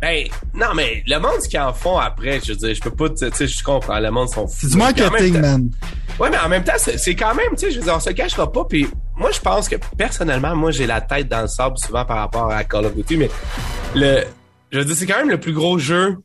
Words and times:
Ben, 0.00 0.26
non, 0.54 0.68
mais 0.74 1.02
le 1.06 1.18
monde, 1.18 1.40
ce 1.42 1.48
qu'ils 1.48 1.58
en 1.58 1.72
font 1.72 1.98
après, 1.98 2.40
je 2.44 2.52
veux 2.52 2.58
dire, 2.58 2.74
je 2.74 2.80
peux 2.80 2.90
pas, 2.90 3.08
tu 3.08 3.28
sais, 3.32 3.46
je 3.46 3.62
comprends, 3.64 3.98
le 3.98 4.10
monde 4.10 4.28
sont 4.28 4.46
fous. 4.46 4.56
C'est 4.60 4.70
du 4.70 4.76
marketing, 4.76 5.40
man. 5.40 5.70
Ouais, 6.18 6.30
mais 6.30 6.38
en 6.38 6.48
même 6.48 6.64
temps, 6.64 6.72
c'est 6.76 7.14
quand 7.14 7.34
même, 7.34 7.50
tu 7.52 7.66
sais, 7.66 7.70
je 7.70 7.78
veux 7.78 7.84
dire, 7.84 7.94
on 7.96 8.00
se 8.00 8.10
cachera 8.10 8.50
pas, 8.50 8.64
puis 8.64 8.88
moi, 9.16 9.30
je 9.32 9.40
pense 9.40 9.68
que, 9.68 9.76
personnellement, 9.96 10.54
moi, 10.54 10.70
j'ai 10.70 10.86
la 10.86 11.00
tête 11.00 11.28
dans 11.28 11.42
le 11.42 11.48
sable 11.48 11.76
souvent 11.78 12.04
par 12.04 12.18
rapport 12.18 12.50
à 12.50 12.64
Call 12.64 12.86
of 12.86 12.94
Duty, 12.94 13.16
mais 13.16 13.30
le, 13.94 14.24
je 14.70 14.78
veux 14.78 14.84
dire, 14.84 14.96
c'est 14.96 15.06
quand 15.06 15.18
même 15.18 15.30
le 15.30 15.40
plus 15.40 15.52
gros 15.52 15.78
jeu 15.78 16.16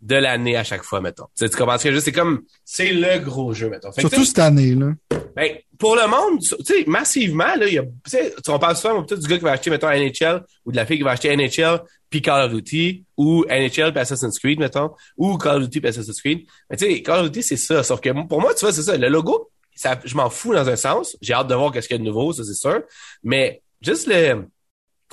de 0.00 0.16
l'année 0.16 0.56
à 0.56 0.64
chaque 0.64 0.82
fois, 0.82 1.00
mettons. 1.00 1.26
Tu, 1.36 1.44
sais, 1.44 1.48
tu 1.50 1.56
comprends 1.56 1.78
ce 1.78 1.84
que 1.84 1.92
je? 1.92 1.98
C'est 1.98 2.12
comme, 2.12 2.42
c'est 2.64 2.92
le 2.92 3.18
gros 3.18 3.52
jeu, 3.52 3.68
mettons. 3.68 3.92
Fait 3.92 4.00
Surtout 4.00 4.24
cette 4.24 4.38
année, 4.38 4.74
là. 4.74 4.92
Ben, 5.36 5.56
pour 5.78 5.96
le 5.96 6.06
monde, 6.06 6.40
tu 6.40 6.56
sais, 6.64 6.84
massivement, 6.86 7.54
là, 7.56 7.66
il 7.66 7.74
y 7.74 7.78
a, 7.78 7.82
tu 7.82 7.90
sais, 8.06 8.34
on 8.48 8.58
parle 8.58 8.76
souvent, 8.76 9.02
peut-être 9.02 9.20
du 9.20 9.28
gars 9.28 9.38
qui 9.38 9.44
va 9.44 9.52
acheter, 9.52 9.70
mettons, 9.70 9.88
NHL, 9.88 10.44
ou 10.64 10.72
de 10.72 10.76
la 10.76 10.86
fille 10.86 10.98
qui 10.98 11.02
va 11.02 11.12
acheter 11.12 11.34
NHL, 11.36 11.80
puis 12.08 12.22
Call 12.22 12.46
of 12.46 12.52
Duty, 12.52 13.04
ou 13.16 13.44
NHL 13.48 13.92
puis 13.92 14.00
Assassin's 14.00 14.38
Creed, 14.38 14.58
mettons, 14.58 14.90
ou 15.16 15.38
Call 15.38 15.56
of 15.56 15.62
Duty 15.64 15.80
puis 15.80 15.88
Assassin's 15.88 16.20
Creed. 16.20 16.46
Mais 16.68 16.76
tu 16.76 16.86
sais, 16.86 17.02
Call 17.02 17.20
of 17.20 17.30
Duty, 17.30 17.42
c'est 17.42 17.56
ça. 17.56 17.82
Sauf 17.82 18.00
que 18.00 18.10
pour 18.26 18.40
moi, 18.40 18.54
tu 18.54 18.60
vois, 18.60 18.72
c'est 18.72 18.82
ça. 18.82 18.96
Le 18.96 19.08
logo, 19.08 19.50
ça, 19.74 19.98
je 20.04 20.14
m'en 20.16 20.28
fous 20.28 20.52
dans 20.52 20.68
un 20.68 20.76
sens. 20.76 21.16
J'ai 21.22 21.32
hâte 21.32 21.46
de 21.46 21.54
voir 21.54 21.72
qu'est-ce 21.72 21.88
qu'il 21.88 21.96
y 21.96 22.00
a 22.00 22.02
de 22.02 22.08
nouveau, 22.08 22.32
ça, 22.32 22.44
c'est 22.44 22.54
sûr. 22.54 22.82
Mais 23.22 23.62
juste 23.80 24.08
le, 24.08 24.46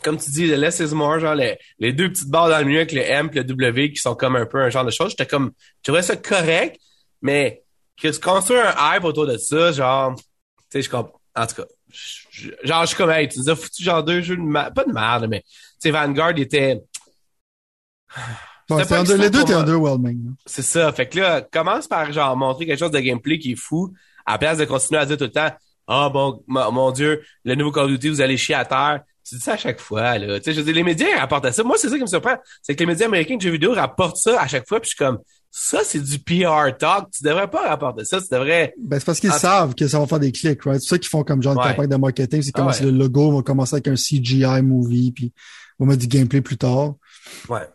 comme 0.04 0.18
tu 0.18 0.30
dis, 0.32 0.48
le 0.48 0.56
less 0.56 0.80
is 0.80 0.94
more, 0.94 1.20
genre 1.20 1.36
les, 1.36 1.58
les 1.80 1.94
deux 1.94 2.10
petites 2.10 2.30
barres 2.30 2.50
dans 2.50 2.60
le 2.60 2.66
milieu 2.66 2.80
avec 2.80 2.92
le 2.92 3.02
M 3.02 3.30
et 3.34 3.38
le 3.38 3.44
W 3.44 3.92
qui 3.92 4.00
sont 4.00 4.16
comme 4.16 4.36
un 4.36 4.46
peu 4.46 4.62
un 4.62 4.70
genre 4.70 4.86
de 4.86 4.92
choses. 4.92 5.12
J'étais 5.12 5.26
comme, 5.26 5.52
je 5.78 5.84
trouvais 5.84 6.02
ça 6.02 6.16
correct, 6.16 6.80
mais 7.22 7.64
que 8.00 8.12
se 8.12 8.20
construire 8.20 8.78
un 8.78 8.96
hype 8.96 9.04
autour 9.04 9.26
de 9.26 9.38
ça, 9.38 9.72
genre, 9.72 10.16
tu 10.16 10.24
sais, 10.70 10.82
je 10.82 10.90
comprends. 10.90 11.20
En 11.36 11.46
tout 11.46 11.56
cas, 11.56 11.66
genre, 12.64 12.82
je 12.82 12.88
suis 12.88 12.96
comme, 12.96 13.12
hey, 13.12 13.28
tu 13.28 13.40
nous 13.40 13.50
as 13.50 13.56
foutu 13.56 13.84
genre 13.84 14.04
deux 14.04 14.22
jeux 14.22 14.38
de 14.38 14.54
pas 14.74 14.84
de 14.84 14.92
merde, 14.92 15.28
mais, 15.30 15.42
tu 15.42 15.48
sais, 15.80 15.92
Vanguard 15.92 16.38
était, 16.38 16.82
Bon, 18.70 18.78
les 18.78 19.30
deux 19.30 19.42
étaient 19.42 19.54
underwhelming. 19.54 20.34
C'est 20.46 20.62
ça. 20.62 20.92
Fait 20.92 21.08
que 21.08 21.20
là, 21.20 21.42
commence 21.42 21.88
par 21.88 22.12
genre 22.12 22.36
montrer 22.36 22.66
quelque 22.66 22.80
chose 22.80 22.92
de 22.92 23.00
gameplay 23.00 23.40
qui 23.40 23.54
est 23.54 23.56
fou, 23.56 23.94
à 24.26 24.34
la 24.34 24.38
place 24.38 24.58
de 24.58 24.66
continuer 24.66 25.00
à 25.00 25.06
dire 25.06 25.18
tout 25.18 25.24
le 25.24 25.32
temps 25.32 25.52
Ah 25.88 26.08
oh, 26.08 26.10
bon, 26.10 26.44
mon 26.48 26.92
Dieu, 26.92 27.24
le 27.46 27.56
nouveau 27.56 27.72
Call 27.72 27.86
of 27.86 27.92
Duty, 27.92 28.10
vous 28.10 28.22
allez 28.22 28.36
chier 28.36 28.56
à 28.56 28.66
terre. 28.66 29.02
Tu 29.28 29.36
dis 29.36 29.42
ça 29.42 29.54
à 29.54 29.58
chaque 29.58 29.80
fois, 29.80 30.18
là. 30.18 30.40
Tu 30.40 30.46
sais, 30.46 30.54
je 30.54 30.62
dis, 30.62 30.72
les 30.72 30.84
médias 30.84 31.20
rapportent 31.20 31.52
ça. 31.52 31.64
Moi, 31.64 31.76
c'est 31.78 31.90
ça 31.90 31.96
qui 31.96 32.02
me 32.02 32.08
surprend. 32.08 32.38
C'est 32.62 32.76
que 32.76 32.80
les 32.80 32.86
médias 32.86 33.08
américains 33.08 33.36
de 33.36 33.42
jeux 33.42 33.52
vidéo 33.52 33.74
rapportent 33.74 34.18
ça 34.18 34.42
à 34.42 34.48
chaque 34.48 34.68
fois, 34.68 34.80
puis 34.80 34.90
je 34.90 34.96
suis 34.96 35.06
comme 35.06 35.20
ça, 35.52 35.80
c'est 35.84 36.00
du 36.00 36.20
PR 36.20 36.78
talk. 36.78 37.10
Tu 37.12 37.24
devrais 37.24 37.50
pas 37.50 37.68
rapporter 37.68 38.06
ça. 38.06 38.22
Tu 38.22 38.28
devrais. 38.32 38.74
Ben, 38.80 39.00
c'est 39.00 39.06
parce 39.06 39.20
qu'ils 39.20 39.34
savent 39.34 39.76
que 39.76 39.88
ça 39.88 40.00
va 40.00 40.08
faire 40.08 40.20
des 40.20 40.32
clics, 40.32 40.64
right? 40.64 40.80
C'est 40.82 40.90
ça 40.90 40.98
qu'ils 40.98 41.10
font 41.10 41.24
comme 41.24 41.42
genre 41.42 41.56
de 41.56 41.62
campagne 41.62 41.90
de 41.90 41.96
marketing. 41.96 42.42
C'est 42.42 42.52
comme 42.52 42.70
ah 42.70 42.84
le 42.84 42.92
logo 42.92 43.36
va 43.36 43.42
commencer 43.42 43.76
avec 43.76 43.88
un 43.88 43.96
CGI 43.96 44.62
movie, 44.62 45.12
puis 45.12 45.34
on 45.80 45.86
va 45.86 45.92
mettre 45.92 46.02
du 46.02 46.08
gameplay 46.08 46.42
plus 46.42 46.58
tard. 46.58 46.96
Ouais. 47.50 47.68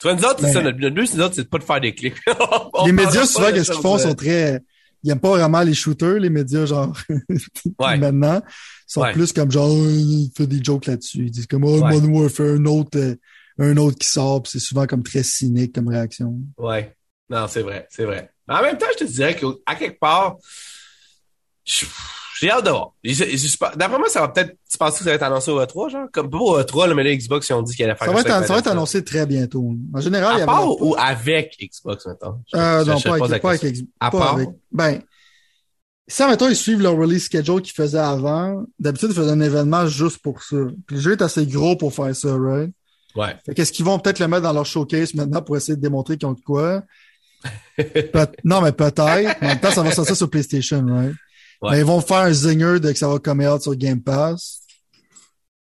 Tu 0.00 0.08
vois, 0.08 0.16
nous 0.16 0.24
autres, 0.24 0.40
c'est 0.40 0.52
ça, 0.52 0.62
notre, 0.62 0.78
but, 0.78 1.06
c'est 1.06 1.34
c'est 1.34 1.48
pas 1.48 1.58
de 1.58 1.64
faire 1.64 1.80
des 1.80 1.94
clics. 1.94 2.16
les 2.86 2.92
médias, 2.92 3.24
souvent, 3.24 3.50
qu'est-ce 3.52 3.70
qu'ils 3.70 3.80
font, 3.80 3.98
sont 3.98 4.14
très, 4.14 4.60
ils 5.02 5.10
aiment 5.10 5.20
pas 5.20 5.30
vraiment 5.30 5.62
les 5.62 5.74
shooters, 5.74 6.18
les 6.18 6.30
médias, 6.30 6.66
genre, 6.66 6.96
maintenant. 7.78 8.42
Ils 8.96 9.00
sont 9.00 9.12
plus 9.12 9.32
comme 9.32 9.50
genre, 9.50 9.70
ils 9.70 10.30
font 10.36 10.44
des 10.44 10.62
jokes 10.62 10.86
là-dessus. 10.86 11.24
Ils 11.26 11.30
disent 11.30 11.46
comme, 11.46 11.64
oh, 11.64 11.78
Modern 11.78 12.14
Warfare, 12.14 12.46
un 12.46 12.64
autre, 12.66 12.98
euh, 12.98 13.14
un 13.58 13.76
autre 13.78 13.98
qui 13.98 14.08
sort, 14.08 14.42
c'est 14.46 14.58
souvent 14.58 14.86
comme 14.86 15.02
très 15.02 15.22
cynique 15.22 15.74
comme 15.74 15.88
réaction. 15.88 16.38
Ouais. 16.58 16.94
Non, 17.30 17.46
c'est 17.48 17.62
vrai, 17.62 17.86
c'est 17.90 18.04
vrai. 18.04 18.30
Mais 18.46 18.54
en 18.54 18.62
même 18.62 18.76
temps, 18.76 18.86
je 18.92 19.04
te 19.04 19.10
dirais 19.10 19.34
qu'à 19.34 19.74
quelque 19.74 19.98
part, 19.98 20.36
j'ai 21.64 22.50
hâte 22.50 22.64
de 22.64 22.70
voir. 22.70 22.92
D'après 23.76 23.98
moi, 23.98 24.08
ça 24.08 24.20
va 24.20 24.28
peut-être. 24.28 24.56
Tu 24.70 24.76
penses 24.76 24.98
que 24.98 25.04
ça 25.04 25.10
va 25.10 25.16
être 25.16 25.22
annoncé 25.22 25.50
au 25.50 25.60
E3, 25.60 25.90
genre? 25.90 26.06
Comme 26.12 26.28
pas 26.28 26.38
au 26.38 26.60
E3, 26.60 26.92
mais 26.92 27.04
là, 27.04 27.14
Xbox, 27.14 27.48
ils 27.48 27.52
ont 27.52 27.62
dit 27.62 27.74
qu'il 27.74 27.84
allait 27.84 27.94
faire 27.94 28.08
ça. 28.08 28.12
Va 28.12 28.20
être, 28.20 28.46
ça 28.46 28.52
va 28.52 28.58
être 28.58 28.66
annoncé 28.66 29.04
très 29.04 29.26
bientôt. 29.26 29.74
En 29.94 30.00
général, 30.00 30.32
à 30.32 30.36
il 30.36 30.40
y 30.40 30.42
a 30.42 30.46
part 30.46 30.82
ou 30.82 30.94
avec 30.98 31.56
Xbox, 31.60 32.04
maintenant? 32.06 32.42
Euh, 32.54 32.84
non, 32.84 33.00
pas, 33.00 33.24
avec, 33.24 33.42
pas 33.42 33.50
avec 33.50 33.62
Xbox. 33.62 33.90
À 34.00 34.10
part? 34.10 34.34
Avec, 34.34 34.48
ben, 34.70 35.00
si, 36.08 36.22
mettons, 36.24 36.48
ils 36.48 36.56
suivent 36.56 36.82
leur 36.82 36.96
release 36.96 37.24
schedule 37.24 37.62
qu'ils 37.62 37.74
faisaient 37.74 37.98
avant, 37.98 38.64
d'habitude, 38.78 39.10
ils 39.10 39.16
faisaient 39.16 39.30
un 39.30 39.40
événement 39.40 39.86
juste 39.86 40.18
pour 40.18 40.42
ça. 40.42 40.56
Puis 40.86 40.96
le 40.96 41.02
jeu 41.02 41.12
est 41.12 41.22
assez 41.22 41.46
gros 41.46 41.76
pour 41.76 41.94
faire 41.94 42.14
ça, 42.14 42.36
right? 42.36 42.72
Ouais. 43.14 43.36
qu'est-ce 43.54 43.72
qu'ils 43.72 43.84
vont 43.84 43.98
peut-être 43.98 44.20
le 44.20 44.28
mettre 44.28 44.44
dans 44.44 44.54
leur 44.54 44.64
showcase 44.64 45.12
maintenant 45.14 45.42
pour 45.42 45.56
essayer 45.56 45.76
de 45.76 45.82
démontrer 45.82 46.16
qu'ils 46.16 46.28
ont 46.28 46.32
de 46.32 46.40
quoi? 46.40 46.82
non, 48.44 48.62
mais 48.62 48.72
peut-être. 48.72 49.36
En 49.42 49.46
même 49.46 49.60
temps, 49.60 49.70
ça 49.70 49.82
va 49.82 49.90
sortir 49.92 50.16
sur 50.16 50.30
PlayStation, 50.30 50.84
right? 50.86 51.14
Mais 51.62 51.78
ils 51.78 51.84
vont 51.84 52.00
faire 52.00 52.18
un 52.18 52.32
zinger 52.32 52.80
de 52.80 52.90
que 52.90 52.98
ça 52.98 53.08
va 53.08 53.18
come 53.18 53.40
out 53.40 53.62
sur 53.62 53.76
Game 53.76 54.02
Pass. 54.02 54.60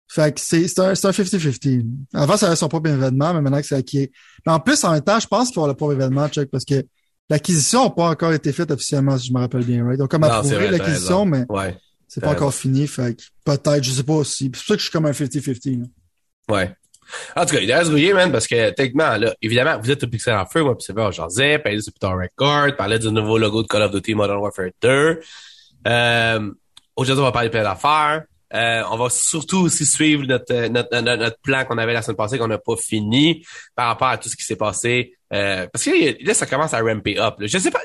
Fait 0.07 0.33
que 0.33 0.39
c'est, 0.39 0.67
c'est 0.67 0.79
un, 0.79 0.95
c'est 0.95 1.07
un 1.07 1.11
50-50. 1.11 1.85
Avant, 2.13 2.37
ça 2.37 2.47
avait 2.47 2.55
son 2.55 2.69
propre 2.69 2.89
événement, 2.89 3.33
mais 3.33 3.41
maintenant 3.41 3.59
que 3.59 3.67
c'est 3.67 3.75
acquis. 3.75 4.09
Mais 4.45 4.53
en 4.53 4.59
plus, 4.59 4.81
en 4.83 4.93
même 4.93 5.01
temps, 5.01 5.19
je 5.19 5.27
pense 5.27 5.49
qu'il 5.49 5.55
va 5.55 5.63
avoir 5.63 5.67
le 5.67 5.75
propre 5.75 5.93
événement, 5.93 6.27
check, 6.29 6.49
parce 6.49 6.63
que 6.63 6.85
l'acquisition 7.29 7.85
n'a 7.85 7.89
pas 7.89 8.09
encore 8.09 8.33
été 8.33 8.51
faite 8.51 8.71
officiellement, 8.71 9.17
si 9.17 9.27
je 9.27 9.33
me 9.33 9.39
rappelle 9.39 9.63
bien, 9.63 9.85
right? 9.85 9.99
Donc, 9.99 10.11
comme 10.11 10.23
approuvé 10.23 10.69
l'acquisition, 10.69 11.25
mais 11.25 11.45
ouais, 11.49 11.77
c'est 12.07 12.21
pas 12.21 12.31
encore 12.31 12.53
fini. 12.53 12.87
Fait 12.87 13.17
peut-être, 13.43 13.83
je 13.83 13.91
sais 13.91 14.03
pas 14.03 14.13
aussi. 14.13 14.45
C'est 14.45 14.49
pour 14.51 14.61
ça 14.61 14.73
que 14.73 14.79
je 14.79 14.83
suis 14.83 14.91
comme 14.91 15.05
un 15.05 15.11
50-50. 15.11 15.89
Ouais. 16.49 16.75
En 17.35 17.45
tout 17.45 17.55
cas, 17.55 17.61
il 17.61 17.71
a 17.71 17.83
rouiller, 17.83 18.13
man, 18.13 18.31
parce 18.31 18.47
que 18.47 18.71
techniquement, 18.71 19.17
là, 19.17 19.33
évidemment, 19.41 19.79
vous 19.79 19.91
êtes 19.91 20.03
au 20.03 20.07
Pixel 20.07 20.35
en 20.35 20.45
feu, 20.45 20.63
moi, 20.63 20.75
puis 20.75 20.85
c'est 20.85 20.93
vrai, 20.93 21.11
j'en 21.11 21.29
sais, 21.29 21.59
parler 21.59 21.79
Peter 21.85 22.07
Record, 22.07 22.75
parler 22.75 22.99
du 22.99 23.11
nouveau 23.11 23.37
logo 23.37 23.61
de 23.61 23.67
Call 23.67 23.83
of 23.83 23.91
Duty 23.91 24.15
Modern 24.15 24.39
Warfare 24.39 24.69
2. 24.81 25.19
Euh, 25.87 26.51
aujourd'hui, 26.95 27.21
on 27.21 27.25
va 27.25 27.31
parler 27.31 27.49
de 27.49 27.53
plein 27.53 27.63
d'affaires. 27.63 28.23
Euh, 28.53 28.83
on 28.91 28.97
va 28.97 29.09
surtout 29.09 29.59
aussi 29.59 29.85
suivre 29.85 30.23
notre, 30.25 30.53
euh, 30.53 30.69
notre, 30.69 30.97
notre, 30.99 31.37
plan 31.41 31.65
qu'on 31.65 31.77
avait 31.77 31.93
la 31.93 32.01
semaine 32.01 32.15
passée 32.15 32.37
qu'on 32.37 32.47
n'a 32.47 32.57
pas 32.57 32.75
fini 32.77 33.45
par 33.75 33.87
rapport 33.87 34.07
à 34.07 34.17
tout 34.17 34.29
ce 34.29 34.35
qui 34.35 34.43
s'est 34.43 34.55
passé. 34.55 35.13
Euh, 35.33 35.67
parce 35.71 35.83
que 35.83 36.23
là, 36.25 36.33
ça 36.33 36.45
commence 36.45 36.73
à 36.73 36.81
ramper 36.81 37.17
up. 37.19 37.35
Là. 37.39 37.47
Je 37.47 37.57
sais 37.57 37.71
pas, 37.71 37.81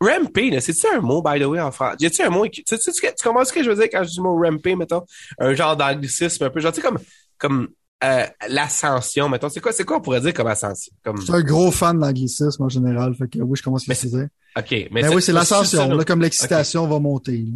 ramper, 0.00 0.60
c'est-tu 0.60 0.86
un 0.94 1.00
mot, 1.00 1.22
by 1.22 1.40
the 1.40 1.44
way, 1.44 1.60
en 1.60 1.72
France? 1.72 1.96
Y 2.00 2.06
a-tu 2.06 2.22
un 2.22 2.30
mot, 2.30 2.46
tu, 2.46 2.62
tu, 2.62 2.78
tu, 2.78 2.92
tu 2.92 3.24
comprends 3.24 3.44
ce 3.44 3.52
que 3.52 3.62
je 3.62 3.70
veux 3.70 3.76
dire 3.76 3.88
quand 3.90 4.04
je 4.04 4.10
dis 4.10 4.16
le 4.18 4.22
mot 4.24 4.36
ramper, 4.36 4.76
mettons? 4.76 5.02
Un 5.38 5.54
genre 5.54 5.76
d'anglicisme 5.76 6.44
un 6.44 6.50
peu, 6.50 6.60
genre, 6.60 6.72
tu 6.72 6.80
sais, 6.80 6.86
comme, 6.86 6.98
comme 7.38 7.68
euh, 8.04 8.26
l'ascension, 8.48 9.28
mettons. 9.28 9.48
C'est 9.48 9.60
quoi, 9.60 9.72
c'est 9.72 9.84
quoi 9.84 9.98
on 9.98 10.00
pourrait 10.00 10.20
dire 10.20 10.34
comme 10.34 10.48
ascension? 10.48 10.92
Comme... 11.04 11.18
Je 11.18 11.22
suis 11.22 11.32
un 11.32 11.42
gros 11.42 11.70
fan 11.70 11.98
d'anglicisme 11.98 12.62
en 12.62 12.68
général, 12.68 13.14
fait 13.14 13.28
que 13.28 13.38
oui, 13.38 13.56
je 13.56 13.62
commence 13.62 13.88
à 13.88 13.94
dire. 13.94 14.28
OK. 14.56 14.88
Mais, 14.90 15.08
oui, 15.08 15.22
c'est 15.22 15.32
l'ascension, 15.32 15.88
là, 15.94 16.04
comme 16.04 16.20
l'excitation 16.20 16.86
va 16.86 16.98
monter. 16.98 17.46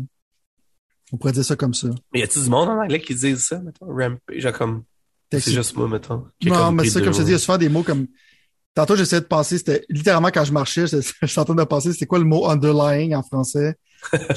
On 1.13 1.19
pourrait 1.19 1.33
dire 1.33 1.45
ça 1.45 1.57
comme 1.57 1.75
ça. 1.75 1.89
Mais 2.13 2.21
y 2.21 2.23
a-tu 2.23 2.41
du 2.41 2.51
monde 2.51 2.69
en 2.69 2.81
anglais 2.81 3.01
qui 3.01 3.15
disent 3.15 3.47
ça, 3.47 3.61
mettons? 3.61 3.87
Rampage, 3.87 4.39
genre 4.39 4.53
comme. 4.53 4.85
C'est 5.31 5.53
juste 5.53 5.77
moi, 5.77 5.89
mettons. 5.89 6.25
Non, 6.45 6.73
mais 6.73 6.89
c'est 6.89 7.03
comme 7.03 7.13
je 7.13 7.19
te 7.19 7.23
dis, 7.23 7.31
il 7.31 7.33
y 7.33 7.37
a 7.37 7.39
souvent 7.39 7.59
des 7.59 7.69
mots 7.69 7.83
comme. 7.83 8.07
Tantôt, 8.77 8.95
j'essayais 8.95 9.23
de 9.23 9.27
penser, 9.27 9.57
c'était 9.57 9.87
littéralement 9.89 10.29
quand 10.29 10.45
je 10.45 10.53
marchais, 10.53 10.87
je 10.87 11.01
suis 11.01 11.15
en 11.41 11.45
train 11.45 11.55
de 11.55 11.65
penser, 11.65 11.93
c'était 11.93 12.05
quoi 12.05 12.19
le 12.19 12.27
mot 12.27 12.47
underlying 12.47 13.15
en 13.15 13.23
français? 13.23 13.75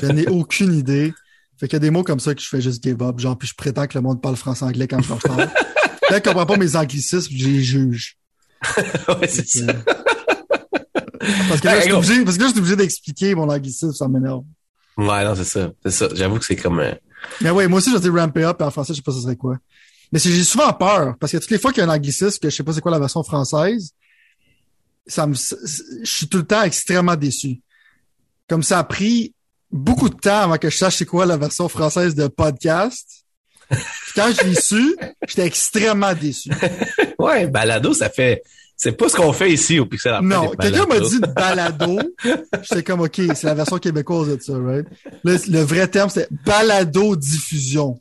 Je 0.02 0.08
n'ai 0.08 0.28
aucune 0.30 0.74
idée. 0.74 1.14
Fait 1.60 1.68
qu'il 1.68 1.74
y 1.74 1.76
a 1.76 1.80
des 1.80 1.90
mots 1.90 2.04
comme 2.04 2.22
ça 2.22 2.34
que 2.34 2.42
je 2.42 2.48
fais 2.48 2.62
juste 2.62 2.82
give 2.82 3.04
up. 3.04 3.20
Genre, 3.20 3.38
puis 3.38 3.50
je 3.50 3.54
prétends 3.54 3.86
que 3.86 3.98
le 3.98 4.02
monde 4.02 4.22
parle 4.22 4.38
français-anglais 4.38 4.88
quand 4.88 5.02
je 5.02 5.10
parle. 5.10 5.50
Quand 6.08 6.16
je 6.16 6.22
comprends 6.22 6.46
pas 6.46 6.56
mes 6.56 6.78
anglicismes, 6.78 7.30
je 7.36 7.46
les 7.46 7.62
juge. 7.62 8.18
ouais, 8.78 9.28
c'est 9.28 9.46
ça. 9.46 9.74
Parce 11.50 11.60
que 11.60 11.66
là, 11.66 11.76
je 11.80 11.82
suis 11.84 11.92
obligé, 11.92 12.24
parce 12.24 12.38
que 12.38 12.42
là, 12.42 12.48
je 12.48 12.52
suis 12.54 12.60
obligé 12.60 12.76
d'expliquer 12.78 13.36
mon 13.36 13.50
anglicisme, 13.50 13.92
ça 13.92 14.08
m'énerve. 14.08 14.44
Ouais, 14.98 15.26
non, 15.26 15.36
c'est 15.36 15.44
ça. 15.44 15.70
C'est 15.84 15.92
ça. 15.92 16.08
J'avoue 16.14 16.40
que 16.40 16.46
c'est 16.46 16.56
comme 16.56 16.80
un... 16.80 16.96
Mais 17.42 17.50
ouais, 17.50 17.68
moi 17.68 17.80
aussi, 17.80 17.92
j'ai 17.92 18.00
dit 18.00 18.10
ramper 18.10 18.46
up, 18.46 18.62
et 18.62 18.64
en 18.64 18.72
français, 18.72 18.94
je 18.94 18.98
sais 18.98 19.04
pas 19.04 19.12
ce 19.12 19.20
serait 19.20 19.36
quoi. 19.36 19.58
Mais 20.14 20.20
j'ai 20.20 20.44
souvent 20.46 20.72
peur, 20.72 21.16
parce 21.20 21.34
que 21.34 21.38
toutes 21.38 21.52
les 21.52 21.60
fois 21.60 21.74
qu'il 21.74 21.84
y 21.84 21.86
a 21.86 21.90
un 21.90 21.94
anglicisme, 21.94 22.40
que 22.42 22.50
je 22.50 22.56
sais 22.56 22.64
pas 22.64 22.72
c'est 22.72 22.80
quoi 22.80 22.92
la 22.92 23.00
version 23.00 23.22
française, 23.22 23.94
ça 25.08 25.28
me, 25.28 25.34
je 25.34 26.10
suis 26.10 26.28
tout 26.28 26.38
le 26.40 26.46
temps 26.46 26.64
extrêmement 26.64 27.16
déçu. 27.16 27.62
Comme 28.48 28.64
ça 28.64 28.80
a 28.80 28.84
pris 28.84 29.34
beaucoup 29.72 30.10
de 30.10 30.16
temps 30.16 30.42
avant 30.42 30.58
que 30.58 30.70
je 30.70 30.78
sache 30.78 30.98
c'est 30.98 31.06
quoi 31.06 31.26
la 31.26 31.38
version 31.38 31.70
française 31.70 32.16
de 32.16 32.28
podcast. 32.28 33.26
Quand 34.16 34.32
je 34.32 34.48
l'ai 34.48 34.56
su, 34.56 34.96
j'étais 35.28 35.46
extrêmement 35.46 36.14
déçu. 36.14 36.50
ouais, 37.20 37.48
balado, 37.48 37.94
ça 37.94 38.10
fait. 38.10 38.44
C'est 38.76 38.94
pas 38.94 39.10
ce 39.10 39.18
qu'on 39.18 39.34
fait 39.34 39.52
ici 39.52 39.78
au 39.78 39.86
Pixel 39.86 40.20
Non, 40.22 40.52
quelqu'un 40.52 40.86
m'a 40.86 41.02
dit 41.02 41.20
balado. 41.36 42.00
J'étais 42.62 42.82
comme, 42.82 43.02
OK, 43.02 43.16
c'est 43.36 43.44
la 43.44 43.54
version 43.54 43.78
québécoise 43.78 44.30
de 44.30 44.42
ça, 44.42 44.54
right? 44.58 44.88
Le, 45.26 45.60
vrai 45.60 45.86
terme, 45.90 46.10
c'est 46.10 46.30
balado-diffusion. 46.46 48.00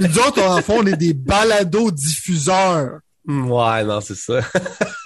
nous 0.00 0.18
autres, 0.20 0.42
en 0.42 0.62
fond, 0.62 0.78
on 0.78 0.86
est 0.86 0.96
des 0.96 1.12
balado-diffuseurs. 1.12 3.00
Ouais, 3.28 3.84
non, 3.84 4.00
c'est 4.00 4.16
ça. 4.16 4.40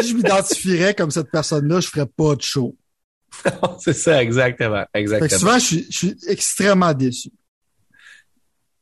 si 0.00 0.08
je 0.08 0.14
m'identifierais 0.14 0.94
comme 0.94 1.10
cette 1.10 1.30
personne-là, 1.30 1.80
je 1.80 1.88
ferais 1.88 2.06
pas 2.06 2.34
de 2.34 2.42
show. 2.42 2.76
c'est 3.80 3.92
ça, 3.92 4.22
exactement. 4.22 4.84
exactement. 4.94 5.38
souvent, 5.38 5.58
je 5.58 5.64
suis, 5.64 5.86
je 5.90 5.96
suis 5.96 6.16
extrêmement 6.28 6.92
déçu. 6.92 7.30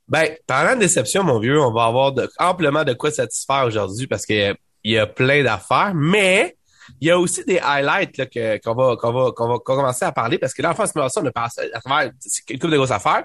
Ben, 0.06 0.36
parlant 0.46 0.74
de 0.74 0.80
déception, 0.80 1.22
mon 1.22 1.38
vieux, 1.38 1.58
on 1.60 1.72
va 1.72 1.86
avoir 1.86 2.12
amplement 2.38 2.84
de 2.84 2.92
quoi 2.92 3.10
satisfaire 3.10 3.64
aujourd'hui 3.64 4.06
parce 4.06 4.26
qu'il 4.26 4.54
y, 4.84 4.98
a 4.98 5.06
plein 5.06 5.42
d'affaires, 5.42 5.92
mais 5.94 6.56
il 7.00 7.08
y 7.08 7.10
a 7.10 7.18
aussi 7.18 7.42
des 7.44 7.58
highlights 7.58 8.18
là, 8.18 8.26
que, 8.26 8.60
qu'on 8.62 8.74
va, 8.74 8.96
qu'on 8.96 9.12
va, 9.12 9.30
qu'on 9.32 9.48
va 9.48 9.58
commencer 9.58 10.04
à 10.04 10.12
parler 10.12 10.38
parce 10.38 10.52
que 10.52 10.60
là, 10.60 10.72
en 10.72 10.74
face, 10.74 10.92
on 10.94 11.24
a 11.24 11.32
passé 11.32 11.70
à 11.72 11.80
travers 11.80 12.12
une 12.50 12.58
couple 12.58 12.72
de 12.72 12.76
grosses 12.76 12.90
affaires. 12.90 13.24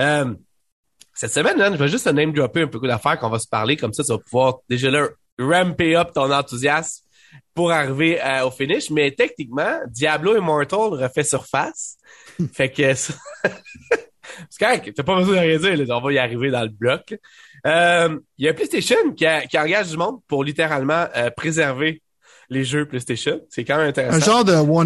Euh, 0.00 0.34
cette 1.12 1.32
semaine, 1.32 1.58
je 1.58 1.78
vais 1.78 1.88
juste 1.88 2.06
name 2.06 2.32
dropper 2.32 2.62
un 2.62 2.68
peu 2.68 2.80
d'affaires 2.88 3.18
qu'on 3.18 3.30
va 3.30 3.38
se 3.38 3.46
parler, 3.46 3.76
comme 3.76 3.92
ça, 3.92 4.02
tu 4.02 4.10
vas 4.10 4.18
pouvoir 4.18 4.58
déjà 4.68 4.90
là 4.90 5.08
ramper 5.38 5.94
up 5.94 6.12
ton 6.14 6.32
enthousiasme 6.32 7.03
pour 7.54 7.70
arriver 7.70 8.20
au 8.44 8.50
finish. 8.50 8.90
Mais 8.90 9.10
techniquement, 9.12 9.80
Diablo 9.88 10.36
Immortal 10.36 10.94
refait 11.02 11.24
surface. 11.24 11.96
fait 12.52 12.70
que 12.70 12.94
ça... 12.94 13.14
c'est 14.50 14.58
correct, 14.58 14.92
t'as 14.94 15.02
pas 15.02 15.16
besoin 15.16 15.36
de 15.36 15.40
rien 15.40 15.58
dire, 15.58 15.96
on 15.96 16.00
va 16.00 16.12
y 16.12 16.18
arriver 16.18 16.50
dans 16.50 16.62
le 16.62 16.68
bloc. 16.68 17.14
Euh, 17.66 18.18
il 18.36 18.44
y 18.44 18.48
a 18.48 18.54
PlayStation 18.54 19.12
qui, 19.16 19.24
qui, 19.48 19.58
engage 19.58 19.90
du 19.90 19.96
monde 19.96 20.20
pour 20.28 20.44
littéralement 20.44 21.06
euh, 21.16 21.30
préserver 21.30 22.02
les 22.50 22.64
jeux 22.64 22.86
PlayStation. 22.86 23.40
C'est 23.48 23.64
quand 23.64 23.78
même 23.78 23.88
intéressant. 23.88 24.16
Un 24.16 24.20
genre 24.20 24.44
de 24.44 24.52
180, 24.52 24.84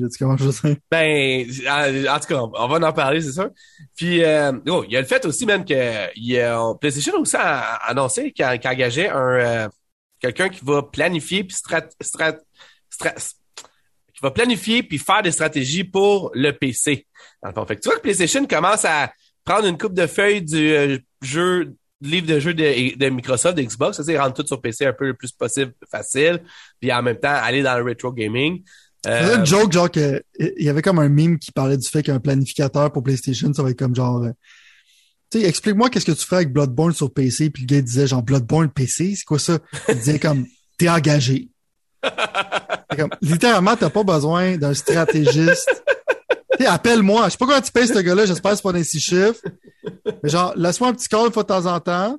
là, 0.00 0.08
tu 0.08 0.24
comprends 0.24 0.44
je 0.44 0.50
sais. 0.50 0.76
Ben, 0.90 1.46
en, 2.08 2.20
tout 2.20 2.26
cas, 2.28 2.40
on, 2.40 2.68
va 2.68 2.88
en 2.88 2.92
parler, 2.92 3.20
c'est 3.20 3.32
sûr. 3.32 3.50
Puis, 3.96 4.22
euh, 4.22 4.52
oh, 4.68 4.84
il 4.86 4.92
y 4.92 4.96
a 4.96 5.00
le 5.00 5.06
fait 5.06 5.24
aussi 5.26 5.44
même 5.44 5.64
que 5.64 6.14
il 6.16 6.26
y 6.26 6.38
a, 6.38 6.56
PlayStation 6.80 7.18
aussi 7.18 7.36
a 7.36 7.74
annoncé 7.88 8.30
qu'il 8.30 8.44
engageait 8.44 9.08
un 9.08 9.18
euh, 9.18 9.68
quelqu'un 10.20 10.48
qui 10.48 10.64
va 10.64 10.82
planifier 10.82 11.44
puis 11.44 11.56
strat, 11.56 11.88
strat, 12.00 12.36
strat, 12.88 13.14
qui 13.14 14.20
va 14.22 14.30
planifier 14.30 14.82
puis 14.82 14.98
faire 14.98 15.22
des 15.22 15.32
stratégies 15.32 15.84
pour 15.84 16.30
le 16.34 16.52
PC. 16.52 17.06
Dans 17.42 17.48
le 17.48 17.54
fond. 17.54 17.66
Fait 17.66 17.76
que 17.76 17.80
tu 17.80 17.88
vois 17.88 17.96
que 17.96 18.02
PlayStation 18.02 18.46
commence 18.46 18.84
à 18.84 19.12
prendre 19.44 19.66
une 19.66 19.78
coupe 19.78 19.94
de 19.94 20.06
feuilles 20.06 20.42
du 20.42 20.72
euh, 20.72 20.98
jeu 21.22 21.74
livre 22.02 22.26
de 22.26 22.40
jeu 22.40 22.54
de, 22.54 22.96
de 22.96 23.08
Microsoft, 23.10 23.56
de 23.56 23.62
Xbox, 23.62 24.00
ça, 24.00 24.22
rendre 24.22 24.34
tout 24.34 24.46
sur 24.46 24.60
PC 24.60 24.86
un 24.86 24.92
peu 24.92 25.06
le 25.06 25.14
plus 25.14 25.32
possible 25.32 25.72
facile, 25.90 26.40
puis 26.80 26.92
en 26.92 27.02
même 27.02 27.18
temps 27.18 27.34
aller 27.34 27.62
dans 27.62 27.76
le 27.76 27.84
retro 27.84 28.12
gaming. 28.12 28.62
Euh, 29.06 29.38
une 29.38 29.46
joke 29.46 29.72
genre 29.72 29.90
que 29.90 30.22
il 30.38 30.64
y 30.64 30.68
avait 30.68 30.82
comme 30.82 30.98
un 30.98 31.08
meme 31.08 31.38
qui 31.38 31.52
parlait 31.52 31.78
du 31.78 31.88
fait 31.88 32.02
qu'un 32.02 32.20
planificateur 32.20 32.92
pour 32.92 33.02
PlayStation, 33.02 33.52
ça 33.52 33.62
va 33.62 33.70
être 33.70 33.78
comme 33.78 33.94
genre 33.94 34.22
euh, 34.22 34.30
explique-moi 35.34 35.90
qu'est-ce 35.90 36.06
que 36.06 36.12
tu 36.12 36.26
fais 36.26 36.36
avec 36.36 36.52
Bloodborne 36.52 36.92
sur 36.92 37.12
PC, 37.12 37.50
puis 37.50 37.62
le 37.62 37.66
gars 37.66 37.82
disait 37.82 38.06
genre 38.06 38.22
Bloodborne 38.22 38.70
PC, 38.70 39.14
c'est 39.16 39.24
quoi 39.24 39.38
ça? 39.38 39.58
Il 39.88 39.96
disait 39.96 40.18
comme 40.18 40.46
t'es 40.78 40.88
engagé. 40.88 41.48
comme, 42.96 43.10
littéralement, 43.20 43.76
t'as 43.76 43.90
pas 43.90 44.02
besoin 44.02 44.56
d'un 44.56 44.74
stratégiste 44.74 45.84
appelle-moi. 46.66 47.26
Je 47.26 47.30
sais 47.30 47.38
pas 47.38 47.46
comment 47.46 47.60
tu 47.60 47.72
payes 47.72 47.88
ce 47.88 47.98
gars-là, 47.98 48.26
j'espère 48.26 48.52
que 48.52 48.56
c'est 48.56 48.62
pas 48.62 48.72
dans 48.72 48.82
six 48.82 49.00
chiffres. 49.00 49.40
Mais 50.22 50.28
genre, 50.28 50.52
laisse-moi 50.56 50.90
un 50.90 50.94
petit 50.94 51.08
call 51.08 51.26
une 51.26 51.32
fois 51.32 51.42
de 51.42 51.48
temps 51.48 51.66
en 51.66 51.80
temps. 51.80 52.18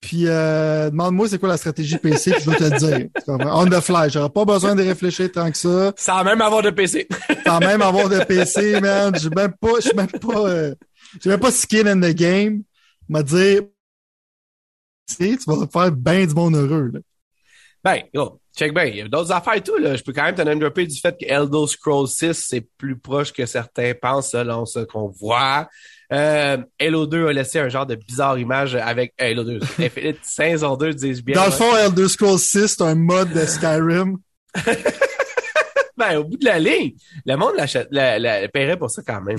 Puis 0.00 0.24
euh, 0.26 0.90
demande-moi 0.90 1.28
c'est 1.28 1.38
quoi 1.38 1.48
la 1.48 1.56
stratégie 1.56 1.96
PC, 1.96 2.32
puis 2.32 2.42
je 2.44 2.50
vais 2.50 2.56
te 2.56 2.64
le 2.64 2.70
dire. 2.76 3.08
On 3.28 3.66
the 3.66 3.80
fly. 3.80 4.10
J'aurais 4.10 4.30
pas 4.30 4.44
besoin 4.44 4.74
de 4.74 4.82
réfléchir 4.82 5.30
tant 5.30 5.48
que 5.48 5.56
ça. 5.56 5.92
Sans 5.96 6.24
même 6.24 6.40
avoir 6.40 6.62
de 6.62 6.70
PC. 6.70 7.06
Sans 7.46 7.60
même 7.60 7.82
avoir 7.82 8.08
de 8.08 8.18
PC, 8.24 8.80
man. 8.80 9.14
J'ai 9.20 9.30
même 9.30 9.52
pas, 9.60 9.74
je 9.76 9.88
suis 9.88 9.96
même 9.96 10.08
pas, 10.08 10.48
euh, 10.48 10.74
j'ai 11.20 11.30
même 11.30 11.40
pas 11.40 11.50
skin 11.50 11.86
in 11.86 12.00
the 12.00 12.14
game. 12.14 12.62
M'a 13.08 13.22
dit, 13.22 13.58
tu 15.18 15.36
vas 15.46 15.66
faire 15.66 15.92
bien 15.92 16.26
du 16.26 16.34
monde 16.34 16.54
heureux, 16.54 16.90
là. 16.92 17.00
Ben, 17.84 18.02
yo, 18.14 18.40
check 18.56 18.72
bien. 18.72 18.84
Il 18.84 18.96
y 18.96 19.00
a 19.00 19.08
d'autres 19.08 19.32
affaires 19.32 19.54
et 19.54 19.60
tout, 19.60 19.76
là. 19.76 19.96
Je 19.96 20.02
peux 20.04 20.12
quand 20.12 20.22
même 20.22 20.36
te 20.36 20.42
dropper 20.42 20.86
du 20.86 20.98
fait 20.98 21.16
que 21.18 21.26
Elder 21.26 21.66
Scrolls 21.66 22.08
6, 22.08 22.32
c'est 22.48 22.66
plus 22.78 22.96
proche 22.96 23.32
que 23.32 23.44
certains 23.44 23.92
pensent, 24.00 24.30
selon 24.30 24.66
ce 24.66 24.80
qu'on 24.80 25.08
voit. 25.08 25.68
Euh, 26.12 26.58
Halo 26.78 27.06
2 27.06 27.28
a 27.28 27.32
laissé 27.32 27.58
un 27.58 27.68
genre 27.68 27.86
de 27.86 27.96
bizarre 27.96 28.38
image 28.38 28.76
avec 28.76 29.14
euh, 29.20 29.30
Halo 29.30 29.44
2. 29.44 29.60
Infinite 29.80 30.18
saison 30.22 30.76
2, 30.76 30.94
disent 30.94 31.24
bien. 31.24 31.34
Dans 31.34 31.46
le 31.46 31.50
fond, 31.50 31.76
Elder 31.76 32.08
Scrolls 32.08 32.38
6, 32.38 32.68
c'est 32.68 32.82
un 32.82 32.94
mode 32.94 33.32
de 33.32 33.44
Skyrim. 33.44 34.18
ben, 35.96 36.18
au 36.18 36.24
bout 36.24 36.36
de 36.36 36.44
la 36.44 36.58
ligne, 36.58 36.94
le 37.24 37.36
monde 37.36 37.54
l'achète, 37.56 37.88
la, 37.90 38.18
la, 38.18 38.48
paierait 38.48 38.76
pour 38.76 38.90
ça 38.90 39.02
quand 39.06 39.20
même. 39.20 39.38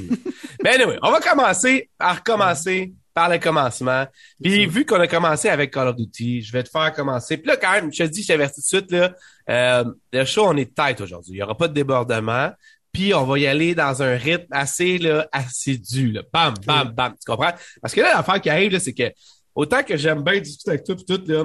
Mais 0.64 0.70
anyway, 0.76 0.98
on 1.02 1.12
va 1.12 1.20
commencer 1.20 1.90
à 2.00 2.14
recommencer 2.14 2.94
par 3.14 3.30
le 3.30 3.38
commencement. 3.38 4.06
Puis 4.42 4.66
vu 4.66 4.86
qu'on 4.86 5.00
a 5.00 5.08
commencé 5.08 5.50
avec 5.50 5.72
Call 5.72 5.88
of 5.88 5.96
Duty, 5.96 6.42
je 6.42 6.52
vais 6.52 6.64
te 6.64 6.70
faire 6.70 6.92
commencer. 6.94 7.38
Puis 7.38 7.48
là, 7.48 7.58
quand 7.58 7.72
même, 7.72 7.94
je 7.94 8.04
te 8.04 8.10
dis, 8.10 8.24
je 8.24 8.28
t'avertis 8.28 8.62
tout 8.62 8.78
de 8.78 8.82
suite, 8.82 8.92
là, 8.92 9.16
euh, 9.50 9.84
le 10.12 10.26
show, 10.26 10.46
on 10.48 10.58
est 10.58 10.74
tête 10.74 11.02
aujourd'hui. 11.02 11.34
Il 11.34 11.36
n'y 11.36 11.44
aura 11.44 11.56
pas 11.56 11.68
de 11.68 11.74
débordement. 11.74 12.52
Puis 12.92 13.14
on 13.14 13.26
va 13.26 13.40
y 13.40 13.48
aller 13.48 13.74
dans 13.74 14.04
un 14.04 14.16
rythme 14.16 14.48
assez 14.52 15.00
là, 15.00 15.28
assidu. 15.32 16.12
Là. 16.12 16.22
Bam, 16.32 16.54
bam, 16.66 16.92
bam. 16.92 17.14
Tu 17.14 17.26
comprends? 17.26 17.52
Parce 17.82 17.94
que 17.94 18.02
là, 18.02 18.14
l'affaire 18.16 18.40
qui 18.40 18.50
arrive, 18.50 18.72
là, 18.72 18.80
c'est 18.80 18.94
que 18.94 19.12
autant 19.56 19.84
que 19.84 19.98
j'aime 19.98 20.24
bien 20.24 20.40
discuter 20.40 20.72
avec 20.72 20.84
toi 20.84 20.96
puis 20.96 21.06
tout, 21.06 21.22
là, 21.26 21.44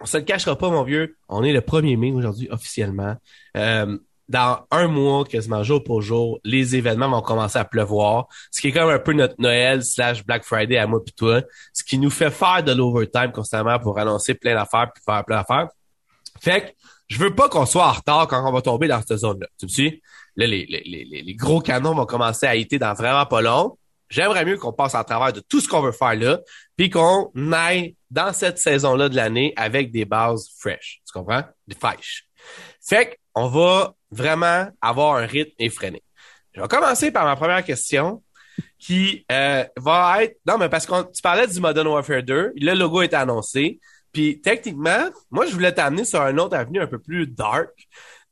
on 0.00 0.06
se 0.06 0.18
le 0.18 0.24
cachera 0.24 0.56
pas, 0.56 0.68
mon 0.68 0.82
vieux. 0.82 1.16
On 1.28 1.42
est 1.42 1.52
le 1.52 1.60
1er 1.60 1.96
mai 1.96 2.12
aujourd'hui, 2.12 2.48
officiellement. 2.50 3.16
Euh, 3.56 3.96
dans 4.28 4.66
un 4.70 4.88
mois, 4.88 5.24
quasiment 5.24 5.62
jour 5.62 5.82
pour 5.82 6.02
jour, 6.02 6.40
les 6.44 6.74
événements 6.76 7.08
vont 7.08 7.22
commencer 7.22 7.58
à 7.58 7.64
pleuvoir, 7.64 8.26
ce 8.50 8.60
qui 8.60 8.68
est 8.68 8.72
comme 8.72 8.90
un 8.90 8.98
peu 8.98 9.12
notre 9.12 9.36
Noël 9.38 9.84
slash 9.84 10.24
Black 10.24 10.44
Friday 10.44 10.76
à 10.76 10.86
moi 10.86 11.02
puis 11.04 11.14
toi, 11.14 11.42
ce 11.72 11.84
qui 11.84 11.98
nous 11.98 12.10
fait 12.10 12.30
faire 12.30 12.62
de 12.64 12.72
l'overtime 12.72 13.32
constamment 13.32 13.78
pour 13.78 13.98
annoncer 13.98 14.34
plein 14.34 14.54
d'affaires 14.54 14.90
puis 14.92 15.02
faire 15.04 15.24
plein 15.24 15.36
d'affaires. 15.36 15.68
Fait 16.40 16.60
que 16.60 16.66
je 17.08 17.18
veux 17.18 17.34
pas 17.34 17.48
qu'on 17.48 17.66
soit 17.66 17.86
en 17.86 17.92
retard 17.92 18.26
quand 18.26 18.46
on 18.48 18.52
va 18.52 18.62
tomber 18.62 18.88
dans 18.88 19.00
cette 19.00 19.18
zone-là. 19.18 19.46
Tu 19.58 19.66
me 19.66 19.70
suis? 19.70 20.02
Là, 20.34 20.46
les, 20.46 20.66
les, 20.66 20.82
les, 20.84 21.22
les, 21.22 21.34
gros 21.34 21.60
canons 21.60 21.94
vont 21.94 22.04
commencer 22.04 22.46
à 22.46 22.56
hitter 22.56 22.78
dans 22.78 22.94
vraiment 22.94 23.26
pas 23.26 23.40
long. 23.40 23.78
J'aimerais 24.08 24.44
mieux 24.44 24.56
qu'on 24.56 24.72
passe 24.72 24.94
à 24.94 25.02
travers 25.02 25.32
de 25.32 25.40
tout 25.40 25.60
ce 25.60 25.68
qu'on 25.68 25.80
veut 25.80 25.92
faire 25.92 26.14
là, 26.14 26.40
puis 26.76 26.90
qu'on 26.90 27.30
aille 27.52 27.96
dans 28.10 28.32
cette 28.32 28.58
saison-là 28.58 29.08
de 29.08 29.16
l'année 29.16 29.52
avec 29.56 29.90
des 29.90 30.04
bases 30.04 30.50
fresh. 30.58 31.00
Tu 31.06 31.12
comprends? 31.12 31.42
Des 31.66 31.74
fraîches. 31.74 32.26
Fait 32.80 33.18
qu'on 33.32 33.48
va 33.48 33.95
vraiment 34.10 34.68
avoir 34.80 35.16
un 35.16 35.26
rythme 35.26 35.54
effréné. 35.58 36.02
Je 36.52 36.60
vais 36.60 36.68
commencer 36.68 37.10
par 37.10 37.24
ma 37.24 37.36
première 37.36 37.64
question 37.64 38.22
qui 38.78 39.24
euh, 39.30 39.64
va 39.76 40.24
être... 40.24 40.38
Non, 40.46 40.58
mais 40.58 40.68
parce 40.68 40.86
que 40.86 41.12
tu 41.12 41.20
parlais 41.22 41.46
du 41.46 41.60
Modern 41.60 41.86
Warfare 41.86 42.22
2, 42.22 42.52
le 42.56 42.74
logo 42.74 43.02
est 43.02 43.14
annoncé, 43.14 43.80
puis 44.12 44.40
techniquement, 44.40 45.10
moi, 45.30 45.44
je 45.46 45.52
voulais 45.52 45.72
t'amener 45.72 46.04
sur 46.04 46.22
un 46.22 46.38
autre 46.38 46.56
avenue 46.56 46.80
un 46.80 46.86
peu 46.86 46.98
plus 46.98 47.26
dark 47.26 47.70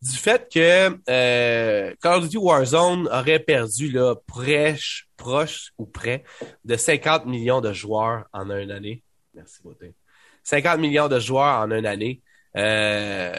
du 0.00 0.16
fait 0.16 0.50
que 0.52 0.98
euh, 1.08 1.94
Call 2.00 2.18
of 2.18 2.24
Duty 2.24 2.36
Warzone 2.36 3.08
aurait 3.08 3.38
perdu 3.38 3.90
là, 3.90 4.14
proche, 4.26 5.08
proche 5.16 5.72
ou 5.78 5.86
près 5.86 6.24
de 6.64 6.76
50 6.76 7.26
millions 7.26 7.60
de 7.60 7.72
joueurs 7.72 8.24
en 8.32 8.50
une 8.50 8.70
année. 8.70 9.02
Merci, 9.34 9.62
beauté. 9.62 9.94
50 10.42 10.78
millions 10.78 11.08
de 11.08 11.18
joueurs 11.18 11.60
en 11.60 11.70
une 11.70 11.86
année. 11.86 12.22
Euh, 12.56 13.32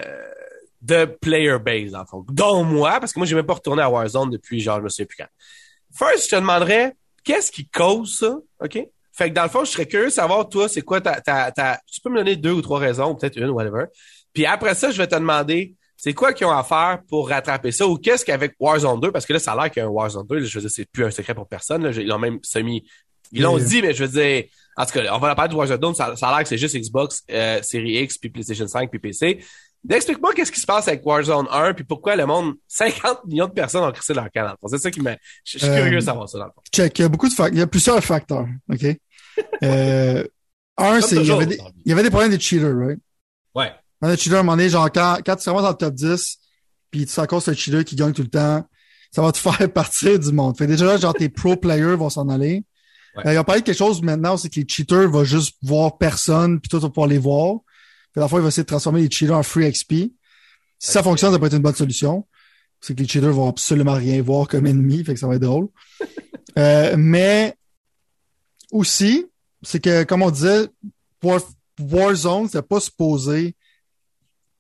de 0.86 1.06
player 1.06 1.58
base, 1.60 1.96
en 1.96 2.06
fond. 2.06 2.24
Dont 2.30 2.64
moi, 2.64 3.00
parce 3.00 3.12
que 3.12 3.20
moi, 3.20 3.26
j'ai 3.26 3.36
même 3.36 3.46
pas 3.46 3.56
retourné 3.56 3.82
à 3.82 3.90
Warzone 3.90 4.30
depuis, 4.30 4.60
genre, 4.60 4.78
je 4.78 4.84
me 4.84 4.90
souviens 4.90 5.06
plus 5.06 5.18
quand. 5.18 5.28
First, 5.98 6.26
je 6.26 6.36
te 6.36 6.36
demanderais, 6.36 6.94
qu'est-ce 7.24 7.52
qui 7.52 7.68
cause 7.68 8.20
ça? 8.20 8.38
OK? 8.64 8.88
Fait 9.14 9.30
que 9.30 9.34
dans 9.34 9.44
le 9.44 9.50
fond, 9.50 9.64
je 9.64 9.72
serais 9.72 9.88
curieux 9.88 10.08
de 10.08 10.12
savoir, 10.12 10.48
toi, 10.48 10.68
c'est 10.68 10.82
quoi 10.82 11.02
ta, 11.02 11.22
ta, 11.22 11.52
ta, 11.52 11.80
tu 11.92 12.02
peux 12.02 12.10
me 12.10 12.18
donner 12.18 12.36
deux 12.36 12.52
ou 12.52 12.62
trois 12.62 12.80
raisons, 12.80 13.16
peut-être 13.16 13.38
une, 13.38 13.50
whatever. 13.50 13.86
Puis 14.34 14.46
après 14.46 14.76
ça, 14.76 14.92
je 14.92 14.98
vais 14.98 15.08
te 15.08 15.16
demander, 15.16 15.74
c'est 15.98 16.14
quoi 16.14 16.34
qu'ils 16.34 16.46
ont 16.46 16.52
à 16.52 16.64
faire 16.64 17.00
pour 17.08 17.30
rattraper 17.30 17.72
ça, 17.72 17.88
ou 17.88 17.98
qu'est-ce 17.98 18.26
qu'avec 18.26 18.54
Warzone 18.60 19.00
2, 19.00 19.12
parce 19.12 19.26
que 19.26 19.34
là, 19.34 19.40
ça 19.40 19.54
a 19.54 19.56
l'air 19.56 19.72
qu'il 19.72 19.82
y 19.82 19.84
a 19.84 19.88
un 19.88 19.92
Warzone 19.92 20.28
2, 20.28 20.42
je 20.42 20.60
veux 20.60 20.62
dire, 20.62 20.72
c'est 20.72 20.86
plus 20.92 21.06
un 21.06 21.12
secret 21.12 21.34
pour 21.34 21.48
personne, 21.48 21.84
là, 21.84 21.92
ils 21.92 22.06
l'ont 22.06 22.20
même 22.20 22.40
semi, 22.44 22.86
ils 23.32 23.42
l'ont 23.42 23.58
dit, 23.58 23.82
mais 23.82 23.94
je 23.94 24.04
veux 24.04 24.22
dire, 24.22 24.44
en 24.78 24.86
tout 24.86 24.92
cas, 24.92 25.16
on 25.16 25.20
va 25.20 25.34
parler 25.34 25.50
de 25.50 25.56
Warzone 25.56 25.80
2, 25.80 25.94
ça, 25.94 26.16
ça 26.18 26.28
a 26.28 26.32
l'air 26.36 26.44
que 26.44 26.50
c'est 26.50 26.58
juste 26.58 26.76
Xbox, 26.76 27.24
euh, 27.32 27.62
Series 27.62 28.04
X, 28.04 28.18
puis 28.18 28.30
PlayStation 28.30 28.68
5, 28.68 28.90
puis 28.90 29.00
PC. 29.00 29.40
Explique-moi 29.90 30.34
qu'est-ce 30.34 30.52
qui 30.52 30.60
se 30.60 30.66
passe 30.66 30.88
avec 30.88 31.06
Warzone 31.06 31.48
1 31.52 31.74
puis 31.74 31.84
pourquoi 31.84 32.16
le 32.16 32.26
monde, 32.26 32.56
50 32.68 33.26
millions 33.26 33.48
de 33.48 33.54
personnes 33.54 33.84
ont 33.84 33.92
crissé 33.92 34.14
leur 34.14 34.30
canal. 34.32 34.56
C'est 34.68 34.78
ça 34.78 34.92
qui 34.92 35.02
m'a, 35.02 35.18
je 35.44 35.58
suis 35.58 35.60
curieux 35.60 35.96
de 35.96 36.00
savoir 36.00 36.28
ça 36.28 36.40
dans 36.40 36.46
le 36.46 36.52
fond. 36.52 36.62
Check, 36.74 37.00
il 37.00 37.02
y 37.04 37.06
a 37.06 37.10
beaucoup 37.10 37.30
de 37.30 37.34
facteurs, 37.34 37.54
il 37.54 37.60
y 37.60 37.62
a 37.62 37.68
plusieurs 37.68 38.04
facteurs, 38.04 38.48
ok? 38.72 38.86
euh, 39.64 40.24
un, 40.78 41.02
c'est, 41.02 41.16
il 41.18 41.26
y 41.26 41.32
avait 41.32 41.46
des, 41.46 41.60
il 41.86 41.90
y 41.90 41.92
avait 41.94 42.04
des 42.04 42.10
problèmes 42.10 42.36
de 42.36 42.42
cheaters, 42.42 42.76
right? 42.76 43.00
Ouais. 43.54 43.72
Un 44.02 44.10
des 44.10 44.18
cheaters, 44.18 44.38
à 44.38 44.42
un 44.42 44.44
moment 44.44 44.58
donné, 44.58 44.70
genre, 44.70 44.92
quand, 44.92 45.20
quand 45.26 45.36
tu 45.36 45.46
commences 45.46 45.64
dans 45.64 45.70
le 45.70 45.76
top 45.76 45.94
10 45.94 46.38
puis 46.92 47.06
tu 47.06 47.28
cause 47.28 47.46
d'un 47.46 47.54
cheater 47.54 47.84
qui 47.84 47.96
gagne 47.96 48.14
tout 48.14 48.22
le 48.22 48.30
temps, 48.30 48.66
ça 49.12 49.22
va 49.22 49.32
te 49.32 49.38
faire 49.40 49.72
partir 49.72 50.20
du 50.20 50.32
monde. 50.32 50.58
Fait 50.58 50.68
déjà, 50.68 50.98
genre, 50.98 51.14
tes 51.14 51.30
pro 51.30 51.56
players 51.56 51.96
vont 51.96 52.10
s'en 52.10 52.30
aller. 52.30 52.64
Ouais. 53.16 53.28
Euh, 53.28 53.34
il 53.34 53.38
a 53.38 53.44
parlé 53.44 53.62
de 53.62 53.66
quelque 53.66 53.78
chose 53.78 54.02
maintenant, 54.02 54.36
c'est 54.36 54.50
que 54.50 54.60
les 54.60 54.66
cheaters 54.68 55.10
vont 55.10 55.24
juste 55.24 55.56
voir 55.62 55.98
personne 55.98 56.60
puis 56.60 56.70
toi, 56.70 56.80
tu 56.80 56.86
vas 56.86 56.90
pouvoir 56.90 57.08
les 57.08 57.18
voir. 57.18 57.56
Puis 58.16 58.22
la 58.22 58.30
fois, 58.30 58.40
il 58.40 58.44
va 58.44 58.48
essayer 58.48 58.64
de 58.64 58.68
transformer 58.68 59.02
les 59.02 59.12
cheaters 59.12 59.38
en 59.38 59.44
free 59.44 59.70
XP. 59.70 59.92
Si 60.80 60.92
ça 60.92 61.04
fonctionne, 61.04 61.34
ça 61.34 61.40
peut 61.40 61.48
être 61.48 61.56
une 61.56 61.62
bonne 61.62 61.76
solution. 61.76 62.26
C'est 62.80 62.96
que 62.96 63.02
les 63.02 63.08
cheaters 63.10 63.34
vont 63.34 63.50
absolument 63.50 63.96
rien 63.96 64.22
voir 64.22 64.48
comme 64.48 64.66
ennemi, 64.66 65.04
fait 65.04 65.16
que 65.16 65.20
ça 65.20 65.28
va 65.28 65.36
être 65.36 65.42
drôle. 65.42 65.68
euh, 66.58 66.96
mais 66.98 67.58
aussi, 68.72 69.26
c'est 69.64 69.82
que, 69.82 70.04
comme 70.04 70.22
on 70.22 70.32
disait, 70.32 70.70
War, 71.22 71.42
Warzone, 71.78 72.48
c'est 72.50 72.62
pas 72.62 72.80
supposé 72.80 73.54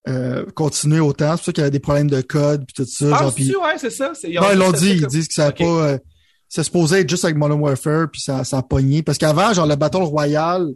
euh, 0.09 0.45
continuer 0.53 0.99
autant. 0.99 1.31
C'est 1.31 1.37
pour 1.37 1.45
ça 1.45 1.53
qu'il 1.53 1.63
y 1.63 1.67
a 1.67 1.69
des 1.69 1.79
problèmes 1.79 2.09
de 2.09 2.19
code 2.19 2.65
puis 2.65 2.73
tout 2.73 2.91
ça. 2.91 3.05
Ah, 3.13 3.19
genre, 3.23 3.33
pis... 3.33 3.55
ouais, 3.55 3.77
c'est 3.77 3.89
ça. 3.89 4.11
Non, 4.33 4.51
ils 4.51 4.57
l'ont 4.57 4.73
dit. 4.73 4.97
Ils 4.97 5.07
disent 5.07 5.29
que 5.29 5.33
ça 5.33 5.47
okay. 5.47 5.63
pas... 5.63 5.87
Euh, 5.87 5.97
c'est 6.49 6.63
supposé 6.63 6.99
être 6.99 7.09
juste 7.09 7.23
avec 7.23 7.37
Modern 7.37 7.59
Warfare 7.61 8.09
puis 8.11 8.19
ça, 8.19 8.43
ça 8.43 8.57
a 8.57 8.63
pogné. 8.63 9.01
Parce 9.01 9.17
qu'avant, 9.17 9.53
genre, 9.53 9.65
le 9.65 9.77
Battle 9.77 10.03
Royale, 10.03 10.73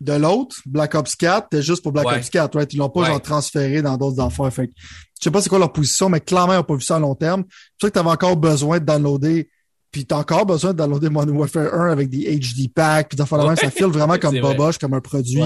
de 0.00 0.12
l'autre, 0.12 0.56
Black 0.66 0.94
Ops 0.94 1.16
4, 1.16 1.48
c'était 1.50 1.62
juste 1.62 1.82
pour 1.82 1.92
Black 1.92 2.06
ouais. 2.06 2.16
Ops 2.16 2.30
4, 2.30 2.56
right? 2.56 2.72
Ils 2.72 2.78
l'ont 2.78 2.88
pas 2.88 3.00
ouais. 3.00 3.06
genre 3.06 3.22
transféré 3.22 3.82
dans 3.82 3.96
d'autres 3.96 4.20
affaires. 4.20 4.52
Fait 4.52 4.68
que, 4.68 4.72
je 4.76 5.24
sais 5.24 5.30
pas 5.30 5.40
c'est 5.40 5.48
quoi 5.48 5.58
leur 5.58 5.72
position, 5.72 6.08
mais 6.08 6.20
clairement, 6.20 6.54
ils 6.54 6.56
n'ont 6.56 6.64
pas 6.64 6.74
vu 6.74 6.82
ça 6.82 6.96
à 6.96 7.00
long 7.00 7.14
terme. 7.14 7.44
C'est 7.48 7.86
sûr 7.86 7.88
que 7.88 7.94
tu 7.94 7.98
avais 7.98 8.10
encore 8.10 8.36
besoin 8.36 8.78
de 8.78 8.84
downloader, 8.84 9.48
puis 9.90 10.06
t'as 10.06 10.18
encore 10.18 10.46
besoin 10.46 10.72
de 10.72 10.78
downloader 10.78 11.08
Modern 11.08 11.36
Warfare 11.36 11.72
1 11.72 11.90
avec 11.90 12.08
des 12.08 12.36
HD 12.36 12.72
packs, 12.72 13.08
puis 13.08 13.20
ouais. 13.20 13.56
ça 13.56 13.70
file 13.70 13.86
vraiment 13.86 14.18
comme 14.20 14.38
boboche, 14.40 14.78
comme 14.78 14.94
un 14.94 15.00
produit. 15.00 15.42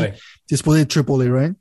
T'es 0.46 0.56
supposé 0.56 0.80
être 0.80 0.88
triple 0.88 1.22
A, 1.22 1.32
right? 1.32 1.54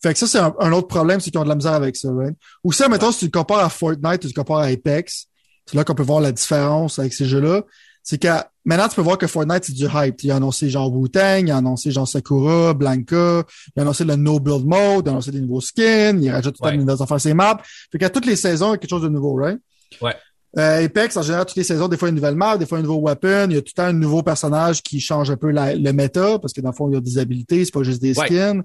Fait 0.00 0.12
que 0.12 0.18
ça, 0.18 0.26
c'est 0.28 0.38
un, 0.38 0.72
autre 0.72 0.86
problème, 0.86 1.20
c'est 1.20 1.30
qu'ils 1.30 1.40
ont 1.40 1.44
de 1.44 1.48
la 1.48 1.56
misère 1.56 1.72
avec 1.72 1.96
ça, 1.96 2.08
right? 2.12 2.36
Ou 2.62 2.72
ça, 2.72 2.88
mettons, 2.88 3.10
si 3.10 3.26
tu 3.26 3.30
compares 3.30 3.64
à 3.64 3.68
Fortnite 3.68 4.24
ou 4.24 4.28
tu 4.28 4.34
compares 4.34 4.60
à 4.60 4.66
Apex, 4.66 5.26
c'est 5.66 5.76
là 5.76 5.84
qu'on 5.84 5.94
peut 5.94 6.04
voir 6.04 6.20
la 6.20 6.32
différence 6.32 6.98
avec 6.98 7.12
ces 7.12 7.26
jeux-là. 7.26 7.62
C'est 8.02 8.18
que 8.18 8.28
maintenant, 8.68 8.88
tu 8.88 8.96
peux 8.96 9.02
voir 9.02 9.18
que 9.18 9.26
Fortnite, 9.26 9.64
c'est 9.64 9.72
du 9.72 9.86
hype. 9.92 10.22
Il 10.22 10.30
a 10.30 10.36
annoncé 10.36 10.68
genre 10.68 10.92
Wu-Tang, 10.92 11.46
il 11.46 11.50
a 11.50 11.56
annoncé 11.56 11.90
genre 11.90 12.06
Sakura, 12.06 12.74
Blanca, 12.74 13.44
il 13.74 13.80
a 13.80 13.82
annoncé 13.82 14.04
le 14.04 14.14
No 14.14 14.38
Build 14.38 14.66
Mode, 14.66 15.06
il 15.06 15.08
a 15.08 15.12
annoncé 15.12 15.30
des 15.30 15.40
nouveaux 15.40 15.60
skins, 15.60 16.22
il 16.22 16.30
rajoute 16.30 16.54
tout 16.56 16.64
le 16.64 16.70
temps 16.70 16.76
de 16.76 16.80
nouvelles 16.80 17.02
affaires 17.02 17.20
ses 17.20 17.34
maps. 17.34 17.58
Fait 17.90 17.98
qu'à 17.98 18.10
toutes 18.10 18.26
les 18.26 18.36
saisons, 18.36 18.68
il 18.68 18.70
y 18.72 18.74
a 18.74 18.78
quelque 18.78 18.90
chose 18.90 19.02
de 19.02 19.08
nouveau, 19.08 19.34
right? 19.34 19.58
Ouais. 20.02 20.14
Euh, 20.58 20.84
Apex, 20.84 21.16
en 21.16 21.22
général, 21.22 21.46
toutes 21.46 21.56
les 21.56 21.64
saisons, 21.64 21.88
des 21.88 21.96
fois 21.96 22.08
une 22.08 22.14
nouvelle 22.14 22.34
map, 22.34 22.56
des 22.56 22.66
fois 22.66 22.78
un 22.78 22.82
nouveau 22.82 23.00
weapon, 23.00 23.46
il 23.50 23.54
y 23.54 23.58
a 23.58 23.60
tout 23.60 23.72
le 23.74 23.82
temps 23.82 23.88
un 23.88 23.92
nouveau 23.92 24.22
personnage 24.22 24.82
qui 24.82 25.00
change 25.00 25.30
un 25.30 25.36
peu 25.36 25.50
le 25.50 25.92
méta, 25.92 26.38
parce 26.38 26.52
que 26.52 26.60
dans 26.60 26.70
le 26.70 26.74
fond, 26.74 26.88
il 26.90 26.94
y 26.94 26.96
a 26.96 27.00
des 27.00 27.18
habilités, 27.18 27.64
c'est 27.64 27.72
pas 27.72 27.82
juste 27.82 28.00
des 28.00 28.14
skins. 28.14 28.62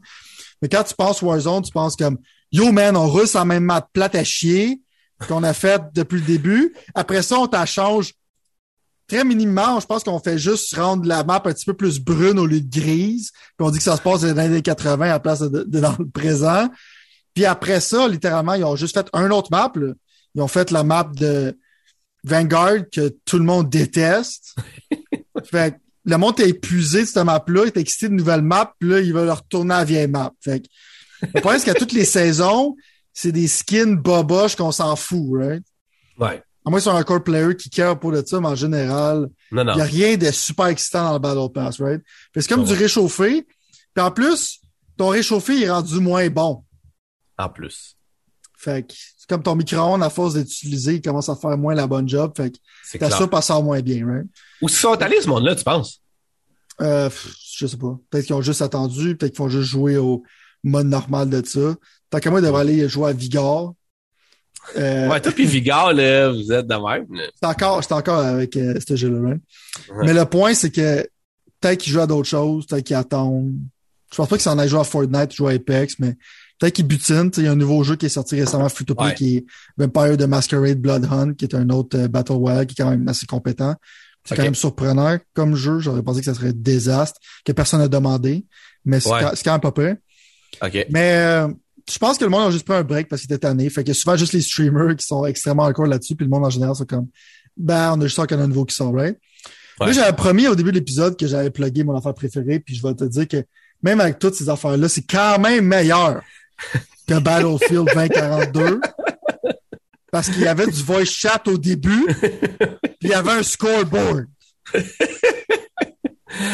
Mais 0.61 0.69
quand 0.69 0.83
tu 0.83 0.95
penses 0.95 1.21
Warzone, 1.21 1.63
tu 1.63 1.71
penses 1.71 1.95
comme 1.95 2.17
Yo 2.51 2.71
man, 2.71 2.95
on 2.95 3.07
russe 3.07 3.35
en 3.35 3.45
même 3.45 3.63
map 3.63 3.87
plate 3.93 4.15
à 4.15 4.23
chier 4.23 4.79
qu'on 5.27 5.43
a 5.43 5.53
fait 5.53 5.81
depuis 5.93 6.19
le 6.19 6.25
début. 6.25 6.73
Après 6.95 7.21
ça, 7.21 7.39
on 7.39 7.47
t'en 7.47 7.65
change 7.65 8.13
très 9.13 9.23
minimement. 9.23 9.79
Je 9.79 9.85
pense 9.85 10.03
qu'on 10.03 10.19
fait 10.19 10.37
juste 10.37 10.75
rendre 10.75 11.07
la 11.07 11.23
map 11.23 11.41
un 11.45 11.53
petit 11.53 11.65
peu 11.65 11.73
plus 11.73 11.99
brune 11.99 12.39
au 12.39 12.45
lieu 12.45 12.61
de 12.61 12.79
grise. 12.79 13.31
Puis 13.31 13.67
on 13.67 13.69
dit 13.69 13.77
que 13.77 13.83
ça 13.83 13.95
se 13.95 14.01
passe 14.01 14.21
dans 14.21 14.33
les 14.33 14.39
années 14.39 14.61
80 14.61 15.05
à 15.05 15.09
la 15.09 15.19
place 15.19 15.41
de, 15.41 15.63
dans 15.63 15.95
le 15.99 16.09
présent. 16.09 16.69
Puis 17.33 17.45
après 17.45 17.79
ça, 17.79 18.07
littéralement, 18.07 18.55
ils 18.55 18.63
ont 18.63 18.75
juste 18.75 18.95
fait 18.95 19.07
un 19.13 19.29
autre 19.31 19.49
map. 19.51 19.71
Ils 20.35 20.41
ont 20.41 20.47
fait 20.47 20.71
la 20.71 20.83
map 20.83 21.03
de 21.15 21.57
Vanguard 22.23 22.89
que 22.91 23.15
tout 23.25 23.37
le 23.37 23.43
monde 23.43 23.69
déteste. 23.69 24.55
fait 25.43 25.77
le 26.05 26.17
monde 26.17 26.39
est 26.41 26.49
épuisé 26.49 27.01
de 27.01 27.05
cette 27.05 27.23
map-là, 27.23 27.61
il 27.63 27.67
est 27.67 27.77
excité 27.77 28.09
de 28.09 28.13
nouvelles 28.13 28.41
maps, 28.41 28.73
puis 28.77 28.89
là, 28.89 28.99
il 28.99 29.13
va 29.13 29.23
leur 29.23 29.37
retourner 29.37 29.73
à 29.73 29.77
la 29.79 29.83
vieille 29.85 30.07
map. 30.07 30.33
Fait 30.41 30.59
que, 30.59 30.67
le 31.33 31.39
problème, 31.39 31.61
c'est 31.61 31.71
qu'à 31.71 31.79
toutes 31.79 31.93
les 31.93 32.03
saisons, 32.03 32.75
c'est 33.13 33.31
des 33.31 33.47
skins 33.47 33.95
boboches 33.95 34.57
qu'on 34.57 34.73
s'en 34.73 34.97
fout, 34.97 35.29
right? 35.31 35.63
Ouais. 36.17 36.43
À 36.65 36.69
moins 36.69 36.79
sur 36.79 36.95
un 36.95 37.03
core 37.03 37.23
player 37.23 37.55
qui 37.55 37.69
care 37.69 37.99
pour 37.99 38.11
le 38.11 38.23
ça, 38.25 38.39
mais 38.39 38.47
en 38.47 38.55
général, 38.55 39.29
il 39.51 39.57
n'y 39.57 39.81
a 39.81 39.83
rien 39.83 40.15
de 40.15 40.31
super 40.31 40.67
excitant 40.67 41.03
dans 41.03 41.13
le 41.13 41.19
Battle 41.19 41.51
Pass, 41.53 41.81
right? 41.81 42.01
C'est 42.35 42.47
comme 42.47 42.63
du 42.63 42.73
réchauffé. 42.73 43.45
Puis 43.93 44.03
en 44.03 44.11
plus, 44.11 44.61
ton 44.97 45.09
réchauffé 45.09 45.63
est 45.63 45.69
rendu 45.69 45.99
moins 45.99 46.29
bon. 46.29 46.63
En 47.37 47.49
plus. 47.49 47.97
Fait 48.57 48.87
que 48.87 48.93
c'est 49.17 49.27
comme 49.27 49.43
ton 49.43 49.55
micro-ondes, 49.55 50.03
à 50.03 50.09
force 50.09 50.35
d'être 50.35 50.47
utilisé, 50.47 50.95
il 50.95 51.01
commence 51.01 51.27
à 51.27 51.35
faire 51.35 51.57
moins 51.57 51.75
la 51.75 51.85
bonne 51.85 52.07
job. 52.07 52.31
Fait 52.35 52.51
que 52.51 52.97
ta 52.97 53.09
soupe 53.09 53.35
sort 53.41 53.63
moins 53.63 53.81
bien, 53.81 54.05
right? 54.07 54.27
Où 54.61 54.69
sont 54.69 55.01
allés 55.01 55.21
ce 55.21 55.27
monde-là, 55.27 55.55
tu 55.55 55.63
penses? 55.63 56.01
Euh, 56.81 57.09
je 57.55 57.67
sais 57.67 57.77
pas. 57.77 57.99
Peut-être 58.09 58.25
qu'ils 58.25 58.35
ont 58.35 58.41
juste 58.41 58.61
attendu, 58.61 59.15
peut-être 59.15 59.33
qu'ils 59.33 59.43
vont 59.43 59.49
juste 59.49 59.69
jouer 59.69 59.97
au 59.97 60.23
mode 60.63 60.87
normal 60.87 61.29
de 61.29 61.45
ça. 61.45 61.75
Tant 62.09 62.19
qu'à 62.19 62.29
moi, 62.29 62.39
ils 62.39 62.43
devraient 62.43 62.61
aller 62.61 62.87
jouer 62.87 63.09
à 63.09 63.13
Vigor. 63.13 63.75
Euh, 64.77 65.09
ouais, 65.09 65.19
toi 65.19 65.31
puis 65.31 65.45
Vigor, 65.45 65.93
là, 65.93 66.31
vous 66.31 66.51
êtes 66.51 66.67
de 66.67 66.75
même. 66.75 67.05
C'est 67.39 67.47
encore, 67.47 67.81
encore 67.91 68.19
avec 68.19 68.55
euh, 68.55 68.79
ce 68.85 68.95
jeu-là, 68.95 69.35
Mais 70.03 70.13
le 70.13 70.25
point, 70.25 70.53
c'est 70.53 70.71
que 70.71 71.07
peut-être 71.59 71.79
qu'ils 71.79 71.93
jouent 71.93 72.01
à 72.01 72.07
d'autres 72.07 72.29
choses, 72.29 72.65
peut-être 72.65 72.85
qu'ils 72.85 72.95
attendent. 72.95 73.53
Je 74.11 74.17
pense 74.17 74.27
pas 74.27 74.35
qu'ils 74.35 74.43
s'en 74.43 74.57
aillent 74.57 74.69
jouer 74.69 74.79
à 74.79 74.83
Fortnite, 74.83 75.33
jouer 75.33 75.53
à 75.53 75.55
Apex, 75.55 75.95
mais 75.99 76.15
peut-être 76.59 76.73
qu'ils 76.73 76.87
butinent. 76.87 77.31
Il 77.37 77.43
y 77.43 77.47
a 77.47 77.51
un 77.51 77.55
nouveau 77.55 77.83
jeu 77.83 77.95
qui 77.95 78.05
est 78.05 78.09
sorti 78.09 78.39
récemment, 78.39 78.69
free 78.69 78.85
to 78.85 78.95
play, 78.95 79.13
qui 79.15 79.37
est 79.37 79.45
Vampire 79.77 80.17
de 80.17 80.25
Masquerade 80.25 80.79
Blood 80.79 81.07
Hunt, 81.11 81.33
qui 81.33 81.45
est 81.45 81.55
un 81.55 81.69
autre 81.69 81.97
euh, 81.97 82.07
Battle 82.07 82.33
Royale 82.33 82.67
qui 82.67 82.73
est 82.73 82.83
quand 82.83 82.89
même 82.89 83.07
assez 83.07 83.25
compétent. 83.25 83.75
C'est 84.25 84.35
quand 84.35 84.43
même 84.43 84.55
surprenant 84.55 85.17
comme 85.33 85.55
jeu. 85.55 85.79
J'aurais 85.79 86.01
pensé 86.01 86.21
que 86.21 86.25
ça 86.25 86.33
serait 86.33 86.49
un 86.49 86.53
désastre, 86.55 87.19
que 87.43 87.51
personne 87.51 87.81
n'a 87.81 87.89
demandé. 87.89 88.45
Mais 88.85 88.99
c'est 89.01 89.09
quand, 89.09 89.51
même 89.51 89.59
pas 89.59 89.71
prêt. 89.71 89.99
Mais 90.89 91.15
euh, 91.17 91.47
je 91.91 91.97
pense 91.97 92.17
que 92.17 92.23
le 92.23 92.29
monde 92.29 92.47
a 92.47 92.51
juste 92.51 92.65
pris 92.65 92.75
un 92.75 92.83
break 92.83 93.07
parce 93.09 93.21
qu'il 93.21 93.31
était 93.31 93.47
tanné. 93.47 93.69
Fait 93.69 93.83
que 93.83 93.93
souvent 93.93 94.15
juste 94.15 94.33
les 94.33 94.41
streamers 94.41 94.95
qui 94.95 95.05
sont 95.05 95.25
extrêmement 95.25 95.63
encore 95.63 95.85
là-dessus, 95.85 96.15
puis 96.15 96.25
le 96.25 96.29
monde 96.29 96.45
en 96.45 96.49
général 96.49 96.75
c'est 96.75 96.89
comme 96.89 97.07
ben 97.57 97.93
on 97.95 98.01
a 98.01 98.05
juste 98.05 98.25
qu'il 98.25 98.35
y 98.35 98.39
en 98.39 98.41
a 98.41 98.45
un 98.45 98.47
nouveau 98.47 98.65
qui 98.65 98.75
sort, 98.75 98.93
right? 98.93 99.17
Moi, 99.79 99.91
j'avais 99.91 100.13
promis 100.13 100.47
au 100.47 100.55
début 100.55 100.71
de 100.71 100.77
l'épisode 100.77 101.17
que 101.17 101.27
j'avais 101.27 101.49
plugué 101.49 101.83
mon 101.83 101.97
affaire 101.97 102.13
préférée, 102.13 102.59
puis 102.59 102.75
je 102.75 102.85
vais 102.85 102.93
te 102.93 103.03
dire 103.05 103.27
que 103.27 103.43
même 103.81 103.99
avec 103.99 104.19
toutes 104.19 104.35
ces 104.35 104.49
affaires-là, 104.49 104.87
c'est 104.87 105.05
quand 105.05 105.39
même 105.39 105.65
meilleur 105.65 106.21
que 107.07 107.19
Battlefield 107.19 107.89
2042. 107.93 108.81
Parce 110.11 110.29
qu'il 110.29 110.41
y 110.41 110.47
avait 110.47 110.67
du 110.67 110.83
voice 110.83 111.05
chat 111.05 111.41
au 111.47 111.57
début, 111.57 112.05
puis 112.05 112.89
il 113.01 113.09
y 113.09 113.13
avait 113.13 113.31
un 113.31 113.43
scoreboard. 113.43 114.27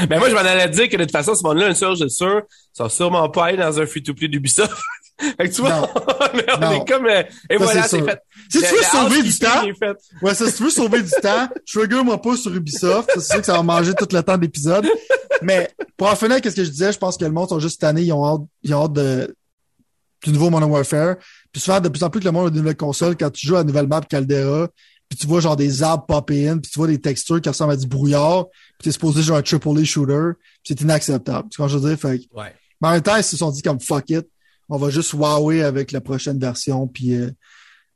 Mais 0.10 0.18
moi, 0.18 0.30
je 0.30 0.34
m'en 0.34 0.40
allais 0.40 0.70
dire 0.70 0.88
que 0.88 0.96
de 0.96 1.04
toute 1.04 1.12
façon, 1.12 1.36
ce 1.36 1.44
monde-là, 1.44 1.68
une 1.68 1.76
chose, 1.76 2.00
je 2.00 2.08
suis 2.08 2.18
sûr, 2.18 2.42
ça 2.72 2.84
va 2.84 2.90
sûrement 2.90 3.30
pas 3.30 3.48
aller 3.48 3.58
dans 3.58 3.80
un 3.80 3.86
free-to-play 3.86 4.30
d'Ubisoft. 4.30 4.72
Fait 5.20 5.50
que 5.50 5.54
tu 5.54 5.62
vois, 5.62 5.90
on 6.62 6.72
est 6.72 6.88
comme, 6.88 7.06
euh, 7.06 7.24
et 7.50 7.58
voilà, 7.58 7.84
c'est 7.84 8.02
fait. 8.02 8.22
Si 8.50 8.60
tu 8.60 8.66
veux 8.66 8.84
sauver 8.84 9.22
du 9.22 9.38
temps, 9.38 9.66
ouais, 10.22 10.36
si 10.36 10.54
tu 10.54 10.64
veux 10.64 10.70
sauver 10.70 11.02
du 11.02 11.12
temps, 11.22 11.50
trigger-moi 11.68 12.22
pas 12.22 12.38
sur 12.38 12.56
Ubisoft. 12.56 13.10
C'est 13.16 13.22
sûr 13.22 13.40
que 13.40 13.46
ça 13.46 13.54
va 13.54 13.64
manger 13.64 13.94
tout 13.94 14.08
le 14.12 14.24
temps 14.24 14.38
d'épisode. 14.38 14.88
Mais, 15.42 15.70
pour 15.98 16.10
en 16.10 16.16
finir, 16.16 16.42
qu'est-ce 16.42 16.56
que 16.56 16.64
je 16.64 16.70
disais? 16.70 16.92
Je 16.92 16.98
pense 16.98 17.18
que 17.18 17.26
le 17.26 17.32
monde 17.32 17.50
sont 17.50 17.60
juste 17.60 17.82
tannés, 17.82 18.04
ils 18.04 18.14
ont 18.14 18.26
hâte, 18.26 18.42
ils 18.64 18.74
ont 18.74 18.86
hâte 18.86 18.94
de, 18.94 19.36
du 20.24 20.32
nouveau 20.32 20.50
Modern 20.50 20.72
Warfare. 20.72 21.16
Puis 21.52 21.62
souvent, 21.62 21.80
de 21.80 21.90
plus 21.90 22.04
en 22.04 22.10
plus 22.10 22.20
que 22.20 22.26
le 22.26 22.32
monde 22.32 22.48
a 22.48 22.50
de 22.50 22.58
nouvelles 22.58 22.78
consoles, 22.78 23.16
quand 23.18 23.30
tu 23.30 23.48
joues 23.48 23.56
à 23.56 23.60
la 23.60 23.64
nouvelle 23.64 23.88
map 23.88 24.02
Caldera, 24.02 24.68
puis 25.10 25.18
tu 25.18 25.28
vois 25.28 25.40
genre 25.40 25.56
des 25.56 25.82
arbres 25.82 26.06
popper 26.06 26.48
in, 26.48 26.60
puis 26.60 26.72
tu 26.72 26.78
vois 26.78 26.88
des 26.88 27.02
textures 27.02 27.42
qui 27.42 27.50
ressemblent 27.50 27.74
à 27.74 27.78
du 27.78 27.88
brouillard, 27.88 28.46
puis 28.48 28.84
t'es 28.84 28.92
supposé 28.92 29.24
jouer 29.24 29.38
un 29.38 29.42
triple 29.42 29.80
A 29.80 29.84
shooter, 29.84 30.32
c'est 30.64 30.80
inacceptable. 30.82 31.50
Tu 31.50 31.58
vois 31.58 31.68
ce 31.68 31.74
que 31.74 31.80
je 31.80 31.84
veux 31.84 31.90
dire? 31.90 32.00
Fait 32.00 32.22
ouais. 32.34 32.54
Mais 32.82 32.88
en 32.88 32.92
même 32.92 33.02
temps, 33.02 33.18
ils 33.18 33.24
se 33.24 33.36
sont 33.36 33.50
dit 33.50 33.62
comme 33.62 33.80
fuck 33.80 34.10
it, 34.12 34.28
on 34.70 34.78
va 34.78 34.90
juste 34.90 35.14
wower 35.14 35.64
avec 35.64 35.92
la 35.92 36.02
prochaine 36.02 36.40
version, 36.40 36.88
puis 36.88 37.16
euh, 37.16 37.32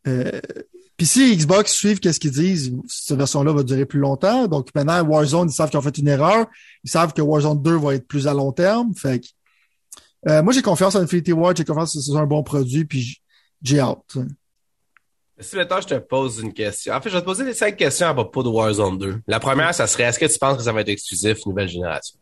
euh, 0.08 0.42
puis 0.98 1.08
si 1.08 1.36
Xbox 1.36 1.74
suivent 1.74 2.00
qu'est-ce 2.00 2.20
qu'ils 2.20 2.32
disent, 2.32 2.74
cette 2.88 3.18
version-là 3.18 3.52
va 3.52 3.64
durer 3.64 3.86
plus 3.86 4.00
longtemps. 4.00 4.48
Donc 4.48 4.70
maintenant, 4.76 5.04
Warzone, 5.04 5.50
ils 5.50 5.54
savent 5.54 5.70
qu'ils 5.70 5.80
ont 5.80 5.84
fait 5.84 5.98
une 5.98 6.08
erreur. 6.08 6.46
Ils 6.84 6.90
savent 6.90 7.14
que 7.14 7.22
Warzone 7.22 7.62
2 7.62 7.78
va 7.78 7.96
être 7.96 8.08
plus 8.08 8.28
à 8.28 8.34
long 8.34 8.52
terme. 8.52 8.94
Fait 8.96 9.20
que 9.20 9.28
euh, 10.30 10.44
moi, 10.44 10.54
j'ai 10.54 10.62
confiance 10.62 10.96
en 10.96 11.00
Infinity 11.02 11.34
Ward, 11.34 11.58
j'ai 11.58 11.66
confiance 11.66 11.94
que 11.94 12.00
c'est 12.00 12.16
un 12.16 12.26
bon 12.26 12.44
produit, 12.44 12.86
puis 12.86 13.22
j'ai 13.62 13.80
hâte. 13.80 14.18
Si 15.40 15.56
maintenant 15.56 15.82
je 15.82 15.88
te 15.88 15.96
pose 15.96 16.40
une 16.40 16.54
question. 16.54 16.94
En 16.94 17.02
fait, 17.02 17.10
je 17.10 17.16
vais 17.16 17.22
te 17.22 17.26
poser 17.26 17.44
les 17.44 17.54
cinq 17.54 17.76
questions 17.76 18.08
à 18.08 18.14
propos 18.14 18.44
de 18.44 18.50
Warzone 18.50 18.98
2. 18.98 19.22
La 19.28 19.40
première, 19.40 19.74
ça 19.74 19.88
serait 19.88 20.04
est-ce 20.04 20.20
que 20.20 20.32
tu 20.32 20.38
penses 20.38 20.58
que 20.58 20.64
ça 20.64 20.72
va 20.72 20.82
être 20.82 20.90
exclusif 20.90 21.46
nouvelle 21.46 21.68
génération? 21.68 22.18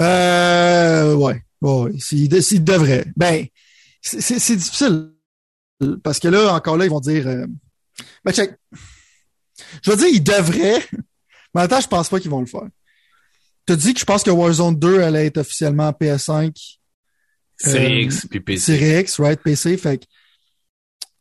Euh 0.00 1.14
ouais. 1.14 1.42
Ouais, 1.62 1.92
s'il 1.98 2.64
devrait. 2.64 3.06
Ben, 3.16 3.46
c'est 4.02 4.56
difficile. 4.56 5.12
Parce 6.04 6.18
que 6.18 6.28
là, 6.28 6.54
encore 6.54 6.76
là, 6.76 6.84
ils 6.84 6.90
vont 6.90 7.00
dire 7.00 7.26
euh... 7.26 7.46
Ben 8.24 8.32
check. 8.32 8.54
Je 9.82 9.90
veux 9.90 9.96
dire, 9.96 10.08
ils 10.08 10.22
devraient. 10.22 10.84
Mais 11.54 11.60
en 11.60 11.60
même 11.60 11.68
temps, 11.68 11.80
je 11.80 11.88
pense 11.88 12.08
pas 12.08 12.20
qu'ils 12.20 12.30
vont 12.30 12.40
le 12.40 12.46
faire 12.46 12.68
te 13.66 13.72
dis 13.72 13.94
que 13.94 14.00
je 14.00 14.04
pense 14.04 14.22
que 14.22 14.30
Warzone 14.30 14.78
2 14.78 15.02
allait 15.02 15.26
être 15.26 15.38
officiellement 15.38 15.90
PS5. 15.90 16.78
Série 17.56 18.04
X 18.04 18.26
puis 18.28 18.40
PC. 18.40 18.78
Série 18.78 19.00
X, 19.00 19.20
right, 19.20 19.40
PC. 19.40 19.76
Fait 19.76 19.98
que, 19.98 20.04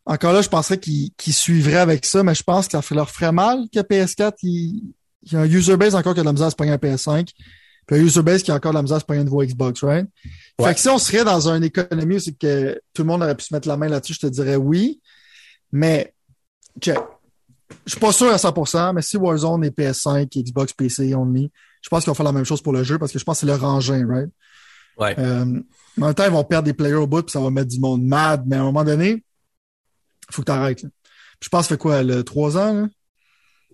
encore 0.05 0.33
là, 0.33 0.41
je 0.41 0.50
penserais 0.50 0.79
qu'ils 0.79 1.33
suivraient 1.33 1.77
avec 1.77 2.05
ça, 2.05 2.24
mais 2.24 2.33
je 2.33 2.43
pense 2.43 2.67
que 2.67 2.81
ça 2.81 2.95
leur 2.95 3.10
ferait 3.10 3.31
mal 3.31 3.65
que 3.74 3.79
PS4, 3.79 4.33
il, 4.43 4.93
y 5.31 5.36
a 5.36 5.41
un 5.41 5.45
user 5.45 5.77
base 5.77 5.93
encore 5.93 6.13
qui 6.13 6.19
a 6.19 6.24
de 6.24 6.27
la 6.27 6.33
misère 6.33 6.48
à 6.48 6.51
se 6.51 6.55
prendre 6.55 6.71
un 6.71 6.77
PS5. 6.77 7.29
Puis 7.91 8.00
un 8.00 8.03
user 8.03 8.21
base 8.21 8.41
qui 8.41 8.51
a 8.51 8.55
encore 8.55 8.71
de 8.71 8.77
la 8.77 8.83
misère 8.83 8.98
à 8.98 9.00
se 9.01 9.05
prendre 9.05 9.19
un 9.19 9.25
nouveau 9.25 9.43
Xbox, 9.43 9.83
right? 9.83 10.07
Fait 10.62 10.74
que 10.74 10.79
si 10.79 10.88
on 10.88 10.98
serait 10.98 11.25
dans 11.25 11.50
une 11.50 11.65
économie 11.65 12.15
où 12.15 12.19
c'est 12.19 12.31
que 12.31 12.81
tout 12.93 13.01
le 13.01 13.07
monde 13.07 13.21
aurait 13.21 13.36
pu 13.36 13.43
se 13.43 13.53
mettre 13.53 13.67
la 13.67 13.75
main 13.75 13.89
là-dessus, 13.89 14.13
je 14.13 14.19
te 14.19 14.27
dirais 14.27 14.55
oui. 14.55 15.01
Mais, 15.74 16.13
check. 16.79 16.98
Je 17.86 17.91
suis 17.91 18.00
pas 18.00 18.13
sûr 18.13 18.31
à 18.31 18.38
100%, 18.38 18.93
mais 18.93 19.01
si 19.01 19.17
Warzone 19.17 19.65
est 19.65 19.77
PS5, 19.77 20.27
Xbox, 20.41 20.71
PC 20.71 21.13
only, 21.15 21.51
je 21.81 21.89
pense 21.89 22.03
qu'ils 22.03 22.12
vont 22.12 22.15
faire 22.15 22.25
la 22.25 22.31
même 22.31 22.45
chose 22.45 22.62
pour 22.62 22.71
le 22.71 22.83
jeu 22.83 22.98
parce 22.98 23.12
que 23.12 23.19
je 23.19 23.25
pense 23.25 23.38
que 23.38 23.39
c'est 23.41 23.48
leur 23.48 23.63
engin, 23.63 24.07
right? 24.07 24.29
Ouais. 24.98 25.15
Euh, 25.19 25.62
en 26.00 26.05
même 26.05 26.13
temps, 26.13 26.25
ils 26.25 26.31
vont 26.31 26.43
perdre 26.45 26.65
des 26.65 26.74
players 26.74 26.95
au 26.95 27.07
bout 27.07 27.24
puis 27.24 27.31
ça 27.31 27.41
va 27.41 27.50
mettre 27.50 27.69
du 27.69 27.79
monde 27.79 28.03
mad, 28.03 28.43
mais 28.45 28.55
à 28.55 28.62
un 28.62 28.65
moment 28.65 28.83
donné, 28.86 29.10
il 30.29 30.33
faut 30.33 30.41
que 30.41 30.45
tu 30.45 30.51
arrêtes. 30.51 30.86
Je 31.41 31.50
pense 31.50 31.62
que 31.62 31.69
ça 31.69 31.75
fait 31.75 31.77
quoi, 31.77 32.03
le, 32.03 32.24
trois 32.24 32.57
ans? 32.57 32.74
Là? 32.74 32.88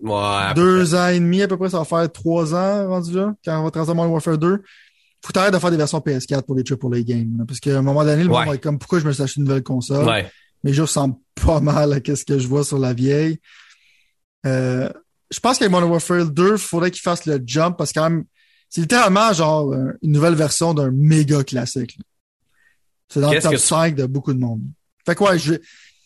Ouais. 0.00 0.54
Deux 0.54 0.94
ans 0.94 1.08
et 1.08 1.18
demi 1.18 1.42
à 1.42 1.48
peu 1.48 1.56
près, 1.56 1.70
ça 1.70 1.78
va 1.78 1.84
faire 1.84 2.10
trois 2.12 2.54
ans 2.54 2.88
rendu 2.88 3.14
là, 3.14 3.34
quand 3.44 3.60
on 3.60 3.64
va 3.64 3.70
transformer 3.70 4.02
Modern 4.02 4.12
Warfare 4.12 4.38
2. 4.38 4.62
Faut 5.24 5.32
que 5.32 5.50
de 5.50 5.58
faire 5.58 5.70
des 5.70 5.76
versions 5.76 5.98
PS4 5.98 6.42
pour 6.42 6.54
les 6.54 6.62
AAA 6.62 7.02
games. 7.02 7.44
parce 7.46 7.58
qu'à 7.58 7.78
un 7.78 7.82
moment 7.82 8.04
donné, 8.04 8.22
le 8.22 8.28
monde 8.28 8.46
va 8.46 8.54
être 8.54 8.62
comme 8.62 8.78
pourquoi 8.78 9.00
je 9.00 9.06
me 9.06 9.12
suis 9.12 9.22
acheté 9.22 9.40
une 9.40 9.46
nouvelle 9.46 9.64
console? 9.64 10.06
Ouais. 10.06 10.30
Mais 10.62 10.72
je 10.72 10.82
ressemble 10.82 11.16
pas 11.34 11.60
mal 11.60 11.92
à 11.92 11.96
ce 12.16 12.24
que 12.24 12.38
je 12.38 12.46
vois 12.46 12.64
sur 12.64 12.78
la 12.78 12.92
vieille. 12.92 13.40
Euh, 14.46 14.88
je 15.30 15.40
pense 15.40 15.58
qu'avec 15.58 15.72
Modern 15.72 15.90
Warfare 15.90 16.26
2, 16.26 16.52
il 16.52 16.58
faudrait 16.58 16.90
qu'il 16.90 17.02
fasse 17.02 17.26
le 17.26 17.42
jump 17.44 17.76
parce 17.76 17.92
que 17.92 17.98
quand 17.98 18.10
même, 18.10 18.24
c'est 18.68 18.80
littéralement 18.80 19.32
genre 19.32 19.72
euh, 19.72 19.92
une 20.02 20.12
nouvelle 20.12 20.34
version 20.34 20.74
d'un 20.74 20.90
méga 20.92 21.42
classique. 21.42 21.98
C'est 23.08 23.20
dans 23.20 23.32
le 23.32 23.40
top 23.40 23.56
5 23.56 23.94
de 23.94 24.06
beaucoup 24.06 24.32
de 24.32 24.38
monde. 24.38 24.62
Fait 25.04 25.14
que 25.14 25.24
ouais, 25.24 25.38
je, 25.38 25.54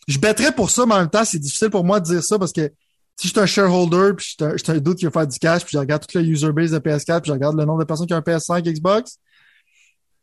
je 0.07 0.17
bêterais 0.17 0.53
pour 0.53 0.69
ça, 0.69 0.85
mais 0.85 0.95
en 0.95 0.99
même 0.99 1.09
temps, 1.09 1.25
c'est 1.25 1.39
difficile 1.39 1.69
pour 1.69 1.83
moi 1.83 1.99
de 1.99 2.05
dire 2.05 2.23
ça 2.23 2.39
parce 2.39 2.53
que 2.53 2.71
si 3.15 3.27
je 3.27 3.33
suis 3.33 3.39
un 3.39 3.45
shareholder, 3.45 4.13
puis 4.15 4.35
je 4.39 4.57
suis 4.57 4.71
un, 4.71 4.77
doute 4.77 4.97
qui 4.97 5.05
va 5.05 5.11
faire 5.11 5.27
du 5.27 5.37
cash, 5.39 5.63
puis 5.63 5.73
je 5.73 5.77
regarde 5.77 6.01
toute 6.01 6.13
le 6.13 6.21
user 6.21 6.51
base 6.51 6.71
de 6.71 6.79
PS4, 6.79 7.21
puis 7.21 7.29
je 7.29 7.33
regarde 7.33 7.57
le 7.57 7.65
nombre 7.65 7.79
de 7.79 7.85
personnes 7.85 8.07
qui 8.07 8.13
ont 8.13 8.17
un 8.17 8.21
PS5 8.21 8.61
Xbox, 8.63 9.19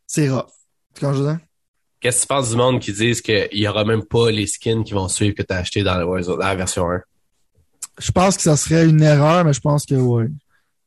c'est 0.06 0.28
rough. 0.28 0.50
Tu 0.94 1.04
comprends 1.04 1.20
dire? 1.20 1.38
Qu'est-ce 2.00 2.16
que 2.18 2.22
tu 2.22 2.26
penses 2.28 2.50
du 2.50 2.56
monde 2.56 2.80
qui 2.80 2.92
disent 2.92 3.20
qu'il 3.20 3.48
y 3.52 3.68
aura 3.68 3.84
même 3.84 4.04
pas 4.04 4.30
les 4.30 4.46
skins 4.46 4.82
qui 4.82 4.94
vont 4.94 5.08
suivre 5.08 5.34
que 5.34 5.42
tu 5.42 5.52
as 5.52 5.58
acheté 5.58 5.82
dans 5.82 5.96
la 5.98 6.54
version 6.54 6.90
1? 6.90 7.00
Je 7.98 8.10
pense 8.10 8.36
que 8.36 8.42
ça 8.42 8.56
serait 8.56 8.88
une 8.88 9.02
erreur, 9.02 9.44
mais 9.44 9.52
je 9.52 9.60
pense 9.60 9.84
que 9.84 9.94
oui. 9.94 10.24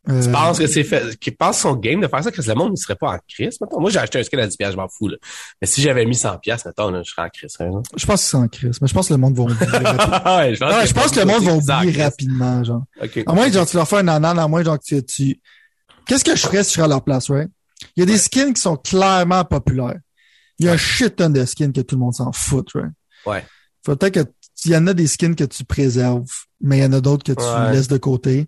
Euh, 0.09 0.21
tu 0.21 0.29
penses 0.31 0.59
que 0.59 0.67
c'est 0.67 0.83
fait, 0.83 1.17
qui 1.17 1.31
pense 1.31 1.59
son 1.59 1.75
game 1.75 2.01
de 2.01 2.07
faire 2.07 2.21
ça, 2.21 2.29
que 2.29 2.41
le 2.41 2.55
monde 2.55 2.71
ne 2.71 2.75
serait 2.75 2.95
pas 2.95 3.11
en 3.11 3.19
crise, 3.27 3.59
maintenant? 3.61 3.79
Moi, 3.79 3.89
j'ai 3.89 3.99
acheté 3.99 4.19
un 4.19 4.23
skin 4.23 4.37
à 4.39 4.47
10 4.47 4.57
je 4.59 4.75
m'en 4.75 4.89
fous, 4.89 5.07
là. 5.07 5.15
Mais 5.61 5.67
si 5.67 5.81
j'avais 5.81 6.05
mis 6.05 6.15
100 6.15 6.39
pièces 6.39 6.65
mettons, 6.65 6.91
là, 6.91 7.01
je 7.03 7.09
serais 7.09 7.21
en 7.21 7.29
crise, 7.29 7.55
hein, 7.61 7.81
Je 7.95 8.05
pense 8.05 8.21
que 8.21 8.29
c'est 8.29 8.37
en 8.37 8.47
crise, 8.49 8.81
mais 8.81 8.87
je 8.89 8.93
pense 8.93 9.07
que 9.07 9.13
le 9.13 9.19
monde 9.19 9.35
va 9.35 9.43
oublier 9.43 9.55
rapidement. 9.65 10.37
ouais, 10.37 10.55
je 10.55 10.59
pense, 10.59 10.81
que, 10.81 10.87
je 10.87 10.93
pense 10.93 11.11
que, 11.11 11.19
le 11.19 11.25
monde 11.25 11.63
va 11.63 11.79
oublier 11.79 12.03
rapidement, 12.03 12.63
genre. 12.65 12.83
À 13.25 13.33
moins, 13.33 13.49
genre, 13.49 13.65
tu 13.65 13.77
leur 13.77 13.87
fais 13.87 13.97
un 13.97 14.07
anan, 14.09 14.37
à 14.37 14.47
moins, 14.47 14.63
genre, 14.63 14.77
que 14.77 14.83
tu, 14.83 15.03
tu... 15.03 15.41
Qu'est-ce 16.05 16.25
que 16.25 16.35
je 16.35 16.41
ferais 16.41 16.65
si 16.65 16.71
je 16.71 16.73
serais 16.75 16.85
à 16.85 16.89
leur 16.89 17.03
place, 17.03 17.29
right? 17.29 17.49
Il 17.95 18.01
y 18.01 18.03
a 18.03 18.05
des 18.05 18.17
skins 18.17 18.53
qui 18.53 18.61
sont 18.61 18.75
clairement 18.75 19.45
populaires. 19.45 19.99
Il 20.59 20.65
y 20.65 20.69
a 20.69 20.73
un 20.73 20.77
shit 20.77 21.15
ton 21.15 21.29
de 21.29 21.45
skins 21.45 21.71
que 21.71 21.81
tout 21.81 21.95
le 21.95 22.01
monde 22.01 22.13
s'en 22.13 22.33
fout, 22.33 22.67
right? 22.75 22.91
Ouais. 23.25 23.45
Faut 23.85 23.95
peut-être 23.95 24.13
que, 24.13 24.31
il 24.65 24.71
y 24.71 24.77
en 24.77 24.87
a 24.87 24.93
des 24.93 25.07
skins 25.07 25.35
que 25.35 25.43
tu 25.45 25.63
préserves, 25.63 26.29
mais 26.59 26.79
il 26.79 26.81
y 26.81 26.85
en 26.85 26.93
a 26.93 26.99
d'autres 26.99 27.23
que 27.23 27.31
tu 27.31 27.71
laisses 27.71 27.87
de 27.87 27.97
côté. 27.97 28.47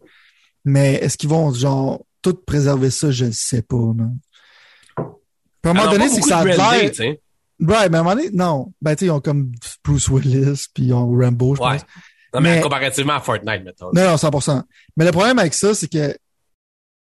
Mais 0.66 0.96
est-ce 0.96 1.18
qu'ils 1.18 1.30
vont, 1.30 1.54
genre, 1.54 2.04
tout 2.22 2.34
préserver 2.34 2.90
ça, 2.90 3.12
je 3.12 3.26
ne 3.26 3.32
sais 3.32 3.62
pas, 3.62 3.78
man. 3.78 4.18
à 4.98 5.70
un 5.70 5.74
moment 5.74 5.92
donné, 5.92 6.10
c'est 6.10 6.22
que 6.22 6.28
ça 6.28 6.40
a 6.40 6.46
l'air. 6.46 6.92
Ouais, 7.58 7.90
mais 7.90 7.98
à 7.98 8.00
un 8.02 8.04
moment 8.04 8.16
donné, 8.16 8.30
non. 8.34 8.74
Ben, 8.82 8.96
tu 8.96 9.02
sais, 9.02 9.06
ils 9.06 9.12
ont 9.12 9.22
comme 9.22 9.52
Bruce 9.84 10.10
Willis, 10.10 10.66
puis 10.74 10.86
ils 10.86 10.94
ont 10.94 11.08
Rambo, 11.10 11.56
je 11.56 11.62
ouais. 11.62 11.70
pense. 11.78 11.82
Non, 12.34 12.42
mais, 12.42 12.60
comparativement 12.60 13.14
à 13.14 13.22
Fortnite, 13.22 13.64
mettons. 13.64 13.92
Non, 13.94 14.10
non, 14.10 14.16
100%. 14.16 14.62
Mais 14.98 15.06
le 15.06 15.12
problème 15.12 15.40
avec 15.40 15.54
ça, 15.54 15.74
c'est 15.74 15.88
que 15.88 16.18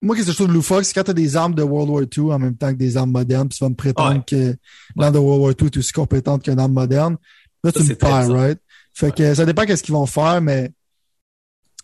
moi, 0.02 0.16
qu'est-ce 0.16 0.28
que 0.28 0.32
je 0.32 0.38
trouve 0.38 0.52
loufoque, 0.52 0.84
c'est 0.84 0.96
quand 0.96 1.04
t'as 1.04 1.14
des 1.14 1.36
armes 1.36 1.54
de 1.54 1.62
World 1.62 1.90
War 1.92 2.04
II 2.18 2.34
en 2.34 2.40
même 2.40 2.58
temps 2.58 2.72
que 2.72 2.78
des 2.78 2.98
armes 2.98 3.12
modernes, 3.12 3.48
puis 3.50 3.58
tu 3.60 3.64
vas 3.64 3.70
me 3.70 3.76
prétendre 3.76 4.24
que 4.26 4.56
l'arme 4.96 5.14
de 5.14 5.20
World 5.20 5.42
War 5.44 5.52
II 5.52 5.68
est 5.68 5.78
aussi 5.78 5.92
compétente 5.92 6.44
qu'une 6.44 6.60
arme 6.60 6.74
moderne. 6.74 7.18
Là, 7.64 7.72
tu 7.72 7.84
me 7.84 7.94
perds, 7.94 8.30
right? 8.30 8.60
Fait 8.96 9.14
que 9.14 9.36
ça 9.36 9.46
dépend 9.46 9.66
qu'est-ce 9.66 9.84
qu'ils 9.84 9.94
vont 9.94 10.08
faire, 10.08 10.42
mais 10.42 10.72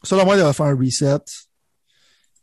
selon 0.02 0.26
moi, 0.26 0.36
ils 0.36 0.42
vont 0.42 0.54
faire 0.54 0.66
un 0.66 0.76
reset 0.76 1.20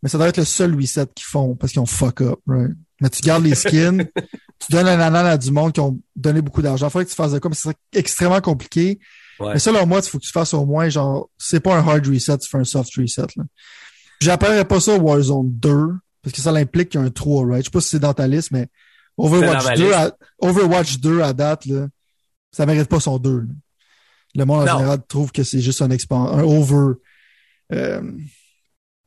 mais 0.05 0.11
ça 0.11 0.19
doit 0.19 0.29
être 0.29 0.37
le 0.37 0.45
seul 0.45 0.77
reset 0.77 1.07
qu'ils 1.15 1.25
font 1.25 1.57
parce 1.57 1.73
qu'ils 1.73 1.81
ont 1.81 1.87
fuck 1.87 2.21
up, 2.21 2.39
right? 2.47 2.73
Mais 3.01 3.09
tu 3.09 3.23
gardes 3.23 3.43
les 3.43 3.55
skins, 3.55 4.05
tu 4.59 4.71
donnes 4.71 4.87
un 4.87 5.01
anan 5.01 5.25
à 5.25 5.39
du 5.39 5.51
monde 5.51 5.73
qui 5.73 5.81
ont 5.81 5.99
donné 6.15 6.43
beaucoup 6.43 6.61
d'argent. 6.61 6.89
Il 6.89 6.91
faudrait 6.91 7.07
que 7.07 7.11
tu 7.11 7.17
fasses 7.17 7.33
de 7.33 7.39
quoi, 7.39 7.49
mais 7.49 7.57
c'est 7.57 7.99
extrêmement 7.99 8.43
compliqué. 8.43 8.99
Ouais. 9.41 9.55
Mais 9.55 9.59
selon 9.59 9.87
moi, 9.87 10.01
il 10.05 10.11
faut 10.11 10.19
que 10.19 10.25
tu 10.25 10.31
fasses 10.31 10.53
au 10.53 10.67
moins, 10.67 10.91
genre, 10.91 11.31
c'est 11.39 11.59
pas 11.59 11.75
un 11.75 11.89
hard 11.89 12.07
reset, 12.07 12.37
tu 12.37 12.51
fais 12.51 12.59
un 12.59 12.65
soft 12.65 12.95
reset, 12.97 13.23
là. 13.37 13.45
J'appellerais 14.21 14.67
pas 14.67 14.79
ça 14.79 14.95
Warzone 14.95 15.51
2, 15.53 15.77
parce 16.23 16.37
que 16.37 16.43
ça 16.43 16.51
implique 16.51 16.91
qu'il 16.91 17.01
y 17.01 17.03
a 17.03 17.07
un 17.07 17.11
3, 17.11 17.47
right? 17.47 17.61
Je 17.61 17.65
sais 17.65 17.71
pas 17.71 17.81
si 17.81 17.89
c'est 17.89 17.99
dans 17.99 18.13
ta 18.13 18.29
liste, 18.29 18.51
mais 18.51 18.69
Overwatch 19.17 19.79
2 19.79 19.93
à, 19.95 20.13
Overwatch 20.39 20.99
2 20.99 21.23
à 21.23 21.33
date, 21.33 21.65
là, 21.65 21.87
ça 22.53 22.67
mérite 22.67 22.91
pas 22.91 23.01
son 23.01 23.17
2, 23.17 23.47
Le 24.35 24.45
monde 24.45 24.69
en 24.69 24.77
général 24.77 24.99
trouve 25.09 25.33
que 25.33 25.45
c'est 25.45 25.63
juste 25.63 25.81
un, 25.81 25.89
un 25.91 26.43
over, 26.43 26.93
euh, 27.73 28.03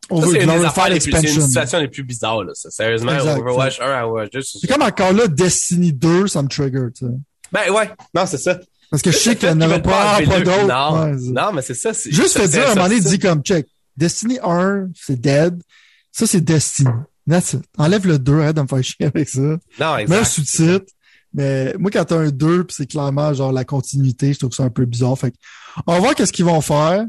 c'est 0.10 0.44
une, 0.44 1.42
situation 1.42 1.80
les 1.80 1.88
plus 1.88 2.04
bizarres, 2.04 2.44
là, 2.44 2.54
Sérieusement, 2.54 3.12
Overwatch 3.12 3.80
1 3.82 3.86
à 3.86 4.06
Overwatch 4.06 4.32
2. 4.32 4.42
C'est 4.42 4.68
comme 4.68 4.82
encore 4.82 5.14
là, 5.14 5.28
Destiny 5.28 5.94
2, 5.94 6.28
ça 6.28 6.42
me 6.42 6.48
trigger, 6.48 6.88
tu 6.96 7.06
sais. 7.06 7.12
Ben 7.52 7.72
ouais, 7.72 7.90
non, 8.14 8.26
c'est 8.26 8.38
ça. 8.38 8.60
Parce 8.90 9.02
que 9.02 9.12
je 9.12 9.18
sais 9.18 9.36
qu'il 9.36 9.50
n'y 9.50 9.64
en 9.64 9.68
aura 9.68 9.80
pas, 9.80 10.20
pas 10.26 10.40
d'autres. 10.42 10.68
Non, 10.68 11.14
non, 11.34 11.54
mais 11.54 11.62
c'est 11.62 11.74
ça. 11.74 11.92
Juste 11.94 12.38
te 12.38 12.48
dire, 12.48 12.68
à 12.68 12.72
un 12.72 12.76
moment 12.76 12.88
donné, 12.88 13.02
dit 13.02 13.20
comme, 13.20 13.42
check, 13.42 13.68
Destiny 13.96 14.40
1, 14.44 14.90
c'est 14.96 15.20
dead. 15.20 15.62
Ça, 16.12 16.26
c'est 16.26 16.42
Destiny. 16.42 16.90
That's 17.30 17.54
it. 17.54 17.64
Enlève 17.78 18.08
le 18.08 18.20
2, 18.20 18.40
arrête 18.40 18.56
de 18.56 18.62
me 18.62 18.68
faire 18.68 18.84
chier 18.84 19.06
avec 19.06 19.28
ça. 19.28 19.42
Non, 19.42 19.98
exact. 19.98 20.10
Mets 20.10 20.18
un 20.18 20.24
sous-titre. 20.24 20.86
Mais 21.34 21.74
moi, 21.78 21.92
quand 21.92 22.06
t'as 22.06 22.18
un 22.18 22.30
2, 22.30 22.64
puis 22.64 22.76
c'est 22.78 22.88
clairement 22.88 23.34
genre 23.34 23.52
la 23.52 23.66
continuité, 23.66 24.34
je 24.34 24.40
trouve 24.40 24.54
ça 24.54 24.64
un 24.64 24.70
peu 24.70 24.86
bizarre. 24.86 25.18
Fait 25.20 25.34
on 25.86 25.94
va 25.94 26.00
voir 26.00 26.16
qu'est-ce 26.16 26.32
qu'ils 26.32 26.46
vont 26.46 26.62
faire. 26.62 27.06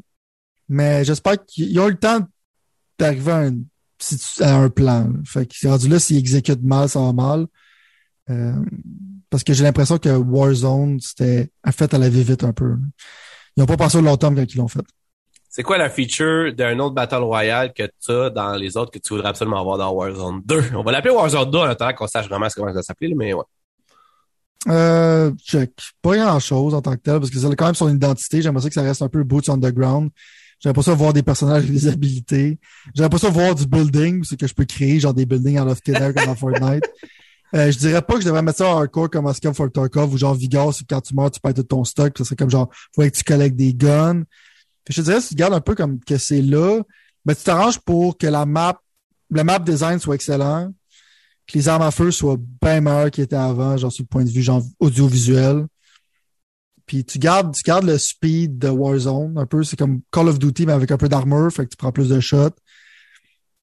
Mais 0.68 1.04
j'espère 1.04 1.42
qu'ils 1.46 1.78
ont 1.80 1.88
eu 1.88 1.92
le 1.92 1.98
temps 1.98 2.20
d'arriver 2.98 3.32
à 3.32 3.38
un, 3.38 3.54
à 4.40 4.54
un 4.56 4.70
plan. 4.70 5.10
Fait 5.24 5.46
que 5.46 5.54
c'est 5.56 5.68
rendu 5.68 5.88
là, 5.88 5.98
s'il 5.98 6.18
exécute 6.18 6.62
mal, 6.62 6.88
ça 6.88 7.00
va 7.00 7.12
mal. 7.12 7.46
Euh, 8.30 8.52
parce 9.30 9.44
que 9.44 9.52
j'ai 9.52 9.64
l'impression 9.64 9.98
que 9.98 10.08
Warzone, 10.08 11.00
c'était 11.00 11.50
fait 11.70 11.92
à 11.92 11.98
la 11.98 12.08
vite 12.08 12.44
un 12.44 12.52
peu. 12.52 12.76
Ils 13.56 13.60
n'ont 13.60 13.66
pas 13.66 13.76
pensé 13.76 13.98
au 13.98 14.02
long 14.02 14.16
terme 14.16 14.36
quand 14.36 14.52
ils 14.52 14.58
l'ont 14.58 14.68
fait. 14.68 14.84
C'est 15.48 15.62
quoi 15.62 15.78
la 15.78 15.90
feature 15.90 16.52
d'un 16.54 16.78
autre 16.78 16.94
Battle 16.94 17.22
Royale 17.22 17.72
que 17.72 17.84
tu 18.04 18.12
as 18.12 18.30
dans 18.30 18.54
les 18.54 18.76
autres 18.76 18.90
que 18.90 18.98
tu 18.98 19.14
voudrais 19.14 19.30
absolument 19.30 19.60
avoir 19.60 19.78
dans 19.78 19.90
Warzone 19.90 20.42
2? 20.44 20.64
On 20.76 20.82
va 20.82 20.92
l'appeler 20.92 21.14
Warzone 21.14 21.50
2 21.50 21.58
en 21.58 21.62
attendant 21.62 21.94
qu'on 21.94 22.06
sache 22.06 22.28
vraiment 22.28 22.46
comment 22.54 22.68
ça 22.68 22.74
va 22.74 22.82
s'appeler, 22.82 23.14
mais 23.14 23.32
ouais. 23.32 23.44
Euh, 24.68 25.32
check. 25.42 25.72
Pas 26.02 26.16
grand 26.16 26.38
chose 26.40 26.74
en 26.74 26.82
tant 26.82 26.92
que 26.92 27.00
tel, 27.00 27.18
parce 27.18 27.30
que 27.30 27.38
c'est 27.38 27.56
quand 27.56 27.66
même 27.66 27.74
son 27.74 27.92
identité. 27.94 28.42
J'aimerais 28.42 28.62
ça 28.62 28.68
que 28.68 28.74
ça 28.74 28.82
reste 28.82 29.02
un 29.02 29.08
peu 29.08 29.24
boots 29.24 29.48
on 29.48 29.58
the 29.58 29.72
ground. 29.72 30.10
J'aimerais 30.60 30.74
pas 30.74 30.82
ça 30.82 30.94
voir 30.94 31.12
des 31.12 31.22
personnages 31.22 31.64
avec 31.64 31.72
des 31.72 31.86
habilités. 31.86 32.58
J'aimerais 32.94 33.10
pas 33.10 33.18
ça 33.18 33.30
voir 33.30 33.54
du 33.54 33.66
building, 33.66 34.24
c'est 34.24 34.36
que 34.36 34.46
je 34.46 34.54
peux 34.54 34.64
créer 34.64 34.98
genre 34.98 35.14
des 35.14 35.24
buildings 35.24 35.58
en 35.58 35.64
Loft 35.64 35.84
comme 35.84 36.24
dans 36.24 36.34
Fortnite. 36.34 36.84
Euh, 37.54 37.70
je 37.70 37.78
dirais 37.78 38.02
pas 38.02 38.14
que 38.14 38.20
je 38.20 38.26
devrais 38.26 38.42
mettre 38.42 38.58
ça 38.58 38.68
en 38.68 38.78
hardcore 38.78 39.08
comme 39.08 39.32
Scum 39.32 39.54
for 39.54 39.72
Tarkov 39.72 40.12
ou 40.12 40.18
genre 40.18 40.34
Vigor, 40.34 40.74
c'est 40.74 40.86
quand 40.86 41.00
tu 41.00 41.14
meurs, 41.14 41.30
tu 41.30 41.40
perds 41.40 41.54
tout 41.54 41.62
ton 41.62 41.82
stock. 41.82 42.12
Ça 42.18 42.24
serait 42.24 42.36
comme 42.36 42.50
genre, 42.50 42.68
faudrait 42.94 43.10
que 43.10 43.16
tu 43.16 43.24
collectes 43.24 43.56
des 43.56 43.72
guns. 43.72 44.24
je 44.88 44.96
te 44.96 45.00
dirais, 45.00 45.20
si 45.20 45.30
tu 45.30 45.34
gardes 45.34 45.54
un 45.54 45.60
peu 45.60 45.74
comme 45.74 45.98
que 46.00 46.18
c'est 46.18 46.42
là, 46.42 46.82
mais 47.24 47.34
tu 47.34 47.44
t'arranges 47.44 47.78
pour 47.78 48.18
que 48.18 48.26
la 48.26 48.44
map, 48.44 48.80
le 49.30 49.44
map 49.44 49.58
design 49.60 49.98
soit 49.98 50.14
excellent, 50.14 50.72
que 51.46 51.56
les 51.56 51.68
armes 51.68 51.82
à 51.82 51.90
feu 51.90 52.10
soient 52.10 52.36
bien 52.60 52.82
meilleures 52.82 53.10
qu'ils 53.10 53.24
étaient 53.24 53.36
avant, 53.36 53.76
genre 53.76 53.92
sur 53.92 54.02
le 54.02 54.08
point 54.08 54.24
de 54.24 54.30
vue 54.30 54.42
genre 54.42 54.62
audiovisuel. 54.78 55.66
Puis 56.88 57.04
tu 57.04 57.18
gardes, 57.18 57.54
tu 57.54 57.62
gardes 57.62 57.84
le 57.84 57.98
speed 57.98 58.58
de 58.58 58.68
Warzone 58.68 59.36
un 59.36 59.46
peu. 59.46 59.62
C'est 59.62 59.76
comme 59.76 60.00
Call 60.10 60.28
of 60.28 60.38
Duty, 60.38 60.66
mais 60.66 60.72
avec 60.72 60.90
un 60.90 60.96
peu 60.96 61.08
d'armure, 61.08 61.52
fait 61.52 61.64
que 61.64 61.70
tu 61.70 61.76
prends 61.76 61.92
plus 61.92 62.08
de 62.08 62.18
shots. 62.18 62.50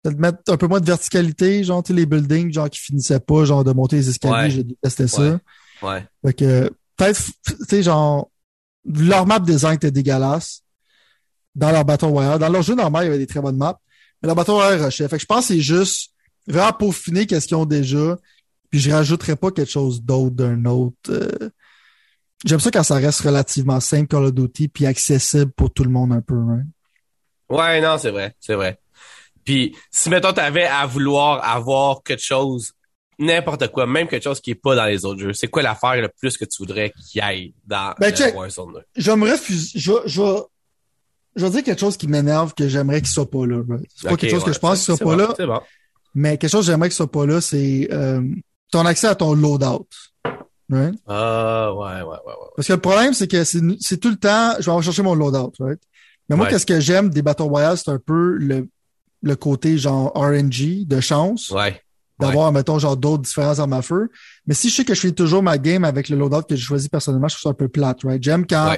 Tu 0.06 0.16
te 0.16 0.22
mettre 0.22 0.38
un 0.48 0.58
peu 0.58 0.68
moins 0.68 0.80
de 0.80 0.86
verticalité, 0.86 1.64
genre, 1.64 1.82
tu 1.82 1.92
sais, 1.92 1.98
les 1.98 2.06
buildings, 2.06 2.54
genre, 2.54 2.70
qui 2.70 2.80
finissaient 2.80 3.20
pas, 3.20 3.44
genre, 3.44 3.64
de 3.64 3.74
monter 3.74 3.96
les 3.96 4.10
escaliers, 4.10 4.52
j'ai 4.52 4.64
détesté 4.64 5.08
ça. 5.08 5.40
Ouais. 5.82 6.06
Fait 6.24 6.34
que, 6.34 6.72
peut-être, 6.96 7.22
tu 7.48 7.54
sais, 7.68 7.84
genre, 7.84 8.30
leur 8.86 9.26
map 9.26 9.40
design 9.40 9.76
était 9.76 9.90
dégueulasse 9.90 10.62
dans 11.56 11.72
leur 11.72 11.84
Battle 11.84 12.06
Royale. 12.06 12.38
Dans 12.38 12.50
leur 12.50 12.62
jeu 12.62 12.76
normal, 12.76 13.06
il 13.06 13.08
y 13.08 13.10
avait 13.10 13.18
des 13.18 13.28
très 13.28 13.42
bonnes 13.42 13.58
maps. 13.58 13.80
Mais 14.22 14.28
leur 14.28 14.36
Battle 14.36 14.52
Royale 14.52 14.84
rushait. 14.84 15.08
Fait 15.08 15.18
que 15.18 15.22
je 15.22 15.26
pense 15.26 15.48
que 15.48 15.56
c'est 15.56 15.62
juste 15.62 16.12
vraiment 16.46 16.74
peaufiner 16.74 17.26
qu'est-ce 17.26 17.48
qu'ils 17.48 17.58
ont 17.58 17.66
déjà. 17.66 18.18
Puis 18.70 18.80
je 18.80 18.92
rajouterais 18.92 19.36
pas 19.36 19.50
quelque 19.50 19.72
chose 19.72 20.04
d'autre 20.04 20.36
d'un 20.36 20.66
autre. 20.66 20.96
Euh, 21.10 21.50
J'aime 22.46 22.60
ça 22.60 22.70
quand 22.70 22.84
ça 22.84 22.96
reste 22.96 23.22
relativement 23.22 23.80
simple 23.80 24.08
Call 24.08 24.26
of 24.26 24.34
Duty 24.34 24.68
puis 24.68 24.86
accessible 24.86 25.52
pour 25.52 25.74
tout 25.74 25.84
le 25.84 25.90
monde 25.90 26.14
un 26.14 26.22
peu, 26.22 26.36
hein? 26.36 26.62
Ouais, 27.50 27.82
non, 27.82 27.98
c'est 27.98 28.12
vrai, 28.12 28.36
c'est 28.40 28.54
vrai. 28.54 28.80
Puis 29.44 29.76
si 29.92 30.10
mettons 30.10 30.32
t'avais 30.32 30.66
à 30.66 30.86
vouloir 30.86 31.44
avoir 31.44 32.04
quelque 32.04 32.24
chose, 32.24 32.74
n'importe 33.20 33.68
quoi, 33.70 33.88
même 33.88 34.08
quelque 34.08 34.24
chose 34.24 34.42
qui 34.42 34.52
est 34.52 34.56
pas 34.56 34.76
dans 34.76 34.86
les 34.86 35.06
autres 35.06 35.20
jeux, 35.20 35.34
c'est 35.34 35.48
quoi 35.48 35.64
l'affaire 35.64 35.96
le 35.96 36.10
plus 36.10 36.38
que 36.38 36.46
tu 36.46 36.58
voudrais 36.60 36.92
qu'il 36.92 37.20
y 37.20 37.22
aille 37.22 37.54
dans 37.66 37.94
ben, 38.00 38.14
euh, 38.20 38.32
Warzone 38.34 38.84
Je 38.96 39.12
vais 39.12 39.18
me 39.18 39.32
refuser, 39.32 39.80
je 39.80 39.92
je 40.06 40.22
je 41.36 41.46
vais 41.46 41.52
dire 41.52 41.64
quelque 41.64 41.80
chose 41.80 41.98
qui 41.98 42.08
m'énerve 42.08 42.54
que 42.54 42.68
j'aimerais 42.68 43.02
qu'il 43.02 43.10
soit 43.10 43.30
pas 43.30 43.46
là. 43.46 43.62
C'est 43.94 44.10
pas 44.10 44.18
quelque 44.18 44.32
chose 44.32 44.44
que 44.44 44.54
je 44.54 44.60
pense 44.60 44.86
qu'il 44.86 44.96
soit 44.96 45.06
pas 45.06 45.16
là. 45.16 45.34
Bon. 45.38 45.62
Mais 46.14 46.38
quelque 46.38 46.50
chose 46.50 46.66
que 46.66 46.72
j'aimerais 46.72 46.90
qu'il 46.90 46.96
soit 46.96 47.12
pas 47.12 47.26
là, 47.26 47.42
c'est 47.42 47.90
euh, 47.92 48.22
ton 48.72 48.86
accès 48.86 49.08
à 49.08 49.16
ton 49.16 49.34
loadout. 49.34 49.88
Ah, 51.08 51.74
ouais, 51.74 52.02
ouais, 52.02 52.02
ouais, 52.04 52.10
ouais. 52.26 52.50
Parce 52.56 52.68
que 52.68 52.74
le 52.74 52.82
problème, 52.82 53.14
c'est 53.14 53.28
que 53.28 53.44
c'est 53.44 53.98
tout 53.98 54.10
le 54.10 54.16
temps, 54.16 54.54
je 54.60 54.66
vais 54.66 54.72
aller 54.72 54.84
chercher 54.84 55.04
mon 55.04 55.14
loadout, 55.14 55.54
right? 55.60 55.82
Mais 56.30 56.36
moi, 56.36 56.48
qu'est-ce 56.48 56.66
que 56.66 56.80
j'aime 56.80 57.10
des 57.10 57.22
Battle 57.22 57.44
Royale, 57.44 57.78
c'est 57.78 57.92
un 57.92 58.00
peu 58.00 58.36
le, 58.38 58.68
le 59.22 59.36
côté 59.36 59.78
genre 59.78 60.12
RNG, 60.16 60.86
de 60.88 61.00
chance. 61.00 61.52
Ouais. 61.52 61.80
D'avoir, 62.20 62.52
mettons, 62.52 62.80
genre 62.80 62.96
d'autres 62.96 63.24
différences 63.24 63.60
armes 63.60 63.74
à 63.74 63.82
feu. 63.82 64.10
Mais 64.48 64.54
si 64.54 64.70
je 64.70 64.76
sais 64.78 64.86
que 64.86 64.96
je 64.96 65.02
fais 65.02 65.12
toujours 65.12 65.44
ma 65.44 65.58
game 65.58 65.84
avec 65.84 66.08
le 66.10 66.18
loadout 66.18 66.44
que 66.48 66.56
j'ai 66.56 66.64
choisi 66.64 66.88
personnellement, 66.90 67.28
je 67.28 67.36
trouve 67.36 67.44
ça 67.44 67.50
un 67.50 67.54
peu 67.54 67.68
plate, 67.68 68.04
right? 68.04 68.24
J'aime 68.24 68.48
quand, 68.48 68.78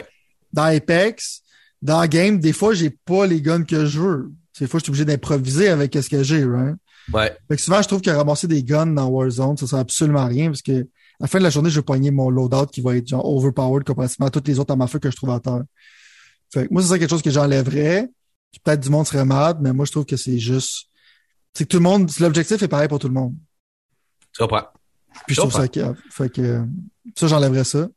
dans 0.52 0.64
Apex, 0.64 1.42
dans 1.82 2.00
la 2.02 2.08
game, 2.08 2.40
des 2.40 2.54
fois, 2.54 2.74
j'ai 2.74 2.90
pas 2.90 3.28
les 3.28 3.42
guns 3.42 3.64
que 3.64 3.86
je 3.86 4.00
veux. 4.00 4.32
Des 4.60 4.66
fois, 4.68 4.80
je 4.80 4.86
suis 4.86 4.90
obligé 4.90 5.06
d'improviser 5.06 5.70
avec 5.70 5.94
ce 5.94 6.10
que 6.10 6.24
j'ai, 6.24 6.44
right? 6.44 6.76
Ouais. 7.14 7.38
Fait 7.48 7.56
que 7.56 7.62
souvent, 7.62 7.82
je 7.82 7.88
trouve 7.88 8.02
que 8.02 8.10
ramasser 8.10 8.48
des 8.48 8.64
guns 8.64 8.88
dans 8.88 9.08
Warzone, 9.08 9.56
ça 9.56 9.68
sert 9.68 9.80
absolument 9.80 10.26
rien 10.26 10.48
parce 10.48 10.64
que 10.64 10.88
à 11.20 11.24
la 11.24 11.28
fin 11.28 11.40
de 11.40 11.44
la 11.44 11.50
journée, 11.50 11.70
je 11.70 11.80
vais 11.80 11.86
poigner 11.86 12.12
mon 12.12 12.30
loadout 12.30 12.68
qui 12.68 12.82
va 12.82 12.96
être 12.96 13.08
genre 13.08 13.26
overpowered 13.26 13.84
comparativement 13.84 14.28
à 14.28 14.30
toutes 14.30 14.48
les 14.48 14.60
autres 14.60 14.72
armes 14.72 14.82
à 14.82 14.88
feu 14.88 15.00
que 15.00 15.10
je 15.10 15.16
trouve 15.16 15.32
à 15.32 15.40
terre. 15.40 15.64
Fait 16.54 16.68
que 16.68 16.74
moi, 16.74 16.82
c'est 16.82 16.90
ça 16.90 17.00
quelque 17.00 17.10
chose 17.10 17.22
que 17.22 17.32
j'enlèverais. 17.32 18.08
Peut-être 18.64 18.80
du 18.80 18.90
monde 18.90 19.06
serait 19.06 19.26
mad, 19.26 19.60
mais 19.62 19.74
moi, 19.74 19.86
je 19.86 19.92
trouve 19.92 20.06
que 20.06 20.16
c'est 20.16 20.40
juste. 20.40 20.88
C'est 21.54 21.66
que 21.66 21.70
tout 21.70 21.78
le 21.78 21.84
monde. 21.84 22.10
L'objectif 22.20 22.62
est 22.62 22.68
pareil 22.68 22.88
pour 22.88 23.00
tout 23.00 23.08
le 23.08 23.14
monde. 23.14 23.36
Tu 24.32 24.42
comprends. 24.42 24.68
Puis 25.26 25.36
je 25.36 25.42
trouve 25.42 25.52
ça 25.52 25.68
Fait 26.12 26.30
que 26.30 26.64
ça, 27.16 27.28
j'enlèverais 27.28 27.64
ça. 27.64 27.88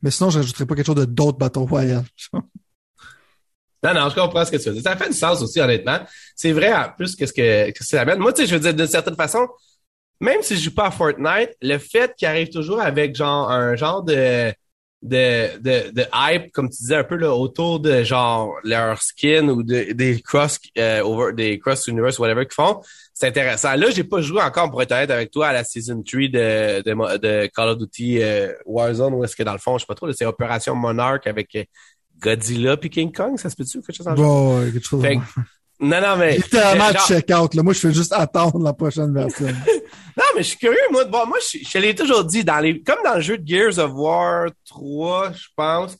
Mais 0.00 0.10
sinon, 0.10 0.30
je 0.30 0.38
rajouterais 0.38 0.66
pas 0.66 0.76
quelque 0.76 0.86
chose 0.86 0.94
de 0.94 1.04
d'autres 1.04 1.38
bâtons 1.38 1.66
royal. 1.66 2.04
Non, 3.80 3.94
non, 3.94 4.08
je 4.08 4.14
comprends 4.16 4.44
ce 4.44 4.50
que 4.50 4.56
tu 4.56 4.68
veux 4.68 4.74
dire. 4.74 4.82
Ça 4.82 4.96
fait 4.96 5.08
du 5.08 5.16
sens 5.16 5.40
aussi, 5.40 5.60
honnêtement. 5.60 6.00
C'est 6.34 6.50
vrai, 6.50 6.74
en 6.74 6.90
plus, 6.96 7.14
qu'est-ce 7.14 7.32
que, 7.32 7.70
que 7.70 7.84
c'est 7.84 8.04
la 8.04 8.16
Moi, 8.16 8.32
tu 8.32 8.42
sais, 8.42 8.48
je 8.48 8.54
veux 8.54 8.60
dire, 8.60 8.74
d'une 8.74 8.88
certaine 8.88 9.14
façon, 9.14 9.46
même 10.20 10.42
si 10.42 10.56
je 10.56 10.64
joue 10.64 10.74
pas 10.74 10.86
à 10.86 10.90
Fortnite, 10.90 11.50
le 11.62 11.78
fait 11.78 12.14
qu'il 12.16 12.26
arrive 12.26 12.48
toujours 12.50 12.80
avec 12.80 13.14
genre 13.14 13.50
un 13.50 13.76
genre 13.76 14.02
de 14.02 14.52
de, 15.00 15.58
de, 15.60 15.92
de 15.92 16.04
hype, 16.12 16.50
comme 16.50 16.68
tu 16.68 16.78
disais 16.78 16.96
un 16.96 17.04
peu 17.04 17.14
là, 17.14 17.32
autour 17.32 17.78
de 17.78 18.02
genre 18.02 18.56
leur 18.64 19.00
skin 19.00 19.48
ou 19.48 19.62
de, 19.62 19.92
des 19.92 20.20
cross 20.20 20.58
euh, 20.76 21.02
over 21.02 21.32
des 21.32 21.58
cross 21.60 21.86
universe 21.86 22.18
whatever 22.18 22.44
qu'ils 22.44 22.54
font, 22.54 22.80
c'est 23.14 23.28
intéressant. 23.28 23.76
Là, 23.76 23.90
j'ai 23.90 24.02
pas 24.02 24.20
joué 24.20 24.42
encore 24.42 24.68
pour 24.70 24.82
être 24.82 24.90
honnête 24.90 25.10
avec 25.10 25.30
toi 25.30 25.48
à 25.48 25.52
la 25.52 25.62
season 25.62 26.02
3 26.02 26.22
de, 26.22 26.82
de, 26.82 27.18
de 27.18 27.46
Call 27.54 27.68
of 27.68 27.78
Duty 27.78 28.22
euh, 28.22 28.52
Warzone 28.66 29.14
où 29.14 29.24
est-ce 29.24 29.36
que 29.36 29.44
dans 29.44 29.52
le 29.52 29.58
fond, 29.58 29.78
je 29.78 29.82
sais 29.82 29.86
pas 29.86 29.94
trop, 29.94 30.10
c'est 30.12 30.26
Opération 30.26 30.74
Monarch 30.74 31.28
avec 31.28 31.56
Godzilla 32.18 32.76
puis 32.76 32.90
King 32.90 33.12
Kong, 33.12 33.38
ça 33.38 33.50
se 33.50 33.56
peut-tu 33.56 33.80
quelque 33.80 33.96
chose 33.96 34.08
en 34.08 34.16
genre? 34.16 34.58
Ouais, 34.58 34.72
quelque 34.72 34.84
chose. 34.84 35.02
Fait, 35.02 35.18
non, 35.80 36.00
non, 36.00 36.16
mais. 36.16 36.36
Littéralement 36.36 36.92
genre... 36.92 37.06
check-out, 37.06 37.54
là. 37.54 37.62
Moi, 37.62 37.72
je 37.72 37.78
fais 37.80 37.92
juste 37.92 38.12
attendre 38.12 38.58
la 38.58 38.72
prochaine 38.72 39.14
version. 39.14 39.46
non, 40.16 40.24
mais 40.34 40.42
je 40.42 40.48
suis 40.48 40.58
curieux, 40.58 40.76
moi. 40.90 41.04
Bon, 41.04 41.26
moi, 41.26 41.38
je, 41.40 41.58
je 41.62 41.78
l'ai 41.78 41.94
toujours 41.94 42.24
dit, 42.24 42.44
dans 42.44 42.58
les, 42.58 42.82
comme 42.82 42.98
dans 43.04 43.14
le 43.14 43.20
jeu 43.20 43.38
de 43.38 43.46
Gears 43.46 43.78
of 43.78 43.92
War 43.94 44.48
3, 44.66 45.32
je 45.32 45.46
pense, 45.54 45.96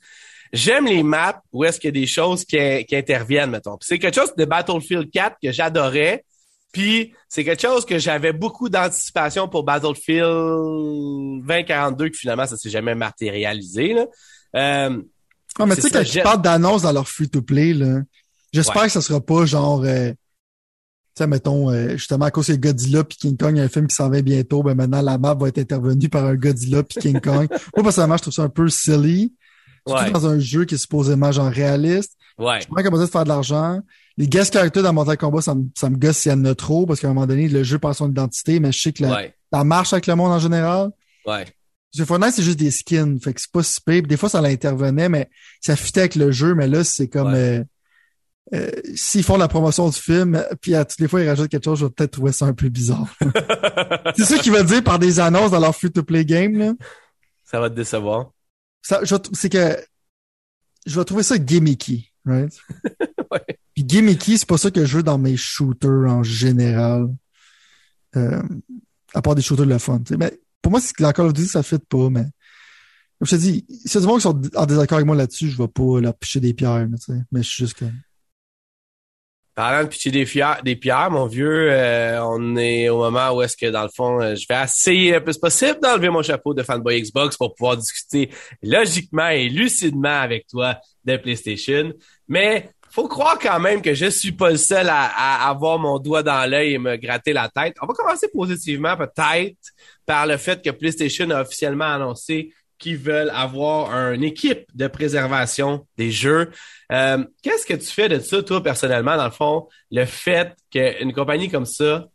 j'aime 0.52 0.86
les 0.86 1.02
maps 1.02 1.40
où 1.52 1.64
est-ce 1.64 1.78
qu'il 1.78 1.88
y 1.88 1.96
a 1.96 2.00
des 2.00 2.06
choses 2.06 2.44
qui, 2.44 2.58
qui 2.86 2.96
interviennent, 2.96 3.50
mettons. 3.50 3.78
c'est 3.80 3.98
quelque 3.98 4.16
chose 4.16 4.34
de 4.36 4.44
Battlefield 4.44 5.10
4 5.12 5.36
que 5.42 5.52
j'adorais. 5.52 6.24
Puis 6.72 7.14
c'est 7.28 7.44
quelque 7.44 7.62
chose 7.62 7.86
que 7.86 7.98
j'avais 7.98 8.32
beaucoup 8.32 8.68
d'anticipation 8.68 9.48
pour 9.48 9.62
Battlefield 9.62 11.46
2042, 11.46 12.10
qui 12.10 12.18
finalement, 12.18 12.46
ça 12.46 12.56
s'est 12.56 12.68
jamais 12.68 12.94
matérialisé, 12.94 13.94
là. 13.94 14.06
Euh, 14.56 15.02
ah, 15.58 15.66
mais 15.66 15.74
tu 15.76 15.82
sais, 15.82 15.90
quand 15.90 16.02
ils 16.02 16.22
parlent 16.22 16.42
d'annonce 16.42 16.82
dans 16.82 16.92
leur 16.92 17.08
free-to-play, 17.08 17.72
là, 17.72 18.00
j'espère 18.52 18.84
que 18.84 18.90
ça 18.90 19.00
sera 19.00 19.20
pas 19.20 19.46
genre, 19.46 19.82
euh, 19.84 20.10
tu 20.10 20.16
sais, 21.16 21.26
mettons, 21.26 21.70
euh, 21.70 21.92
justement, 21.92 22.26
à 22.26 22.30
cause 22.30 22.48
de 22.48 22.56
Godzilla 22.56 23.04
puis 23.04 23.18
King 23.18 23.36
Kong, 23.36 23.54
il 23.54 23.58
y 23.58 23.60
a 23.60 23.64
un 23.64 23.68
film 23.68 23.86
qui 23.86 23.94
s'en 23.94 24.08
va 24.08 24.22
bientôt, 24.22 24.62
ben 24.62 24.74
maintenant, 24.74 25.02
la 25.02 25.18
map 25.18 25.34
va 25.34 25.48
être 25.48 25.58
intervenue 25.58 26.08
par 26.08 26.24
un 26.24 26.34
Godzilla 26.34 26.82
puis 26.82 27.00
King 27.00 27.20
Kong. 27.20 27.48
Moi, 27.76 27.82
personnellement, 27.82 28.16
je 28.16 28.22
trouve 28.22 28.34
ça 28.34 28.42
un 28.42 28.48
peu 28.48 28.68
silly. 28.68 29.34
Surtout 29.86 30.12
dans 30.12 30.26
un 30.26 30.38
jeu 30.38 30.66
qui 30.66 30.74
est 30.74 30.78
supposément 30.78 31.32
genre 31.32 31.50
réaliste. 31.50 32.12
Ouais. 32.36 32.60
Je 32.60 32.68
pas 32.68 32.82
capable 32.82 33.00
de 33.00 33.06
faire 33.06 33.24
de 33.24 33.28
l'argent. 33.28 33.80
Les 34.18 34.28
guest 34.28 34.52
characters 34.52 34.82
dans 34.82 34.92
Mortal 34.92 35.16
Kombat, 35.16 35.40
ça 35.40 35.54
me, 35.54 35.64
ça 35.74 35.88
me 35.88 35.96
gosse 35.96 36.18
s'il 36.18 36.30
y 36.30 36.34
en 36.34 36.44
a 36.44 36.54
trop, 36.54 36.86
parce 36.86 37.00
qu'à 37.00 37.08
un 37.08 37.14
moment 37.14 37.26
donné, 37.26 37.48
le 37.48 37.62
jeu 37.62 37.78
perd 37.78 37.94
son 37.94 38.10
identité, 38.10 38.60
mais 38.60 38.70
je 38.70 38.80
sais 38.80 38.92
que 38.92 39.02
la, 39.02 39.22
la 39.50 39.64
marche 39.64 39.92
avec 39.92 40.06
le 40.06 40.14
monde 40.14 40.32
en 40.32 40.38
général. 40.38 40.90
Ouais. 41.26 41.46
Fortnite, 42.04 42.34
c'est 42.34 42.42
juste 42.42 42.58
des 42.58 42.70
skins. 42.70 43.18
Fait 43.20 43.32
que 43.32 43.40
c'est 43.40 43.50
pas 43.50 43.62
si 43.62 43.80
pire. 43.80 44.02
Des 44.02 44.16
fois, 44.16 44.28
ça 44.28 44.40
l'intervenait, 44.40 45.08
mais 45.08 45.28
ça 45.60 45.74
fitait 45.74 46.00
avec 46.00 46.14
le 46.16 46.30
jeu. 46.30 46.54
Mais 46.54 46.68
là, 46.68 46.84
c'est 46.84 47.08
comme... 47.08 47.34
Euh, 47.34 47.64
euh, 48.54 48.70
s'ils 48.94 49.22
font 49.22 49.36
la 49.36 49.48
promotion 49.48 49.88
du 49.88 49.98
film, 49.98 50.42
puis 50.60 50.74
à 50.74 50.84
toutes 50.84 51.00
les 51.00 51.08
fois, 51.08 51.22
ils 51.22 51.28
rajoutent 51.28 51.50
quelque 51.50 51.64
chose, 51.64 51.80
je 51.80 51.84
vais 51.84 51.90
peut-être 51.90 52.12
trouver 52.12 52.32
ça 52.32 52.46
un 52.46 52.54
peu 52.54 52.68
bizarre. 52.68 53.06
c'est 54.16 54.24
ça 54.24 54.38
qu'ils 54.38 54.52
veulent 54.52 54.66
dire 54.66 54.82
par 54.82 54.98
des 54.98 55.20
annonces 55.20 55.50
dans 55.50 55.60
leur 55.60 55.74
free-to-play 55.74 56.24
game. 56.24 56.56
Là. 56.56 56.72
Ça 57.44 57.60
va 57.60 57.68
te 57.68 57.74
décevoir. 57.74 58.30
Ça, 58.82 59.00
c'est 59.32 59.50
que 59.50 59.76
je 60.86 60.98
vais 60.98 61.04
trouver 61.04 61.22
ça 61.22 61.36
gimmicky, 61.36 62.10
right? 62.24 62.52
ouais. 63.30 63.58
Puis 63.74 63.84
gimmicky, 63.84 64.38
c'est 64.38 64.48
pas 64.48 64.58
ça 64.58 64.70
que 64.70 64.84
je 64.84 64.96
veux 64.98 65.02
dans 65.02 65.18
mes 65.18 65.36
shooters 65.36 66.10
en 66.10 66.22
général. 66.22 67.08
Euh, 68.16 68.42
à 69.14 69.22
part 69.22 69.34
des 69.34 69.42
shooters 69.42 69.66
de 69.66 69.72
le 69.72 69.78
fun. 69.78 70.00
Mais 70.18 70.38
pour 70.62 70.70
moi, 70.70 70.80
c'est 70.80 70.94
que 70.94 71.02
la 71.02 71.12
Call 71.12 71.26
of 71.26 71.32
Duty, 71.32 71.48
ça 71.48 71.62
fit 71.62 71.78
pas, 71.78 72.10
mais 72.10 72.24
comme 73.18 73.26
je 73.26 73.36
te 73.36 73.40
dis, 73.40 73.66
s'il 73.84 73.94
y 73.94 73.96
a 73.98 74.00
du 74.00 74.06
monde 74.06 74.18
qui 74.18 74.22
sont 74.22 74.56
en 74.56 74.66
désaccord 74.66 74.96
avec 74.96 75.06
moi 75.06 75.16
là-dessus, 75.16 75.48
je 75.48 75.58
vais 75.58 75.68
pas 75.68 76.00
leur 76.00 76.14
picher 76.14 76.40
des 76.40 76.54
pierres, 76.54 76.86
sais. 76.98 77.20
mais 77.32 77.42
je 77.42 77.48
suis 77.48 77.64
juste 77.64 77.78
comme. 77.78 77.92
Parlant 79.58 79.82
de 79.82 79.88
pitcher 79.88 80.12
des, 80.12 80.24
pierres, 80.24 80.60
des 80.62 80.76
pierres, 80.76 81.10
mon 81.10 81.26
vieux, 81.26 81.72
euh, 81.72 82.22
on 82.22 82.54
est 82.54 82.88
au 82.90 82.98
moment 82.98 83.32
où 83.32 83.42
est-ce 83.42 83.56
que, 83.56 83.66
dans 83.66 83.82
le 83.82 83.88
fond, 83.88 84.22
euh, 84.22 84.36
je 84.36 84.46
vais 84.48 84.62
essayer 84.62 85.10
le 85.14 85.24
plus 85.24 85.36
possible 85.36 85.80
d'enlever 85.82 86.10
mon 86.10 86.22
chapeau 86.22 86.54
de 86.54 86.62
fanboy 86.62 87.02
Xbox 87.02 87.36
pour 87.36 87.56
pouvoir 87.56 87.76
discuter 87.76 88.30
logiquement 88.62 89.26
et 89.26 89.48
lucidement 89.48 90.20
avec 90.20 90.46
toi 90.46 90.76
de 91.04 91.16
PlayStation. 91.16 91.92
Mais 92.28 92.70
faut 92.88 93.08
croire 93.08 93.36
quand 93.36 93.58
même 93.58 93.82
que 93.82 93.94
je 93.94 94.06
suis 94.06 94.30
pas 94.30 94.50
le 94.50 94.58
seul 94.58 94.86
à 94.88 95.48
avoir 95.48 95.76
mon 95.80 95.98
doigt 95.98 96.22
dans 96.22 96.48
l'œil 96.48 96.74
et 96.74 96.78
me 96.78 96.94
gratter 96.94 97.32
la 97.32 97.48
tête. 97.48 97.74
On 97.82 97.86
va 97.86 97.94
commencer 97.94 98.28
positivement, 98.32 98.96
peut-être, 98.96 99.56
par 100.06 100.24
le 100.28 100.36
fait 100.36 100.64
que 100.64 100.70
PlayStation 100.70 101.28
a 101.30 101.42
officiellement 101.42 101.92
annoncé 101.94 102.52
qu'ils 102.78 102.96
veulent 102.96 103.32
avoir 103.34 103.92
une 104.12 104.24
équipe 104.24 104.66
de 104.74 104.86
préservation 104.86 105.86
des 105.96 106.10
jeux. 106.10 106.50
Euh, 106.92 107.24
Qu'est-ce 107.42 107.66
que 107.66 107.74
tu 107.74 107.86
fais 107.86 108.08
de 108.08 108.18
ça, 108.18 108.42
toi, 108.42 108.62
personnellement, 108.62 109.16
dans 109.16 109.24
le 109.24 109.30
fond, 109.30 109.68
le 109.90 110.04
fait 110.04 110.54
qu'une 110.70 111.12
compagnie 111.12 111.50
comme 111.50 111.66
ça, 111.66 112.06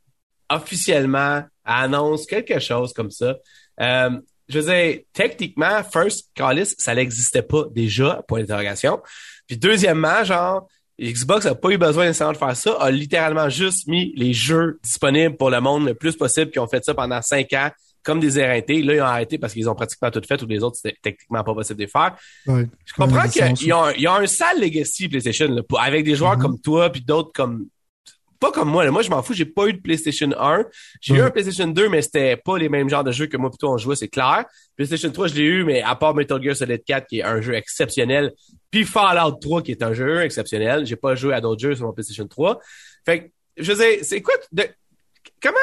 officiellement, 0.49 1.43
annonce 1.65 2.25
quelque 2.25 2.59
chose 2.59 2.93
comme 2.93 3.11
ça? 3.11 3.35
Euh, 3.81 4.11
je 4.49 4.59
veux 4.59 4.73
dire, 4.73 4.99
techniquement, 5.13 5.83
First 5.83 6.29
Callis, 6.35 6.75
ça 6.77 6.95
n'existait 6.95 7.41
pas 7.41 7.63
déjà, 7.71 8.23
point 8.27 8.41
d'interrogation. 8.41 9.01
Puis 9.47 9.57
deuxièmement, 9.57 10.23
genre, 10.23 10.67
Xbox 11.01 11.45
n'a 11.45 11.55
pas 11.55 11.69
eu 11.69 11.77
besoin 11.77 12.05
nécessairement 12.05 12.33
de 12.33 12.37
faire 12.37 12.55
ça, 12.55 12.73
a 12.73 12.91
littéralement 12.91 13.49
juste 13.49 13.87
mis 13.87 14.13
les 14.15 14.33
jeux 14.33 14.79
disponibles 14.83 15.35
pour 15.37 15.49
le 15.49 15.59
monde 15.59 15.85
le 15.85 15.95
plus 15.95 16.15
possible, 16.15 16.51
qui 16.51 16.59
ont 16.59 16.67
fait 16.67 16.83
ça 16.83 16.93
pendant 16.93 17.21
cinq 17.21 17.51
ans, 17.53 17.69
comme 18.03 18.19
des 18.19 18.39
éreintés. 18.39 18.81
Là, 18.81 18.93
ils 18.95 19.01
ont 19.01 19.05
arrêté 19.05 19.37
parce 19.37 19.53
qu'ils 19.53 19.69
ont 19.69 19.75
pratiquement 19.75 20.11
tout 20.11 20.21
fait, 20.27 20.41
ou 20.41 20.47
les 20.47 20.61
autres, 20.63 20.77
c'était 20.77 20.97
techniquement 21.01 21.43
pas 21.43 21.53
possible 21.53 21.79
de 21.79 21.83
les 21.83 21.89
faire. 21.89 22.15
Ouais, 22.45 22.67
je 22.85 22.93
comprends 22.93 23.27
qu'il 23.27 23.67
y, 23.67 24.07
a 24.07 24.13
un 24.13 24.27
sale 24.27 24.61
legacy 24.61 25.07
PlayStation, 25.07 25.47
là, 25.47 25.61
avec 25.79 26.05
des 26.05 26.15
joueurs 26.15 26.37
mm-hmm. 26.37 26.41
comme 26.41 26.59
toi, 26.59 26.89
puis 26.89 27.01
d'autres 27.01 27.31
comme 27.33 27.67
pas 28.43 28.51
comme 28.51 28.69
moi. 28.69 28.83
Là. 28.83 28.91
Moi, 28.91 29.03
je 29.03 29.09
m'en 29.09 29.23
fous. 29.23 29.33
J'ai 29.33 29.45
pas 29.45 29.67
eu 29.67 29.73
de 29.73 29.79
PlayStation 29.79 30.29
1. 30.37 30.65
J'ai 30.99 31.15
eu 31.15 31.21
un 31.21 31.29
PlayStation 31.29 31.65
2, 31.65 31.87
mais 31.87 32.01
c'était 32.01 32.35
pas 32.35 32.57
les 32.57 32.67
mêmes 32.67 32.89
genres 32.89 33.05
de 33.05 33.11
jeux 33.13 33.27
que 33.27 33.37
moi 33.37 33.49
plutôt 33.49 33.69
on 33.69 33.77
jouait, 33.77 33.95
c'est 33.95 34.09
clair. 34.09 34.43
PlayStation 34.75 35.09
3, 35.09 35.27
je 35.27 35.35
l'ai 35.35 35.43
eu, 35.43 35.63
mais 35.63 35.81
à 35.81 35.95
part 35.95 36.13
Metal 36.13 36.43
Gear 36.43 36.53
Solid 36.53 36.83
4, 36.83 37.07
qui 37.07 37.19
est 37.19 37.23
un 37.23 37.39
jeu 37.39 37.53
exceptionnel, 37.53 38.33
puis 38.69 38.83
Fallout 38.83 39.37
3, 39.39 39.61
qui 39.61 39.71
est 39.71 39.81
un 39.81 39.93
jeu 39.93 40.23
exceptionnel. 40.23 40.85
J'ai 40.85 40.97
pas 40.97 41.15
joué 41.15 41.33
à 41.33 41.39
d'autres 41.39 41.61
jeux 41.61 41.75
sur 41.75 41.85
mon 41.85 41.93
PlayStation 41.93 42.27
3. 42.27 42.59
Fait 43.05 43.19
que, 43.19 43.29
je 43.55 43.73
sais, 43.73 44.03
c'est 44.03 44.21
quoi 44.21 44.33
de, 44.51 44.63
comment 45.41 45.57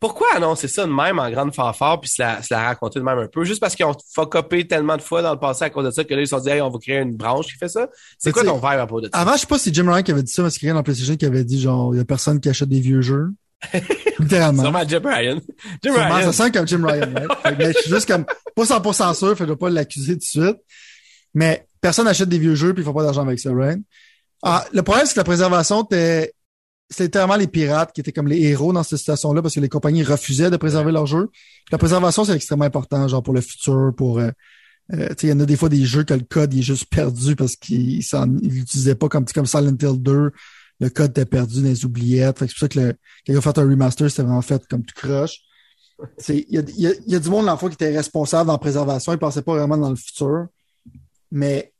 pourquoi 0.00 0.28
annoncer 0.34 0.68
ça 0.68 0.86
de 0.86 0.92
même 0.92 1.18
en 1.18 1.28
grande 1.30 1.54
fanfare 1.54 2.00
puis 2.00 2.10
se 2.10 2.22
la, 2.22 2.42
se 2.42 2.54
la 2.54 2.62
raconter 2.62 3.00
de 3.00 3.04
même 3.04 3.18
un 3.18 3.26
peu? 3.26 3.44
Juste 3.44 3.60
parce 3.60 3.74
qu'ils 3.74 3.86
ont 3.86 3.96
fuckopé 4.14 4.66
tellement 4.66 4.96
de 4.96 5.02
fois 5.02 5.22
dans 5.22 5.32
le 5.32 5.38
passé 5.38 5.64
à 5.64 5.70
cause 5.70 5.84
de 5.84 5.90
ça 5.90 6.04
que 6.04 6.14
là, 6.14 6.20
ils 6.20 6.26
se 6.26 6.36
sont 6.36 6.42
dit, 6.42 6.50
hey, 6.50 6.60
on 6.60 6.70
va 6.70 6.78
créer 6.78 6.98
une 6.98 7.16
branche 7.16 7.46
qui 7.46 7.58
fait 7.58 7.68
ça. 7.68 7.88
C'est 8.18 8.30
quoi 8.30 8.44
ton 8.44 8.56
vibe 8.56 8.64
à 8.64 8.86
propos 8.86 9.00
de 9.00 9.10
ça? 9.12 9.18
Avant, 9.18 9.32
je 9.34 9.38
sais 9.38 9.46
pas 9.46 9.58
si 9.58 9.74
Jim 9.74 9.90
Ryan 9.90 10.02
qui 10.02 10.12
avait 10.12 10.22
dit 10.22 10.32
ça, 10.32 10.42
mais 10.42 10.50
c'est 10.50 10.60
quelqu'un 10.60 10.74
dans 10.74 10.82
PlayStation 10.82 11.16
qui 11.16 11.26
avait 11.26 11.44
dit, 11.44 11.60
genre, 11.60 11.94
il 11.94 11.98
y 11.98 12.00
a 12.00 12.04
personne 12.04 12.40
qui 12.40 12.48
achète 12.48 12.68
des 12.68 12.80
vieux 12.80 13.00
jeux. 13.00 13.30
Littéralement. 14.20 14.62
Sûrement 14.62 14.84
Jim 14.86 15.02
Ryan. 15.04 15.40
Jim 15.82 15.92
Sûrement, 15.94 16.14
Ryan. 16.14 16.32
Ça 16.32 16.44
sent 16.44 16.52
comme 16.52 16.68
Jim 16.68 16.86
Ryan, 16.86 17.12
right? 17.14 17.30
mais 17.58 17.72
je 17.72 17.78
suis 17.78 17.90
juste 17.90 18.06
comme, 18.06 18.24
pas 18.24 18.64
100% 18.64 19.14
sûr, 19.14 19.28
fait 19.30 19.34
que 19.34 19.44
je 19.46 19.52
vais 19.52 19.56
pas 19.56 19.70
l'accuser 19.70 20.12
tout 20.12 20.18
de 20.18 20.22
suite. 20.22 20.56
Mais 21.34 21.66
personne 21.80 22.04
n'achète 22.04 22.28
des 22.28 22.38
vieux 22.38 22.54
jeux 22.54 22.72
puis 22.72 22.82
ils 22.82 22.86
font 22.86 22.94
pas 22.94 23.02
d'argent 23.02 23.22
avec 23.22 23.40
ça, 23.40 23.52
right? 23.52 23.80
Ah, 24.42 24.64
le 24.72 24.82
problème, 24.82 25.06
c'est 25.06 25.14
que 25.14 25.20
la 25.20 25.24
préservation 25.24 25.82
était 25.82 26.32
c'était 26.90 27.04
littéralement 27.04 27.36
les 27.36 27.46
pirates 27.46 27.92
qui 27.92 28.00
étaient 28.00 28.12
comme 28.12 28.28
les 28.28 28.40
héros 28.40 28.72
dans 28.72 28.82
cette 28.82 28.98
situation-là 28.98 29.42
parce 29.42 29.54
que 29.54 29.60
les 29.60 29.68
compagnies 29.68 30.02
refusaient 30.02 30.50
de 30.50 30.56
préserver 30.56 30.90
leurs 30.90 31.06
jeux. 31.06 31.30
La 31.70 31.78
préservation, 31.78 32.24
c'est 32.24 32.34
extrêmement 32.34 32.64
important, 32.64 33.06
genre 33.08 33.22
pour 33.22 33.34
le 33.34 33.42
futur, 33.42 33.92
pour 33.96 34.18
euh, 34.18 34.30
euh 34.94 35.08
il 35.22 35.28
y 35.28 35.32
en 35.32 35.40
a 35.40 35.44
des 35.44 35.56
fois 35.56 35.68
des 35.68 35.84
jeux 35.84 36.04
que 36.04 36.14
le 36.14 36.24
code 36.24 36.54
est 36.54 36.62
juste 36.62 36.86
perdu 36.86 37.36
parce 37.36 37.56
qu'ils 37.56 38.02
l'utilisaient 38.42 38.94
pas 38.94 39.08
comme 39.08 39.26
comme 39.26 39.46
Silent 39.46 39.76
Hill 39.80 40.02
2. 40.02 40.30
Le 40.80 40.90
code 40.90 41.10
était 41.10 41.26
perdu 41.26 41.60
dans 41.60 41.68
les 41.68 41.84
oubliettes. 41.84 42.38
C'est 42.38 42.46
pour 42.46 42.58
ça 42.58 42.68
que 42.68 42.78
le, 42.78 42.92
quand 43.26 43.32
ils 43.32 43.38
ont 43.38 43.42
fait 43.42 43.58
un 43.58 43.68
remaster, 43.68 44.08
c'était 44.08 44.22
vraiment 44.22 44.42
fait 44.42 44.62
comme 44.68 44.84
tu 44.84 44.94
croches. 44.94 45.40
Il 46.28 46.44
y 46.48 46.58
a, 46.58 46.62
y, 46.76 46.86
a, 46.86 46.92
y 47.06 47.14
a 47.16 47.18
du 47.18 47.28
monde 47.28 47.46
dans 47.46 47.56
qui 47.56 47.66
était 47.66 47.94
responsable 47.94 48.46
dans 48.46 48.52
la 48.52 48.58
préservation. 48.58 49.12
Ils 49.12 49.18
pensaient 49.18 49.42
pas 49.42 49.56
vraiment 49.56 49.76
dans 49.76 49.90
le 49.90 49.96
futur. 49.96 50.46
Mais 51.32 51.72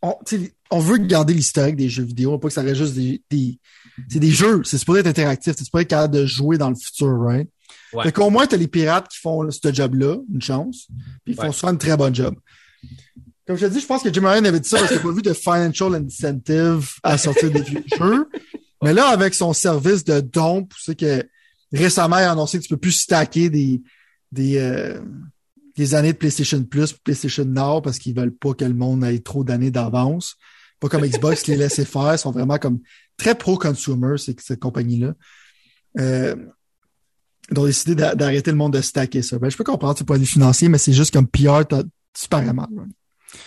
on, 0.00 0.14
on 0.70 0.78
veut 0.80 0.96
garder 0.98 1.34
l'historique 1.34 1.76
des 1.76 1.88
jeux 1.90 2.02
vidéo, 2.02 2.38
pas 2.38 2.48
que 2.48 2.54
ça 2.54 2.62
reste 2.62 2.76
juste 2.76 2.94
des, 2.94 3.22
des 3.30 3.58
c'est 4.08 4.18
des 4.18 4.30
jeux, 4.30 4.62
c'est 4.64 4.78
supposé 4.78 5.00
être 5.00 5.06
interactif, 5.06 5.54
c'est 5.56 5.64
supposé 5.64 5.82
être 5.82 5.90
capable 5.90 6.14
de 6.14 6.26
jouer 6.26 6.58
dans 6.58 6.70
le 6.70 6.76
futur, 6.76 7.18
right? 7.20 7.48
Ouais. 7.92 8.04
Fait 8.04 8.12
qu'au 8.12 8.30
moins, 8.30 8.46
t'as 8.46 8.56
les 8.56 8.68
pirates 8.68 9.08
qui 9.08 9.18
font 9.18 9.48
ce 9.50 9.72
job-là, 9.72 10.16
une 10.32 10.42
chance, 10.42 10.88
puis 11.24 11.34
ils 11.34 11.36
font 11.36 11.52
souvent 11.52 11.72
une 11.72 11.78
très 11.78 11.96
bonne 11.96 12.14
job. 12.14 12.34
Comme 13.46 13.56
je 13.56 13.66
te 13.66 13.72
dis, 13.72 13.80
je 13.80 13.86
pense 13.86 14.02
que 14.02 14.12
Jim 14.12 14.26
Ryan 14.26 14.44
avait 14.44 14.60
dit 14.60 14.68
ça 14.68 14.78
parce 14.78 14.88
qu'il 14.88 14.98
n'a 14.98 15.02
pas 15.02 15.12
vu 15.12 15.22
de 15.22 15.32
financial 15.32 15.94
incentive 15.94 16.90
à 17.02 17.18
sortir 17.18 17.50
des 17.50 17.62
vieux 17.62 17.84
jeux. 17.98 18.28
Mais 18.82 18.94
là, 18.94 19.08
avec 19.08 19.34
son 19.34 19.52
service 19.52 20.04
de 20.04 20.20
don, 20.20 20.68
c'est 20.78 20.98
que 20.98 21.24
récemment, 21.72 22.18
il 22.18 22.22
a 22.22 22.32
annoncé 22.32 22.58
que 22.58 22.62
tu 22.62 22.68
peux 22.68 22.76
plus 22.76 22.92
stacker 22.92 23.50
des, 23.50 23.82
des, 24.30 24.58
euh, 24.58 25.00
des 25.76 25.94
années 25.94 26.12
de 26.12 26.18
PlayStation 26.18 26.62
Plus, 26.62 26.92
PlayStation 26.92 27.44
Now, 27.44 27.80
parce 27.80 27.98
qu'ils 27.98 28.14
veulent 28.14 28.34
pas 28.34 28.54
que 28.54 28.64
le 28.64 28.74
monde 28.74 29.04
ait 29.04 29.18
trop 29.18 29.44
d'années 29.44 29.70
d'avance. 29.70 30.36
Pas 30.82 30.88
comme 30.88 31.06
Xbox 31.06 31.46
les 31.46 31.54
laissait 31.54 31.84
faire, 31.84 32.12
ils 32.12 32.18
sont 32.18 32.32
vraiment 32.32 32.58
comme 32.58 32.80
très 33.16 33.36
pro-consumer, 33.36 34.16
cette 34.18 34.58
compagnie-là. 34.58 35.14
Euh, 36.00 36.34
ils 37.52 37.58
ont 37.58 37.66
décidé 37.66 37.94
d'arrêter 37.94 38.50
le 38.50 38.56
monde 38.56 38.72
de 38.72 38.80
stacker 38.80 39.22
ça. 39.22 39.38
Ben, 39.38 39.48
je 39.48 39.56
peux 39.56 39.62
comprendre 39.62 39.96
ce 39.96 40.02
point 40.02 40.16
de 40.16 40.22
vue 40.22 40.28
financier, 40.28 40.68
mais 40.68 40.78
c'est 40.78 40.92
juste 40.92 41.14
comme 41.14 41.28
PR, 41.28 41.62
super 42.16 42.42
mal. 42.52 42.66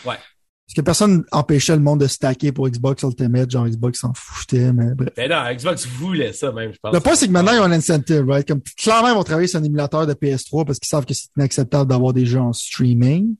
Ouais. 0.06 0.16
Parce 0.16 0.76
que 0.78 0.82
personne 0.82 1.26
empêchait 1.34 1.76
le 1.76 1.82
monde 1.82 2.00
de 2.00 2.08
stacker 2.08 2.54
pour 2.54 2.70
Xbox 2.70 3.04
Ultimate, 3.04 3.52
genre 3.52 3.68
Xbox 3.68 4.00
s'en 4.00 4.14
foutait, 4.16 4.72
mais 4.72 4.96
bref. 4.96 5.10
Mais 5.18 5.28
non, 5.28 5.44
Xbox 5.54 5.86
voulait 5.86 6.32
ça 6.32 6.54
même, 6.54 6.72
je 6.72 6.80
pense. 6.82 6.94
Le 6.94 7.02
point, 7.02 7.16
c'est 7.16 7.28
que 7.28 7.34
maintenant, 7.34 7.52
ils 7.52 7.60
ont 7.60 7.64
un 7.64 7.72
incentive, 7.74 8.24
right? 8.30 8.48
Comme, 8.48 8.62
clairement, 8.78 9.10
ils 9.10 9.16
vont 9.16 9.24
travailler 9.24 9.50
sur 9.50 9.60
un 9.60 9.64
émulateur 9.64 10.08
de 10.08 10.14
PS3 10.14 10.66
parce 10.66 10.80
qu'ils 10.80 10.88
savent 10.88 11.06
que 11.06 11.14
c'est 11.14 11.28
inacceptable 11.36 11.90
d'avoir 11.90 12.14
des 12.14 12.26
jeux 12.26 12.40
en 12.40 12.54
streaming. 12.54 13.36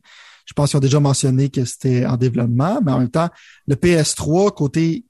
Je 0.46 0.54
pense 0.54 0.70
qu'ils 0.70 0.78
ont 0.78 0.82
déjà 0.82 1.00
mentionné 1.00 1.50
que 1.50 1.66
c'était 1.66 2.06
en 2.06 2.18
développement, 2.18 2.80
mais 2.84 2.92
en 2.92 3.00
même 3.00 3.10
temps, 3.10 3.30
le 3.68 3.76
PS3, 3.76 4.54
côté 4.54 5.06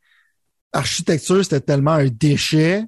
architecture, 0.74 1.44
c'était 1.44 1.62
tellement 1.62 1.92
un 1.94 2.08
déchet 2.08 2.86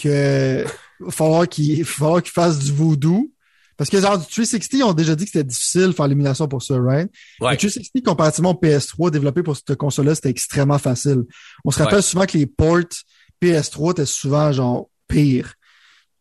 que 0.00 0.64
il 1.00 1.06
va 1.06 1.10
falloir 1.10 1.48
qu'ils 1.48 1.84
fassent 1.84 2.58
du 2.60 2.72
voodoo. 2.72 3.30
Parce 3.76 3.90
que 3.90 4.00
genre 4.00 4.18
du 4.18 4.24
360, 4.26 4.72
ils 4.74 4.82
ont 4.84 4.92
déjà 4.92 5.16
dit 5.16 5.24
que 5.24 5.30
c'était 5.32 5.44
difficile 5.44 5.88
de 5.88 5.92
faire 5.92 6.06
l'émulation 6.06 6.46
pour 6.46 6.62
ça, 6.62 6.74
right? 6.78 7.10
Ouais. 7.40 7.52
Le 7.52 7.56
360, 7.56 8.04
comparativement 8.04 8.50
au 8.50 8.60
PS3, 8.60 9.10
développé 9.10 9.42
pour 9.42 9.56
cette 9.56 9.74
console-là, 9.76 10.14
c'était 10.14 10.28
extrêmement 10.30 10.78
facile. 10.78 11.22
On 11.64 11.70
se 11.70 11.78
rappelle 11.82 11.96
Ouais. 11.96 12.02
souvent 12.02 12.26
que 12.26 12.38
les 12.38 12.46
ports 12.46 12.78
PS3 13.42 13.92
étaient 13.92 14.06
souvent 14.06 14.52
genre 14.52 14.88
pires 15.08 15.54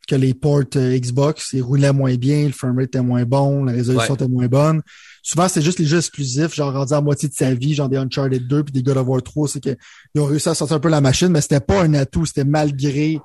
que 0.08 0.16
les 0.16 0.34
ports 0.34 0.64
euh, 0.76 0.98
Xbox. 0.98 1.50
Ils 1.54 1.62
roulaient 1.62 1.94
moins 1.94 2.16
bien, 2.16 2.46
le 2.48 2.52
framerate 2.52 2.88
était 2.88 3.02
moins 3.02 3.24
bon, 3.24 3.64
la 3.64 3.72
résolution 3.74 4.14
Ouais. 4.14 4.16
était 4.16 4.28
moins 4.28 4.48
bonne. 4.48 4.82
Souvent, 5.24 5.48
c'était 5.48 5.62
juste 5.62 5.80
les 5.80 5.86
jeux 5.86 5.98
exclusifs, 6.00 6.54
genre 6.56 6.74
rendus 6.74 6.94
à 6.94 7.02
moitié 7.02 7.30
de 7.30 7.34
sa 7.34 7.54
vie, 7.54 7.74
genre 7.76 7.88
des 7.90 7.98
Uncharted 7.98 8.48
2 8.48 8.64
puis 8.64 8.74
des 8.74 8.82
God 8.84 8.98
of 8.98 9.08
War 9.08 9.22
3, 9.22 9.48
c'est 9.48 9.60
qu'ils 9.60 9.78
ont 10.18 10.26
réussi 10.26 10.50
à 10.50 10.56
sortir 10.56 10.78
un 10.78 10.80
peu 10.80 10.90
la 10.90 11.02
machine, 11.02 11.28
mais 11.30 11.42
c'était 11.42 11.60
pas 11.60 11.82
un 11.84 11.94
atout, 11.94 12.26
c'était 12.26 12.44
malgré 12.46 13.20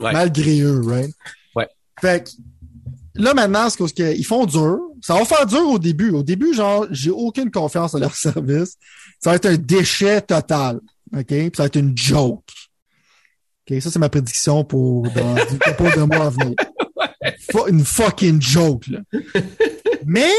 Ouais. 0.00 0.12
malgré 0.12 0.60
eux, 0.60 0.80
right? 0.84 1.10
Ouais. 1.56 1.66
Fait 2.00 2.22
que, 2.24 2.30
là, 3.20 3.34
maintenant, 3.34 3.68
c'est 3.68 3.78
parce 3.78 3.92
qu'ils 3.92 4.24
font 4.24 4.46
dur. 4.46 4.78
Ça 5.02 5.14
va 5.14 5.24
faire 5.24 5.44
dur 5.46 5.66
au 5.68 5.78
début. 5.80 6.10
Au 6.10 6.22
début, 6.22 6.54
genre, 6.54 6.86
j'ai 6.92 7.10
aucune 7.10 7.50
confiance 7.50 7.94
en 7.94 7.98
leur 7.98 8.14
service. 8.14 8.76
Ça 9.18 9.30
va 9.30 9.36
être 9.36 9.46
un 9.46 9.56
déchet 9.56 10.20
total. 10.20 10.78
OK? 11.16 11.26
Puis 11.26 11.50
ça 11.56 11.64
va 11.64 11.66
être 11.66 11.76
une 11.76 11.96
joke. 11.98 12.44
OK? 13.68 13.80
Ça, 13.80 13.90
c'est 13.90 13.98
ma 13.98 14.08
prédiction 14.08 14.64
pour 14.64 15.02
dans 15.10 15.34
du 15.34 15.58
couple 15.58 15.96
de 15.96 16.02
mois 16.02 16.26
à 16.26 16.30
venir. 16.30 16.54
Une 17.68 17.84
fucking 17.84 18.40
joke, 18.40 18.86
là. 18.88 19.00
Mais, 20.04 20.30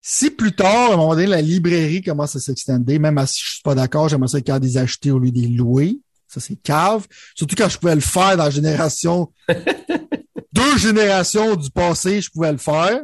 si 0.00 0.30
plus 0.30 0.52
tard, 0.52 0.90
à 0.90 0.94
un 0.94 0.96
moment 0.96 1.14
donné, 1.14 1.26
la 1.26 1.42
librairie 1.42 2.02
commence 2.02 2.36
à 2.36 2.40
s'extender, 2.40 2.98
même 2.98 3.20
si 3.26 3.40
je 3.42 3.50
suis 3.54 3.62
pas 3.62 3.74
d'accord, 3.74 4.08
j'aimerais 4.08 4.28
ça 4.28 4.40
qu'il 4.40 4.52
y 4.52 4.56
ait 4.56 4.60
des 4.60 4.78
acheter 4.78 5.10
au 5.10 5.18
lieu 5.18 5.30
des 5.30 5.46
louer. 5.46 5.98
Ça, 6.28 6.40
c'est 6.40 6.56
cave. 6.56 7.06
Surtout 7.34 7.56
quand 7.56 7.68
je 7.68 7.78
pouvais 7.78 7.94
le 7.94 8.00
faire 8.00 8.36
dans 8.36 8.44
la 8.44 8.50
génération, 8.50 9.32
deux 10.52 10.78
générations 10.78 11.56
du 11.56 11.70
passé, 11.70 12.20
je 12.20 12.30
pouvais 12.30 12.52
le 12.52 12.58
faire. 12.58 13.00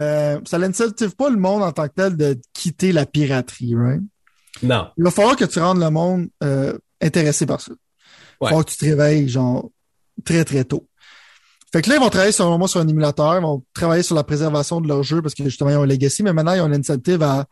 Euh, 0.00 0.40
ça 0.46 0.58
n'incentive 0.58 1.14
pas 1.14 1.28
le 1.28 1.36
monde 1.36 1.62
en 1.62 1.72
tant 1.72 1.86
que 1.88 1.94
tel 1.94 2.16
de 2.16 2.40
quitter 2.54 2.92
la 2.92 3.04
piraterie, 3.04 3.74
right? 3.74 4.02
Non. 4.62 4.88
Il 4.96 5.04
va 5.04 5.10
falloir 5.10 5.36
que 5.36 5.44
tu 5.44 5.58
rendes 5.58 5.80
le 5.80 5.90
monde 5.90 6.28
euh, 6.42 6.76
intéressé 7.00 7.44
par 7.44 7.60
ça. 7.60 7.72
Que 8.40 8.62
tu 8.70 8.76
te 8.76 8.84
réveilles, 8.86 9.28
genre, 9.28 9.70
très, 10.24 10.44
très 10.44 10.64
tôt. 10.64 10.86
Fait 11.72 11.82
que 11.82 11.88
là, 11.90 11.96
ils 11.96 12.00
vont 12.00 12.08
travailler 12.10 12.32
sur, 12.32 12.68
sur 12.68 12.80
un 12.80 12.88
émulateur, 12.88 13.36
ils 13.36 13.42
vont 13.42 13.62
travailler 13.74 14.02
sur 14.02 14.16
la 14.16 14.24
préservation 14.24 14.80
de 14.80 14.88
leur 14.88 15.02
jeu 15.04 15.22
parce 15.22 15.34
que 15.34 15.44
justement, 15.44 15.70
ils 15.70 15.76
ont 15.76 15.82
un 15.82 15.86
legacy, 15.86 16.22
mais 16.22 16.32
maintenant, 16.32 16.54
ils 16.54 16.60
ont 16.60 16.72
incentive 16.72 17.22
à, 17.22 17.46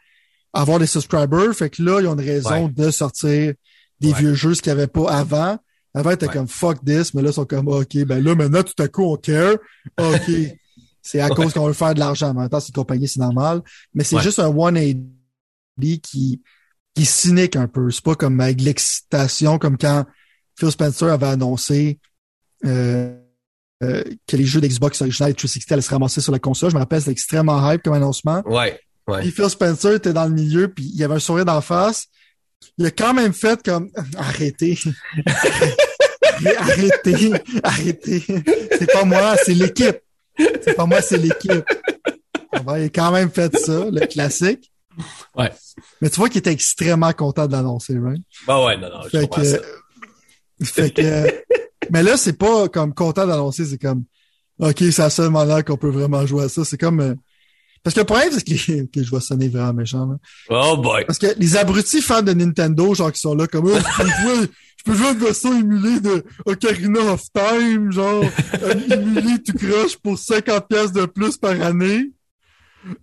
à 0.52 0.60
avoir 0.60 0.78
des 0.80 0.86
subscribers. 0.86 1.52
Fait 1.54 1.70
que 1.70 1.82
là, 1.82 2.00
ils 2.00 2.06
ont 2.08 2.14
une 2.14 2.24
raison 2.26 2.64
Ouais. 2.66 2.72
de 2.72 2.90
sortir 2.90 3.54
des 4.00 4.08
Ouais. 4.12 4.18
vieux 4.18 4.34
jeux, 4.34 4.54
ce 4.54 4.62
qu'il 4.62 4.72
n'y 4.72 4.78
avait 4.78 4.88
pas 4.88 5.08
avant. 5.10 5.58
Avant, 5.94 6.10
ils 6.10 6.14
étaient 6.14 6.26
Ouais. 6.26 6.32
comme 6.32 6.48
fuck 6.48 6.84
this, 6.84 7.14
mais 7.14 7.22
là, 7.22 7.30
ils 7.30 7.34
sont 7.34 7.44
comme 7.44 7.68
OK, 7.68 7.96
ben 8.06 8.22
là, 8.24 8.34
maintenant, 8.34 8.62
tout 8.64 8.82
à 8.82 8.88
coup, 8.88 9.04
on 9.04 9.16
care. 9.16 9.54
OK. 9.98 10.30
c'est 11.02 11.20
à 11.20 11.28
cause 11.28 11.52
qu'on 11.52 11.66
veut 11.66 11.72
faire 11.72 11.94
de 11.94 12.00
l'argent. 12.00 12.30
En 12.30 12.34
même 12.34 12.48
temps, 12.48 12.60
c'est 12.60 12.68
une 12.68 12.74
compagnie, 12.74 13.06
c'est 13.08 13.20
normal. 13.20 13.62
Mais 13.94 14.02
c'est 14.04 14.16
Ouais. 14.16 14.22
juste 14.22 14.40
un 14.40 14.50
180 14.52 15.98
qui, 16.02 16.42
qui 16.94 17.02
est 17.02 17.04
cynique 17.04 17.54
un 17.56 17.68
peu. 17.68 17.90
C'est 17.90 18.02
pas 18.04 18.14
comme 18.16 18.40
avec 18.40 18.60
l'excitation, 18.60 19.58
comme 19.58 19.78
quand 19.78 20.04
Phil 20.58 20.70
Spencer 20.72 21.08
avait 21.08 21.26
annoncé 21.26 22.00
euh, 22.66 23.16
euh, 23.84 24.02
que 24.26 24.36
les 24.36 24.44
jeux 24.44 24.60
d'Xbox 24.60 25.00
original 25.02 25.30
et 25.30 25.34
360 25.34 25.72
allaient 25.72 25.82
se 25.82 25.90
ramasser 25.90 26.20
sur 26.20 26.32
la 26.32 26.40
console. 26.40 26.70
Je 26.70 26.74
me 26.74 26.80
rappelle, 26.80 26.98
c'était 27.00 27.12
extrêmement 27.12 27.70
hype 27.70 27.82
comme 27.82 27.94
annoncement. 27.94 28.42
Ouais. 28.44 28.80
Ouais. 29.06 29.20
Puis 29.20 29.30
Phil 29.30 29.48
Spencer 29.48 29.94
était 29.94 30.12
dans 30.12 30.24
le 30.24 30.32
milieu, 30.32 30.68
puis 30.68 30.84
il 30.84 30.96
y 30.96 31.04
avait 31.04 31.14
un 31.14 31.20
sourire 31.20 31.44
d'en 31.44 31.60
face. 31.60 32.06
Il 32.76 32.86
a 32.86 32.90
quand 32.90 33.14
même 33.14 33.32
fait 33.32 33.62
comme 33.62 33.88
arrêtez. 34.16 34.76
arrêtez, 36.58 37.32
arrêtez. 37.62 38.24
C'est 38.78 38.92
pas 38.92 39.04
moi, 39.04 39.36
c'est 39.44 39.54
l'équipe. 39.54 39.98
C'est 40.36 40.74
pas 40.74 40.86
moi, 40.86 41.00
c'est 41.00 41.18
l'équipe. 41.18 41.64
Il 42.52 42.68
a 42.68 42.88
quand 42.88 43.12
même 43.12 43.30
fait 43.30 43.56
ça, 43.56 43.86
le 43.90 44.06
classique. 44.06 44.72
Ouais. 45.36 45.52
Mais 46.00 46.10
tu 46.10 46.16
vois 46.16 46.28
qu'il 46.28 46.38
était 46.38 46.52
extrêmement 46.52 47.12
content 47.12 47.46
de 47.46 47.52
l'annoncer, 47.52 47.96
right? 47.96 48.20
Bah 48.46 48.64
ouais, 48.64 48.76
non, 48.76 48.88
non, 48.90 49.02
je 49.04 49.10
Fait 49.10 49.20
comprends 49.22 49.42
que, 49.42 49.46
ça. 49.46 49.58
Fait 50.64 50.90
que, 50.90 51.02
mais 51.90 52.02
là, 52.02 52.16
c'est 52.16 52.36
pas 52.38 52.68
comme 52.68 52.94
content 52.94 53.26
d'annoncer, 53.26 53.64
c'est 53.64 53.78
comme, 53.78 54.04
OK, 54.58 54.78
c'est 54.78 54.98
la 54.98 55.10
seule 55.10 55.30
manière 55.30 55.64
qu'on 55.64 55.76
peut 55.76 55.90
vraiment 55.90 56.26
jouer 56.26 56.44
à 56.44 56.48
ça. 56.48 56.64
C'est 56.64 56.78
comme, 56.78 57.00
euh, 57.00 57.14
parce 57.82 57.94
que 57.94 58.00
le 58.00 58.06
problème, 58.06 58.30
c'est 58.32 58.44
que, 58.44 58.84
que 58.92 59.02
je 59.02 59.10
vais 59.10 59.20
sonner 59.20 59.48
vraiment 59.48 59.72
méchant, 59.72 60.06
là. 60.06 60.16
Oh 60.50 60.76
boy. 60.76 61.04
Parce 61.06 61.18
que 61.18 61.28
les 61.38 61.56
abrutis 61.56 62.02
fans 62.02 62.22
de 62.22 62.32
Nintendo, 62.32 62.94
genre, 62.94 63.12
qui 63.12 63.20
sont 63.20 63.34
là 63.34 63.46
comme, 63.46 63.66
oh, 63.66 63.78
je 63.78 64.02
peux 64.02 64.08
jouer, 64.22 64.48
je 64.76 64.84
peux 64.84 64.94
jouer 64.94 65.10
une 65.12 65.18
version 65.18 65.58
émulée 65.58 66.00
de 66.00 66.24
Ocarina 66.44 67.00
of 67.12 67.22
Time, 67.32 67.92
genre, 67.92 68.24
un 68.62 68.94
émulé 68.94 69.42
tout 69.42 69.56
croche 69.56 69.96
pour 69.96 70.18
50 70.18 70.68
pièces 70.68 70.92
de 70.92 71.06
plus 71.06 71.36
par 71.36 71.60
année. 71.62 72.10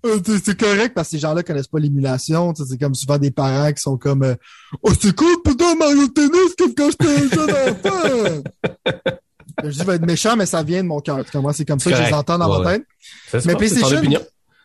Euh, 0.06 0.20
c'est- 0.44 0.58
correct 0.58 0.94
parce 0.96 1.10
que 1.10 1.12
ces 1.18 1.20
gens-là 1.20 1.44
connaissent 1.44 1.68
pas 1.68 1.80
l'émulation. 1.80 2.54
C'est 2.56 2.80
comme 2.80 2.96
souvent 2.96 3.18
des 3.18 3.32
parents 3.32 3.72
qui 3.74 3.82
sont 3.82 3.98
comme 3.98 4.24
euh, 4.24 4.36
Oh, 4.82 4.92
c'est 5.00 5.16
cool, 5.16 5.36
putain, 5.44 5.76
Mario 5.76 6.08
Tennis 6.08 6.56
comme 6.58 6.74
quand 6.74 6.90
j'étais 6.92 7.08
un 7.08 7.30
jeune 7.30 7.52
enfant! 7.52 8.44
je 9.64 9.70
dis, 9.70 9.84
vais 9.84 9.96
être 9.96 10.06
méchant, 10.06 10.36
mais 10.36 10.46
ça 10.46 10.64
vient 10.64 10.82
de 10.84 10.88
mon 10.88 11.00
cœur. 11.02 11.24
C'est 11.54 11.66
comme 11.66 11.80
ça 11.80 11.92
que 11.92 11.98
je 11.98 12.02
les 12.04 12.14
entends 12.14 12.38
dans 12.38 12.50
Ouais, 12.60 12.64
ma 12.64 12.66
ouais. 12.72 12.78
tête. 12.80 12.88
C'est 13.30 13.46
Mais 13.46 13.56
PlayStation, 13.56 14.02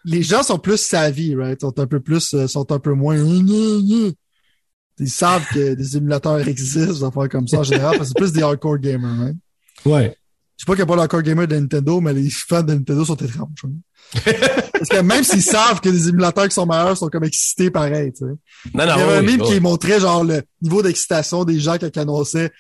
les 0.04 0.22
gens 0.22 0.42
sont 0.42 0.58
plus 0.58 0.78
savvy, 0.78 1.34
right? 1.34 1.60
Sont 1.60 1.78
un 1.78 1.86
peu 1.86 2.00
plus, 2.00 2.32
euh, 2.34 2.46
sont 2.46 2.70
un 2.72 2.78
peu 2.78 2.94
moins. 2.94 3.16
Ils 3.16 4.14
savent 5.08 5.46
que 5.52 5.74
des 5.74 5.96
émulateurs 5.96 6.46
existent, 6.46 6.92
des 6.92 7.04
affaires 7.04 7.28
comme 7.28 7.48
ça 7.48 7.58
en 7.58 7.62
général, 7.62 7.96
parce 7.98 8.12
que 8.12 8.14
c'est 8.18 8.22
plus 8.24 8.32
des 8.32 8.42
hardcore 8.42 8.78
gamers, 8.78 9.18
right? 9.18 9.36
Ouais. 9.84 10.16
Je 10.60 10.64
sais 10.64 10.66
pas 10.66 10.72
qu'il 10.74 10.84
n'y 10.84 10.90
a 10.90 10.94
pas 10.94 10.96
d'hardcore 10.96 11.22
gamers 11.22 11.48
de 11.48 11.56
Nintendo, 11.56 12.02
mais 12.02 12.12
les 12.12 12.28
fans 12.28 12.62
de 12.62 12.74
Nintendo 12.74 13.02
sont 13.02 13.16
étranges. 13.16 13.48
hein. 13.64 13.70
Parce 14.74 14.90
que 14.90 15.00
même 15.00 15.24
s'ils 15.24 15.42
savent 15.42 15.80
que 15.80 15.88
des 15.88 16.10
émulateurs 16.10 16.48
qui 16.48 16.54
sont 16.54 16.66
meilleurs 16.66 16.98
sont 16.98 17.08
comme 17.08 17.24
excités 17.24 17.70
pareil, 17.70 18.12
tu 18.12 18.26
sais. 18.26 18.70
Non, 18.74 18.84
non, 18.84 18.92
Il 18.94 18.98
y 18.98 19.02
avait 19.02 19.16
un 19.16 19.22
meme 19.22 19.40
oui. 19.40 19.54
qui 19.54 19.60
montrait 19.60 20.00
genre 20.00 20.22
le 20.22 20.42
niveau 20.60 20.82
d'excitation 20.82 21.44
des 21.44 21.58
gens 21.58 21.78
qui 21.78 21.98
annonçaient 21.98 22.50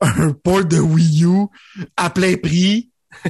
un 0.00 0.32
port 0.32 0.64
de 0.64 0.78
Wii 0.78 1.24
U 1.24 1.46
à 1.94 2.08
plein 2.08 2.36
prix. 2.38 2.90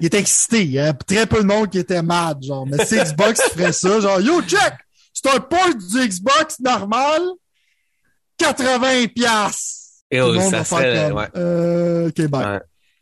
Il 0.00 0.06
était 0.06 0.20
excité. 0.20 0.62
Il 0.62 0.70
y 0.70 0.78
avait 0.78 0.92
très 1.04 1.26
peu 1.26 1.38
de 1.38 1.46
monde 1.48 1.70
qui 1.70 1.78
était 1.78 2.02
mad, 2.02 2.40
genre. 2.40 2.68
Mais 2.68 2.86
si 2.86 2.94
Xbox 2.94 3.40
ferait 3.50 3.72
ça, 3.72 3.98
genre, 3.98 4.20
yo, 4.20 4.42
check! 4.42 4.74
C'est 5.12 5.28
un 5.34 5.40
port 5.40 5.74
du 5.74 6.08
Xbox 6.08 6.60
normal, 6.60 7.20
80 8.38 9.06
piastres. 9.12 9.74
Et 10.12 10.20
Tout 10.20 10.26
le 10.26 10.38
oh, 10.38 10.50
ça 10.50 10.64
serait, 10.64 11.10
ouais. 11.10 11.28
euh, 11.34 12.08
ok, 12.10 12.28
bye. 12.28 12.44
Ouais. 12.46 12.60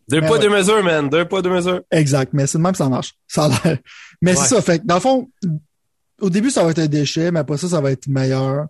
Deux 0.09 0.21
Mais 0.21 0.27
poids, 0.27 0.37
ouais. 0.37 0.43
deux 0.43 0.51
mesures, 0.51 0.83
man. 0.83 1.09
Deux 1.09 1.25
poids, 1.27 1.43
deux 1.43 1.51
mesures. 1.51 1.81
Exact, 1.91 2.33
mais 2.33 2.47
c'est 2.47 2.59
de 2.59 2.63
même 2.63 2.73
que 2.73 2.79
ça 2.79 2.89
marche. 2.89 3.15
Ça 3.29 3.45
a 3.45 3.49
l'air. 3.49 3.79
Mais 4.21 4.33
Ouais. 4.33 4.37
c'est 4.37 4.55
ça, 4.55 4.63
fait 4.63 4.79
que 4.81 4.87
dans 4.87 4.97
le 4.97 5.01
fond, 5.01 5.31
au 6.21 6.31
début, 6.31 6.51
ça 6.51 6.63
va 6.65 6.71
être 6.71 6.79
un 6.81 6.87
déchet, 6.87 7.31
mais 7.31 7.41
après 7.41 7.57
ça, 7.59 7.69
ça 7.69 7.81
va 7.81 7.91
être 7.93 8.07
meilleur. 8.09 8.67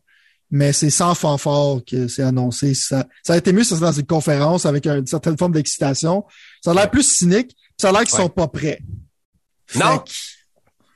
Mais 0.50 0.72
c'est 0.74 0.90
sans 0.90 1.14
fanfare 1.14 1.78
que 1.90 2.08
c'est 2.08 2.22
annoncé. 2.22 2.74
Ça, 2.74 3.06
ça 3.22 3.32
a 3.32 3.36
été 3.38 3.52
mieux 3.54 3.62
si 3.64 3.70
c'était 3.70 3.80
dans 3.86 3.92
une 3.92 4.06
conférence 4.06 4.66
avec 4.66 4.86
une 4.86 5.06
certaine 5.06 5.38
forme 5.38 5.52
d'excitation. 5.52 6.24
Ça 6.62 6.72
a 6.72 6.74
l'air 6.74 6.90
plus 6.90 7.08
cynique, 7.08 7.56
ça 7.80 7.88
a 7.88 7.92
l'air 7.92 8.00
qu'ils 8.02 8.10
sont 8.10 8.28
pas 8.28 8.48
prêts. 8.48 8.78
Non. 9.76 9.92
Fait 9.92 10.04
que- 10.04 10.10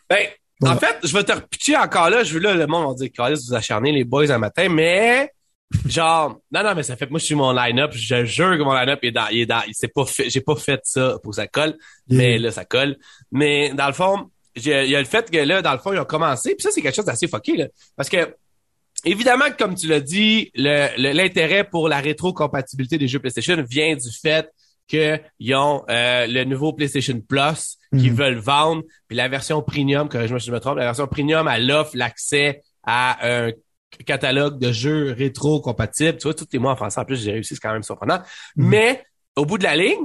Ben, 0.09 0.27
Voilà. 0.61 0.77
en 0.77 0.79
fait, 0.79 0.97
je 1.05 1.13
vais 1.13 1.25
te 1.25 1.33
repitcher 1.33 1.77
encore 1.77 2.09
là. 2.11 2.23
Je 2.23 2.35
veux 2.35 2.41
là, 2.41 2.55
le 2.55 2.67
monde 2.67 2.97
va 2.99 3.07
dire, 3.07 3.37
vous 3.49 3.55
acharnez 3.55 3.93
les 3.93 4.05
boys 4.05 4.31
un 4.31 4.39
matin, 4.39 4.69
mais, 4.69 5.33
genre, 5.87 6.39
non, 6.53 6.63
non, 6.63 6.75
mais 6.75 6.83
ça 6.83 6.97
fait, 6.97 7.11
moi, 7.11 7.19
je 7.19 7.25
suis 7.25 7.35
mon 7.35 7.53
line-up. 7.53 7.93
Je 7.93 8.25
jure 8.25 8.57
que 8.57 8.63
mon 8.63 8.75
line-up 8.75 9.01
est 9.03 9.11
dans, 9.13 9.29
il 9.29 9.41
est 9.41 9.47
dans, 9.47 9.63
il 9.67 9.75
s'est 9.75 9.89
pas 9.89 10.05
fait, 10.07 10.31
j'ai 10.31 10.41
pas 10.41 10.57
fait 10.57 10.81
ça 10.85 11.19
pour 11.23 11.31
que 11.31 11.37
ça 11.37 11.47
colle, 11.47 11.77
mais 12.09 12.39
là, 12.39 12.51
ça 12.51 12.65
colle. 12.65 12.97
Mais, 13.33 13.73
dans 13.75 13.87
le 13.89 13.93
fond, 13.93 14.31
il 14.55 14.67
y 14.67 14.97
a 14.97 14.99
le 15.01 15.07
fait 15.07 15.31
que 15.31 15.39
là, 15.39 15.63
dans 15.63 15.73
le 15.73 15.79
fond, 15.79 15.93
ils 15.93 15.99
ont 15.99 16.05
commencé, 16.05 16.55
puis 16.55 16.63
ça, 16.63 16.71
c'est 16.71 16.81
quelque 16.83 16.95
chose 16.97 17.05
d'assez 17.05 17.29
fucké, 17.29 17.57
là. 17.57 17.67
Parce 17.97 18.09
que, 18.09 18.35
évidemment, 19.05 19.47
comme 19.59 19.75
tu 19.75 19.87
l'as 19.89 20.01
dit, 20.01 20.51
le- 20.55 20.89
le- 20.97 21.13
l'intérêt 21.13 21.65
pour 21.65 21.89
la 21.89 22.01
rétrocompatibilité 22.01 22.97
des 22.99 23.09
jeux 23.09 23.19
PlayStation 23.19 23.63
vient 23.69 23.95
du 23.97 24.11
fait 24.11 24.49
qu'ils 24.89 25.55
ont 25.57 25.83
euh, 25.91 26.27
le 26.29 26.45
nouveau 26.45 26.73
PlayStation 26.73 27.21
Plus 27.21 27.77
qu'ils 27.91 28.13
Mhm. 28.13 28.17
veulent 28.17 28.39
vendre, 28.39 28.83
puis 29.09 29.17
la 29.17 29.27
version 29.29 29.61
premium, 29.61 30.09
corrige-moi 30.09 30.39
si 30.39 30.47
je 30.47 30.53
me 30.53 30.61
trompe, 30.61 30.79
la 30.79 30.85
version 30.85 31.07
premium, 31.09 31.49
elle 31.49 31.69
offre 31.73 31.91
l'accès 31.97 32.63
à 32.85 33.19
un 33.29 33.51
catalogue 34.05 34.59
de 34.59 34.73
jeux 34.73 35.13
rétro-compatibles. 35.17 36.19
Tu 36.19 36.25
vois, 36.25 36.35
tout 36.35 36.47
est 36.53 36.59
moi 36.59 36.73
en 36.73 36.77
français. 36.77 37.01
En 37.01 37.05
plus, 37.05 37.23
j'ai 37.23 37.33
réussi, 37.33 37.55
c'est 37.55 37.61
quand 37.61 37.73
même 37.73 37.83
surprenant. 37.83 38.21
Mhm. 38.57 38.69
Mais, 38.69 39.05
au 39.37 39.45
bout 39.47 39.59
de 39.59 39.65
la 39.65 39.77
ligne, 39.77 40.05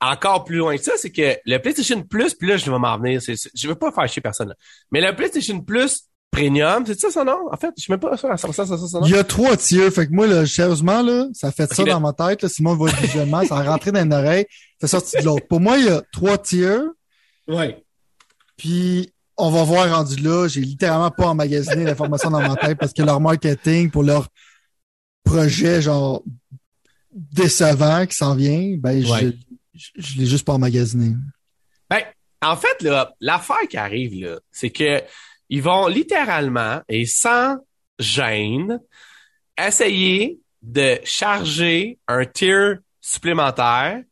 encore 0.00 0.44
plus 0.44 0.56
loin 0.56 0.76
que 0.76 0.82
ça, 0.82 0.92
c'est 0.96 1.10
que 1.10 1.36
le 1.46 1.58
PlayStation 1.58 2.02
Plus, 2.02 2.34
puis 2.34 2.48
là, 2.48 2.56
je 2.56 2.70
vais 2.70 2.78
m'en 2.78 2.94
revenir, 2.94 3.22
c'est- 3.22 3.36
c'est- 3.36 3.50
je 3.54 3.68
veux 3.68 3.74
pas 3.74 3.90
faire 3.92 4.06
chier 4.08 4.20
personne, 4.22 4.48
là. 4.48 4.54
mais 4.90 5.00
le 5.00 5.14
PlayStation 5.16 5.60
Plus 5.60 6.02
Premium, 6.30 6.84
c'est 6.84 6.98
ça 6.98 7.12
son 7.12 7.24
nom? 7.24 7.38
En 7.52 7.56
fait, 7.56 7.70
je 7.78 7.82
suis 7.84 7.92
même 7.92 8.00
pas 8.00 8.16
sûr 8.16 8.28
à 8.28 8.36
ça, 8.36 8.52
ça, 8.52 8.66
ça, 8.66 8.76
son 8.76 9.00
nom. 9.00 9.06
Il 9.06 9.12
y 9.12 9.16
a 9.16 9.22
trois 9.22 9.56
tiers. 9.56 9.92
Fait 9.92 10.08
que 10.08 10.12
moi, 10.12 10.26
là, 10.26 10.44
sérieusement, 10.44 11.00
là, 11.00 11.28
ça 11.32 11.52
fait 11.52 11.72
ça 11.72 11.84
dans 11.84 12.00
ma 12.00 12.12
tête. 12.12 12.42
Là, 12.42 12.48
Simon 12.48 12.74
voit 12.74 12.90
visuellement, 12.90 13.44
ça 13.44 13.58
a 13.58 13.62
rentré 13.62 13.92
dans 13.92 14.02
une 14.02 14.12
oreille, 14.12 14.44
ça 14.80 14.88
sorti 14.88 15.16
de 15.18 15.22
l'autre. 15.22 15.46
Pour 15.48 15.60
moi, 15.60 15.78
il 15.78 15.84
y 15.84 15.88
a 15.88 16.02
trois 16.12 16.36
tiers. 16.36 16.82
Ouais. 17.46 17.84
Puis, 18.56 19.13
on 19.36 19.50
va 19.50 19.64
voir 19.64 19.90
rendu 19.90 20.16
là. 20.22 20.48
J'ai 20.48 20.60
littéralement 20.60 21.10
pas 21.10 21.28
emmagasiné 21.28 21.84
l'information 21.84 22.30
dans 22.30 22.40
ma 22.40 22.56
tête 22.56 22.78
parce 22.78 22.92
que 22.92 23.02
leur 23.02 23.20
marketing 23.20 23.90
pour 23.90 24.02
leur 24.02 24.28
projet, 25.24 25.82
genre, 25.82 26.22
décevant 27.12 28.06
qui 28.06 28.16
s'en 28.16 28.34
vient, 28.34 28.76
ben, 28.78 29.04
je, 29.04 29.32
je, 29.74 30.18
l'ai 30.18 30.26
juste 30.26 30.44
pas 30.44 30.54
emmagasiné. 30.54 31.14
Ben, 31.88 32.02
en 32.42 32.56
fait, 32.56 32.82
là, 32.82 33.14
l'affaire 33.20 33.68
qui 33.68 33.76
arrive, 33.76 34.24
là, 34.24 34.38
c'est 34.50 34.70
que 34.70 35.02
ils 35.48 35.62
vont 35.62 35.86
littéralement 35.86 36.80
et 36.88 37.06
sans 37.06 37.56
gêne 37.98 38.80
essayer 39.58 40.40
de 40.62 40.98
charger 41.04 41.98
un 42.08 42.24
tier 42.24 42.74
supplémentaire 43.00 44.02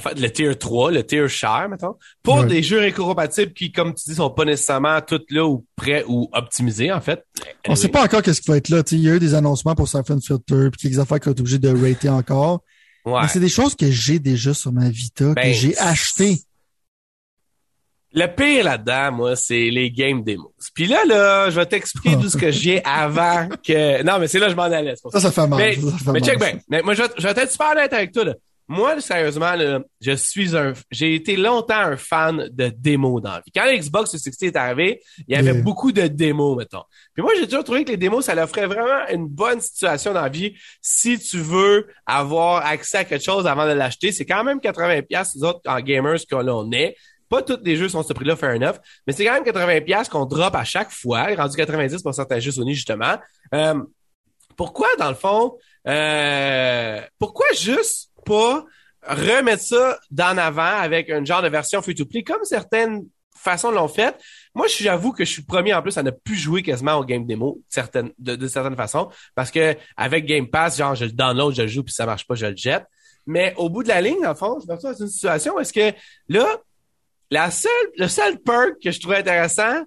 fait, 0.00 0.18
le 0.18 0.30
tier 0.30 0.54
3, 0.54 0.90
le 0.90 1.04
tier 1.04 1.28
cher, 1.28 1.68
mettons, 1.70 1.96
pour 2.22 2.44
des 2.44 2.62
jeux 2.62 2.80
récompatibles 2.80 3.52
qui, 3.52 3.72
comme 3.72 3.94
tu 3.94 4.08
dis, 4.08 4.14
sont 4.14 4.30
pas 4.30 4.44
nécessairement 4.44 5.00
toutes 5.00 5.30
là 5.30 5.44
ou 5.44 5.66
prêts 5.76 6.04
ou 6.08 6.28
optimisés, 6.32 6.90
en 6.90 7.00
fait. 7.00 7.24
On 7.68 7.74
sait 7.74 7.88
pas 7.88 8.02
encore 8.02 8.22
qu'est-ce 8.22 8.40
qui 8.40 8.50
va 8.50 8.56
être 8.56 8.70
là. 8.70 8.82
il 8.90 9.00
y 9.00 9.10
a 9.10 9.14
eu 9.14 9.20
des 9.20 9.34
annoncements 9.34 9.74
pour 9.74 9.88
Siphon 9.88 10.18
Filter, 10.20 10.70
puis 10.70 10.80
quelques 10.82 10.98
affaires 10.98 11.20
qu'on 11.20 11.30
est 11.30 11.40
obligé 11.40 11.58
de 11.58 11.68
rater 11.68 12.08
encore. 12.08 12.62
Ouais. 13.04 13.20
Mais 13.20 13.28
c'est 13.28 13.40
des 13.40 13.48
choses 13.48 13.74
que 13.74 13.90
j'ai 13.90 14.18
déjà 14.18 14.54
sur 14.54 14.72
ma 14.72 14.88
Vita, 14.88 15.26
que 15.26 15.34
ben, 15.34 15.52
j'ai 15.52 15.76
acheté. 15.78 16.38
Le 18.14 18.26
pire 18.26 18.64
là-dedans, 18.64 19.12
moi, 19.12 19.36
c'est 19.36 19.70
les 19.70 19.90
game 19.90 20.22
demos. 20.22 20.52
Puis 20.74 20.86
là, 20.86 21.04
là, 21.06 21.50
je 21.50 21.56
vais 21.56 21.66
t'expliquer 21.66 22.16
tout 22.18 22.28
ce 22.28 22.36
que 22.36 22.50
j'ai 22.50 22.84
avant 22.84 23.48
que... 23.66 24.02
Non, 24.02 24.18
mais 24.18 24.28
c'est 24.28 24.38
là 24.38 24.46
que 24.46 24.52
je 24.52 24.56
m'en 24.56 24.62
allais. 24.64 24.94
Ça, 24.96 25.18
ça 25.18 25.32
fait 25.32 25.46
mal. 25.46 25.58
Mais, 25.58 25.74
ça, 25.74 26.12
mais 26.12 26.20
check 26.20 26.38
bien. 26.38 26.58
Mais 26.68 26.82
moi, 26.82 26.92
je 26.92 27.02
vais, 27.02 27.08
je 27.16 27.26
vais 27.26 27.42
être 27.42 27.50
super 27.50 27.72
honnête 27.72 27.92
avec 27.92 28.12
toi, 28.12 28.24
là. 28.24 28.34
Moi, 28.72 28.98
sérieusement, 29.02 29.54
là, 29.54 29.80
je 30.00 30.12
suis 30.12 30.56
un, 30.56 30.72
j'ai 30.90 31.14
été 31.14 31.36
longtemps 31.36 31.78
un 31.78 31.98
fan 31.98 32.48
de 32.50 32.72
démos 32.74 33.20
dans 33.20 33.32
la 33.32 33.40
vie. 33.40 33.52
Quand 33.54 33.66
l'Xbox 33.66 34.12
360 34.12 34.42
est 34.44 34.56
arrivé, 34.56 35.02
il 35.28 35.34
y 35.34 35.38
avait 35.38 35.52
beaucoup 35.60 35.92
de 35.92 36.06
démos, 36.06 36.56
mettons. 36.56 36.84
Puis 37.12 37.22
moi, 37.22 37.32
j'ai 37.38 37.44
toujours 37.46 37.64
trouvé 37.64 37.84
que 37.84 37.90
les 37.90 37.98
démos, 37.98 38.24
ça 38.24 38.34
leur 38.34 38.48
ferait 38.48 38.66
vraiment 38.66 39.06
une 39.12 39.28
bonne 39.28 39.60
situation 39.60 40.14
dans 40.14 40.22
la 40.22 40.30
vie 40.30 40.54
si 40.80 41.18
tu 41.18 41.36
veux 41.36 41.86
avoir 42.06 42.64
accès 42.64 42.96
à 42.96 43.04
quelque 43.04 43.22
chose 43.22 43.46
avant 43.46 43.66
de 43.66 43.72
l'acheter. 43.72 44.10
C'est 44.10 44.24
quand 44.24 44.42
même 44.42 44.58
80 44.58 45.02
pièces 45.02 45.36
autres 45.42 45.60
en 45.66 45.78
gamers 45.80 46.20
qu'on 46.30 46.72
est. 46.72 46.96
Pas 47.28 47.42
tous 47.42 47.60
les 47.62 47.76
jeux 47.76 47.90
sont 47.90 48.00
à 48.00 48.04
ce 48.04 48.14
prix-là, 48.14 48.36
fair 48.36 48.56
enough, 48.56 48.76
mais 49.06 49.12
c'est 49.12 49.26
quand 49.26 49.34
même 49.34 49.44
80 49.44 49.82
pièces 49.82 50.08
qu'on 50.08 50.24
drop 50.24 50.54
à 50.54 50.64
chaque 50.64 50.90
fois, 50.90 51.26
rendu 51.36 51.58
90 51.58 52.02
pour 52.02 52.14
certains 52.14 52.38
jeux 52.38 52.52
Sony, 52.52 52.74
justement. 52.74 53.18
Euh, 53.54 53.82
pourquoi, 54.56 54.88
dans 54.98 55.10
le 55.10 55.14
fond, 55.14 55.58
euh, 55.86 57.02
pourquoi 57.18 57.46
juste 57.54 58.11
pas 58.24 58.64
remettre 59.02 59.62
ça 59.62 59.98
d'en 60.10 60.36
avant 60.38 60.62
avec 60.62 61.08
une 61.08 61.26
genre 61.26 61.42
de 61.42 61.48
version 61.48 61.82
free-to-play 61.82 62.22
comme 62.22 62.44
certaines 62.44 63.04
façons 63.36 63.70
l'ont 63.72 63.88
fait. 63.88 64.16
Moi, 64.54 64.66
j'avoue 64.68 65.12
que 65.12 65.24
je 65.24 65.30
suis 65.30 65.42
premier 65.42 65.74
en 65.74 65.82
plus 65.82 65.98
à 65.98 66.02
ne 66.02 66.10
plus 66.10 66.36
jouer 66.36 66.62
quasiment 66.62 66.94
au 66.94 67.04
game 67.04 67.26
démo 67.26 67.60
certaines, 67.68 68.12
de, 68.18 68.36
de 68.36 68.46
certaines 68.46 68.76
façons 68.76 69.10
parce 69.34 69.50
que 69.50 69.76
avec 69.96 70.26
Game 70.26 70.48
Pass, 70.48 70.78
genre 70.78 70.94
je 70.94 71.06
le 71.06 71.12
download, 71.12 71.54
je 71.54 71.62
le 71.62 71.68
joue 71.68 71.82
puis 71.82 71.92
ça 71.92 72.06
marche 72.06 72.26
pas, 72.26 72.34
je 72.34 72.46
le 72.46 72.56
jette. 72.56 72.84
Mais 73.26 73.54
au 73.56 73.68
bout 73.68 73.82
de 73.82 73.88
la 73.88 74.00
ligne, 74.00 74.24
en 74.26 74.34
fond, 74.34 74.58
je 74.60 74.66
me 74.66 74.72
retrouve 74.72 74.92
dans 74.92 74.98
une 74.98 75.10
situation 75.10 75.54
où 75.56 75.60
est-ce 75.60 75.72
que 75.72 75.96
là, 76.28 76.60
la 77.30 77.50
seule, 77.50 77.70
le 77.96 78.08
seul 78.08 78.38
perk 78.38 78.74
que 78.82 78.90
je 78.90 79.00
trouvais 79.00 79.18
intéressant 79.18 79.82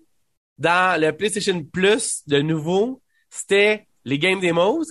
dans 0.58 1.00
le 1.00 1.12
PlayStation 1.12 1.64
Plus 1.64 2.22
de 2.28 2.42
nouveau, 2.42 3.02
c'était 3.30 3.88
les 4.06 4.20
game 4.20 4.40
demos. 4.40 4.84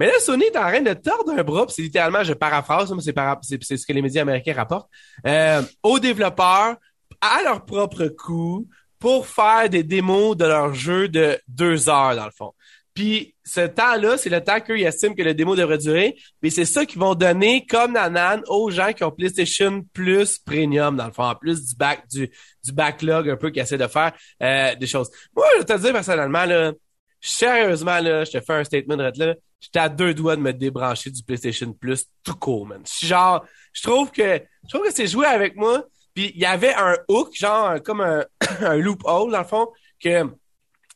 Mais 0.00 0.06
là, 0.06 0.18
Sony 0.18 0.44
est 0.44 0.56
en 0.56 0.62
train 0.62 0.80
de 0.80 0.94
tordre 0.94 1.30
un 1.30 1.44
bras, 1.44 1.66
c'est 1.68 1.82
littéralement, 1.82 2.24
je 2.24 2.32
paraphrase, 2.32 2.90
mais 2.90 3.02
c'est, 3.02 3.76
ce 3.76 3.86
que 3.86 3.92
les 3.92 4.00
médias 4.00 4.22
américains 4.22 4.54
rapportent, 4.54 4.88
euh, 5.26 5.60
aux 5.82 5.98
développeurs 5.98 6.76
à 7.20 7.42
leur 7.44 7.66
propre 7.66 8.06
coût 8.06 8.66
pour 8.98 9.26
faire 9.26 9.68
des 9.68 9.82
démos 9.82 10.38
de 10.38 10.46
leur 10.46 10.72
jeu 10.72 11.08
de 11.08 11.38
deux 11.46 11.90
heures, 11.90 12.16
dans 12.16 12.24
le 12.24 12.30
fond. 12.30 12.52
Puis 12.94 13.34
ce 13.44 13.60
temps-là, 13.60 14.16
c'est 14.16 14.30
le 14.30 14.42
temps 14.42 14.60
qu'ils 14.60 14.86
estiment 14.86 15.14
que 15.14 15.22
le 15.22 15.34
démo 15.34 15.54
devrait 15.54 15.78
durer. 15.78 16.16
Mais 16.42 16.50
c'est 16.50 16.64
ça 16.64 16.86
qu'ils 16.86 16.98
vont 16.98 17.14
donner 17.14 17.66
comme 17.66 17.92
nanan 17.92 18.42
aux 18.48 18.70
gens 18.70 18.92
qui 18.92 19.04
ont 19.04 19.10
PlayStation 19.10 19.84
Plus 19.92 20.38
Premium, 20.38 20.96
dans 20.96 21.06
le 21.06 21.12
fond, 21.12 21.24
en 21.24 21.34
plus 21.34 21.66
du 21.66 21.76
back 21.76 22.08
du, 22.10 22.30
du 22.64 22.72
backlog 22.72 23.28
un 23.28 23.36
peu 23.36 23.50
qui 23.50 23.60
essaient 23.60 23.78
de 23.78 23.86
faire 23.86 24.12
euh, 24.42 24.74
des 24.74 24.86
choses. 24.86 25.10
Moi, 25.36 25.46
je 25.58 25.64
te 25.64 25.78
dire 25.78 25.92
personnellement, 25.92 26.46
là, 26.46 26.72
sérieusement, 27.20 28.00
là, 28.00 28.24
je 28.24 28.32
te 28.32 28.40
fais 28.40 28.54
un 28.54 28.64
statement 28.64 28.96
là, 28.96 29.34
j'étais 29.60 29.78
à 29.78 29.88
deux 29.88 30.14
doigts 30.14 30.36
de 30.36 30.40
me 30.40 30.52
débrancher 30.52 31.10
du 31.10 31.22
PlayStation 31.22 31.72
Plus 31.72 32.06
tout 32.24 32.34
court, 32.34 32.66
man. 32.66 32.82
Genre, 33.02 33.44
je 33.72 33.82
trouve 33.82 34.10
que 34.10 34.40
je 34.64 34.68
trouve 34.68 34.86
que 34.86 34.92
c'est 34.92 35.06
joué 35.06 35.26
avec 35.26 35.56
moi. 35.56 35.84
Puis 36.14 36.32
il 36.34 36.40
y 36.40 36.46
avait 36.46 36.74
un 36.74 36.96
hook, 37.08 37.34
genre 37.34 37.80
comme 37.82 38.00
un, 38.00 38.24
un 38.60 38.76
loophole, 38.76 39.30
dans 39.30 39.38
le 39.38 39.44
fond, 39.44 39.68
que 40.02 40.24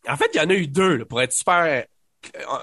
en 0.09 0.16
fait, 0.16 0.31
il 0.35 0.38
y 0.38 0.40
en 0.40 0.50
a 0.50 0.55
eu 0.55 0.66
deux, 0.66 0.96
là, 0.96 1.05
pour 1.05 1.20
être 1.22 1.33
super. 1.33 1.85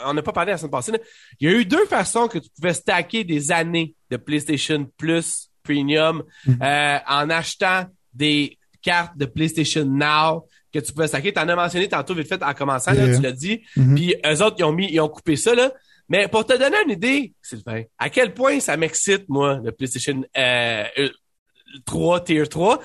On 0.05 0.13
n'a 0.13 0.21
pas 0.21 0.31
parlé 0.31 0.51
la 0.51 0.57
semaine 0.57 0.71
passée. 0.71 0.91
Il 1.39 1.49
y 1.49 1.53
a 1.53 1.57
eu 1.57 1.65
deux 1.65 1.85
façons 1.85 2.27
que 2.27 2.39
tu 2.39 2.49
pouvais 2.49 2.73
stacker 2.73 3.23
des 3.23 3.51
années 3.51 3.95
de 4.09 4.17
PlayStation 4.17 4.89
Plus 4.97 5.49
Premium 5.63 6.23
mm-hmm. 6.47 6.63
euh, 6.63 6.99
en 7.07 7.29
achetant 7.29 7.85
des 8.13 8.57
cartes 8.81 9.15
de 9.17 9.25
PlayStation 9.25 9.85
Now 9.85 10.47
que 10.73 10.79
tu 10.79 10.91
pouvais 10.91 11.07
stacker. 11.07 11.33
T'en 11.33 11.47
as 11.47 11.55
mentionné 11.55 11.87
tantôt 11.87 12.15
vite 12.15 12.27
fait 12.27 12.41
en 12.41 12.53
commençant, 12.53 12.93
là, 12.93 13.15
tu 13.15 13.21
l'as 13.21 13.31
dit. 13.31 13.61
Mm-hmm. 13.77 13.95
Puis 13.95 14.15
eux 14.25 14.43
autres, 14.43 14.55
ils 14.57 14.63
ont 14.63 14.71
mis, 14.71 14.91
ils 14.91 14.99
ont 14.99 15.09
coupé 15.09 15.35
ça, 15.35 15.53
là. 15.53 15.71
Mais 16.11 16.27
pour 16.27 16.45
te 16.45 16.51
donner 16.57 16.75
une 16.83 16.91
idée, 16.91 17.33
Sylvain, 17.41 17.83
à 17.97 18.09
quel 18.09 18.33
point 18.33 18.59
ça 18.59 18.75
m'excite, 18.75 19.29
moi, 19.29 19.61
le 19.63 19.71
PlayStation 19.71 20.21
euh, 20.37 20.83
3, 21.85 22.25
Tier 22.25 22.45
3, 22.45 22.81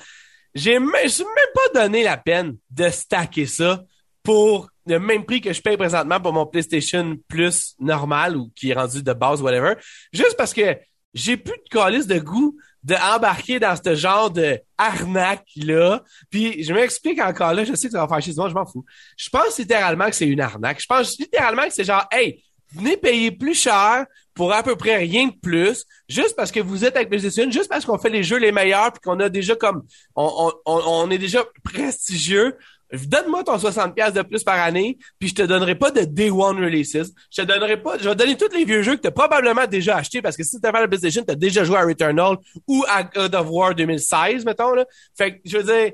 j'ai 0.55 0.79
même, 0.79 0.89
même 0.93 1.51
pas 1.53 1.81
donné 1.81 2.03
la 2.03 2.15
peine 2.15 2.55
de 2.71 2.87
stacker 2.87 3.45
ça 3.45 3.83
pour 4.23 4.69
le 4.85 4.97
même 4.97 5.25
prix 5.25 5.41
que 5.41 5.51
je 5.51 5.61
paye 5.61 5.75
présentement 5.75 6.21
pour 6.21 6.31
mon 6.31 6.45
PlayStation 6.45 7.17
Plus 7.27 7.75
normal 7.81 8.37
ou 8.37 8.49
qui 8.55 8.69
est 8.69 8.73
rendu 8.73 9.03
de 9.03 9.11
base, 9.11 9.41
whatever. 9.41 9.73
Juste 10.13 10.37
parce 10.37 10.53
que 10.53 10.77
j'ai 11.13 11.35
plus 11.35 11.57
de 11.57 11.69
calice 11.69 12.07
de 12.07 12.19
goût 12.19 12.57
de 12.85 12.95
embarquer 12.95 13.59
dans 13.59 13.75
ce 13.75 13.93
genre 13.93 14.31
de 14.31 14.57
arnaque-là. 14.77 16.01
Puis 16.29 16.63
je 16.63 16.73
m'explique 16.73 17.19
encore 17.19 17.53
là, 17.53 17.65
je 17.65 17.75
sais 17.75 17.87
que 17.87 17.91
ça 17.91 18.05
va 18.05 18.07
faire 18.07 18.21
chier 18.21 18.33
je 18.33 18.53
m'en 18.53 18.65
fous. 18.65 18.85
Je 19.17 19.29
pense 19.29 19.57
littéralement 19.57 20.05
que 20.05 20.15
c'est 20.15 20.27
une 20.27 20.39
arnaque. 20.39 20.79
Je 20.81 20.85
pense 20.85 21.17
littéralement 21.19 21.63
que 21.63 21.73
c'est 21.73 21.83
genre, 21.83 22.07
hey, 22.09 22.41
venez 22.73 22.97
payer 22.97 23.31
plus 23.31 23.55
cher 23.55 24.05
pour 24.33 24.53
à 24.53 24.61
peu 24.61 24.75
près 24.75 24.97
rien 24.97 25.27
de 25.27 25.35
plus, 25.41 25.85
juste 26.07 26.35
parce 26.35 26.51
que 26.51 26.59
vous 26.59 26.85
êtes 26.85 26.95
avec 26.95 27.09
PlayStation, 27.09 27.49
juste 27.49 27.69
parce 27.69 27.85
qu'on 27.85 27.97
fait 27.97 28.09
les 28.09 28.23
jeux 28.23 28.37
les 28.37 28.51
meilleurs, 28.51 28.91
puis 28.91 29.01
qu'on 29.03 29.19
a 29.19 29.29
déjà 29.29 29.55
comme, 29.55 29.83
on, 30.15 30.51
on, 30.65 30.81
on 30.85 31.09
est 31.09 31.17
déjà 31.17 31.43
prestigieux. 31.63 32.55
Donne-moi 32.93 33.43
ton 33.43 33.57
60$ 33.57 34.13
de 34.13 34.21
plus 34.21 34.43
par 34.43 34.59
année, 34.59 34.97
puis 35.19 35.29
je 35.29 35.35
te 35.35 35.41
donnerai 35.41 35.75
pas 35.75 35.91
de 35.91 36.01
Day 36.01 36.29
One 36.29 36.63
Releases. 36.63 37.13
Je 37.31 37.41
te 37.41 37.47
donnerai 37.47 37.81
pas, 37.81 37.97
je 37.97 38.07
vais 38.07 38.15
donner 38.15 38.37
tous 38.37 38.53
les 38.55 38.63
vieux 38.63 38.81
jeux 38.81 38.95
que 38.95 39.01
tu 39.01 39.07
as 39.07 39.11
probablement 39.11 39.65
déjà 39.67 39.97
achetés, 39.97 40.21
parce 40.21 40.37
que 40.37 40.43
si 40.43 40.61
tu 40.61 40.65
as 40.67 40.71
fait 40.71 40.79
la 40.79 40.87
PlayStation, 40.87 41.23
tu 41.23 41.31
as 41.31 41.35
déjà 41.35 41.63
joué 41.63 41.77
à 41.77 41.83
Returnal 41.83 42.37
ou 42.65 42.85
à 42.87 43.03
God 43.03 43.35
of 43.35 43.47
War 43.49 43.75
2016, 43.75 44.45
mettons, 44.45 44.73
là. 44.73 44.85
Fait 45.17 45.33
que, 45.33 45.41
je 45.43 45.57
veux 45.57 45.63
dire, 45.63 45.93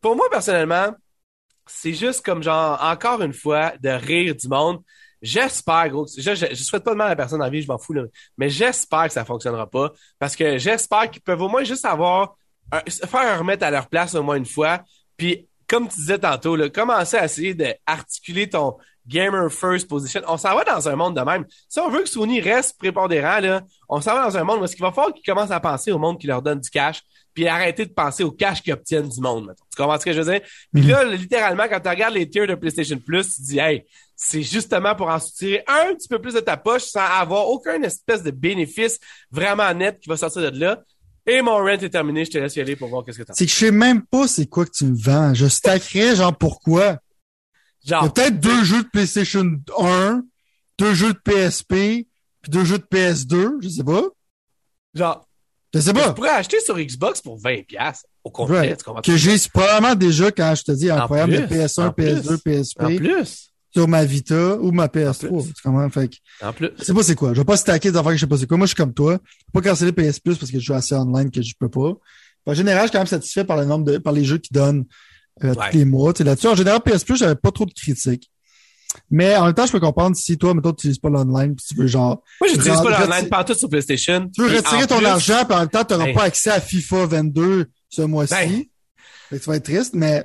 pour 0.00 0.16
moi, 0.16 0.28
personnellement, 0.30 0.94
c'est 1.66 1.94
juste 1.94 2.22
comme 2.22 2.42
genre, 2.42 2.78
encore 2.82 3.22
une 3.22 3.32
fois, 3.32 3.72
de 3.80 3.88
rire 3.88 4.34
du 4.34 4.48
monde. 4.48 4.82
J'espère, 5.24 5.88
gros, 5.88 6.06
je, 6.06 6.34
je, 6.34 6.54
souhaite 6.54 6.84
pas 6.84 6.92
de 6.92 6.96
mal 6.96 7.06
à 7.06 7.10
la 7.10 7.16
personne 7.16 7.40
la 7.40 7.48
vie, 7.48 7.62
je 7.62 7.68
m'en 7.68 7.78
fous, 7.78 7.94
là, 7.94 8.02
mais 8.36 8.50
j'espère 8.50 9.06
que 9.06 9.12
ça 9.12 9.24
fonctionnera 9.24 9.68
pas 9.68 9.90
parce 10.18 10.36
que 10.36 10.58
j'espère 10.58 11.10
qu'ils 11.10 11.22
peuvent 11.22 11.40
au 11.40 11.48
moins 11.48 11.64
juste 11.64 11.86
avoir, 11.86 12.36
faire 12.70 13.20
un 13.20 13.38
remettre 13.38 13.64
à 13.64 13.70
leur 13.70 13.88
place 13.88 14.14
au 14.14 14.22
moins 14.22 14.36
une 14.36 14.44
fois, 14.44 14.82
puis 15.16 15.48
comme 15.66 15.88
tu 15.88 15.96
disais 15.96 16.18
tantôt, 16.18 16.56
là, 16.56 16.68
commencer 16.68 17.16
à 17.16 17.24
essayer 17.24 17.54
d'articuler 17.54 18.50
ton 18.50 18.76
gamer 19.06 19.50
first 19.50 19.88
position. 19.88 20.22
On 20.26 20.36
s'en 20.36 20.54
va 20.54 20.64
dans 20.64 20.88
un 20.88 20.96
monde 20.96 21.16
de 21.16 21.20
même. 21.20 21.44
Si 21.68 21.78
on 21.80 21.88
veut 21.88 22.02
que 22.02 22.08
Sony 22.08 22.40
reste 22.40 22.78
prépondérant, 22.78 23.40
là, 23.40 23.62
on 23.88 24.00
s'en 24.00 24.14
va 24.14 24.24
dans 24.24 24.36
un 24.36 24.44
monde 24.44 24.60
où 24.60 24.64
est-ce 24.64 24.76
qu'il 24.76 24.84
va 24.84 24.92
falloir 24.92 25.12
qu'ils 25.12 25.24
commencent 25.24 25.50
à 25.50 25.60
penser 25.60 25.92
au 25.92 25.98
monde 25.98 26.18
qui 26.18 26.26
leur 26.26 26.42
donne 26.42 26.60
du 26.60 26.70
cash, 26.70 27.02
puis 27.34 27.48
arrêter 27.48 27.84
de 27.84 27.92
penser 27.92 28.22
au 28.22 28.30
cash 28.30 28.62
qu'ils 28.62 28.72
obtiennent 28.72 29.08
du 29.08 29.20
monde. 29.20 29.46
Maintenant. 29.46 29.66
Tu 29.70 29.76
comprends 29.76 29.98
ce 29.98 30.04
que 30.04 30.12
je 30.12 30.20
veux 30.20 30.32
dire? 30.32 30.40
Puis 30.72 30.82
mhm. 30.82 30.88
là, 30.88 31.04
littéralement, 31.04 31.64
quand 31.68 31.80
tu 31.80 31.88
regardes 31.88 32.14
les 32.14 32.28
tiers 32.30 32.46
de 32.46 32.54
PlayStation 32.54 32.98
Plus, 32.98 33.34
tu 33.34 33.42
te 33.42 33.46
dis, 33.46 33.58
hey, 33.58 33.84
c'est 34.16 34.42
justement 34.42 34.94
pour 34.94 35.08
en 35.08 35.18
soutirer 35.18 35.64
un 35.66 35.94
petit 35.94 36.08
peu 36.08 36.20
plus 36.20 36.34
de 36.34 36.40
ta 36.40 36.56
poche 36.56 36.84
sans 36.84 37.04
avoir 37.04 37.48
aucun 37.48 37.82
espèce 37.82 38.22
de 38.22 38.30
bénéfice 38.30 39.00
vraiment 39.30 39.72
net 39.74 39.98
qui 40.00 40.08
va 40.08 40.16
sortir 40.16 40.52
de 40.52 40.58
là. 40.58 40.82
Et 41.26 41.40
mon 41.40 41.56
rent 41.56 41.68
est 41.68 41.88
terminé, 41.88 42.24
je 42.24 42.30
te 42.30 42.38
laisse 42.38 42.54
y 42.54 42.60
aller 42.60 42.76
pour 42.76 42.88
voir 42.88 43.04
qu'est-ce 43.04 43.18
que 43.18 43.22
t'as. 43.22 43.32
C'est 43.32 43.46
que 43.46 43.50
je 43.50 43.56
sais 43.56 43.70
même 43.70 44.02
pas 44.02 44.28
c'est 44.28 44.46
quoi 44.46 44.66
que 44.66 44.72
tu 44.72 44.84
me 44.84 44.96
vends. 44.96 45.32
Je 45.34 45.46
stackerais 45.46 46.16
genre 46.16 46.36
pourquoi? 46.36 46.98
Genre. 47.84 48.12
Peut-être 48.12 48.40
deux 48.40 48.62
jeux 48.64 48.82
de 48.82 48.88
PlayStation 48.88 49.44
1, 49.78 50.22
deux 50.78 50.94
jeux 50.94 51.14
de 51.14 51.18
PSP, 51.18 52.06
puis 52.42 52.50
deux 52.50 52.64
jeux 52.64 52.78
de 52.78 52.84
PS2, 52.84 53.62
je 53.62 53.68
sais 53.68 53.84
pas. 53.84 54.02
Genre, 54.94 55.26
Je 55.74 55.80
sais 55.80 55.92
pas. 55.92 56.08
Tu 56.08 56.14
pourrais 56.14 56.30
acheter 56.30 56.60
sur 56.60 56.78
Xbox 56.78 57.20
pour 57.20 57.38
20$ 57.38 57.66
au 58.22 58.30
complet. 58.30 58.58
Ouais. 58.60 58.76
Tu 58.76 58.84
comprends? 58.84 59.02
Que 59.02 59.16
j'ai 59.16 59.36
probablement 59.52 59.94
déjà 59.94 60.30
quand 60.30 60.54
je 60.54 60.62
te 60.62 60.72
dis 60.72 60.86
de 60.86 61.46
plus, 61.46 61.56
PS1, 61.56 61.86
en 61.86 61.90
PS2, 61.90 62.38
PSP 62.38 62.80
En 62.82 62.96
plus. 62.96 63.50
sur 63.74 63.88
ma 63.88 64.04
Vita 64.04 64.56
ou 64.58 64.70
ma 64.70 64.86
PS3. 64.86 65.28
plus. 65.28 65.52
Tu 65.52 65.62
comprends? 65.62 65.90
Fait 65.90 66.08
que, 66.08 66.16
En 66.46 66.52
plus. 66.52 66.70
je 66.78 66.84
sais 66.84 66.94
pas 66.94 67.02
c'est 67.02 67.14
quoi. 67.16 67.34
Je 67.34 67.40
vais 67.40 67.44
pas 67.44 67.56
stacker 67.56 67.90
des 67.90 67.98
affaires 67.98 68.12
que 68.12 68.16
je 68.16 68.20
sais 68.20 68.26
pas 68.28 68.38
c'est 68.38 68.46
quoi. 68.46 68.56
Moi, 68.56 68.66
je 68.66 68.70
suis 68.70 68.76
comme 68.76 68.94
toi. 68.94 69.18
Je 69.22 69.44
peux 69.52 69.60
pas 69.60 69.68
canceller 69.70 69.92
PS 69.92 70.20
Plus 70.20 70.38
parce 70.38 70.50
que 70.52 70.58
je 70.60 70.64
joue 70.64 70.74
assez 70.74 70.94
online 70.94 71.30
que 71.30 71.42
je 71.42 71.54
peux 71.58 71.68
pas. 71.68 71.92
En 72.46 72.54
général, 72.54 72.82
je 72.82 72.86
suis 72.88 72.92
quand 72.92 72.98
même 73.00 73.06
satisfait 73.06 73.44
par 73.44 73.56
le 73.56 73.64
nombre 73.64 73.84
de, 73.84 73.98
par 73.98 74.12
les 74.12 74.24
jeux 74.24 74.38
qui 74.38 74.52
donnent 74.52 74.84
euh, 75.42 75.52
Ouais. 75.54 75.70
tous 75.72 75.78
les 75.78 75.84
mois. 75.84 76.12
Tu 76.12 76.18
sais, 76.18 76.24
Là-dessus, 76.24 76.46
en 76.46 76.54
général, 76.54 76.80
PS 76.80 77.02
Plus, 77.04 77.16
j'avais 77.16 77.34
pas 77.34 77.50
trop 77.50 77.64
de 77.66 77.72
critiques. 77.72 78.30
Mais 79.10 79.36
en 79.36 79.46
même 79.46 79.54
temps, 79.54 79.66
je 79.66 79.72
peux 79.72 79.80
comprendre 79.80 80.14
si 80.16 80.38
toi, 80.38 80.54
mettons, 80.54 80.70
tu 80.72 80.86
n'utilises 80.86 80.98
pas 80.98 81.08
l'online, 81.10 81.54
puis 81.56 81.66
tu 81.68 81.74
veux 81.74 81.86
genre, 81.86 82.22
Moi, 82.40 82.48
j'utilise 82.50 82.80
pas 82.80 83.00
l'online 83.06 83.28
partout 83.28 83.54
sur 83.54 83.68
PlayStation. 83.68 84.28
tu 84.34 84.42
veux 84.42 84.52
Et 84.54 84.58
retirer 84.58 84.86
ton 84.86 84.98
plus- 84.98 85.06
argent, 85.06 85.44
puis 85.44 85.54
en 85.56 85.60
même 85.60 85.68
temps, 85.68 85.84
tu 85.84 85.94
n'auras 85.94 86.06
Ben. 86.06 86.14
pas 86.14 86.22
accès 86.24 86.50
à 86.50 86.60
FIFA 86.60 87.06
22 87.06 87.66
ce 87.88 88.02
mois-ci. 88.02 88.34
Ben. 88.34 88.64
Fait 89.30 89.38
que 89.38 89.42
tu 89.44 89.50
vas 89.50 89.56
être 89.56 89.64
triste, 89.64 89.94
mais 89.94 90.24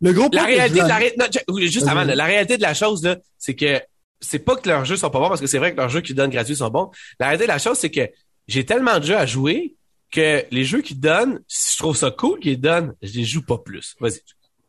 le 0.00 0.12
gros 0.12 0.28
La 0.32 0.44
réalité, 0.44 0.80
de 0.82 0.86
la 0.88 0.96
ré- 0.96 1.14
non, 1.18 1.26
juste 1.60 1.86
avant, 1.86 2.04
là, 2.04 2.14
la 2.14 2.24
réalité 2.24 2.56
de 2.56 2.62
la 2.62 2.72
chose, 2.74 3.02
là, 3.02 3.16
c'est 3.38 3.54
que 3.54 3.80
c'est 4.20 4.38
pas 4.38 4.56
que 4.56 4.68
leurs 4.68 4.84
jeux 4.84 4.96
sont 4.96 5.10
pas 5.10 5.18
bons 5.18 5.28
parce 5.28 5.40
que 5.40 5.46
c'est 5.46 5.58
vrai 5.58 5.72
que 5.72 5.76
leurs 5.76 5.88
jeux 5.88 6.00
qu'ils 6.00 6.14
donnent 6.14 6.30
gratuits 6.30 6.56
sont 6.56 6.70
bons. 6.70 6.90
La 7.18 7.26
réalité 7.26 7.44
de 7.44 7.52
la 7.52 7.58
chose, 7.58 7.78
c'est 7.78 7.90
que 7.90 8.08
j'ai 8.48 8.64
tellement 8.64 8.98
de 8.98 9.04
jeux 9.04 9.16
à 9.16 9.26
jouer 9.26 9.76
que 10.10 10.44
les 10.50 10.64
jeux 10.64 10.80
qu'ils 10.80 11.00
donnent, 11.00 11.40
si 11.48 11.74
je 11.74 11.78
trouve 11.78 11.96
ça 11.96 12.10
cool 12.10 12.40
qu'ils 12.40 12.60
donnent, 12.60 12.94
je 13.02 13.12
les 13.12 13.24
joue 13.24 13.42
pas 13.42 13.58
plus. 13.58 13.94
Vas-y. 14.00 14.20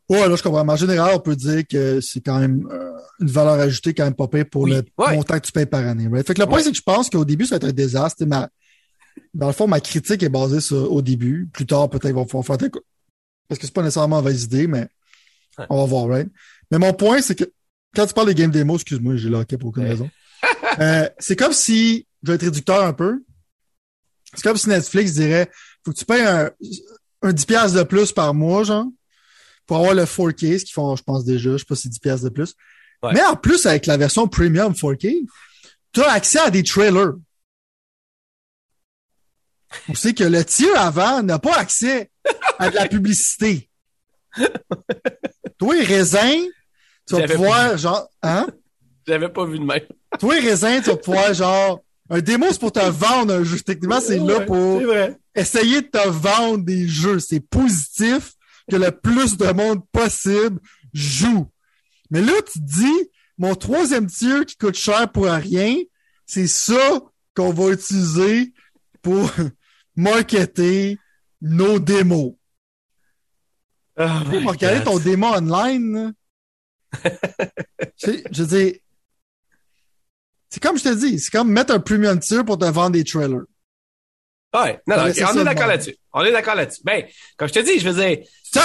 Ouais, 0.08 0.28
là, 0.28 0.36
je 0.36 0.42
comprends. 0.42 0.64
Mais 0.64 0.72
en 0.72 0.76
général, 0.76 1.12
on 1.14 1.20
peut 1.20 1.36
dire 1.36 1.62
que 1.68 2.00
c'est 2.00 2.20
quand 2.20 2.38
même 2.38 2.68
euh, 2.70 2.92
une 3.20 3.28
valeur 3.30 3.54
ajoutée 3.60 3.94
quand 3.94 4.04
même 4.04 4.14
pas 4.14 4.28
payée 4.28 4.44
pour 4.44 4.62
Oui, 4.62 4.72
le 4.72 4.84
ouais. 4.98 5.14
montant 5.16 5.38
que 5.38 5.46
tu 5.46 5.52
payes 5.52 5.66
par 5.66 5.86
année. 5.86 6.08
Right? 6.08 6.26
Fait 6.26 6.34
que 6.34 6.40
le 6.40 6.46
point, 6.46 6.58
Ouais. 6.58 6.62
c'est 6.64 6.70
que 6.70 6.76
je 6.76 6.82
pense 6.82 7.08
qu'au 7.08 7.24
début, 7.24 7.46
ça 7.46 7.54
va 7.54 7.56
être 7.58 7.70
un 7.70 7.72
désastre. 7.72 8.24
Ma... 8.26 8.48
Dans 9.34 9.46
le 9.46 9.52
fond, 9.52 9.66
ma 9.66 9.80
critique 9.80 10.22
est 10.22 10.28
basée 10.28 10.60
sur 10.60 10.90
au 10.92 11.00
début. 11.02 11.48
Plus 11.52 11.66
tard, 11.66 11.88
peut-être, 11.88 12.06
ils 12.08 12.14
vont 12.14 12.26
pouvoir 12.26 12.44
faire 12.44 12.58
Parce 13.48 13.58
que 13.58 13.66
c'est 13.66 13.72
pas 13.74 13.82
nécessairement 13.82 14.18
une 14.18 14.24
mauvaise 14.24 14.44
idée, 14.44 14.66
mais 14.66 14.88
Ouais. 15.58 15.66
on 15.68 15.76
va 15.80 15.84
voir, 15.86 16.08
right? 16.08 16.28
Mais 16.70 16.78
mon 16.78 16.94
point, 16.94 17.20
c'est 17.20 17.34
que 17.34 17.44
quand 17.94 18.06
tu 18.06 18.14
parles 18.14 18.28
des 18.28 18.34
game 18.34 18.50
démos, 18.50 18.76
excuse-moi, 18.80 19.16
j'ai 19.16 19.28
locké 19.28 19.58
pour 19.58 19.68
aucune 19.68 19.84
raison. 19.84 20.08
Euh, 20.80 21.08
c'est 21.18 21.36
comme 21.36 21.52
si, 21.52 22.06
je 22.22 22.28
vais 22.30 22.36
être 22.36 22.44
réducteur 22.44 22.82
un 22.84 22.94
peu. 22.94 23.22
C'est 24.34 24.42
comme 24.42 24.56
si 24.56 24.68
Netflix 24.70 25.12
dirait, 25.12 25.50
faut 25.84 25.92
que 25.92 25.98
tu 25.98 26.06
payes 26.06 26.22
un, 26.22 26.50
un 27.20 27.32
10 27.34 27.44
piastres 27.44 27.76
de 27.78 27.82
plus 27.82 28.12
par 28.12 28.32
mois, 28.32 28.64
genre, 28.64 28.86
pour 29.66 29.78
avoir 29.78 29.94
le 29.94 30.04
4K, 30.04 30.58
ce 30.58 30.64
qu'ils 30.64 30.74
font, 30.74 30.96
je 30.96 31.02
pense 31.02 31.24
déjà, 31.24 31.52
je 31.52 31.58
sais 31.58 31.64
pas 31.64 31.74
si 31.74 31.82
c'est 31.82 31.88
10 31.88 31.98
piastres 32.00 32.24
de 32.24 32.30
plus. 32.30 32.54
Ouais. 33.02 33.12
Mais 33.14 33.22
en 33.22 33.36
plus, 33.36 33.66
avec 33.66 33.86
la 33.86 33.96
version 33.96 34.28
premium 34.28 34.72
4K, 34.72 35.26
tu 35.92 36.00
as 36.00 36.12
accès 36.12 36.38
à 36.38 36.50
des 36.50 36.62
trailers. 36.62 37.12
On 39.88 39.94
sait 39.94 40.12
que 40.12 40.24
le 40.24 40.44
tiers 40.44 40.78
avant 40.78 41.22
n'a 41.22 41.38
pas 41.38 41.56
accès 41.56 42.10
à 42.58 42.70
de 42.70 42.74
la 42.74 42.88
publicité. 42.88 43.68
Toi, 45.58 45.74
raisin, 45.84 46.38
tu 47.06 47.16
vas 47.16 47.26
pouvoir, 47.26 47.76
genre, 47.78 48.08
hein? 48.22 48.46
J'avais 49.06 49.28
pas 49.28 49.44
vu 49.44 49.58
de 49.58 49.64
même. 49.64 49.80
Toi, 50.18 50.34
raisin, 50.34 50.80
tu 50.80 50.90
vas 50.90 50.96
pouvoir, 50.96 51.34
genre, 51.34 51.82
un 52.10 52.20
démo, 52.20 52.46
c'est 52.50 52.60
pour 52.60 52.72
te 52.72 52.80
vendre 52.80 53.34
un 53.34 53.44
jeu. 53.44 53.58
Techniquement, 53.60 54.00
c'est 54.00 54.18
là 54.18 54.40
pour 54.40 54.82
essayer 55.34 55.82
de 55.82 55.86
te 55.86 56.08
vendre 56.08 56.64
des 56.64 56.86
jeux. 56.86 57.18
C'est 57.18 57.40
positif 57.40 58.34
que 58.70 58.76
le 58.76 58.90
plus 58.90 59.36
de 59.36 59.52
monde 59.52 59.82
possible 59.90 60.60
joue. 60.92 61.48
Mais 62.10 62.20
là, 62.20 62.32
tu 62.52 62.60
te 62.60 62.64
dis, 62.64 63.10
mon 63.38 63.54
troisième 63.54 64.06
tier 64.06 64.44
qui 64.46 64.56
coûte 64.56 64.74
cher 64.74 65.10
pour 65.10 65.24
rien, 65.24 65.76
c'est 66.26 66.46
ça 66.46 67.00
qu'on 67.34 67.52
va 67.52 67.72
utiliser 67.72 68.52
pour 69.00 69.30
marketer 69.96 70.98
nos 71.40 71.78
démos. 71.78 72.34
Oh 73.98 74.04
Tu 74.30 74.46
regarder 74.46 74.84
ton 74.84 74.98
démo 74.98 75.26
online. 75.26 76.14
je 78.02 78.42
veux 78.42 78.46
dire, 78.46 78.74
c'est 80.48 80.62
comme 80.62 80.78
je 80.78 80.84
te 80.84 80.94
dis, 80.94 81.18
c'est 81.18 81.30
comme 81.30 81.50
mettre 81.50 81.72
un 81.74 81.80
premium 81.80 82.18
tier 82.18 82.44
pour 82.44 82.58
te 82.58 82.64
vendre 82.66 82.90
des 82.90 83.04
trailers. 83.04 83.44
Ouais, 84.54 84.78
non, 84.86 84.96
non, 84.96 85.02
on 85.08 85.12
ça, 85.14 85.40
est 85.40 85.44
d'accord 85.44 85.66
là-dessus. 85.66 85.96
On 86.12 86.22
est 86.24 86.32
d'accord 86.32 86.54
là-dessus. 86.54 86.82
Ben, 86.84 87.04
comme 87.36 87.48
je 87.48 87.52
te 87.54 87.58
dis, 87.60 87.78
je 87.78 87.88
veux 87.88 88.04
dire, 88.04 88.18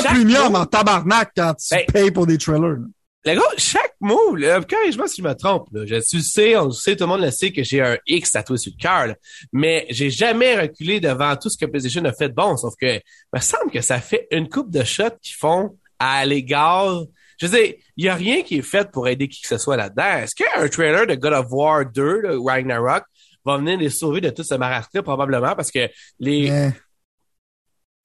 premium 0.03 0.51
mot- 0.51 0.57
en 0.59 0.65
tabarnak 0.65 1.31
quand 1.35 1.53
tu 1.53 1.75
Ben- 1.75 1.85
payes 1.91 2.11
pour 2.11 2.27
des 2.27 2.37
trailers. 2.37 2.77
le 3.25 3.35
gars, 3.35 3.41
chaque 3.57 3.93
mot, 4.01 4.35
là, 4.35 4.61
corrige-moi 4.61 5.07
si 5.07 5.21
je 5.21 5.27
me 5.27 5.33
trompe, 5.33 5.67
là. 5.71 5.85
Je 5.85 5.95
tu 6.07 6.17
le 6.17 6.21
sais, 6.23 6.55
on 6.57 6.65
le 6.65 6.71
sait, 6.71 6.95
tout 6.95 7.03
le 7.05 7.09
monde 7.09 7.21
le 7.21 7.31
sait 7.31 7.51
que 7.51 7.63
j'ai 7.63 7.81
un 7.81 7.97
X 8.05 8.31
tatoué 8.31 8.57
sur 8.57 8.71
le 8.77 8.81
cœur. 8.81 9.15
Mais 9.53 9.85
j'ai 9.89 10.09
jamais 10.09 10.59
reculé 10.59 10.99
devant 10.99 11.35
tout 11.37 11.49
ce 11.49 11.57
que 11.57 11.65
PlayStation 11.65 12.03
a 12.05 12.11
fait 12.13 12.29
de 12.29 12.33
bon, 12.33 12.57
sauf 12.57 12.73
que, 12.79 12.95
il 12.95 13.01
me 13.33 13.39
semble 13.39 13.71
que 13.71 13.81
ça 13.81 13.99
fait 14.01 14.27
une 14.31 14.49
coupe 14.49 14.69
de 14.71 14.83
shots 14.83 15.17
qu'ils 15.21 15.35
font 15.35 15.77
à 15.99 16.25
l'égard 16.25 17.03
je 17.39 17.45
veux 17.45 17.55
dire, 17.55 17.75
il 17.97 18.05
y 18.05 18.09
a 18.09 18.15
rien 18.15 18.41
qui 18.41 18.57
est 18.57 18.61
fait 18.63 18.89
pour 18.89 19.07
aider 19.07 19.27
qui 19.27 19.43
que 19.43 19.47
ce 19.47 19.59
soit 19.59 19.77
là-dedans. 19.77 20.23
Est-ce 20.23 20.33
qu'un 20.33 20.67
trailer 20.69 21.05
de 21.05 21.13
God 21.13 21.33
of 21.33 21.45
War 21.51 21.85
2, 21.85 22.23
de 22.23 22.35
Ragnarok, 22.43 23.03
va 23.47 23.57
venir 23.57 23.77
les 23.79 23.89
sauver 23.89 24.21
de 24.21 24.29
tout 24.29 24.43
ce 24.43 24.53
marasme 24.55 25.01
Probablement, 25.01 25.55
parce 25.55 25.71
que 25.71 25.89
les... 26.19 26.49
Mais, 26.51 26.73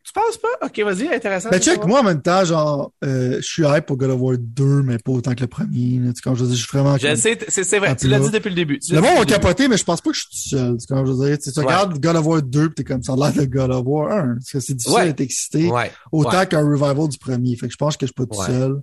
Tu 0.05 0.12
penses 0.12 0.36
pas? 0.36 0.66
Ok, 0.66 0.80
vas-y, 0.80 1.07
intéressant. 1.14 1.49
ben, 1.51 1.61
check, 1.61 1.84
moi, 1.84 2.01
en 2.01 2.03
même 2.03 2.20
temps, 2.22 2.45
genre, 2.45 2.93
euh, 3.05 3.36
je 3.36 3.47
suis 3.47 3.62
hype 3.64 3.86
pour 3.86 3.97
God 3.97 4.11
of 4.11 4.20
War 4.20 4.36
2, 4.36 4.82
mais 4.82 4.99
pas 4.99 5.12
autant 5.12 5.32
que 5.34 5.40
le 5.43 5.47
premier. 5.47 6.01
là. 6.01 6.09
Tu 6.11 6.16
sais, 6.16 6.22
Quand 6.24 6.34
je 6.34 6.40
veux 6.43 6.49
dire, 6.49 6.57
je 6.57 6.62
suis 6.66 6.76
vraiment... 6.76 6.99
Je 6.99 7.07
comme- 7.07 7.16
sais, 7.16 7.38
c'est 7.49 7.78
vrai, 7.78 7.95
tu 7.95 8.09
l'as 8.09 8.18
dit 8.18 8.30
depuis 8.30 8.49
le 8.49 8.57
début. 8.57 8.80
Tu 8.80 8.93
Le 8.95 9.01
monde 9.01 9.18
début. 9.20 9.26
capoter, 9.26 9.68
mais 9.68 9.76
je 9.76 9.84
pense 9.84 10.01
pas 10.01 10.11
que 10.11 10.16
je 10.16 10.22
suis 10.22 10.30
tout 10.30 10.49
seul. 10.57 10.72
Tu 10.74 10.80
sais, 10.80 10.86
Quand 10.88 11.07
je 11.07 11.12
veux 11.12 11.26
dire, 11.28 11.38
tu 11.38 11.45
sais, 11.45 11.53
tu 11.53 11.61
Ouais. 11.61 11.66
regardes 11.66 11.99
God 12.01 12.16
of 12.16 12.26
War 12.26 12.43
2 12.43 12.68
pis 12.70 12.74
t'es 12.74 12.84
comme 12.84 13.03
ça 13.05 13.12
a 13.12 13.16
l'air 13.16 13.32
de 13.32 13.45
God 13.45 13.70
of 13.70 13.82
War 13.86 14.11
1. 14.12 14.34
Parce 14.34 14.51
que 14.51 14.59
c'est 14.61 14.74
difficile 14.74 14.97
Ouais. 14.99 15.05
d'être 15.07 15.20
excité 15.20 15.68
Ouais. 15.70 15.93
autant 16.11 16.47
qu'un 16.47 16.68
revival 16.68 17.09
du 17.09 17.18
premier. 17.18 17.55
Fait 17.57 17.68
que 17.68 17.72
je 17.72 17.78
pense 17.78 17.97
que 17.97 18.05
je 18.05 18.12
suis 18.14 18.26
pas 18.26 18.34
tout 18.36 18.43
seul. 18.43 18.82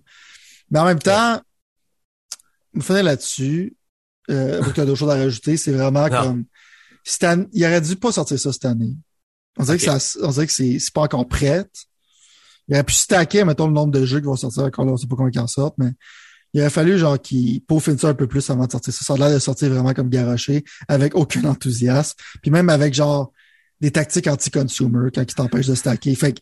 Mais 0.72 0.80
en 0.80 0.86
même 0.86 1.00
temps, 1.00 1.42
me 2.74 2.82
finir 2.82 3.04
là-dessus, 3.04 3.76
euh, 4.30 4.62
avec 4.62 4.76
d'autres 4.76 4.96
choses 4.96 5.10
à 5.10 5.16
rajouter, 5.16 5.58
c'est 5.58 5.72
vraiment 5.74 6.08
Non. 6.08 6.22
comme, 6.24 6.44
il 7.54 7.66
aurait 7.66 7.82
dû 7.82 7.96
pas 7.96 8.12
sortir 8.12 8.40
ça 8.40 8.54
cette 8.54 8.66
année. 8.66 8.96
On 9.58 9.64
dirait 9.64 9.78
que 9.78 9.84
ça, 9.84 10.20
on 10.22 10.30
dirait 10.30 10.48
que 10.48 10.54
c'est, 10.54 10.80
pas 10.94 11.02
encore 11.02 11.28
prête. 11.28 11.72
Il 12.68 12.76
aurait 12.76 12.84
pu 12.84 12.94
stacker, 12.94 13.44
mettons, 13.46 13.68
le 13.68 13.74
nombre 13.74 13.92
de 13.92 14.06
jeux 14.06 14.20
qui 14.20 14.26
vont 14.26 14.36
sortir 14.36 14.64
encore 14.64 14.86
là, 14.86 14.94
on 14.94 14.98
sait 14.98 15.08
pas 15.08 15.16
combien 15.16 15.32
ils 15.34 15.40
en 15.40 15.48
sortent, 15.48 15.78
mais 15.78 15.92
il 16.54 16.62
aurait 16.62 16.70
fallu, 16.70 16.98
genre, 16.98 17.20
qu'ils 17.20 17.62
peaufinent 17.62 17.98
ça 17.98 18.10
un 18.10 18.14
peu 18.14 18.28
plus 18.28 18.48
avant 18.50 18.66
de 18.66 18.72
sortir 18.72 18.94
ça. 18.94 19.04
Ça 19.04 19.14
a 19.14 19.18
l'air 19.18 19.34
de 19.34 19.40
sortir 19.40 19.70
vraiment 19.70 19.94
comme 19.94 20.10
garoché, 20.10 20.64
avec 20.88 21.16
aucun 21.16 21.44
enthousiasme. 21.50 22.16
Puis 22.42 22.52
même 22.52 22.70
avec, 22.70 22.94
genre, 22.94 23.32
des 23.82 23.92
tactiques 23.92 24.28
anti-consumer 24.28 25.10
quand 25.14 25.22
ils 25.22 25.36
t'empêchent 25.36 25.68
de 25.68 25.76
stacker. 25.76 26.16
Fait 26.16 26.34
que, 26.34 26.40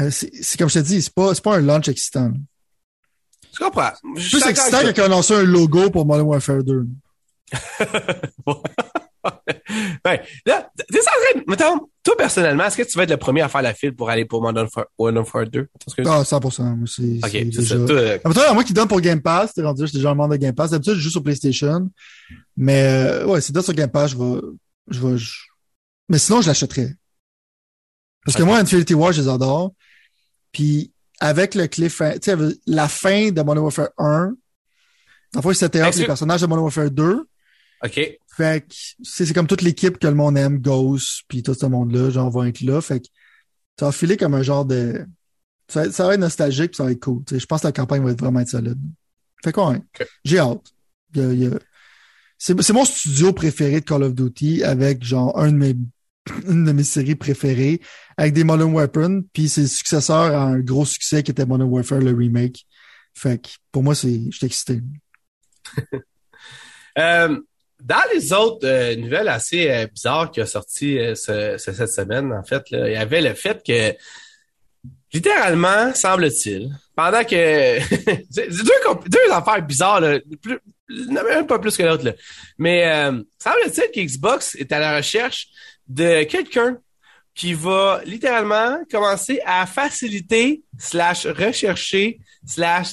euh, 0.00 0.10
c'est, 0.10 0.58
comme 0.58 0.68
je 0.68 0.74
te 0.74 0.84
dis, 0.84 1.02
c'est 1.02 1.14
pas, 1.14 1.34
c'est 1.34 1.42
pas 1.42 1.56
un 1.56 1.60
launch 1.60 1.88
excitant. 1.88 2.32
Je 3.52 3.64
comprends. 3.64 3.90
Je 4.16 4.30
Plus 4.30 4.46
excitant 4.46 4.78
avec 4.78 4.96
que 4.96 5.02
annoncer 5.02 5.34
un 5.34 5.42
logo 5.42 5.90
pour 5.90 6.06
Modern 6.06 6.28
Warfare 6.28 6.62
2. 6.62 6.86
ben, 10.04 10.18
là, 10.46 10.70
t'es 10.76 10.98
en 11.00 11.02
train 11.02 11.40
de, 11.40 11.44
mettons, 11.48 11.88
toi, 12.04 12.16
personnellement, 12.16 12.64
est-ce 12.66 12.76
que 12.76 12.82
tu 12.82 12.96
vas 12.96 13.02
être 13.04 13.10
le 13.10 13.16
premier 13.16 13.42
à 13.42 13.48
faire 13.48 13.62
la 13.62 13.74
file 13.74 13.94
pour 13.94 14.08
aller 14.10 14.24
pour 14.24 14.40
Modern 14.42 14.64
Warfare, 14.66 14.86
Modern 14.98 15.16
Warfare 15.18 15.46
2? 15.46 15.68
Parce 15.84 15.94
que- 15.96 16.02
Ah, 16.06 16.22
100%. 16.24 16.76
moi, 16.76 16.86
c'est, 16.86 17.02
ok, 17.02 17.30
c'est 17.30 17.44
déjà... 17.44 17.78
ça. 17.78 18.18
Toi, 18.20 18.32
toi, 18.32 18.50
à 18.50 18.54
moi 18.54 18.64
qui 18.64 18.72
donne 18.72 18.88
pour 18.88 19.00
Game 19.00 19.20
Pass, 19.20 19.52
t'es 19.54 19.62
rendu, 19.62 19.84
j'étais 19.86 19.98
déjà 19.98 20.10
un 20.10 20.14
membre 20.14 20.34
de 20.34 20.40
Game 20.40 20.54
Pass. 20.54 20.70
D'habitude, 20.70 20.94
je 20.94 21.00
joue 21.00 21.10
sur 21.10 21.22
PlayStation. 21.22 21.90
Mais, 22.56 22.82
euh, 22.84 23.26
ouais, 23.26 23.40
c'est 23.40 23.52
donne 23.52 23.62
sur 23.62 23.74
Game 23.74 23.90
Pass, 23.90 24.12
je 24.12 24.16
vais, 24.16 24.40
je 24.88 25.00
vais, 25.06 25.18
je- 25.18 25.40
mais 26.08 26.18
sinon, 26.18 26.40
je 26.40 26.46
l'achèterais. 26.46 26.94
Parce 28.24 28.36
que 28.36 28.42
moi, 28.42 28.58
Infinity 28.58 28.94
War, 28.94 29.12
je 29.12 29.22
les 29.22 29.28
adore. 29.28 29.72
Puis, 30.52 30.92
avec 31.20 31.54
le 31.54 31.66
cliff, 31.66 31.98
tu 31.98 32.04
sais, 32.22 32.36
la 32.66 32.88
fin 32.88 33.30
de 33.30 33.42
Modern 33.42 33.58
Warfare 33.64 33.88
1, 33.98 34.32
en 35.36 35.42
fait, 35.42 35.54
c'était 35.54 35.78
Est-ce 35.80 35.98
les 35.98 36.04
que- 36.04 36.08
personnages 36.08 36.40
de 36.40 36.46
Modern 36.46 36.62
Warfare 36.64 36.90
2. 36.90 37.26
OK. 37.84 38.18
Fait 38.38 38.64
que 38.66 38.74
c'est 39.02 39.34
comme 39.34 39.48
toute 39.48 39.62
l'équipe 39.62 39.98
que 39.98 40.06
le 40.06 40.14
monde 40.14 40.38
aime, 40.38 40.58
Ghost, 40.58 41.22
puis 41.26 41.42
tout 41.42 41.54
ce 41.54 41.66
monde-là, 41.66 42.10
genre, 42.10 42.30
va 42.30 42.46
être 42.48 42.60
là. 42.60 42.80
Fait 42.80 43.00
que 43.00 43.06
ça 43.78 43.86
va 43.86 43.92
filer 43.92 44.16
comme 44.16 44.34
un 44.34 44.42
genre 44.42 44.64
de... 44.64 45.04
Ça, 45.68 45.82
va- 45.82 45.90
ça 45.92 46.06
va 46.06 46.14
être 46.14 46.20
nostalgique, 46.20 46.68
puis 46.70 46.76
ça 46.76 46.84
va 46.84 46.92
être 46.92 47.00
cool. 47.00 47.22
Je 47.30 47.44
pense 47.46 47.62
que 47.62 47.66
la 47.66 47.72
campagne 47.72 48.02
va 48.04 48.12
être 48.12 48.20
vraiment 48.20 48.38
être 48.38 48.48
solide. 48.48 48.78
Fait 49.42 49.50
quoi. 49.52 49.76
J'ai 50.24 50.38
hâte. 50.38 50.62
Il 51.14 51.20
y 51.20 51.24
a- 51.24 51.32
il 51.32 51.42
y 51.42 51.46
a- 51.46 51.58
C'est 52.38 52.62
c'est 52.62 52.72
mon 52.72 52.84
studio 52.84 53.32
préféré 53.32 53.80
de 53.80 53.84
Call 53.84 54.04
of 54.04 54.14
Duty, 54.14 54.62
avec 54.62 55.02
genre 55.02 55.36
un 55.36 55.50
de 55.50 55.56
mes 55.56 55.76
une 56.48 56.64
de 56.64 56.70
mes 56.72 56.84
séries 56.84 57.16
préférées, 57.16 57.80
avec 58.16 58.34
des 58.34 58.44
Modern 58.44 58.72
Weapons, 58.72 59.24
puis 59.32 59.48
c'est 59.48 59.62
le 59.62 59.66
successeur 59.66 60.16
à 60.34 60.44
un 60.44 60.60
gros 60.60 60.84
succès 60.84 61.24
qui 61.24 61.32
était 61.32 61.44
Modern 61.46 61.68
Warfare, 61.68 61.98
le 62.00 62.12
remake. 62.14 62.64
Fait 63.14 63.42
que 63.42 63.48
pour 63.72 63.82
moi, 63.82 63.96
c'est. 63.96 64.20
Je 64.30 64.36
suis 64.36 64.46
excité. 64.46 64.80
Euh, 66.98 67.38
dans 67.80 68.02
les 68.12 68.32
autres 68.32 68.66
euh, 68.66 68.96
nouvelles 68.96 69.28
assez 69.28 69.70
euh, 69.70 69.86
bizarres 69.86 70.30
qui 70.30 70.42
ont 70.42 70.46
sorti 70.46 70.98
euh, 70.98 71.14
ce- 71.14 71.56
ce- 71.58 71.72
cette 71.72 71.90
semaine, 71.90 72.32
en 72.32 72.42
fait, 72.42 72.68
là, 72.70 72.88
il 72.88 72.92
y 72.92 72.96
avait 72.96 73.20
le 73.22 73.34
fait 73.34 73.62
que, 73.64 73.94
littéralement, 75.12 75.94
semble-t-il, 75.94 76.70
pendant 76.96 77.24
que... 77.24 77.78
deux, 78.30 79.08
deux 79.08 79.30
affaires 79.32 79.62
bizarres, 79.62 80.00
là, 80.00 80.18
plus, 80.42 80.58
pas 81.46 81.58
plus 81.58 81.76
que 81.76 81.82
l'autre, 81.82 82.14
mais 82.58 82.86
euh, 82.86 83.22
semble-t-il 83.38 83.90
qu'Xbox 83.92 84.54
est 84.56 84.72
à 84.72 84.78
la 84.80 84.96
recherche 84.96 85.48
de 85.86 86.24
quelqu'un 86.24 86.78
qui 87.34 87.54
va 87.54 88.00
littéralement 88.04 88.78
commencer 88.90 89.40
à 89.46 89.64
faciliter, 89.66 90.62
slash 90.78 91.26
rechercher, 91.26 92.18
slash 92.44 92.88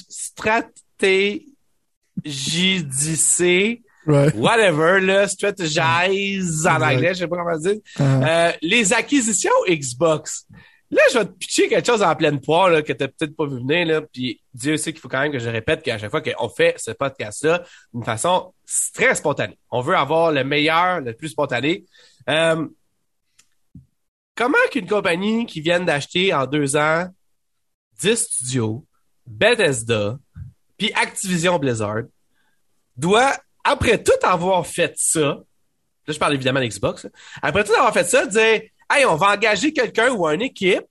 stratégiser, 2.24 3.82
whatever, 4.06 5.00
là, 5.00 5.28
strategize 5.28 6.66
en 6.66 6.80
anglais, 6.80 7.14
je 7.14 7.20
sais 7.20 7.28
pas 7.28 7.36
comment 7.36 7.58
dire, 7.58 7.76
uh-huh. 7.98 8.28
euh, 8.28 8.52
les 8.62 8.92
acquisitions 8.92 9.50
Xbox. 9.68 10.46
Là, 10.90 11.02
je 11.12 11.18
vais 11.18 11.24
te 11.24 11.32
pitcher 11.32 11.68
quelque 11.68 11.86
chose 11.86 12.02
en 12.02 12.14
pleine 12.14 12.40
poire 12.40 12.70
là, 12.70 12.80
que 12.82 12.92
t'as 12.92 13.08
peut-être 13.08 13.34
pas 13.34 13.46
vu 13.46 13.56
venir. 13.56 13.86
Là, 13.86 14.02
puis 14.02 14.40
Dieu 14.54 14.76
sait 14.76 14.92
qu'il 14.92 15.00
faut 15.00 15.08
quand 15.08 15.20
même 15.20 15.32
que 15.32 15.40
je 15.40 15.48
répète 15.48 15.82
qu'à 15.82 15.98
chaque 15.98 16.12
fois 16.12 16.20
qu'on 16.20 16.48
fait 16.48 16.76
ce 16.78 16.92
podcast-là, 16.92 17.64
d'une 17.92 18.04
façon 18.04 18.54
très 18.94 19.14
spontanée. 19.16 19.58
On 19.70 19.80
veut 19.80 19.96
avoir 19.96 20.30
le 20.30 20.44
meilleur, 20.44 21.00
le 21.00 21.12
plus 21.12 21.30
spontané. 21.30 21.84
Euh, 22.30 22.68
comment 24.36 24.54
qu'une 24.70 24.86
compagnie 24.86 25.46
qui 25.46 25.60
vient 25.60 25.80
d'acheter 25.80 26.32
en 26.32 26.46
deux 26.46 26.76
ans 26.76 27.08
10 28.00 28.16
studios, 28.16 28.84
Bethesda, 29.26 30.18
puis 30.76 30.92
Activision 30.94 31.58
Blizzard, 31.58 32.02
doit, 32.96 33.36
après 33.66 34.02
tout 34.02 34.12
avoir 34.22 34.66
fait 34.66 34.94
ça, 34.96 35.20
là 35.20 35.44
je 36.08 36.18
parle 36.18 36.34
évidemment 36.34 36.60
d'Xbox, 36.60 37.06
après 37.42 37.64
tout 37.64 37.74
avoir 37.74 37.92
fait 37.92 38.04
ça, 38.04 38.26
dire 38.26 38.62
hey, 38.90 39.04
on 39.04 39.16
va 39.16 39.32
engager 39.32 39.72
quelqu'un 39.72 40.10
ou 40.10 40.26
une 40.26 40.42
équipe 40.42 40.84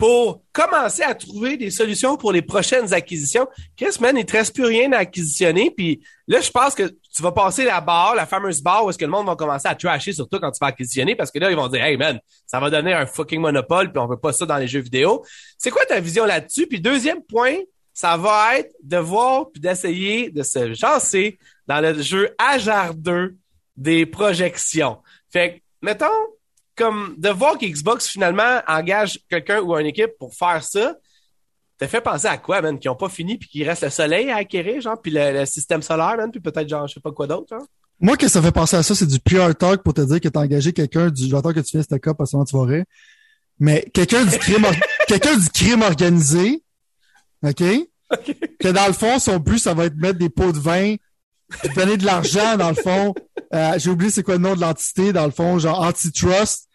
pour 0.00 0.42
commencer 0.52 1.02
à 1.02 1.14
trouver 1.14 1.58
des 1.58 1.70
solutions 1.70 2.16
pour 2.16 2.32
les 2.32 2.40
prochaines 2.40 2.94
acquisitions. 2.94 3.46
Chris, 3.76 3.96
man, 4.00 4.16
il 4.16 4.24
te 4.24 4.32
reste 4.32 4.54
plus 4.54 4.64
rien 4.64 4.90
à 4.92 4.98
acquisitionner. 4.98 5.70
Puis 5.70 6.00
là, 6.26 6.40
je 6.40 6.50
pense 6.50 6.74
que 6.74 6.84
tu 6.84 7.22
vas 7.22 7.32
passer 7.32 7.64
la 7.64 7.82
barre, 7.82 8.14
la 8.14 8.24
fameuse 8.24 8.62
barre 8.62 8.86
où 8.86 8.88
est-ce 8.88 8.96
que 8.96 9.04
le 9.04 9.10
monde 9.10 9.26
va 9.26 9.36
commencer 9.36 9.68
à 9.68 9.74
trasher 9.74 10.14
sur 10.14 10.26
toi 10.26 10.40
quand 10.40 10.52
tu 10.52 10.58
vas 10.58 10.68
acquisitionner 10.68 11.16
parce 11.16 11.30
que 11.30 11.38
là, 11.38 11.50
ils 11.50 11.56
vont 11.56 11.68
dire, 11.68 11.84
hey, 11.84 11.98
man, 11.98 12.18
ça 12.46 12.58
va 12.58 12.70
donner 12.70 12.94
un 12.94 13.04
fucking 13.04 13.42
monopole 13.42 13.92
puis 13.92 14.00
on 14.00 14.06
veut 14.06 14.16
pas 14.16 14.32
ça 14.32 14.46
dans 14.46 14.56
les 14.56 14.68
jeux 14.68 14.80
vidéo. 14.80 15.22
C'est 15.58 15.70
quoi 15.70 15.84
ta 15.84 16.00
vision 16.00 16.24
là-dessus? 16.24 16.66
Puis 16.66 16.80
deuxième 16.80 17.22
point, 17.22 17.56
ça 17.92 18.16
va 18.16 18.56
être 18.58 18.72
de 18.82 18.96
voir 18.96 19.50
puis 19.52 19.60
d'essayer 19.60 20.30
de 20.30 20.42
se 20.42 20.72
chancer 20.72 21.38
dans 21.70 21.80
le 21.80 22.02
jeu 22.02 22.34
hasardeux 22.36 23.36
des 23.76 24.04
projections. 24.04 24.98
Fait 25.30 25.54
que, 25.54 25.86
mettons, 25.86 26.06
comme 26.74 27.14
de 27.16 27.28
voir 27.28 27.56
qu'Xbox 27.58 28.08
finalement 28.08 28.60
engage 28.66 29.20
quelqu'un 29.30 29.60
ou 29.60 29.78
une 29.78 29.86
équipe 29.86 30.10
pour 30.18 30.34
faire 30.34 30.64
ça, 30.64 30.96
t'as 31.78 31.86
fait 31.86 32.00
penser 32.00 32.26
à 32.26 32.38
quoi, 32.38 32.60
man? 32.60 32.76
Qui 32.76 32.88
ont 32.88 32.96
pas 32.96 33.08
fini 33.08 33.38
puis 33.38 33.48
qu'il 33.48 33.68
reste 33.68 33.84
le 33.84 33.90
soleil 33.90 34.32
à 34.32 34.38
acquérir, 34.38 34.80
genre, 34.80 35.00
puis 35.00 35.12
le, 35.14 35.44
système 35.44 35.80
solaire, 35.80 36.16
man, 36.16 36.32
puis 36.32 36.40
peut-être 36.40 36.68
genre, 36.68 36.88
je 36.88 36.94
sais 36.94 37.00
pas 37.00 37.12
quoi 37.12 37.28
d'autre, 37.28 37.46
genre? 37.48 37.66
Moi, 38.00 38.16
que 38.16 38.26
ça 38.26 38.42
fait 38.42 38.50
penser 38.50 38.76
à 38.76 38.82
ça, 38.82 38.96
c'est 38.96 39.06
du 39.06 39.20
PR 39.20 39.54
talk 39.54 39.84
pour 39.84 39.94
te 39.94 40.00
dire 40.00 40.20
que 40.20 40.28
t'as 40.28 40.40
engagé 40.40 40.72
quelqu'un 40.72 41.08
du 41.08 41.28
j'entends 41.28 41.52
que 41.52 41.60
tu 41.60 41.70
fais 41.70 41.84
cette 41.84 42.02
parce 42.16 42.32
que 42.32 42.44
tu 42.46 42.56
vas 42.56 42.82
Mais 43.60 43.88
quelqu'un 43.94 44.24
du 44.24 44.36
crime, 44.38 44.66
quelqu'un 45.06 45.36
du 45.36 45.48
crime 45.50 45.82
organisé, 45.82 46.64
OK? 47.44 47.62
Que 48.58 48.68
dans 48.68 48.88
le 48.88 48.92
fond, 48.92 49.20
son 49.20 49.38
but, 49.38 49.58
ça 49.60 49.72
va 49.72 49.84
être 49.84 49.94
de 49.94 50.00
mettre 50.00 50.18
des 50.18 50.30
pots 50.30 50.50
de 50.50 50.58
vin, 50.58 50.96
puis 51.62 51.74
donner 51.74 51.96
de 51.96 52.04
l'argent, 52.04 52.56
dans 52.56 52.70
le 52.70 52.74
fond. 52.74 53.14
Euh, 53.54 53.74
j'ai 53.78 53.90
oublié 53.90 54.10
c'est 54.10 54.22
quoi 54.22 54.34
le 54.34 54.42
nom 54.42 54.54
de 54.54 54.60
l'entité, 54.60 55.12
dans 55.12 55.24
le 55.24 55.32
fond, 55.32 55.58
genre 55.58 55.80
antitrust 55.82 56.68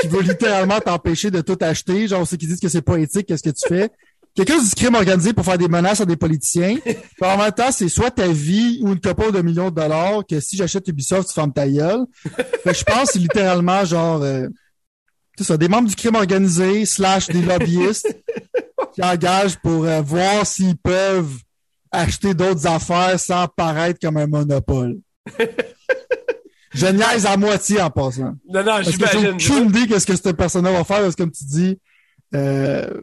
qui 0.00 0.08
veut 0.08 0.22
littéralement 0.22 0.80
t'empêcher 0.80 1.30
de 1.30 1.40
tout 1.40 1.58
acheter. 1.60 2.08
Genre, 2.08 2.26
ceux 2.26 2.36
qui 2.36 2.46
disent 2.46 2.60
que 2.60 2.68
c'est 2.68 2.82
pas 2.82 2.98
éthique, 2.98 3.26
qu'est-ce 3.26 3.42
que 3.42 3.50
tu 3.50 3.68
fais? 3.68 3.90
Quelqu'un 4.34 4.58
du 4.60 4.70
crime 4.70 4.96
organisé 4.96 5.32
pour 5.32 5.44
faire 5.44 5.58
des 5.58 5.68
menaces 5.68 6.00
à 6.00 6.04
des 6.04 6.16
politiciens. 6.16 6.76
en 7.20 7.38
même 7.38 7.52
temps, 7.52 7.70
c'est 7.70 7.88
soit 7.88 8.10
ta 8.10 8.26
vie 8.26 8.80
ou 8.82 8.88
une 8.88 9.00
couple 9.00 9.30
de 9.30 9.40
millions 9.42 9.70
de 9.70 9.76
dollars 9.76 10.26
que 10.28 10.40
si 10.40 10.56
j'achète 10.56 10.88
Ubisoft, 10.88 11.28
tu 11.28 11.34
fermes 11.34 11.52
ta 11.52 11.68
gueule. 11.68 12.04
je 12.66 12.82
pense 12.84 13.10
c'est 13.12 13.20
littéralement 13.20 13.84
genre 13.84 14.22
euh, 14.22 14.48
ça, 15.38 15.56
des 15.56 15.68
membres 15.68 15.88
du 15.88 15.94
crime 15.94 16.16
organisé 16.16 16.84
slash 16.84 17.28
des 17.28 17.42
lobbyistes 17.42 18.16
qui 18.94 19.02
engagent 19.02 19.58
pour 19.58 19.84
euh, 19.84 20.00
voir 20.00 20.46
s'ils 20.46 20.76
peuvent 20.76 21.36
acheter 21.94 22.34
d'autres 22.34 22.66
affaires 22.66 23.18
sans 23.18 23.46
paraître 23.48 23.98
comme 24.00 24.16
un 24.16 24.26
monopole. 24.26 24.98
Je 26.74 26.86
niaise 26.86 27.24
à 27.24 27.36
moitié 27.36 27.80
en 27.80 27.90
passant. 27.90 28.34
Non, 28.48 28.64
non, 28.64 28.82
j'imagine. 28.82 29.38
J'ai 29.38 29.52
aucune 29.52 29.68
idée 29.68 29.86
qu'est-ce 29.86 30.06
que 30.06 30.16
cette 30.16 30.36
personne 30.36 30.64
va 30.64 30.82
faire, 30.82 31.02
parce 31.02 31.14
que 31.14 31.22
comme 31.22 31.30
tu 31.30 31.44
dis, 31.44 31.78
euh, 32.34 33.00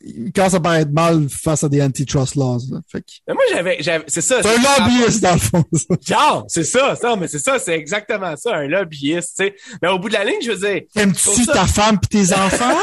il 0.00 0.32
commence 0.32 0.54
à 0.54 0.60
paraître 0.60 0.92
mal 0.92 1.26
face 1.28 1.64
à 1.64 1.68
des 1.68 1.82
antitrust 1.82 2.34
laws. 2.34 2.60
Fait 2.90 3.02
Mais 3.26 3.34
moi, 3.34 3.42
j'avais, 3.50 4.04
c'est 4.06 4.20
ça. 4.20 4.42
C'est 4.42 4.48
un 4.48 4.86
lobbyiste, 4.86 5.22
dans 5.22 5.32
le 5.32 5.38
fond. 5.38 5.64
Genre, 6.06 6.44
c'est 6.48 6.64
ça, 6.64 6.94
ça, 6.96 7.16
mais 7.16 7.28
c'est 7.28 7.38
ça, 7.38 7.58
c'est 7.58 7.74
exactement 7.74 8.36
ça, 8.36 8.56
un 8.56 8.66
lobbyiste, 8.68 9.36
tu 9.38 9.46
sais. 9.46 9.54
Mais 9.82 9.88
au 9.88 9.98
bout 9.98 10.08
de 10.08 10.14
la 10.14 10.24
ligne, 10.24 10.40
je 10.42 10.52
veux 10.52 10.58
dire. 10.68 10.82
Aimes-tu 10.94 11.46
ta 11.46 11.66
femme 11.66 11.98
pis 11.98 12.08
tes 12.08 12.32
enfants? 12.34 12.78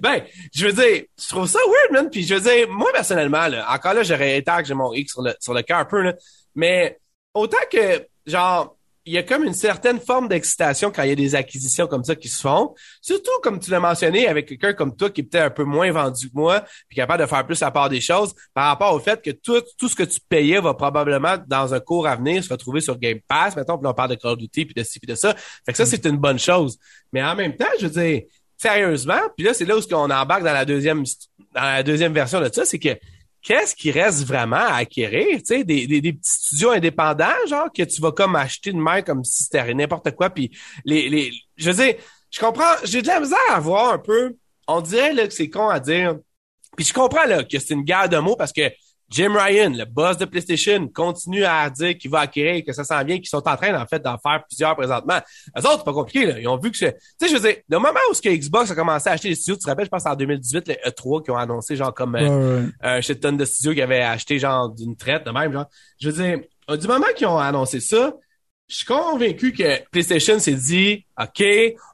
Ben, 0.00 0.22
je 0.54 0.66
veux 0.66 0.72
dire, 0.72 1.04
je 1.18 1.28
trouve 1.28 1.48
ça 1.48 1.58
weird, 1.66 1.92
man. 1.92 2.10
Puis 2.10 2.24
je 2.24 2.34
veux 2.34 2.40
dire, 2.40 2.68
moi, 2.68 2.90
personnellement, 2.92 3.48
là, 3.48 3.66
encore 3.72 3.94
là, 3.94 4.02
j'aurais 4.02 4.38
été 4.38 4.52
que 4.58 4.64
j'ai 4.64 4.74
mon 4.74 4.92
X 4.92 5.12
sur 5.12 5.22
le, 5.22 5.34
sur 5.40 5.54
le 5.54 5.62
cœur 5.62 5.78
un 5.78 5.84
peu, 5.84 6.02
là. 6.02 6.14
Mais 6.54 6.98
autant 7.34 7.58
que 7.70 8.06
genre, 8.26 8.76
il 9.04 9.14
y 9.14 9.18
a 9.18 9.22
comme 9.22 9.42
une 9.42 9.54
certaine 9.54 9.98
forme 9.98 10.28
d'excitation 10.28 10.92
quand 10.92 11.02
il 11.02 11.08
y 11.08 11.12
a 11.12 11.16
des 11.16 11.34
acquisitions 11.34 11.88
comme 11.88 12.04
ça 12.04 12.14
qui 12.14 12.28
se 12.28 12.40
font. 12.40 12.74
Surtout, 13.00 13.32
comme 13.42 13.58
tu 13.58 13.70
l'as 13.70 13.80
mentionné, 13.80 14.28
avec 14.28 14.46
quelqu'un 14.46 14.74
comme 14.74 14.94
toi 14.94 15.10
qui 15.10 15.22
est 15.22 15.24
peut-être 15.24 15.44
un 15.44 15.50
peu 15.50 15.64
moins 15.64 15.90
vendu 15.90 16.28
que 16.28 16.34
moi, 16.34 16.64
puis 16.88 16.96
capable 16.96 17.22
de 17.24 17.28
faire 17.28 17.44
plus 17.44 17.58
la 17.60 17.72
part 17.72 17.88
des 17.88 18.00
choses, 18.00 18.32
par 18.54 18.66
rapport 18.66 18.94
au 18.94 19.00
fait 19.00 19.20
que 19.20 19.32
tout, 19.32 19.60
tout 19.76 19.88
ce 19.88 19.96
que 19.96 20.04
tu 20.04 20.20
payais 20.28 20.60
va 20.60 20.74
probablement, 20.74 21.36
dans 21.48 21.74
un 21.74 21.80
court 21.80 22.06
avenir, 22.06 22.44
se 22.44 22.48
retrouver 22.48 22.80
sur 22.80 22.96
Game 22.96 23.18
Pass. 23.26 23.56
Mettons, 23.56 23.76
puis 23.76 23.88
on 23.88 23.94
parle 23.94 24.10
de 24.10 24.14
Call 24.14 24.32
of 24.32 24.38
Duty, 24.38 24.66
puis 24.66 24.74
de 24.74 24.84
ci, 24.84 25.00
puis 25.00 25.08
de 25.08 25.16
ça. 25.16 25.34
Fait 25.66 25.72
que 25.72 25.78
ça, 25.78 25.86
c'est 25.86 26.06
une 26.06 26.18
bonne 26.18 26.38
chose. 26.38 26.78
Mais 27.12 27.22
en 27.24 27.34
même 27.34 27.56
temps, 27.56 27.66
je 27.80 27.86
veux 27.86 28.00
dire, 28.00 28.22
sérieusement, 28.62 29.20
puis 29.36 29.44
là, 29.44 29.54
c'est 29.54 29.64
là 29.64 29.76
où 29.76 29.80
on 29.90 30.10
embarque 30.10 30.44
dans 30.44 30.52
la 30.52 30.64
deuxième, 30.64 31.02
dans 31.52 31.62
la 31.62 31.82
deuxième 31.82 32.12
version 32.12 32.40
de 32.40 32.48
ça, 32.52 32.64
c'est 32.64 32.78
que 32.78 32.96
qu'est-ce 33.42 33.74
qui 33.74 33.90
reste 33.90 34.24
vraiment 34.24 34.56
à 34.56 34.76
acquérir? 34.76 35.38
Tu 35.38 35.46
sais, 35.46 35.64
des, 35.64 35.86
des, 35.88 36.00
des, 36.00 36.12
petits 36.12 36.30
studios 36.30 36.70
indépendants, 36.70 37.46
genre, 37.48 37.68
que 37.76 37.82
tu 37.82 38.00
vas 38.00 38.12
comme 38.12 38.36
acheter 38.36 38.70
une 38.70 38.80
main 38.80 39.02
comme 39.02 39.24
si 39.24 39.42
c'était 39.44 39.74
n'importe 39.74 40.12
quoi. 40.12 40.30
Puis 40.30 40.56
les, 40.84 41.08
les. 41.08 41.32
Je 41.56 41.70
veux 41.70 41.84
dire, 41.84 41.96
je 42.30 42.38
comprends, 42.38 42.72
j'ai 42.84 43.02
de 43.02 43.08
la 43.08 43.18
misère 43.18 43.38
à 43.50 43.58
voir 43.58 43.92
un 43.92 43.98
peu. 43.98 44.36
On 44.68 44.80
dirait 44.80 45.12
là, 45.12 45.26
que 45.26 45.34
c'est 45.34 45.50
con 45.50 45.68
à 45.68 45.80
dire. 45.80 46.16
Puis 46.76 46.86
je 46.86 46.94
comprends 46.94 47.24
là, 47.24 47.42
que 47.42 47.58
c'est 47.58 47.74
une 47.74 47.82
guerre 47.82 48.08
de 48.08 48.18
mots 48.18 48.36
parce 48.36 48.52
que 48.52 48.70
Jim 49.12 49.34
Ryan, 49.36 49.70
le 49.76 49.84
boss 49.84 50.16
de 50.16 50.24
PlayStation, 50.24 50.88
continue 50.88 51.44
à 51.44 51.68
dire 51.68 51.98
qu'il 51.98 52.10
va 52.10 52.20
acquérir, 52.20 52.64
que 52.64 52.72
ça 52.72 52.82
s'en 52.82 53.04
vient, 53.04 53.16
qu'ils 53.16 53.28
sont 53.28 53.46
en 53.46 53.56
train, 53.56 53.78
en 53.78 53.86
fait, 53.86 54.00
d'en 54.00 54.16
faire 54.16 54.42
plusieurs 54.48 54.74
présentement. 54.74 55.20
Les 55.54 55.66
autres, 55.66 55.78
c'est 55.78 55.84
pas 55.84 55.92
compliqué, 55.92 56.24
là. 56.24 56.40
Ils 56.40 56.48
ont 56.48 56.56
vu 56.56 56.70
que 56.70 56.78
c'est, 56.78 56.94
tu 56.94 57.00
sais, 57.20 57.28
je 57.28 57.34
veux 57.34 57.46
dire, 57.46 57.58
le 57.68 57.78
moment 57.78 58.00
où 58.10 58.14
ce 58.14 58.22
que 58.22 58.30
Xbox 58.30 58.70
a 58.70 58.74
commencé 58.74 59.10
à 59.10 59.12
acheter 59.12 59.28
les 59.28 59.34
studios, 59.34 59.56
tu 59.56 59.64
te 59.64 59.68
rappelles, 59.68 59.84
je 59.84 59.90
pense 59.90 60.06
en 60.06 60.14
2018, 60.14 60.68
les 60.68 60.78
E3 60.86 61.24
qui 61.24 61.30
ont 61.30 61.36
annoncé, 61.36 61.76
genre, 61.76 61.92
comme, 61.92 62.16
euh, 62.16 62.66
un 62.80 63.00
shit 63.02 63.20
tonne 63.20 63.36
de 63.36 63.44
studios 63.44 63.74
qui 63.74 63.82
avaient 63.82 64.00
acheté, 64.00 64.38
genre, 64.38 64.70
d'une 64.70 64.96
traite, 64.96 65.26
de 65.26 65.30
même, 65.30 65.52
genre. 65.52 65.66
Je 66.00 66.08
veux 66.08 66.24
dire, 66.24 66.40
du 66.78 66.86
moment 66.86 67.06
qu'ils 67.14 67.26
ont 67.26 67.38
annoncé 67.38 67.80
ça, 67.80 68.14
je 68.68 68.76
suis 68.76 68.86
convaincu 68.86 69.52
que 69.52 69.86
PlayStation 69.90 70.38
s'est 70.38 70.54
dit, 70.54 71.04
OK, 71.20 71.44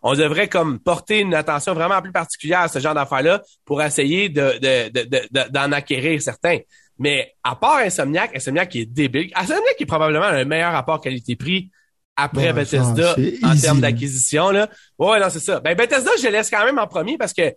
on 0.02 0.14
devrait 0.14 0.48
comme 0.48 0.78
porter 0.78 1.18
une 1.18 1.34
attention 1.34 1.74
vraiment 1.74 2.00
plus 2.00 2.12
particulière 2.12 2.60
à 2.60 2.68
ce 2.68 2.78
genre 2.78 2.94
d'affaires-là 2.94 3.42
pour 3.64 3.82
essayer 3.82 4.28
de, 4.28 4.58
de, 4.60 4.88
de, 4.90 5.50
d'en 5.50 5.72
acquérir 5.72 6.22
certains. 6.22 6.58
Mais 6.98 7.34
à 7.44 7.54
part 7.54 7.78
Insomniac, 7.78 8.34
Insomniac 8.34 8.68
qui 8.68 8.80
est 8.80 8.86
débile. 8.86 9.30
Insomniac 9.34 9.76
qui 9.76 9.84
est 9.84 9.86
probablement 9.86 10.30
le 10.30 10.44
meilleur 10.44 10.72
rapport 10.72 11.00
qualité-prix 11.00 11.70
après 12.16 12.52
Bethesda 12.52 13.14
en 13.44 13.56
termes 13.56 13.80
d'acquisition. 13.80 14.50
Là. 14.50 14.68
Ouais, 14.98 15.20
non, 15.20 15.28
c'est 15.30 15.40
ça. 15.40 15.60
Ben, 15.60 15.76
Bethesda, 15.76 16.10
je 16.20 16.28
laisse 16.28 16.50
quand 16.50 16.64
même 16.64 16.78
en 16.78 16.86
premier 16.86 17.16
parce 17.16 17.32
que 17.32 17.54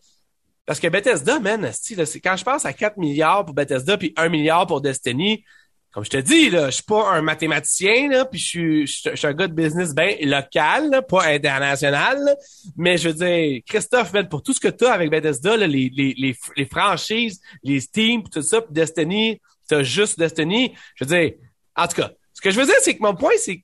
parce 0.65 0.79
que 0.79 0.87
Bethesda, 0.87 1.39
man, 1.39 1.71
c'est 1.73 2.19
quand 2.19 2.37
je 2.37 2.43
pense 2.43 2.65
à 2.65 2.73
4 2.73 2.97
milliards 2.97 3.43
pour 3.45 3.55
Bethesda 3.55 3.97
puis 3.97 4.13
1 4.15 4.29
milliard 4.29 4.67
pour 4.67 4.79
Destiny, 4.79 5.43
comme 5.91 6.05
je 6.05 6.09
te 6.09 6.17
dis, 6.17 6.49
là, 6.49 6.67
je 6.67 6.75
suis 6.75 6.83
pas 6.83 7.11
un 7.11 7.21
mathématicien, 7.21 8.09
là, 8.09 8.23
puis 8.23 8.39
je 8.39 8.47
suis, 8.47 8.87
je, 8.87 9.15
suis 9.15 9.27
un 9.27 9.33
gars 9.33 9.47
de 9.47 9.53
business 9.53 9.93
bien 9.93 10.15
local, 10.21 11.05
pas 11.07 11.25
international. 11.25 12.37
mais 12.77 12.97
je 12.97 13.09
veux 13.09 13.13
dire, 13.13 13.61
Christophe, 13.67 14.13
pour 14.29 14.41
tout 14.41 14.53
ce 14.53 14.59
que 14.61 14.69
tu 14.69 14.85
as 14.85 14.93
avec 14.93 15.09
Bethesda, 15.09 15.57
là, 15.57 15.67
les, 15.67 15.91
les, 15.93 16.13
les, 16.17 16.35
les, 16.55 16.65
franchises, 16.65 17.41
les 17.63 17.81
Steam, 17.81 18.23
tout 18.23 18.41
ça, 18.41 18.61
puis 18.61 18.73
Destiny, 18.73 19.41
t'as 19.67 19.83
juste 19.83 20.17
Destiny. 20.17 20.73
Je 20.95 21.03
veux 21.03 21.17
dire, 21.17 21.33
en 21.75 21.87
tout 21.87 21.95
cas, 21.95 22.11
ce 22.33 22.41
que 22.41 22.51
je 22.51 22.59
veux 22.59 22.65
dire, 22.65 22.75
c'est 22.81 22.95
que 22.95 23.03
mon 23.03 23.15
point, 23.15 23.33
c'est 23.37 23.63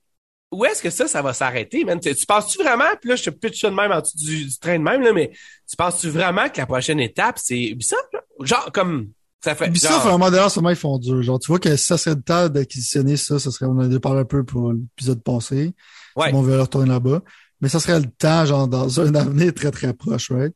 où 0.52 0.66
est-ce 0.66 0.82
que 0.82 0.90
ça, 0.90 1.08
ça 1.08 1.22
va 1.22 1.34
s'arrêter, 1.34 1.84
man? 1.84 2.00
Tu, 2.00 2.14
penses-tu 2.26 2.62
vraiment, 2.62 2.96
puis 3.00 3.10
là, 3.10 3.16
je 3.16 3.24
te 3.24 3.30
pitch 3.30 3.62
ça 3.62 3.70
de 3.70 3.76
même 3.76 3.92
en 3.92 4.02
dessous 4.02 4.18
du, 4.18 4.60
train 4.60 4.78
de 4.78 4.84
même, 4.84 5.02
là, 5.02 5.14
mais 5.14 5.32
tu 5.70 5.76
penses-tu 5.78 6.10
vraiment 6.10 6.50
que 6.50 6.58
la 6.58 6.66
prochaine 6.66 7.00
étape, 7.00 7.38
c'est 7.38 7.76
ça? 7.82 7.98
Genre, 8.42 8.72
comme, 8.74 9.12
ça 9.44 9.56
fait. 9.56 9.68
Ubisoft, 9.68 10.06
à 10.06 10.10
un 10.10 10.12
moment 10.18 10.32
donné, 10.32 10.72
ils 10.72 10.76
font 10.76 10.98
dur. 10.98 11.22
Genre, 11.22 11.40
tu 11.40 11.48
vois 11.48 11.60
que 11.60 11.76
ça 11.76 11.98
serait 11.98 12.16
le 12.16 12.22
temps 12.22 12.50
d'acquisitionner 12.50 13.18
ça, 13.18 13.40
ça 13.40 13.52
serait, 13.52 13.66
on 13.68 13.80
a 13.80 14.00
parlé 14.00 14.22
un 14.22 14.26
peu 14.26 14.44
pour 14.44 14.74
l'épisode 14.74 15.22
passé. 15.24 15.74
Ouais. 16.16 16.32
On 16.34 16.42
veut 16.42 16.60
retourner 16.60 16.90
là-bas. 16.90 17.22
Mais 17.62 17.70
ça 17.70 17.80
serait 17.80 18.00
le 18.00 18.08
temps, 18.08 18.46
genre, 18.46 18.68
dans 18.68 19.00
un 19.00 19.16
avenir 19.16 19.54
très, 19.54 19.72
très 19.72 19.94
proche, 19.94 20.32
right? 20.32 20.54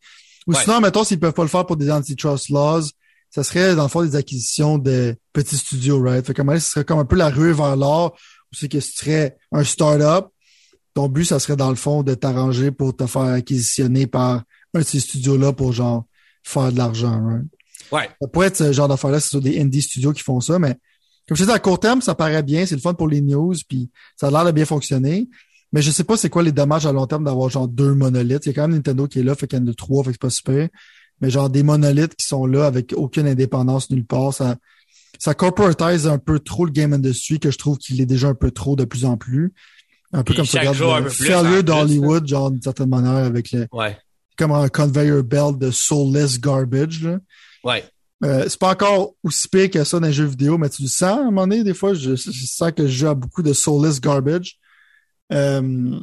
Ou 0.47 0.53
sinon, 0.53 0.81
mettons, 0.81 1.03
s'ils 1.03 1.19
peuvent 1.19 1.33
pas 1.33 1.43
le 1.43 1.47
faire 1.47 1.65
pour 1.65 1.77
des 1.77 1.91
antitrust 1.91 2.49
laws, 2.49 2.89
ça 3.29 3.43
serait, 3.43 3.75
dans 3.75 3.83
le 3.83 3.89
fond, 3.89 4.03
des 4.03 4.15
acquisitions 4.15 4.77
de 4.77 5.15
petits 5.33 5.57
studios, 5.57 6.01
right? 6.01 6.25
Fait 6.25 6.33
que, 6.33 6.59
ce 6.59 6.69
serait 6.71 6.85
comme 6.85 6.99
un 6.99 7.05
peu 7.05 7.15
la 7.15 7.29
rue 7.29 7.53
vers 7.53 7.75
l'or, 7.75 8.15
où 8.51 8.55
c'est 8.55 8.67
que 8.67 8.79
ce 8.79 8.91
serait 8.91 9.37
un 9.51 9.63
start-up, 9.63 10.27
ton 10.93 11.07
but, 11.07 11.25
ça 11.25 11.39
serait 11.39 11.55
dans 11.55 11.69
le 11.69 11.75
fond 11.75 12.03
de 12.03 12.13
t'arranger 12.13 12.71
pour 12.71 12.95
te 12.95 13.05
faire 13.05 13.21
acquisitionner 13.21 14.07
par 14.07 14.43
un 14.73 14.79
de 14.79 14.83
ces 14.83 14.99
studios-là 14.99 15.53
pour 15.53 15.71
genre 15.71 16.05
faire 16.43 16.71
de 16.71 16.77
l'argent. 16.77 17.21
Right? 17.23 17.45
Ouais. 17.91 18.09
Ça 18.21 18.27
pourrait 18.27 18.47
être 18.47 18.57
ce 18.57 18.71
genre 18.71 18.87
d'affaires-là, 18.87 19.19
c'est 19.19 19.29
sur 19.29 19.41
des 19.41 19.59
indie 19.59 19.81
studios 19.81 20.13
qui 20.13 20.23
font 20.23 20.39
ça, 20.39 20.59
mais 20.59 20.75
comme 21.27 21.37
je 21.37 21.43
disais, 21.43 21.53
à 21.53 21.59
court 21.59 21.79
terme, 21.79 22.01
ça 22.01 22.15
paraît 22.15 22.43
bien, 22.43 22.65
c'est 22.65 22.75
le 22.75 22.81
fun 22.81 22.93
pour 22.93 23.07
les 23.07 23.21
news, 23.21 23.53
puis 23.67 23.89
ça 24.17 24.27
a 24.27 24.31
l'air 24.31 24.45
de 24.45 24.51
bien 24.51 24.65
fonctionner. 24.65 25.29
Mais 25.73 25.81
je 25.81 25.91
sais 25.91 26.03
pas 26.03 26.17
c'est 26.17 26.29
quoi 26.29 26.43
les 26.43 26.51
dommages 26.51 26.85
à 26.85 26.91
long 26.91 27.07
terme 27.07 27.23
d'avoir 27.23 27.49
genre 27.49 27.67
deux 27.67 27.93
monolithes. 27.93 28.45
Il 28.45 28.49
y 28.49 28.51
a 28.51 28.53
quand 28.53 28.63
même 28.67 28.75
Nintendo 28.75 29.07
qui 29.07 29.19
est 29.19 29.23
là, 29.23 29.35
fait 29.35 29.47
qu'il 29.47 29.59
y 29.59 29.61
en 29.61 29.67
a 29.67 29.73
trois, 29.73 30.03
fait 30.03 30.09
que 30.09 30.15
c'est 30.15 30.21
pas 30.21 30.29
super. 30.29 30.69
Mais 31.21 31.29
genre 31.29 31.49
des 31.49 31.63
monolithes 31.63 32.15
qui 32.15 32.25
sont 32.25 32.45
là 32.45 32.65
avec 32.65 32.93
aucune 32.95 33.27
indépendance 33.27 33.89
nulle 33.89 34.05
part, 34.05 34.33
ça, 34.33 34.57
ça 35.19 35.33
corporatise 35.33 36.07
un 36.07 36.17
peu 36.17 36.39
trop 36.39 36.65
le 36.65 36.71
game 36.71 36.91
industry 36.93 37.39
que 37.39 37.51
je 37.51 37.57
trouve 37.57 37.77
qu'il 37.77 38.01
est 38.01 38.05
déjà 38.05 38.27
un 38.27 38.33
peu 38.35 38.51
trop 38.51 38.75
de 38.75 38.83
plus 38.83 39.05
en 39.05 39.15
plus. 39.17 39.53
Un 40.11 40.23
peu 40.23 40.33
comme 40.33 40.45
ça 40.45 40.59
regarde 40.59 41.03
le 41.03 41.09
Failure 41.09 41.59
en 41.59 41.63
d'Hollywood, 41.63 42.27
genre 42.27 42.51
d'une 42.51 42.61
certaine 42.61 42.89
manière, 42.89 43.11
avec 43.13 43.51
le 43.51 43.67
Ouais. 43.71 43.97
comme 44.37 44.51
un 44.51 44.67
conveyor 44.67 45.23
belt 45.23 45.57
de 45.57 45.71
soulless 45.71 46.39
garbage. 46.41 47.03
Là. 47.03 47.19
Ouais. 47.63 47.83
Euh, 48.23 48.45
c'est 48.47 48.59
pas 48.59 48.69
encore 48.71 49.15
aussi 49.23 49.47
pire 49.47 49.69
que 49.71 49.83
ça 49.83 49.99
dans 49.99 50.05
les 50.07 50.13
jeux 50.13 50.25
vidéo, 50.25 50.57
mais 50.57 50.69
tu 50.69 50.83
le 50.83 50.87
sens 50.87 51.17
à 51.17 51.21
un 51.21 51.23
moment 51.25 51.47
donné, 51.47 51.63
des 51.63 51.73
fois, 51.73 51.93
je, 51.95 52.15
je 52.15 52.45
sens 52.45 52.71
que 52.71 52.85
je 52.87 52.91
joue 52.99 53.07
à 53.07 53.15
beaucoup 53.15 53.41
de 53.41 53.51
soulless 53.53 53.99
garbage. 53.99 54.59
Euh, 55.33 55.99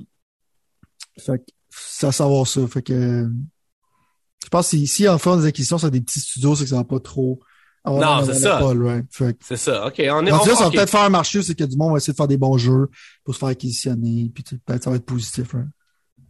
fait 1.18 1.38
que 1.38 2.06
à 2.06 2.12
savoir 2.12 2.46
ça. 2.46 2.66
Fait 2.66 2.82
que 2.82 3.28
je 4.42 4.48
pense 4.48 4.70
que 4.70 4.76
si, 4.76 4.86
si 4.86 5.08
en 5.08 5.18
fait 5.18 5.36
des 5.36 5.46
acquisitions 5.46 5.78
sur 5.78 5.90
des 5.90 6.00
petits 6.00 6.20
studios, 6.20 6.56
c'est 6.56 6.64
que 6.64 6.70
ça 6.70 6.76
va 6.76 6.84
pas 6.84 6.98
trop 7.00 7.40
Non, 7.86 8.24
c'est 8.24 8.34
ça. 8.34 8.58
right? 8.58 9.06
C'est 9.40 9.56
ça. 9.56 9.86
OK. 9.86 9.94
On 10.10 10.26
est, 10.26 10.32
on, 10.32 10.44
ça 10.44 10.64
va 10.64 10.70
peut-être 10.70 10.90
faire 10.90 11.02
un 11.02 11.08
marché, 11.10 11.42
c'est 11.42 11.54
que 11.54 11.64
du 11.64 11.76
monde 11.76 11.92
va 11.92 11.98
essayer 11.98 12.12
de 12.12 12.16
faire 12.16 12.28
des 12.28 12.36
bons 12.38 12.56
jeux 12.58 12.88
pour 13.24 13.34
se 13.34 13.38
faire 13.38 13.48
acquisitionner, 13.50 14.30
puis 14.34 14.42
peut-être 14.42 14.84
ça 14.84 14.90
va 14.90 14.96
être 14.96 15.04
positif. 15.06 15.52
right? 15.52 15.66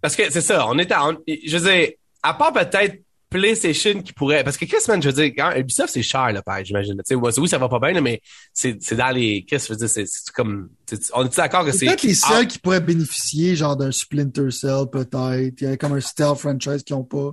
Parce 0.00 0.16
que 0.16 0.30
c'est 0.30 0.40
ça. 0.40 0.66
On 0.68 0.78
est 0.78 0.90
à, 0.92 1.06
on- 1.08 1.18
je 1.26 1.56
veux 1.56 1.70
dire, 1.72 1.90
à 2.22 2.34
part 2.34 2.52
peut-être 2.52 3.02
PlayStation 3.30 4.02
qui 4.02 4.12
pourrait, 4.12 4.42
parce 4.44 4.56
que 4.56 4.64
qu'est-ce 4.64 4.90
man, 4.90 5.02
je 5.02 5.08
veux 5.08 5.14
dire, 5.14 5.32
quand 5.36 5.54
Ubisoft, 5.56 5.92
c'est 5.92 6.02
cher, 6.02 6.32
là, 6.32 6.42
pareil, 6.42 6.64
j'imagine. 6.64 6.94
Tu 7.06 7.14
sais, 7.14 7.14
oui, 7.40 7.48
ça 7.48 7.58
va 7.58 7.68
pas 7.68 7.78
bien, 7.78 7.92
là, 7.92 8.00
mais 8.00 8.20
c'est, 8.52 8.78
c'est 8.80 8.96
dans 8.96 9.10
les, 9.10 9.44
qu'est-ce 9.44 9.68
que 9.68 9.74
je 9.74 9.78
veux 9.78 9.86
dire, 9.86 9.90
c'est, 9.90 10.04
c'est 10.06 10.32
comme, 10.32 10.70
c'est- 10.86 11.10
on 11.14 11.24
est 11.26 11.36
d'accord 11.36 11.64
que 11.64 11.72
C'est 11.72 11.86
peut-être 11.86 12.02
les 12.04 12.18
Ah, 12.24 12.28
seuls 12.28 12.46
qui 12.48 12.58
pourraient 12.58 12.80
bénéficier, 12.80 13.54
genre 13.56 13.76
d'un 13.76 13.92
Splinter 13.92 14.50
Cell, 14.50 14.84
peut-être. 14.90 15.60
Il 15.60 15.64
y 15.64 15.66
a 15.66 15.76
comme 15.76 15.92
un 15.92 16.00
stealth 16.00 16.38
franchise 16.38 16.82
qui 16.82 16.92
n'ont 16.92 17.04
pas 17.04 17.30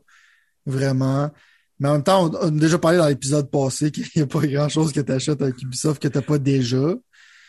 vraiment. 0.65 1.31
Mais 1.79 1.89
en 1.89 1.93
même 1.93 2.03
temps, 2.03 2.25
on, 2.25 2.35
on 2.41 2.47
a 2.57 2.59
déjà 2.59 2.77
parlé 2.77 2.97
dans 2.97 3.07
l'épisode 3.07 3.49
passé 3.51 3.91
qu'il 3.91 4.05
n'y 4.15 4.21
a 4.21 4.27
pas 4.27 4.45
grand-chose 4.45 4.93
que 4.93 5.01
tu 5.01 5.11
achètes 5.11 5.41
avec 5.41 5.61
Ubisoft 5.61 6.01
que 6.01 6.07
tu 6.07 6.17
n'as 6.17 6.21
pas 6.21 6.37
déjà. 6.37 6.93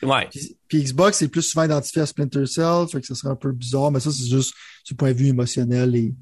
Ouais. 0.03 0.29
Puis, 0.31 0.57
puis 0.69 0.83
Xbox 0.83 1.23
est 1.23 1.29
plus 1.29 1.43
souvent 1.43 1.65
identifié 1.65 2.03
à 2.03 2.07
Splinter 2.07 2.45
Cell, 2.47 2.87
fait 2.91 3.01
que 3.01 3.07
ça 3.07 3.15
serait 3.15 3.33
un 3.33 3.37
peu 3.37 3.53
bizarre, 3.53 3.91
mais 3.91 4.01
ça, 4.01 4.11
c'est 4.11 4.27
juste 4.29 4.53
du 4.87 4.95
point 4.95 5.13
de 5.13 5.17
vue 5.17 5.29
émotionnel 5.29 5.95
et, 5.97 6.15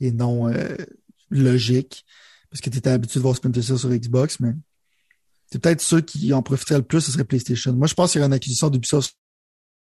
et 0.00 0.10
non 0.12 0.48
euh, 0.52 0.76
logique. 1.32 2.04
Parce 2.50 2.60
que 2.60 2.70
tu 2.70 2.78
étais 2.78 2.90
habitué 2.90 3.18
de 3.18 3.22
voir 3.22 3.34
Splinter 3.34 3.62
Cell 3.62 3.78
sur 3.78 3.88
Xbox, 3.88 4.38
mais 4.40 4.52
c'est 5.50 5.58
peut-être 5.58 5.80
ceux 5.80 6.00
qui 6.00 6.32
en 6.32 6.42
profiteraient 6.42 6.78
le 6.78 6.84
plus, 6.84 7.00
ce 7.00 7.12
serait 7.12 7.24
PlayStation. 7.24 7.72
Moi, 7.72 7.86
je 7.86 7.94
pense 7.94 8.12
qu'il 8.12 8.18
y 8.18 8.22
aurait 8.22 8.28
une 8.28 8.34
acquisition 8.34 8.70
d'Ubisoft, 8.70 9.16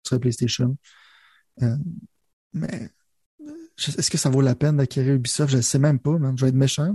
ce 0.02 0.10
serait 0.10 0.20
PlayStation. 0.20 0.76
Euh, 1.62 1.76
mais 2.52 2.90
est-ce 3.76 4.10
que 4.10 4.18
ça 4.18 4.30
vaut 4.30 4.40
la 4.40 4.54
peine 4.54 4.76
d'acquérir 4.76 5.14
Ubisoft? 5.14 5.50
Je 5.50 5.56
ne 5.58 5.62
sais 5.62 5.78
même 5.78 5.98
pas, 5.98 6.18
man. 6.18 6.36
Je 6.36 6.44
vais 6.44 6.48
être 6.50 6.54
méchant. 6.54 6.94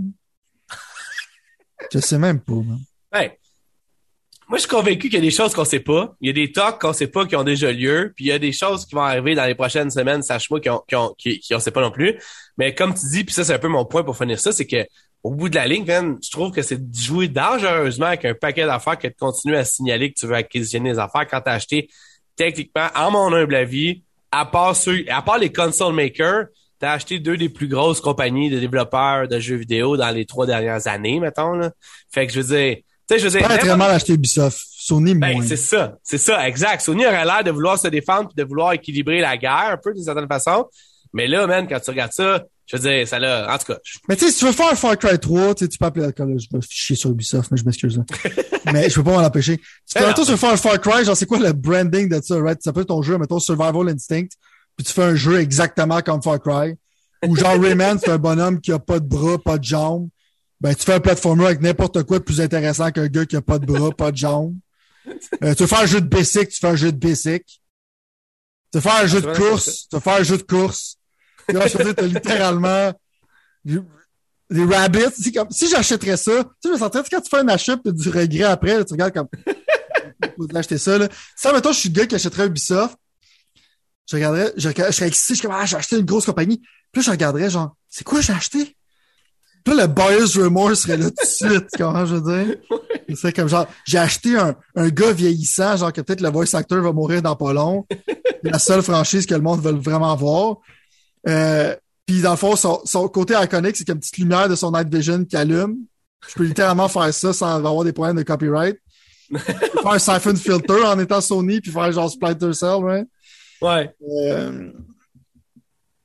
Je 1.91 1.99
sais 1.99 2.18
même 2.18 2.39
pas, 2.39 2.54
man. 2.54 2.80
Ouais. 3.14 3.39
Moi, 4.54 4.60
je 4.60 4.68
suis 4.68 4.70
convaincu 4.70 5.10
qu'il 5.10 5.16
y 5.16 5.18
a 5.18 5.22
des 5.22 5.32
choses 5.32 5.51
qu'on 5.56 5.66
sait 5.66 5.80
pas. 5.80 6.14
Il 6.22 6.28
y 6.28 6.30
a 6.30 6.34
des 6.34 6.51
talks 6.51 6.80
qu'on 6.80 6.93
sait 6.93 7.08
pas 7.08 7.26
qui 7.26 7.36
ont 7.36 7.43
déjà 7.43 7.72
lieu. 7.72 8.14
Puis 8.16 8.26
il 8.26 8.28
y 8.28 8.32
a 8.32 8.38
des 8.38 8.51
choses 8.51 8.86
qui 8.86 8.93
vont 8.93 9.01
arriver 9.01 9.34
dans 9.34 9.45
les 9.45 9.56
prochaines 9.56 9.89
semaines, 9.89 10.22
sache-moi, 10.22 10.60
qui 10.60 10.70
ont, 10.70 11.16
qui 11.18 11.41
sait 11.41 11.72
pas 11.72 11.82
non 11.82 11.89
plus. 11.89 12.20
Mais 12.60 12.76
comme 12.76 12.93
tu 12.93 13.08
dis, 13.10 13.24
puis 13.24 13.34
ça, 13.34 13.43
c'est 13.43 13.56
un 13.56 13.58
peu 13.58 13.68
mon 13.68 13.84
point 13.84 14.04
pour 14.04 14.16
finir 14.16 14.39
ça, 14.39 14.51
c'est 14.51 14.68
que 14.68 14.86
au 15.24 15.32
bout 15.32 15.49
de 15.49 15.56
la 15.56 15.66
ligne, 15.66 15.88
je 15.88 16.30
trouve 16.30 16.51
que 16.51 16.62
c'est 16.62 16.78
de 16.78 16.95
jouer 16.95 17.30
dangereusement 17.30 18.06
avec 18.06 18.26
un 18.26 18.36
paquet 18.36 18.68
d'affaires 18.68 18.99
que 18.99 19.08
de 19.08 19.16
continuer 19.20 19.58
à 19.58 19.66
signaler 19.66 20.14
que 20.14 20.20
tu 20.20 20.28
veux 20.28 20.36
acquisitionner 20.36 20.91
des 20.91 20.99
affaires 20.99 21.26
quand 21.28 21.41
t'as 21.41 21.54
acheté 21.54 21.89
techniquement, 22.36 22.89
en 22.93 23.10
mon 23.10 23.34
humble 23.34 23.56
avis, 23.56 24.04
à 24.32 24.45
part 24.45 24.76
ceux, 24.76 25.04
à 25.10 25.24
part 25.24 25.39
les 25.39 25.51
console 25.51 25.95
makers, 25.95 26.45
t'as 26.78 26.91
acheté 26.91 27.18
deux 27.18 27.38
des 27.38 27.49
plus 27.49 27.68
grosses 27.68 28.01
compagnies 28.01 28.51
de 28.51 28.60
développeurs 28.60 29.28
de 29.28 29.39
jeux 29.39 29.56
vidéo 29.56 29.97
dans 29.97 30.12
les 30.12 30.28
trois 30.28 30.45
dernières 30.45 30.86
années, 30.86 31.20
mettons. 31.20 31.60
Fait 32.12 32.28
que 32.28 32.34
je 32.34 32.41
veux 32.41 32.56
dire, 32.56 32.78
tu 33.08 33.16
sais, 33.16 33.20
je 33.20 33.24
veux 33.28 33.39
dire, 33.39 33.47
Pas 33.47 33.58
très 33.58 33.76
mal 33.78 33.91
acheter 33.91 34.14
Ubisoft. 34.14 34.58
Sony, 34.86 35.16
ben, 35.16 35.41
c'est 35.47 35.56
ça. 35.56 35.95
C'est 36.04 36.18
ça, 36.18 36.47
exact. 36.47 36.82
Sony 36.82 37.06
aurait 37.06 37.24
l'air 37.24 37.43
de 37.43 37.51
vouloir 37.51 37.80
se 37.80 37.88
défendre 37.88 38.28
puis 38.30 38.36
de 38.36 38.43
vouloir 38.47 38.74
équilibrer 38.74 39.22
la 39.22 39.38
guerre 39.38 39.70
un 39.74 39.78
peu 39.78 39.93
d'une 39.93 40.04
certaine 40.04 40.28
façon. 40.28 40.66
Mais 41.14 41.28
là, 41.28 41.47
man, 41.47 41.68
quand 41.70 41.80
tu 41.80 41.89
regardes 41.91 42.12
ça, 42.12 42.43
je 42.66 42.76
veux 42.78 42.82
dire, 42.89 43.08
ça 43.08 43.20
l'a, 43.20 43.54
en 43.54 43.58
tout 43.58 43.66
cas, 43.74 43.78
je- 43.84 43.99
Mais 44.10 44.16
tu 44.16 44.26
sais, 44.26 44.32
si 44.32 44.39
tu 44.39 44.45
veux 44.45 44.51
faire 44.51 44.72
un 44.72 44.76
Far 44.76 44.97
Cry 44.97 45.18
3, 45.20 45.56
tu 45.56 45.70
tu 45.70 45.78
peux 45.78 45.86
appeler 45.86 46.06
là, 46.08 46.12
je 46.18 46.47
vais 46.51 46.60
chier 46.70 46.95
sur 46.95 47.12
Ubisoft, 47.12 47.51
mais 47.51 47.58
je 47.58 47.64
m'excuse. 47.66 48.01
mais 48.74 48.89
je 48.89 48.95
peux 48.95 49.04
pas 49.04 49.12
m'en 49.12 49.26
empêcher. 49.26 49.58
Tu 49.58 49.64
Ben 49.95 50.08
peux 50.08 50.14
toi, 50.16 50.26
tu 50.26 50.32
veux 50.32 50.38
faire 50.38 50.51
un 50.54 50.58
Far 50.58 50.80
Cry, 50.82 51.06
genre 51.06 51.16
c'est 51.16 51.26
quoi 51.26 51.39
le 51.39 51.54
branding 51.54 52.10
de 52.10 52.20
ça, 52.22 52.36
right? 52.41 52.62
Ça 52.62 52.74
peut 52.74 52.82
être 52.82 52.88
ton 52.88 53.01
jeu, 53.01 53.18
mettons 53.18 53.39
Survival 53.39 53.89
Instinct, 53.89 54.28
puis 54.76 54.86
tu 54.86 54.91
fais 54.93 55.04
un 55.04 55.16
jeu 55.16 55.39
exactement 55.39 56.01
comme 56.01 56.22
Far 56.22 56.41
Cry. 56.41 56.74
Ou 57.26 57.36
genre 57.38 57.58
Rayman, 57.62 57.99
c'est 57.99 58.12
un 58.12 58.18
bonhomme 58.18 58.60
qui 58.60 58.72
a 58.74 58.80
pas 58.80 58.99
de 58.99 59.06
bras, 59.08 59.38
pas 59.38 59.58
de 59.58 59.64
jambes. 59.64 60.10
Ben, 60.64 60.74
tu 60.74 60.86
fais 60.86 60.93
un 60.93 61.01
platformer 61.01 61.45
avec 61.47 61.59
n'importe 61.59 62.03
quoi 62.03 62.20
de 62.20 62.24
plus 62.24 62.39
intéressant 62.39 62.89
qu'un 62.89 63.07
gars 63.07 63.26
qui 63.26 63.36
a 63.36 63.41
pas 63.41 63.59
de 63.59 63.66
bras, 63.66 63.91
pas 63.91 64.14
de 64.14 64.18
jambes. 64.18 64.55
Euh, 65.43 65.53
tu 65.53 65.64
veux 65.64 65.68
faire 65.68 65.82
un 65.82 65.86
jeu 65.86 65.99
de 65.99 66.07
basic, 66.07 66.47
tu 66.47 66.59
fais 66.61 66.68
un 66.68 66.78
jeu 66.78 66.93
de 66.93 66.97
basic. 66.97 67.43
Tu 67.45 68.78
veux 68.78 68.80
faire 68.80 68.95
un 68.95 69.05
jeu 69.05 69.20
de 69.20 69.28
vrai, 69.28 69.38
course, 69.38 69.89
tu 69.89 69.95
veux 69.97 69.99
faire 69.99 70.22
un 70.22 70.24
jeu 70.24 70.38
de 70.38 70.43
course. 70.43 70.95
Tu 71.49 71.53
t'as 71.53 72.01
littéralement 72.03 72.93
des 73.66 74.64
rabbits. 74.64 75.14
C'est 75.22 75.34
comme, 75.34 75.51
si 75.51 75.68
j'achèterais 75.68 76.16
ça, 76.16 76.32
tu 76.32 76.49
sais, 76.61 76.70
je 76.70 76.70
me 76.70 76.78
sentirais, 76.78 77.03
tu 77.03 77.09
quand 77.09 77.22
tu 77.22 77.30
fais 77.30 77.39
un 77.39 77.47
achat 77.49 77.76
t'as 77.84 77.91
du 77.91 78.09
regret 78.09 78.43
après, 78.43 78.78
là, 78.78 78.86
tu 78.86 78.93
regardes 78.93 79.14
comme, 79.14 79.28
faut 80.38 80.55
acheter 80.55 80.78
ça, 80.78 80.97
là. 80.97 81.09
Ça, 81.36 81.51
mettons, 81.51 81.74
je 81.74 81.80
suis 81.80 81.89
le 81.89 81.95
gars 81.95 82.07
qui 82.07 82.16
achèterait 82.16 82.47
Ubisoft. 82.47 82.97
Je 84.09 84.16
regarderais, 84.16 84.53
je, 84.55 84.70
je 84.70 84.91
serais 84.91 85.07
excité, 85.07 85.34
je 85.34 85.39
suis 85.39 85.47
comme, 85.47 85.57
ah, 85.59 85.66
j'ai 85.66 85.76
acheté 85.76 85.97
une 85.97 86.05
grosse 86.05 86.26
compagnie. 86.26 86.59
Puis 86.93 87.01
là, 87.01 87.01
je 87.01 87.11
regarderais, 87.11 87.49
genre, 87.49 87.76
c'est 87.89 88.05
quoi 88.05 88.22
j'ai 88.22 88.32
acheté? 88.32 88.78
Là, 89.66 89.74
le 89.74 89.88
buyer's 89.88 90.38
remorse 90.38 90.82
serait 90.82 90.97
là 90.97 91.09
tout 91.09 91.24
de 91.24 91.51
suite, 91.51 91.68
comment 91.78 92.05
je 92.05 92.16
veux 92.16 92.43
dire? 92.45 92.57
C'est 93.16 93.34
comme 93.34 93.47
genre, 93.47 93.68
j'ai 93.86 93.97
acheté 93.97 94.38
un, 94.38 94.55
un 94.76 94.89
gars 94.89 95.11
vieillissant, 95.14 95.78
genre 95.78 95.93
que 95.93 96.01
peut-être 96.01 96.22
le 96.22 96.30
voice 96.30 96.53
actor 96.53 96.82
va 96.82 96.91
mourir 96.91 97.22
dans 97.22 97.36
pas 97.36 97.53
long. 97.53 97.86
La 98.43 98.59
seule 98.59 98.82
franchise 98.82 99.26
que 99.26 99.36
le 99.36 99.41
monde 99.41 99.61
veut 99.61 99.72
vraiment 99.72 100.16
voir. 100.16 100.57
Euh, 101.28 101.76
puis 102.05 102.22
dans 102.22 102.32
le 102.32 102.38
fond, 102.38 102.55
son, 102.55 102.82
son 102.84 103.07
côté 103.07 103.36
iconique, 103.41 103.78
c'est 103.78 103.86
qu'il 103.86 103.89
y 103.89 103.91
a 103.91 103.95
une 103.95 103.99
petite 104.01 104.18
lumière 104.18 104.49
de 104.49 104.55
son 104.55 104.72
night 104.72 104.93
vision 104.93 105.24
qui 105.24 105.38
allume. 105.38 105.78
Je 106.28 106.34
peux 106.36 106.43
littéralement 106.43 106.89
faire 106.89 107.14
ça 107.14 107.34
sans 107.34 107.66
avoir 107.66 107.84
des 107.84 107.93
problèmes 107.93 108.18
de 108.18 108.24
copyright. 108.24 108.78
Faire 109.36 109.91
un 109.91 109.99
siphon 109.99 110.36
filter 110.36 110.84
en 110.86 110.99
étant 110.99 111.22
Sony 111.22 111.61
puis 111.61 111.72
faire 111.72 111.91
genre 111.91 112.09
Splinter 112.09 112.53
Cell, 112.53 112.84
ouais. 112.84 113.05
ouais. 113.61 113.89
Euh, 114.28 114.72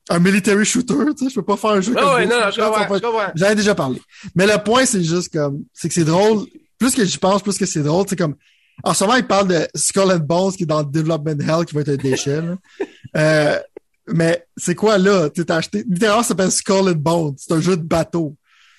un 0.09 0.19
military 0.19 0.65
shooter, 0.65 0.95
tu 1.17 1.25
sais, 1.25 1.29
je 1.29 1.35
peux 1.35 1.45
pas 1.45 1.57
faire 1.57 1.71
un 1.71 1.81
jeu 1.81 1.93
Ah 1.95 2.01
comme 2.01 2.13
ouais, 2.15 2.25
non, 2.25 2.39
non, 2.39 2.51
je 2.51 2.61
comprends, 2.61 2.85
Pas- 2.87 2.97
je 2.97 3.01
comprends. 3.01 3.31
J'en 3.35 3.49
ai 3.49 3.55
déjà 3.55 3.75
parlé. 3.75 4.01
Mais 4.35 4.47
le 4.47 4.57
point, 4.63 4.85
c'est 4.85 5.03
juste 5.03 5.31
comme, 5.31 5.63
c'est 5.73 5.87
que 5.87 5.93
c'est 5.93 6.03
drôle. 6.03 6.45
Plus 6.77 6.95
que 6.95 7.05
j'y 7.05 7.17
pense, 7.17 7.41
plus 7.43 7.57
que 7.57 7.65
c'est 7.65 7.83
drôle. 7.83 8.05
C'est 8.09 8.15
comme, 8.15 8.35
en 8.83 8.93
ce 8.93 9.03
moment, 9.03 9.17
il 9.17 9.27
parle 9.27 9.47
de 9.49 9.67
Skull 9.75 10.11
and 10.11 10.19
Bones 10.19 10.53
qui 10.53 10.63
est 10.63 10.65
dans 10.65 10.83
Development 10.83 11.37
Hell 11.39 11.65
qui 11.65 11.75
va 11.75 11.81
être 11.81 11.89
un 11.89 11.95
déchet, 11.95 12.41
là. 12.41 12.55
Euh, 13.17 13.59
mais 14.07 14.45
c'est 14.55 14.75
quoi, 14.75 14.99
là? 14.99 15.29
Tu 15.31 15.43
t'as 15.43 15.55
acheté, 15.57 15.83
littéralement, 15.89 16.21
ça 16.21 16.29
s'appelle 16.29 16.51
Skull 16.51 16.89
and 16.89 16.95
Bones. 16.97 17.33
C'est 17.37 17.53
un 17.53 17.59
jeu 17.59 17.75
de 17.75 17.81
bateau. 17.81 18.35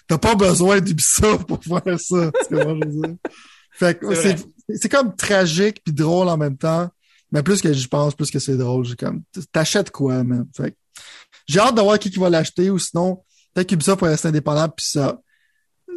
T'as 0.07 0.19
pas 0.19 0.37
besoin 0.37 0.81
d'Ubisoft 0.81 1.49
pour 1.49 1.59
faire 1.65 1.99
ça. 2.01 2.31
C'est 2.43 2.49
comment 2.51 2.79
je 2.81 2.87
veux 2.87 2.93
dire? 3.03 3.15
Fait 3.73 3.99
que 3.99 4.15
C'est 4.15 4.37
c'est, 4.69 4.77
c'est 4.77 4.89
comme 4.89 5.17
tragique 5.17 5.81
puis 5.85 5.93
drôle 5.93 6.29
en 6.29 6.37
même 6.37 6.57
temps. 6.57 6.89
Mais 7.33 7.43
plus 7.43 7.61
que 7.61 7.73
j'y 7.73 7.89
pense, 7.89 8.15
plus 8.15 8.31
que 8.31 8.39
c'est 8.39 8.57
drôle. 8.57 8.85
J'ai 8.85 8.95
comme, 8.97 9.23
t'achètes 9.53 9.91
quoi, 9.91 10.23
man? 10.23 10.47
Fait 10.57 10.71
que 10.73 10.77
j'ai 11.47 11.61
hâte 11.61 11.75
de 11.75 11.81
voir 11.81 11.99
qui, 11.99 12.11
qui 12.11 12.19
va 12.19 12.31
l'acheter 12.31 12.71
ou 12.71 12.79
sinon, 12.79 13.23
peut-être 13.55 13.69
qu'Ubisoft 13.69 13.99
pourrait 13.99 14.13
rester 14.13 14.29
indépendant 14.29 14.69
puis 14.69 14.87
ça, 14.87 15.21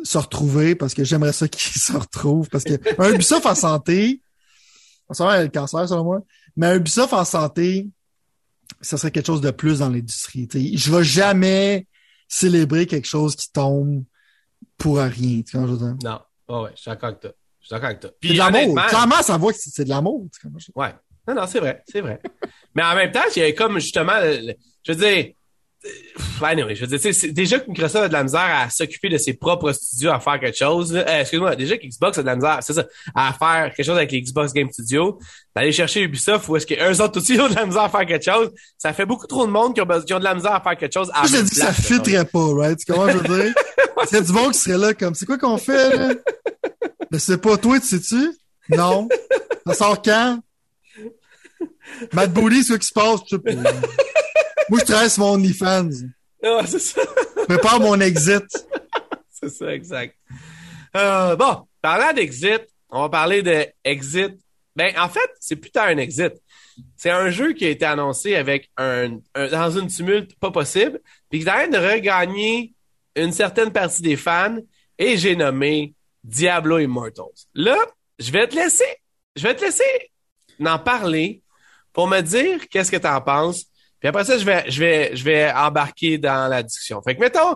se 0.04 0.18
retrouver 0.18 0.76
parce 0.76 0.94
que 0.94 1.04
j'aimerais 1.04 1.34
ça 1.34 1.48
qu'ils 1.50 1.82
se 1.82 1.94
retrouvent 1.94 2.50
parce 2.50 2.64
que 2.64 2.74
un 3.02 3.14
Ubisoft 3.14 3.46
en 3.46 3.56
santé, 3.56 4.22
ça 5.12 5.26
va 5.26 5.44
le 5.44 5.50
cancer 5.50 5.88
selon 5.88 6.04
moi, 6.04 6.20
mais 6.56 6.68
un 6.68 6.76
Ubisoft 6.76 7.14
en 7.14 7.26
santé, 7.26 7.88
ça 8.82 8.98
serait 8.98 9.12
quelque 9.12 9.28
chose 9.28 9.42
de 9.42 9.52
plus 9.52 9.80
dans 9.80 9.90
l'industrie. 9.90 10.48
Je 10.76 10.92
vais 10.92 11.04
jamais 11.04 11.88
célébrer 12.28 12.88
quelque 12.88 13.08
chose 13.08 13.36
qui 13.36 13.52
tombe 13.52 14.04
pour 14.78 14.98
rien. 14.98 15.42
Tu 15.44 15.58
vois, 15.58 15.68
je 15.68 15.72
veux 15.74 15.78
dire? 15.78 15.96
Non. 16.04 16.20
Oh, 16.48 16.64
ouais, 16.64 16.72
je 16.76 16.82
suis 16.82 16.90
d'accord 16.90 17.10
avec 17.10 17.20
toi. 17.22 17.32
Je 17.60 17.66
suis 17.68 17.74
d'accord 17.74 17.90
avec 17.90 18.00
toi. 18.02 18.10
C'est 18.12 18.20
Puis, 18.20 18.34
de 18.34 18.38
l'amour. 18.38 18.76
Clairement, 18.88 19.22
ça 19.22 19.38
voit 19.38 19.54
que 19.54 19.60
c'est 19.60 19.70
c'est 19.70 19.84
de 19.86 19.90
l'amour. 19.90 20.28
tu 20.42 20.48
vois. 20.50 20.86
Ouais. 20.88 20.94
Non, 21.28 21.36
non, 21.36 21.48
c'est 21.48 21.60
vrai, 21.60 21.84
c'est 21.88 22.02
vrai. 22.02 22.22
Mais 22.76 22.84
en 22.84 22.96
même 22.96 23.12
temps, 23.12 23.22
il 23.36 23.40
y 23.40 23.46
a 23.46 23.52
comme 23.54 23.80
justement, 23.80 24.20
le- 24.22 24.56
je 24.84 24.92
veux 24.92 24.98
dire, 24.98 25.34
Ouais, 26.42 26.56
non, 26.56 26.66
je 26.74 26.86
veux 26.86 26.98
dire, 26.98 27.34
déjà 27.34 27.60
que 27.60 27.68
Microsoft 27.68 28.06
a 28.06 28.08
de 28.08 28.14
la 28.14 28.24
misère 28.24 28.42
à 28.42 28.70
s'occuper 28.70 29.10
de 29.10 29.18
ses 29.18 29.34
propres 29.34 29.74
studios 29.74 30.12
à 30.12 30.20
faire 30.20 30.40
quelque 30.40 30.58
chose. 30.58 30.96
Euh, 30.96 31.20
excuse-moi, 31.20 31.56
déjà 31.58 31.78
que 31.78 31.86
Xbox 31.86 32.18
a 32.18 32.22
de 32.22 32.28
la 32.28 32.36
misère, 32.36 32.60
c'est 32.62 32.74
ça, 32.74 32.86
à 33.14 33.34
faire 33.34 33.74
quelque 33.74 33.86
chose 33.86 33.98
avec 33.98 34.12
les 34.12 34.22
Xbox 34.22 34.54
Game 34.54 34.70
Studios, 34.72 35.20
d'aller 35.54 35.74
chercher 35.74 36.04
Ubisoft 36.04 36.48
ou 36.48 36.56
est-ce 36.56 36.66
qu'eux 36.66 37.04
autres 37.04 37.20
aussi 37.20 37.40
ont 37.42 37.50
de 37.50 37.56
la 37.56 37.66
misère 37.66 37.84
à 37.84 37.90
faire 37.90 38.06
quelque 38.06 38.24
chose. 38.24 38.52
Ça 38.78 38.94
fait 38.94 39.06
beaucoup 39.06 39.28
trop 39.28 39.46
de 39.46 39.52
monde 39.52 39.76
qui 39.76 39.82
ont, 39.82 39.88
qui 40.06 40.14
ont 40.14 40.20
de 40.20 40.24
la 40.24 40.36
misère 40.36 40.54
à 40.54 40.62
faire 40.62 40.78
quelque 40.78 40.94
chose. 40.94 41.12
À 41.14 41.26
je 41.28 41.42
dit 41.42 41.50
que 41.50 41.56
ça 41.56 41.74
fitterait 41.74 42.26
pas, 42.26 42.54
right? 42.56 42.80
Tu 42.80 42.92
comment 42.92 43.10
je 43.10 43.18
veux 43.18 43.44
dire? 43.44 43.54
C'est 44.10 44.22
du 44.26 44.32
monde 44.32 44.54
qui 44.54 44.60
serait 44.60 44.78
là 44.78 44.94
comme, 44.94 45.16
c'est 45.16 45.26
quoi 45.26 45.38
qu'on 45.38 45.58
fait, 45.58 45.96
là? 45.96 46.14
Mais 47.12 47.20
c'est 47.20 47.38
pas 47.38 47.58
toi, 47.58 47.80
tu 47.80 47.88
sais-tu? 47.88 48.32
Non. 48.70 49.08
Ça 49.68 49.74
sort 49.76 50.02
quand? 50.02 50.40
Matt 52.14 52.32
Booty, 52.34 52.64
c'est 52.64 52.74
quoi 52.74 52.80
qui 52.80 52.88
se 52.88 52.94
passe? 52.94 53.20
Je 53.30 53.38
sais. 53.38 53.64
Moi, 54.70 54.80
je 54.80 54.86
travaille 54.86 55.10
sur 55.10 55.24
mon 55.24 55.34
OnlyFans. 55.34 55.90
Ouais, 56.42 56.68
c'est 56.68 56.80
ça. 56.80 57.02
Prépare 57.48 57.80
mon 57.80 58.00
exit. 58.00 58.68
c'est 59.30 59.50
ça, 59.50 59.74
exact. 59.74 60.16
Euh, 60.96 61.36
bon, 61.36 61.68
parlant 61.82 62.14
d'exit, 62.14 62.62
on 62.90 63.02
va 63.02 63.10
parler 63.10 63.42
de 63.42 63.66
exit. 63.84 64.34
Ben, 64.76 64.94
en 64.98 65.10
fait, 65.10 65.30
c'est 65.40 65.56
plus 65.56 65.72
tard 65.72 65.88
un 65.88 65.98
exit. 65.98 66.34
C'est 66.98 67.12
un 67.12 67.30
jeu 67.30 67.54
qui 67.54 67.66
a 67.66 67.70
été 67.70 67.86
annoncé 67.86 68.36
avec 68.36 68.72
un, 68.78 69.20
dans 69.36 69.72
une 69.72 69.88
tumulte 69.88 70.36
pas 70.40 70.52
possible, 70.52 71.00
puis 71.30 71.44
qui 71.44 71.50
a 71.50 71.68
de 71.68 71.78
regagner 71.78 72.74
une 73.16 73.32
certaine 73.32 73.72
partie 73.72 74.02
des 74.02 74.16
fans, 74.16 74.58
et 74.98 75.18
j'ai 75.18 75.36
nommé 75.36 75.94
Diablo 76.24 76.80
Immortals. 76.80 77.46
Là, 77.54 77.78
je 78.18 78.32
vais 78.32 78.48
te 78.48 78.56
laisser, 78.56 79.02
je 79.36 79.44
vais 79.44 79.56
te 79.56 79.64
laisser 79.64 80.12
en 80.66 80.80
parler 80.80 81.43
pour 81.94 82.08
me 82.08 82.22
dire 82.22 82.68
qu'est-ce 82.70 82.92
que 82.92 82.98
tu 82.98 83.08
en 83.08 83.22
penses. 83.22 83.66
Puis 84.00 84.10
après 84.10 84.26
ça, 84.26 84.38
je 84.38 84.44
vais, 84.44 84.66
je 84.70 84.80
vais, 84.80 85.16
je 85.16 85.24
vais 85.24 85.52
embarquer 85.52 86.18
dans 86.18 86.50
la 86.50 86.62
discussion. 86.64 87.02
Fait 87.02 87.16
que 87.16 87.22
mettons, 87.22 87.56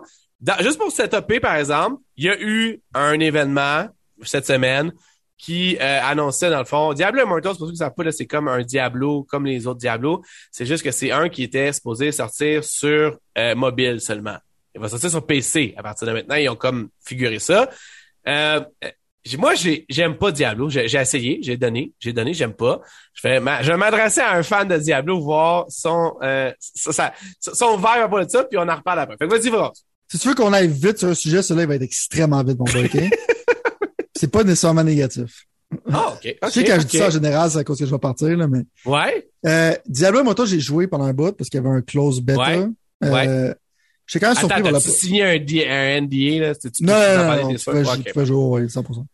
juste 0.62 0.78
pour 0.78 0.92
setuper, 0.92 1.40
par 1.40 1.56
exemple, 1.56 2.02
il 2.16 2.26
y 2.26 2.30
a 2.30 2.40
eu 2.40 2.82
un 2.94 3.20
événement 3.20 3.88
cette 4.24 4.46
semaine 4.46 4.94
qui 5.38 5.78
euh, 5.80 6.00
annonçait 6.04 6.50
dans 6.50 6.60
le 6.60 6.66
fond 6.66 6.94
Diablo 6.94 7.24
Immortals, 7.24 7.58
pour 7.58 7.68
ceux 7.68 7.72
qui 7.72 7.78
savent 7.78 7.94
pas, 7.96 8.12
c'est 8.12 8.26
comme 8.26 8.48
un 8.48 8.62
Diablo, 8.62 9.24
comme 9.24 9.46
les 9.46 9.68
autres 9.68 9.80
Diablo. 9.80 10.24
C'est 10.52 10.66
juste 10.66 10.84
que 10.84 10.92
c'est 10.92 11.12
un 11.12 11.30
qui 11.30 11.44
était 11.44 11.72
supposé 11.74 12.12
sortir 12.12 12.64
sur 12.64 13.18
euh, 13.38 13.56
mobile 13.56 14.02
seulement. 14.02 14.38
Il 14.74 14.82
va 14.82 14.90
sortir 14.90 15.10
sur 15.10 15.26
PC 15.26 15.74
à 15.78 15.84
partir 15.84 16.08
de 16.08 16.14
maintenant. 16.14 16.36
Ils 16.36 16.50
ont 16.50 16.56
comme 16.56 16.90
figuré 17.06 17.40
ça. 17.40 17.70
Euh, 18.28 18.62
moi, 19.38 19.54
j'aime 19.90 20.18
pas 20.18 20.32
Diablo. 20.32 20.70
J'ai 20.70 20.86
essayé, 20.86 21.40
j'ai 21.42 21.58
donné, 21.58 21.94
j'ai 22.00 22.14
donné, 22.14 22.34
j'aime 22.34 22.54
pas. 22.54 22.82
Je 23.14 23.22
fais, 23.22 23.40
je 23.40 23.72
vais 23.72 23.78
m'adresser 23.78 24.22
à 24.22 24.36
un 24.36 24.44
fan 24.44 24.68
de 24.68 24.78
Diablo, 24.78 25.20
voir 25.20 25.66
son, 25.70 26.14
euh, 26.22 26.52
ça, 26.60 27.14
son 27.40 27.78
vibe 27.78 27.86
à 27.86 28.08
propos 28.08 28.24
de 28.24 28.30
ça, 28.30 28.44
puis 28.44 28.58
on 28.58 28.68
en 28.68 28.76
reparle 28.76 29.00
après. 29.00 29.18
Fait 29.18 29.28
que 29.28 29.36
vas-y, 29.36 29.50
vas 29.50 29.72
Si 30.10 30.20
tu 30.20 30.28
veux 30.28 30.36
qu'on 30.36 30.54
aille 30.54 30.68
vite 30.68 31.00
sur 31.00 31.10
un 31.10 31.16
sujet, 31.16 31.42
celui-là 31.42 31.66
va 31.66 31.76
être 31.76 31.82
extrêmement 31.82 32.44
vite, 32.44 32.60
mon 32.60 32.66
gars, 32.66 32.86
OK? 32.86 32.98
c'est 34.16 34.32
pas 34.32 34.44
nécessairement 34.44 34.84
négatif. 34.84 35.46
Ah, 35.92 36.14
OK. 36.14 36.36
je 36.44 36.50
sais 36.50 36.64
quand 36.64 36.80
je 36.80 36.86
dis 36.86 36.98
ça 36.98 37.08
en 37.08 37.12
général, 37.12 37.52
c'est 37.52 37.60
à 37.60 37.64
cause 37.64 37.78
que 37.78 37.86
je 37.86 37.92
vais 37.92 38.00
partir, 38.00 38.36
là, 38.38 38.48
mais. 38.48 38.64
Ouais. 38.86 39.30
Euh, 39.46 39.74
Diablo, 39.86 40.24
moi, 40.24 40.34
toi, 40.34 40.46
j'ai 40.46 40.60
joué 40.60 40.88
pendant 40.88 41.06
un 41.06 41.14
bout 41.14 41.36
parce 41.36 41.50
qu'il 41.50 41.62
y 41.62 41.66
avait 41.66 41.76
un 41.76 41.82
close 41.82 42.22
beta. 42.22 42.42
Ouais. 42.42 42.68
Euh, 43.04 43.12
ouais. 43.12 43.56
Je 44.08 44.12
suis 44.12 44.20
quand 44.20 44.28
même 44.28 44.38
surpris 44.38 44.64
par 44.64 44.72
la... 44.72 44.80
signé 44.80 45.24
un, 45.24 45.36
un 45.36 46.02
NDA, 46.02 46.48
là? 46.48 46.56
Tu 46.56 46.70
non, 46.82 46.94
non, 46.94 47.18
non, 47.18 47.50
non, 47.50 47.56
tu 47.56 48.04
tu 48.04 48.14
peux 48.14 48.26
jouer, 48.26 48.62
oui, 48.62 48.68
100%. 48.68 49.06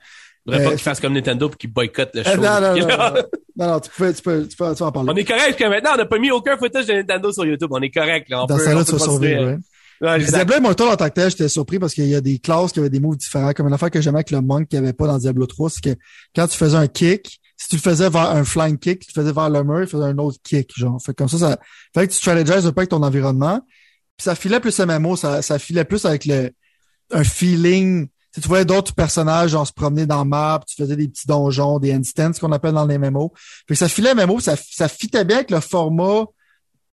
Faudrait 0.46 0.60
euh, 0.60 0.64
pas 0.66 0.70
qu'il 0.72 0.80
fasse 0.80 1.00
comme 1.00 1.14
Nintendo 1.14 1.50
pour 1.50 1.58
qu'il 1.58 1.72
boycotte 1.72 2.12
le 2.14 2.24
show. 2.24 2.36
Non, 2.36 2.62
non, 2.62 2.76
non, 2.76 2.88
non, 3.58 3.68
non, 3.72 3.80
tu 3.80 3.90
peux, 3.98 4.14
tu 4.14 4.22
peux, 4.22 4.48
tu 4.48 4.56
peux, 4.56 4.72
tu 4.72 4.78
peux 4.78 4.84
en 4.86 4.92
parler. 4.92 5.10
On 5.12 5.16
est 5.16 5.24
correct 5.24 5.58
que 5.58 5.64
maintenant, 5.68 5.92
on 5.94 5.98
n'a 5.98 6.06
pas 6.06 6.20
mis 6.20 6.32
aucun 6.32 6.58
footage 6.58 6.86
de 6.86 6.94
Nintendo 6.94 7.32
sur 7.32 7.46
YouTube. 7.46 7.70
On 7.72 7.82
est 7.82 7.90
correct, 7.90 8.30
là. 8.30 8.44
On 8.44 8.46
Dans 8.46 8.58
ça 8.58 8.74
là, 8.74 8.84
tu 8.84 8.92
vas 8.92 9.00
survivre, 9.00 9.46
ouais. 9.46 9.58
Ouais, 10.02 10.20
Diablo 10.20 10.58
Immortal 10.58 10.90
en 10.90 10.96
tant 10.98 11.08
que 11.08 11.14
tel, 11.14 11.30
j'étais 11.30 11.48
surpris 11.48 11.80
parce 11.80 11.94
qu'il 11.94 12.08
y 12.08 12.16
a 12.16 12.20
des 12.20 12.38
classes 12.38 12.74
qui 12.74 12.80
avaient 12.80 12.90
des 12.90 13.00
moves 13.00 13.16
différents. 13.16 13.54
Comme 13.54 13.68
une 13.68 13.74
affaire 13.74 13.90
que 13.90 14.02
j'aimais 14.02 14.18
avec 14.18 14.32
le 14.32 14.42
monk 14.42 14.68
qu'il 14.68 14.80
n'y 14.80 14.86
avait 14.86 14.94
pas 14.94 15.08
dans 15.08 15.18
Diablo 15.18 15.46
3, 15.46 15.70
c'est 15.70 15.82
que 15.82 16.00
quand 16.36 16.46
tu 16.48 16.58
faisais 16.58 16.76
un 16.76 16.88
kick, 16.88 17.40
si 17.56 17.70
tu 17.70 17.76
le 17.78 17.82
faisais 17.82 18.10
vers 18.10 18.32
un 18.32 18.44
flying 18.44 18.78
kick, 18.78 19.00
tu 19.00 19.14
le 19.16 19.22
faisais 19.22 19.32
vers 19.32 19.50
le 19.50 19.64
mur, 19.64 19.82
il 19.82 19.88
faisait 19.88 20.04
un 20.04 20.18
autre 20.18 20.40
kick, 20.44 20.72
genre. 20.76 21.02
Fait 21.02 21.14
comme 21.14 21.30
ça, 21.30 21.38
ça 21.38 21.58
fait 21.94 22.08
que 22.08 22.12
tu 22.12 22.18
strategises 22.18 22.66
un 22.66 22.74
peu 22.74 22.82
avec 22.82 22.90
ton 22.90 23.02
environnement. 23.02 23.62
Puis 24.18 24.26
ça 24.26 24.36
filait 24.36 24.60
plus 24.60 24.80
MMO, 24.80 25.16
ça, 25.16 25.42
ça 25.42 25.60
filait 25.60 25.86
plus 25.86 26.06
avec 26.06 26.26
le 26.26 26.52
un 27.12 27.24
feeling. 27.24 28.08
Tu, 28.34 28.42
tu 28.42 28.48
voyais 28.48 28.66
d'autres 28.66 28.96
personnages 28.96 29.52
genre 29.52 29.68
se 29.68 29.74
promener 29.74 30.06
dans 30.06 30.26
map, 30.26 30.62
tu 30.68 30.76
faisais 30.76 30.96
des 30.96 31.08
petits 31.08 31.28
donjons, 31.28 31.80
des 31.80 31.94
instants 31.94 32.32
qu'on 32.32 32.52
appelle 32.52 32.74
dans 32.74 32.86
les 32.86 32.98
MMO. 32.98 33.34
Puis 33.68 33.76
ça 33.76 33.88
filait 33.88 34.16
MMO, 34.16 34.40
ça, 34.40 34.56
ça 34.56 34.88
fitait 34.88 35.24
bien 35.24 35.38
avec 35.38 35.52
le 35.52 35.60
format 35.60 36.26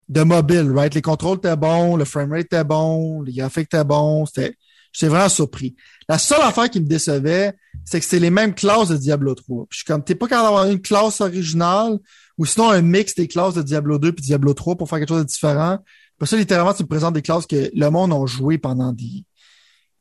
de 0.09 0.23
mobile, 0.23 0.71
right? 0.75 0.93
Les 0.93 1.01
contrôles 1.01 1.37
étaient 1.37 1.55
bons, 1.55 1.95
le 1.95 2.03
framerate 2.03 2.45
était 2.45 2.63
bon, 2.63 3.21
les 3.21 3.33
graphiques 3.33 3.69
étaient 3.73 3.83
bons, 3.83 4.25
c'était. 4.25 4.55
J'étais 4.91 5.09
vraiment 5.09 5.29
surpris. 5.29 5.75
La 6.07 6.17
seule 6.17 6.41
affaire 6.41 6.67
qui 6.67 6.79
me 6.79 6.87
décevait, 6.87 7.53
c'est 7.85 7.99
que 7.99 8.05
c'était 8.05 8.19
les 8.19 8.31
mêmes 8.31 8.55
classes 8.55 8.89
de 8.89 8.97
Diablo 8.97 9.35
3. 9.35 9.67
Puis 9.69 9.77
je 9.77 9.77
suis 9.77 9.85
comme, 9.85 10.03
t'es 10.03 10.15
pas 10.15 10.27
capable 10.27 10.47
d'avoir 10.47 10.65
une 10.65 10.81
classe 10.81 11.21
originale 11.21 11.99
ou 12.39 12.45
sinon 12.45 12.71
un 12.71 12.81
mix 12.81 13.13
des 13.13 13.27
classes 13.27 13.53
de 13.53 13.61
Diablo 13.61 13.99
2 13.99 14.13
puis 14.13 14.25
Diablo 14.25 14.53
3 14.53 14.77
pour 14.77 14.89
faire 14.89 14.97
quelque 14.97 15.09
chose 15.09 15.21
de 15.21 15.27
différent. 15.27 15.77
Parce 16.19 16.31
que 16.31 16.35
littéralement, 16.35 16.73
tu 16.73 16.83
me 16.83 16.87
présentes 16.87 17.13
des 17.13 17.21
classes 17.21 17.47
que 17.47 17.71
le 17.73 17.89
monde 17.89 18.11
a 18.11 18.25
joué 18.25 18.57
pendant 18.57 18.91
des, 18.91 19.25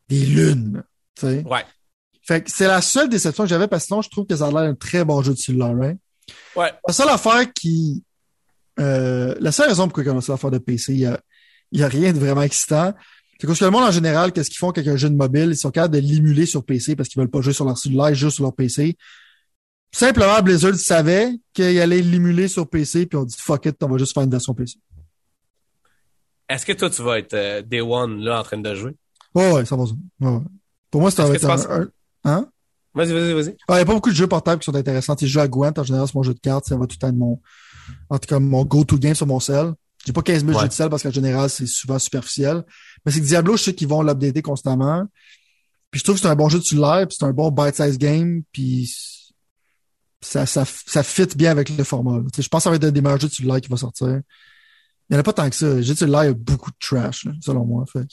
des 0.08 0.26
lunes. 0.26 0.82
Tu 1.14 1.26
sais? 1.26 1.44
Ouais. 1.44 1.64
Fait 2.22 2.42
que 2.42 2.50
c'est 2.50 2.66
la 2.66 2.82
seule 2.82 3.08
déception 3.08 3.44
que 3.44 3.48
j'avais 3.48 3.68
parce 3.68 3.84
que 3.84 3.86
sinon, 3.86 4.02
je 4.02 4.10
trouve 4.10 4.26
que 4.26 4.36
ça 4.36 4.48
a 4.48 4.50
l'air 4.50 4.58
un 4.58 4.74
très 4.74 5.04
bon 5.04 5.22
jeu 5.22 5.32
de 5.32 5.38
cellulaire, 5.38 5.74
right? 5.74 5.98
Ouais. 6.56 6.72
La 6.86 6.92
seule 6.92 7.08
affaire 7.08 7.52
qui. 7.52 8.04
Euh, 8.80 9.34
la 9.40 9.50
seule 9.50 9.68
raison 9.68 9.88
pourquoi 9.88 10.12
on 10.12 10.18
a 10.18 10.20
ça 10.20 10.34
affaire 10.34 10.50
de 10.50 10.58
PC, 10.58 10.92
il 10.92 11.00
y 11.00 11.06
a, 11.06 11.18
y 11.72 11.82
a 11.82 11.88
rien 11.88 12.12
de 12.12 12.18
vraiment 12.18 12.42
excitant. 12.42 12.92
C'est 13.40 13.46
parce 13.46 13.60
que 13.60 13.64
le 13.64 13.70
monde 13.70 13.84
en 13.84 13.90
général, 13.90 14.32
qu'est-ce 14.32 14.50
qu'ils 14.50 14.58
font 14.58 14.70
avec 14.70 14.86
un 14.86 14.96
jeu 14.96 15.08
de 15.08 15.14
mobile? 15.14 15.50
Ils 15.50 15.56
sont 15.56 15.70
capables 15.70 15.94
de 15.94 16.00
l'émuler 16.00 16.44
sur 16.44 16.64
PC 16.64 16.96
parce 16.96 17.08
qu'ils 17.08 17.20
veulent 17.20 17.30
pas 17.30 17.40
jouer 17.40 17.52
sur 17.52 17.64
leur 17.64 17.78
cellulaire, 17.78 18.14
juste 18.14 18.36
sur 18.36 18.44
leur 18.44 18.54
PC. 18.54 18.96
Simplement, 19.92 20.42
Blizzard 20.42 20.74
savait 20.74 21.32
qu'il 21.54 21.80
allait 21.80 22.02
l'émuler 22.02 22.46
sur 22.46 22.68
PC, 22.68 23.06
puis 23.06 23.16
on 23.16 23.24
dit 23.24 23.36
fuck 23.38 23.66
it, 23.66 23.76
on 23.82 23.88
va 23.88 23.96
juste 23.96 24.12
faire 24.12 24.24
une 24.24 24.30
version 24.30 24.54
PC. 24.54 24.78
Est-ce 26.48 26.64
que 26.64 26.72
toi, 26.72 26.90
tu 26.90 27.02
vas 27.02 27.18
être 27.18 27.34
euh, 27.34 27.62
Day 27.62 27.80
One 27.80 28.20
là 28.20 28.40
en 28.40 28.42
train 28.42 28.58
de 28.58 28.74
jouer? 28.74 28.96
Oh, 29.34 29.52
ouais, 29.54 29.64
ça 29.64 29.76
va. 29.76 29.84
Ouais. 29.84 30.40
Pour 30.90 31.00
moi, 31.00 31.10
c'est 31.10 31.20
un, 31.20 31.32
un, 31.70 31.88
Hein? 32.24 32.48
Vas-y, 32.94 33.12
vas-y, 33.12 33.32
vas-y. 33.32 33.56
Il 33.68 33.74
n'y 33.74 33.80
a 33.80 33.84
pas 33.84 33.94
beaucoup 33.94 34.10
de 34.10 34.14
jeux 34.14 34.26
portables 34.26 34.60
qui 34.60 34.66
sont 34.66 34.74
intéressants. 34.74 35.14
Tu 35.14 35.26
joues 35.26 35.40
à 35.40 35.48
Gwent, 35.48 35.72
en 35.76 35.84
général, 35.84 36.06
c'est 36.08 36.14
mon 36.14 36.22
jeu 36.22 36.34
de 36.34 36.40
cartes. 36.40 36.66
Ça 36.66 36.76
va 36.76 36.86
tout 36.86 36.96
être 37.00 37.14
mon, 37.14 37.40
en 38.10 38.18
tout 38.18 38.26
cas, 38.26 38.38
mon 38.38 38.64
go-to 38.64 38.98
game 38.98 39.14
sur 39.14 39.26
mon 39.26 39.40
cell. 39.40 39.72
J'ai 40.06 40.12
pas 40.12 40.22
15 40.22 40.44
000 40.46 40.58
jeux 40.58 40.68
de 40.68 40.72
sel 40.72 40.88
parce 40.88 41.02
qu'en 41.02 41.10
général, 41.10 41.50
c'est 41.50 41.66
souvent 41.66 41.98
superficiel. 41.98 42.64
Mais 43.04 43.12
c'est 43.12 43.20
que 43.20 43.26
Diablo, 43.26 43.56
je 43.56 43.64
sais 43.64 43.74
qu'ils 43.74 43.88
vont 43.88 44.02
l'updater 44.02 44.42
constamment. 44.42 45.04
Puis 45.90 46.00
je 46.00 46.04
trouve 46.04 46.16
que 46.16 46.22
c'est 46.22 46.28
un 46.28 46.36
bon 46.36 46.48
jeu 46.48 46.58
de 46.58 46.64
cellulaire, 46.64 47.06
puis 47.06 47.16
c'est 47.18 47.24
un 47.24 47.32
bon 47.32 47.50
bite-size 47.50 47.98
game, 47.98 48.42
puis 48.52 48.92
ça, 50.20 50.44
ça, 50.44 50.64
ça 50.64 51.02
fit 51.02 51.26
bien 51.34 51.50
avec 51.50 51.70
le 51.70 51.82
format. 51.84 52.20
Je 52.36 52.48
pense 52.48 52.60
que 52.60 52.64
ça 52.64 52.70
va 52.70 52.76
être 52.76 52.84
un 52.84 52.90
des 52.90 53.00
meilleurs 53.00 53.20
jeux 53.20 53.28
de 53.28 53.32
cellulaire 53.32 53.60
qui 53.60 53.68
va 53.68 53.76
sortir. 53.76 54.20
Il 55.08 55.14
n'y 55.14 55.16
en 55.16 55.20
a 55.20 55.22
pas 55.22 55.32
tant 55.32 55.48
que 55.48 55.56
ça. 55.56 55.80
Jeux 55.80 55.94
de 55.94 55.98
cellulaire, 55.98 56.24
il 56.24 56.28
y 56.28 56.30
a 56.30 56.34
beaucoup 56.34 56.70
de 56.70 56.76
trash, 56.78 57.26
selon 57.40 57.64
moi. 57.64 57.84
Fait. 57.90 58.06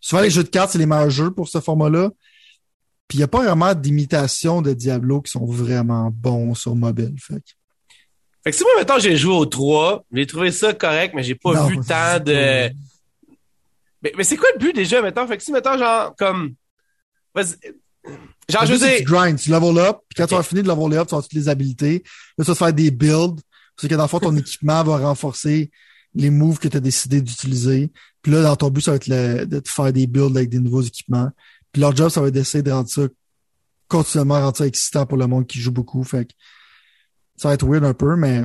Souvent, 0.00 0.20
les 0.20 0.30
jeux 0.30 0.44
de 0.44 0.48
cartes, 0.48 0.72
c'est 0.72 0.78
les 0.78 0.86
meilleurs 0.86 1.10
jeux 1.10 1.30
pour 1.30 1.48
ce 1.48 1.60
format-là. 1.60 2.10
Puis 3.08 3.18
il 3.18 3.20
n'y 3.20 3.24
a 3.24 3.28
pas 3.28 3.42
vraiment 3.42 3.74
d'imitation 3.74 4.62
de 4.62 4.72
Diablo 4.72 5.22
qui 5.22 5.30
sont 5.30 5.44
vraiment 5.44 6.10
bons 6.12 6.54
sur 6.54 6.74
mobile. 6.74 7.14
Fait. 7.18 7.42
Fait 8.44 8.50
que 8.50 8.56
si 8.56 8.64
moi, 8.64 8.72
maintenant 8.76 8.98
j'ai 8.98 9.16
joué 9.16 9.34
au 9.34 9.46
3, 9.46 10.04
j'ai 10.12 10.26
trouvé 10.26 10.50
ça 10.50 10.74
correct, 10.74 11.14
mais 11.14 11.22
j'ai 11.22 11.34
pas 11.34 11.66
vu 11.66 11.78
tant 11.80 12.18
de. 12.18 12.70
Mais, 14.02 14.12
mais 14.16 14.24
c'est 14.24 14.36
quoi 14.36 14.48
le 14.54 14.58
but 14.58 14.74
déjà, 14.74 15.00
maintenant? 15.00 15.26
Fait 15.26 15.36
que 15.36 15.42
si, 15.42 15.52
mettons, 15.52 15.78
genre, 15.78 16.14
comme. 16.16 16.54
Genre, 17.36 18.66
je 18.66 18.74
dire. 18.74 18.96
Tu 18.98 19.04
grind, 19.04 19.38
tu 19.38 19.50
level 19.50 19.78
up, 19.78 19.98
puis 20.08 20.16
quand 20.16 20.26
tu 20.26 20.34
vas 20.34 20.42
finir 20.42 20.64
de 20.64 20.68
level 20.68 20.98
up, 20.98 21.08
tu 21.08 21.14
as 21.14 21.22
toutes 21.22 21.32
les 21.34 21.48
habilités. 21.48 22.02
Là, 22.36 22.44
tu 22.44 22.50
vas 22.50 22.54
faire 22.54 22.72
des 22.72 22.90
builds. 22.90 23.40
C'est 23.78 23.88
que 23.88 23.94
dans 23.94 24.02
le 24.02 24.08
fond, 24.08 24.18
ton 24.18 24.36
équipement 24.36 24.82
va 24.82 24.98
renforcer 24.98 25.70
les 26.14 26.30
moves 26.30 26.58
que 26.58 26.68
tu 26.68 26.76
as 26.76 26.80
décidé 26.80 27.20
d'utiliser. 27.20 27.90
Puis 28.22 28.32
là, 28.32 28.42
dans 28.42 28.56
ton 28.56 28.70
but, 28.70 28.82
ça 28.82 28.92
va 28.92 28.96
être 28.96 29.48
de 29.48 29.58
te 29.60 29.68
faire 29.68 29.92
des 29.92 30.06
builds 30.06 30.36
avec 30.36 30.50
des 30.50 30.58
nouveaux 30.58 30.82
équipements. 30.82 31.30
Puis 31.72 31.80
leur 31.80 31.96
job, 31.96 32.10
ça 32.10 32.20
va 32.20 32.28
être 32.28 32.34
d'essayer 32.34 32.62
de 32.62 32.70
rendre 32.70 32.88
ça 32.88 33.02
continuellement 33.88 34.40
rendre 34.40 34.56
ça 34.56 34.66
excitant 34.66 35.04
pour 35.04 35.18
le 35.18 35.26
monde 35.26 35.46
qui 35.46 35.60
joue 35.60 35.72
beaucoup. 35.72 36.02
Fait 36.02 36.24
que 36.24 36.32
ça 37.36 37.48
va 37.48 37.54
être 37.54 37.66
weird 37.66 37.84
un 37.84 37.94
peu, 37.94 38.16
mais 38.16 38.44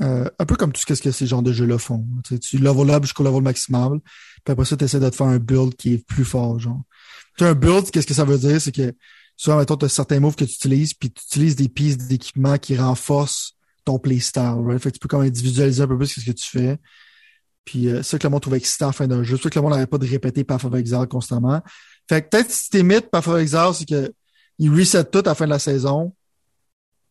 euh, 0.00 0.28
un 0.38 0.44
peu 0.44 0.56
comme 0.56 0.72
tout 0.72 0.80
ce 0.80 1.00
que 1.00 1.10
ces 1.10 1.26
genres 1.26 1.42
de 1.42 1.52
jeux-là 1.52 1.78
font. 1.78 2.04
Tu, 2.24 2.38
tu 2.38 2.58
level 2.58 2.90
up 2.90 3.04
jusqu'au 3.04 3.22
level 3.22 3.42
maximal, 3.42 4.00
puis 4.44 4.52
après 4.52 4.64
ça, 4.64 4.76
tu 4.76 4.84
essaies 4.84 5.00
de 5.00 5.08
te 5.08 5.16
faire 5.16 5.28
un 5.28 5.38
build 5.38 5.74
qui 5.76 5.94
est 5.94 6.06
plus 6.06 6.24
fort, 6.24 6.58
genre. 6.58 6.82
Tu 7.38 7.44
un 7.44 7.54
build, 7.54 7.90
qu'est-ce 7.90 8.06
que 8.06 8.14
ça 8.14 8.24
veut 8.24 8.38
dire? 8.38 8.60
C'est 8.60 8.72
que 8.72 8.94
souvent, 9.36 9.58
mettons, 9.58 9.76
tu 9.76 9.84
as 9.84 9.88
certains 9.88 10.20
moves 10.20 10.36
que 10.36 10.44
tu 10.44 10.54
utilises, 10.54 10.94
puis 10.94 11.10
tu 11.10 11.22
utilises 11.24 11.56
des 11.56 11.68
pistes 11.68 12.08
d'équipement 12.08 12.58
qui 12.58 12.76
renforcent 12.76 13.54
ton 13.86 13.98
playstyle, 13.98 14.56
right? 14.66 14.82
Fait 14.82 14.90
que 14.90 14.98
tu 14.98 15.08
peux 15.08 15.16
même 15.16 15.28
individualiser 15.28 15.82
un 15.82 15.86
peu 15.86 15.96
plus 15.96 16.08
ce 16.08 16.20
que 16.20 16.32
tu 16.32 16.46
fais. 16.46 16.78
Puis 17.64 17.88
euh, 17.88 18.02
ça 18.02 18.18
que 18.18 18.26
le 18.26 18.30
monde 18.30 18.42
trouve 18.42 18.56
excitant 18.56 18.86
à 18.86 18.88
la 18.88 18.92
fin 18.92 19.06
d'un 19.06 19.22
jeu. 19.22 19.38
C'est 19.40 19.48
que 19.48 19.58
le 19.58 19.62
monde 19.62 19.72
n'arrête 19.72 19.88
pas 19.88 19.98
de 19.98 20.06
répéter 20.06 20.44
Path 20.44 20.64
of 20.64 20.74
Exile 20.74 21.06
constamment. 21.08 21.62
Fait 22.08 22.22
que 22.22 22.28
peut-être 22.28 22.50
si 22.50 22.68
t'imites 22.68 23.10
Path 23.10 23.26
of 23.28 23.40
Exile, 23.40 23.70
c'est 23.72 23.88
que 23.88 24.12
il 24.58 24.70
reset 24.70 25.04
tout 25.04 25.20
à 25.20 25.30
la 25.30 25.34
fin 25.34 25.44
de 25.46 25.50
la 25.50 25.58
saison 25.58 26.14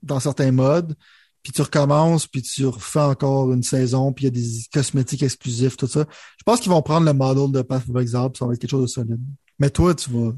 dans 0.03 0.19
certains 0.19 0.51
modes. 0.51 0.95
puis 1.41 1.53
tu 1.53 1.61
recommences, 1.61 2.27
puis 2.27 2.41
tu 2.41 2.65
refais 2.65 2.99
encore 2.99 3.53
une 3.53 3.63
saison, 3.63 4.11
puis 4.11 4.25
il 4.25 4.35
y 4.35 4.39
a 4.39 4.41
des 4.41 4.63
cosmétiques 4.73 5.23
exclusifs, 5.23 5.77
tout 5.77 5.87
ça. 5.87 6.05
Je 6.37 6.43
pense 6.43 6.59
qu'ils 6.59 6.71
vont 6.71 6.81
prendre 6.81 7.05
le 7.05 7.13
model 7.13 7.51
de 7.51 7.61
Path 7.61 7.83
of 7.87 8.01
Exile, 8.01 8.29
puis 8.33 8.39
ça 8.39 8.45
va 8.47 8.53
être 8.53 8.59
quelque 8.59 8.71
chose 8.71 8.81
de 8.81 8.87
solide. 8.87 9.21
Mais 9.59 9.69
toi, 9.69 9.93
tu 9.93 10.09
vas, 10.09 10.33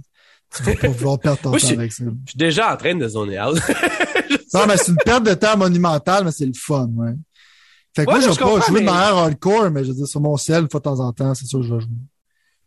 tu 0.56 0.64
vas 0.64 0.76
pas 0.76 0.88
vouloir 0.88 1.20
perdre 1.20 1.42
ton 1.42 1.52
temps 1.52 1.70
avec 1.70 1.92
ça. 1.92 2.04
Je 2.26 2.30
suis 2.30 2.38
déjà 2.38 2.74
en 2.74 2.78
train 2.78 2.96
de 2.96 3.08
zoner 3.08 3.40
out. 3.40 3.56
non, 4.54 4.66
mais 4.68 4.78
c'est 4.78 4.92
une 4.92 4.98
perte 4.98 5.24
de 5.24 5.34
temps 5.34 5.58
monumentale, 5.58 6.24
mais 6.26 6.32
c'est 6.32 6.46
le 6.46 6.54
fun, 6.56 6.90
ouais. 6.96 7.14
Fait 7.96 8.06
que 8.06 8.12
moi, 8.12 8.20
je 8.20 8.30
vais 8.30 8.36
pas 8.36 8.68
jouer 8.68 8.82
de 8.82 8.86
manière 8.86 9.18
hardcore, 9.18 9.72
mais 9.72 9.84
je 9.84 9.90
veux 9.90 9.96
dire, 9.96 10.08
sur 10.08 10.22
mon 10.22 10.38
ciel, 10.38 10.64
une 10.64 10.70
fois 10.70 10.80
de 10.80 10.84
temps 10.84 11.00
en 11.00 11.12
temps, 11.14 11.34
c'est 11.34 11.46
sûr 11.46 11.60
que 11.60 11.66
je 11.66 11.74
vais 11.74 11.82
jouer. 11.82 11.90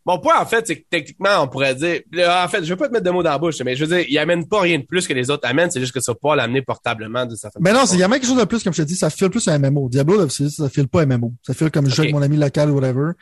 Mon 0.07 0.19
point, 0.19 0.41
en 0.41 0.47
fait, 0.47 0.67
c'est 0.67 0.77
que 0.77 0.85
techniquement, 0.91 1.43
on 1.43 1.49
pourrait 1.49 1.75
dire, 1.75 2.01
en 2.27 2.49
fait, 2.49 2.65
je 2.65 2.71
veux 2.71 2.77
pas 2.77 2.89
te 2.89 2.93
mettre 2.93 3.05
de 3.05 3.11
mots 3.11 3.23
dans 3.23 3.31
la 3.31 3.39
bouche, 3.39 3.57
mais 3.65 3.77
je 3.77 3.85
veux 3.85 3.97
dire, 3.97 4.07
il 4.09 4.19
amène 4.19 4.49
pas 4.49 4.63
rien 4.63 4.79
de 4.79 4.85
plus 4.85 5.07
que 5.07 5.13
les 5.13 5.31
autres 5.31 5.47
amènent, 5.47 5.71
c'est 5.71 5.79
juste 5.79 5.93
que 5.93 6.01
ça 6.01 6.15
peut 6.15 6.21
pas 6.23 6.37
l'amener 6.37 6.63
portablement 6.63 7.27
de 7.27 7.37
sa 7.37 7.49
façon. 7.49 7.61
Mais 7.63 7.73
non, 7.73 7.85
il 7.85 7.99
y 7.99 8.03
a 8.03 8.09
même 8.09 8.19
quelque 8.19 8.29
chose 8.29 8.39
de 8.39 8.45
plus, 8.45 8.65
comme 8.65 8.73
je 8.73 8.83
te 8.83 8.87
dis, 8.89 8.97
ça 8.97 9.11
file 9.11 9.29
plus 9.29 9.47
un 9.47 9.59
MMO. 9.59 9.89
Diablo, 9.89 10.29
ça 10.29 10.69
file 10.69 10.89
pas 10.89 11.03
un 11.03 11.07
MMO. 11.07 11.35
Ça 11.47 11.55
file 11.55 11.71
comme 11.71 11.89
je 11.89 11.95
joue 11.95 12.03
avec 12.03 12.15
mon 12.15 12.23
ami 12.23 12.37
local 12.39 12.71
ou 12.71 12.75
whatever. 12.75 13.13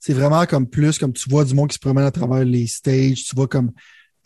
C'est 0.00 0.14
vraiment 0.14 0.46
comme 0.46 0.68
plus, 0.68 0.96
comme 0.96 1.12
tu 1.12 1.28
vois 1.28 1.44
du 1.44 1.54
monde 1.54 1.68
qui 1.68 1.74
se 1.74 1.80
promène 1.80 2.04
à 2.04 2.12
travers 2.12 2.44
les 2.44 2.68
stages, 2.68 3.24
tu 3.24 3.34
vois 3.34 3.48
comme 3.48 3.72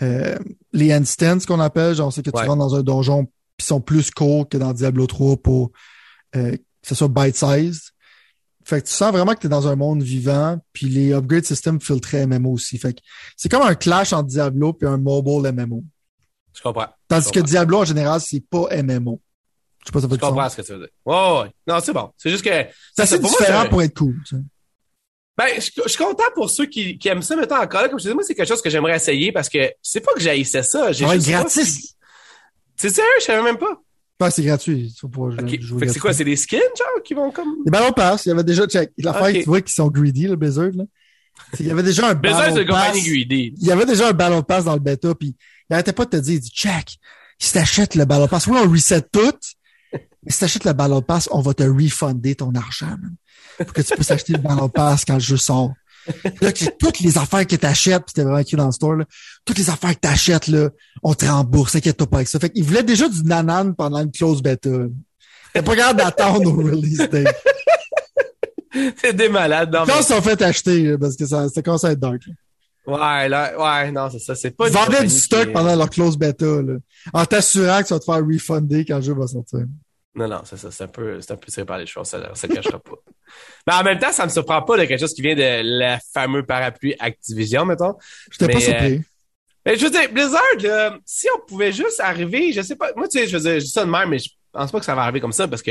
euh, 0.02 0.38
les 0.72 0.92
instants 0.92 1.38
qu'on 1.46 1.60
appelle, 1.60 1.94
genre 1.94 2.12
c'est 2.12 2.22
que 2.22 2.30
tu 2.30 2.36
rentres 2.36 2.56
dans 2.56 2.74
un 2.74 2.82
donjon 2.82 3.26
qui 3.56 3.66
sont 3.66 3.80
plus 3.80 4.10
courts 4.10 4.48
que 4.48 4.58
dans 4.58 4.72
Diablo 4.72 5.06
3 5.06 5.36
pour 5.36 5.70
euh, 6.36 6.52
que 6.52 6.88
ce 6.88 6.94
soit 6.94 7.08
bite-sized. 7.08 7.92
Fait 8.64 8.80
que 8.80 8.86
tu 8.86 8.92
sens 8.92 9.12
vraiment 9.12 9.34
que 9.34 9.40
tu 9.40 9.46
es 9.46 9.50
dans 9.50 9.66
un 9.66 9.76
monde 9.76 10.02
vivant, 10.02 10.58
puis 10.72 10.86
les 10.86 11.12
upgrade 11.12 11.44
systems 11.44 11.80
filtrent 11.80 12.26
MMO 12.26 12.52
aussi. 12.52 12.78
Fait 12.78 12.94
que 12.94 13.00
c'est 13.36 13.48
comme 13.48 13.62
un 13.62 13.74
clash 13.74 14.12
entre 14.12 14.28
Diablo 14.28 14.76
et 14.80 14.86
un 14.86 14.98
mobile 14.98 15.52
MMO. 15.52 15.82
Je 16.54 16.62
comprends. 16.62 16.88
Tandis 17.08 17.30
que 17.30 17.40
Diablo, 17.40 17.78
en 17.78 17.84
général, 17.84 18.20
c'est 18.20 18.40
pas 18.40 18.68
MMO. 18.82 19.20
Je 19.80 19.86
sais 19.86 19.92
pas 19.92 20.00
ça 20.00 20.06
Je 20.10 20.16
comprends 20.16 20.48
ce 20.48 20.56
que 20.56 20.62
tu 20.62 20.72
veux 20.72 20.78
dire. 20.78 20.88
Ouais, 21.04 21.40
ouais. 21.40 21.50
Non, 21.66 21.80
c'est 21.82 21.92
bon. 21.92 22.10
C'est 22.16 22.30
juste 22.30 22.44
que... 22.44 22.50
C'est 22.94 23.02
assez 23.02 23.18
différent 23.18 23.68
pour 23.68 23.82
être 23.82 23.96
cool. 23.96 24.16
Ben, 25.36 25.46
je, 25.56 25.60
suis 25.60 25.96
content 25.96 26.24
pour 26.34 26.50
ceux 26.50 26.66
qui, 26.66 26.98
qui 26.98 27.08
aiment 27.08 27.22
ça, 27.22 27.36
mettons 27.36 27.56
encore 27.56 27.82
là. 27.82 27.88
Comme 27.88 27.98
je 27.98 28.04
disais, 28.04 28.14
moi, 28.14 28.22
c'est 28.22 28.34
quelque 28.34 28.48
chose 28.48 28.60
que 28.60 28.68
j'aimerais 28.68 28.96
essayer 28.96 29.32
parce 29.32 29.48
que 29.48 29.70
c'est 29.80 30.00
pas 30.00 30.12
que 30.12 30.20
j'haïssais 30.20 30.62
ça. 30.62 30.92
J'ai 30.92 31.08
juste 31.08 31.28
gratis. 31.28 31.94
C'est 32.76 32.90
sérieux, 32.90 33.10
je 33.20 33.24
savais 33.24 33.42
même 33.42 33.58
pas 33.58 33.80
c'est 34.30 34.42
gratuit. 34.42 34.94
c'est 34.94 35.98
quoi, 35.98 36.12
c'est 36.12 36.24
des 36.24 36.36
skins, 36.36 36.60
genre, 36.78 37.02
qui 37.04 37.14
vont 37.14 37.30
comme. 37.30 37.56
Les 37.64 37.70
ballons 37.70 37.92
pass, 37.92 38.26
il 38.26 38.30
y 38.30 38.32
avait 38.32 38.44
déjà, 38.44 38.66
check. 38.66 38.92
L'affaire, 38.98 39.24
okay. 39.24 39.42
tu 39.42 39.48
vois 39.48 39.60
qu'ils 39.60 39.74
sont 39.74 39.88
greedy, 39.88 40.28
le 40.28 40.36
Blizzard, 40.36 40.70
là. 40.74 40.84
Il 41.58 41.66
y 41.66 41.70
avait 41.70 41.82
déjà 41.82 42.08
un 42.08 42.14
ballon 42.14 42.36
pass. 42.36 42.66
compagnie 42.66 43.02
greedy. 43.02 43.54
Il 43.58 43.66
y 43.66 43.72
avait 43.72 43.86
déjà 43.86 44.08
un 44.08 44.12
ballon 44.12 44.42
pass 44.42 44.64
dans 44.64 44.74
le 44.74 44.80
bêta, 44.80 45.14
puis 45.14 45.34
il 45.68 45.74
arrêtait 45.74 45.92
pas 45.92 46.04
de 46.04 46.10
te 46.10 46.16
dire, 46.16 46.34
il 46.34 46.40
dit, 46.40 46.50
check, 46.50 46.98
si 47.38 47.52
t'achètes 47.52 47.94
le 47.94 48.04
ballon 48.04 48.28
pass, 48.28 48.46
oui, 48.46 48.58
on 48.62 48.70
reset 48.70 49.02
tout, 49.02 49.38
mais 49.92 50.30
si 50.30 50.40
t'achètes 50.40 50.64
le 50.64 50.72
ballon 50.72 51.02
pass, 51.02 51.28
on 51.32 51.40
va 51.40 51.54
te 51.54 51.62
refunder 51.62 52.34
ton 52.34 52.54
argent, 52.54 52.86
man. 52.86 53.14
Pour 53.64 53.72
que 53.72 53.82
tu 53.82 53.94
puisses 53.94 54.10
acheter 54.10 54.32
le 54.32 54.38
ballon 54.38 54.68
pass 54.68 55.04
quand 55.04 55.14
le 55.14 55.20
jeu 55.20 55.36
sort. 55.36 55.72
Là, 56.40 56.52
toutes 56.78 57.00
les 57.00 57.16
affaires 57.16 57.46
que 57.46 57.56
t'achètes, 57.56 58.02
puis 58.04 58.06
c'était 58.08 58.22
vraiment 58.22 58.38
écrit 58.38 58.56
dans 58.56 58.66
le 58.66 58.72
store, 58.72 58.96
là, 58.96 59.04
toutes 59.44 59.58
les 59.58 59.70
affaires 59.70 59.94
que 59.94 60.00
t'achètes, 60.00 60.48
là, 60.48 60.70
on 61.02 61.14
te 61.14 61.24
rembourse, 61.24 61.76
inquiète-toi 61.76 62.08
pas 62.08 62.16
avec 62.16 62.28
ça. 62.28 62.40
Fait 62.40 62.50
qu'il 62.50 62.64
voulait 62.64 62.82
déjà 62.82 63.08
du 63.08 63.22
nanan 63.22 63.74
pendant 63.74 64.02
une 64.02 64.10
close 64.10 64.42
beta. 64.42 64.70
T'es 65.52 65.62
pas 65.62 65.76
capable 65.76 66.00
d'attendre 66.00 66.52
au 66.52 66.56
release 66.56 66.98
date. 66.98 67.36
C'est 68.96 69.14
des 69.14 69.28
malades, 69.28 69.72
non. 69.72 69.84
Quand 69.86 70.00
ils 70.00 70.04
sont 70.04 70.22
fait 70.22 70.40
acheter, 70.40 70.96
parce 70.98 71.16
que 71.16 71.26
ça, 71.26 71.48
ça 71.48 71.62
commence 71.62 71.84
à 71.84 71.92
être 71.92 72.00
dark. 72.00 72.22
Ouais, 72.86 73.28
là, 73.28 73.52
ouais, 73.56 73.92
non, 73.92 74.08
c'est 74.10 74.18
ça, 74.18 74.34
c'est 74.34 74.50
pas 74.50 74.66
Ils 74.66 74.72
vendaient 74.72 75.02
du 75.02 75.10
stock 75.10 75.52
pendant 75.52 75.76
leur 75.76 75.90
close 75.90 76.18
beta, 76.18 76.46
là. 76.46 76.74
En 77.12 77.24
t'assurant 77.26 77.82
que 77.82 77.88
ça 77.88 77.96
va 77.96 77.98
te 78.00 78.04
faire 78.06 78.26
refunder 78.26 78.84
quand 78.84 78.96
le 78.96 79.02
jeu 79.02 79.14
va 79.14 79.26
sortir. 79.26 79.60
Non, 80.14 80.28
non, 80.28 80.42
c'est 80.44 80.58
ça, 80.58 80.70
c'est 80.70 80.84
un 80.84 80.88
peu, 80.88 81.20
c'est 81.20 81.32
un 81.32 81.36
peu 81.36 81.50
tiré 81.50 81.64
par 81.64 81.78
les 81.78 81.86
choses, 81.86 82.06
ça, 82.06 82.34
ça 82.34 82.46
le 82.46 82.54
cachera 82.54 82.78
pas. 82.78 82.92
Mais 83.66 83.72
en 83.72 83.82
même 83.82 83.98
temps, 83.98 84.12
ça 84.12 84.24
me 84.26 84.30
surprend 84.30 84.60
pas 84.62 84.76
de 84.76 84.84
quelque 84.84 85.00
chose 85.00 85.14
qui 85.14 85.22
vient 85.22 85.34
de 85.34 85.62
la 85.78 85.98
fameux 86.12 86.44
parapluie 86.44 86.94
Activision, 86.98 87.64
mettons. 87.64 87.94
J'étais 88.30 88.52
pas 88.52 88.60
surpris. 88.60 88.94
Euh, 88.94 89.00
mais 89.64 89.76
je 89.76 89.84
veux 89.84 89.90
dire, 89.90 90.12
Blizzard, 90.12 90.98
si 91.06 91.28
on 91.34 91.46
pouvait 91.46 91.72
juste 91.72 92.00
arriver, 92.00 92.52
je 92.52 92.62
sais 92.62 92.76
pas, 92.76 92.90
moi, 92.96 93.06
tu 93.06 93.18
sais, 93.18 93.26
je 93.28 93.36
veux 93.36 93.42
dire, 93.42 93.54
je 93.54 93.64
dis 93.64 93.70
ça 93.70 93.84
de 93.84 93.90
même, 93.90 94.08
mais 94.08 94.18
je 94.18 94.28
pense 94.50 94.72
pas 94.72 94.80
que 94.80 94.84
ça 94.84 94.94
va 94.94 95.02
arriver 95.02 95.20
comme 95.20 95.32
ça 95.32 95.46
parce 95.46 95.62
que 95.62 95.70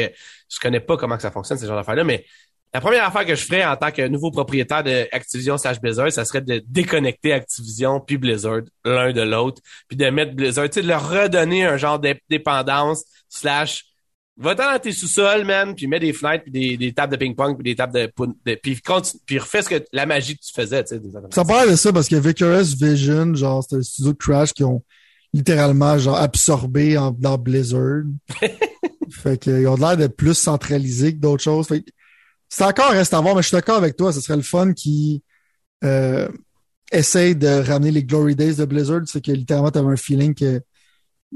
je 0.49 0.59
connais 0.59 0.79
pas 0.79 0.95
comment 0.97 1.17
que 1.17 1.21
ça 1.21 1.31
fonctionne, 1.31 1.57
ces 1.57 1.67
genre 1.67 1.75
d'affaires-là, 1.75 2.05
mais 2.05 2.25
la 2.73 2.79
première 2.79 3.05
affaire 3.05 3.25
que 3.25 3.35
je 3.35 3.43
ferais 3.43 3.65
en 3.65 3.75
tant 3.75 3.91
que 3.91 4.07
nouveau 4.07 4.31
propriétaire 4.31 4.81
de 4.81 5.07
Activision 5.11 5.57
slash 5.57 5.81
Blizzard, 5.81 6.09
ça 6.11 6.23
serait 6.23 6.39
de 6.39 6.63
déconnecter 6.65 7.33
Activision 7.33 7.99
puis 7.99 8.17
Blizzard 8.17 8.61
l'un 8.85 9.11
de 9.11 9.21
l'autre, 9.21 9.61
puis 9.89 9.97
de 9.97 10.09
mettre 10.09 10.33
Blizzard, 10.33 10.69
tu 10.69 10.75
sais, 10.75 10.81
de 10.81 10.87
leur 10.87 11.09
redonner 11.09 11.65
un 11.65 11.75
genre 11.75 11.99
d'indépendance 11.99 13.03
slash 13.27 13.90
Va-t'en 14.37 14.71
dans 14.71 14.79
tes 14.79 14.91
sous-sols, 14.91 15.45
man, 15.45 15.75
puis 15.75 15.87
mets 15.87 15.99
des 15.99 16.13
fenêtres, 16.13 16.43
puis 16.43 16.51
des, 16.51 16.77
des 16.77 16.93
tables 16.93 17.11
de 17.11 17.17
ping-pong, 17.17 17.55
puis 17.55 17.63
des 17.63 17.75
tables 17.75 17.93
de... 17.93 18.11
de 18.45 18.55
puis, 18.55 18.81
puis 19.25 19.39
refais 19.39 19.61
ce 19.61 19.69
que, 19.69 19.83
la 19.91 20.05
magie 20.05 20.35
que 20.35 20.41
tu 20.41 20.53
faisais, 20.53 20.83
tu 20.83 20.95
sais. 20.95 21.01
Ça 21.31 21.45
parle 21.45 21.71
de 21.71 21.75
ça 21.75 21.91
parce 21.93 22.07
que 22.07 22.15
Vicarious 22.15 22.75
Vision, 22.79 23.35
genre, 23.35 23.61
c'était 23.61 23.75
le 23.75 23.83
studio 23.83 24.13
de 24.13 24.17
Crash 24.17 24.53
qui 24.53 24.63
ont 24.63 24.83
littéralement, 25.33 25.97
genre, 25.97 26.17
absorbé 26.17 26.97
en, 26.97 27.11
dans 27.11 27.37
Blizzard. 27.37 28.03
fait 29.11 29.37
qu'ils 29.37 29.67
ont 29.67 29.75
l'air 29.75 29.97
d'être 29.97 30.15
plus 30.15 30.33
centralisés 30.33 31.13
que 31.13 31.19
d'autres 31.19 31.43
choses. 31.43 31.67
Fait 31.67 31.83
c'est 32.49 32.65
encore 32.65 32.91
reste 32.91 33.13
à 33.13 33.21
voir, 33.21 33.35
mais 33.35 33.41
je 33.41 33.47
suis 33.47 33.55
d'accord 33.55 33.77
avec 33.77 33.95
toi. 33.95 34.11
Ce 34.11 34.19
serait 34.19 34.35
le 34.35 34.41
fun 34.41 34.73
qui 34.73 35.23
euh, 35.85 36.27
essaye 36.91 37.35
de 37.35 37.47
ramener 37.47 37.91
les 37.91 38.03
Glory 38.03 38.35
Days 38.35 38.55
de 38.55 38.65
Blizzard. 38.65 39.01
C'est 39.05 39.23
que 39.23 39.31
littéralement, 39.31 39.71
t'avais 39.71 39.87
un 39.87 39.95
feeling 39.95 40.35
que 40.35 40.61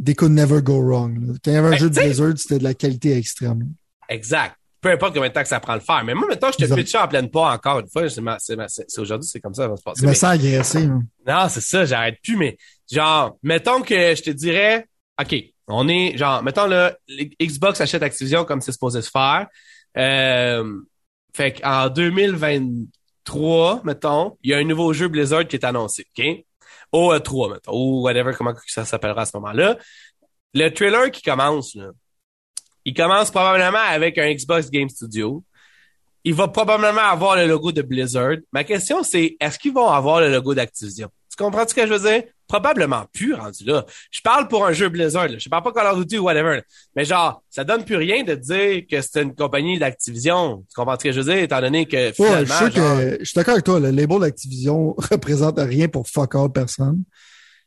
they 0.03 0.15
could 0.15 0.31
never 0.31 0.61
go 0.61 0.79
wrong. 0.81 1.37
Quand 1.43 1.51
il 1.51 1.53
y 1.53 1.57
avait 1.57 1.67
un 1.67 1.71
ben, 1.71 1.77
jeu 1.77 1.89
de 1.89 1.95
Blizzard, 1.95 2.37
c'était 2.37 2.59
de 2.59 2.63
la 2.63 2.73
qualité 2.73 3.17
extrême. 3.17 3.73
Exact. 4.09 4.55
Peu 4.81 4.91
importe 4.91 5.15
combien 5.15 5.29
de 5.29 5.33
temps 5.33 5.41
que 5.41 5.47
ça 5.47 5.59
prend 5.59 5.73
le 5.73 5.79
faire. 5.79 6.03
Mais 6.03 6.13
moi, 6.13 6.27
maintenant, 6.27 6.49
je 6.51 6.63
te 6.63 6.73
pitch 6.73 6.93
en 6.93 7.07
pleine 7.07 7.29
pas 7.31 7.53
encore 7.53 7.79
une 7.79 7.87
fois. 7.87 8.07
C'est 8.07 8.99
aujourd'hui, 8.99 9.27
c'est 9.27 9.39
comme 9.39 9.55
ça, 9.55 9.63
ça 9.63 9.69
va 9.69 9.77
se 9.77 9.81
passer. 9.81 10.01
Je 10.03 10.07
me 10.07 10.13
sens 10.13 10.31
agressé. 10.31 10.83
Hein. 10.83 11.01
Non, 11.25 11.47
c'est 11.49 11.61
ça, 11.61 11.85
j'arrête 11.85 12.19
plus. 12.23 12.37
Mais 12.37 12.55
genre, 12.91 13.35
mettons 13.41 13.81
que 13.81 14.13
je 14.13 14.21
te 14.21 14.29
dirais, 14.29 14.85
OK, 15.19 15.35
on 15.67 15.87
est, 15.87 16.15
genre, 16.17 16.43
mettons 16.43 16.67
là, 16.67 16.95
Xbox 17.41 17.81
achète 17.81 18.03
Activision 18.03 18.45
comme 18.45 18.61
c'est 18.61 18.73
supposé 18.73 19.01
se 19.01 19.09
faire. 19.09 19.47
Euh, 19.97 20.81
fait 21.33 21.53
qu'en 21.53 21.89
2023, 21.89 23.81
mettons, 23.85 24.37
il 24.43 24.51
y 24.51 24.53
a 24.53 24.57
un 24.57 24.63
nouveau 24.63 24.93
jeu 24.93 25.07
Blizzard 25.07 25.47
qui 25.47 25.55
est 25.55 25.65
annoncé, 25.65 26.05
OK? 26.15 26.25
Au 26.95 27.13
E3, 27.13 27.53
mettons, 27.53 27.73
ou 27.73 28.01
whatever, 28.01 28.33
comment 28.33 28.53
ça 28.67 28.85
s'appellera 28.85 29.21
à 29.23 29.25
ce 29.25 29.35
moment-là. 29.37 29.77
Le 30.53 30.69
trailer 30.69 31.11
qui 31.11 31.21
commence, 31.21 31.77
il 32.85 32.93
commence 32.93 33.31
probablement 33.31 33.79
avec 33.79 34.17
un 34.17 34.33
Xbox 34.33 34.69
Game 34.69 34.89
Studio. 34.89 35.43
Il 36.23 36.33
va 36.33 36.47
probablement 36.47 37.01
avoir 37.01 37.35
le 37.35 37.45
logo 37.45 37.71
de 37.71 37.81
Blizzard. 37.81 38.37
Ma 38.51 38.63
question, 38.63 39.03
c'est 39.03 39.35
est-ce 39.39 39.59
qu'ils 39.59 39.73
vont 39.73 39.89
avoir 39.89 40.21
le 40.21 40.31
logo 40.31 40.55
d'Activision? 40.55 41.09
Tu 41.35 41.43
comprends 41.43 41.67
ce 41.67 41.73
que 41.73 41.85
je 41.85 41.93
veux 41.93 42.09
dire? 42.09 42.23
Probablement 42.47 43.05
plus 43.11 43.33
rendu 43.33 43.65
là. 43.65 43.85
Je 44.11 44.21
parle 44.21 44.47
pour 44.47 44.65
un 44.65 44.71
jeu 44.71 44.87
Blizzard. 44.87 45.27
Là. 45.27 45.37
Je 45.37 45.49
parle 45.49 45.63
pas 45.63 45.73
Call 45.73 45.87
of 45.87 45.99
Duty 45.99 46.19
ou 46.19 46.23
whatever. 46.25 46.61
Mais 46.95 47.03
genre, 47.03 47.43
ça 47.49 47.63
donne 47.63 47.83
plus 47.83 47.95
rien 47.95 48.23
de 48.23 48.35
dire 48.35 48.83
que 48.89 49.01
c'est 49.01 49.23
une 49.23 49.35
compagnie 49.35 49.79
d'Activision. 49.79 50.63
Tu 50.69 50.75
comprends 50.75 50.97
ce 50.97 51.03
que 51.03 51.11
je 51.11 51.21
veux 51.21 51.33
dire? 51.33 51.43
Étant 51.43 51.59
donné 51.59 51.87
que 51.87 52.11
finalement... 52.13 52.45
je, 52.45 52.65
que, 52.67 53.17
je 53.19 53.25
suis 53.25 53.35
d'accord 53.35 53.53
avec 53.53 53.65
toi. 53.65 53.79
Le 53.79 53.89
label 53.89 54.19
d'Activision 54.19 54.93
représente 54.97 55.59
rien 55.59 55.87
pour 55.87 56.07
fuck 56.07 56.35
all 56.35 56.51
personne. 56.51 57.03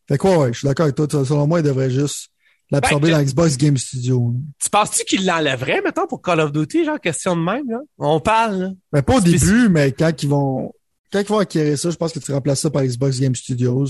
Fait 0.09 0.17
quoi, 0.17 0.39
ouais, 0.39 0.53
je 0.53 0.61
suis 0.61 0.69
d'accord 0.69 0.85
avec 0.85 0.97
toi. 0.97 1.07
Selon 1.11 1.47
moi, 1.47 1.61
il 1.61 1.65
devrait 1.65 1.91
juste 1.91 2.31
l'absorber 2.71 3.11
ben, 3.11 3.19
dans 3.19 3.25
Xbox 3.25 3.57
Game 3.57 3.77
Studio. 3.77 4.35
Tu 4.63 4.71
penses-tu 4.71 5.05
qu'il 5.05 5.27
l'enlèverait, 5.27 5.81
maintenant 5.83 6.07
pour 6.07 6.23
Call 6.23 6.41
of 6.41 6.53
Duty, 6.53 6.85
genre, 6.85 7.01
question 7.01 7.37
de 7.37 7.43
même, 7.43 7.69
là? 7.69 7.81
On 7.99 8.21
parle, 8.21 8.59
là. 8.59 8.71
Ben, 8.93 9.03
pas 9.03 9.17
au 9.17 9.21
début, 9.21 9.69
mais 9.69 9.93
quand 9.93 10.23
ils 10.23 10.29
vont, 10.29 10.73
quand 11.13 11.21
ils 11.21 11.27
vont 11.27 11.39
acquérir 11.39 11.79
ça, 11.79 11.91
je 11.91 11.97
pense 11.97 12.13
que 12.13 12.19
tu 12.19 12.33
remplaces 12.33 12.61
ça 12.61 12.71
par 12.71 12.83
Xbox 12.83 13.21
Game 13.21 13.35
Studios. 13.35 13.87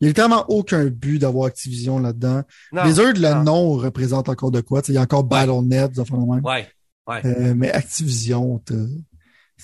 Il 0.00 0.06
n'y 0.06 0.10
a 0.10 0.14
tellement 0.14 0.44
aucun 0.48 0.86
but 0.86 1.18
d'avoir 1.18 1.46
Activision 1.46 1.98
là-dedans. 1.98 2.42
Blizzard, 2.72 3.12
le 3.14 3.44
nom 3.44 3.72
représente 3.72 4.28
encore 4.28 4.50
de 4.50 4.60
quoi. 4.60 4.82
il 4.88 4.94
y 4.94 4.98
a 4.98 5.02
encore 5.02 5.24
BattleNet, 5.24 5.90
même. 5.98 6.44
Ouais. 6.44 6.68
ouais. 7.06 7.26
Euh, 7.26 7.54
mais 7.54 7.70
Activision, 7.70 8.62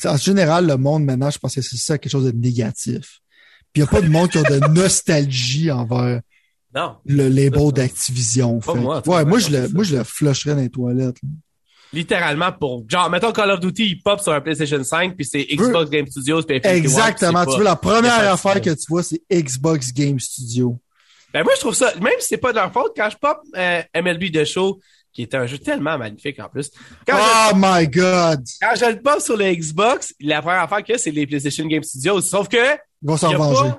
en 0.05 0.17
général, 0.17 0.67
le 0.67 0.77
monde 0.77 1.05
maintenant, 1.05 1.31
je 1.31 1.39
pense 1.39 1.55
que 1.55 1.63
c'est 1.63 1.77
ça 1.77 1.97
quelque 1.97 2.13
chose 2.13 2.27
de 2.27 2.33
négatif. 2.33 3.21
Puis 3.73 3.83
il 3.83 3.85
n'y 3.85 3.89
a 3.89 3.91
pas 3.91 4.03
de 4.03 4.09
monde 4.09 4.29
qui 4.29 4.39
a 4.39 4.43
de 4.43 4.59
nostalgie 4.73 5.71
envers 5.71 6.21
le 7.07 7.29
label 7.29 7.73
d'Activision. 7.73 8.61
ouais, 9.07 9.25
moi, 9.25 9.39
je 9.39 9.51
le, 9.51 9.69
moi, 9.71 9.85
je 9.85 9.97
le 9.97 10.05
flusherais 10.05 10.55
dans 10.55 10.61
les 10.61 10.71
toilettes 10.71 11.19
littéralement 11.93 12.53
pour 12.53 12.85
genre 12.89 13.11
mettons 13.11 13.33
Call 13.33 13.51
of 13.51 13.61
Duty 13.61 13.87
il 13.87 14.03
pop 14.03 14.21
sur 14.21 14.33
un 14.33 14.41
PlayStation 14.41 14.83
5 14.83 15.15
puis 15.15 15.25
c'est 15.25 15.45
Xbox 15.45 15.91
Game 15.91 16.07
Studios 16.07 16.43
puis 16.43 16.61
Exactement, 16.63 17.45
tu 17.47 17.59
veux 17.59 17.65
la 17.65 17.77
première 17.77 18.33
affaire 18.33 18.61
que 18.61 18.71
tu 18.71 18.85
vois 18.89 19.03
c'est 19.03 19.23
Xbox 19.33 19.93
Game 19.93 20.19
Studios. 20.19 20.79
Ben 21.33 21.43
moi 21.43 21.53
je 21.55 21.61
trouve 21.61 21.75
ça 21.75 21.93
même 21.97 22.13
si 22.19 22.29
c'est 22.29 22.37
pas 22.39 22.53
de 22.53 22.57
leur 22.57 22.73
faute 22.73 22.93
quand 22.97 23.09
je 23.11 23.17
pop 23.17 23.39
euh, 23.57 23.83
MLB 23.95 24.33
The 24.33 24.45
Show 24.45 24.81
qui 25.13 25.23
était 25.23 25.39
un 25.39 25.47
jeu 25.47 25.59
tellement 25.59 25.97
magnifique 25.97 26.39
en 26.41 26.49
plus. 26.49 26.71
oh 27.11 27.53
my 27.55 27.89
god. 27.89 28.45
Quand 28.61 28.75
je 28.79 28.85
le 28.85 29.01
pop 29.01 29.19
sur 29.21 29.37
le 29.37 29.51
Xbox, 29.55 30.13
la 30.21 30.43
première 30.43 30.63
affaire 30.63 30.85
que 30.85 30.99
c'est 30.99 31.11
les 31.11 31.27
PlayStation 31.27 31.67
Game 31.67 31.83
Studios 31.83 32.21
sauf 32.21 32.49
que 32.49 32.57
ils 33.03 33.09
vont 33.09 33.17
s'en 33.17 33.33
venger. 33.33 33.71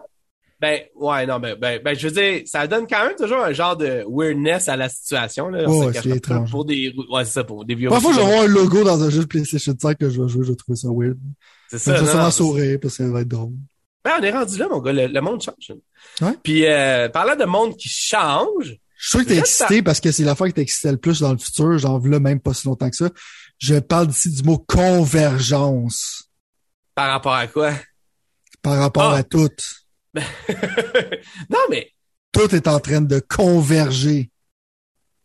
Ben, 0.60 0.82
ouais, 0.96 1.28
non, 1.28 1.40
ben, 1.40 1.56
ben, 1.56 1.80
ben, 1.84 1.96
je 1.96 2.08
veux 2.08 2.14
dire, 2.14 2.42
ça 2.46 2.66
donne 2.66 2.88
quand 2.88 3.06
même 3.06 3.16
toujours 3.16 3.44
un 3.44 3.54
genre 3.54 3.78
de 3.78 4.04
weirdness 4.10 4.68
à 4.68 4.76
la 4.76 4.90
situation, 4.90 5.50
là. 5.50 5.70
Ouais, 5.70 5.94
c'est 5.94 6.10
étrange. 6.10 6.50
Pour 6.50 6.66
des, 6.66 6.96
ouais, 7.12 7.26
c'est 7.26 7.32
ça, 7.34 7.44
pour 7.44 7.64
des 7.64 7.76
vieux. 7.76 7.90
Parfois, 7.90 8.12
je 8.14 8.20
vais 8.20 8.26
voir 8.26 8.42
un 8.42 8.48
logo 8.48 8.84
dans 8.84 9.04
un 9.04 9.10
jeu 9.12 9.22
de 9.22 9.28
PlayStation 9.28 9.76
5 9.80 9.98
que 10.00 10.10
je 10.10 10.20
vais 10.20 10.28
jouer, 10.28 10.44
je 10.46 10.52
vais 10.52 10.56
trouver 10.56 10.76
ça 10.76 10.88
weird. 10.92 11.18
C'est 11.70 11.78
ça. 11.78 11.96
Je 11.96 12.04
vais 12.04 12.10
sûrement 12.10 12.32
sourire 12.32 12.80
parce 12.82 12.98
que 12.98 13.04
ça 13.04 13.12
va 13.12 13.22
être 13.22 13.28
drôle. 13.28 13.54
Ben, 14.04 14.14
on 14.20 14.24
est 14.24 14.32
rendu 14.32 14.58
là, 14.58 14.68
mon 14.68 14.80
gars. 14.80 14.94
Le, 14.94 15.22
monde 15.22 15.44
change. 15.44 15.78
Ouais. 16.22 16.34
Puis, 16.42 16.66
euh, 16.66 17.08
parlant 17.10 17.36
de 17.36 17.46
monde 17.46 17.76
qui 17.78 17.90
change. 17.90 18.80
Je 19.00 19.10
suis 19.10 19.10
sûr 19.10 19.20
que 19.20 19.26
t'es 19.26 19.38
excité 19.38 19.84
parce 19.84 20.00
que 20.00 20.12
c'est 20.12 20.24
la 20.24 20.34
fois 20.34 20.50
que 20.50 20.56
t'excitais 20.56 20.92
le 20.92 20.98
plus 20.98 21.20
dans 21.20 21.32
le 21.34 21.38
futur. 21.38 21.78
J'en 21.78 22.00
veux 22.00 22.10
là 22.10 22.20
même 22.20 22.40
pas 22.40 22.56
si 22.56 22.66
longtemps 22.68 22.90
que 22.90 22.96
ça. 22.96 23.10
Je 23.60 23.76
parle 23.76 24.10
ici 24.10 24.32
du 24.32 24.42
mot 24.42 24.58
convergence. 24.58 26.30
Par 26.96 27.12
rapport 27.12 27.34
à 27.36 27.46
quoi? 27.46 27.74
Par 28.64 28.78
rapport 28.78 29.14
Ah. 29.14 29.18
à 29.18 29.24
tout. 29.24 29.50
non, 31.50 31.60
mais 31.70 31.92
Tout 32.32 32.54
est 32.56 32.68
en 32.68 32.80
train 32.80 33.02
de 33.02 33.20
converger. 33.20 34.30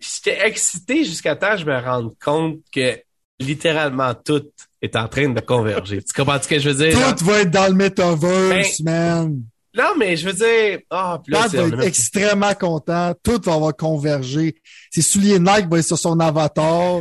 j'étais 0.00 0.46
excité 0.46 1.04
jusqu'à 1.04 1.36
temps 1.36 1.52
que 1.52 1.58
je 1.60 1.66
me 1.66 1.78
rende 1.78 2.12
compte 2.22 2.58
que 2.72 2.98
littéralement 3.38 4.14
tout 4.14 4.44
est 4.80 4.96
en 4.96 5.08
train 5.08 5.28
de 5.28 5.40
converger. 5.40 6.02
tu 6.02 6.12
comprends 6.12 6.40
ce 6.40 6.48
que 6.48 6.58
je 6.58 6.70
veux 6.70 6.86
dire? 6.88 6.98
genre? 6.98 7.14
Tout 7.16 7.24
va 7.24 7.40
être 7.40 7.50
dans 7.50 7.68
le 7.68 7.74
metaverse, 7.74 8.80
man. 8.80 9.42
Non, 9.74 9.94
mais 9.98 10.16
je 10.18 10.26
veux 10.28 10.34
dire, 10.34 10.80
ah, 10.90 11.18
là, 11.28 11.42
Pat 11.44 11.52
va 11.54 11.62
être 11.62 11.70
même- 11.76 11.80
extrêmement 11.80 12.54
content. 12.54 13.14
Tout 13.22 13.40
va 13.42 13.54
avoir 13.54 13.74
convergé. 13.74 14.54
Ses 14.90 15.00
souliers 15.00 15.38
Nike 15.38 15.66
vont 15.70 15.76
être 15.76 15.86
sur 15.86 15.98
son 15.98 16.20
avatar. 16.20 17.00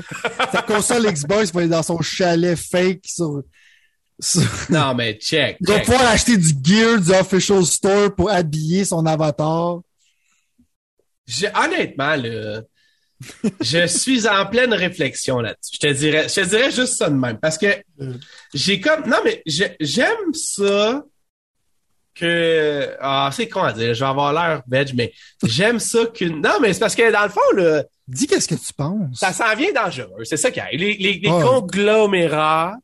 Sa 0.53 0.61
console 0.61 1.05
Xbox 1.11 1.51
va 1.51 1.63
être 1.63 1.69
dans 1.69 1.83
son 1.83 1.99
chalet 2.01 2.57
fake 2.57 3.01
sur- 3.05 3.41
non, 4.69 4.93
mais 4.95 5.13
check. 5.15 5.57
Il 5.61 5.67
va 5.67 5.76
check. 5.78 5.86
pouvoir 5.86 6.07
acheter 6.09 6.38
du 6.38 6.49
gear 6.63 6.99
du 6.99 7.11
official 7.11 7.65
store 7.65 8.13
pour 8.15 8.30
habiller 8.30 8.86
son 8.86 9.05
avatar. 9.05 9.80
Je- 11.28 11.47
honnêtement, 11.55 12.15
là, 12.15 12.61
je 13.61 13.86
suis 13.88 14.28
en 14.28 14.45
pleine 14.47 14.74
réflexion 14.74 15.39
là-dessus. 15.39 15.78
Je 15.82 15.88
te 15.88 15.93
dirais, 15.93 16.28
je 16.30 16.36
te 16.41 16.45
dirais 16.47 16.72
juste 16.72 16.97
ça 16.97 17.09
de 17.09 17.15
même. 17.15 17.38
Parce 17.39 17.57
que 17.57 17.67
j'ai 18.53 18.80
comme, 18.80 19.07
non, 19.07 19.17
mais 19.24 19.41
j'aime 19.80 20.34
ça 20.34 21.03
que, 22.13 22.95
ah, 22.99 23.30
c'est 23.34 23.47
con 23.47 23.63
à 23.63 23.72
dire, 23.74 23.93
je 23.93 23.99
vais 24.03 24.09
avoir 24.09 24.34
l'air 24.34 24.61
veg, 24.67 24.91
mais 24.95 25.13
j'aime 25.43 25.80
ça 25.80 26.05
qu'une, 26.07 26.41
non, 26.41 26.59
mais 26.61 26.74
c'est 26.74 26.80
parce 26.80 26.95
que 26.95 27.11
dans 27.11 27.24
le 27.24 27.30
fond, 27.30 27.39
là, 27.55 27.84
Dis 28.07 28.28
qu'est-ce 28.28 28.47
que 28.49 28.55
tu 28.55 28.74
penses. 28.74 29.17
ça 29.17 29.32
s'en 29.32 29.55
vient 29.55 29.72
dangereux. 29.72 30.26
C'est 30.26 30.36
ça 30.38 30.51
qui 30.51 30.59
arrive. 30.59 30.80
Les, 30.80 30.95
les, 30.97 31.13
les 31.19 31.30
Ouais. 31.30 31.41
conglomérats 31.43 32.76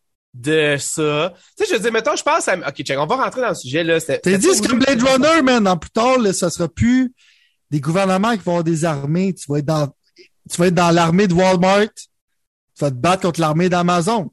de 0.42 0.78
ça. 0.80 1.34
Tu 1.58 1.64
sais, 1.66 1.70
je 1.72 1.74
veux 1.76 1.82
dire, 1.82 1.92
mettons, 1.92 2.16
je 2.16 2.24
pense 2.24 2.48
à, 2.48 2.56
ok, 2.58 2.84
check, 2.84 2.98
on 3.00 3.06
va 3.06 3.16
rentrer 3.16 3.42
dans 3.42 3.50
le 3.50 3.56
sujet, 3.56 3.84
là. 3.84 4.00
C'était 4.00 4.38
dit, 4.38 4.48
pas 4.48 4.54
c'est 4.54 4.62
comme 4.68 4.80
voulu- 4.80 4.98
Blade 4.98 5.04
Runner, 5.04 5.42
man. 5.42 5.64
Dans 5.64 5.78
plus 5.78 5.90
tard, 5.90 6.18
là, 6.20 6.34
ça 6.34 6.50
sera 6.50 6.68
plus 6.68 7.14
des 7.72 7.80
gouvernements 7.82 8.32
qui 8.38 8.44
vont 8.44 8.52
avoir 8.54 8.64
des 8.64 8.86
armées. 8.86 9.34
Tu 9.34 9.52
vas 9.52 9.60
être 9.60 9.66
dans, 9.66 9.88
tu 10.50 10.58
vas 10.58 10.68
être 10.68 10.74
dans 10.76 10.92
l'armée 10.92 11.28
de 11.28 11.34
Walmart. 11.34 11.88
Tu 11.94 12.84
vas 12.84 12.92
te 12.92 12.96
battre 12.96 13.24
contre 13.24 13.40
l'armée 13.42 13.70
d'Amazon. 13.70 14.32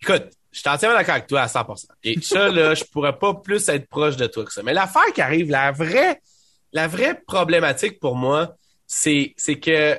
Écoute, 0.00 0.24
je 0.52 0.60
suis 0.60 0.68
entièrement 0.68 0.96
d'accord 0.96 1.14
avec 1.14 1.26
toi 1.26 1.42
à 1.42 1.46
100%. 1.48 1.86
Et 2.04 2.20
ça, 2.20 2.48
là, 2.48 2.74
je 2.74 2.84
pourrais 2.84 3.18
pas 3.18 3.34
plus 3.34 3.68
être 3.68 3.88
proche 3.88 4.16
de 4.16 4.26
toi 4.26 4.44
que 4.44 4.52
ça. 4.52 4.62
Mais 4.62 4.72
l'affaire 4.74 5.12
qui 5.14 5.20
arrive, 5.20 5.50
la 5.50 5.72
vraie, 5.72 6.20
la 6.72 6.86
vraie 6.88 7.20
problématique 7.26 7.98
pour 8.00 8.14
moi, 8.16 8.56
c'est, 8.86 9.34
c'est 9.36 9.58
que, 9.58 9.98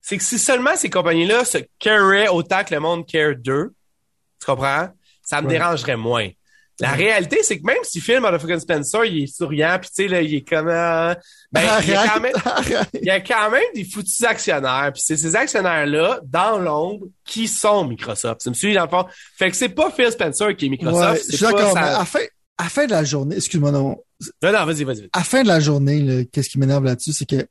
c'est 0.00 0.18
que 0.18 0.24
si 0.24 0.38
seulement 0.38 0.76
ces 0.76 0.90
compagnies-là 0.90 1.44
se 1.44 1.58
careraient 1.78 2.28
autant 2.28 2.64
que 2.64 2.74
le 2.74 2.80
monde 2.80 3.06
care 3.06 3.34
d'eux, 3.36 3.72
tu 4.40 4.46
comprends? 4.46 4.88
Ça 5.22 5.40
me 5.42 5.46
Ouais. 5.46 5.54
dérangerait 5.54 5.96
moins. 5.96 6.28
La 6.80 6.92
réalité, 6.92 7.38
c'est 7.42 7.58
que 7.58 7.66
même 7.66 7.82
si 7.82 8.00
Phil 8.00 8.20
Motherfucking 8.20 8.60
Spencer, 8.60 9.04
il 9.04 9.24
est 9.24 9.26
souriant, 9.26 9.78
puis 9.80 9.88
tu 9.90 10.02
sais, 10.04 10.08
là, 10.08 10.22
il 10.22 10.32
est 10.32 10.48
comme, 10.48 10.68
euh, 10.68 11.12
ben, 11.50 11.62
il 11.82 11.88
y 11.88 11.92
a 11.92 12.06
quand 12.06 12.20
même, 12.20 12.32
Arrête. 12.44 12.88
il 12.94 13.04
y 13.04 13.10
a 13.10 13.20
quand 13.20 13.50
même 13.50 13.64
des 13.74 13.82
foutus 13.84 14.22
actionnaires, 14.22 14.92
puis 14.94 15.02
c'est 15.04 15.16
ces 15.16 15.34
actionnaires-là, 15.34 16.20
dans 16.24 16.56
l'ombre, 16.58 17.06
qui 17.24 17.48
sont 17.48 17.84
Microsoft. 17.84 18.42
Tu 18.42 18.50
me 18.50 18.54
suis 18.54 18.74
dans 18.74 18.84
le 18.84 18.88
fond? 18.88 19.06
Fait 19.36 19.50
que 19.50 19.56
c'est 19.56 19.70
pas 19.70 19.90
Phil 19.90 20.12
Spencer 20.12 20.54
qui 20.56 20.66
est 20.66 20.68
Microsoft. 20.68 21.14
Ouais, 21.14 21.20
je 21.28 21.36
suis 21.36 21.44
d'accord, 21.46 21.74
mais 21.74 21.80
à 21.80 21.98
la 21.98 22.04
fin, 22.04 22.20
à 22.58 22.68
fin 22.68 22.86
de 22.86 22.92
la 22.92 23.02
journée, 23.02 23.34
excuse-moi, 23.36 23.72
non. 23.72 23.96
Non, 24.40 24.52
non, 24.52 24.64
vas-y, 24.64 24.84
vas-y. 24.84 25.08
À 25.12 25.24
fin 25.24 25.42
de 25.42 25.48
la 25.48 25.58
journée, 25.58 26.28
qu'est-ce 26.32 26.48
qui 26.48 26.60
m'énerve 26.60 26.84
là-dessus, 26.84 27.12
c'est 27.12 27.28
que 27.28 27.44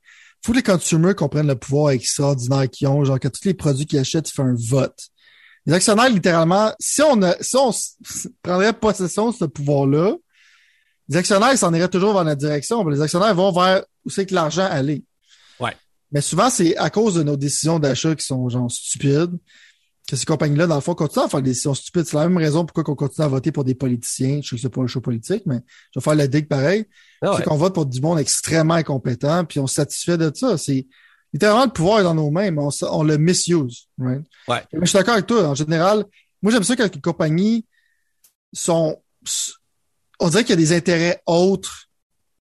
faut 0.46 0.54
que 0.54 0.58
les 0.58 0.64
consommateurs 0.64 1.16
comprennent 1.18 1.48
le 1.48 1.56
pouvoir 1.58 1.90
extraordinaire 1.92 2.70
qu'ils 2.70 2.88
ont, 2.88 3.04
genre 3.04 3.20
que 3.20 3.28
tous 3.28 3.44
les 3.44 3.54
produits 3.54 3.86
qu'ils 3.86 4.00
achètent, 4.00 4.30
ils 4.30 4.34
font 4.34 4.44
un 4.46 4.56
vote. 4.70 4.98
Les 5.68 5.74
actionnaires, 5.74 6.10
littéralement, 6.10 6.74
si 6.80 7.02
on 7.02 7.22
a, 7.22 7.36
si 7.42 7.58
on 7.58 7.72
prendrait 8.42 8.72
possession 8.72 9.32
de 9.32 9.36
ce 9.36 9.44
pouvoir-là, 9.46 10.16
les 11.10 11.18
actionnaires, 11.18 11.58
s'en 11.58 11.74
iraient 11.74 11.90
toujours 11.90 12.14
vers 12.14 12.24
notre 12.24 12.40
direction. 12.40 12.84
mais 12.86 12.96
Les 12.96 13.02
actionnaires 13.02 13.36
vont 13.36 13.52
vers 13.52 13.84
où 14.06 14.10
c'est 14.10 14.26
que 14.26 14.34
l'argent 14.34 14.66
allait. 14.70 15.04
Ouais. 15.60 15.76
Mais 16.12 16.22
souvent, 16.22 16.50
c'est 16.50 16.78
à 16.78 16.90
cause 16.90 17.16
de 17.16 17.24
nos 17.24 17.36
décisions 17.36 17.80
d'achat 17.80 18.16
qui 18.16 18.26
sont, 18.26 18.48
genre, 18.48 18.72
stupides, 18.72 19.38
que 20.08 20.16
ces 20.16 20.26
compagnies-là, 20.26 20.68
dans 20.68 20.76
le 20.76 20.82
fond, 20.82 20.96
continuent 20.96 21.26
à 21.26 21.30
faire 21.30 21.42
des 21.42 21.52
décisions 21.52 21.74
stupides. 21.74 22.06
C'est 22.06 22.16
la 22.16 22.30
même 22.30 22.38
raison 22.38 22.66
pourquoi 22.66 22.86
on 22.88 22.96
continue 22.96 23.26
à 23.26 23.28
voter 23.28 23.52
pour 23.52 23.66
des 23.66 23.76
politiciens. 23.76 24.40
Je 24.42 24.50
sais 24.50 24.56
que 24.56 24.62
c'est 24.62 24.70
pas 24.70 24.82
un 24.82 24.88
show 24.88 25.02
politique, 25.02 25.44
mais 25.46 25.60
je 25.94 26.00
vais 26.00 26.04
faire 26.04 26.16
le 26.16 26.30
dig 26.30 26.48
pareil. 26.48 26.86
Ah 27.22 27.32
ouais. 27.32 27.38
C'est 27.38 27.44
qu'on 27.44 27.58
vote 27.58 27.74
pour 27.74 27.86
du 27.86 28.00
monde 28.00 28.20
extrêmement 28.20 28.76
incompétent, 28.76 29.44
puis 29.44 29.60
on 29.60 29.68
se 29.68 29.76
satisfait 29.76 30.18
de 30.18 30.32
ça. 30.34 30.58
C'est 30.58 30.88
littéralement 31.34 31.66
le 31.66 31.72
pouvoir 31.72 32.00
est 32.00 32.04
dans 32.04 32.16
nos 32.16 32.30
mains, 32.30 32.52
mais 32.52 32.62
on, 32.90 33.04
le 33.04 33.18
misuse. 33.18 33.88
Right? 34.00 34.24
Ouais. 34.48 34.64
Mais 34.74 34.82
je 34.82 34.86
suis 34.86 34.98
d'accord 34.98 35.16
avec 35.16 35.28
toi. 35.28 35.48
En 35.48 35.56
général, 35.56 36.06
moi 36.42 36.52
j'aime 36.52 36.64
ça 36.64 36.76
quand 36.76 36.94
les 36.94 37.02
compagnies 37.02 37.66
sont. 38.54 39.02
On 40.20 40.30
dirait 40.30 40.44
qu'il 40.44 40.52
y 40.52 40.54
a 40.54 40.62
des 40.62 40.74
intérêts 40.74 41.22
autres 41.26 41.88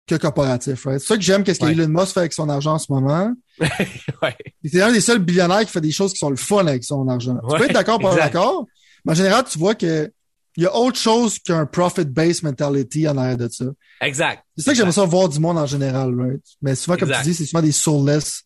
que 0.08 0.16
corporatifs. 0.16 0.86
Right? 0.86 1.00
C'est 1.00 1.08
ça 1.08 1.16
que 1.16 1.22
j'aime 1.22 1.44
qu'est-ce 1.44 1.64
Ouais. 1.64 1.76
qu'Elon 1.76 1.88
Musk 1.88 2.14
fait 2.14 2.22
avec 2.22 2.34
son 2.34 2.50
argent 2.50 2.74
en 2.74 2.80
ce 2.80 2.92
moment. 2.92 3.34
ouais. 3.60 4.36
C'est 4.66 4.82
un 4.82 4.92
des 4.92 5.02
seuls 5.02 5.20
billionnaires 5.20 5.62
qui 5.62 5.72
fait 5.72 5.82
des 5.82 5.92
choses 5.92 6.14
qui 6.14 6.20
sont 6.20 6.30
le 6.30 6.36
fun 6.36 6.66
avec 6.66 6.84
son 6.84 7.08
argent. 7.08 7.38
tu 7.50 7.58
peux 7.58 7.66
être 7.66 7.74
d'accord 7.74 8.00
pas 8.00 8.16
d'accord, 8.16 8.66
mais 9.06 9.12
en 9.12 9.16
général, 9.16 9.44
tu 9.50 9.58
vois 9.60 9.76
que 9.76 10.12
il 10.58 10.64
y 10.64 10.66
a 10.66 10.76
autre 10.76 10.98
chose 10.98 11.40
qu'un 11.40 11.66
profit-based 11.66 12.44
mentality 12.44 13.08
en 13.08 13.18
arrière 13.18 13.38
de 13.38 13.48
ça. 13.48 13.66
Exact. 14.02 14.44
C'est 14.58 14.64
ça 14.66 14.72
que 14.72 14.78
j'aimerais 14.78 14.92
ça 14.92 15.06
voir 15.06 15.30
du 15.30 15.40
monde 15.40 15.58
en 15.58 15.66
général, 15.66 16.14
right? 16.20 16.42
Mais 16.62 16.76
souvent, 16.76 16.98
comme 16.98 17.10
Exact. 17.10 17.24
tu 17.24 17.30
dis, 17.30 17.36
c'est 17.36 17.46
souvent 17.46 17.62
des 17.62 17.72
soulless 17.72 18.42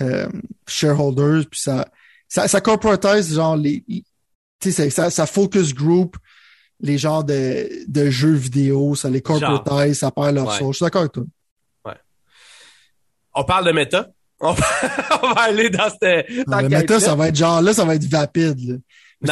euh, 0.00 0.28
shareholders, 0.68 1.44
puis 1.50 1.60
ça, 1.60 1.86
ça, 2.28 2.48
ça 2.48 2.60
corporatise 2.60 3.34
genre 3.34 3.56
les, 3.56 3.84
sais, 4.60 4.72
ça, 4.72 4.90
ça, 4.90 5.10
ça 5.10 5.26
focus 5.26 5.74
group 5.74 6.16
les 6.80 6.98
genres 6.98 7.24
de, 7.24 7.68
de 7.88 8.10
jeux 8.10 8.34
vidéo, 8.34 8.94
ça 8.94 9.08
les 9.08 9.22
corporatise, 9.22 9.98
ça 9.98 10.10
perd 10.10 10.34
leur 10.34 10.48
Ouais. 10.48 10.58
source. 10.58 10.72
Je 10.72 10.76
suis 10.78 10.84
d'accord 10.84 11.00
avec 11.02 11.12
toi. 11.12 11.24
On 13.34 13.44
parle 13.44 13.66
de 13.66 13.72
méta. 13.72 14.08
On 14.40 14.52
va, 14.52 14.66
on 15.22 15.32
va 15.32 15.40
aller 15.44 15.70
dans 15.70 15.88
cette, 15.88 16.26
dans 16.46 16.58
le 16.58 16.64
le 16.64 16.68
méta, 16.68 17.00
ça 17.00 17.14
va 17.14 17.28
être 17.28 17.36
genre, 17.36 17.62
là, 17.62 17.72
ça 17.72 17.86
va 17.86 17.94
être 17.94 18.04
vapide, 18.04 18.58
là. 18.68 18.74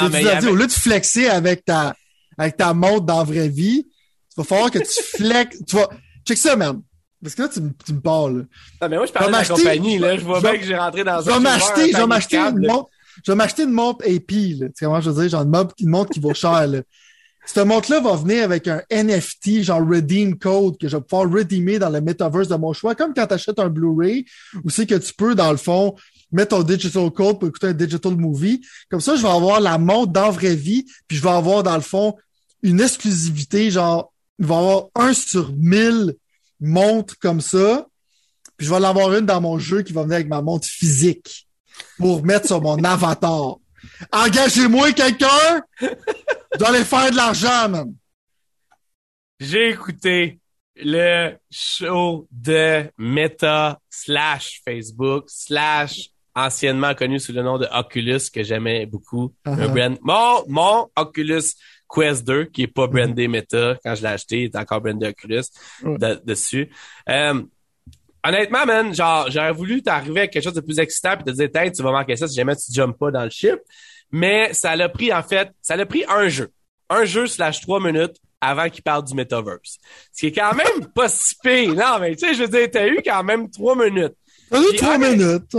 Non, 0.03 0.09
mais 0.09 0.21
tu 0.23 0.29
avait- 0.29 0.47
au 0.49 0.55
lieu 0.55 0.67
de 0.67 0.73
flexer 0.73 1.29
avec 1.29 1.62
ta, 1.67 1.95
avec 2.39 2.57
ta 2.57 2.73
montre 2.73 3.05
dans 3.05 3.19
la 3.19 3.25
vraie 3.25 3.49
vie, 3.51 3.87
il 3.87 4.35
va 4.39 4.45
falloir 4.45 4.71
que 4.71 4.79
tu 4.79 5.03
flexes, 5.17 5.59
tu 5.69 5.77
vas, 5.77 5.91
check 6.27 6.39
ça, 6.39 6.57
man. 6.57 6.81
Parce 7.25 7.35
que 7.35 7.43
là, 7.43 7.49
tu, 7.49 7.61
me- 7.61 7.72
tu 7.85 7.93
me 7.95 8.01
parles. 8.01 8.47
Non, 8.81 8.89
mais 8.89 8.97
moi, 8.97 9.07
je 9.07 9.12
parlais 9.12 9.29
de 9.29 9.33
la 9.33 9.45
compagnie, 9.45 9.99
là. 9.99 10.16
Je 10.16 10.25
vois 10.25 10.41
bien 10.41 10.59
que 10.59 10.64
j'ai 10.64 10.77
rentré 10.77 11.03
dans 11.03 11.20
Je 11.20 11.27
vais 11.27 11.33
un 11.33 11.41
m'acheter, 11.41 11.91
je 11.91 11.97
vais 11.97 12.03
un 12.03 12.07
m'acheter 12.07 12.37
une 12.37 12.66
montre, 12.66 12.91
je 13.25 13.33
vais 13.33 13.37
m'acheter 13.37 13.62
une 13.64 13.72
montre 13.72 14.05
AP, 14.05 14.31
là. 14.31 14.66
Tu 14.68 14.72
sais 14.77 14.85
comment 14.85 15.01
je 15.01 15.11
veux 15.11 15.20
dire? 15.22 15.31
Genre 15.31 15.43
une 15.43 15.51
montre, 15.51 15.75
une 15.81 15.89
montre 15.89 16.11
qui 16.12 16.20
vaut 16.20 16.35
cher, 16.35 16.66
là. 16.68 16.79
Cette 17.47 17.66
montre-là 17.66 18.01
va 18.01 18.16
venir 18.16 18.45
avec 18.45 18.68
un 18.68 18.81
NFT, 18.91 19.62
genre 19.62 19.81
redeem 19.87 20.39
code, 20.39 20.79
que 20.79 20.89
je 20.89 20.97
vais 20.97 21.03
pouvoir 21.03 21.31
redeemer 21.31 21.79
dans 21.79 21.91
le 21.91 22.01
metaverse 22.01 22.49
de 22.49 22.55
mon 22.57 22.72
choix, 22.72 22.95
comme 22.95 23.12
quand 23.12 23.27
tu 23.27 23.35
achètes 23.35 23.59
un 23.59 23.68
Blu-ray, 23.68 24.25
où 24.64 24.70
c'est 24.70 24.87
que 24.87 24.95
tu 24.95 25.12
peux, 25.12 25.35
dans 25.35 25.51
le 25.51 25.59
fond, 25.59 25.95
mettre 26.33 26.57
ton 26.57 26.62
digital 26.62 27.11
code 27.11 27.39
pour 27.39 27.49
écouter 27.49 27.66
un 27.66 27.72
digital 27.75 28.16
movie. 28.16 28.62
Comme 28.91 29.03
ça, 29.03 29.14
je 29.16 29.22
vais 29.22 29.29
avoir 29.29 29.61
la 29.61 29.77
montre 29.77 30.12
dans 30.12 30.22
la 30.25 30.31
vraie 30.31 30.55
vie, 30.55 30.87
puis 31.07 31.18
je 31.18 31.22
vais 31.22 31.29
avoir, 31.31 31.62
dans 31.62 31.75
le 31.75 31.83
fond, 31.83 32.16
une 32.62 32.81
exclusivité, 32.81 33.70
genre, 33.70 34.11
il 34.39 34.47
va 34.47 34.55
y 34.55 34.59
avoir 34.59 34.85
un 34.95 35.12
sur 35.12 35.53
mille 35.55 36.14
montres 36.65 37.19
comme 37.19 37.41
ça, 37.41 37.87
puis 38.57 38.67
je 38.67 38.73
vais 38.73 38.81
l'avoir 38.81 39.15
une 39.15 39.27
dans 39.27 39.41
mon 39.41 39.59
jeu 39.59 39.83
qui 39.83 39.93
va 39.93 40.03
venir 40.03 40.17
avec 40.17 40.29
ma 40.29 40.43
montre 40.43 40.67
physique 40.67 41.47
pour 41.99 42.25
mettre 42.25 42.47
sur 42.47 42.61
mon 42.61 42.83
avatar. 42.85 43.57
Engagez-moi 44.12 44.93
quelqu'un! 44.93 45.62
Je 45.81 46.59
dois 46.59 46.69
aller 46.69 46.85
faire 46.85 47.11
de 47.11 47.17
l'argent, 47.17 47.69
man. 47.69 47.95
J'ai 49.41 49.71
écouté 49.71 50.39
le 50.77 51.37
show 51.51 52.27
de 52.31 52.91
Meta 52.99 53.79
slash 53.91 54.62
Facebook 54.65 55.25
slash 55.29 56.11
anciennement 56.35 56.95
connu 56.95 57.21
sous 57.21 57.33
le 57.33 57.43
nom 57.43 57.59
de 57.59 57.67
Oculus 57.73 58.31
que 58.33 58.43
j'aimais 58.43 58.87
beaucoup. 58.87 59.33
Uh-huh. 59.47 59.69
brand. 59.69 59.99
Mon, 60.03 60.45
mon 60.49 60.89
Oculus 60.97 61.55
Quest 61.89 62.24
2 62.26 62.45
qui 62.47 62.62
est 62.62 62.66
pas 62.66 62.87
brandé 62.87 63.28
Meta 63.28 63.76
quand 63.85 63.95
je 63.95 64.03
l'ai 64.03 64.09
acheté, 64.09 64.43
il 64.43 64.45
est 64.45 64.57
encore 64.57 64.80
brandé 64.80 65.09
Oculus 65.09 65.43
de- 65.82 66.20
dessus. 66.24 66.70
Euh, 67.09 67.43
honnêtement, 68.26 68.66
man, 68.66 68.95
genre, 68.95 69.30
j'aurais 69.30 69.53
voulu 69.53 69.82
t'arriver 69.82 70.20
avec 70.20 70.32
quelque 70.32 70.45
chose 70.45 70.55
de 70.55 70.61
plus 70.61 70.78
excitant 70.78 71.14
puis 71.16 71.24
te 71.24 71.30
dire, 71.30 71.49
Tiens, 71.53 71.70
tu 71.70 71.82
vas 71.82 71.93
manquer 71.93 72.16
ça 72.16 72.26
si 72.26 72.35
jamais 72.35 72.57
tu 72.57 72.72
jumps 72.72 72.97
pas 72.99 73.11
dans 73.11 73.24
le 73.24 73.30
chip. 73.30 73.59
Mais 74.11 74.53
ça 74.53 74.76
l'a 74.76 74.89
pris, 74.89 75.12
en 75.12 75.22
fait, 75.22 75.51
ça 75.61 75.76
l'a 75.76 75.87
pris 75.87 76.05
un 76.09 76.28
jeu. 76.28 76.51
Un 76.91 77.05
jeu 77.05 77.26
slash 77.26 77.61
trois 77.61 77.80
minutes 77.80 78.16
avant 78.41 78.68
qu'il 78.68 78.82
parle 78.82 79.05
du 79.05 79.14
metaverse. 79.14 79.78
Ce 80.12 80.20
qui 80.20 80.26
est 80.26 80.32
quand 80.32 80.55
même 80.55 80.87
pas 80.95 81.09
si 81.09 81.35
pire. 81.43 81.74
Non, 81.74 81.99
mais 82.01 82.14
tu 82.14 82.26
sais, 82.26 82.35
je 82.35 82.43
veux 82.43 82.49
dire, 82.49 82.68
t'as 82.70 82.87
eu 82.87 83.01
quand 83.05 83.24
même 83.24 83.51
trois 83.51 83.74
minutes. 83.74 84.14
T'as 84.51 84.61
eu 84.61 84.76
trois 84.76 84.99
minutes. 84.99 85.55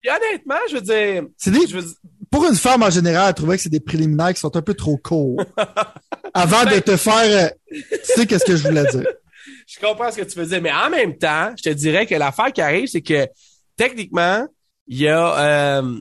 Puis 0.00 0.10
honnêtement, 0.10 0.60
je 0.70 0.74
veux 0.76 0.80
dire... 0.80 1.24
C'est 1.36 1.50
des... 1.50 1.66
Pour 2.34 2.46
une 2.46 2.56
femme, 2.56 2.82
en 2.82 2.90
général, 2.90 3.28
elle 3.28 3.34
trouvait 3.34 3.56
que 3.56 3.62
c'est 3.62 3.68
des 3.68 3.78
préliminaires 3.78 4.34
qui 4.34 4.40
sont 4.40 4.56
un 4.56 4.60
peu 4.60 4.74
trop 4.74 4.96
courts. 4.96 5.40
avant 6.34 6.64
de 6.64 6.80
te 6.80 6.96
faire... 6.96 7.14
Euh, 7.14 7.48
tu 7.70 7.98
sais 8.02 8.26
qu'est-ce 8.26 8.44
que 8.44 8.56
je 8.56 8.66
voulais 8.66 8.84
dire. 8.90 9.06
Je 9.68 9.78
comprends 9.78 10.10
ce 10.10 10.16
que 10.16 10.24
tu 10.24 10.36
veux 10.40 10.46
dire, 10.46 10.60
mais 10.60 10.72
en 10.72 10.90
même 10.90 11.16
temps, 11.16 11.54
je 11.56 11.62
te 11.62 11.68
dirais 11.68 12.06
que 12.06 12.16
l'affaire 12.16 12.52
qui 12.52 12.60
arrive, 12.60 12.88
c'est 12.88 13.02
que 13.02 13.28
techniquement, 13.76 14.48
il 14.88 15.02
y 15.02 15.06
a... 15.06 15.78
Euh, 15.78 16.00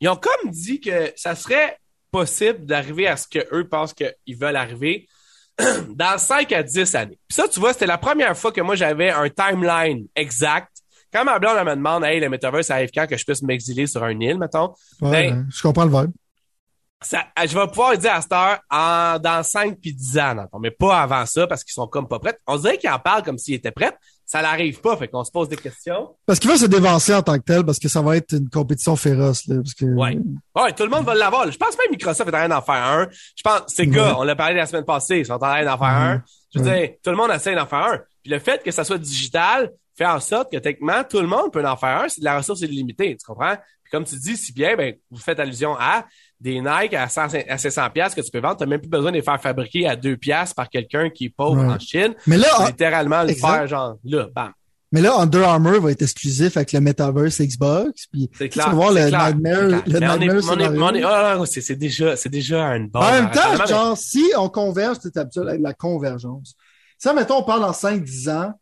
ils 0.00 0.08
ont 0.08 0.14
comme 0.14 0.52
dit 0.52 0.80
que 0.80 1.12
ça 1.16 1.34
serait 1.34 1.76
possible 2.12 2.64
d'arriver 2.64 3.08
à 3.08 3.16
ce 3.16 3.26
que 3.26 3.40
eux 3.52 3.66
pensent 3.66 3.94
qu'ils 3.94 4.38
veulent 4.38 4.54
arriver 4.54 5.08
dans 5.88 6.18
5 6.18 6.52
à 6.52 6.62
10 6.62 6.94
années. 6.94 7.18
Puis 7.26 7.34
ça, 7.34 7.48
tu 7.48 7.58
vois, 7.58 7.72
c'était 7.72 7.86
la 7.86 7.98
première 7.98 8.38
fois 8.38 8.52
que 8.52 8.60
moi 8.60 8.76
j'avais 8.76 9.10
un 9.10 9.28
timeline 9.28 10.06
exact. 10.14 10.70
Quand 11.12 11.24
ma 11.24 11.38
blonde 11.38 11.56
elle 11.58 11.66
me 11.66 11.74
demande 11.74 12.04
Hey, 12.04 12.20
le 12.20 12.28
metaverse 12.28 12.70
arrive 12.70 12.90
quand 12.94 13.06
que 13.06 13.16
je 13.16 13.24
puisse 13.24 13.42
m'exiler 13.42 13.86
sur 13.86 14.02
un 14.04 14.18
île, 14.20 14.38
mettons. 14.38 14.74
Ouais, 15.00 15.30
ben, 15.30 15.46
je 15.50 15.62
comprends 15.62 15.84
le 15.84 15.90
vibe. 15.90 16.12
Ça, 17.00 17.26
je 17.46 17.56
vais 17.56 17.66
pouvoir 17.68 17.96
dire 17.96 18.12
à 18.12 18.20
cette 18.20 18.32
heure 18.32 18.58
en, 18.70 19.18
dans 19.20 19.44
5 19.44 19.78
puis 19.80 19.94
10 19.94 20.18
ans, 20.18 20.34
mais 20.60 20.72
pas 20.72 21.00
avant 21.00 21.24
ça 21.26 21.46
parce 21.46 21.62
qu'ils 21.62 21.74
sont 21.74 21.86
comme 21.86 22.08
pas 22.08 22.18
prêts. 22.18 22.36
On 22.46 22.56
dirait 22.56 22.76
qu'ils 22.76 22.90
en 22.90 22.98
parlent 22.98 23.22
comme 23.22 23.38
s'ils 23.38 23.54
étaient 23.54 23.70
prêts, 23.70 23.92
ça 24.26 24.42
n'arrive 24.42 24.80
pas, 24.80 24.96
fait 24.96 25.06
qu'on 25.06 25.22
se 25.22 25.30
pose 25.30 25.48
des 25.48 25.56
questions. 25.56 26.16
Parce 26.26 26.40
qu'il 26.40 26.50
va 26.50 26.58
se 26.58 26.66
dévancer 26.66 27.14
en 27.14 27.22
tant 27.22 27.38
que 27.38 27.44
tel, 27.44 27.64
parce 27.64 27.78
que 27.78 27.88
ça 27.88 28.02
va 28.02 28.16
être 28.16 28.32
une 28.32 28.50
compétition 28.50 28.96
féroce. 28.96 29.46
Là, 29.46 29.56
parce 29.62 29.74
que... 29.74 29.84
ouais. 29.86 30.18
ouais, 30.56 30.72
tout 30.72 30.82
le 30.82 30.90
monde 30.90 31.04
va 31.04 31.14
l'avoir. 31.14 31.50
Je 31.50 31.56
pense 31.56 31.78
même 31.78 31.90
Microsoft 31.92 32.28
est 32.28 32.34
en 32.34 32.38
train 32.38 32.48
d'en 32.48 32.62
faire 32.62 32.74
un. 32.74 33.08
Je 33.36 33.42
pense, 33.42 33.62
ces 33.68 33.86
gars, 33.86 34.16
on 34.18 34.24
l'a 34.24 34.34
parlé 34.34 34.56
la 34.56 34.66
semaine 34.66 34.84
passée, 34.84 35.20
ils 35.20 35.26
sont 35.26 35.34
en 35.34 35.38
train 35.38 35.64
d'en 35.64 35.78
faire 35.78 35.86
un. 35.86 36.22
Je 36.52 36.58
veux 36.58 36.64
dire, 36.64 36.90
tout 37.02 37.10
le 37.10 37.16
monde 37.16 37.30
essaie 37.30 37.54
d'en 37.54 37.66
faire 37.66 37.78
un. 37.78 37.98
Puis 38.22 38.32
le 38.32 38.38
fait 38.38 38.62
que 38.62 38.70
ça 38.70 38.82
soit 38.84 38.98
digital 38.98 39.72
fait 39.98 40.06
en 40.06 40.20
sorte 40.20 40.52
que 40.52 40.58
techniquement, 40.58 41.02
tout 41.08 41.20
le 41.20 41.26
monde 41.26 41.52
peut 41.52 41.66
en 41.66 41.76
faire 41.76 42.02
un 42.02 42.08
si 42.08 42.20
la 42.20 42.38
ressource 42.38 42.62
est 42.62 42.66
limitée, 42.66 43.16
tu 43.16 43.26
comprends? 43.26 43.56
Puis 43.82 43.90
comme 43.90 44.04
tu 44.04 44.16
dis 44.16 44.36
si 44.36 44.52
bien, 44.52 44.76
ben, 44.76 44.94
vous 45.10 45.18
faites 45.18 45.40
allusion 45.40 45.76
à 45.78 46.06
des 46.40 46.60
Nike 46.60 46.94
à, 46.94 47.08
100, 47.08 47.34
à 47.48 47.58
700 47.58 47.90
pièces 47.90 48.14
que 48.14 48.20
tu 48.20 48.30
peux 48.30 48.38
vendre, 48.38 48.56
tu 48.56 48.62
n'as 48.62 48.70
même 48.70 48.80
plus 48.80 48.88
besoin 48.88 49.10
de 49.10 49.16
les 49.16 49.22
faire 49.22 49.40
fabriquer 49.40 49.88
à 49.88 49.96
2 49.96 50.16
pièces 50.16 50.54
par 50.54 50.68
quelqu'un 50.68 51.10
qui 51.10 51.26
est 51.26 51.34
pauvre 51.36 51.62
en 51.64 51.78
Chine. 51.78 52.14
Mais 52.26 52.36
là, 52.36 52.48
littéralement 52.66 53.22
le 53.24 53.34
faire 53.34 53.66
genre 53.66 53.96
là, 54.04 54.28
bam. 54.34 54.52
Mais 54.90 55.02
là, 55.02 55.18
Under 55.18 55.46
Armour 55.46 55.82
va 55.82 55.90
être 55.90 56.00
exclusif 56.00 56.56
avec 56.56 56.72
le 56.72 56.80
Metaverse 56.80 57.42
Xbox. 57.42 58.06
Puis 58.06 58.30
c'est 58.32 58.48
clair. 58.48 58.66
Tu 58.66 58.70
vas 58.70 58.76
voir 58.76 58.92
le 58.92 59.04
Nightmare, 59.04 59.82
le 59.86 59.98
Nightmare 59.98 61.46
c'est 61.46 61.76
déjà, 61.76 62.16
c'est 62.16 62.30
déjà 62.30 62.74
une 62.74 62.88
bonne. 62.88 63.02
En 63.02 63.10
même 63.10 63.30
temps, 63.30 63.66
genre, 63.66 63.98
si 63.98 64.24
on 64.38 64.48
converge, 64.48 64.96
c'est 65.02 65.16
avec 65.18 65.60
la 65.60 65.74
convergence. 65.74 66.54
Ça, 66.96 67.12
mettons, 67.12 67.38
on 67.38 67.42
parle 67.42 67.64
en 67.64 67.72
5-10 67.72 68.30
ans 68.30 68.54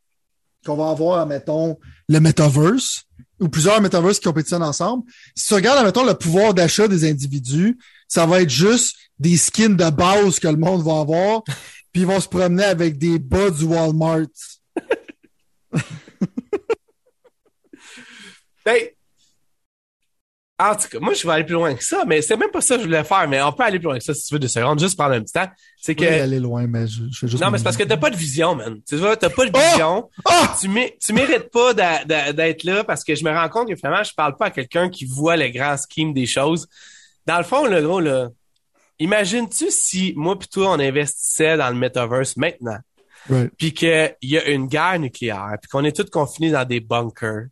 qu'on 0.67 0.77
va 0.77 0.91
avoir, 0.91 1.27
mettons, 1.27 1.79
le 2.09 2.21
Metaverse 2.21 3.05
ou 3.41 3.49
plusieurs 3.49 3.81
Metaverse 3.81 4.19
qui 4.19 4.27
compétitionnent 4.27 4.63
ensemble. 4.63 5.05
Si 5.35 5.49
tu 5.49 5.55
regardes, 5.55 5.85
mettons, 5.85 6.05
le 6.05 6.15
pouvoir 6.15 6.55
d'achat 6.55 6.89
des 6.89 7.09
individus, 7.09 7.79
ça 8.09 8.27
va 8.27 8.43
être 8.43 8.51
juste 8.51 8.97
des 9.19 9.37
skins 9.37 9.77
de 9.77 9.91
base 9.91 10.39
que 10.39 10.49
le 10.49 10.57
monde 10.57 10.85
va 10.85 11.01
avoir, 11.01 11.43
puis 11.93 12.03
ils 12.03 12.07
vont 12.07 12.21
se 12.21 12.29
promener 12.29 12.65
avec 12.65 12.99
des 12.99 13.19
bas 13.19 13.51
du 13.51 13.65
Walmart. 13.65 14.27
ben, 18.65 18.77
en 20.59 20.75
tout 20.75 20.89
cas, 20.89 20.99
moi, 21.01 21.13
je 21.13 21.27
vais 21.27 21.35
aller 21.35 21.45
plus 21.45 21.53
loin 21.53 21.75
que 21.75 21.85
ça, 21.85 22.05
mais 22.07 22.23
c'est 22.23 22.37
même 22.37 22.51
pas 22.51 22.63
ça 22.63 22.77
que 22.77 22.83
je 22.83 22.87
voulais 22.87 23.05
faire, 23.05 23.29
mais 23.29 23.43
on 23.43 23.53
peut 23.53 23.63
aller 23.63 23.79
plus 23.79 23.87
loin 23.87 23.99
que 23.99 24.05
ça 24.05 24.15
si 24.15 24.27
tu 24.27 24.35
veux 24.35 24.39
deux 24.39 24.49
secondes, 24.49 24.79
juste 24.79 24.97
prendre 24.97 25.15
un 25.15 25.21
petit 25.21 25.35
temps. 25.35 25.49
C'est 25.77 25.95
que. 25.95 26.05
aller 26.05 26.41
loin, 26.41 26.67
mais 26.67 26.87
je, 26.87 27.03
je 27.11 27.27
juste. 27.27 27.43
Non, 27.43 27.51
mais 27.51 27.59
c'est 27.59 27.65
parce 27.65 27.77
que 27.77 27.83
t'as 27.85 27.99
pas 27.99 28.09
de 28.09 28.17
vision, 28.17 28.55
man. 28.55 28.81
Tu 28.89 28.97
vois, 28.97 29.17
t'as 29.17 29.29
pas 29.29 29.47
de 29.47 29.57
vision. 29.57 30.09
Oh! 30.25 30.31
Oh! 30.31 30.47
Tu, 30.59 30.69
tu 30.99 31.13
mérites 31.13 31.51
pas 31.51 31.75
d'être 31.75 32.65
là 32.65 32.85
parce 32.85 33.05
que 33.05 33.15
je 33.15 33.23
me 33.23 33.31
rends 33.31 33.49
compte 33.51 33.69
que 33.69 33.77
finalement, 33.77 34.03
je 34.03 34.15
parle 34.15 34.37
pas 34.37 34.47
à 34.47 34.51
quelqu'un 34.51 34.89
qui 34.89 35.05
voit 35.05 35.37
le 35.37 35.49
grand 35.49 35.77
scheme 35.77 36.15
des 36.15 36.27
choses. 36.27 36.67
Dans 37.27 37.39
le 37.39 37.45
fond, 37.45 37.67
le 37.67 37.83
gros, 37.83 38.01
là, 38.01 38.29
imagines-tu 38.99 39.67
si 39.71 40.15
moi 40.17 40.39
pis 40.39 40.49
toi, 40.49 40.71
on 40.71 40.81
investissait 40.81 41.59
dans 41.59 41.69
le 41.69 41.77
metaverse 41.77 42.37
maintenant? 42.37 42.79
Puis 43.59 43.73
qu'il 43.73 44.17
y 44.23 44.39
a 44.39 44.47
une 44.49 44.67
guerre 44.67 44.99
nucléaire, 44.99 45.57
puis 45.61 45.69
qu'on 45.69 45.85
est 45.85 45.97
tous 45.97 46.11
confinés 46.11 46.51
dans 46.51 46.65
des 46.65 46.81
bunkers. 46.81 47.47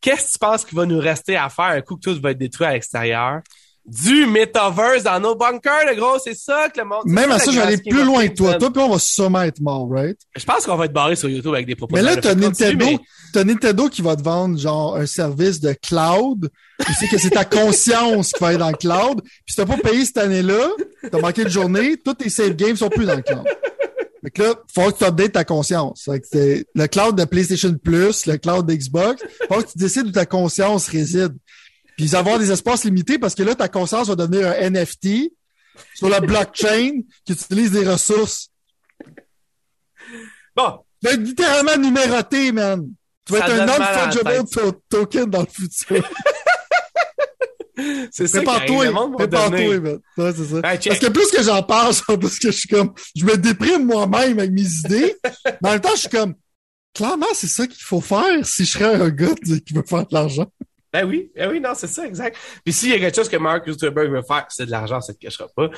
Qu'est-ce 0.00 0.26
que 0.26 0.32
tu 0.32 0.38
penses 0.38 0.64
qu'il 0.64 0.76
va 0.76 0.86
nous 0.86 1.00
rester 1.00 1.36
à 1.36 1.48
faire? 1.48 1.66
Un 1.66 1.80
coup 1.80 1.96
que 1.96 2.10
tout 2.10 2.20
va 2.20 2.30
être 2.30 2.38
détruit 2.38 2.66
à 2.66 2.72
l'extérieur? 2.72 3.40
Du 3.84 4.26
metaverse 4.26 5.04
dans 5.04 5.20
nos 5.20 5.36
bunkers, 5.36 5.86
le 5.88 5.94
gros, 5.94 6.18
c'est 6.18 6.34
ça 6.34 6.68
que 6.68 6.80
le 6.80 6.86
monde. 6.86 7.02
Même 7.04 7.30
à 7.30 7.38
ça, 7.38 7.52
je 7.52 7.56
vais 7.56 7.62
aller 7.62 7.78
plus 7.78 8.04
loin 8.04 8.26
que 8.26 8.34
toi. 8.34 8.54
Toi, 8.54 8.72
puis 8.72 8.82
on 8.82 8.88
va 8.88 8.98
sûrement 8.98 9.42
être 9.42 9.60
mort, 9.60 9.88
right? 9.88 10.18
Je 10.34 10.44
pense 10.44 10.66
qu'on 10.66 10.74
va 10.74 10.86
être 10.86 10.92
barré 10.92 11.14
sur 11.14 11.28
YouTube 11.28 11.54
avec 11.54 11.66
des 11.66 11.76
propositions. 11.76 12.08
Mais 12.08 12.16
là, 12.16 12.20
t'as 12.20 12.34
Nintendo, 12.34 12.86
t'as 13.32 13.44
Nintendo 13.44 13.88
qui 13.88 14.02
va 14.02 14.16
te 14.16 14.22
vendre 14.22 14.58
genre 14.58 14.96
un 14.96 15.06
service 15.06 15.60
de 15.60 15.72
cloud. 15.72 16.50
Tu 16.84 16.94
sais 16.94 17.06
que 17.06 17.16
c'est 17.16 17.30
ta 17.30 17.44
conscience 17.44 18.32
qui 18.32 18.42
va 18.42 18.54
être 18.54 18.58
dans 18.58 18.70
le 18.70 18.76
cloud. 18.76 19.22
Puis 19.22 19.54
si 19.54 19.56
t'as 19.56 19.66
pas 19.66 19.76
payé 19.76 20.04
cette 20.04 20.18
année-là, 20.18 20.68
t'as 21.08 21.20
manqué 21.20 21.44
de 21.44 21.48
journée, 21.48 21.96
tous 21.96 22.14
tes 22.14 22.28
save 22.28 22.56
games 22.56 22.74
sont 22.74 22.88
plus 22.88 23.06
dans 23.06 23.14
le 23.14 23.22
cloud. 23.22 23.44
Fait 24.26 24.30
que 24.30 24.42
là, 24.42 24.54
faut 24.74 24.90
que 24.90 24.98
tu 24.98 25.04
updates 25.04 25.32
ta 25.32 25.44
conscience. 25.44 26.02
Fait 26.02 26.18
que 26.18 26.26
c'est 26.28 26.66
le 26.74 26.88
cloud 26.88 27.16
de 27.16 27.24
PlayStation 27.24 27.72
Plus, 27.78 28.26
le 28.26 28.38
cloud 28.38 28.66
d'Xbox. 28.66 29.22
Faut 29.46 29.62
que 29.62 29.70
tu 29.70 29.78
décides 29.78 30.08
où 30.08 30.10
ta 30.10 30.26
conscience 30.26 30.88
réside. 30.88 31.36
Puis 31.96 32.16
avoir 32.16 32.40
des 32.40 32.50
espaces 32.50 32.82
limités 32.82 33.20
parce 33.20 33.36
que 33.36 33.44
là, 33.44 33.54
ta 33.54 33.68
conscience 33.68 34.08
va 34.08 34.16
devenir 34.16 34.48
un 34.48 34.70
NFT 34.70 35.30
sur 35.94 36.08
la 36.08 36.18
blockchain 36.18 37.02
qui 37.24 37.34
utilise 37.34 37.70
des 37.70 37.88
ressources. 37.88 38.50
Bon. 40.56 40.80
Tu 41.00 41.08
vas 41.08 41.14
être 41.14 41.22
littéralement 41.22 41.76
numéroté, 41.76 42.50
man. 42.50 42.84
Tu 43.26 43.32
vas 43.32 43.38
être 43.46 43.60
un 43.60 43.66
non-fungible 43.66 44.80
token 44.88 45.26
dans 45.26 45.42
le 45.42 45.46
futur. 45.46 46.02
c'est 48.10 48.26
ça 48.26 48.42
pas 48.42 48.60
toi, 48.60 48.86
c'est 48.86 49.28
pas 49.28 49.48
toi, 49.48 49.80
man. 49.80 49.98
Ouais, 50.16 50.32
c'est 50.36 50.44
ça. 50.44 50.60
Parce 50.62 50.98
que 50.98 51.08
plus 51.08 51.30
que 51.30 51.42
j'en 51.42 51.62
parle, 51.62 51.94
plus 52.20 52.38
que 52.38 52.50
je 52.50 52.56
suis 52.56 52.68
comme, 52.68 52.92
je 53.14 53.24
me 53.24 53.36
déprime 53.36 53.86
moi-même 53.86 54.38
avec 54.38 54.52
mes 54.52 54.62
idées. 54.62 55.14
Mais 55.62 55.68
en 55.68 55.72
même 55.72 55.80
temps, 55.80 55.94
je 55.94 56.00
suis 56.00 56.08
comme, 56.08 56.34
clairement, 56.94 57.26
c'est 57.34 57.46
ça 57.46 57.66
qu'il 57.66 57.82
faut 57.82 58.00
faire 58.00 58.44
si 58.44 58.64
je 58.64 58.70
serais 58.70 58.94
un 58.94 59.10
gars 59.10 59.34
qui 59.34 59.72
veut 59.72 59.84
faire 59.86 60.06
de 60.06 60.14
l'argent. 60.14 60.46
Ben 60.92 61.04
oui, 61.04 61.30
ben 61.36 61.50
oui, 61.50 61.60
non, 61.60 61.72
c'est 61.74 61.88
ça, 61.88 62.06
exact. 62.06 62.38
Puis 62.64 62.72
s'il 62.72 62.88
y 62.88 62.94
a 62.94 62.98
quelque 62.98 63.16
chose 63.16 63.28
que 63.28 63.36
Mark 63.36 63.68
Zuckerberg 63.68 64.10
veut 64.10 64.22
faire, 64.26 64.46
c'est 64.48 64.64
de 64.64 64.70
l'argent, 64.70 65.00
ça 65.02 65.12
ne 65.12 65.16
te 65.16 65.20
cachera 65.20 65.46
pas. 65.54 65.68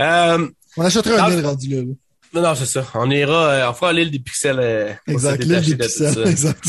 Euh, 0.00 0.48
on 0.76 0.84
achèterait 0.84 1.18
un 1.18 1.30
île 1.30 1.46
rendu 1.46 1.68
là. 1.68 1.82
Non, 2.34 2.42
non, 2.42 2.54
c'est 2.54 2.66
ça. 2.66 2.86
On 2.94 3.10
ira, 3.10 3.48
euh, 3.48 3.70
on 3.70 3.72
fera 3.72 3.92
l'île 3.94 4.10
des 4.10 4.18
pixels. 4.18 4.58
Euh, 4.60 4.92
exact, 5.06 5.42
l'île 5.44 5.64
des 5.64 5.76
pixels, 5.76 6.18
exact. 6.26 6.64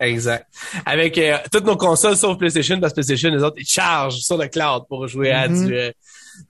Exact. 0.00 0.46
Avec 0.84 1.16
euh, 1.18 1.38
toutes 1.52 1.64
nos 1.64 1.76
consoles 1.76 2.16
sauf 2.16 2.36
PlayStation, 2.38 2.80
parce 2.80 2.92
que 2.92 2.96
PlayStation, 2.96 3.30
les 3.30 3.42
autres, 3.42 3.56
ils 3.58 3.66
chargent 3.66 4.18
sur 4.18 4.36
le 4.36 4.48
cloud 4.48 4.84
pour 4.88 5.06
jouer 5.08 5.30
à 5.30 5.48
mm-hmm. 5.48 5.66
du... 5.66 5.76
Euh, 5.76 5.90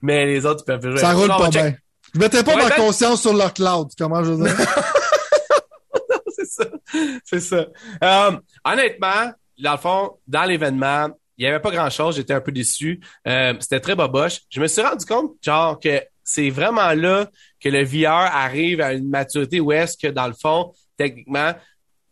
mais 0.01 0.25
les 0.25 0.45
autres, 0.45 0.63
ils 0.63 0.65
peuvent 0.65 0.91
jouer. 0.91 0.99
Ça 0.99 1.13
roule 1.13 1.27
pas 1.27 1.49
bien. 1.49 1.75
Je 2.13 2.19
mettais 2.19 2.43
pas 2.43 2.55
ma 2.55 2.71
conscience 2.71 3.21
sur 3.21 3.33
leur 3.33 3.53
cloud, 3.53 3.89
comment 3.97 4.23
je 4.23 4.31
veux 4.31 4.45
dire? 4.45 4.57
c'est 6.35 6.45
ça. 6.45 6.65
C'est 7.23 7.39
ça. 7.39 7.65
Euh, 8.03 8.31
honnêtement, 8.63 9.31
dans 9.61 9.71
le 9.73 9.77
fond, 9.77 10.17
dans 10.27 10.43
l'événement, 10.45 11.09
il 11.37 11.45
y 11.45 11.47
avait 11.47 11.59
pas 11.59 11.71
grand-chose. 11.71 12.15
J'étais 12.15 12.33
un 12.33 12.41
peu 12.41 12.53
déçu. 12.53 13.01
C'était 13.59 13.81
très 13.81 13.95
boboche. 13.95 14.41
Je 14.49 14.61
me 14.61 14.67
suis 14.67 14.81
rendu 14.81 15.05
compte, 15.05 15.33
genre, 15.41 15.77
que 15.79 16.01
c'est 16.23 16.49
vraiment 16.49 16.93
là 16.93 17.29
que 17.61 17.69
le 17.69 17.83
VR 17.83 18.33
arrive 18.33 18.81
à 18.81 18.93
une 18.93 19.09
maturité 19.09 19.59
où 19.59 19.71
est-ce 19.71 19.97
que, 19.97 20.07
dans 20.07 20.27
le 20.27 20.33
fond, 20.33 20.73
techniquement, 20.97 21.53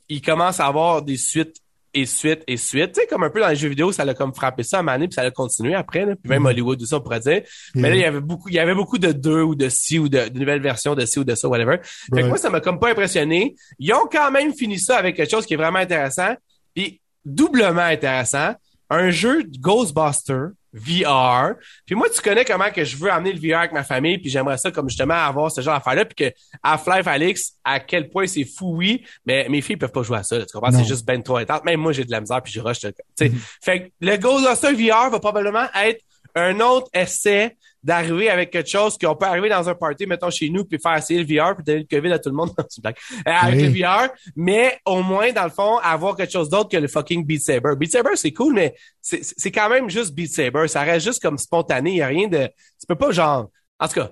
il 0.10 0.22
commence 0.22 0.60
à 0.60 0.68
avoir 0.68 1.02
des 1.02 1.18
suites 1.18 1.58
et 1.94 2.06
suites 2.06 2.44
et 2.48 2.58
suites. 2.58 2.94
Tu 2.94 3.02
sais, 3.02 3.08
comme 3.08 3.24
un 3.24 3.30
peu 3.30 3.40
dans 3.40 3.48
les 3.48 3.56
jeux 3.56 3.70
vidéo, 3.70 3.92
ça 3.92 4.04
l'a 4.04 4.14
comme 4.14 4.34
frappé 4.34 4.64
ça 4.64 4.80
à 4.80 4.82
Mané, 4.82 5.08
puis 5.08 5.14
ça 5.14 5.22
a 5.22 5.32
continué 5.32 5.76
après. 5.76 6.06
Puis 6.06 6.18
même 6.26 6.44
mm-hmm. 6.44 6.48
Hollywood, 6.48 6.80
tout 6.80 6.86
ça, 6.86 6.98
on 6.98 7.02
pourrait 7.02 7.20
dire. 7.20 7.44
Mais 7.76 7.90
là, 7.90 7.96
il 7.96 8.02
y 8.02 8.06
avait 8.06 8.20
beaucoup, 8.20 8.50
il 8.50 8.56
y 8.56 8.60
avait 8.60 8.74
beaucoup 8.74 8.98
de 8.98 9.12
deux 9.12 9.42
ou 9.42 9.56
de 9.56 9.70
ci 9.70 10.00
ou 10.00 10.10
de, 10.10 10.30
nouvelles 10.38 10.62
versions 10.62 10.96
de 10.96 11.06
ci 11.06 11.20
ou 11.20 11.24
de 11.24 11.36
ça, 11.36 11.48
whatever. 11.48 11.78
Fait 12.14 12.22
que 12.22 12.28
moi, 12.28 12.38
ça 12.38 12.50
m'a 12.50 12.62
comme 12.62 12.80
pas 12.80 12.90
impressionné. 12.90 13.56
Ils 13.80 13.94
ont 13.94 14.08
quand 14.12 14.32
même 14.32 14.54
fini 14.54 14.80
ça 14.80 14.98
avec 14.98 15.16
quelque 15.16 15.30
chose 15.30 15.46
qui 15.46 15.54
est 15.54 15.58
vraiment 15.58 15.80
intéressant, 15.80 16.36
puis 16.74 17.00
doublement 17.24 17.82
intéressant. 17.82 18.54
Un 18.90 19.10
jeu 19.10 19.44
de 19.44 19.58
Ghostbuster 19.60 20.48
VR. 20.74 21.56
Puis 21.86 21.96
moi, 21.96 22.08
tu 22.10 22.22
connais 22.22 22.44
comment 22.44 22.70
que 22.72 22.84
je 22.84 22.98
veux 22.98 23.12
amener 23.12 23.34
le 23.34 23.40
VR 23.40 23.60
avec 23.60 23.72
ma 23.72 23.84
famille, 23.84 24.18
puis 24.18 24.30
j'aimerais 24.30 24.58
ça 24.58 24.72
comme 24.72 24.90
justement 24.90 25.14
avoir 25.14 25.52
ce 25.52 25.62
genre 25.62 25.76
d'affaire-là, 25.76 26.06
puis 26.06 26.16
que 26.16 26.36
Half-Life 26.64 27.08
Alix, 27.08 27.54
à 27.64 27.80
quel 27.80 28.10
point 28.10 28.28
c'est 28.28 28.46
fou, 28.46 28.76
oui, 28.76 29.06
mais 29.26 29.48
mes 29.50 29.62
filles 29.62 29.78
peuvent 29.78 29.92
pas 29.92 30.04
jouer 30.04 30.18
à 30.18 30.24
ça, 30.24 30.40
tu 30.40 30.52
comprends? 30.52 30.72
C'est 30.72 30.84
juste 30.84 31.06
ben 31.06 31.22
trop 31.22 31.38
intense. 31.38 31.64
Même 31.64 31.80
moi, 31.80 31.92
j'ai 31.92 32.06
de 32.06 32.12
la 32.12 32.22
misère, 32.22 32.42
puis 32.42 32.52
je 32.52 32.60
rush, 32.60 32.80
tu 32.80 32.88
sais. 33.16 33.30
Mm-hmm. 33.30 33.58
Fait 33.62 33.80
que 33.82 33.92
le 34.02 34.18
Ghostbusters 34.18 34.76
VR 34.76 35.10
va 35.10 35.20
probablement 35.20 35.68
être 35.76 36.02
un 36.36 36.60
autre 36.60 36.88
essai 36.94 37.56
d'arriver 37.84 38.30
avec 38.30 38.52
quelque 38.52 38.70
chose 38.70 38.98
qu'on 38.98 39.16
peut 39.16 39.26
arriver 39.26 39.50
dans 39.50 39.68
un 39.68 39.76
party, 39.76 40.08
mettons 40.08 40.30
chez 40.30 40.50
nous, 40.50 40.64
puis 40.66 40.80
faire 40.80 40.96
essayer 40.96 41.24
le 41.24 41.26
VR, 41.26 41.56
puis 41.56 41.64
donner 41.64 41.86
le 41.90 41.98
COVID 41.98 42.14
à 42.14 42.20
tout 42.20 42.30
le 42.30 42.36
monde. 42.36 42.52
Euh, 42.84 43.32
avec 43.32 43.62
le 43.62 43.70
VR, 43.70 44.10
mais 44.36 44.78
au 44.86 45.02
moins, 45.02 45.32
dans 45.32 45.44
le 45.44 45.50
fond, 45.50 45.78
avoir 45.78 46.16
quelque 46.16 46.32
chose 46.32 46.50
d'autre 46.50 46.70
que 46.70 46.78
le 46.78 46.88
fucking 46.88 47.26
Beat 47.26 47.42
Saber. 47.42 47.76
Beat 47.78 47.92
Saber, 47.92 48.16
c'est 48.16 48.32
cool, 48.32 48.54
mais 48.54 48.76
c'est 49.02 49.52
quand 49.52 49.70
même 49.70 49.90
juste 49.90 50.14
Beat 50.14 50.32
Saber. 50.32 50.68
Ça 50.68 50.82
reste 50.82 51.06
juste 51.06 51.22
comme 51.22 51.38
spontané. 51.38 51.92
Il 51.92 51.98
y 51.98 52.02
a 52.02 52.08
rien 52.08 52.28
de... 52.28 52.48
Tu 52.80 52.88
peux 52.88 52.96
pas 52.96 53.12
genre... 53.12 53.50
En 53.80 53.88
tout 53.88 53.96
cas, 53.96 54.12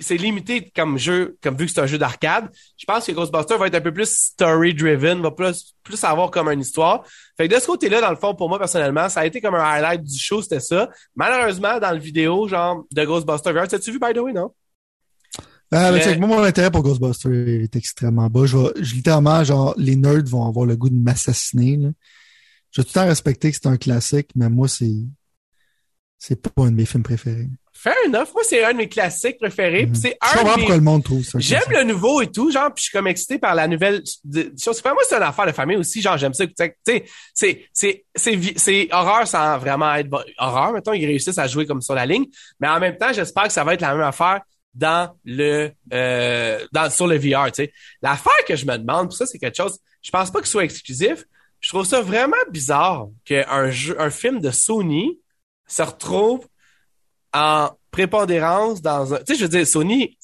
c'est 0.00 0.16
limité 0.16 0.70
comme 0.74 0.98
jeu, 0.98 1.36
comme 1.42 1.56
vu 1.56 1.66
que 1.66 1.72
c'est 1.72 1.80
un 1.80 1.86
jeu 1.86 1.98
d'arcade. 1.98 2.50
Je 2.76 2.84
pense 2.84 3.06
que 3.06 3.12
Ghostbusters 3.12 3.58
va 3.58 3.66
être 3.66 3.74
un 3.74 3.80
peu 3.80 3.92
plus 3.92 4.08
story-driven, 4.08 5.20
va 5.20 5.30
plus, 5.30 5.74
plus 5.82 6.02
avoir 6.04 6.30
comme 6.30 6.48
une 6.48 6.60
histoire. 6.60 7.04
Fait 7.42 7.48
que 7.48 7.56
de 7.56 7.60
ce 7.60 7.66
côté-là, 7.66 8.00
dans 8.00 8.10
le 8.10 8.16
fond, 8.16 8.36
pour 8.36 8.48
moi, 8.48 8.56
personnellement, 8.56 9.08
ça 9.08 9.18
a 9.18 9.26
été 9.26 9.40
comme 9.40 9.56
un 9.56 9.64
highlight 9.64 10.04
du 10.04 10.16
show, 10.16 10.40
c'était 10.42 10.60
ça. 10.60 10.88
Malheureusement, 11.16 11.80
dans 11.80 11.90
le 11.90 11.98
vidéo, 11.98 12.46
genre, 12.46 12.84
de 12.92 13.04
Ghostbusters 13.04 13.66
t'as-tu 13.66 13.90
vu, 13.90 13.98
by 13.98 14.12
the 14.14 14.18
way, 14.18 14.32
non? 14.32 14.54
Ah, 15.72 15.90
mais... 15.90 16.16
moi, 16.18 16.28
mon 16.28 16.42
intérêt 16.44 16.70
pour 16.70 16.84
Ghostbusters 16.84 17.32
est 17.32 17.74
extrêmement 17.74 18.30
bas. 18.30 18.46
Je, 18.46 18.56
vais, 18.56 18.72
je, 18.80 18.94
littéralement, 18.94 19.42
genre, 19.42 19.74
les 19.76 19.96
nerds 19.96 20.22
vont 20.26 20.46
avoir 20.46 20.66
le 20.66 20.76
goût 20.76 20.88
de 20.88 20.94
m'assassiner, 20.94 21.80
Je 22.70 22.80
vais 22.80 22.84
tout 22.84 22.90
le 22.94 23.00
temps 23.00 23.08
respecter 23.08 23.50
que 23.50 23.56
c'est 23.60 23.66
un 23.66 23.76
classique, 23.76 24.30
mais 24.36 24.48
moi, 24.48 24.68
c'est, 24.68 24.94
c'est 26.18 26.40
pas 26.40 26.62
un 26.62 26.70
de 26.70 26.76
mes 26.76 26.86
films 26.86 27.02
préférés. 27.02 27.50
Fair 27.82 27.96
enough. 28.06 28.28
Moi, 28.32 28.44
c'est 28.44 28.62
un 28.62 28.72
de 28.72 28.76
mes 28.76 28.88
classiques 28.88 29.38
préférés. 29.38 29.86
Mm 29.86 29.94
c'est 29.96 30.16
un 30.20 30.28
je 30.28 30.38
comprends 30.38 30.54
pourquoi 30.54 30.76
le 30.76 30.82
monde 30.82 31.02
trouve 31.02 31.24
ça. 31.24 31.36
J'aime 31.40 31.68
le 31.70 31.82
nouveau 31.82 32.22
et 32.22 32.28
tout, 32.28 32.48
genre, 32.52 32.72
puis 32.72 32.80
je 32.80 32.82
suis 32.84 32.92
comme 32.92 33.08
excité 33.08 33.38
par 33.38 33.56
la 33.56 33.66
nouvelle 33.66 34.04
chose. 34.62 34.80
Moi, 34.84 34.94
c'est 35.08 35.16
une 35.16 35.22
affaire 35.22 35.46
de 35.46 35.52
famille 35.52 35.76
aussi. 35.76 36.00
Genre, 36.00 36.16
j'aime 36.16 36.32
ça. 36.32 36.46
Tu 36.46 36.52
sais, 36.56 36.76
c'est, 37.34 37.66
c'est, 37.72 38.04
c'est, 38.14 38.38
c'est 38.56 38.88
horreur 38.92 39.26
sans 39.26 39.58
vraiment 39.58 39.92
être 39.96 40.08
horreur. 40.38 40.72
Mettons, 40.72 40.92
ils 40.92 41.06
réussissent 41.06 41.38
à 41.38 41.48
jouer 41.48 41.66
comme 41.66 41.82
sur 41.82 41.94
la 41.94 42.06
ligne. 42.06 42.26
Mais 42.60 42.68
en 42.68 42.78
même 42.78 42.96
temps, 42.96 43.12
j'espère 43.12 43.44
que 43.44 43.52
ça 43.52 43.64
va 43.64 43.74
être 43.74 43.80
la 43.80 43.94
même 43.94 44.06
affaire 44.06 44.42
dans 44.74 45.16
le, 45.24 45.72
euh, 45.92 46.64
dans, 46.70 46.88
sur 46.88 47.08
le 47.08 47.16
VR, 47.16 47.46
tu 47.46 47.64
sais. 47.64 47.72
L'affaire 48.00 48.44
que 48.46 48.54
je 48.54 48.64
me 48.64 48.76
demande, 48.78 49.12
ça, 49.12 49.26
c'est 49.26 49.38
quelque 49.38 49.56
chose, 49.56 49.78
je 50.02 50.10
pense 50.12 50.30
pas 50.30 50.40
que 50.40 50.46
ce 50.46 50.52
soit 50.52 50.64
exclusif. 50.64 51.24
Je 51.60 51.68
trouve 51.68 51.84
ça 51.84 52.00
vraiment 52.00 52.36
bizarre 52.50 53.08
qu'un 53.24 53.70
jeu, 53.70 54.00
un 54.00 54.10
film 54.10 54.40
de 54.40 54.52
Sony 54.52 55.18
se 55.66 55.82
retrouve 55.82 56.46
en 57.32 57.70
prépondérance 57.90 58.80
dans 58.82 59.14
un... 59.14 59.18
Tu 59.18 59.34
sais, 59.34 59.34
je 59.36 59.42
veux 59.44 59.48
dire, 59.48 59.66
Sony, 59.66 60.16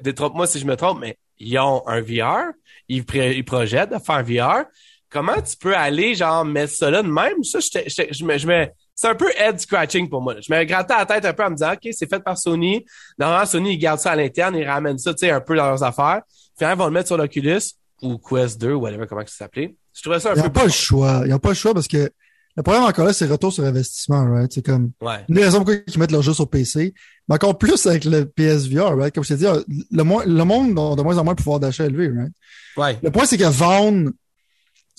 détrompe-moi 0.00 0.46
si 0.46 0.58
je 0.58 0.66
me 0.66 0.76
trompe, 0.76 1.00
mais 1.00 1.18
ils 1.38 1.58
ont 1.58 1.86
un 1.86 2.00
VR, 2.00 2.52
ils, 2.88 3.04
ils 3.14 3.44
projettent 3.44 3.92
de 3.92 3.98
faire 3.98 4.16
un 4.16 4.22
VR. 4.22 4.64
Comment 5.10 5.40
tu 5.40 5.56
peux 5.56 5.76
aller, 5.76 6.14
genre, 6.14 6.44
mettre 6.44 6.72
ça 6.72 6.90
là 6.90 7.02
de 7.02 7.08
même? 7.08 7.42
Ça, 7.44 7.58
je, 7.60 8.24
me, 8.24 8.38
je 8.38 8.46
me, 8.46 8.66
c'est 8.94 9.08
un 9.08 9.14
peu 9.14 9.30
head 9.38 9.60
scratching 9.60 10.08
pour 10.08 10.22
moi. 10.22 10.34
Je 10.40 10.52
me 10.52 10.64
grattais 10.64 10.94
la 10.96 11.06
tête 11.06 11.24
un 11.24 11.32
peu 11.32 11.44
en 11.44 11.50
me 11.50 11.56
disant, 11.56 11.72
OK, 11.72 11.88
c'est 11.92 12.08
fait 12.08 12.20
par 12.20 12.36
Sony. 12.36 12.84
Normalement, 13.18 13.46
Sony, 13.46 13.74
ils 13.74 13.78
gardent 13.78 14.00
ça 14.00 14.12
à 14.12 14.16
l'interne, 14.16 14.56
ils 14.56 14.66
ramènent 14.66 14.98
ça, 14.98 15.12
tu 15.12 15.26
sais, 15.26 15.30
un 15.30 15.40
peu 15.40 15.56
dans 15.56 15.66
leurs 15.66 15.82
affaires. 15.82 16.22
Finalement, 16.58 16.76
ils 16.76 16.78
vont 16.78 16.86
le 16.86 16.92
mettre 16.92 17.08
sur 17.08 17.16
l'Oculus 17.18 17.60
ou 18.02 18.18
Quest 18.18 18.60
2 18.60 18.72
ou 18.72 18.80
whatever, 18.80 19.06
comment 19.06 19.22
ça 19.26 19.34
s'appelait. 19.36 19.76
Je 19.94 20.02
trouvais 20.02 20.20
ça 20.20 20.30
un 20.30 20.34
peu... 20.34 20.40
Ils 20.40 20.44
n'ont 20.44 20.50
pas 20.50 20.64
le 20.64 20.70
choix. 20.70 21.22
Ils 21.24 21.30
n'ont 21.30 21.38
pas 21.38 21.48
le 21.50 21.54
choix 21.54 21.74
parce 21.74 21.88
que 21.88 22.10
le 22.56 22.62
problème 22.62 22.84
encore 22.84 23.04
là, 23.04 23.12
c'est 23.12 23.26
retour 23.26 23.52
sur 23.52 23.64
investissement, 23.64 24.24
right? 24.24 24.50
C'est 24.52 24.64
comme 24.64 24.92
ouais. 25.02 25.24
une 25.28 25.34
des 25.34 25.44
raisons 25.44 25.58
pourquoi 25.58 25.74
ils 25.86 25.98
mettent 25.98 26.12
leur 26.12 26.22
jeu 26.22 26.32
sur 26.32 26.48
PC, 26.48 26.94
mais 27.28 27.34
encore 27.34 27.58
plus 27.58 27.86
avec 27.86 28.04
le 28.04 28.24
PSVR, 28.24 28.96
right? 28.96 29.14
Comme 29.14 29.24
je 29.24 29.34
t'ai 29.34 29.36
dit, 29.36 29.44
le, 29.44 30.02
le 30.26 30.44
monde 30.44 30.70
a 30.70 30.96
de 30.96 31.02
moins 31.02 31.18
en 31.18 31.24
moins 31.24 31.34
de 31.34 31.38
pouvoir 31.38 31.60
d'achat 31.60 31.84
élevé, 31.84 32.08
right? 32.08 32.32
Ouais. 32.76 32.98
Le 33.02 33.10
point, 33.10 33.26
c'est 33.26 33.36
que 33.36 33.44
vendre, 33.44 34.10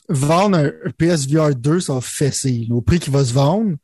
vendre 0.07 0.57
un 0.57 0.71
PSVR 0.97 1.55
2, 1.55 1.79
ça 1.79 1.95
va 1.95 2.01
fesser, 2.01 2.67
au 2.69 2.81
prix 2.81 2.99
qu'il 2.99 3.13
va 3.13 3.25
se 3.25 3.33
vendre. 3.33 3.75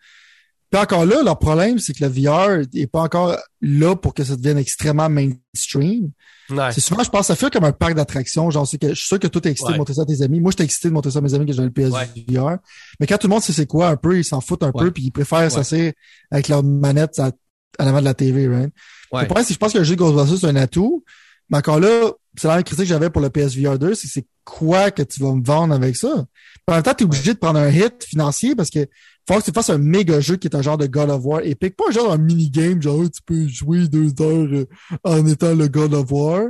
Puis 0.73 0.81
encore 0.81 1.05
là, 1.05 1.21
leur 1.21 1.37
problème, 1.37 1.77
c'est 1.77 1.93
que 1.93 2.03
le 2.03 2.09
VR 2.09 2.65
est 2.73 2.87
pas 2.87 3.01
encore 3.01 3.37
là 3.61 3.95
pour 3.95 4.15
que 4.15 4.23
ça 4.23 4.35
devienne 4.35 4.57
extrêmement 4.57 5.07
mainstream. 5.07 6.09
C'est 6.49 6.79
souvent, 6.79 7.03
je 7.03 7.11
pense, 7.11 7.27
ça 7.27 7.35
fait 7.35 7.53
comme 7.53 7.63
un 7.63 7.71
parc 7.71 7.93
d'attractions. 7.93 8.49
Genre, 8.49 8.67
que, 8.81 8.89
je 8.89 8.95
suis 8.95 9.05
sûr 9.05 9.19
que 9.19 9.27
toi, 9.27 9.39
t'es 9.39 9.51
excité 9.51 9.73
de 9.73 9.77
montrer 9.77 9.93
ça 9.93 10.01
à 10.01 10.05
tes 10.05 10.23
amis. 10.23 10.39
Moi, 10.39 10.49
j'étais 10.49 10.63
excité 10.63 10.87
de 10.87 10.93
montrer 10.95 11.11
ça 11.11 11.19
à 11.19 11.21
mes 11.21 11.31
amis 11.35 11.45
que 11.45 11.53
j'avais 11.53 11.67
le 11.67 11.73
PSVR. 11.73 12.57
Mais 12.99 13.05
quand 13.05 13.19
tout 13.19 13.27
le 13.27 13.33
monde 13.33 13.43
sait 13.43 13.53
c'est 13.53 13.67
quoi 13.67 13.89
un 13.89 13.97
peu, 13.97 14.17
ils 14.17 14.23
s'en 14.23 14.41
foutent 14.41 14.63
un 14.63 14.71
peu, 14.71 14.89
puis 14.89 15.03
ils 15.03 15.11
préfèrent 15.11 15.51
s'asseoir 15.51 15.91
avec 16.31 16.47
leur 16.47 16.63
manette 16.63 17.19
à, 17.19 17.29
à 17.77 17.85
l'avant 17.85 17.99
de 17.99 18.05
la 18.05 18.15
TV, 18.15 18.47
right? 18.47 18.73
Le 19.11 19.25
problème, 19.25 19.45
c'est 19.45 19.53
je 19.53 19.59
pense 19.59 19.73
que 19.73 19.77
le 19.77 19.83
jeu 19.83 19.95
Ghostbusters, 19.95 20.39
c'est 20.39 20.47
un 20.47 20.55
atout. 20.55 21.03
Mais 21.51 21.59
encore 21.59 21.79
là, 21.79 22.13
c'est 22.35 22.47
la 22.47 22.55
même 22.55 22.63
critique 22.63 22.85
que 22.85 22.89
j'avais 22.89 23.11
pour 23.11 23.21
le 23.21 23.29
PSVR 23.29 23.77
2, 23.77 23.93
c'est 23.93 24.07
c'est 24.07 24.25
quoi 24.43 24.89
que 24.89 25.03
tu 25.03 25.19
vas 25.21 25.33
me 25.33 25.43
vendre 25.43 25.75
avec 25.75 25.95
ça? 25.95 26.25
En 26.67 26.73
même 26.73 26.83
temps, 26.83 26.93
tu 26.93 27.03
es 27.03 27.05
obligé 27.05 27.33
de 27.33 27.39
prendre 27.39 27.59
un 27.59 27.69
hit 27.69 28.03
financier 28.03 28.55
parce 28.55 28.69
que 28.69 28.87
faut 29.27 29.39
que 29.39 29.45
tu 29.45 29.51
fasses 29.51 29.69
un 29.69 29.77
méga 29.77 30.19
jeu 30.19 30.35
qui 30.35 30.47
est 30.47 30.55
un 30.55 30.61
genre 30.61 30.77
de 30.77 30.87
God 30.87 31.09
of 31.09 31.23
War 31.23 31.41
épique. 31.43 31.75
Pas 31.75 31.85
un 31.89 31.91
genre 31.91 32.17
de 32.17 32.23
mini-game, 32.23 32.81
genre 32.81 33.03
tu 33.09 33.21
peux 33.25 33.47
jouer 33.47 33.87
deux 33.87 34.09
heures 34.21 34.47
euh, 34.51 34.65
en 35.03 35.25
étant 35.25 35.53
le 35.53 35.67
God 35.67 35.93
of 35.93 36.11
War. 36.11 36.47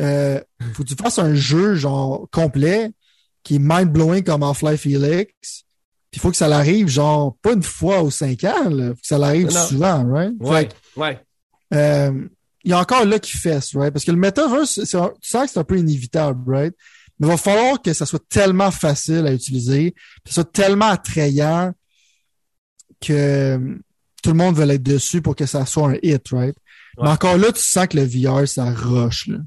Euh, 0.00 0.40
faut 0.74 0.82
que 0.82 0.88
tu 0.88 0.94
fasses 0.94 1.18
un 1.18 1.34
jeu 1.34 1.76
genre 1.76 2.28
complet 2.30 2.90
qui 3.42 3.56
est 3.56 3.58
mind-blowing 3.58 4.22
comme 4.22 4.42
Half-Life 4.42 4.82
Felix. 4.82 5.64
Il 6.12 6.20
faut 6.20 6.30
que 6.30 6.36
ça 6.36 6.48
l'arrive 6.48 6.88
genre 6.88 7.36
pas 7.42 7.52
une 7.52 7.62
fois 7.62 8.02
aux 8.02 8.10
cinq 8.10 8.44
ans, 8.44 8.68
là. 8.68 8.88
faut 8.90 9.00
que 9.00 9.06
ça 9.06 9.18
l'arrive 9.18 9.50
souvent, 9.50 10.04
right? 10.06 10.32
Ouais, 10.40 10.68
ouais. 10.96 11.20
Euh, 11.72 12.28
il 12.62 12.70
y 12.70 12.72
a 12.72 12.78
encore 12.78 13.04
là 13.04 13.18
qui 13.18 13.36
fesse, 13.36 13.74
right? 13.74 13.92
Parce 13.92 14.04
que 14.04 14.12
le 14.12 14.16
metaverse, 14.16 14.74
tu 14.74 14.86
sens 14.86 15.10
que 15.20 15.50
c'est 15.50 15.58
un 15.58 15.64
peu 15.64 15.78
inévitable, 15.78 16.54
right? 16.54 16.74
Mais 17.18 17.26
il 17.26 17.30
va 17.30 17.36
falloir 17.36 17.80
que 17.82 17.92
ça 17.92 18.06
soit 18.06 18.22
tellement 18.28 18.70
facile 18.70 19.26
à 19.26 19.32
utiliser, 19.32 19.92
que 19.92 20.30
ça 20.30 20.34
soit 20.34 20.52
tellement 20.52 20.86
attrayant 20.86 21.72
que 23.06 23.78
tout 24.22 24.30
le 24.30 24.36
monde 24.36 24.56
veut 24.56 24.68
être 24.70 24.82
dessus 24.82 25.22
pour 25.22 25.36
que 25.36 25.46
ça 25.46 25.66
soit 25.66 25.90
un 25.90 25.96
hit, 26.02 26.28
right? 26.32 26.56
Mais 27.00 27.08
encore 27.08 27.36
là, 27.36 27.52
tu 27.52 27.62
sens 27.62 27.86
que 27.88 27.96
le 27.96 28.04
VR, 28.04 28.48
ça 28.48 28.70
rush, 28.70 29.26
là. 29.28 29.38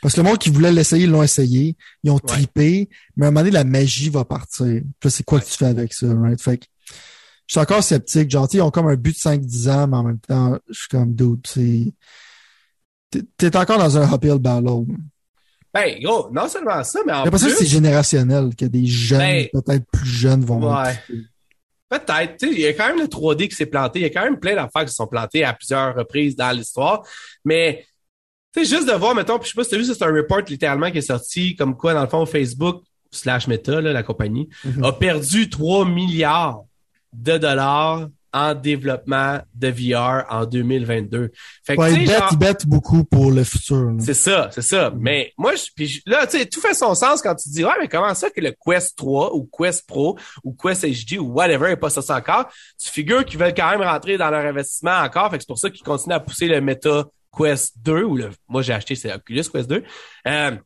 Parce 0.00 0.14
que 0.14 0.20
le 0.20 0.28
monde 0.28 0.38
qui 0.38 0.50
voulait 0.50 0.70
l'essayer, 0.70 1.04
ils 1.04 1.10
l'ont 1.10 1.22
essayé. 1.22 1.76
Ils 2.04 2.10
ont 2.10 2.20
tripé. 2.20 2.88
Mais 3.16 3.26
à 3.26 3.28
un 3.28 3.30
moment 3.32 3.40
donné, 3.40 3.50
la 3.50 3.64
magie 3.64 4.10
va 4.10 4.24
partir. 4.24 4.82
Puis 5.00 5.10
c'est 5.10 5.24
quoi 5.24 5.40
que 5.40 5.46
tu 5.46 5.56
fais 5.56 5.66
avec 5.66 5.92
ça, 5.92 6.06
right? 6.14 6.40
Fait 6.40 6.58
que, 6.58 6.66
je 7.46 7.52
suis 7.52 7.60
encore 7.60 7.82
sceptique. 7.82 8.30
Genre, 8.30 8.48
ils 8.52 8.62
ont 8.62 8.70
comme 8.70 8.86
un 8.86 8.94
but 8.94 9.12
de 9.12 9.18
5-10 9.18 9.70
ans, 9.70 9.88
mais 9.88 9.96
en 9.96 10.02
même 10.04 10.20
temps, 10.20 10.56
je 10.68 10.78
suis 10.78 10.88
comme, 10.88 11.14
dude, 11.14 11.46
c'est... 11.46 11.92
T'es 13.36 13.56
encore 13.56 13.78
dans 13.78 13.98
un 13.98 14.14
uphill 14.14 14.38
battle. 14.38 14.84
Ben, 15.74 16.00
gros, 16.00 16.28
non 16.30 16.46
seulement 16.48 16.84
ça, 16.84 17.00
mais 17.06 17.12
en 17.12 17.24
plus... 17.24 17.38
C'est 17.38 17.66
générationnel, 17.66 18.54
que 18.54 18.66
des 18.66 18.86
jeunes, 18.86 19.18
ben, 19.18 19.48
peut-être 19.52 19.84
plus 19.90 20.08
jeunes, 20.08 20.44
vont... 20.44 20.74
Ouais. 20.74 20.94
Peut-être. 21.88 22.42
Il 22.42 22.60
y 22.60 22.66
a 22.66 22.72
quand 22.72 22.88
même 22.88 23.00
le 23.00 23.06
3D 23.06 23.48
qui 23.48 23.54
s'est 23.54 23.66
planté. 23.66 24.00
Il 24.00 24.02
y 24.02 24.06
a 24.06 24.10
quand 24.10 24.24
même 24.24 24.38
plein 24.38 24.54
d'affaires 24.54 24.84
qui 24.84 24.92
sont 24.92 25.06
plantées 25.06 25.44
à 25.44 25.54
plusieurs 25.54 25.94
reprises 25.94 26.36
dans 26.36 26.50
l'histoire. 26.50 27.02
Mais, 27.44 27.86
tu 28.54 28.64
sais, 28.64 28.76
juste 28.76 28.88
de 28.88 28.92
voir, 28.92 29.14
mettons, 29.14 29.38
puis 29.38 29.48
je 29.48 29.52
sais 29.52 29.56
pas 29.56 29.64
si 29.64 29.70
tu 29.70 29.76
as 29.76 29.78
vu, 29.78 29.84
c'est 29.84 30.02
un 30.02 30.14
report 30.14 30.42
littéralement 30.48 30.90
qui 30.90 30.98
est 30.98 31.02
sorti, 31.02 31.56
comme 31.56 31.76
quoi, 31.76 31.94
dans 31.94 32.02
le 32.02 32.08
fond, 32.08 32.26
Facebook 32.26 32.82
slash 33.10 33.46
Meta, 33.46 33.80
là, 33.80 33.92
la 33.92 34.02
compagnie, 34.02 34.48
mm-hmm. 34.66 34.86
a 34.86 34.92
perdu 34.92 35.48
3 35.48 35.86
milliards 35.86 36.64
de 37.14 37.38
dollars 37.38 38.08
en 38.32 38.54
développement 38.54 39.40
de 39.54 39.68
VR 39.68 40.24
en 40.30 40.44
2022. 40.44 41.30
Fait 41.64 41.76
que, 41.76 41.80
ouais, 41.80 41.94
ils, 41.94 42.38
bêtent, 42.38 42.66
beaucoup 42.66 43.04
pour 43.04 43.30
le 43.30 43.44
futur. 43.44 43.92
C'est 44.00 44.14
ça, 44.14 44.50
c'est 44.52 44.62
ça. 44.62 44.92
Mais 44.96 45.32
moi, 45.38 45.54
je, 45.54 45.64
puis 45.74 46.02
là, 46.06 46.26
tu 46.26 46.38
sais, 46.38 46.46
tout 46.46 46.60
fait 46.60 46.74
son 46.74 46.94
sens 46.94 47.22
quand 47.22 47.34
tu 47.34 47.48
dis, 47.48 47.64
ouais, 47.64 47.72
mais 47.80 47.88
comment 47.88 48.14
ça 48.14 48.30
que 48.30 48.40
le 48.40 48.52
Quest 48.64 48.96
3 48.98 49.34
ou 49.34 49.48
Quest 49.50 49.86
Pro 49.86 50.18
ou 50.44 50.54
Quest 50.54 50.84
HD 50.84 51.18
ou 51.18 51.32
whatever 51.32 51.68
n'est 51.68 51.76
pas 51.76 51.90
ça 51.90 52.00
encore? 52.16 52.48
Tu 52.82 52.90
figures 52.90 53.24
qu'ils 53.24 53.38
veulent 53.38 53.54
quand 53.54 53.70
même 53.70 53.82
rentrer 53.82 54.18
dans 54.18 54.30
leur 54.30 54.44
investissement 54.44 54.98
encore. 54.98 55.30
Fait 55.30 55.38
que 55.38 55.44
c'est 55.44 55.48
pour 55.48 55.58
ça 55.58 55.70
qu'ils 55.70 55.84
continuent 55.84 56.14
à 56.14 56.20
pousser 56.20 56.46
le 56.48 56.60
Meta 56.60 57.04
Quest 57.36 57.74
2 57.82 58.02
ou 58.02 58.16
le, 58.16 58.30
moi 58.48 58.62
j'ai 58.62 58.72
acheté 58.72 58.94
c'est 58.94 59.12
Oculus 59.12 59.44
Quest 59.52 59.68
2. 59.68 59.82
Euh, 60.26 60.56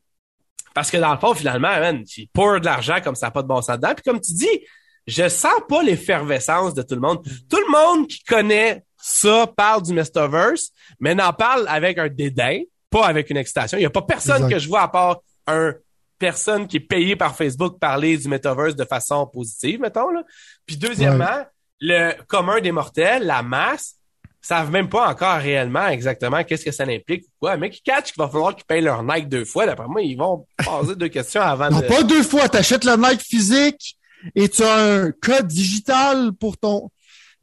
parce 0.75 0.91
que 0.91 0.97
dans 0.97 1.13
le 1.13 1.19
fond, 1.19 1.35
finalement, 1.35 1.69
man, 1.69 2.03
ils 2.17 2.29
pour 2.29 2.59
de 2.59 2.65
l'argent 2.65 3.01
comme 3.03 3.15
ça 3.15 3.27
n'a 3.27 3.31
pas 3.31 3.43
de 3.43 3.49
bon 3.49 3.61
sens 3.61 3.77
dedans. 3.77 3.95
Puis 3.95 4.03
comme 4.05 4.21
tu 4.21 4.33
dis, 4.33 4.67
je 5.07 5.29
sens 5.29 5.61
pas 5.69 5.83
l'effervescence 5.83 6.75
de 6.75 6.83
tout 6.83 6.95
le 6.95 7.01
monde. 7.01 7.23
Tout 7.51 7.59
le 7.59 7.71
monde 7.71 8.07
qui 8.07 8.23
connaît 8.25 8.85
ça 9.03 9.49
parle 9.57 9.83
du 9.83 9.93
Metaverse, 9.93 10.71
mais 11.01 11.15
n'en 11.15 11.33
parle 11.33 11.67
avec 11.69 11.99
un 11.99 12.09
dédain, 12.09 12.61
pas 12.89 13.07
avec 13.07 13.31
une 13.31 13.37
excitation. 13.37 13.77
Il 13.77 13.81
n'y 13.81 13.87
a 13.87 13.91
pas 13.91 14.03
personne 14.03 14.49
que 14.49 14.59
je 14.59 14.69
vois 14.69 14.83
à 14.83 14.89
part 14.89 15.23
un 15.49 15.75
personne 16.19 16.69
qui 16.69 16.77
est 16.77 16.81
payé 16.81 17.17
par 17.17 17.37
Facebook 17.37 17.81
parler 17.81 18.17
du 18.17 18.29
Metaverse 18.29 18.77
de 18.77 18.85
façon 18.85 19.27
positive, 19.27 19.81
mettons. 19.81 20.11
Là. 20.11 20.23
Puis 20.67 20.77
deuxièmement, 20.77 21.45
le 21.81 22.13
commun 22.29 22.61
des 22.61 22.71
mortels, 22.71 23.25
la 23.25 23.43
masse, 23.43 23.97
savent 24.41 24.71
même 24.71 24.89
pas 24.89 25.09
encore 25.09 25.39
réellement 25.39 25.87
exactement 25.89 26.43
qu'est-ce 26.43 26.65
que 26.65 26.73
ça 26.73 26.85
implique 26.85 27.25
ou 27.25 27.31
quoi. 27.41 27.57
Mais 27.57 27.71
qui 27.71 27.81
catch 27.81 28.13
qu'il 28.13 28.23
va 28.23 28.29
falloir 28.29 28.55
qu'ils 28.55 28.65
payent 28.65 28.83
leur 28.83 29.03
Nike 29.03 29.29
deux 29.29 29.45
fois. 29.45 29.67
D'après 29.67 29.87
moi, 29.87 30.03
ils 30.03 30.17
vont 30.17 30.47
poser 30.65 30.97
deux 30.97 31.09
questions 31.09 31.43
avant 31.43 31.71
non, 31.71 31.81
de... 31.81 31.87
pas 31.87 32.03
deux 32.03 32.23
fois. 32.23 32.49
T'achètes 32.49 32.85
le 32.85 32.97
Nike 32.97 33.23
physique 33.23 33.97
et 34.35 34.49
tu 34.49 34.63
as 34.63 34.75
un 34.75 35.11
code 35.13 35.47
digital 35.47 36.33
pour 36.33 36.57
ton 36.59 36.91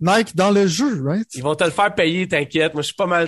Nike 0.02 0.36
dans 0.36 0.52
le 0.52 0.66
jeu, 0.66 1.04
right? 1.04 1.28
Ils 1.36 1.44
vont 1.44 1.56
te 1.56 1.64
le 1.64 1.72
faire 1.72 1.94
payer, 1.94 2.28
t'inquiète. 2.28 2.74
Moi, 2.74 2.82
je 2.82 2.88
suis 2.88 2.96
pas 2.96 3.06
mal. 3.06 3.28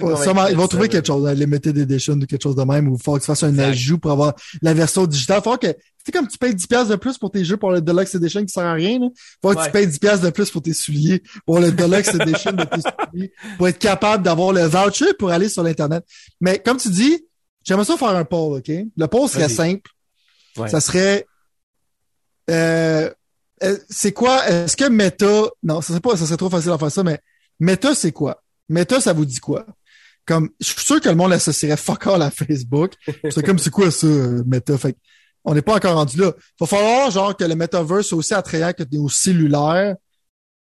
ils 0.49 0.55
vont 0.55 0.67
trouver 0.67 0.87
quelque 0.87 1.07
chose, 1.07 1.29
limited 1.37 1.77
edition 1.77 2.13
ou 2.13 2.25
quelque 2.25 2.41
chose 2.41 2.55
de 2.55 2.63
même, 2.63 2.87
ou 2.87 2.95
il 2.95 3.03
faut 3.03 3.15
que 3.15 3.19
tu 3.19 3.25
fasses 3.25 3.43
un 3.43 3.57
ajout 3.59 3.97
pour 3.97 4.11
avoir 4.11 4.33
la 4.61 4.73
version 4.73 5.05
digitale. 5.05 5.41
Faut 5.43 5.57
que, 5.57 5.67
c'est 6.05 6.11
comme 6.13 6.27
tu 6.27 6.37
payes 6.37 6.55
10 6.55 6.67
pièces 6.67 6.87
de 6.87 6.95
plus 6.95 7.17
pour 7.17 7.29
tes 7.29 7.43
jeux 7.43 7.57
pour 7.57 7.71
le 7.71 7.81
Deluxe 7.81 8.15
Edition 8.15 8.43
qui 8.45 8.53
sert 8.53 8.65
à 8.65 8.73
rien, 8.73 8.99
là. 8.99 9.07
Faut 9.41 9.53
que 9.53 9.65
tu 9.65 9.71
payes 9.71 9.85
10 9.87 9.99
pièces 9.99 10.21
de 10.21 10.29
plus 10.29 10.49
pour 10.49 10.61
tes 10.61 10.73
souliers, 10.73 11.21
pour 11.45 11.59
le 11.59 11.71
Deluxe 11.71 12.15
Edition 12.15 12.53
de 12.53 12.63
tes 12.63 12.81
souliers, 12.81 13.33
pour 13.57 13.67
être 13.67 13.79
capable 13.79 14.23
d'avoir 14.23 14.53
le 14.53 14.63
voucher 14.63 15.13
pour 15.19 15.29
aller 15.29 15.49
sur 15.49 15.63
l'Internet. 15.63 16.05
Mais 16.39 16.59
comme 16.59 16.77
tu 16.77 16.89
dis, 16.89 17.25
j'aimerais 17.63 17.85
ça 17.85 17.97
faire 17.97 18.15
un 18.15 18.23
poll, 18.25 18.59
OK? 18.59 18.71
Le 18.95 19.07
poll 19.07 19.27
serait 19.27 19.49
simple. 19.49 19.91
Ça 20.67 20.79
serait, 20.79 21.25
euh, 22.49 23.09
c'est 23.89 24.11
quoi, 24.11 24.47
est-ce 24.47 24.75
que 24.75 24.89
Meta, 24.89 25.43
non, 25.63 25.81
ça 25.81 25.89
serait 25.89 25.99
pas, 25.99 26.17
ça 26.17 26.25
serait 26.25 26.37
trop 26.37 26.49
facile 26.49 26.71
à 26.71 26.77
faire 26.77 26.91
ça, 26.91 27.03
mais 27.03 27.19
Meta, 27.59 27.93
c'est 27.93 28.11
quoi? 28.11 28.41
Meta, 28.69 28.99
ça 28.99 29.13
vous 29.13 29.25
dit 29.25 29.39
quoi? 29.39 29.65
comme, 30.25 30.49
je 30.59 30.67
suis 30.67 30.81
sûr 30.81 31.01
que 31.01 31.09
le 31.09 31.15
monde 31.15 31.33
associerait 31.33 31.77
fuck 31.77 32.07
all 32.07 32.21
à 32.21 32.31
Facebook. 32.31 32.93
C'est 33.29 33.43
comme, 33.43 33.59
c'est 33.59 33.69
quoi 33.69 33.91
ça, 33.91 34.07
Meta? 34.45 34.77
Fait 34.77 34.95
on 35.43 35.55
n'est 35.55 35.61
pas 35.61 35.75
encore 35.75 35.95
rendu 35.95 36.17
là. 36.17 36.33
Il 36.37 36.53
va 36.59 36.67
falloir, 36.67 37.09
genre, 37.09 37.35
que 37.35 37.43
le 37.43 37.55
metaverse 37.55 38.07
soit 38.07 38.17
aussi 38.17 38.33
attrayant 38.33 38.73
que 38.73 38.83
au 38.97 39.09
cellulaire. 39.09 39.95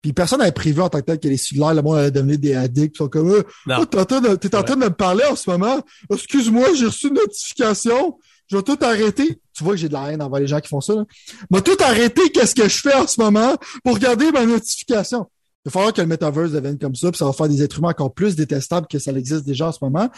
Puis 0.02 0.12
personne 0.12 0.40
n'avait 0.40 0.52
prévu 0.52 0.80
en 0.82 0.88
tant 0.88 0.98
que 0.98 1.04
tel 1.04 1.18
que 1.18 1.28
les 1.28 1.36
cellulaires, 1.36 1.74
le 1.74 1.82
monde 1.82 1.98
allait 1.98 2.10
devenir 2.10 2.38
des 2.38 2.54
addicts. 2.54 2.96
Ils 2.96 2.98
sont 2.98 3.08
comme, 3.08 3.30
oh, 3.30 3.86
t'es 3.86 3.98
en, 3.98 4.04
train 4.04 4.20
de, 4.20 4.28
es 4.30 4.54
en 4.54 4.62
train 4.62 4.76
de 4.76 4.84
me 4.84 4.90
parler 4.90 5.24
en 5.30 5.36
ce 5.36 5.48
moment? 5.48 5.80
Excuse-moi, 6.10 6.74
j'ai 6.74 6.86
reçu 6.86 7.08
une 7.08 7.14
notification. 7.14 8.18
Je 8.50 8.56
vais 8.56 8.62
tout 8.62 8.78
arrêter. 8.82 9.40
Tu 9.52 9.64
vois 9.64 9.74
que 9.74 9.78
j'ai 9.78 9.88
de 9.88 9.92
la 9.92 10.12
haine 10.12 10.22
envers 10.22 10.40
les 10.40 10.46
gens 10.46 10.60
qui 10.60 10.68
font 10.68 10.80
ça. 10.80 10.94
Je 11.28 11.56
vais 11.56 11.62
tout 11.62 11.76
arrêter 11.82 12.30
qu'est-ce 12.30 12.54
que 12.54 12.68
je 12.68 12.80
fais 12.80 12.94
en 12.94 13.06
ce 13.06 13.20
moment 13.20 13.56
pour 13.82 13.94
regarder 13.94 14.30
ma 14.32 14.44
notification. 14.44 15.26
Il 15.66 15.70
va 15.70 15.72
falloir 15.72 15.92
que 15.94 16.02
le 16.02 16.06
metaverse 16.06 16.52
devienne 16.52 16.78
comme 16.78 16.94
ça, 16.94 17.10
puis 17.10 17.16
ça 17.16 17.24
va 17.24 17.32
faire 17.32 17.48
des 17.48 17.62
êtres 17.62 17.78
humains 17.78 17.88
encore 17.88 18.12
plus 18.12 18.36
détestables 18.36 18.86
que 18.86 18.98
ça 18.98 19.12
existe 19.12 19.46
déjà 19.46 19.68
en 19.68 19.72
ce 19.72 19.78
moment. 19.80 20.10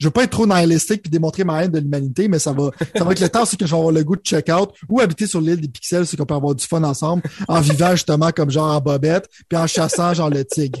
Je 0.00 0.06
veux 0.06 0.10
pas 0.10 0.24
être 0.24 0.30
trop 0.30 0.46
nihilistique 0.46 1.02
puis 1.02 1.10
démontrer 1.10 1.44
ma 1.44 1.62
haine 1.62 1.70
de 1.70 1.78
l'humanité, 1.78 2.26
mais 2.26 2.38
ça 2.38 2.52
va, 2.52 2.70
ça 2.96 3.04
va 3.04 3.12
être 3.12 3.20
le 3.20 3.28
temps, 3.28 3.44
c'est 3.44 3.58
que 3.58 3.66
je 3.66 3.70
vais 3.70 3.76
avoir 3.76 3.92
le 3.92 4.02
goût 4.02 4.16
de 4.16 4.22
check-out 4.22 4.70
ou 4.88 5.00
habiter 5.00 5.26
sur 5.26 5.42
l'île 5.42 5.60
des 5.60 5.68
pixels, 5.68 6.06
c'est 6.06 6.16
qu'on 6.16 6.24
peut 6.24 6.32
avoir 6.32 6.54
du 6.54 6.64
fun 6.64 6.82
ensemble 6.84 7.22
en 7.48 7.60
vivant 7.60 7.90
justement 7.90 8.30
comme 8.30 8.50
genre 8.50 8.74
en 8.74 8.80
bobette 8.80 9.28
puis 9.46 9.58
en 9.58 9.66
chassant 9.66 10.14
genre 10.14 10.30
le 10.30 10.42
tigre. 10.42 10.80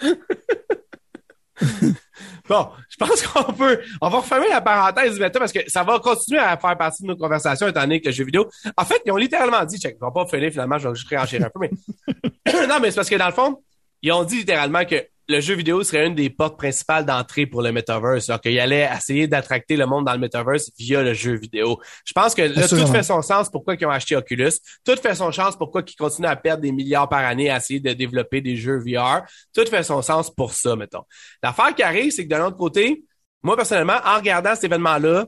Bon, 2.48 2.68
je 2.90 2.96
pense 2.96 3.22
qu'on 3.26 3.52
peut, 3.52 3.80
on 4.00 4.08
va 4.08 4.18
refermer 4.18 4.48
la 4.48 4.60
parenthèse 4.60 5.14
du 5.14 5.20
méta 5.20 5.38
parce 5.38 5.52
que 5.52 5.60
ça 5.68 5.82
va 5.82 5.98
continuer 5.98 6.40
à 6.40 6.56
faire 6.56 6.76
partie 6.76 7.02
de 7.02 7.08
nos 7.08 7.16
conversations 7.16 7.68
étant 7.68 7.80
donné 7.80 8.00
que 8.00 8.08
le 8.08 8.12
jeu 8.12 8.24
vidéo. 8.24 8.48
En 8.76 8.84
fait, 8.84 9.00
ils 9.06 9.12
ont 9.12 9.16
littéralement 9.16 9.64
dit, 9.64 9.78
check, 9.78 9.96
je 10.00 10.04
vais 10.04 10.12
pas 10.12 10.26
finir 10.26 10.50
finalement, 10.50 10.78
je 10.78 10.88
vais 10.88 10.94
juste 10.94 11.08
réenchérir 11.08 11.46
un 11.46 11.50
peu, 11.50 11.60
mais 11.60 11.70
non, 12.66 12.80
mais 12.80 12.90
c'est 12.90 12.96
parce 12.96 13.08
que 13.08 13.16
dans 13.16 13.26
le 13.26 13.32
fond, 13.32 13.62
ils 14.02 14.12
ont 14.12 14.24
dit 14.24 14.38
littéralement 14.38 14.84
que 14.84 14.96
le 15.28 15.40
jeu 15.40 15.54
vidéo 15.54 15.82
serait 15.82 16.06
une 16.06 16.14
des 16.14 16.30
portes 16.30 16.56
principales 16.56 17.04
d'entrée 17.04 17.46
pour 17.46 17.62
le 17.62 17.72
metaverse. 17.72 18.28
Alors 18.28 18.40
qu'il 18.40 18.58
allait 18.58 18.88
essayer 18.94 19.26
d'attracter 19.26 19.76
le 19.76 19.86
monde 19.86 20.04
dans 20.04 20.12
le 20.12 20.18
metaverse 20.18 20.70
via 20.78 21.02
le 21.02 21.14
jeu 21.14 21.34
vidéo. 21.34 21.78
Je 22.04 22.12
pense 22.12 22.34
que 22.34 22.42
là, 22.42 22.68
tout 22.68 22.86
fait 22.86 23.02
son 23.02 23.22
sens 23.22 23.48
pourquoi 23.50 23.74
ils 23.74 23.86
ont 23.86 23.90
acheté 23.90 24.16
Oculus. 24.16 24.52
Tout 24.84 24.96
fait 24.96 25.14
son 25.14 25.32
sens 25.32 25.56
pourquoi 25.56 25.82
ils 25.86 25.96
continuent 25.96 26.28
à 26.28 26.36
perdre 26.36 26.62
des 26.62 26.72
milliards 26.72 27.08
par 27.08 27.24
année 27.24 27.50
à 27.50 27.56
essayer 27.56 27.80
de 27.80 27.92
développer 27.92 28.40
des 28.40 28.56
jeux 28.56 28.78
VR. 28.78 29.22
Tout 29.54 29.66
fait 29.66 29.82
son 29.82 30.02
sens 30.02 30.30
pour 30.34 30.52
ça, 30.52 30.76
mettons. 30.76 31.02
L'affaire 31.42 31.74
qui 31.74 31.82
arrive, 31.82 32.10
c'est 32.10 32.26
que 32.26 32.34
de 32.34 32.38
l'autre 32.38 32.56
côté, 32.56 33.04
moi, 33.42 33.56
personnellement, 33.56 33.98
en 34.04 34.16
regardant 34.16 34.54
cet 34.54 34.64
événement-là, 34.64 35.26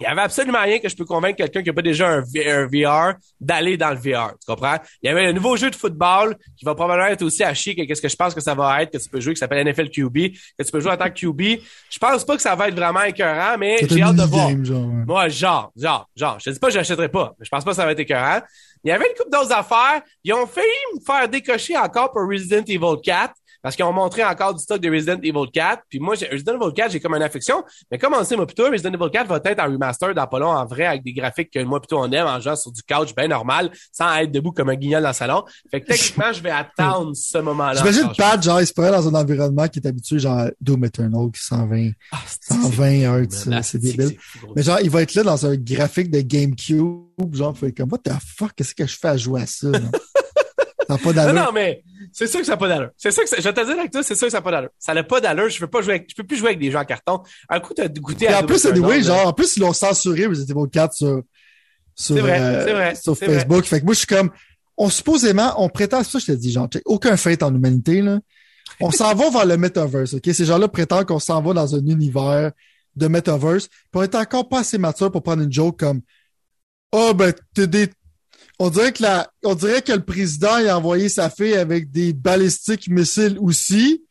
il 0.00 0.02
y 0.02 0.06
avait 0.06 0.22
absolument 0.22 0.60
rien 0.60 0.80
que 0.80 0.88
je 0.88 0.96
peux 0.96 1.04
convaincre 1.04 1.36
quelqu'un 1.36 1.62
qui 1.62 1.68
n'a 1.68 1.72
pas 1.72 1.82
déjà 1.82 2.08
un, 2.08 2.20
VR 2.20 3.14
d'aller 3.40 3.76
dans 3.76 3.90
le 3.90 3.96
VR. 3.96 4.32
Tu 4.40 4.46
comprends? 4.46 4.76
Il 5.00 5.06
y 5.06 5.08
avait 5.08 5.26
un 5.26 5.32
nouveau 5.32 5.56
jeu 5.56 5.70
de 5.70 5.76
football 5.76 6.36
qui 6.56 6.64
va 6.64 6.74
probablement 6.74 7.08
être 7.08 7.22
aussi 7.22 7.44
à 7.44 7.54
chier 7.54 7.76
que 7.76 7.82
qu'est-ce 7.82 8.02
que 8.02 8.08
je 8.08 8.16
pense 8.16 8.34
que 8.34 8.40
ça 8.40 8.54
va 8.54 8.82
être, 8.82 8.90
que 8.90 8.98
tu 8.98 9.08
peux 9.08 9.20
jouer, 9.20 9.34
qui 9.34 9.38
s'appelle 9.38 9.64
NFL 9.64 9.90
QB, 9.90 10.32
que 10.58 10.64
tu 10.64 10.72
peux 10.72 10.80
jouer 10.80 10.90
en 10.90 10.96
tant 10.96 11.08
que 11.10 11.20
QB. 11.20 11.60
Je 11.90 11.98
pense 12.00 12.24
pas 12.24 12.34
que 12.34 12.42
ça 12.42 12.56
va 12.56 12.68
être 12.68 12.74
vraiment 12.74 13.02
écœurant, 13.02 13.56
mais 13.56 13.78
j'ai 13.88 14.02
hâte 14.02 14.16
de 14.16 14.24
voir. 14.24 14.50
genre, 14.64 14.88
Moi, 15.06 15.28
genre, 15.28 15.72
genre, 15.76 16.08
genre. 16.16 16.38
Je 16.40 16.46
te 16.46 16.50
dis 16.50 16.58
pas 16.58 16.66
que 16.66 16.72
je 16.72 16.78
l'achèterai 16.78 17.08
pas, 17.08 17.32
mais 17.38 17.44
je 17.44 17.50
pense 17.50 17.64
pas 17.64 17.70
que 17.70 17.76
ça 17.76 17.84
va 17.84 17.92
être 17.92 18.00
écœurant. 18.00 18.40
Il 18.82 18.88
y 18.88 18.92
avait 18.92 19.06
une 19.06 19.16
couple 19.16 19.30
d'autres 19.30 19.52
affaires. 19.52 20.02
Ils 20.24 20.34
ont 20.34 20.46
failli 20.46 20.66
me 20.94 21.00
faire 21.00 21.28
décocher 21.28 21.76
encore 21.76 22.10
pour 22.10 22.28
Resident 22.28 22.64
Evil 22.66 23.00
4. 23.02 23.32
Parce 23.64 23.76
qu'ils 23.76 23.84
ont 23.86 23.94
montré 23.94 24.22
encore 24.22 24.52
du 24.52 24.62
stock 24.62 24.78
de 24.78 24.90
Resident 24.90 25.18
Evil 25.22 25.50
4. 25.50 25.84
Puis 25.88 25.98
moi, 25.98 26.16
Resident 26.30 26.60
Evil 26.60 26.74
4, 26.74 26.92
j'ai 26.92 27.00
comme 27.00 27.14
une 27.14 27.22
affection. 27.22 27.64
Mais 27.90 27.96
comme 27.96 28.12
on 28.12 28.22
sait, 28.22 28.36
moi, 28.36 28.44
plutôt, 28.44 28.70
Resident 28.70 28.92
Evil 28.92 29.10
4 29.10 29.26
va 29.26 29.40
être 29.42 29.58
en 29.58 29.72
remaster 29.72 30.14
d'Apollon 30.14 30.48
en 30.48 30.66
vrai 30.66 30.84
avec 30.84 31.02
des 31.02 31.14
graphiques 31.14 31.50
que 31.50 31.64
moi, 31.64 31.80
plutôt, 31.80 31.98
on 31.98 32.12
aime 32.12 32.26
en 32.26 32.38
jouant 32.40 32.56
sur 32.56 32.70
du 32.70 32.82
couch 32.82 33.14
bien 33.16 33.26
normal, 33.26 33.70
sans 33.90 34.16
être 34.16 34.30
debout 34.30 34.52
comme 34.52 34.68
un 34.68 34.74
guignol 34.74 35.02
dans 35.02 35.08
le 35.08 35.14
salon. 35.14 35.44
Fait 35.70 35.80
que 35.80 35.86
techniquement, 35.86 36.30
je 36.30 36.42
vais 36.42 36.50
attendre 36.50 37.12
ce 37.14 37.38
moment-là. 37.38 37.76
J'imagine 37.76 38.12
Pat, 38.14 38.42
genre, 38.42 38.60
il 38.60 38.66
se 38.66 38.74
pourrait 38.74 38.90
dans 38.90 39.08
un 39.08 39.14
environnement 39.14 39.66
qui 39.66 39.78
est 39.78 39.86
habitué, 39.86 40.18
genre, 40.18 40.44
Doom 40.60 40.84
Eternal, 40.84 41.30
qui 41.32 41.42
120, 41.42 41.92
ah, 42.12 42.18
120 42.42 43.24
Hz, 43.24 43.60
c'est 43.62 43.78
débile. 43.78 44.18
Mais 44.54 44.62
genre, 44.62 44.80
il 44.82 44.90
va 44.90 45.00
être 45.00 45.14
là 45.14 45.22
dans 45.22 45.46
un 45.46 45.56
graphique 45.56 46.10
de 46.10 46.20
GameCube, 46.20 47.34
genre, 47.34 47.56
fait 47.56 47.72
comme, 47.72 47.90
what 47.90 48.00
the 48.04 48.12
fuck, 48.36 48.52
qu'est-ce 48.54 48.74
que 48.74 48.86
je 48.86 48.98
fais 49.00 49.08
à 49.08 49.16
jouer 49.16 49.40
à 49.40 49.46
ça? 49.46 49.68
N'a 49.70 50.98
pas. 50.98 51.12
Non, 51.14 51.32
non, 51.32 51.52
mais 51.54 51.82
c'est 52.12 52.26
sûr 52.26 52.40
que 52.40 52.46
ça 52.46 52.52
n'a 52.52 52.58
pas 52.58 52.68
d'allure. 52.68 52.90
C'est 52.96 53.10
sûr 53.10 53.22
que 53.22 53.28
ça, 53.28 53.36
je 53.38 53.42
vais 53.42 53.52
te 53.52 53.64
dire 53.64 53.78
avec 53.78 53.90
toi, 53.90 54.02
c'est 54.02 54.14
sûr 54.14 54.26
que 54.26 54.30
ça 54.30 54.38
n'a 54.38 54.42
pas 54.42 54.50
d'allure. 54.50 54.70
Ça 54.78 54.94
n'a 54.94 55.02
pas 55.02 55.20
d'allure. 55.20 55.48
Je 55.48 55.58
peux 55.58 55.66
pas 55.66 55.82
jouer 55.82 55.94
avec, 55.94 56.10
je 56.10 56.14
peux 56.14 56.24
plus 56.24 56.36
jouer 56.36 56.48
avec 56.48 56.60
des 56.60 56.70
gens 56.70 56.80
en 56.80 56.84
carton. 56.84 57.22
Un 57.48 57.60
coup, 57.60 57.74
t'as 57.74 57.88
goûté 57.88 58.28
à. 58.28 58.32
Et 58.32 58.42
en 58.42 58.46
plus, 58.46 58.62
genre, 59.04 59.26
en 59.26 59.32
plus, 59.32 59.56
ils 59.56 59.60
l'ont 59.60 59.72
censuré, 59.72 60.26
vous 60.26 60.40
étiez 60.40 60.54
vos 60.54 60.66
4 60.66 60.94
sur, 60.94 61.22
sur, 61.94 62.16
vrai, 62.16 62.40
euh, 62.40 62.72
vrai, 62.72 62.94
sur 62.94 63.16
Facebook. 63.16 63.64
Fait 63.64 63.80
que 63.80 63.84
moi, 63.84 63.94
je 63.94 63.98
suis 63.98 64.06
comme, 64.06 64.30
on 64.76 64.90
supposément, 64.90 65.54
on 65.62 65.68
prétend, 65.68 66.02
c'est 66.02 66.12
ça 66.12 66.18
je 66.18 66.26
te 66.26 66.32
dis, 66.32 66.52
genre, 66.52 66.68
aucun 66.84 67.16
fait 67.16 67.42
en 67.42 67.54
humanité, 67.54 68.02
là. 68.02 68.20
On 68.80 68.90
s'en 68.90 69.14
va 69.14 69.30
vers 69.30 69.46
le 69.46 69.56
metaverse, 69.56 70.14
ok? 70.14 70.30
Ces 70.32 70.44
gens-là 70.46 70.68
prétendent 70.68 71.06
qu'on 71.06 71.20
s'en 71.20 71.40
va 71.40 71.52
dans 71.52 71.74
un 71.74 71.86
univers 71.86 72.50
de 72.96 73.08
metaverse. 73.08 73.68
Puis 73.68 73.88
on 73.94 74.02
est 74.02 74.14
encore 74.14 74.48
pas 74.48 74.60
assez 74.60 74.78
mature 74.78 75.12
pour 75.12 75.22
prendre 75.22 75.42
une 75.42 75.52
joke 75.52 75.78
comme, 75.78 76.00
oh, 76.92 77.12
ben, 77.14 77.32
t'es 77.54 77.66
des, 77.66 77.88
on 78.58 78.70
dirait 78.70 78.92
que 78.92 79.02
la, 79.02 79.30
on 79.44 79.54
dirait 79.54 79.82
que 79.82 79.92
le 79.92 80.04
président 80.04 80.54
a 80.54 80.76
envoyé 80.76 81.08
sa 81.08 81.30
fille 81.30 81.54
avec 81.54 81.90
des 81.90 82.12
balistiques 82.12 82.88
missiles 82.88 83.38
aussi, 83.40 84.04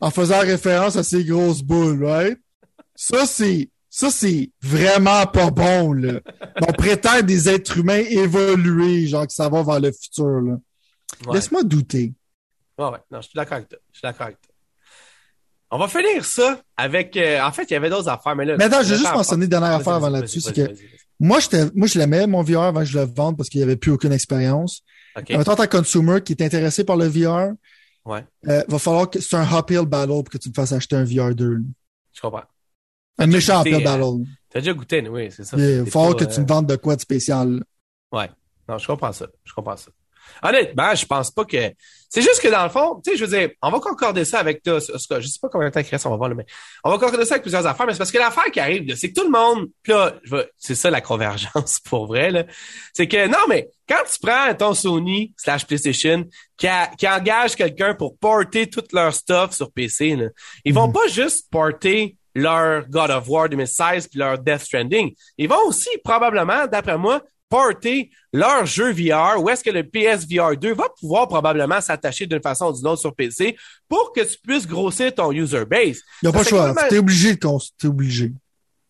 en 0.00 0.10
faisant 0.10 0.40
référence 0.40 0.96
à 0.96 1.02
ses 1.02 1.24
grosses 1.24 1.62
boules, 1.62 2.04
right? 2.04 2.38
Ça, 2.94 3.26
c'est, 3.26 3.70
ça, 3.90 4.10
c'est 4.10 4.50
vraiment 4.62 5.26
pas 5.26 5.50
bon, 5.50 5.92
là. 5.92 6.20
On 6.60 6.72
prétend 6.72 7.22
des 7.22 7.48
êtres 7.48 7.78
humains 7.78 8.02
évolués, 8.08 9.06
genre 9.06 9.26
que 9.26 9.32
ça 9.32 9.48
va 9.48 9.62
vers 9.62 9.80
le 9.80 9.92
futur, 9.92 10.40
là. 10.40 10.56
Laisse-moi 11.32 11.64
douter. 11.64 12.12
Ouais, 12.78 12.86
ouais. 12.86 12.98
Non, 13.10 13.20
je 13.20 13.28
suis 13.28 13.36
d'accord 13.36 13.54
avec 13.54 13.68
toi. 13.68 13.78
Je 13.92 13.98
suis 13.98 14.06
d'accord 14.06 14.26
avec 14.26 14.40
toi. 14.40 14.54
On 15.70 15.78
va 15.78 15.88
finir 15.88 16.24
ça 16.24 16.60
avec. 16.76 17.16
Euh, 17.16 17.42
en 17.42 17.52
fait, 17.52 17.64
il 17.64 17.72
y 17.72 17.76
avait 17.76 17.90
d'autres 17.90 18.08
affaires, 18.08 18.36
mais 18.36 18.44
là. 18.44 18.56
Mais 18.56 18.64
attends, 18.64 18.82
je 18.82 18.90
vais 18.90 18.98
juste 18.98 19.12
mentionner 19.12 19.44
une 19.44 19.50
dernière 19.50 19.72
affaire 19.72 19.94
avant 19.94 20.08
là-dessus. 20.08 20.40
C'est 20.40 20.54
que 20.54 20.72
moi, 21.20 21.38
moi, 21.74 21.88
je 21.88 21.98
l'aimais, 21.98 22.26
mon 22.26 22.42
VR, 22.42 22.62
avant 22.62 22.80
que 22.80 22.86
je 22.86 22.98
le 22.98 23.04
vende 23.04 23.36
parce 23.36 23.48
qu'il 23.48 23.58
n'y 23.60 23.64
avait 23.64 23.76
plus 23.76 23.90
aucune 23.90 24.12
expérience. 24.12 24.82
Okay. 25.16 25.36
En 25.36 25.44
tant 25.44 25.56
que 25.56 25.66
consumer 25.66 26.20
qui 26.22 26.32
est 26.32 26.42
intéressé 26.42 26.84
par 26.84 26.96
le 26.96 27.06
VR, 27.06 27.52
ouais. 28.04 28.24
euh, 28.46 28.62
va 28.68 28.78
falloir 28.78 29.10
que 29.10 29.20
c'est 29.20 29.36
un 29.36 29.58
uphill 29.58 29.86
battle 29.86 30.22
pour 30.22 30.30
que 30.30 30.38
tu 30.38 30.48
me 30.48 30.54
fasses 30.54 30.72
acheter 30.72 30.96
un 30.96 31.04
VR 31.04 31.34
2. 31.34 31.58
Je 32.12 32.20
comprends. 32.20 32.44
Un 33.18 33.26
méchant 33.26 33.62
uphill 33.62 33.74
euh, 33.76 33.80
battle. 33.84 34.24
T'as 34.48 34.60
déjà 34.60 34.72
goûté, 34.72 35.06
oui, 35.08 35.30
c'est 35.30 35.44
ça. 35.44 35.56
Il 35.58 35.80
va 35.82 35.90
falloir 35.90 36.16
que 36.16 36.24
tu 36.24 36.40
me 36.40 36.46
vendes 36.46 36.68
de 36.68 36.76
quoi 36.76 36.94
de 36.94 37.00
spécial. 37.00 37.62
Ouais. 38.12 38.30
Non, 38.68 38.78
je 38.78 38.86
comprends 38.86 39.12
ça. 39.12 39.26
Je 39.44 39.52
comprends 39.52 39.76
ça. 39.76 39.90
Honnêtement, 40.42 40.94
je 40.94 41.06
pense 41.06 41.30
pas 41.30 41.44
que. 41.44 41.72
C'est 42.08 42.22
juste 42.22 42.40
que 42.40 42.48
dans 42.48 42.62
le 42.62 42.70
fond, 42.70 43.00
tu 43.04 43.10
sais, 43.10 43.16
je 43.18 43.24
veux 43.24 43.38
dire, 43.38 43.50
on 43.62 43.70
va 43.70 43.80
concorder 43.80 44.24
ça 44.24 44.38
avec 44.38 44.62
toi. 44.62 44.78
Je 44.78 44.96
sais 45.26 45.38
pas 45.40 45.48
combien 45.50 45.68
de 45.68 45.74
temps 45.74 45.80
il 45.80 45.88
reste, 45.88 46.06
on 46.06 46.10
va 46.10 46.16
voir 46.16 46.34
mais. 46.34 46.46
On 46.82 46.90
va 46.90 46.98
concorder 46.98 47.24
ça 47.26 47.34
avec 47.34 47.42
plusieurs 47.42 47.66
affaires, 47.66 47.86
mais 47.86 47.92
c'est 47.92 47.98
parce 47.98 48.10
que 48.10 48.18
l'affaire 48.18 48.50
qui 48.50 48.60
arrive, 48.60 48.94
c'est 48.96 49.12
que 49.12 49.20
tout 49.20 49.26
le 49.26 49.30
monde, 49.30 49.68
puis 49.82 49.92
là, 49.92 50.14
c'est 50.56 50.74
ça 50.74 50.90
la 50.90 51.00
convergence 51.00 51.78
pour 51.84 52.06
vrai, 52.06 52.30
là. 52.30 52.44
C'est 52.94 53.08
que 53.08 53.26
non, 53.26 53.46
mais 53.48 53.68
quand 53.88 54.02
tu 54.10 54.18
prends 54.20 54.54
ton 54.54 54.74
Sony 54.74 55.34
slash 55.36 55.66
PlayStation 55.66 56.24
qui, 56.56 56.66
qui 56.96 57.08
engage 57.08 57.56
quelqu'un 57.56 57.94
pour 57.94 58.16
porter 58.16 58.68
tout 58.68 58.84
leur 58.92 59.12
stuff 59.12 59.52
sur 59.52 59.70
PC, 59.70 60.16
là, 60.16 60.28
ils 60.64 60.72
vont 60.72 60.88
mhm. 60.88 60.94
pas 60.94 61.06
juste 61.08 61.50
porter 61.50 62.16
leur 62.34 62.88
God 62.88 63.10
of 63.10 63.28
War 63.28 63.48
2016 63.48 64.08
puis 64.08 64.18
leur 64.18 64.38
Death 64.38 64.60
Stranding. 64.60 65.12
Ils 65.36 65.48
vont 65.48 65.66
aussi 65.66 65.90
probablement, 66.04 66.66
d'après 66.66 66.96
moi, 66.96 67.22
porter 67.48 68.10
leur 68.32 68.66
jeu 68.66 68.92
VR 68.92 69.40
ou 69.40 69.48
est-ce 69.48 69.64
que 69.64 69.70
le 69.70 69.84
PSVR 69.84 70.56
2 70.56 70.74
va 70.74 70.88
pouvoir 71.00 71.28
probablement 71.28 71.80
s'attacher 71.80 72.26
d'une 72.26 72.42
façon 72.42 72.66
ou 72.66 72.72
d'une 72.72 72.86
autre 72.86 73.00
sur 73.00 73.14
PC 73.14 73.56
pour 73.88 74.12
que 74.12 74.20
tu 74.20 74.38
puisses 74.38 74.66
grossir 74.66 75.14
ton 75.14 75.32
user 75.32 75.64
base. 75.64 76.00
Il 76.22 76.24
n'y 76.24 76.28
a 76.28 76.32
pas 76.32 76.42
le 76.42 76.44
choix. 76.44 76.74
T'es 76.88 76.98
obligé 76.98 77.36
t'es 77.38 77.86
obligé. 77.86 78.32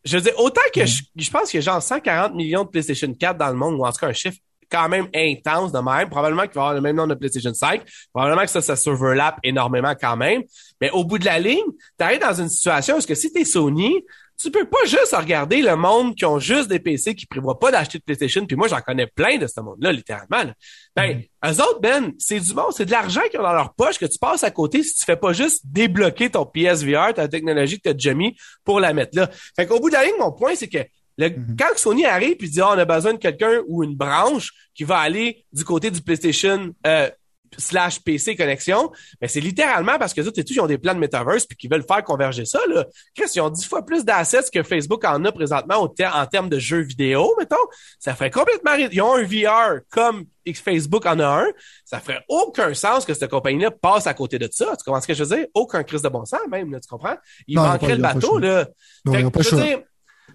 Je 0.04 0.16
veux 0.16 0.22
dire, 0.22 0.38
autant 0.38 0.60
que 0.74 0.86
je, 0.86 1.02
je, 1.16 1.30
pense 1.30 1.50
qu'il 1.50 1.58
y 1.58 1.62
a 1.62 1.72
genre 1.72 1.82
140 1.82 2.34
millions 2.34 2.64
de 2.64 2.68
PlayStation 2.68 3.12
4 3.12 3.36
dans 3.36 3.48
le 3.48 3.54
monde, 3.54 3.74
ou 3.74 3.84
en 3.84 3.92
tout 3.92 3.98
cas 3.98 4.06
un 4.06 4.12
chiffre 4.12 4.38
quand 4.70 4.88
même 4.88 5.08
intense 5.14 5.72
de 5.72 5.78
même. 5.78 6.08
Probablement 6.08 6.42
qu'il 6.42 6.54
va 6.54 6.60
y 6.60 6.64
avoir 6.64 6.74
le 6.74 6.80
même 6.80 6.96
nombre 6.96 7.10
de 7.10 7.14
PlayStation 7.14 7.52
5. 7.52 7.82
Probablement 8.12 8.42
que 8.42 8.50
ça, 8.50 8.60
ça 8.60 8.76
s'overlap 8.76 9.38
énormément 9.42 9.94
quand 10.00 10.16
même. 10.16 10.42
Mais 10.80 10.90
au 10.90 11.04
bout 11.04 11.18
de 11.18 11.24
la 11.24 11.38
ligne, 11.38 11.64
tu 11.98 12.04
arrives 12.04 12.20
dans 12.20 12.34
une 12.34 12.48
situation 12.48 12.98
où 12.98 13.02
que 13.02 13.14
si 13.14 13.32
tu 13.32 13.40
es 13.40 13.44
Sony, 13.44 14.04
tu 14.38 14.52
peux 14.52 14.64
pas 14.64 14.84
juste 14.86 15.14
regarder 15.14 15.62
le 15.62 15.74
monde 15.74 16.14
qui 16.14 16.24
ont 16.24 16.38
juste 16.38 16.68
des 16.68 16.78
PC 16.78 17.16
qui 17.16 17.26
prévoient 17.26 17.58
pas 17.58 17.72
d'acheter 17.72 17.98
de 17.98 18.04
PlayStation. 18.04 18.46
Puis 18.46 18.56
moi, 18.56 18.68
j'en 18.68 18.80
connais 18.80 19.08
plein 19.08 19.36
de 19.36 19.48
ce 19.48 19.60
monde-là, 19.60 19.90
littéralement. 19.90 20.52
Ben, 20.94 21.18
mm. 21.18 21.50
eux 21.50 21.60
autres, 21.60 21.80
Ben, 21.80 22.12
c'est 22.18 22.38
du 22.38 22.54
bon, 22.54 22.70
c'est 22.70 22.84
de 22.84 22.92
l'argent 22.92 23.20
qu'ils 23.30 23.40
ont 23.40 23.42
dans 23.42 23.52
leur 23.52 23.74
poche 23.74 23.98
que 23.98 24.06
tu 24.06 24.18
passes 24.18 24.44
à 24.44 24.52
côté 24.52 24.84
si 24.84 24.94
tu 24.94 25.04
fais 25.04 25.16
pas 25.16 25.32
juste 25.32 25.62
débloquer 25.64 26.30
ton 26.30 26.46
PSVR, 26.46 27.14
ta 27.14 27.26
technologie 27.26 27.78
que 27.78 27.82
tu 27.82 27.88
as 27.88 27.94
déjà 27.94 28.14
mis 28.14 28.36
pour 28.64 28.78
la 28.78 28.92
mettre 28.92 29.16
là. 29.16 29.28
Fait 29.56 29.66
qu'au 29.66 29.80
bout 29.80 29.88
de 29.88 29.94
la 29.94 30.04
ligne, 30.04 30.14
mon 30.20 30.32
point, 30.32 30.54
c'est 30.54 30.68
que 30.68 30.78
le, 31.18 31.30
mm-hmm. 31.30 31.56
Quand 31.58 31.76
Sony 31.76 32.06
arrive 32.06 32.36
et 32.38 32.46
dit 32.46 32.60
oh, 32.60 32.68
on 32.68 32.78
a 32.78 32.84
besoin 32.84 33.14
de 33.14 33.18
quelqu'un 33.18 33.60
ou 33.66 33.82
une 33.82 33.96
branche 33.96 34.52
qui 34.72 34.84
va 34.84 34.98
aller 34.98 35.44
du 35.52 35.64
côté 35.64 35.90
du 35.90 36.00
PlayStation 36.00 36.72
euh, 36.86 37.10
slash 37.56 38.00
PC 38.02 38.36
connexion, 38.36 38.90
mais 39.20 39.28
c'est 39.28 39.40
littéralement 39.40 39.98
parce 39.98 40.14
que 40.14 40.20
eux, 40.20 40.32
ils 40.36 40.60
ont 40.60 40.66
des 40.66 40.78
plans 40.78 40.94
de 40.94 40.98
metaverse 40.98 41.46
puis 41.46 41.56
qu'ils 41.56 41.70
veulent 41.70 41.84
faire 41.86 42.02
converger 42.04 42.44
ça, 42.44 42.60
là. 42.68 42.84
Chris, 43.14 43.30
ils 43.34 43.40
ont 43.40 43.50
dix 43.50 43.66
fois 43.66 43.84
plus 43.84 44.04
d'assets 44.04 44.50
que 44.52 44.62
Facebook 44.62 45.04
en 45.04 45.24
a 45.24 45.32
présentement 45.32 45.76
en 45.76 46.26
termes 46.26 46.48
de 46.48 46.58
jeux 46.58 46.80
vidéo, 46.80 47.34
mettons. 47.38 47.56
Ça 47.98 48.14
ferait 48.14 48.30
complètement, 48.30 48.74
ils 48.74 49.00
ont 49.00 49.14
un 49.14 49.24
VR 49.24 49.80
comme 49.90 50.26
Facebook 50.54 51.04
en 51.06 51.18
a 51.18 51.26
un. 51.26 51.46
Ça 51.84 52.00
ferait 52.00 52.24
aucun 52.28 52.72
sens 52.74 53.04
que 53.04 53.12
cette 53.14 53.30
compagnie-là 53.30 53.70
passe 53.70 54.06
à 54.06 54.14
côté 54.14 54.38
de 54.38 54.48
ça. 54.50 54.74
Tu 54.76 54.84
comprends 54.84 55.00
ce 55.00 55.06
que 55.06 55.14
je 55.14 55.24
veux 55.24 55.36
dire? 55.36 55.46
Aucun 55.54 55.82
crise 55.82 56.02
de 56.02 56.08
bon 56.08 56.24
sens, 56.24 56.40
même, 56.50 56.72
là, 56.72 56.80
tu 56.80 56.88
comprends? 56.88 57.16
Ils 57.46 57.56
manqueraient 57.56 57.96
le 57.96 58.02
bateau, 58.02 58.38
là. 58.38 58.66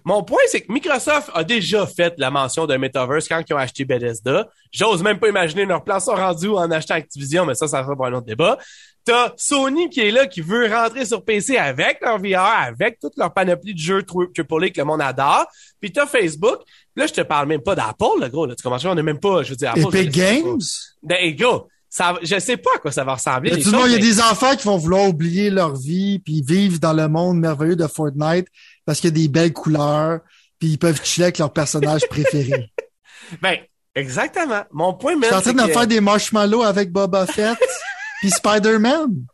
Mon 0.04 0.22
point, 0.22 0.40
c'est 0.48 0.60
que 0.60 0.70
Microsoft 0.70 1.30
a 1.32 1.44
déjà 1.44 1.86
fait 1.86 2.14
la 2.18 2.30
mention 2.30 2.66
d'un 2.66 2.76
metaverse 2.76 3.26
quand 3.26 3.42
ils 3.48 3.54
ont 3.54 3.58
acheté 3.58 3.86
Bethesda. 3.86 4.48
J'ose 4.70 5.02
même 5.02 5.18
pas 5.18 5.28
imaginer 5.28 5.64
leur 5.64 5.82
plan 5.82 5.98
sont 5.98 6.14
rendus 6.14 6.48
en 6.48 6.70
achetant 6.70 6.94
Activision, 6.94 7.46
mais 7.46 7.54
ça, 7.54 7.66
ça 7.66 7.82
sera 7.82 7.96
pour 7.96 8.04
un 8.06 8.12
autre 8.12 8.26
débat. 8.26 8.58
T'as 9.04 9.32
Sony 9.36 9.88
qui 9.90 10.00
est 10.00 10.10
là, 10.10 10.26
qui 10.26 10.40
veut 10.40 10.66
rentrer 10.66 11.04
sur 11.04 11.24
PC 11.24 11.56
avec 11.56 11.98
leur 12.02 12.18
VR, 12.18 12.68
avec 12.68 12.98
toute 13.00 13.16
leur 13.16 13.32
panoplie 13.32 13.74
de 13.74 13.78
jeux 13.78 14.02
AAA 14.02 14.70
que 14.70 14.78
le 14.78 14.84
monde 14.84 15.02
adore. 15.02 15.46
Puis 15.80 15.92
t'as 15.92 16.06
Facebook. 16.06 16.60
Là, 16.96 17.06
je 17.06 17.12
te 17.12 17.20
parle 17.22 17.48
même 17.48 17.60
pas 17.60 17.74
d'Apple, 17.74 18.20
le 18.20 18.28
gros. 18.28 18.46
Là, 18.46 18.54
tu 18.54 18.62
commences, 18.62 18.84
on 18.84 18.96
est 18.96 19.02
même 19.02 19.20
pas, 19.20 19.42
je 19.42 19.50
veux 19.50 19.56
dire, 19.56 19.70
Apple. 19.70 19.94
Epic 19.94 20.10
Games? 20.10 20.60
Ben, 21.02 21.34
gros, 21.34 21.68
ça, 21.88 22.18
je 22.22 22.38
sais 22.40 22.56
pas 22.56 22.70
à 22.74 22.78
quoi 22.78 22.90
ça 22.90 23.04
va 23.04 23.14
ressembler. 23.14 23.52
il 23.56 23.92
y 23.92 23.94
a 23.94 23.98
des 23.98 24.20
enfants 24.20 24.56
qui 24.56 24.66
vont 24.66 24.78
vouloir 24.78 25.08
oublier 25.08 25.48
leur 25.48 25.76
vie 25.76 26.18
puis 26.18 26.42
vivre 26.42 26.78
dans 26.80 26.92
le 26.92 27.06
monde 27.06 27.38
merveilleux 27.38 27.76
de 27.76 27.86
Fortnite 27.86 28.48
parce 28.84 29.00
qu'il 29.00 29.10
y 29.10 29.12
a 29.12 29.22
des 29.22 29.28
belles 29.28 29.52
couleurs, 29.52 30.20
puis 30.58 30.70
ils 30.70 30.78
peuvent 30.78 31.02
chiller 31.04 31.26
avec 31.26 31.38
leur 31.38 31.52
personnage 31.52 32.02
préféré. 32.08 32.70
Ben, 33.40 33.56
exactement. 33.94 34.64
Mon 34.70 34.92
point 34.92 35.12
même. 35.12 35.22
Je 35.22 35.26
suis 35.28 35.36
en 35.36 35.40
train 35.54 35.66
de 35.66 35.72
faire 35.72 35.86
des 35.86 36.02
marshmallows 36.02 36.62
avec 36.62 36.92
Boba 36.92 37.24
Fett 37.26 37.56
puis 38.20 38.30
Spider-Man. 38.30 39.24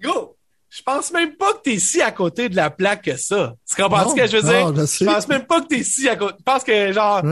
Go! 0.00 0.36
Je 0.68 0.82
pense 0.82 1.12
même 1.12 1.36
pas 1.36 1.52
que 1.54 1.62
t'es 1.62 1.78
si 1.78 2.00
à 2.00 2.12
côté 2.12 2.48
de 2.48 2.56
la 2.56 2.70
plaque 2.70 3.02
que 3.02 3.16
ça. 3.16 3.54
Tu 3.68 3.80
comprends 3.80 4.10
ce 4.10 4.14
que 4.14 4.26
je 4.26 4.36
veux 4.36 4.42
dire? 4.42 4.86
Je, 4.86 5.04
pense 5.04 5.28
même 5.28 5.46
pas 5.46 5.60
que 5.60 5.66
t'es 5.66 5.82
si 5.82 6.08
à 6.08 6.16
côté. 6.16 6.34
Je 6.38 6.42
pense 6.42 6.64
que 6.64 6.92
genre, 6.92 7.22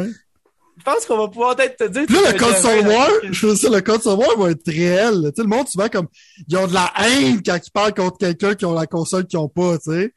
je 0.79 0.83
pense 0.85 1.07
qu'on 1.07 1.19
va 1.19 1.29
pouvoir 1.29 1.55
peut-être 1.55 1.77
te 1.77 1.85
dire. 1.85 2.07
Là, 2.09 2.33
le 2.33 2.39
console 2.39 2.87
war, 2.87 3.09
je 3.31 3.47
veux 3.47 3.55
dire, 3.55 3.71
le 3.71 3.81
console 3.83 4.19
war 4.19 4.39
va 4.39 4.51
être 4.51 4.67
réel. 4.67 5.15
Tu 5.27 5.37
sais, 5.37 5.43
le 5.43 5.49
monde, 5.49 5.69
souvent, 5.69 5.89
comme, 5.89 6.09
ils 6.49 6.57
ont 6.57 6.67
de 6.67 6.75
la 6.75 6.93
haine 6.99 7.43
quand 7.43 7.59
ils 7.65 7.71
parlent 7.71 7.95
contre 7.95 8.19
quelqu'un 8.19 8.55
qui 8.55 8.65
ont 8.65 8.75
la 8.75 8.87
console 8.87 9.27
qu'ils 9.27 9.39
ont 9.39 9.49
pas, 9.49 9.79
tu 9.79 9.93
sais. 9.93 10.13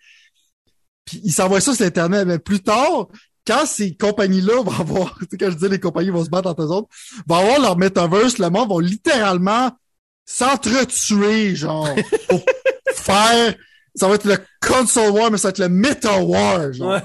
Puis 1.06 1.22
ils 1.24 1.32
s'envoient 1.32 1.62
ça 1.62 1.76
sur 1.76 1.86
Internet. 1.86 2.26
Mais 2.26 2.40
plus 2.40 2.62
tard, 2.62 3.08
quand 3.46 3.66
ces 3.66 3.96
compagnies-là 3.96 4.64
vont 4.64 4.80
avoir, 4.80 5.16
tu 5.20 5.28
sais, 5.30 5.38
quand 5.38 5.52
je 5.52 5.58
dis 5.58 5.68
les 5.68 5.80
compagnies 5.80 6.10
vont 6.10 6.24
se 6.24 6.30
battre 6.30 6.50
entre 6.50 6.64
eux 6.64 6.72
autres, 6.72 6.88
vont 7.28 7.36
avoir 7.36 7.60
leur 7.60 7.78
metaverse, 7.78 8.38
le 8.40 8.50
monde 8.50 8.70
va 8.70 8.82
littéralement 8.82 9.72
s'entretuer, 10.26 11.56
genre, 11.56 11.90
pour 12.30 12.42
faire, 12.96 13.56
ça 13.94 14.08
va 14.08 14.16
être 14.16 14.26
le 14.26 14.38
console 14.66 15.12
war, 15.12 15.30
mais 15.30 15.38
ça 15.38 15.50
va 15.50 15.52
être 15.52 15.60
le 15.60 15.70
meta 15.70 16.18
war, 16.20 16.74
genre 16.74 17.00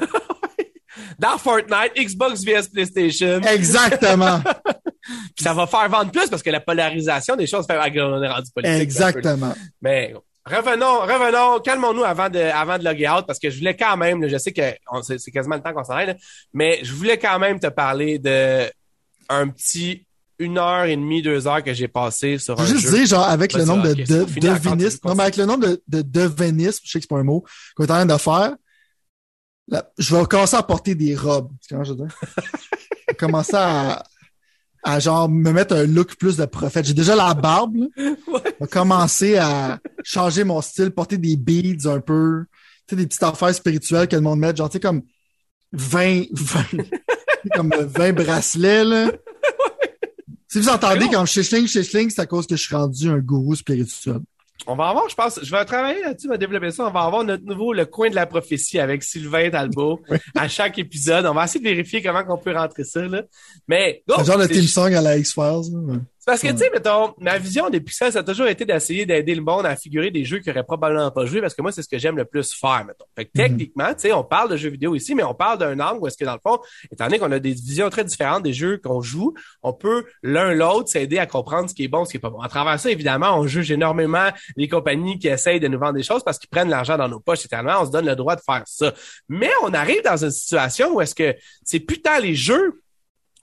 dans 1.19 1.39
Fortnite, 1.39 1.93
Xbox 1.97 2.45
vs 2.45 2.69
PlayStation. 2.73 3.41
Exactement. 3.43 4.41
Puis 5.37 5.43
ça 5.43 5.55
va 5.55 5.67
faire 5.67 5.89
vendre 5.89 6.11
plus 6.11 6.29
parce 6.29 6.43
que 6.43 6.51
la 6.51 6.61
polarisation 6.61 7.37
des 7.37 7.47
choses 7.47 7.67
fait 7.67 7.79
on 7.79 8.23
est 8.23 8.29
rendu 8.29 8.51
politique. 8.55 8.83
Exactement. 8.83 9.55
Mais 9.81 10.15
revenons, 10.45 11.01
revenons, 11.01 11.61
calmons-nous 11.61 12.05
avant 12.05 12.29
de, 12.29 12.39
avant 12.39 12.79
de 12.79 12.85
loguer 12.85 13.09
out 13.09 13.25
parce 13.27 13.39
que 13.39 13.51
je 13.51 13.59
voulais 13.59 13.77
quand 13.77 13.97
même, 13.97 14.27
je 14.29 14.37
sais 14.37 14.53
que 14.53 14.63
c'est 15.19 15.31
quasiment 15.31 15.57
le 15.57 15.63
temps 15.63 15.73
qu'on 15.73 15.85
s'en 15.85 15.95
aille, 15.95 16.17
mais 16.53 16.81
je 16.83 16.93
voulais 16.93 17.19
quand 17.19 17.39
même 17.39 17.59
te 17.59 17.69
parler 17.69 18.19
de 18.19 18.71
un 19.29 19.49
petit 19.49 20.05
une 20.39 20.57
heure 20.57 20.85
et 20.85 20.97
demie, 20.97 21.21
deux 21.21 21.47
heures 21.47 21.63
que 21.63 21.75
j'ai 21.75 21.87
passé 21.87 22.39
sur 22.39 22.59
un 22.59 22.65
juste 22.65 22.81
jeu. 22.81 22.97
dire, 22.97 23.07
genre, 23.07 23.29
avec 23.29 23.53
le 23.53 23.65
nombre 23.65 23.89
de, 23.89 23.95
de 23.95 24.41
devinistes, 24.41 25.05
non, 25.05 25.15
mais 25.15 25.25
avec 25.25 25.37
le 25.37 25.45
nombre 25.45 25.67
de, 25.69 25.83
de 25.87 26.01
devinistes, 26.01 26.81
je 26.85 26.93
sais 26.93 26.99
que 26.99 27.03
c'est 27.03 27.15
pas 27.15 27.21
un 27.21 27.25
mot, 27.25 27.45
qu'on 27.77 27.85
est 27.85 27.91
en 27.91 27.95
train 27.95 28.07
de 28.07 28.17
faire, 28.17 28.55
je 29.99 30.17
vais 30.17 30.25
commencer 30.27 30.57
à 30.57 30.63
porter 30.63 30.95
des 30.95 31.15
robes. 31.15 31.51
je 31.69 31.77
veux 31.77 31.95
dire? 31.95 32.07
je 32.21 32.67
vais 33.09 33.15
commencer 33.19 33.57
à, 33.57 34.03
à 34.83 34.99
genre 35.01 35.29
me 35.29 35.53
mettre 35.53 35.75
un 35.75 35.87
look 35.87 36.17
plus 36.17 36.37
de 36.37 36.45
prophète. 36.47 36.85
J'ai 36.87 36.95
déjà 36.95 37.15
la 37.15 37.35
barbe. 37.35 37.77
Je 37.97 38.15
vais 38.61 38.67
commencer 38.71 39.37
à 39.37 39.79
changer 40.03 40.45
mon 40.45 40.61
style, 40.61 40.91
porter 40.91 41.19
des 41.19 41.37
beads 41.37 41.87
un 41.87 42.01
peu, 42.01 42.45
tu 42.87 42.91
sais, 42.91 42.97
des 42.97 43.07
petites 43.07 43.23
affaires 43.23 43.55
spirituelles 43.55 44.09
que 44.09 44.17
le 44.17 44.23
monde 44.23 44.41
met, 44.41 44.55
genre, 44.55 44.69
tu 44.69 44.75
sais, 44.75 44.81
comme 44.81 45.03
20, 45.73 46.25
20 46.33 46.65
comme 47.55 47.71
20 47.71 48.13
bracelets, 48.13 48.85
là. 48.85 49.13
Si 50.53 50.59
vous 50.59 50.69
entendez 50.69 51.07
quand 51.09 51.25
je 51.27 51.31
chichling, 51.31 51.69
chichling, 51.69 52.11
c'est 52.11 52.23
à 52.23 52.27
cause 52.27 52.45
que 52.45 52.57
je 52.57 52.63
suis 52.65 52.75
rendu 52.75 53.09
un 53.09 53.19
gourou 53.19 53.55
spirituel. 53.55 54.19
On 54.67 54.77
va 54.77 54.89
avoir, 54.89 55.09
je 55.09 55.15
pense, 55.15 55.41
je 55.43 55.51
vais 55.51 55.65
travailler 55.65 56.01
là-dessus, 56.03 56.27
on 56.27 56.31
va 56.31 56.39
développer 56.39 56.71
ça. 56.71 56.87
On 56.87 56.91
va 56.91 57.01
avoir 57.01 57.25
notre 57.25 57.45
nouveau 57.45 57.73
Le 57.73 57.87
Coin 57.87 58.11
de 58.11 58.15
la 58.15 58.27
prophétie 58.27 58.79
avec 58.79 59.03
Sylvain 59.03 59.51
Talbot 59.51 60.01
à 60.37 60.49
chaque 60.49 60.79
épisode. 60.79 61.27
On 61.27 61.35
va 61.35 61.45
essayer 61.45 61.61
de 61.61 61.69
vérifier 61.69 62.03
comment 62.03 62.23
on 62.29 62.39
peut 62.39 62.55
rentrer 62.55 62.85
ça, 62.85 63.01
là. 63.03 63.23
Mais, 63.67 64.03
genre 64.09 64.39
le 64.39 64.49
team 64.49 64.65
song 64.65 64.95
à 64.95 65.01
la 65.01 65.17
X-Files, 65.17 66.01
parce 66.27 66.43
que, 66.43 66.49
tu 66.49 66.59
sais, 66.59 66.71
mettons, 66.71 67.15
ma 67.19 67.39
vision 67.39 67.71
depuis 67.71 67.95
ça, 67.95 68.11
ça 68.11 68.19
a 68.19 68.23
toujours 68.23 68.47
été 68.47 68.65
d'essayer 68.65 69.07
d'aider 69.07 69.35
le 69.35 69.41
monde 69.41 69.65
à 69.65 69.75
figurer 69.75 70.11
des 70.11 70.25
jeux 70.25 70.39
qu'il 70.39 70.53
aurait 70.53 70.65
probablement 70.65 71.11
pas 71.11 71.25
joué 71.25 71.41
parce 71.41 71.55
que 71.55 71.63
moi, 71.63 71.73
c'est 71.73 71.83
ce 71.83 71.89
que 71.89 71.99
j'aime 71.99 72.17
le 72.17 72.25
plus 72.27 72.53
faire, 72.53 72.85
mettons. 72.87 73.07
Fait 73.17 73.25
que, 73.25 73.31
mhm. 73.35 73.49
techniquement, 73.49 73.89
tu 73.95 74.01
sais, 74.01 74.13
on 74.13 74.23
parle 74.23 74.51
de 74.51 74.57
jeux 74.57 74.69
vidéo 74.69 74.95
ici, 74.95 75.15
mais 75.15 75.23
on 75.23 75.35
parle 75.35 75.59
d'un 75.59 75.81
angle 75.81 76.01
où 76.01 76.07
est-ce 76.07 76.19
que, 76.19 76.25
dans 76.25 76.35
le 76.35 76.41
fond, 76.47 76.59
étant 76.93 77.07
donné 77.07 77.19
qu'on 77.19 77.33
a 77.33 77.39
des 77.39 77.53
visions 77.53 77.89
très 77.89 78.05
différentes 78.05 78.43
des 78.43 78.53
jeux 78.53 78.79
qu'on 78.79 79.01
joue, 79.01 79.35
on 79.63 79.73
peut, 79.73 80.05
l'un 80.23 80.53
l'autre, 80.53 80.89
s'aider 80.89 81.19
à 81.19 81.27
comprendre 81.27 81.71
ce 81.71 81.75
qui 81.75 81.85
est 81.85 81.89
bon, 81.89 82.05
ce 82.05 82.11
qui 82.11 82.17
est 82.19 82.21
pas 82.21 82.31
bon. 82.31 82.41
À 82.41 82.49
travers 82.49 82.79
ça, 82.79 82.91
évidemment, 82.91 83.39
on 83.39 83.47
juge 83.47 83.71
énormément 83.71 84.29
les 84.57 84.69
compagnies 84.69 85.19
qui 85.19 85.29
essayent 85.29 85.61
de 85.61 85.69
nous 85.69 85.79
vendre 85.79 85.95
des 85.95 86.03
choses 86.03 86.23
parce 86.23 86.39
qu'ils 86.39 86.51
prennent 86.51 86.71
l'argent 86.71 86.99
dans 86.99 87.09
nos 87.09 87.21
poches, 87.21 87.45
éternellement. 87.45 87.83
On 87.83 87.87
se 87.87 87.91
donne 87.91 88.07
le 88.07 88.17
droit 88.17 88.37
de 88.37 88.43
faire 88.43 88.63
ça. 88.67 88.93
Mais 89.29 89.51
on 89.63 89.73
arrive 89.73 90.03
dans 90.03 90.23
une 90.23 90.31
situation 90.31 90.95
où 90.95 91.01
est-ce 91.01 91.15
que 91.15 91.35
c'est 91.65 91.81
putain 91.81 92.21
les 92.21 92.35
jeux 92.35 92.83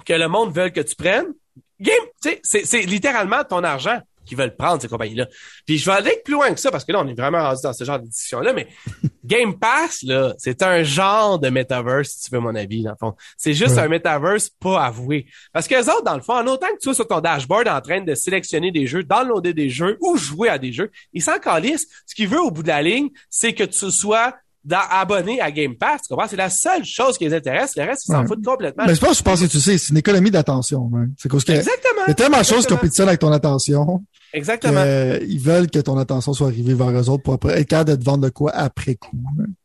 que 0.05 0.13
le 0.13 0.27
monde 0.27 0.53
veut 0.53 0.69
que 0.69 0.81
tu 0.81 0.95
prennes 0.95 1.33
game, 1.79 1.93
tu 2.21 2.31
sais, 2.43 2.65
c'est 2.65 2.81
littéralement 2.81 3.43
ton 3.43 3.63
argent 3.63 3.99
qu'ils 4.27 4.37
veulent 4.37 4.55
prendre, 4.55 4.81
ces 4.81 4.87
compagnies-là. 4.87 5.27
Puis 5.65 5.77
je 5.77 5.85
vais 5.85 5.97
aller 5.97 6.21
plus 6.23 6.33
loin 6.33 6.53
que 6.53 6.59
ça, 6.59 6.69
parce 6.69 6.85
que 6.85 6.91
là, 6.91 7.01
on 7.01 7.07
est 7.07 7.17
vraiment 7.17 7.41
rendu 7.41 7.61
dans 7.63 7.73
ce 7.73 7.83
genre 7.83 7.99
de 7.99 8.07
discussion-là, 8.07 8.53
mais 8.53 8.67
Game 9.23 9.57
Pass, 9.57 10.03
là, 10.03 10.33
c'est 10.37 10.61
un 10.61 10.83
genre 10.83 11.39
de 11.39 11.49
metaverse, 11.49 12.09
si 12.09 12.29
tu 12.29 12.35
veux 12.35 12.39
mon 12.39 12.53
avis, 12.55 12.83
dans 12.83 12.91
le 12.91 12.97
fond. 12.99 13.15
C'est 13.37 13.53
juste 13.53 13.77
un 13.77 13.87
metaverse 13.87 14.49
pas 14.49 14.85
avoué. 14.85 15.25
Parce 15.51 15.67
que 15.67 15.75
les 15.75 15.89
autres, 15.89 16.03
dans 16.03 16.15
le 16.15 16.21
fond, 16.21 16.33
en 16.33 16.47
autant 16.47 16.67
que 16.67 16.79
tu 16.79 16.83
sois 16.83 16.93
sur 16.93 17.07
ton 17.07 17.19
dashboard 17.19 17.67
en 17.67 17.81
train 17.81 18.01
de 18.01 18.15
sélectionner 18.15 18.71
des 18.71 18.85
jeux, 18.85 19.03
downloader 19.03 19.53
des 19.53 19.69
jeux 19.69 19.97
ou 20.01 20.17
jouer 20.17 20.49
à 20.49 20.57
des 20.57 20.71
jeux, 20.71 20.91
ils 21.13 21.23
s'en 21.23 21.39
calissent. 21.39 21.87
Ce 22.05 22.15
qu'ils 22.15 22.27
veulent 22.27 22.39
au 22.39 22.51
bout 22.51 22.63
de 22.63 22.69
la 22.69 22.81
ligne, 22.81 23.09
c'est 23.29 23.53
que 23.53 23.63
tu 23.63 23.91
sois 23.91 24.33
d'abonner 24.63 25.39
à 25.41 25.51
Game 25.51 25.75
Pass. 25.75 26.01
Tu 26.03 26.13
comprends? 26.13 26.27
C'est 26.27 26.35
la 26.35 26.49
seule 26.49 26.83
chose 26.83 27.17
qui 27.17 27.25
les 27.25 27.33
intéresse. 27.33 27.75
Le 27.75 27.83
reste, 27.83 28.05
ils 28.07 28.11
s'en 28.11 28.25
foutent 28.25 28.43
complètement. 28.43 28.83
Mais 28.85 28.95
je 28.95 28.99
pense, 28.99 29.17
je 29.19 29.23
pense 29.23 29.41
que 29.41 29.45
tu 29.47 29.59
sais, 29.59 29.77
c'est 29.77 29.89
une 29.89 29.97
économie 29.97 30.31
d'attention. 30.31 30.89
Hein. 30.95 31.07
C'est 31.17 31.29
parce 31.29 31.43
que 31.43 31.53
Exactement. 31.53 32.01
Il 32.07 32.09
y 32.09 32.11
a 32.11 32.15
tellement 32.15 32.39
de 32.39 32.43
choses 32.43 32.65
qui 32.65 32.73
compétitionnent 32.73 33.07
avec 33.07 33.21
ton 33.21 33.31
attention. 33.31 34.03
Exactement. 34.33 34.83
ils 35.27 35.39
veulent 35.39 35.69
que 35.69 35.79
ton 35.79 35.97
attention 35.97 36.33
soit 36.33 36.47
arrivée 36.47 36.73
vers 36.73 36.89
eux 36.89 37.09
autres 37.09 37.23
pour 37.23 37.33
après, 37.33 37.59
être 37.59 37.67
capable 37.67 37.91
de 37.91 37.95
te 37.95 38.03
vendre 38.03 38.23
de 38.25 38.29
quoi 38.29 38.51
après 38.51 38.95
coup. 38.95 39.17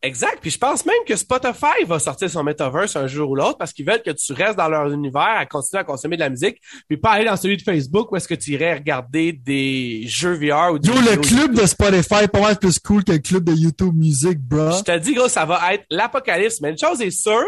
Exact. 0.03 0.39
Puis 0.41 0.51
je 0.51 0.59
pense 0.59 0.87
même 0.87 0.95
que 1.07 1.17
Spotify 1.17 1.85
va 1.87 1.99
sortir 1.99 2.31
son 2.31 2.43
metaverse 2.45 2.97
un 2.97 3.07
jour 3.07 3.31
ou 3.31 3.35
l'autre 3.35 3.59
parce 3.59 3.73
qu'ils 3.73 3.87
veulent 3.87 4.03
que 4.03 4.11
tu 4.11 4.33
restes 4.33 4.57
dans 4.57 4.69
leur 4.69 4.91
univers 4.91 5.37
à 5.39 5.47
continuer 5.47 5.81
à 5.81 5.85
consommer 5.85 6.17
de 6.17 6.21
la 6.21 6.31
musique, 6.31 6.59
puis 6.89 6.97
pas 6.97 7.13
aller 7.13 7.25
dans 7.25 7.37
celui 7.37 7.57
de 7.57 7.63
Facebook 7.63 8.13
où 8.13 8.17
est-ce 8.17 8.29
que 8.29 8.35
tu 8.35 8.53
irais 8.53 8.75
regarder 8.75 9.33
des 9.33 10.05
jeux 10.07 10.35
VR 10.35 10.73
ou 10.73 10.79
des 10.79 10.89
Yo, 10.89 10.95
le 10.95 11.17
club 11.17 11.55
de 11.55 11.67
Spotify 11.67 12.25
est 12.25 12.29
pas 12.29 12.41
mal 12.41 12.59
plus 12.59 12.79
cool 12.79 13.05
que 13.05 13.13
le 13.13 13.19
club 13.19 13.45
de 13.45 13.53
YouTube 13.53 13.95
Music, 13.95 14.39
bro. 14.39 14.73
Je 14.79 14.83
te 14.83 14.99
dis, 14.99 15.15
gros, 15.15 15.29
ça 15.29 15.45
va 15.45 15.75
être 15.75 15.85
l'apocalypse. 15.91 16.61
Mais 16.61 16.71
une 16.71 16.79
chose 16.79 17.01
est 17.01 17.11
sûre, 17.11 17.43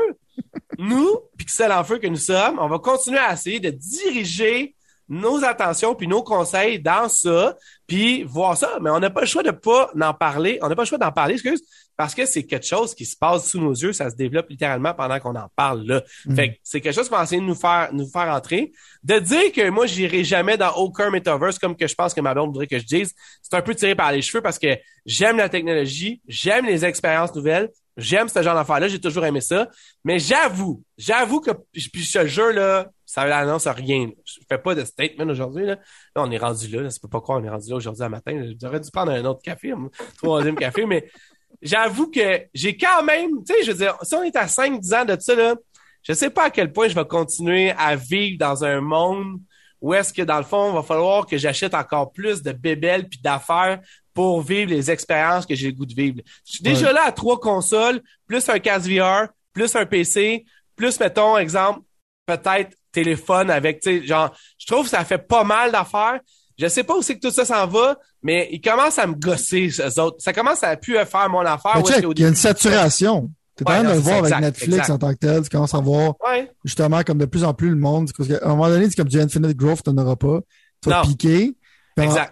nous, 0.79 1.19
Pixel 1.37 1.73
en 1.73 1.85
feu 1.85 1.99
que 1.99 2.07
nous 2.07 2.17
sommes, 2.17 2.59
on 2.61 2.69
va 2.69 2.79
continuer 2.79 3.19
à 3.19 3.33
essayer 3.33 3.61
de 3.61 3.71
diriger 3.71 4.75
nos 5.15 5.45
attentions 5.45 5.95
puis 5.95 6.09
nos 6.09 6.23
conseils 6.23 6.81
dans 6.81 7.09
ça, 7.09 7.57
puis 7.87 8.25
voir 8.25 8.57
ça. 8.57 8.79
Mais 8.81 8.91
on 8.91 8.99
n'a 8.99 9.11
pas 9.11 9.21
le 9.21 9.27
choix 9.27 9.43
de 9.43 9.51
pas 9.51 9.91
en 10.01 10.15
parler. 10.15 10.59
On 10.63 10.69
n'a 10.69 10.75
pas 10.75 10.83
le 10.83 10.87
choix 10.87 10.99
d'en 10.99 11.13
parler, 11.13 11.35
excuse, 11.35 11.63
parce 11.97 12.15
que 12.15 12.27
c'est 12.27 12.45
quelque 12.45 12.67
chose 12.67 12.95
qui 12.95 13.05
se 13.05 13.17
passe 13.17 13.49
sous 13.51 13.61
nos 13.61 13.73
yeux. 13.73 13.93
Ça 13.93 14.11
se 14.11 14.17
développe 14.17 14.49
littéralement 14.51 14.93
pendant 14.95 15.19
qu'on 15.21 15.37
en 15.37 15.49
parle 15.55 15.87
là. 15.87 16.03
Mm. 16.27 16.35
Fait 16.35 16.49
que 16.51 16.59
c'est 16.63 16.81
quelque 16.81 16.95
chose 16.95 17.09
qu'on 17.09 17.17
va 17.17 17.25
essayer 17.25 17.41
de 17.41 17.47
nous 17.47 17.55
faire, 17.55 17.91
nous 17.93 18.07
faire 18.07 18.29
entrer. 18.35 18.73
De 19.03 19.19
dire 19.19 19.53
que 19.53 19.71
moi, 19.71 19.87
j'irai 19.87 20.25
jamais 20.25 20.57
dans 20.57 20.73
aucun 20.75 21.11
metaverse 21.11 21.59
comme 21.59 21.77
que 21.77 21.87
je 21.87 21.95
pense 21.95 22.13
que 22.13 22.21
ma 22.21 22.35
blonde 22.35 22.51
voudrait 22.51 22.67
que 22.67 22.79
je 22.79 22.85
dise, 22.85 23.15
c'est 23.43 23.55
un 23.55 23.63
peu 23.63 23.75
tiré 23.75 23.95
par 23.95 24.11
les 24.13 24.23
cheveux 24.23 24.43
parce 24.43 24.59
que 24.59 24.77
j'aime 25.07 25.37
la 25.37 25.49
technologie, 25.49 26.21
j'aime 26.27 26.67
les 26.67 26.85
expériences 26.85 27.35
nouvelles, 27.35 27.71
J'aime 27.97 28.29
ce 28.29 28.43
genre 28.43 28.55
d'affaires-là, 28.55 28.89
j'ai 28.89 29.01
toujours 29.01 29.25
aimé 29.25 29.41
ça. 29.41 29.69
Mais 30.05 30.19
j'avoue, 30.19 30.83
j'avoue 30.99 31.41
que 31.41 31.53
puis 31.73 32.05
ce 32.05 32.27
jeu-là, 32.27 32.91
ça 33.15 33.29
n'annonce 33.29 33.69
rien. 33.69 34.11
Je 34.25 34.41
fais 34.49 34.59
pas 34.59 34.75
de 34.75 34.85
statement 34.85 35.31
aujourd'hui. 35.31 35.65
Là. 35.65 35.77
là, 36.17 36.23
on 36.23 36.31
est 36.33 36.39
rendu 36.39 36.67
là. 36.69 36.83
là 36.83 36.91
ça 36.91 36.99
peut 37.01 37.09
pas 37.09 37.21
croire 37.21 37.41
on 37.41 37.45
est 37.45 37.49
rendu 37.49 37.71
là 37.71 37.77
aujourd'hui 37.77 38.03
à 38.03 38.09
matin. 38.09 38.45
J'aurais 38.61 38.81
dû 38.81 38.91
prendre 38.91 39.13
un 39.13 39.25
autre 39.25 39.41
café, 39.41 39.71
un 39.71 39.89
troisième 40.17 40.57
café, 40.57 40.85
mais 40.85 41.09
j'avoue 41.63 42.11
que 42.11 42.43
j'ai 42.53 42.77
quand 42.77 43.05
même, 43.05 43.31
tu 43.47 43.55
sais, 43.55 43.63
je 43.63 43.71
veux 43.71 43.79
dire, 43.79 43.97
si 44.03 44.15
on 44.17 44.25
est 44.25 44.35
à 44.35 44.47
5-10 44.47 44.97
ans 44.97 45.05
de 45.05 45.17
ça, 45.21 45.35
là, 45.37 45.55
je 46.03 46.13
sais 46.13 46.29
pas 46.29 46.47
à 46.47 46.51
quel 46.51 46.73
point 46.73 46.89
je 46.89 46.95
vais 46.97 47.05
continuer 47.05 47.71
à 47.79 47.95
vivre 47.95 48.37
dans 48.37 48.65
un 48.65 48.81
monde 48.81 49.39
où 49.81 49.95
est-ce 49.95 50.13
que, 50.13 50.23
dans 50.23 50.39
le 50.39 50.45
fond, 50.45 50.71
il 50.71 50.75
va 50.75 50.83
falloir 50.83 51.25
que 51.25 51.39
j'achète 51.39 51.73
encore 51.73 52.11
plus 52.11 52.43
de 52.43 52.51
bébelles 52.51 53.09
puis 53.09 53.21
d'affaires 53.23 53.81
pour 54.13 54.41
vivre 54.41 54.71
les 54.71 54.91
expériences 54.91 55.47
que 55.47 55.55
j'ai 55.55 55.69
le 55.69 55.75
goût 55.75 55.87
de 55.87 55.95
vivre. 55.95 56.19
Je 56.45 56.53
suis 56.55 56.65
déjà 56.65 56.93
là 56.93 57.03
à 57.07 57.13
trois 57.13 57.39
consoles, 57.39 58.03
plus 58.27 58.49
un 58.49 58.59
casque 58.59 58.91
VR, 58.91 59.29
plus 59.53 59.77
un 59.77 59.87
PC, 59.87 60.47
plus, 60.75 60.99
mettons, 60.99 61.39
exemple, 61.39 61.81
peut-être 62.27 62.77
téléphone 62.95 63.51
avec, 63.51 63.81
tu 63.81 64.01
sais, 64.01 64.07
genre, 64.07 64.35
je 64.59 64.67
trouve 64.67 64.85
que 64.85 64.91
ça 64.91 65.05
fait 65.05 65.19
pas 65.19 65.45
mal 65.45 65.73
d'affaires. 65.73 66.21
Je 66.59 66.69
sais 66.69 66.85
pas 66.85 66.97
où 66.97 67.03
c'est 67.03 67.17
que 67.17 67.27
tout 67.27 67.35
ça 67.35 67.45
s'en 67.45 67.67
va, 67.67 67.99
mais 68.23 68.49
ils 68.53 68.61
commencent 68.61 68.99
à 68.99 69.07
me 69.07 69.15
gosser, 69.15 69.69
eux 69.81 70.01
autres. 70.01 70.17
Ça 70.21 70.33
commence 70.33 70.63
à 70.63 70.77
plus 70.77 70.95
faire 71.05 71.29
mon 71.29 71.41
affaire. 71.41 71.83
il 72.17 72.21
y 72.21 72.25
a 72.25 72.29
une 72.29 72.35
saturation. 72.35 73.31
Tu 73.57 73.63
es 73.63 73.69
en 73.69 73.73
train 73.73 73.85
de 73.85 73.89
le 73.89 73.99
voir 73.99 74.19
avec 74.25 74.41
Netflix 74.41 74.91
en 74.91 74.99
tant 74.99 75.13
que 75.13 75.19
tel. 75.19 75.43
Tu 75.43 75.49
commences 75.49 75.75
à 75.75 75.81
voir 75.81 76.15
justement 76.65 77.03
comme 77.03 77.19
de 77.19 77.27
plus 77.27 77.45
en 77.45 77.55
plus 77.55 77.71
le 77.71 77.77
monde. 77.77 78.11
Parce 78.17 78.29
qu'à 78.29 78.45
un 78.45 78.51
moment 78.51 78.69
donné, 78.69 78.89
c'est 78.89 78.97
comme 78.97 79.09
du 79.09 79.21
Infinite 79.21 79.57
Growth, 79.57 79.83
tu 79.85 79.91
n'en 79.91 80.03
auras 80.03 80.17
pas. 80.17 80.41
Tu 80.83 80.89
vas 80.89 81.03
piquer. 81.03 81.57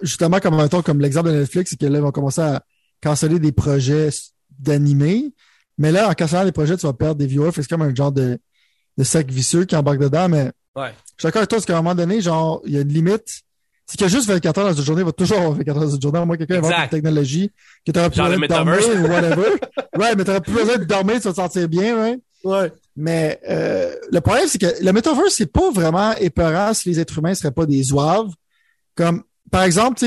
Justement, 0.02 0.38
comme, 0.40 0.68
comme 0.84 1.00
l'exemple 1.00 1.30
de 1.30 1.38
Netflix, 1.38 1.70
c'est 1.70 1.80
que 1.80 1.86
là, 1.86 1.98
ils 1.98 2.02
vont 2.02 2.10
commencer 2.10 2.40
à 2.40 2.62
canceller 3.00 3.38
des 3.38 3.52
projets 3.52 4.08
d'animés. 4.58 5.32
Mais 5.78 5.92
là, 5.92 6.08
en 6.08 6.14
cancellant 6.14 6.44
des 6.44 6.52
projets, 6.52 6.76
tu 6.76 6.86
vas 6.86 6.92
perdre 6.92 7.16
des 7.16 7.26
viewers. 7.26 7.50
C'est 7.54 7.68
comme 7.68 7.82
un 7.82 7.94
genre 7.94 8.12
de, 8.12 8.38
de 8.98 9.04
sac 9.04 9.30
vicieux 9.30 9.64
qui 9.64 9.76
embarque 9.76 9.98
dedans. 9.98 10.28
Mais 10.28 10.50
ouais. 10.76 10.92
je 11.16 11.22
suis 11.22 11.24
d'accord 11.24 11.40
avec 11.40 11.48
toi, 11.48 11.58
parce 11.58 11.66
qu'à 11.66 11.74
un 11.74 11.82
moment 11.82 11.94
donné, 11.94 12.20
genre, 12.20 12.62
il 12.64 12.74
y 12.74 12.78
a 12.78 12.80
une 12.80 12.92
limite 12.92 13.42
si 13.92 13.98
qu'il 13.98 14.06
y 14.06 14.10
a 14.10 14.12
juste 14.12 14.28
24 14.28 14.58
heures 14.58 14.68
dans 14.70 14.74
une 14.74 14.84
journée, 14.84 15.02
il 15.02 15.04
va 15.04 15.12
toujours 15.12 15.36
avoir 15.36 15.52
24 15.52 15.76
heures 15.76 15.84
dans 15.84 15.94
une 15.94 16.00
journée. 16.00 16.24
Moi, 16.24 16.36
quelqu'un 16.38 16.58
invente 16.58 16.72
une 16.72 16.88
technologie 16.88 17.50
que 17.84 17.92
t'aurais 17.92 18.08
plus 18.08 18.22
besoin 18.22 18.38
de 18.38 18.46
dormir 18.46 18.78
ou 18.96 19.06
whatever. 19.06 19.50
ouais, 19.98 20.16
mais 20.16 20.24
t'aurais 20.24 20.40
plus 20.40 20.54
besoin 20.54 20.78
de 20.78 20.84
dormir, 20.84 21.16
tu 21.16 21.22
vas 21.22 21.30
te 21.30 21.36
sentir 21.36 21.68
bien, 21.68 21.96
ouais. 22.00 22.18
Ouais. 22.44 22.72
Mais 22.96 23.38
euh, 23.48 23.94
le 24.10 24.20
problème, 24.20 24.46
c'est 24.48 24.58
que 24.58 24.82
le 24.82 24.92
metaverse, 24.92 25.34
c'est 25.34 25.52
pas 25.52 25.70
vraiment 25.70 26.14
épeurant 26.16 26.72
si 26.72 26.88
les 26.88 27.00
êtres 27.00 27.18
humains 27.18 27.34
seraient 27.34 27.52
pas 27.52 27.66
des 27.66 27.82
zouaves. 27.82 28.30
Comme, 28.94 29.24
par 29.50 29.62
exemple, 29.62 30.00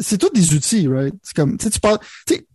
c'est 0.00 0.18
tous 0.18 0.30
des 0.30 0.54
outils, 0.54 0.86
right? 0.86 1.14
C'est 1.22 1.34
comme, 1.34 1.58
tu 1.58 1.64
sais, 1.64 1.70
tu 1.70 1.80
parles, 1.80 1.98
tu 2.26 2.34
sais, 2.34 2.46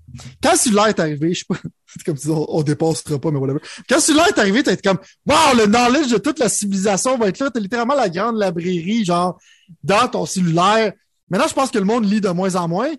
quand 0.42 0.56
celui-là 0.56 0.90
est 0.90 1.00
arrivé, 1.00 1.34
je 1.34 1.40
sais 1.40 1.46
pas, 1.48 1.58
c'est 1.86 2.04
comme 2.04 2.16
dis, 2.16 2.30
on, 2.30 2.58
on, 2.58 2.64
dépassera 2.64 3.20
pas, 3.20 3.32
mais 3.32 3.40
whatever. 3.40 3.60
Quand 3.90 4.00
celui-là 4.00 4.28
est 4.30 4.40
arrivé, 4.40 4.64
t'as 4.64 4.74
été 4.74 4.88
comme, 4.88 5.00
wow, 5.26 5.58
le 5.58 5.66
knowledge 5.66 6.12
de 6.12 6.18
toute 6.18 6.40
la 6.40 6.50
civilisation 6.50 7.18
va 7.18 7.28
être 7.28 7.40
là. 7.40 7.50
T'as 7.52 7.60
littéralement 7.60 7.96
la 7.96 8.10
grande 8.10 8.42
librairie, 8.42 9.06
genre, 9.06 9.40
dans 9.84 10.08
ton 10.08 10.26
cellulaire. 10.26 10.94
Maintenant, 11.30 11.48
je 11.48 11.54
pense 11.54 11.72
que 11.72 11.80
le 11.80 11.86
monde 11.86 12.06
lit 12.06 12.22
de 12.22 12.30
moins 12.30 12.56
en 12.56 12.68
moins. 12.68 12.90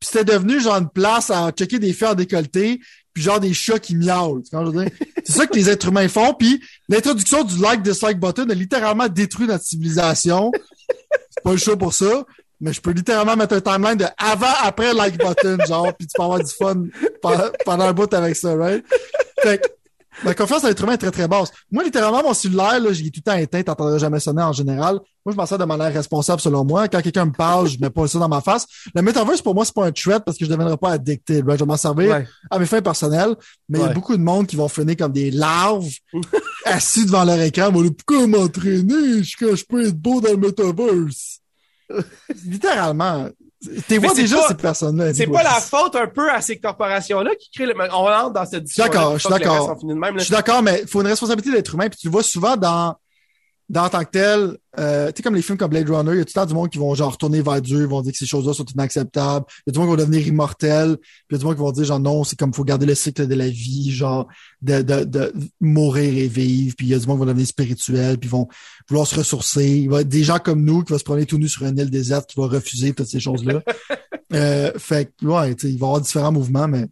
Puis 0.00 0.10
c'était 0.12 0.32
devenu 0.32 0.60
genre 0.60 0.76
une 0.76 0.88
place 0.88 1.30
à 1.30 1.50
checker 1.50 1.78
des 1.78 1.92
faits 1.92 2.10
en 2.10 2.14
décolleté, 2.14 2.80
puis 3.12 3.22
genre 3.22 3.40
des 3.40 3.52
chats 3.52 3.80
qui 3.80 3.96
miaulent. 3.96 4.42
C'est 5.24 5.32
ça 5.32 5.46
que 5.46 5.54
les 5.54 5.68
êtres 5.68 5.88
humains 5.88 6.08
font. 6.08 6.34
Puis 6.34 6.62
l'introduction 6.88 7.42
du 7.42 7.58
like 7.60 7.82
dislike 7.82 8.20
button 8.20 8.48
a 8.48 8.54
littéralement 8.54 9.08
détruit 9.08 9.46
notre 9.46 9.64
civilisation. 9.64 10.52
C'est 11.30 11.42
pas 11.42 11.52
le 11.52 11.56
choix 11.56 11.76
pour 11.76 11.92
ça. 11.92 12.24
Mais 12.60 12.72
je 12.72 12.80
peux 12.80 12.90
littéralement 12.90 13.36
mettre 13.36 13.54
un 13.54 13.60
timeline 13.60 13.96
de 13.96 14.06
avant, 14.18 14.46
après 14.62 14.92
like 14.92 15.18
button, 15.18 15.58
genre, 15.66 15.92
puis 15.94 16.06
tu 16.06 16.16
peux 16.16 16.22
avoir 16.22 16.38
du 16.38 16.52
fun 16.52 16.84
pendant 17.64 17.84
un 17.84 17.92
bout 17.92 18.12
avec 18.12 18.34
ça, 18.36 18.54
right? 18.56 18.84
Fait 19.42 19.58
que, 19.58 19.68
la 20.24 20.34
confiance 20.34 20.62
dans 20.62 20.68
l'être 20.68 20.82
humain 20.82 20.94
est 20.94 20.98
très, 20.98 21.12
très 21.12 21.28
basse. 21.28 21.50
Moi, 21.70 21.84
littéralement, 21.84 22.22
mon 22.24 22.34
cellulaire, 22.34 22.80
là, 22.80 22.92
j'ai 22.92 23.04
tout 23.10 23.20
le 23.24 23.30
temps 23.30 23.36
éteint, 23.36 23.62
t'entendrais 23.62 24.00
jamais 24.00 24.18
sonner 24.18 24.42
en 24.42 24.52
général. 24.52 24.94
Moi, 25.24 25.32
je 25.32 25.36
m'en 25.36 25.46
sers 25.46 25.58
de 25.58 25.64
manière 25.64 25.92
responsable, 25.92 26.40
selon 26.40 26.64
moi. 26.64 26.88
Quand 26.88 27.00
quelqu'un 27.00 27.26
me 27.26 27.32
parle, 27.32 27.68
je 27.68 27.78
mets 27.78 27.90
pas 27.90 28.08
ça 28.08 28.18
dans 28.18 28.28
ma 28.28 28.40
face. 28.40 28.66
Le 28.94 29.02
metaverse, 29.02 29.42
pour 29.42 29.54
moi, 29.54 29.64
c'est 29.64 29.74
pas 29.74 29.86
un 29.86 29.92
threat 29.92 30.24
parce 30.24 30.36
que 30.36 30.44
je 30.44 30.50
ne 30.50 30.56
deviendrai 30.56 30.76
pas 30.76 30.90
addicté. 30.90 31.36
Je 31.36 31.44
vais 31.44 31.64
m'en 31.64 31.76
servir 31.76 32.24
à 32.50 32.58
mes 32.58 32.66
fins 32.66 32.82
personnelles. 32.82 33.36
Mais 33.68 33.78
il 33.78 33.82
y 33.82 33.88
a 33.88 33.92
beaucoup 33.92 34.16
de 34.16 34.22
monde 34.22 34.48
qui 34.48 34.56
vont 34.56 34.66
finir 34.66 34.96
comme 34.96 35.12
des 35.12 35.30
larves 35.30 35.88
assis 36.64 37.06
devant 37.06 37.22
leur 37.22 37.40
écran. 37.40 37.70
Bon, 37.70 37.88
pourquoi 37.88 38.26
m'entraîner? 38.26 39.22
Quand 39.38 39.54
je 39.54 39.64
peux 39.64 39.86
être 39.86 39.96
beau 39.96 40.20
dans 40.20 40.30
le 40.30 40.36
metaverse? 40.36 41.38
Littéralement. 42.44 43.28
T'es 43.88 43.98
vois 43.98 44.14
déjà 44.14 44.40
ces 44.46 44.54
personnes-là. 44.54 45.12
C'est 45.14 45.26
pas 45.26 45.42
la 45.42 45.60
faute 45.60 45.96
un 45.96 46.06
peu 46.06 46.30
à 46.30 46.40
ces 46.40 46.60
corporations-là 46.60 47.32
qui 47.34 47.50
créent 47.50 47.66
le... 47.66 47.74
On 47.92 48.04
rentre 48.04 48.32
dans 48.32 48.46
cette 48.46 48.64
discussion. 48.64 48.84
D'accord, 48.84 49.14
je 49.14 49.18
suis 49.18 49.30
d'accord. 49.30 49.76
Je 50.16 50.22
suis 50.22 50.30
d'accord, 50.32 50.62
mais 50.62 50.80
il 50.82 50.88
faut 50.88 51.00
une 51.00 51.08
responsabilité 51.08 51.50
d'être 51.56 51.74
humain. 51.74 51.88
Puis 51.88 51.98
tu 51.98 52.06
le 52.06 52.12
vois 52.12 52.22
souvent 52.22 52.56
dans 52.56 52.94
dans 53.68 53.88
tant 53.90 54.02
que 54.02 54.10
tel, 54.10 54.56
euh, 54.78 55.08
tu 55.08 55.16
sais, 55.16 55.22
comme 55.22 55.34
les 55.34 55.42
films 55.42 55.58
comme 55.58 55.70
Blade 55.70 55.90
Runner, 55.90 56.12
il 56.12 56.18
y 56.18 56.20
a 56.20 56.24
tout 56.24 56.32
le 56.34 56.40
temps 56.40 56.46
du 56.46 56.54
monde 56.54 56.70
qui 56.70 56.78
vont 56.78 56.94
genre 56.94 57.12
retourner 57.12 57.42
vers 57.42 57.60
Dieu, 57.60 57.84
vont 57.84 58.00
dire 58.00 58.12
que 58.12 58.18
ces 58.18 58.26
choses-là 58.26 58.54
sont 58.54 58.64
inacceptables. 58.64 59.44
Il 59.48 59.62
y 59.66 59.70
a 59.70 59.72
du 59.72 59.78
monde 59.78 59.88
qui 59.88 59.96
vont 59.96 60.08
devenir 60.08 60.26
immortel, 60.26 60.96
puis 60.96 61.16
il 61.30 61.32
y 61.32 61.36
a 61.36 61.38
du 61.38 61.44
monde 61.44 61.54
qui 61.54 61.60
vont 61.60 61.72
dire 61.72 61.84
genre 61.84 62.00
non, 62.00 62.24
c'est 62.24 62.38
comme 62.38 62.54
faut 62.54 62.64
garder 62.64 62.86
le 62.86 62.94
cycle 62.94 63.26
de 63.26 63.34
la 63.34 63.48
vie, 63.48 63.90
genre 63.90 64.26
de, 64.62 64.80
de, 64.80 65.04
de 65.04 65.34
mourir 65.60 66.16
et 66.16 66.28
vivre, 66.28 66.74
puis 66.76 66.86
il 66.86 66.90
y 66.90 66.94
a 66.94 66.98
du 66.98 67.06
monde 67.06 67.16
qui 67.16 67.20
vont 67.20 67.26
devenir 67.26 67.46
spirituel, 67.46 68.18
puis 68.18 68.30
vont 68.30 68.48
vouloir 68.88 69.06
se 69.06 69.16
ressourcer. 69.16 69.66
Il 69.66 69.90
va 69.90 69.96
y 69.96 69.98
avoir 69.98 70.04
des 70.06 70.24
gens 70.24 70.38
comme 70.38 70.64
nous 70.64 70.82
qui 70.82 70.92
vont 70.92 70.98
se 70.98 71.04
promener 71.04 71.26
tout 71.26 71.38
nus 71.38 71.50
sur 71.50 71.66
une 71.66 71.76
île 71.78 71.90
déserte, 71.90 72.30
qui 72.30 72.40
vont 72.40 72.48
refuser 72.48 72.94
toutes 72.94 73.08
ces 73.08 73.20
choses-là. 73.20 73.62
euh, 74.32 74.72
fait 74.78 75.12
que 75.20 75.26
ouais, 75.26 75.54
tu 75.54 75.66
sais, 75.66 75.72
il 75.72 75.78
va 75.78 75.86
y 75.86 75.88
avoir 75.88 76.00
différents 76.00 76.32
mouvements, 76.32 76.68
mais 76.68 76.86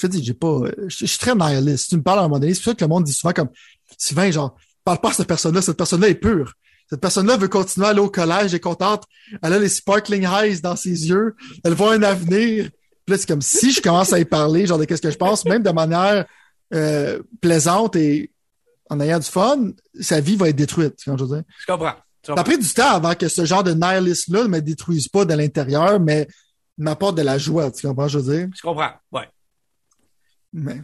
je 0.00 0.08
te 0.08 0.12
dis, 0.12 0.24
j'ai 0.24 0.34
pas. 0.34 0.62
Je, 0.88 1.06
suis 1.06 1.18
très 1.18 1.36
nihiliste. 1.36 1.90
Tu 1.90 1.96
me 1.96 2.02
parles 2.02 2.18
à 2.18 2.22
un 2.22 2.24
moment 2.24 2.40
donné, 2.40 2.54
c'est 2.54 2.62
pour 2.62 2.72
ça 2.72 2.74
que 2.74 2.84
le 2.84 2.88
monde 2.88 3.04
dit 3.04 3.12
souvent 3.12 3.32
comme 3.32 3.50
Sylvain, 3.96 4.30
genre 4.32 4.56
parle 4.84 5.00
pas 5.00 5.10
à 5.10 5.12
cette 5.12 5.28
personne-là, 5.28 5.62
cette 5.62 5.76
personne-là 5.76 6.08
est 6.08 6.14
pure. 6.14 6.54
Cette 6.88 7.00
personne-là 7.00 7.36
veut 7.36 7.48
continuer 7.48 7.86
à 7.86 7.90
aller 7.90 8.00
au 8.00 8.10
collège, 8.10 8.50
elle 8.50 8.56
est 8.56 8.60
contente, 8.60 9.04
elle 9.42 9.52
a 9.52 9.58
les 9.58 9.68
sparkling 9.68 10.26
eyes 10.26 10.60
dans 10.60 10.76
ses 10.76 11.08
yeux, 11.08 11.34
elle 11.64 11.72
voit 11.72 11.94
un 11.94 12.02
avenir. 12.02 12.68
Puis 13.06 13.12
là, 13.14 13.18
c'est 13.18 13.26
comme 13.26 13.42
si 13.42 13.72
je 13.72 13.80
commence 13.80 14.12
à 14.12 14.18
y 14.18 14.24
parler, 14.24 14.66
genre 14.66 14.78
de 14.78 14.84
qu'est-ce 14.84 15.02
que 15.02 15.10
je 15.10 15.16
pense, 15.16 15.44
même 15.44 15.62
de 15.62 15.70
manière 15.70 16.26
euh, 16.74 17.20
plaisante 17.40 17.96
et 17.96 18.30
en 18.90 19.00
ayant 19.00 19.18
du 19.18 19.26
fun, 19.26 19.70
sa 20.00 20.20
vie 20.20 20.36
va 20.36 20.50
être 20.50 20.56
détruite, 20.56 20.96
je 21.04 21.10
veux 21.10 21.16
dire. 21.16 21.42
Je 21.58 21.66
comprends. 21.66 21.94
Ça 22.26 22.34
a 22.36 22.44
pris 22.44 22.58
du 22.58 22.68
temps 22.68 22.90
avant 22.90 23.14
que 23.14 23.26
ce 23.26 23.44
genre 23.44 23.64
de 23.64 23.72
nihilist-là 23.72 24.44
ne 24.44 24.48
me 24.48 24.60
détruise 24.60 25.08
pas 25.08 25.24
de 25.24 25.34
l'intérieur, 25.34 25.98
mais 25.98 26.28
m'apporte 26.78 27.16
de 27.16 27.22
la 27.22 27.38
joie, 27.38 27.70
tu 27.70 27.86
comprends, 27.86 28.08
je 28.08 28.18
veux 28.18 28.36
dire? 28.36 28.48
Je 28.54 28.62
comprends, 28.62 28.90
ouais. 29.12 29.28
Mais, 30.52 30.76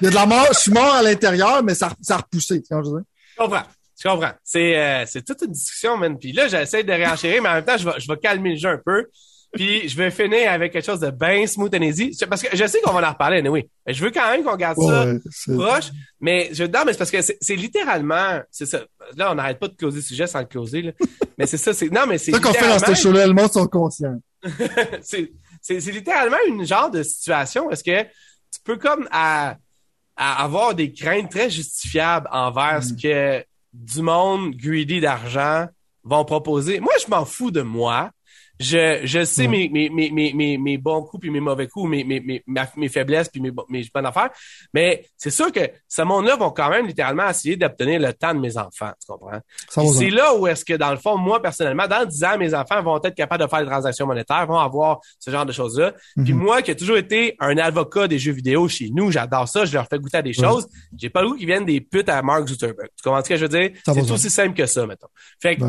Il 0.00 0.04
y 0.04 0.06
a 0.08 0.10
de 0.10 0.14
la 0.14 0.26
mort, 0.26 0.48
je 0.52 0.58
suis 0.58 0.72
mort 0.72 0.94
à 0.94 1.02
l'intérieur, 1.02 1.62
mais 1.62 1.74
ça, 1.74 1.90
ça 2.02 2.14
a 2.14 2.18
repoussé. 2.18 2.62
Tu 2.62 2.74
comprends? 2.74 3.00
Je 3.36 3.42
comprends. 3.42 3.62
Je 4.02 4.08
comprends. 4.08 4.32
C'est, 4.42 4.76
euh, 4.76 5.04
c'est 5.06 5.24
toute 5.24 5.42
une 5.42 5.52
discussion, 5.52 5.96
man. 5.96 6.18
Puis 6.18 6.32
là, 6.32 6.48
j'essaie 6.48 6.82
de 6.82 6.92
réenchérir, 6.92 7.42
mais 7.42 7.48
en 7.48 7.54
même 7.54 7.64
temps, 7.64 7.78
je 7.78 7.88
vais, 7.88 7.98
je 7.98 8.08
vais 8.08 8.18
calmer 8.18 8.50
le 8.50 8.56
jeu 8.56 8.68
un 8.68 8.80
peu. 8.84 9.06
Puis 9.54 9.88
je 9.88 9.96
vais 9.96 10.10
finir 10.10 10.50
avec 10.50 10.72
quelque 10.72 10.84
chose 10.84 11.00
de 11.00 11.10
bien 11.10 11.46
smooth 11.46 11.72
and 11.74 11.82
easy. 11.82 12.16
Parce 12.28 12.42
que 12.42 12.56
je 12.56 12.66
sais 12.66 12.80
qu'on 12.80 12.92
va 12.92 13.08
en 13.08 13.12
reparler, 13.12 13.40
mais 13.40 13.48
oui. 13.48 13.70
Je 13.86 14.04
veux 14.04 14.10
quand 14.10 14.28
même 14.30 14.42
qu'on 14.42 14.56
garde 14.56 14.76
ça 14.80 15.06
proche. 15.46 15.90
Mais 16.20 16.50
je 16.52 16.64
non, 16.64 16.80
mais 16.84 16.92
c'est 16.92 16.98
parce 16.98 17.10
que 17.10 17.20
c'est 17.22 17.56
littéralement. 17.56 18.40
C'est 18.50 18.66
ça. 18.66 18.80
Là, 19.16 19.30
on 19.30 19.36
n'arrête 19.36 19.60
pas 19.60 19.68
de 19.68 19.74
closer 19.74 19.98
le 19.98 20.02
sujet 20.02 20.26
sans 20.26 20.40
le 20.40 20.46
closer. 20.46 20.82
Là. 20.82 20.92
mais 21.38 21.46
c'est 21.46 21.56
ça. 21.56 21.72
C'est, 21.72 21.88
non, 21.88 22.06
mais 22.08 22.18
c'est. 22.18 22.32
ça 22.32 22.40
qu'on 22.40 22.52
fait 22.52 22.66
dans 22.66 22.78
ce 22.78 23.00
show-là, 23.00 23.26
le 23.26 23.32
monde 23.32 23.52
sont 23.52 23.66
conscients. 23.66 24.18
c'est, 25.02 25.32
c'est, 25.62 25.80
c'est 25.80 25.92
littéralement 25.92 26.36
une 26.48 26.66
genre 26.66 26.90
de 26.90 27.02
situation. 27.02 27.70
Est-ce 27.70 27.84
que 27.84 28.06
tu 28.54 28.60
peux 28.64 28.76
comme 28.76 29.08
à 29.10 29.56
à 30.16 30.44
avoir 30.44 30.74
des 30.74 30.92
craintes 30.92 31.30
très 31.30 31.50
justifiables 31.50 32.28
envers 32.30 32.82
ce 32.82 32.92
mm. 32.92 32.96
que 33.00 33.44
du 33.72 34.02
monde 34.02 34.54
greedy 34.54 35.00
d'argent 35.00 35.66
vont 36.04 36.24
proposer. 36.24 36.80
Moi, 36.80 36.92
je 37.02 37.10
m'en 37.10 37.24
fous 37.24 37.50
de 37.50 37.62
moi. 37.62 38.10
Je, 38.60 39.00
je 39.04 39.24
sais 39.24 39.48
mes, 39.48 39.68
mes, 39.68 39.90
mes, 39.90 40.32
mes, 40.32 40.58
mes 40.58 40.78
bons 40.78 41.02
coups 41.02 41.22
puis 41.22 41.30
mes 41.30 41.40
mauvais 41.40 41.66
coups, 41.66 41.90
mes, 41.90 42.04
mes, 42.04 42.20
mes, 42.20 42.44
mes 42.76 42.88
faiblesses 42.88 43.28
puis 43.28 43.40
mes, 43.40 43.50
mes 43.68 43.84
bonnes 43.92 44.06
affaires. 44.06 44.30
Mais 44.72 45.06
c'est 45.16 45.30
sûr 45.30 45.50
que 45.50 45.60
ce 45.88 46.02
monde-là 46.02 46.36
vont 46.36 46.50
quand 46.50 46.70
même 46.70 46.86
littéralement 46.86 47.28
essayer 47.28 47.56
d'obtenir 47.56 48.00
le 48.00 48.12
temps 48.12 48.32
de 48.32 48.38
mes 48.38 48.56
enfants. 48.56 48.92
Tu 49.00 49.06
comprends? 49.08 49.40
C'est 49.68 50.10
là 50.10 50.34
où 50.36 50.46
est-ce 50.46 50.64
que, 50.64 50.74
dans 50.74 50.90
le 50.90 50.98
fond, 50.98 51.16
moi, 51.18 51.42
personnellement, 51.42 51.88
dans 51.88 52.04
10 52.04 52.24
ans, 52.24 52.38
mes 52.38 52.54
enfants 52.54 52.80
vont 52.82 53.00
être 53.02 53.14
capables 53.14 53.42
de 53.42 53.48
faire 53.48 53.60
des 53.60 53.66
transactions 53.66 54.06
monétaires, 54.06 54.46
vont 54.46 54.58
avoir 54.58 55.00
ce 55.18 55.30
genre 55.30 55.46
de 55.46 55.52
choses-là. 55.52 55.92
Puis 56.22 56.32
mhm. 56.32 56.40
moi, 56.40 56.62
qui 56.62 56.70
ai 56.70 56.76
toujours 56.76 56.96
été 56.96 57.34
un 57.40 57.56
avocat 57.58 58.06
des 58.06 58.18
jeux 58.18 58.32
vidéo 58.32 58.68
chez 58.68 58.90
nous, 58.90 59.10
j'adore 59.10 59.48
ça, 59.48 59.64
je 59.64 59.74
leur 59.74 59.88
fais 59.88 59.98
goûter 59.98 60.18
à 60.18 60.22
des 60.22 60.32
choses. 60.32 60.68
J'ai 60.96 61.10
pas 61.10 61.22
le 61.22 61.30
goût 61.30 61.36
qu'ils 61.36 61.46
viennent 61.46 61.64
des 61.64 61.80
putes 61.80 62.08
à 62.08 62.22
Mark 62.22 62.46
Zuckerberg. 62.46 62.88
Tu 62.96 63.02
comprends 63.02 63.22
ce 63.22 63.28
que 63.28 63.36
je 63.36 63.42
veux 63.46 63.48
dire? 63.48 63.70
C'est 63.84 64.10
aussi 64.10 64.30
simple 64.30 64.54
que 64.54 64.66
ça, 64.66 64.86
mettons. 64.86 65.08
Fait 65.40 65.56
que, 65.56 65.64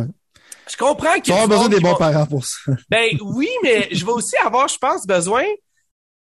je 0.68 0.78
comprends 0.78 1.20
qu'il 1.20 1.34
y 1.34 1.38
a 1.38 1.48
besoin 1.48 1.70
des 1.70 1.80
bons 1.80 1.96
parents 1.96 2.26
pour 2.26 2.46
ça. 2.46 2.58
Ben 2.90 3.18
oui, 3.22 3.50
mais 3.64 3.88
je 3.92 4.06
vais 4.06 4.12
aussi 4.12 4.36
avoir, 4.38 4.68
je 4.68 4.78
pense, 4.78 5.06
besoin. 5.06 5.44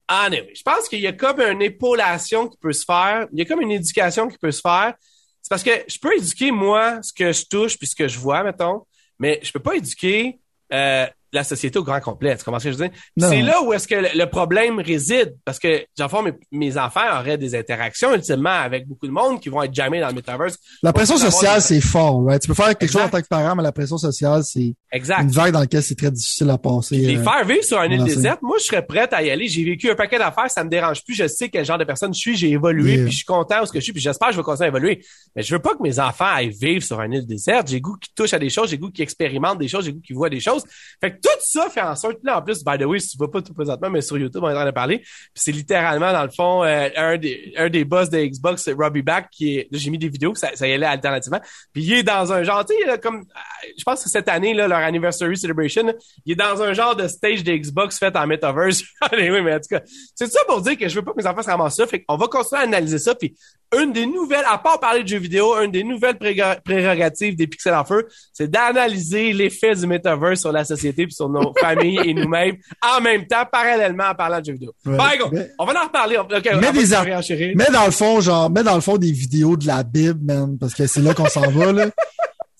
Ah 0.06 0.28
non, 0.30 0.38
je 0.54 0.62
pense 0.62 0.88
qu'il 0.88 1.00
y 1.00 1.06
a 1.06 1.12
comme 1.12 1.40
une 1.40 1.62
épaulation 1.62 2.48
qui 2.48 2.56
peut 2.56 2.72
se 2.72 2.84
faire. 2.84 3.26
Il 3.32 3.38
y 3.38 3.42
a 3.42 3.44
comme 3.44 3.60
une 3.60 3.72
éducation 3.72 4.28
qui 4.28 4.38
peut 4.38 4.52
se 4.52 4.60
faire. 4.60 4.94
C'est 5.42 5.50
parce 5.50 5.62
que 5.62 5.70
je 5.86 5.98
peux 5.98 6.16
éduquer 6.16 6.50
moi 6.50 7.00
ce 7.02 7.12
que 7.12 7.32
je 7.32 7.44
touche 7.46 7.76
puis 7.76 7.86
ce 7.86 7.94
que 7.94 8.08
je 8.08 8.18
vois, 8.18 8.42
mettons, 8.42 8.86
mais 9.18 9.38
je 9.42 9.52
peux 9.52 9.60
pas 9.60 9.76
éduquer 9.76 10.38
euh, 10.72 11.06
la 11.32 11.44
société 11.44 11.78
au 11.78 11.84
grand 11.84 12.00
complet. 12.00 12.36
Tu 12.36 12.44
comprends 12.44 12.58
ce 12.58 12.64
que 12.64 12.72
je 12.72 12.78
veux 12.78 12.88
dire? 12.88 12.96
C'est 13.18 13.42
là 13.42 13.62
où 13.62 13.72
est-ce 13.72 13.86
que 13.86 14.16
le, 14.16 14.26
problème 14.26 14.80
réside. 14.80 15.36
Parce 15.44 15.58
que, 15.58 15.84
j'en 15.96 16.22
mes, 16.22 16.32
mes 16.52 16.78
enfants 16.78 17.18
auraient 17.18 17.38
des 17.38 17.54
interactions 17.54 18.14
ultimement 18.14 18.50
avec 18.50 18.86
beaucoup 18.86 19.06
de 19.06 19.12
monde 19.12 19.40
qui 19.40 19.48
vont 19.48 19.62
être 19.62 19.74
jamais 19.74 20.00
dans 20.00 20.08
le 20.08 20.14
metaverse. 20.14 20.56
La 20.82 20.92
pression 20.92 21.16
sociale, 21.16 21.60
c'est 21.60 21.80
fort. 21.80 22.18
Ouais. 22.20 22.38
Tu 22.38 22.48
peux 22.48 22.54
faire 22.54 22.76
quelque 22.76 22.90
chose 22.90 23.02
en 23.02 23.08
tant 23.08 23.20
que 23.20 23.28
parent, 23.28 23.54
mais 23.56 23.62
la 23.62 23.72
pression 23.72 23.98
sociale, 23.98 24.42
c'est 24.44 24.74
une 24.92 25.30
vague 25.30 25.52
dans 25.52 25.60
laquelle 25.60 25.82
c'est 25.82 25.96
très 25.96 26.10
difficile 26.10 26.50
à 26.50 26.58
passer. 26.58 26.96
Les 26.96 27.16
euh, 27.16 27.22
faire 27.22 27.44
vivre 27.44 27.64
sur 27.64 27.78
un 27.78 27.86
île 27.86 28.04
déserte, 28.04 28.40
moi, 28.42 28.56
je 28.58 28.64
serais 28.64 28.84
prête 28.84 29.12
à 29.12 29.22
y 29.22 29.30
aller. 29.30 29.48
J'ai 29.48 29.64
vécu 29.64 29.90
un 29.90 29.94
paquet 29.94 30.18
d'affaires, 30.18 30.50
ça 30.50 30.64
me 30.64 30.70
dérange 30.70 31.04
plus. 31.04 31.14
Je 31.14 31.26
sais 31.26 31.48
quel 31.48 31.64
genre 31.64 31.78
de 31.78 31.84
personne 31.84 32.14
je 32.14 32.18
suis, 32.18 32.36
j'ai 32.36 32.50
évolué, 32.50 32.88
Yeah. 32.88 33.02
puis 33.02 33.12
je 33.12 33.16
suis 33.16 33.26
content 33.26 33.62
où 33.62 33.66
ce 33.66 33.72
que 33.72 33.80
je 33.80 33.84
suis, 33.84 33.92
puis 33.92 34.00
j'espère 34.00 34.28
que 34.28 34.34
je 34.34 34.38
vais 34.38 34.44
continuer 34.44 34.66
à 34.66 34.68
évoluer. 34.68 35.04
Mais 35.36 35.42
je 35.42 35.54
veux 35.54 35.60
pas 35.60 35.74
que 35.74 35.82
mes 35.82 35.98
enfants 36.00 36.26
aillent 36.26 36.48
vivre 36.48 36.82
sur 36.82 37.00
un 37.00 37.10
île 37.10 37.26
déserte. 37.26 37.68
J'ai 37.68 37.80
goût 37.80 37.96
qu'ils 37.96 38.14
touchent 38.14 38.32
à 38.32 38.38
des 38.38 38.48
choses, 38.48 38.70
j'ai 38.70 38.78
goût 38.78 38.90
qu'ils 38.90 39.02
expérimentent 39.02 39.58
des 39.58 39.68
choses, 39.68 39.84
j'ai 39.84 39.92
goût 39.92 40.00
qu'ils 40.00 40.16
voient 40.16 40.30
des 40.30 40.40
choses. 40.40 40.62
Fait 41.00 41.12
que 41.12 41.17
tout 41.22 41.40
ça 41.40 41.68
fait 41.70 41.80
en 41.80 41.96
sorte, 41.96 42.18
là, 42.22 42.38
en 42.38 42.42
plus, 42.42 42.64
by 42.64 42.78
the 42.78 42.84
way, 42.84 42.98
si 42.98 43.10
tu 43.10 43.18
vois 43.18 43.30
pas 43.30 43.42
tout 43.42 43.54
présentement, 43.54 43.90
mais 43.90 44.00
sur 44.00 44.18
YouTube, 44.18 44.42
on 44.44 44.48
est 44.48 44.52
en 44.52 44.56
train 44.56 44.66
de 44.66 44.70
parler. 44.70 45.02
C'est 45.34 45.52
littéralement, 45.52 46.12
dans 46.12 46.24
le 46.24 46.30
fond, 46.30 46.64
euh, 46.64 46.88
un 46.96 47.16
des, 47.16 47.52
un 47.56 47.68
des 47.68 47.84
boss 47.84 48.10
de 48.10 48.18
Xbox, 48.18 48.62
c'est 48.62 48.72
Robbie 48.72 49.02
Back, 49.02 49.28
qui 49.30 49.58
est, 49.58 49.68
j'ai 49.72 49.90
mis 49.90 49.98
des 49.98 50.08
vidéos, 50.08 50.34
ça, 50.34 50.50
ça 50.54 50.66
y 50.66 50.72
allait 50.72 50.86
alternativement. 50.86 51.40
Puis 51.72 51.82
il 51.82 51.92
est 51.92 52.02
dans 52.02 52.32
un 52.32 52.42
genre, 52.42 52.64
tu 52.64 52.74
sais, 52.74 52.98
comme, 52.98 53.16
euh, 53.16 53.68
je 53.76 53.84
pense 53.84 54.02
que 54.02 54.10
cette 54.10 54.28
année, 54.28 54.54
là, 54.54 54.68
leur 54.68 54.78
anniversary 54.78 55.36
celebration, 55.36 55.92
il 56.24 56.32
est 56.32 56.36
dans 56.36 56.62
un 56.62 56.72
genre 56.72 56.96
de 56.96 57.08
stage 57.08 57.44
de 57.44 57.52
Xbox 57.52 57.98
fait 57.98 58.14
en 58.16 58.26
metaverse. 58.26 58.82
Allez, 59.00 59.30
oui, 59.30 59.42
mais 59.42 59.54
en 59.54 59.60
tout 59.60 59.68
cas, 59.70 59.80
c'est 60.14 60.30
ça 60.30 60.40
pour 60.46 60.60
dire 60.60 60.76
que 60.76 60.88
je 60.88 60.94
veux 60.94 61.02
pas 61.02 61.12
que 61.12 61.22
mes 61.22 61.26
enfants 61.26 61.42
se 61.42 61.50
ramassent 61.50 61.76
ça. 61.76 61.86
Fait 61.86 62.02
qu'on 62.02 62.16
va 62.16 62.26
continuer 62.26 62.60
à 62.60 62.64
analyser 62.64 62.98
ça. 62.98 63.14
Puis 63.14 63.36
une 63.76 63.92
des 63.92 64.06
nouvelles, 64.06 64.44
à 64.48 64.58
part 64.58 64.80
parler 64.80 65.02
de 65.02 65.08
jeux 65.08 65.18
vidéo, 65.18 65.54
une 65.60 65.70
des 65.70 65.84
nouvelles 65.84 66.18
prérogatives 66.18 67.36
des 67.36 67.46
Pixel 67.46 67.74
en 67.74 67.84
feu, 67.84 68.06
c'est 68.32 68.50
d'analyser 68.50 69.32
l'effet 69.32 69.74
du 69.74 69.86
metaverse 69.86 70.40
sur 70.40 70.52
la 70.52 70.64
société 70.64 71.06
puis 71.08 71.14
sur 71.14 71.28
nos 71.28 71.52
familles 71.60 71.98
et 72.04 72.14
nous-mêmes 72.14 72.56
en 72.82 73.00
même 73.00 73.26
temps, 73.26 73.44
parallèlement 73.50 74.04
en 74.10 74.14
parlant 74.14 74.40
de 74.40 74.44
jeux 74.44 74.52
vidéo. 74.52 74.72
Ouais. 74.86 74.96
Par 74.96 75.12
Mais- 75.32 75.50
on 75.58 75.64
va 75.66 75.82
en 75.82 75.86
reparler. 75.86 76.18
On- 76.18 76.22
ok, 76.22 76.48
on 76.52 76.60
Mets 76.60 76.72
va 76.72 76.72
des 76.72 76.96
réenchérir. 76.96 77.56
Mets 77.56 77.70
dans 77.72 77.86
le 77.86 77.90
fond, 77.90 78.20
genre, 78.20 78.48
mets 78.50 78.62
dans 78.62 78.74
le 78.76 78.80
fond 78.80 78.96
des 78.98 79.10
vidéos 79.12 79.56
de 79.56 79.66
la 79.66 79.82
Bible, 79.82 80.20
man, 80.22 80.56
parce 80.58 80.74
que 80.74 80.86
c'est 80.86 81.00
là 81.02 81.14
qu'on 81.14 81.28
s'en 81.28 81.50
va, 81.50 81.72
là. 81.72 81.86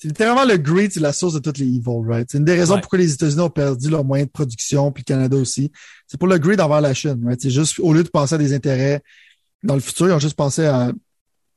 C'est 0.01 0.07
littéralement 0.07 0.45
le 0.45 0.57
greed, 0.59 0.93
c'est 0.93 1.01
la 1.01 1.13
source 1.13 1.35
de 1.35 1.41
toutes 1.41 1.59
les 1.59 1.67
evils, 1.67 2.07
right? 2.07 2.29
C'est 2.31 2.39
une 2.39 2.45
des 2.45 2.55
raisons 2.55 2.75
Ouais. 2.77 2.81
pourquoi 2.81 3.01
les 3.01 3.13
États-Unis 3.15 3.41
ont 3.41 3.51
perdu 3.51 3.91
leurs 3.91 4.05
moyens 4.05 4.29
de 4.29 4.33
production, 4.33 4.93
puis 4.93 5.03
le 5.05 5.13
Canada 5.13 5.37
aussi. 5.37 5.73
C'est 6.07 6.17
pour 6.21 6.29
le 6.29 6.39
greed 6.39 6.61
envers 6.61 6.81
la 6.81 6.95
Chine, 6.95 7.21
right? 7.27 7.41
C'est 7.43 7.51
juste, 7.51 7.81
au 7.81 7.93
lieu 7.93 8.05
de 8.05 8.09
penser 8.09 8.37
à 8.37 8.39
des 8.39 8.53
intérêts 8.55 9.03
dans 9.65 9.75
le 9.75 9.81
futur, 9.81 10.07
ils 10.07 10.13
ont 10.13 10.21
juste 10.21 10.37
pensé 10.37 10.67
à 10.67 10.93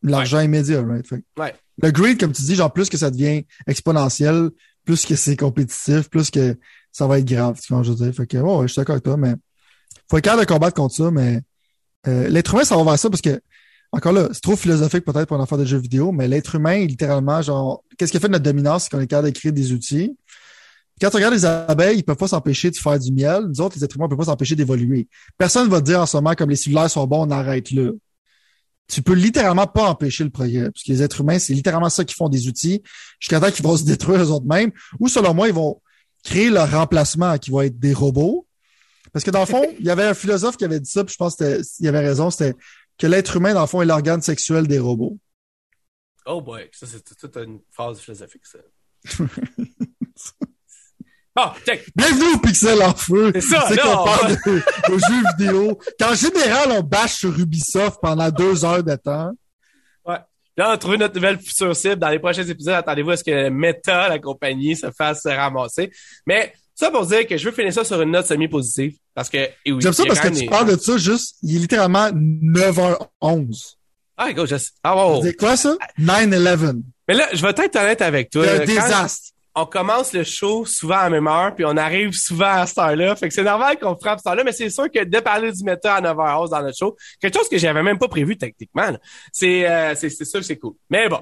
l'argent 0.01 0.39
immédiat, 0.39 0.81
right? 0.81 1.05
Fait 1.07 1.21
Ouais. 1.37 1.53
Le 1.83 1.91
greed, 1.91 2.19
comme 2.19 2.31
tu 2.31 2.41
dis, 2.41 2.55
genre, 2.55 2.73
plus 2.73 2.89
que 2.89 2.97
ça 2.97 3.11
devient 3.11 3.43
exponentiel, 3.67 4.49
plus 4.85 5.05
que 5.05 5.15
c'est 5.15 5.35
compétitif, 5.37 6.09
plus 6.09 6.31
que 6.31 6.57
ça 6.91 7.07
va 7.07 7.19
être 7.19 7.25
grave, 7.25 7.59
tu 7.61 7.73
vois, 7.73 7.83
je 7.83 7.91
veux 7.91 8.05
dire. 8.05 8.13
Fait 8.13 8.27
que, 8.27 8.37
ouais, 8.37 8.67
je 8.67 8.73
suis 8.73 8.79
d'accord 8.79 8.93
avec 8.93 9.03
toi, 9.03 9.17
mais 9.17 9.33
faut 10.09 10.17
être 10.17 10.23
capable 10.23 10.41
de 10.41 10.47
combattre 10.47 10.75
contre 10.75 10.95
ça, 10.95 11.11
mais 11.11 11.41
euh, 12.07 12.27
l'être 12.29 12.53
humain, 12.53 12.63
ça 12.63 12.75
va 12.75 12.83
vers 12.83 12.99
ça 12.99 13.09
parce 13.09 13.21
que, 13.21 13.39
encore 13.91 14.13
là, 14.13 14.29
c'est 14.31 14.41
trop 14.41 14.55
philosophique 14.55 15.05
peut-être 15.05 15.25
pour 15.25 15.37
un 15.37 15.41
enfant 15.41 15.57
de 15.57 15.65
jeux 15.65 15.77
vidéo, 15.77 16.11
mais 16.11 16.27
l'être 16.27 16.55
humain, 16.55 16.85
littéralement, 16.85 17.41
genre, 17.41 17.83
qu'est-ce 17.97 18.11
qui 18.11 18.19
fait 18.19 18.27
de 18.27 18.33
notre 18.33 18.43
dominance, 18.43 18.83
c'est 18.83 18.89
qu'on 18.89 18.99
est 18.99 19.07
capable 19.07 19.31
de 19.31 19.37
créer 19.37 19.51
des 19.51 19.71
outils. 19.73 20.15
Quand 21.01 21.09
tu 21.09 21.15
regardes 21.15 21.33
les 21.33 21.45
abeilles, 21.45 21.97
ils 21.97 22.03
peuvent 22.03 22.15
pas 22.15 22.27
s'empêcher 22.27 22.69
de 22.69 22.75
faire 22.75 22.99
du 22.99 23.11
miel. 23.11 23.45
Nous 23.47 23.59
autres, 23.59 23.75
les 23.75 23.83
êtres 23.83 23.95
humains, 23.95 24.05
on 24.05 24.09
peut 24.09 24.17
pas 24.17 24.25
s'empêcher 24.25 24.55
d'évoluer. 24.55 25.07
Personne 25.37 25.67
va 25.67 25.79
te 25.81 25.85
dire 25.85 25.99
en 25.99 26.05
ce 26.05 26.15
moment, 26.17 26.35
comme 26.35 26.51
les 26.51 26.55
cellulaires 26.55 26.91
sont 26.91 27.07
bons, 27.07 27.25
on 27.27 27.31
arrête 27.31 27.71
là. 27.71 27.91
Tu 28.87 29.01
peux 29.01 29.13
littéralement 29.13 29.65
pas 29.65 29.89
empêcher 29.89 30.23
le 30.23 30.29
progrès. 30.29 30.69
Parce 30.69 30.83
que 30.83 30.91
les 30.91 31.01
êtres 31.01 31.21
humains, 31.21 31.39
c'est 31.39 31.53
littéralement 31.53 31.89
ça 31.89 32.05
qui 32.05 32.13
font 32.13 32.29
des 32.29 32.47
outils 32.47 32.83
jusqu'à 33.19 33.39
temps 33.39 33.49
qu'ils 33.49 33.63
vont 33.63 33.77
se 33.77 33.83
détruire 33.83 34.21
eux 34.21 34.29
autres 34.29 34.45
mêmes. 34.45 34.71
Ou 34.99 35.07
selon 35.07 35.33
moi, 35.33 35.47
ils 35.47 35.53
vont 35.53 35.81
créer 36.23 36.49
leur 36.49 36.69
remplacement 36.69 37.37
qui 37.37 37.51
va 37.51 37.65
être 37.65 37.79
des 37.79 37.93
robots. 37.93 38.47
Parce 39.13 39.25
que 39.25 39.31
dans 39.31 39.41
le 39.41 39.45
fond, 39.45 39.65
il 39.79 39.85
y 39.85 39.89
avait 39.89 40.05
un 40.05 40.13
philosophe 40.13 40.57
qui 40.57 40.65
avait 40.65 40.79
dit 40.79 40.89
ça, 40.89 41.03
puis 41.03 41.13
je 41.13 41.17
pense 41.17 41.35
qu'il 41.35 41.87
avait 41.87 41.99
raison, 41.99 42.29
c'était 42.29 42.55
que 42.97 43.07
l'être 43.07 43.37
humain, 43.37 43.53
dans 43.53 43.61
le 43.61 43.67
fond, 43.67 43.81
est 43.81 43.85
l'organe 43.85 44.21
sexuel 44.21 44.67
des 44.67 44.79
robots. 44.79 45.17
Oh 46.25 46.39
boy, 46.39 46.69
ça 46.71 46.85
c'est 46.85 47.03
toute 47.03 47.35
une 47.37 47.61
phase 47.71 47.99
philosophique, 47.99 48.43
ça. 48.45 48.59
Bon, 51.33 51.43
check. 51.65 51.89
Bienvenue 51.95 52.33
au 52.35 52.39
Pixel 52.39 52.81
en 52.83 52.93
feu. 52.93 53.31
C'est 53.35 53.41
ça, 53.41 53.65
C'est 53.69 53.77
qu'on 53.77 53.89
on 53.89 54.03
parle 54.03 54.35
de, 54.35 54.51
de 54.55 54.99
jeux 54.99 55.23
vidéo. 55.37 55.79
Qu'en 55.97 56.13
général, 56.13 56.71
on 56.73 56.83
bâche 56.83 57.19
sur 57.19 57.39
Ubisoft 57.39 57.99
pendant 58.01 58.29
deux 58.29 58.65
heures 58.65 58.83
de 58.83 58.95
temps. 58.97 59.31
Là, 60.61 60.69
on 60.69 60.73
a 60.73 60.77
trouvé 60.77 60.97
notre 60.99 61.15
nouvelle 61.15 61.39
future 61.39 61.75
cible. 61.75 61.95
Dans 61.95 62.09
les 62.09 62.19
prochains 62.19 62.43
épisodes, 62.43 62.75
attendez-vous 62.75 63.09
à 63.09 63.17
ce 63.17 63.23
que 63.23 63.49
Meta, 63.49 64.07
la 64.07 64.19
compagnie, 64.19 64.75
se 64.75 64.91
fasse 64.91 65.25
ramasser. 65.25 65.91
Mais 66.27 66.53
ça 66.75 66.91
pour 66.91 67.03
dire 67.07 67.25
que 67.25 67.35
je 67.35 67.49
veux 67.49 67.51
finir 67.51 67.73
ça 67.73 67.83
sur 67.83 67.99
une 67.99 68.11
note 68.11 68.27
semi-positive. 68.27 68.93
Parce 69.15 69.27
que... 69.27 69.39
oui, 69.65 69.77
J'aime 69.79 69.91
ça 69.91 70.03
parce 70.05 70.19
que 70.19 70.27
tu 70.27 70.45
parles 70.45 70.69
de 70.69 70.79
ça 70.79 70.97
juste, 70.97 71.37
il 71.41 71.55
est 71.55 71.59
littéralement 71.61 72.09
9h11. 72.11 73.73
Ah, 74.17 74.31
go, 74.33 74.45
je... 74.45 74.55
Ah, 74.83 74.95
wow. 74.95 75.23
C'est 75.23 75.35
quoi 75.35 75.57
ça? 75.57 75.75
9-11. 75.99 76.83
Mais 77.07 77.15
là, 77.15 77.27
je 77.33 77.41
vais 77.41 77.49
être 77.49 77.75
honnête 77.77 78.01
avec 78.03 78.29
toi. 78.29 78.45
C'est 78.45 78.53
un 78.53 78.59
Quand 78.59 78.65
désastre. 78.67 79.30
On 79.53 79.65
commence 79.65 80.13
le 80.13 80.23
show 80.23 80.65
souvent 80.65 80.97
à 80.97 81.09
même 81.09 81.27
heure, 81.27 81.53
puis 81.53 81.65
on 81.65 81.75
arrive 81.75 82.13
souvent 82.13 82.51
à 82.51 82.65
cette 82.65 82.77
heure-là. 82.77 83.15
Fait 83.15 83.27
que 83.27 83.33
c'est 83.33 83.43
normal 83.43 83.77
qu'on 83.79 83.97
frappe 83.97 84.19
cette 84.19 84.27
heure-là, 84.27 84.43
mais 84.43 84.53
c'est 84.53 84.69
sûr 84.69 84.89
que 84.89 85.03
de 85.03 85.19
parler 85.19 85.51
du 85.51 85.63
méta 85.63 85.95
à 85.95 86.01
9h11 86.01 86.49
dans 86.49 86.61
notre 86.61 86.77
show, 86.77 86.95
quelque 87.19 87.37
chose 87.37 87.49
que 87.49 87.57
j'avais 87.57 87.83
même 87.83 87.97
pas 87.97 88.07
prévu 88.07 88.37
techniquement, 88.37 88.91
c'est 89.33 89.69
euh, 89.69 89.93
sûr 89.95 90.39
que 90.39 90.45
c'est 90.45 90.57
cool. 90.57 90.73
Mais 90.89 91.09
bon, 91.09 91.21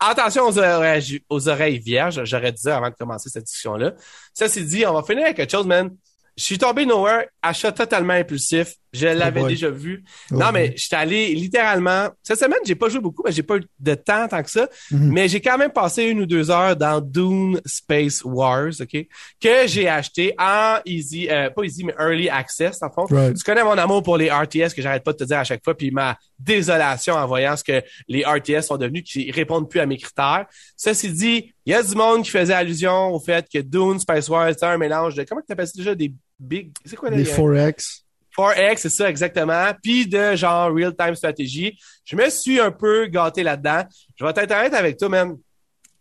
attention 0.00 0.46
aux 0.46 0.58
oreilles, 0.58 1.22
aux 1.28 1.48
oreilles 1.48 1.78
vierges, 1.78 2.24
j'aurais 2.24 2.52
dit 2.52 2.68
avant 2.68 2.90
de 2.90 2.94
commencer 2.94 3.28
cette 3.28 3.44
discussion-là. 3.44 3.94
Ça, 4.34 4.48
c'est 4.48 4.62
dit, 4.62 4.86
on 4.86 4.94
va 4.94 5.02
finir 5.02 5.24
avec 5.24 5.36
quelque 5.36 5.52
chose, 5.52 5.66
man. 5.66 5.90
Je 6.36 6.44
suis 6.44 6.58
tombé 6.58 6.86
nowhere, 6.86 7.26
achat 7.42 7.72
totalement 7.72 8.14
impulsif. 8.14 8.74
Je 8.98 9.06
l'avais 9.08 9.44
déjà 9.44 9.70
vu. 9.70 10.04
Oh, 10.30 10.36
non, 10.36 10.52
mais 10.52 10.74
je 10.76 10.84
suis 10.84 10.96
allé 10.96 11.34
littéralement. 11.34 12.08
Cette 12.22 12.38
semaine, 12.38 12.58
j'ai 12.64 12.74
pas 12.74 12.88
joué 12.88 13.00
beaucoup, 13.00 13.22
mais 13.24 13.32
j'ai 13.32 13.42
pas 13.42 13.56
eu 13.56 13.64
de 13.78 13.94
temps 13.94 14.28
tant 14.28 14.42
que 14.42 14.50
ça. 14.50 14.68
Mhm. 14.90 15.12
Mais 15.12 15.28
j'ai 15.28 15.40
quand 15.40 15.58
même 15.58 15.70
passé 15.70 16.04
une 16.04 16.20
ou 16.20 16.26
deux 16.26 16.50
heures 16.50 16.76
dans 16.76 17.00
Dune 17.00 17.60
Space 17.64 18.22
Wars, 18.24 18.72
OK? 18.80 19.06
Que 19.40 19.66
j'ai 19.66 19.88
acheté 19.88 20.34
en 20.38 20.78
easy, 20.84 21.28
euh, 21.30 21.50
pas 21.50 21.62
easy, 21.62 21.84
mais 21.84 21.94
early 21.98 22.28
access, 22.28 22.82
en 22.82 22.90
fond. 22.90 23.06
Right. 23.10 23.36
Tu 23.36 23.44
connais 23.44 23.64
mon 23.64 23.78
amour 23.78 24.02
pour 24.02 24.16
les 24.16 24.30
RTS 24.30 24.74
que 24.74 24.82
j'arrête 24.82 25.04
pas 25.04 25.12
de 25.12 25.18
te 25.18 25.24
dire 25.24 25.38
à 25.38 25.44
chaque 25.44 25.62
fois, 25.64 25.76
puis 25.76 25.90
ma 25.90 26.16
désolation 26.38 27.14
en 27.14 27.26
voyant 27.26 27.56
ce 27.56 27.64
que 27.64 27.82
les 28.08 28.24
RTS 28.24 28.62
sont 28.62 28.76
devenus, 28.76 29.04
qui 29.04 29.30
répondent 29.30 29.68
plus 29.68 29.80
à 29.80 29.86
mes 29.86 29.96
critères. 29.96 30.46
Ceci 30.76 31.10
dit, 31.10 31.54
il 31.66 31.72
y 31.72 31.74
a 31.74 31.82
du 31.82 31.94
monde 31.94 32.22
qui 32.22 32.30
faisait 32.30 32.54
allusion 32.54 33.12
au 33.12 33.20
fait 33.20 33.46
que 33.52 33.58
Dune 33.58 33.98
Space 33.98 34.28
Wars 34.28 34.48
c'est 34.52 34.64
un 34.64 34.78
mélange 34.78 35.14
de 35.14 35.24
comment 35.24 35.42
tu 35.46 35.52
appelles 35.52 35.66
ça 35.66 35.72
déjà 35.76 35.94
des 35.94 36.12
big, 36.38 36.70
c'est 36.84 36.96
quoi 36.96 37.10
Des 37.10 37.18
les 37.18 37.24
4X. 37.24 38.02
4X, 38.38 38.76
c'est 38.78 38.88
ça 38.90 39.10
exactement, 39.10 39.72
puis 39.82 40.06
de 40.06 40.36
genre 40.36 40.72
real-time 40.72 41.14
stratégie. 41.16 41.76
Je 42.04 42.14
me 42.16 42.30
suis 42.30 42.60
un 42.60 42.70
peu 42.70 43.06
gâté 43.06 43.42
là-dedans. 43.42 43.82
Je 44.16 44.24
vais 44.24 44.30
être 44.30 44.52
honnête 44.52 44.74
avec 44.74 44.96
toi, 44.98 45.08
même. 45.08 45.36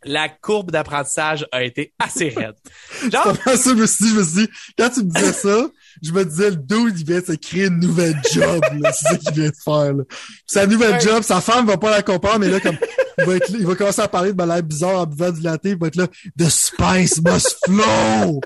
La 0.03 0.29
courbe 0.29 0.69
d'apprentissage 0.69 1.47
a 1.51 1.63
été 1.63 1.91
assez 1.97 2.29
raide. 2.29 2.53
Genre, 3.11 3.35
je 3.47 3.71
me 3.73 3.87
suis 3.87 4.05
dit, 4.05 4.11
je 4.11 4.15
me 4.19 4.23
suis 4.23 4.33
dit, 4.45 4.49
quand 4.77 4.89
tu 4.91 4.99
me 5.03 5.09
disais 5.11 5.33
ça, 5.33 5.67
je 6.03 6.11
me 6.11 6.23
disais, 6.23 6.51
le 6.51 6.55
dude, 6.55 6.99
il 6.99 7.05
vient 7.05 7.19
de 7.19 7.25
se 7.25 7.31
créer 7.33 7.65
une 7.65 7.79
nouvelle 7.79 8.15
job, 8.31 8.63
là. 8.79 8.91
C'est 8.93 9.09
ça 9.09 9.17
qu'il 9.17 9.33
vient 9.33 9.49
de 9.49 9.55
faire, 9.65 9.93
là. 9.93 10.03
Sa 10.45 10.67
nouvelle 10.67 10.93
Ouais. 10.93 10.99
job, 10.99 11.23
sa 11.23 11.41
femme 11.41 11.65
va 11.65 11.77
pas 11.77 11.89
la 11.89 12.03
comprendre, 12.03 12.39
mais 12.39 12.47
là, 12.49 12.59
comme, 12.59 12.77
il 13.17 13.25
va 13.25 13.35
être, 13.37 13.49
il 13.49 13.65
va 13.65 13.73
commencer 13.75 14.01
à 14.01 14.07
parler 14.07 14.33
de 14.33 14.37
malade 14.37 14.67
bizarre 14.67 14.99
en 14.99 15.05
buvant 15.07 15.31
du 15.31 15.41
latte, 15.41 15.61
il 15.63 15.77
va 15.79 15.87
être 15.87 15.95
là, 15.95 16.07
the 16.37 16.47
spice 16.47 17.19
must 17.23 17.57
flow! 17.65 18.39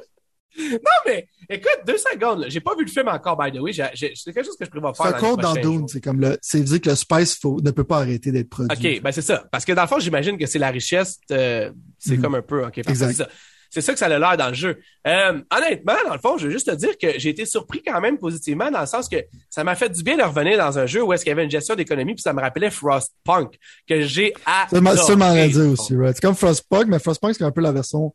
Non 0.59 0.77
mais, 1.05 1.27
écoute, 1.49 1.79
deux 1.85 1.97
secondes. 1.97 2.45
J'ai 2.49 2.59
pas 2.59 2.75
vu 2.75 2.83
le 2.85 2.91
film 2.91 3.07
encore, 3.07 3.37
by 3.37 3.51
the 3.51 3.59
way. 3.61 3.71
C'est 3.73 4.13
quelque 4.33 4.43
chose 4.43 4.57
que 4.57 4.65
je 4.65 4.69
prévois 4.69 4.93
faire 4.93 5.07
les 5.15 5.19
code 5.19 5.39
dans 5.41 5.53
Dune, 5.53 5.87
c'est 5.87 6.01
comme 6.01 6.19
le, 6.19 6.37
c'est 6.41 6.61
dire 6.61 6.81
que 6.81 6.89
le 6.89 6.95
spice 6.95 7.37
faut, 7.39 7.59
ne 7.61 7.71
peut 7.71 7.83
pas 7.85 7.97
arrêter 7.99 8.31
d'être 8.31 8.49
produit. 8.49 8.95
OK, 8.97 9.01
ben 9.01 9.11
c'est 9.11 9.21
ça. 9.21 9.45
Parce 9.51 9.65
que 9.65 9.71
dans 9.73 9.83
le 9.83 9.87
fond, 9.87 9.99
j'imagine 9.99 10.37
que 10.37 10.45
c'est 10.45 10.59
la 10.59 10.69
richesse, 10.71 11.19
euh, 11.31 11.71
c'est 11.97 12.17
Mhm. 12.17 12.21
comme 12.21 12.35
un 12.35 12.41
peu, 12.41 12.65
OK, 12.65 12.77
Exact. 12.79 13.07
c'est 13.07 13.13
ça. 13.23 13.29
C'est 13.73 13.79
ça 13.79 13.93
que 13.93 13.99
ça 13.99 14.07
a 14.07 14.19
l'air 14.19 14.35
dans 14.35 14.49
le 14.49 14.53
jeu. 14.53 14.79
Euh, 15.07 15.41
honnêtement, 15.49 15.93
dans 16.05 16.11
le 16.13 16.19
fond, 16.19 16.37
je 16.37 16.47
veux 16.47 16.51
juste 16.51 16.69
te 16.69 16.75
dire 16.75 16.97
que 17.01 17.17
j'ai 17.17 17.29
été 17.29 17.45
surpris 17.45 17.81
quand 17.81 18.01
même 18.01 18.17
positivement 18.17 18.69
dans 18.69 18.81
le 18.81 18.85
sens 18.85 19.07
que 19.07 19.15
ça 19.49 19.63
m'a 19.63 19.75
fait 19.75 19.87
du 19.87 20.03
bien 20.03 20.17
de 20.17 20.23
revenir 20.23 20.57
dans 20.57 20.77
un 20.77 20.85
jeu 20.85 21.01
où 21.01 21.13
est-ce 21.13 21.23
qu'il 21.23 21.29
y 21.29 21.31
avait 21.31 21.45
une 21.45 21.49
gestion 21.51 21.75
d'économie 21.75 22.13
puis 22.13 22.21
ça 22.21 22.33
me 22.33 22.41
rappelait 22.41 22.69
Frostpunk 22.69 23.57
que 23.87 24.01
j'ai 24.01 24.33
c'est 24.69 24.75
ça, 24.75 24.81
m'en 24.81 24.89
adoré. 25.25 25.47
dire 25.47 25.69
aussi, 25.71 25.95
right? 25.95 26.15
C'est 26.15 26.21
comme 26.21 26.35
Frostpunk, 26.35 26.87
mais 26.87 26.99
Frostpunk, 26.99 27.33
c'est 27.33 27.45
un 27.45 27.51
peu 27.51 27.61
la 27.61 27.71
version 27.71 28.13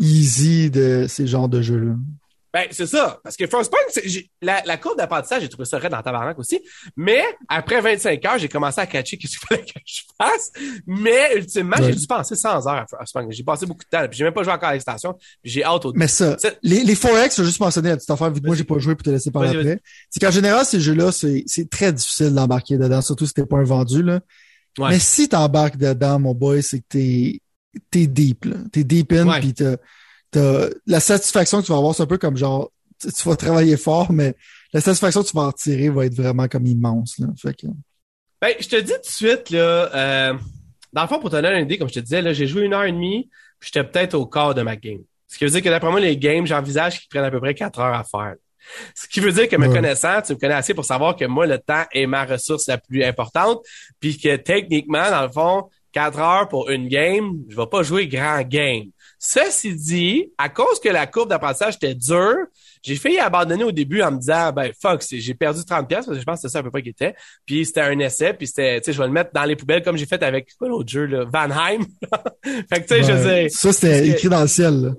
easy 0.00 0.70
de 0.70 1.06
ces 1.08 1.26
genres 1.26 1.48
de 1.48 1.62
jeux-là. 1.62 1.94
Ben, 2.54 2.68
c'est 2.70 2.86
ça. 2.86 3.20
Parce 3.22 3.36
que 3.36 3.46
Frostpunk, 3.46 3.80
j'ai- 4.06 4.30
la, 4.40 4.62
la 4.64 4.78
courbe 4.78 4.96
d'apprentissage, 4.96 5.42
j'ai 5.42 5.48
trouvé 5.50 5.66
ça 5.66 5.76
raide 5.76 5.90
dans 5.92 6.00
tabarnak 6.00 6.38
aussi. 6.38 6.58
Mais, 6.96 7.22
après 7.48 7.82
25 7.82 8.24
heures, 8.24 8.38
j'ai 8.38 8.48
commencé 8.48 8.80
à 8.80 8.86
catcher 8.86 9.18
qu'est-ce 9.18 9.36
qu'il 9.38 9.46
fallait 9.48 9.62
que 9.62 9.72
je 9.84 10.00
fasse. 10.18 10.52
Mais, 10.86 11.36
ultimement, 11.36 11.76
Ouais. 11.78 11.92
j'ai 11.92 11.98
dû 12.00 12.06
passer 12.06 12.34
100 12.34 12.48
heures 12.66 12.68
à 12.68 12.86
Frostpunk. 12.86 13.30
J'ai 13.32 13.42
passé 13.44 13.66
beaucoup 13.66 13.84
de 13.84 13.94
temps. 13.94 14.08
Puis 14.08 14.16
j'ai 14.16 14.24
même 14.24 14.32
pas 14.32 14.42
joué 14.42 14.54
encore 14.54 14.70
à 14.70 14.72
l'extension. 14.72 15.14
J'ai 15.44 15.64
hâte 15.64 15.84
au 15.84 15.92
Mais 15.94 16.08
ça, 16.08 16.34
les, 16.62 16.82
les 16.82 16.94
4X, 16.94 17.36
je 17.36 17.42
vais 17.42 17.48
juste 17.48 17.60
mentionner 17.60 17.90
la 17.90 17.96
petite 17.98 18.10
affaire, 18.10 18.30
vu 18.30 18.40
que 18.40 18.46
moi, 18.46 18.56
j'ai 18.56 18.64
pas 18.64 18.78
joué 18.78 18.94
pour 18.94 19.02
te 19.02 19.10
laisser 19.10 19.30
parler 19.30 19.50
après. 19.50 19.80
C'est 20.08 20.20
qu'en 20.24 20.30
général, 20.32 20.64
ces 20.64 20.80
jeux-là, 20.80 21.12
c'est, 21.12 21.44
c'est 21.46 21.68
très 21.68 21.92
difficile 21.92 22.32
d'embarquer 22.32 22.78
dedans, 22.78 23.02
surtout 23.02 23.26
si 23.26 23.34
t'es 23.34 23.44
pas 23.44 23.58
un 23.58 23.64
vendu, 23.64 24.02
là. 24.02 24.20
Ouais. 24.78 24.90
Mais 24.90 24.98
si 24.98 25.28
t'embarques 25.28 25.76
dedans, 25.76 26.18
mon 26.20 26.32
boy, 26.34 26.62
c'est 26.62 26.78
que 26.80 26.84
t'es, 26.88 27.40
t'es 27.90 28.06
deep, 28.06 28.44
là. 28.46 28.56
T'es 28.72 28.84
deep 28.84 29.12
in, 29.12 29.26
Ouais. 29.28 29.40
pis 29.40 29.54
t'as, 29.54 29.76
t'as, 30.30 30.68
la 30.86 31.00
satisfaction 31.00 31.60
que 31.60 31.66
tu 31.66 31.72
vas 31.72 31.78
avoir, 31.78 31.94
c'est 31.94 32.02
un 32.02 32.06
peu 32.06 32.18
comme 32.18 32.36
genre, 32.36 32.70
tu, 33.00 33.12
tu 33.12 33.28
vas 33.28 33.36
travailler 33.36 33.76
fort, 33.76 34.12
mais 34.12 34.34
la 34.72 34.80
satisfaction 34.80 35.22
que 35.22 35.28
tu 35.28 35.36
vas 35.36 35.44
en 35.44 35.52
tirer 35.52 35.88
va 35.88 36.06
être 36.06 36.14
vraiment 36.14 36.48
comme 36.48 36.66
immense, 36.66 37.18
là. 37.18 37.28
Fait 37.40 37.54
que, 37.54 37.66
Ben, 38.40 38.52
je 38.60 38.68
te 38.68 38.76
dis 38.76 38.92
tout 38.92 39.00
de 39.00 39.06
suite, 39.06 39.50
là, 39.50 39.58
euh, 39.94 40.34
dans 40.92 41.02
le 41.02 41.08
fond, 41.08 41.18
pour 41.20 41.30
te 41.30 41.36
donner 41.36 41.58
une 41.58 41.64
idée, 41.66 41.78
comme 41.78 41.88
je 41.88 41.94
te 41.94 42.00
disais, 42.00 42.22
là, 42.22 42.32
j'ai 42.32 42.46
joué 42.46 42.62
une 42.62 42.74
heure 42.74 42.84
et 42.84 42.92
demie, 42.92 43.28
puis 43.58 43.70
j'étais 43.72 43.86
peut-être 43.88 44.14
au 44.14 44.26
quart 44.26 44.54
de 44.54 44.62
ma 44.62 44.76
game. 44.76 45.00
Ce 45.28 45.38
qui 45.38 45.44
veut 45.44 45.50
dire 45.50 45.62
que 45.62 45.68
d'après 45.68 45.90
moi, 45.90 46.00
les 46.00 46.16
games, 46.16 46.46
j'envisage 46.46 47.00
qu'ils 47.00 47.08
prennent 47.08 47.24
à 47.24 47.30
peu 47.30 47.40
près 47.40 47.54
4 47.54 47.80
heures 47.80 47.94
à 47.94 48.04
faire. 48.04 48.34
Ce 48.94 49.06
qui 49.06 49.20
veut 49.20 49.32
dire 49.32 49.48
que 49.48 49.56
me 49.56 49.68
connaissant, 49.68 50.20
tu 50.22 50.32
me 50.34 50.38
connais 50.38 50.54
assez 50.54 50.74
pour 50.74 50.84
savoir 50.84 51.14
que 51.16 51.24
moi, 51.24 51.46
le 51.46 51.58
temps 51.58 51.84
est 51.92 52.06
ma 52.06 52.24
ressource 52.24 52.66
la 52.66 52.78
plus 52.78 53.04
importante, 53.04 53.60
puis 54.00 54.18
que 54.18 54.34
techniquement, 54.36 55.08
dans 55.10 55.22
le 55.22 55.30
fond, 55.30 55.68
4 55.96 56.18
heures 56.18 56.48
pour 56.48 56.68
une 56.68 56.88
game, 56.88 57.38
je 57.48 57.56
vais 57.56 57.66
pas 57.66 57.82
jouer 57.82 58.06
grand 58.06 58.42
game. 58.42 58.90
Ceci 59.18 59.74
dit, 59.74 60.30
à 60.36 60.50
cause 60.50 60.78
que 60.78 60.90
la 60.90 61.06
courbe 61.06 61.30
d'apprentissage 61.30 61.76
était 61.76 61.94
dure, 61.94 62.36
j'ai 62.82 62.96
failli 62.96 63.18
abandonner 63.18 63.64
au 63.64 63.72
début 63.72 64.02
en 64.02 64.10
me 64.10 64.18
disant, 64.18 64.52
ben, 64.52 64.72
fuck, 64.78 65.02
j'ai 65.10 65.32
perdu 65.32 65.64
30 65.64 65.88
pièces 65.88 66.04
parce 66.04 66.18
que 66.18 66.20
je 66.20 66.26
pense 66.26 66.34
que 66.34 66.40
c'était 66.42 66.52
ça 66.52 66.58
à 66.58 66.62
peu 66.62 66.70
près 66.70 66.82
qui 66.82 66.90
était. 66.90 67.14
Puis 67.46 67.64
c'était 67.64 67.80
un 67.80 67.98
essai, 67.98 68.34
puis 68.34 68.46
c'était, 68.46 68.78
tu 68.82 68.84
sais, 68.84 68.92
je 68.92 68.98
vais 68.98 69.06
le 69.06 69.12
mettre 69.14 69.30
dans 69.32 69.44
les 69.44 69.56
poubelles 69.56 69.82
comme 69.82 69.96
j'ai 69.96 70.04
fait 70.04 70.22
avec, 70.22 70.50
quoi 70.58 70.68
l'autre 70.68 70.90
jeu, 70.90 71.06
là, 71.06 71.24
Vanheim. 71.24 71.86
fait 72.44 72.82
que, 72.82 72.86
tu 72.86 72.88
sais, 72.88 73.02
je 73.02 73.22
sais. 73.22 73.48
Ça, 73.48 73.72
c'était 73.72 74.06
écrit 74.06 74.28
dans 74.28 74.42
le 74.42 74.48
ciel, 74.48 74.74
là. 74.74 74.90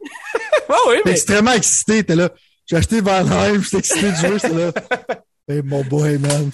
oui, 0.88 0.96
mais... 1.06 1.12
extrêmement 1.12 1.54
excité, 1.54 2.04
t'es 2.04 2.16
là. 2.16 2.30
J'ai 2.66 2.76
acheté 2.76 3.02
Valheim, 3.02 3.62
j'étais 3.62 3.78
excité 3.78 4.10
du 4.10 4.18
jeu, 4.18 4.40
c'est 4.40 4.54
là. 4.54 4.72
Hey, 5.50 5.62
mon 5.64 5.82
boy, 5.84 6.18
man. 6.18 6.52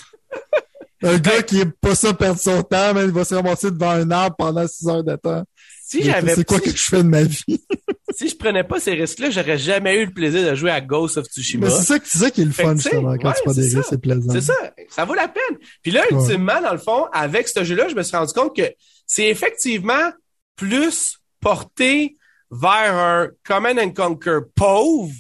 Un 1.04 1.18
gars 1.18 1.44
qui 1.44 1.60
est 1.60 1.72
pas 1.82 1.96
ça 1.96 2.14
perdre 2.14 2.40
son 2.40 2.64
temps, 2.64 2.94
mais 2.94 3.04
il 3.04 3.12
va 3.12 3.26
se 3.26 3.36
ramasser 3.36 3.72
devant 3.72 3.92
un 3.92 4.10
arbre 4.10 4.36
pendant 4.38 4.66
six 4.68 4.88
heures 4.88 5.04
de 5.04 5.16
temps. 5.16 5.44
Si 5.86 6.02
j'avais 6.02 6.34
C'est 6.34 6.46
quoi 6.46 6.60
que 6.60 6.70
je 6.70 6.84
fais 6.84 7.04
de 7.04 7.10
ma 7.10 7.24
vie? 7.24 7.44
si 8.16 8.30
je 8.30 8.36
prenais 8.36 8.64
pas 8.64 8.80
ces 8.80 8.94
risques-là, 8.94 9.30
j'aurais 9.30 9.58
jamais 9.58 10.02
eu 10.02 10.06
le 10.06 10.12
plaisir 10.12 10.50
de 10.50 10.56
jouer 10.56 10.72
à 10.72 10.80
Ghost 10.82 11.18
of 11.18 11.28
Tsushima. 11.28 11.68
Mais 11.68 11.72
c'est 11.72 12.06
ça, 12.06 12.32
qui 12.32 12.42
est 12.42 12.46
le 12.46 12.52
fun, 12.52 12.76
justement, 12.76 13.16
quand 13.18 13.32
tu 13.34 13.44
prends 13.44 13.54
des 13.54 13.62
risques, 13.62 13.88
c'est 13.90 14.02
plaisant. 14.02 14.32
C'est 14.32 14.42
ça. 14.42 14.74
Ça 14.90 15.06
vaut 15.06 15.14
la 15.14 15.28
peine. 15.28 15.58
Puis 15.82 15.92
là, 15.92 16.04
ultimement, 16.10 16.62
dans 16.62 16.72
le 16.72 16.80
fond, 16.80 17.06
avec 17.12 17.48
ce 17.48 17.64
jeu-là, 17.64 17.90
je 17.90 17.96
me 17.96 18.04
suis 18.04 18.16
rendu 18.16 18.34
compte 18.34 18.56
que 18.56 18.74
c'est 19.06 19.28
effectivement 19.28 20.12
plus 20.56 21.20
porté 21.42 22.16
vers 22.50 22.96
un 22.96 23.30
Command 23.44 23.78
and 23.78 23.92
Conquer 23.92 24.40
pauvre 24.56 25.12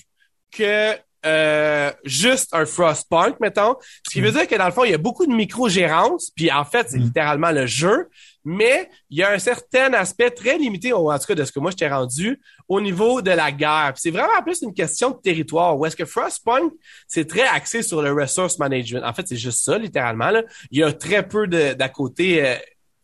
que 0.51 0.93
euh, 1.25 1.91
juste 2.03 2.53
un 2.53 2.65
Frostpunk, 2.65 3.39
mettons. 3.39 3.75
Ce 4.07 4.13
qui 4.13 4.21
veut 4.21 4.31
mm. 4.31 4.33
dire 4.33 4.47
que 4.47 4.55
dans 4.55 4.65
le 4.65 4.71
fond, 4.71 4.83
il 4.83 4.91
y 4.91 4.93
a 4.93 4.97
beaucoup 4.97 5.25
de 5.25 5.33
micro-gérance, 5.33 6.31
puis 6.35 6.51
en 6.51 6.65
fait, 6.65 6.89
c'est 6.89 6.97
mm. 6.97 7.03
littéralement 7.03 7.51
le 7.51 7.65
jeu, 7.65 8.09
mais 8.45 8.89
il 9.09 9.19
y 9.19 9.23
a 9.23 9.31
un 9.31 9.39
certain 9.39 9.93
aspect 9.93 10.29
très 10.31 10.57
limité, 10.57 10.91
en 10.91 11.17
tout 11.17 11.25
cas 11.25 11.35
de 11.35 11.45
ce 11.45 11.51
que 11.51 11.59
moi 11.59 11.71
je 11.71 11.77
t'ai 11.77 11.87
rendu, 11.87 12.41
au 12.67 12.81
niveau 12.81 13.21
de 13.21 13.31
la 13.31 13.51
guerre. 13.51 13.93
C'est 13.95 14.11
vraiment 14.11 14.41
plus 14.43 14.61
une 14.61 14.73
question 14.73 15.11
de 15.11 15.17
territoire. 15.21 15.77
Où 15.77 15.85
est-ce 15.85 15.95
que 15.95 16.05
Frostpunk, 16.05 16.73
c'est 17.07 17.27
très 17.27 17.47
axé 17.47 17.83
sur 17.83 18.01
le 18.01 18.11
resource 18.11 18.59
management. 18.59 19.03
En 19.05 19.13
fait, 19.13 19.27
c'est 19.27 19.37
juste 19.37 19.63
ça, 19.63 19.77
littéralement. 19.77 20.29
Là. 20.29 20.43
Il 20.71 20.79
y 20.79 20.83
a 20.83 20.91
très 20.91 21.27
peu 21.27 21.47
d'à 21.47 21.89
côté 21.89 22.45
euh, 22.45 22.55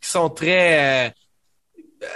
qui 0.01 0.09
sont 0.09 0.29
très... 0.29 1.07
Euh, 1.07 2.07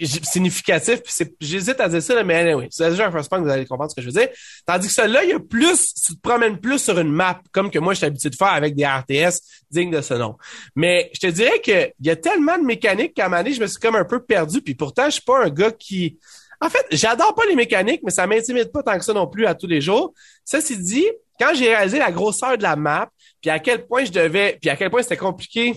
significatif. 0.00 1.00
J'hésite 1.40 1.80
à 1.80 1.88
dire 1.88 2.02
ça, 2.02 2.22
mais 2.22 2.34
anyway, 2.34 2.68
c'est 2.70 2.90
déjà 2.90 3.06
un 3.06 3.12
first 3.12 3.28
point, 3.28 3.40
vous 3.40 3.48
allez 3.48 3.66
comprendre 3.66 3.90
ce 3.90 3.96
que 3.96 4.02
je 4.02 4.06
veux 4.06 4.12
dire. 4.12 4.28
Tandis 4.66 4.88
que 4.88 4.92
celui-là, 4.92 5.24
il 5.24 5.30
y 5.30 5.32
a 5.32 5.40
plus, 5.40 5.94
tu 5.94 6.14
te 6.14 6.20
promènes 6.20 6.58
plus 6.58 6.78
sur 6.78 6.98
une 6.98 7.10
map, 7.10 7.40
comme 7.52 7.70
que 7.70 7.78
moi, 7.78 7.94
je 7.94 7.98
suis 7.98 8.06
habitué 8.06 8.30
de 8.30 8.36
faire 8.36 8.52
avec 8.52 8.74
des 8.74 8.84
RTS 8.84 9.40
dignes 9.70 9.90
de 9.90 10.00
ce 10.00 10.14
nom. 10.14 10.36
Mais 10.76 11.10
je 11.14 11.20
te 11.20 11.26
dirais 11.26 11.60
qu'il 11.60 11.92
y 12.00 12.10
a 12.10 12.16
tellement 12.16 12.58
de 12.58 12.64
mécaniques 12.64 13.14
qu'à 13.14 13.26
un 13.26 13.28
moment 13.28 13.42
donné, 13.42 13.54
je 13.54 13.60
me 13.60 13.66
suis 13.66 13.78
comme 13.78 13.96
un 13.96 14.04
peu 14.04 14.22
perdu. 14.22 14.60
Puis 14.60 14.74
pourtant, 14.74 15.06
je 15.06 15.12
suis 15.12 15.22
pas 15.22 15.44
un 15.44 15.50
gars 15.50 15.72
qui... 15.72 16.18
En 16.60 16.70
fait, 16.70 16.86
j'adore 16.92 17.34
pas 17.34 17.44
les 17.46 17.56
mécaniques, 17.56 18.00
mais 18.04 18.10
ça 18.10 18.26
m'intimide 18.26 18.72
pas 18.72 18.82
tant 18.82 18.96
que 18.96 19.04
ça 19.04 19.12
non 19.12 19.26
plus 19.26 19.46
à 19.46 19.54
tous 19.54 19.66
les 19.66 19.80
jours. 19.80 20.14
Ça, 20.44 20.60
c'est 20.60 20.76
dit, 20.76 21.06
quand 21.38 21.52
j'ai 21.54 21.68
réalisé 21.68 21.98
la 21.98 22.12
grosseur 22.12 22.56
de 22.56 22.62
la 22.62 22.76
map, 22.76 23.10
puis 23.40 23.50
à 23.50 23.58
quel 23.58 23.86
point 23.86 24.04
je 24.04 24.12
devais, 24.12 24.56
puis 24.60 24.70
à 24.70 24.76
quel 24.76 24.90
point 24.90 25.02
c'était 25.02 25.16
compliqué 25.16 25.74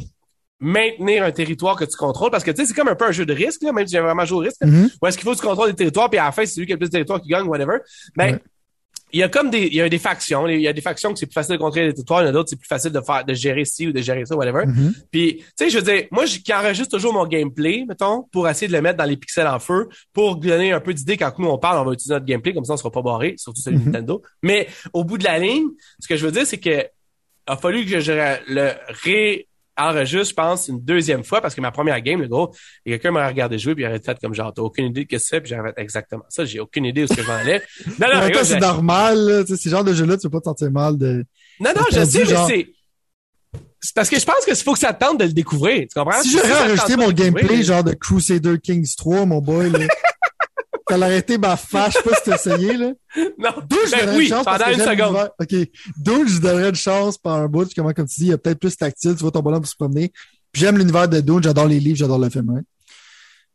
maintenir 0.60 1.24
un 1.24 1.32
territoire 1.32 1.76
que 1.76 1.86
tu 1.86 1.96
contrôles 1.96 2.32
parce 2.32 2.44
que 2.44 2.52
tu 2.52 2.62
sais 2.62 2.68
c'est 2.68 2.74
comme 2.74 2.88
un 2.88 2.96
peu 2.96 3.06
un 3.06 3.12
jeu 3.12 3.26
de 3.26 3.34
risque 3.34 3.62
là, 3.62 3.72
même 3.72 3.86
si 3.86 3.94
j'ai 3.94 4.02
vraiment 4.02 4.26
joué 4.26 4.38
au 4.38 4.42
risque 4.42 4.62
mm-hmm. 4.62 4.98
ou 5.02 5.08
est-ce 5.08 5.18
qu'il 5.18 5.26
faut 5.26 5.34
que 5.34 5.40
tu 5.40 5.46
contrôles 5.46 5.70
des 5.70 5.76
territoires 5.76 6.10
puis 6.10 6.20
à 6.20 6.26
la 6.26 6.32
fin 6.32 6.46
c'est 6.46 6.54
celui 6.54 6.66
qui 6.66 6.74
a 6.74 6.76
le 6.76 6.80
plus 6.80 6.88
de 6.88 6.94
territoires 6.94 7.22
qui 7.22 7.30
gagne 7.30 7.46
whatever 7.46 7.78
mais 8.16 8.40
il 9.14 9.20
y 9.20 9.24
a 9.24 9.30
comme 9.30 9.52
des 9.52 9.68
il 9.68 9.76
y 9.76 9.82
a 9.82 9.88
des 9.88 10.00
factions 10.00 10.48
il 10.48 10.60
y 10.60 10.68
a 10.68 10.74
des 10.74 10.82
factions 10.82 11.14
que 11.14 11.20
c'est 11.20 11.28
plus 11.28 11.34
facile 11.34 11.54
de 11.54 11.60
contrôler 11.60 11.86
les 11.86 11.94
territoires 11.94 12.22
il 12.22 12.26
y 12.26 12.28
en 12.28 12.30
a 12.30 12.34
d'autres 12.34 12.50
c'est 12.50 12.56
plus 12.56 12.68
facile 12.68 12.92
de 12.92 13.02
faire 13.02 13.24
de 13.24 13.34
gérer 13.36 13.66
ci 13.66 13.88
ou 13.88 13.92
de 13.92 14.02
gérer 14.02 14.26
ça 14.26 14.36
whatever 14.36 14.66
mm-hmm. 14.66 14.94
puis 15.12 15.38
tu 15.38 15.46
sais 15.56 15.70
je 15.70 15.78
veux 15.78 15.84
dire 15.84 16.08
moi 16.10 16.26
qui 16.26 16.54
enregistre 16.54 16.98
toujours 16.98 17.14
mon 17.14 17.28
gameplay 17.28 17.86
mettons 17.88 18.24
pour 18.32 18.50
essayer 18.50 18.68
de 18.68 18.74
le 18.74 18.82
mettre 18.82 18.98
dans 18.98 19.06
les 19.06 19.16
pixels 19.16 19.48
en 19.48 19.60
feu 19.60 19.88
pour 20.12 20.38
donner 20.38 20.72
un 20.72 20.80
peu 20.80 20.94
d'idée 20.94 21.18
quand 21.18 21.38
nous 21.38 21.50
on 21.50 21.60
parle 21.60 21.78
on 21.78 21.86
va 21.86 21.94
utiliser 21.94 22.16
notre 22.16 22.26
gameplay 22.26 22.54
comme 22.54 22.66
ça 22.66 22.74
on 22.74 22.78
sera 22.78 22.92
pas 22.92 23.04
barré 23.04 23.36
surtout 23.38 23.62
celui 23.62 23.78
de 23.78 23.84
mm-hmm. 23.84 23.86
Nintendo 23.86 24.24
mais 24.42 24.68
au 24.92 25.04
bout 25.04 25.20
de 25.20 25.24
la 25.24 25.38
ligne 25.38 25.68
ce 26.00 26.08
que 26.08 26.18
je 26.18 26.26
veux 26.26 26.32
dire 26.32 26.48
c'est 26.48 26.60
que 26.60 26.88
a 27.50 27.56
fallu 27.56 27.86
que 27.86 28.00
je 28.02 28.12
le 28.12 28.72
ré 29.04 29.47
enregistre, 29.78 30.30
je 30.30 30.34
pense, 30.34 30.68
une 30.68 30.82
deuxième 30.82 31.24
fois 31.24 31.42
parce 31.42 31.56
que 31.56 31.62
ma 31.62 31.72
première 31.72 32.02
game, 32.02 32.22
le 32.22 32.28
gros, 32.28 32.54
et 32.86 32.92
quelqu'un 32.92 33.12
m'a 33.12 33.28
regardé 33.28 33.58
jouer 33.58 33.76
puis 33.76 33.84
il 33.84 33.88
aurait 33.88 34.00
fait 34.00 34.18
comme 34.20 34.34
genre, 34.34 34.54
t'as 34.54 34.62
aucune 34.62 34.88
idée 34.88 35.06
de 35.06 35.10
ce 35.12 35.16
que 35.18 35.24
c'est 35.24 35.42
puis 35.42 35.54
j'aurais 35.56 35.74
fait 35.74 35.82
exactement 35.82 36.26
ça. 36.30 36.46
J'ai 36.46 36.60
aucune 36.60 36.86
idée 36.86 37.04
où 37.04 37.08
ce 37.08 37.14
que 37.14 37.24
j'en 37.24 37.34
allais. 37.34 37.62
Non, 38.00 38.08
non, 38.14 38.28
mais 38.28 38.44
c'est 38.44 38.60
normal, 38.60 39.44
tu 39.48 39.56
sais, 39.56 39.64
ce 39.64 39.70
genre 39.70 39.84
de 39.84 39.94
jeu-là, 39.94 40.18
tu 40.18 40.30
peux 40.30 40.40
pas 40.40 40.40
te 40.40 40.46
sentir 40.46 40.72
mal 40.72 40.98
de. 40.98 41.26
Non, 41.60 41.72
non, 41.76 41.84
je 41.92 42.04
sais, 42.04 42.24
mais 42.26 42.36
c'est. 42.48 42.68
C'est 43.80 43.94
parce 43.96 44.10
que 44.10 44.20
je 44.20 44.26
pense 44.26 44.44
qu'il 44.44 44.56
faut 44.56 44.74
que 44.74 44.80
ça 44.80 44.94
tente 44.94 45.20
de 45.20 45.26
le 45.26 45.34
découvrir. 45.34 45.82
Tu 45.82 46.00
comprends? 46.00 46.22
Si 46.22 46.32
j'aurais 46.32 46.66
enregistré 46.66 46.98
mon 46.98 47.12
gameplay, 47.12 47.64
genre 47.64 47.84
de 47.84 47.94
Crusader 47.94 48.60
Kings 48.60 48.96
3, 48.98 49.26
mon 49.26 49.40
boy, 49.40 49.70
là. 49.70 49.80
T'as 50.88 51.02
arrêté 51.02 51.38
ma 51.38 51.58
fâche, 51.58 51.94
je 51.94 51.98
sais 51.98 52.04
pas 52.04 52.16
si 52.16 52.22
t'as 52.26 52.36
essayé, 52.36 52.78
là. 52.78 52.92
Non. 53.38 53.50
D'où 53.70 53.78
je 53.86 53.92
ben 53.92 54.16
oui, 54.16 54.24
une 54.24 54.30
chance 54.30 54.46
pendant 54.46 54.68
une 54.68 54.80
seconde. 54.80 55.30
OK. 55.40 55.70
D'où 55.98 56.28
je 56.28 56.40
donnerais 56.40 56.70
une 56.70 56.76
chance 56.76 57.18
par 57.18 57.36
un 57.36 57.48
bout, 57.48 57.70
comment, 57.76 57.92
comme 57.94 58.08
tu 58.08 58.20
dis, 58.20 58.26
il 58.28 58.30
y 58.30 58.34
a 58.34 58.38
peut-être 58.38 58.60
plus 58.60 58.76
tactile, 58.76 59.16
tu 59.16 59.22
vois 59.22 59.32
ton 59.32 59.42
bonhomme 59.42 59.62
pour 59.62 59.70
se 59.70 59.76
promener. 59.76 60.12
Puis 60.52 60.62
j'aime 60.62 60.78
l'univers 60.78 61.10
de 61.10 61.20
Dune, 61.20 61.44
j'adore 61.44 61.68
les 61.68 61.80
livres, 61.80 61.98
j'adore 61.98 62.20
le 62.20 62.30
film, 62.30 62.50
hein. 62.58 62.62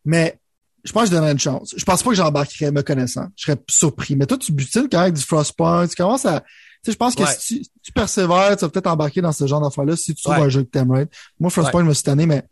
Mais, 0.05 0.39
je 0.85 0.93
pense 0.93 1.05
que 1.05 1.11
je 1.11 1.13
donnerais 1.13 1.33
une 1.33 1.39
chance. 1.39 1.75
Je 1.77 1.85
pense 1.85 2.03
pas 2.03 2.11
que 2.11 2.17
j'embarquerais 2.17 2.73
me 2.73 2.83
connaissant. 2.83 3.29
Je 3.37 3.45
serais 3.45 3.59
surpris. 3.69 4.17
Mais 4.17 4.27
toi, 4.27 4.37
tu 4.37 4.53
butines 4.53 4.89
quand 4.91 4.99
même 4.99 5.05
avec 5.05 5.15
du 5.15 5.23
Frostpoint, 5.23 5.87
tu 5.87 5.95
commences 5.95 6.27
à, 6.27 6.41
tu 6.41 6.47
sais, 6.87 6.93
je 6.93 6.97
pense 6.97 7.15
que 7.15 7.23
si 7.39 7.71
tu, 7.83 7.93
persévères, 7.93 8.57
tu 8.57 8.65
vas 8.65 8.69
peut-être 8.69 8.89
embarquer 8.89 9.21
dans 9.21 9.31
ce 9.31 9.47
genre 9.47 9.61
d'affaires-là 9.61 9.95
si 9.95 10.15
tu 10.15 10.23
trouves 10.23 10.35
un 10.35 10.49
jeu 10.49 10.65
que 10.65 10.69
t'aimes, 10.69 10.91
right? 10.91 11.09
Moi, 11.39 11.51
Frostpoint 11.51 11.85
me 11.85 11.95
suis 11.95 12.03
tanné, 12.03 12.27
mais 12.27 12.43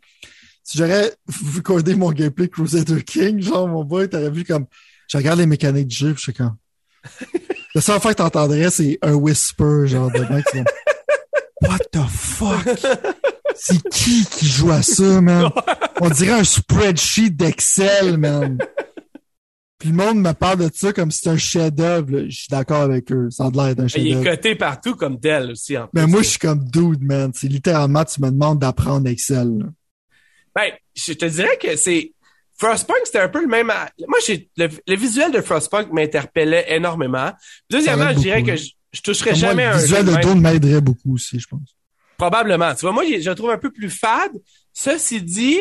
si 0.71 0.77
j'aurais 0.77 1.11
recordé 1.53 1.95
mon 1.95 2.13
gameplay 2.13 2.47
Crusader 2.47 3.03
King, 3.03 3.41
genre, 3.41 3.67
mon 3.67 3.83
boy, 3.83 4.07
t'aurais 4.07 4.29
vu 4.29 4.45
comme, 4.45 4.67
je 5.09 5.17
regarde 5.17 5.39
les 5.39 5.45
mécaniques 5.45 5.89
du 5.89 5.95
jeu, 5.97 6.13
je 6.15 6.21
suis 6.21 6.33
comme, 6.33 6.55
la 7.75 7.81
seule 7.81 7.99
fois 7.99 8.13
que 8.13 8.19
t'entendrais, 8.19 8.69
c'est 8.69 8.97
un 9.01 9.13
whisper, 9.13 9.87
genre, 9.87 10.09
de 10.09 10.19
mec, 10.33 10.45
What 11.61 11.79
the 11.91 12.07
fuck? 12.09 12.69
C'est 13.55 13.87
qui 13.89 14.25
qui 14.25 14.47
joue 14.47 14.71
à 14.71 14.81
ça, 14.81 15.19
man? 15.21 15.51
On 15.99 16.09
dirait 16.09 16.39
un 16.39 16.43
spreadsheet 16.43 17.31
d'Excel, 17.31 18.17
man. 18.17 18.57
Puis 19.77 19.89
le 19.89 19.95
monde 19.95 20.19
me 20.19 20.31
parle 20.31 20.59
de 20.59 20.69
ça 20.73 20.91
comme 20.93 21.11
si 21.11 21.17
c'était 21.17 21.29
un 21.31 21.37
chef-d'œuvre. 21.37 22.25
Je 22.29 22.35
suis 22.35 22.47
d'accord 22.49 22.81
avec 22.81 23.11
eux. 23.11 23.27
Ça 23.29 23.45
a 23.45 23.51
l'air 23.51 23.75
d'un 23.75 23.87
chef-d'œuvre. 23.87 24.21
Il 24.21 24.27
est 24.27 24.31
coté 24.31 24.55
partout 24.55 24.95
comme 24.95 25.19
tel 25.19 25.51
aussi. 25.51 25.77
En 25.77 25.87
Mais 25.93 26.07
moi, 26.07 26.23
je 26.23 26.29
suis 26.29 26.39
comme 26.39 26.63
dude, 26.63 27.03
man. 27.03 27.31
C'est 27.35 27.47
littéralement, 27.47 28.03
tu 28.05 28.21
me 28.21 28.31
demandes 28.31 28.57
d'apprendre 28.57 29.07
Excel. 29.07 29.71
Ben, 30.55 30.71
je 30.95 31.13
te 31.13 31.25
dirais 31.25 31.57
que 31.57 31.75
c'est 31.75 32.13
Frostpunk, 32.57 32.99
c'était 33.05 33.19
un 33.19 33.29
peu 33.29 33.41
le 33.41 33.47
même. 33.47 33.67
Moi, 34.07 34.19
j'ai 34.25 34.49
le, 34.57 34.95
visuel 34.95 35.31
de 35.31 35.41
Frostpunk 35.41 35.91
m'interpellait 35.91 36.65
énormément. 36.75 37.31
Deuxièmement, 37.69 38.09
je 38.09 38.19
dirais 38.19 38.43
que 38.43 38.55
je, 38.55 38.69
je 38.91 39.01
toucherais 39.01 39.35
jamais 39.35 39.63
un. 39.63 39.73
Le 39.73 39.81
visuel 39.81 40.05
de 40.05 40.15
Dawn 40.15 40.39
m'aiderait 40.39 40.81
beaucoup 40.81 41.15
aussi, 41.15 41.39
je 41.39 41.47
pense. 41.47 41.75
Probablement. 42.17 42.75
Tu 42.75 42.81
vois, 42.81 42.91
moi, 42.91 43.03
je 43.05 43.27
le 43.27 43.35
trouve 43.35 43.49
un 43.49 43.57
peu 43.57 43.71
plus 43.71 43.89
fade. 43.89 44.33
Ceci 44.73 45.21
dit, 45.21 45.59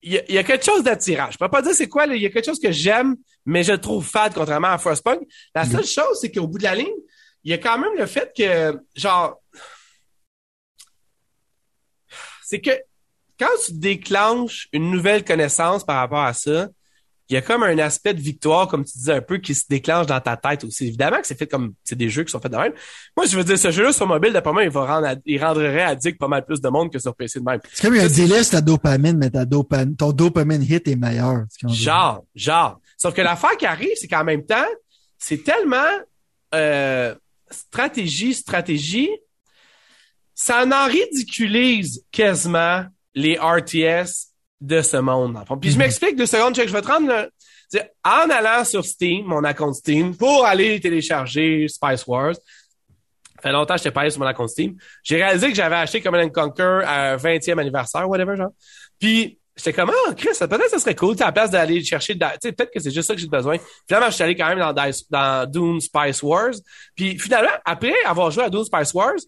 il 0.00 0.12
y, 0.12 0.38
a, 0.38 0.42
quelque 0.42 0.64
chose 0.64 0.82
d'attirant. 0.82 1.30
Je 1.30 1.38
peux 1.38 1.48
pas 1.48 1.62
dire 1.62 1.74
c'est 1.74 1.88
quoi, 1.88 2.06
il 2.06 2.20
y 2.20 2.26
a 2.26 2.30
quelque 2.30 2.46
chose 2.46 2.58
que 2.58 2.72
j'aime, 2.72 3.16
mais 3.44 3.62
je 3.62 3.72
le 3.72 3.78
trouve 3.78 4.04
fade 4.04 4.32
contrairement 4.34 4.68
à 4.68 4.78
Frostpunk. 4.78 5.20
La 5.54 5.64
seule 5.64 5.84
chose, 5.84 6.18
c'est 6.20 6.32
qu'au 6.32 6.48
bout 6.48 6.58
de 6.58 6.64
la 6.64 6.74
ligne, 6.74 6.88
il 7.44 7.50
y 7.50 7.54
a 7.54 7.58
quand 7.58 7.78
même 7.78 7.92
le 7.96 8.06
fait 8.06 8.32
que, 8.36 8.80
genre, 8.96 9.36
c'est 12.42 12.60
que 12.60 12.70
quand 13.42 13.64
tu 13.66 13.72
déclenches 13.72 14.68
une 14.72 14.90
nouvelle 14.90 15.24
connaissance 15.24 15.84
par 15.84 15.96
rapport 15.96 16.22
à 16.22 16.32
ça, 16.32 16.68
il 17.28 17.34
y 17.34 17.36
a 17.36 17.42
comme 17.42 17.62
un 17.62 17.78
aspect 17.78 18.14
de 18.14 18.20
victoire, 18.20 18.68
comme 18.68 18.84
tu 18.84 18.92
disais 18.98 19.14
un 19.14 19.20
peu, 19.20 19.38
qui 19.38 19.54
se 19.54 19.64
déclenche 19.68 20.06
dans 20.06 20.20
ta 20.20 20.36
tête 20.36 20.64
aussi. 20.64 20.88
Évidemment 20.88 21.20
que 21.20 21.26
c'est 21.26 21.38
fait 21.38 21.46
comme 21.46 21.72
c'est 21.82 21.96
des 21.96 22.08
jeux 22.08 22.24
qui 22.24 22.30
sont 22.30 22.40
faits 22.40 22.52
de 22.52 22.56
même. 22.56 22.72
Moi, 23.16 23.26
je 23.26 23.36
veux 23.36 23.42
dire, 23.42 23.58
ce 23.58 23.70
jeu-là 23.70 23.92
sur 23.92 24.06
mobile, 24.06 24.32
d'après 24.32 24.52
moi, 24.52 24.62
il 24.62 24.70
va 24.70 24.84
rendre, 24.84 25.16
il 25.24 25.42
rendrait 25.42 25.82
addict 25.82 26.18
pas 26.18 26.28
mal 26.28 26.44
plus 26.44 26.60
de 26.60 26.68
monde 26.68 26.92
que 26.92 26.98
sur 26.98 27.16
PC 27.16 27.40
de 27.40 27.44
même. 27.44 27.58
C'est 27.72 27.88
comme 27.88 27.98
un 27.98 28.06
délai 28.06 28.44
ta 28.44 28.60
dopamine, 28.60 29.16
mais 29.16 29.30
ta 29.30 29.44
dopamine, 29.44 29.96
ton 29.96 30.12
dopamine 30.12 30.62
hit 30.62 30.86
est 30.86 30.96
meilleur. 30.96 31.44
Genre, 31.66 32.22
genre. 32.34 32.80
Sauf 32.96 33.14
que 33.14 33.22
l'affaire 33.22 33.56
qui 33.56 33.66
arrive, 33.66 33.92
c'est 33.96 34.08
qu'en 34.08 34.24
même 34.24 34.44
temps, 34.44 34.68
c'est 35.18 35.42
tellement 35.42 35.78
euh, 36.54 37.14
stratégie, 37.50 38.34
stratégie, 38.34 39.10
ça 40.34 40.64
en 40.66 40.86
ridiculise 40.86 42.04
quasiment 42.12 42.84
les 43.14 43.36
RTS 43.36 44.32
de 44.60 44.80
ce 44.80 44.96
monde. 44.96 45.38
Puis 45.60 45.70
je 45.70 45.76
mhm. 45.76 45.82
m'explique 45.82 46.16
deux 46.16 46.26
secondes, 46.26 46.54
check, 46.54 46.68
je 46.68 46.72
vais 46.72 46.82
te 46.82 46.88
rendre 46.88 47.08
le... 47.08 47.30
En 48.04 48.28
allant 48.28 48.64
sur 48.64 48.84
Steam, 48.84 49.24
mon 49.24 49.42
compte 49.54 49.76
Steam, 49.76 50.14
pour 50.14 50.44
aller 50.44 50.78
télécharger 50.78 51.66
Spice 51.68 52.06
Wars, 52.06 52.34
ça 52.34 53.42
fait 53.42 53.52
longtemps 53.52 53.76
que 53.76 53.82
je 53.82 53.88
pas 53.88 54.02
allé 54.02 54.10
sur 54.10 54.20
mon 54.20 54.32
compte 54.34 54.50
Steam, 54.50 54.76
j'ai 55.02 55.16
réalisé 55.16 55.48
que 55.48 55.54
j'avais 55.54 55.76
acheté 55.76 56.02
Command 56.02 56.30
Conquer 56.30 56.82
à 56.84 57.14
un 57.14 57.16
20e 57.16 57.58
anniversaire, 57.58 58.08
whatever, 58.08 58.36
genre. 58.36 58.52
Puis 59.00 59.38
j'étais 59.56 59.72
comme, 59.72 59.90
ah, 59.90 60.14
Chris, 60.14 60.36
peut-être 60.38 60.64
que 60.64 60.70
ça 60.70 60.78
serait 60.78 60.94
cool, 60.94 61.16
à 61.20 61.26
la 61.26 61.32
place 61.32 61.50
d'aller 61.50 61.82
chercher, 61.82 62.18
tu 62.18 62.26
sais, 62.42 62.52
peut-être 62.52 62.72
que 62.72 62.80
c'est 62.80 62.90
juste 62.90 63.08
ça 63.08 63.14
que 63.14 63.20
j'ai 63.20 63.26
besoin. 63.26 63.56
Finalement, 63.86 64.10
je 64.10 64.14
suis 64.14 64.24
allé 64.24 64.36
quand 64.36 64.48
même 64.48 64.58
dans, 64.58 64.90
dans 65.10 65.50
Doom 65.50 65.80
Spice 65.80 66.22
Wars. 66.22 66.54
Puis 66.94 67.18
finalement, 67.18 67.50
après 67.64 67.94
avoir 68.04 68.30
joué 68.30 68.44
à 68.44 68.50
Doom 68.50 68.64
Spice 68.64 68.92
Wars, 68.94 69.18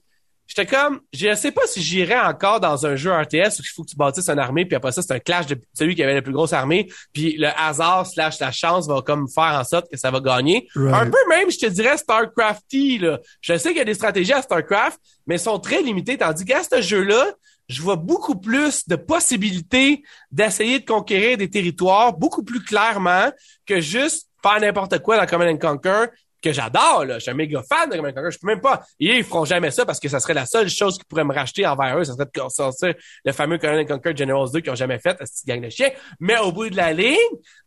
j'étais 0.46 0.66
comme, 0.66 1.00
je 1.12 1.34
sais 1.34 1.50
pas 1.50 1.62
si 1.66 1.82
j'irais 1.82 2.20
encore 2.20 2.60
dans 2.60 2.86
un 2.86 2.96
jeu 2.96 3.12
RTS 3.12 3.58
où 3.58 3.62
il 3.62 3.72
faut 3.74 3.84
que 3.84 3.90
tu 3.90 3.96
bâtisses 3.96 4.28
une 4.28 4.38
armée, 4.38 4.64
puis 4.64 4.76
après 4.76 4.92
ça, 4.92 5.02
c'est 5.02 5.12
un 5.12 5.18
clash 5.18 5.46
de 5.46 5.60
celui 5.72 5.94
qui 5.94 6.02
avait 6.02 6.14
la 6.14 6.22
plus 6.22 6.32
grosse 6.32 6.52
armée, 6.52 6.90
puis 7.12 7.36
le 7.36 7.48
hasard 7.56 8.06
slash 8.06 8.38
la 8.40 8.52
chance 8.52 8.86
va 8.86 9.02
comme 9.02 9.28
faire 9.28 9.58
en 9.58 9.64
sorte 9.64 9.90
que 9.90 9.96
ça 9.96 10.10
va 10.10 10.20
gagner. 10.20 10.68
Un 10.76 11.06
peu 11.10 11.18
même, 11.28 11.50
je 11.50 11.58
te 11.58 11.66
dirais, 11.66 11.96
StarCrafty, 11.96 12.98
là. 12.98 13.18
Je 13.40 13.56
sais 13.56 13.70
qu'il 13.70 13.78
y 13.78 13.82
a 13.82 13.84
des 13.84 13.94
stratégies 13.94 14.32
à 14.32 14.42
StarCraft, 14.42 14.98
mais 15.26 15.34
elles 15.34 15.40
sont 15.40 15.58
très 15.58 15.82
limitées, 15.82 16.18
tandis 16.18 16.44
qu'à 16.44 16.62
ce 16.62 16.80
jeu-là, 16.82 17.26
je 17.68 17.80
vois 17.80 17.96
beaucoup 17.96 18.36
plus 18.36 18.86
de 18.88 18.96
possibilités 18.96 20.02
d'essayer 20.30 20.80
de 20.80 20.84
conquérir 20.84 21.38
des 21.38 21.48
territoires 21.48 22.12
beaucoup 22.12 22.42
plus 22.42 22.62
clairement 22.62 23.30
que 23.66 23.80
juste 23.80 24.28
faire 24.42 24.60
n'importe 24.60 24.98
quoi 24.98 25.16
dans 25.16 25.26
Command 25.26 25.58
Conquer 25.58 26.06
que 26.44 26.52
j'adore, 26.52 27.06
là. 27.06 27.14
Je 27.14 27.20
suis 27.20 27.30
un 27.30 27.34
méga 27.34 27.62
fan 27.66 27.88
de 27.88 27.96
Command 27.96 28.14
Conquer. 28.14 28.30
Je 28.30 28.38
peux 28.38 28.46
même 28.46 28.60
pas. 28.60 28.82
Et 29.00 29.16
ils 29.16 29.24
feront 29.24 29.44
jamais 29.44 29.70
ça 29.70 29.86
parce 29.86 29.98
que 29.98 30.08
ça 30.08 30.20
serait 30.20 30.34
la 30.34 30.46
seule 30.46 30.68
chose 30.68 30.96
qu'ils 30.96 31.06
pourraient 31.06 31.24
me 31.24 31.32
racheter 31.34 31.66
envers 31.66 31.98
eux. 31.98 32.04
Ça 32.04 32.12
serait 32.12 32.26
de 32.26 32.48
sortir 32.50 32.94
le 33.24 33.32
fameux 33.32 33.58
Command 33.58 33.86
Conquer 33.86 34.16
Generals 34.16 34.50
2 34.52 34.60
qu'ils 34.60 34.70
ont 34.70 34.76
jamais 34.76 34.98
fait, 34.98 35.16
cette 35.24 35.46
gang 35.46 35.60
de 35.60 35.70
chiens. 35.70 35.90
Mais 36.20 36.38
au 36.38 36.52
bout 36.52 36.68
de 36.68 36.76
la 36.76 36.92
ligne, 36.92 37.16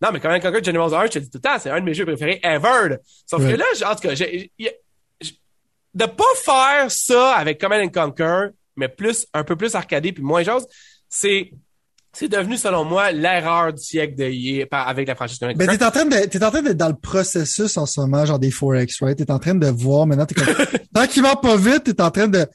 non, 0.02 0.10
mais 0.14 0.20
Command 0.20 0.42
Conquer 0.42 0.64
Generals 0.64 0.94
1, 0.94 1.06
je 1.06 1.12
te 1.12 1.20
dis 1.20 1.30
tout 1.30 1.40
le 1.44 1.50
temps, 1.50 1.58
c'est 1.60 1.72
un 1.72 1.80
de 1.80 1.86
mes 1.86 1.94
jeux 1.94 2.06
préférés 2.06 2.40
ever. 2.44 2.98
Sauf 3.26 3.42
que 3.42 3.56
là, 3.56 3.66
en 3.86 3.96
tout 3.96 4.08
cas, 4.08 4.16
j'ai, 4.16 4.52
de 4.60 6.06
pas 6.06 6.24
faire 6.44 6.92
ça 6.92 7.34
avec 7.34 7.60
Command 7.60 7.92
Conquer, 7.92 8.50
mais 8.76 8.88
plus, 8.88 9.26
un 9.34 9.44
peu 9.44 9.56
plus 9.56 9.74
arcadé 9.74 10.12
puis 10.12 10.24
moins 10.24 10.44
chose, 10.44 10.68
c'est, 11.10 11.52
c'est 12.18 12.30
devenu, 12.30 12.58
selon 12.58 12.84
moi, 12.84 13.12
l'erreur 13.12 13.72
du 13.74 13.84
siècle 13.84 14.16
de 14.16 14.68
avec 14.72 15.08
la 15.08 15.14
franchise 15.14 15.38
Mais 15.42 15.68
t'es 15.68 15.84
en 15.84 15.92
train 15.92 16.06
de, 16.06 16.26
t'es 16.26 16.44
en 16.44 16.50
train 16.50 16.64
d'être 16.64 16.78
dans 16.78 16.90
le 16.90 16.96
processus 16.96 17.78
en 17.78 17.86
ce 17.86 18.00
moment, 18.00 18.26
genre 18.26 18.40
des 18.40 18.50
4X, 18.50 19.04
right? 19.04 19.18
T'es 19.18 19.32
en 19.32 19.38
train 19.38 19.54
de 19.54 19.68
voir, 19.68 20.08
maintenant, 20.08 20.26
t'es 20.26 20.34
comme, 20.34 20.56
tranquillement 20.94 21.36
pas 21.36 21.56
vite, 21.56 21.84
t'es 21.84 22.02
en 22.02 22.10
train 22.10 22.28
de, 22.28 22.48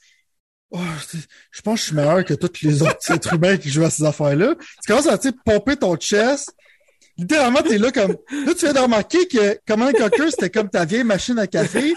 oh, 0.72 0.78
je 1.52 1.60
pense 1.60 1.74
que 1.74 1.80
je 1.80 1.86
suis 1.86 1.94
meilleur 1.94 2.24
que 2.24 2.34
tous 2.34 2.62
les 2.62 2.82
autres 2.82 3.12
êtres 3.12 3.34
humains 3.34 3.56
qui 3.56 3.68
jouent 3.68 3.84
à 3.84 3.90
ces 3.90 4.05
affaires-là. 4.05 4.55
Tu 4.59 4.89
commences 4.89 5.06
à, 5.06 5.16
tu 5.16 5.30
pomper 5.32 5.76
ton 5.76 5.97
chest. 5.97 6.52
Littéralement, 7.16 7.62
t'es 7.62 7.78
là 7.78 7.93
comme, 7.93 8.16
là, 8.47 8.55
tu 8.55 8.64
viens 8.64 8.72
de 8.72 8.80
remarquer 8.80 9.28
que 9.28 9.60
Command 9.64 9.93
Conquer, 9.93 10.30
c'était 10.30 10.51
comme 10.51 10.70
ta 10.70 10.84
vieille 10.84 11.05
machine 11.05 11.39
à 11.39 11.47
café. 11.47 11.90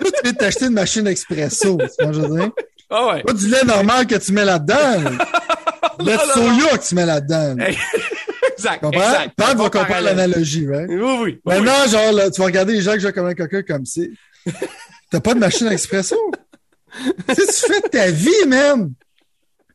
Là, 0.00 0.10
tu 0.10 0.22
viens 0.24 0.32
de 0.32 0.38
t'acheter 0.38 0.66
une 0.66 0.72
machine 0.72 1.06
expresso. 1.06 1.78
Tu 1.78 2.04
vois, 2.04 2.12
je 2.12 2.20
veux 2.20 2.36
dire? 2.36 2.50
Ah 2.90 3.06
ouais. 3.08 3.22
Pas 3.22 3.32
du 3.32 3.48
lait 3.48 3.64
normal 3.64 4.06
que 4.06 4.14
tu 4.16 4.32
mets 4.32 4.44
là-dedans. 4.44 5.10
le 5.98 6.04
lait 6.04 6.16
de 6.16 6.22
soya 6.32 6.78
que 6.78 6.86
tu 6.88 6.94
mets 6.94 7.06
là-dedans. 7.06 7.56
exact. 8.52 8.80
Comprends? 8.80 9.00
Exact. 9.00 9.34
va 9.38 9.70
comprendre 9.70 10.00
l'analogie, 10.02 10.66
right? 10.68 10.88
Oui, 10.88 11.16
oui. 11.20 11.40
Maintenant, 11.44 11.86
genre, 11.88 12.12
là, 12.12 12.30
tu 12.30 12.40
vas 12.40 12.46
regarder 12.46 12.74
les 12.74 12.82
gens 12.82 12.94
qui 12.94 13.00
jouent 13.00 13.12
comme 13.12 13.26
un 13.26 13.34
coquin 13.34 13.62
comme 13.62 13.86
c'est. 13.86 14.10
T'as 15.10 15.20
pas 15.20 15.34
de 15.34 15.40
machine 15.40 15.68
à 15.68 15.72
expresso? 15.72 16.16
Qu'est-ce 17.26 17.62
que 17.62 17.66
tu 17.66 17.72
fais 17.72 17.80
de 17.80 17.88
ta 17.88 18.10
vie, 18.10 18.46
même? 18.46 18.92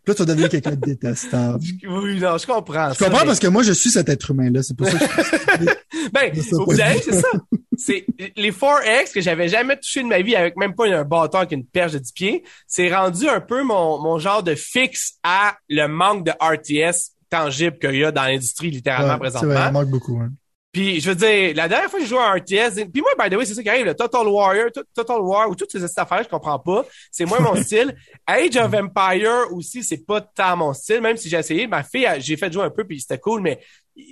Là, 0.07 0.15
tu 0.15 0.19
vas 0.19 0.25
devenir 0.25 0.49
quelqu'un 0.49 0.71
de 0.71 0.75
détestable. 0.77 1.63
Oui, 1.87 2.19
non, 2.19 2.37
je 2.37 2.45
comprends. 2.47 2.93
Je 2.93 3.03
comprends 3.03 3.25
parce 3.25 3.39
que 3.39 3.47
moi, 3.47 3.61
je 3.63 3.71
suis 3.71 3.91
cet 3.91 4.09
être 4.09 4.31
humain-là. 4.31 4.63
C'est 4.63 4.75
pour 4.75 4.87
ça 4.87 4.97
que 4.97 5.05
je 5.05 5.65
Ben, 6.13 6.31
vous 6.33 6.75
savez, 6.75 7.01
c'est 7.01 7.21
ça. 7.21 7.27
C'est 7.77 8.05
les 8.35 8.51
4X 8.51 9.11
que 9.11 9.21
j'avais 9.21 9.47
jamais 9.47 9.75
touché 9.75 10.03
de 10.03 10.07
ma 10.07 10.21
vie 10.21 10.35
avec 10.35 10.55
même 10.55 10.75
pas 10.75 10.87
un 10.87 11.03
bâton 11.03 11.39
avec 11.39 11.51
une 11.51 11.65
perche 11.65 11.93
de 11.93 11.97
10 11.97 12.11
pieds. 12.11 12.43
C'est 12.67 12.93
rendu 12.93 13.27
un 13.27 13.41
peu 13.41 13.63
mon, 13.63 13.99
mon 13.99 14.19
genre 14.19 14.43
de 14.43 14.53
fixe 14.53 15.13
à 15.23 15.55
le 15.67 15.87
manque 15.87 16.25
de 16.25 16.31
RTS 16.31 17.13
tangible 17.31 17.79
qu'il 17.79 17.95
y 17.95 18.03
a 18.03 18.11
dans 18.11 18.23
l'industrie 18.23 18.69
littéralement 18.69 19.17
présentement. 19.17 19.49
C'est 19.49 19.57
vrai, 19.57 19.69
il 19.69 19.73
manque 19.73 19.89
beaucoup. 19.89 20.19
Hein. 20.19 20.31
Puis 20.71 21.01
je 21.01 21.09
veux 21.09 21.15
dire, 21.15 21.53
la 21.55 21.67
dernière 21.67 21.89
fois 21.89 21.99
que 21.99 22.05
j'ai 22.05 22.09
joué 22.09 22.19
à 22.19 22.31
un 22.31 22.35
RTS, 22.35 22.89
puis 22.91 23.01
moi, 23.01 23.11
by 23.19 23.29
the 23.29 23.37
way, 23.37 23.45
c'est 23.45 23.55
ça 23.55 23.61
qui 23.61 23.69
arrive, 23.69 23.85
le 23.85 23.93
Total 23.93 24.25
Warrior, 24.25 24.69
Total 24.95 25.19
War, 25.19 25.49
ou 25.49 25.55
toutes 25.55 25.71
ces 25.71 25.83
affaires, 25.83 26.23
je 26.23 26.29
comprends 26.29 26.59
pas. 26.59 26.85
C'est 27.11 27.25
moins 27.25 27.39
mon 27.39 27.55
style. 27.61 27.93
Age 28.25 28.55
of 28.55 28.73
Empire 28.73 29.51
aussi, 29.51 29.83
c'est 29.83 30.05
pas 30.05 30.21
tant 30.21 30.55
mon 30.55 30.73
style, 30.73 31.01
même 31.01 31.17
si 31.17 31.27
j'ai 31.27 31.37
essayé. 31.37 31.67
Ma 31.67 31.83
fille, 31.83 32.07
j'ai 32.19 32.37
fait 32.37 32.51
jouer 32.51 32.63
un 32.63 32.69
peu, 32.69 32.85
puis 32.85 33.01
c'était 33.01 33.19
cool, 33.19 33.41
mais 33.41 33.59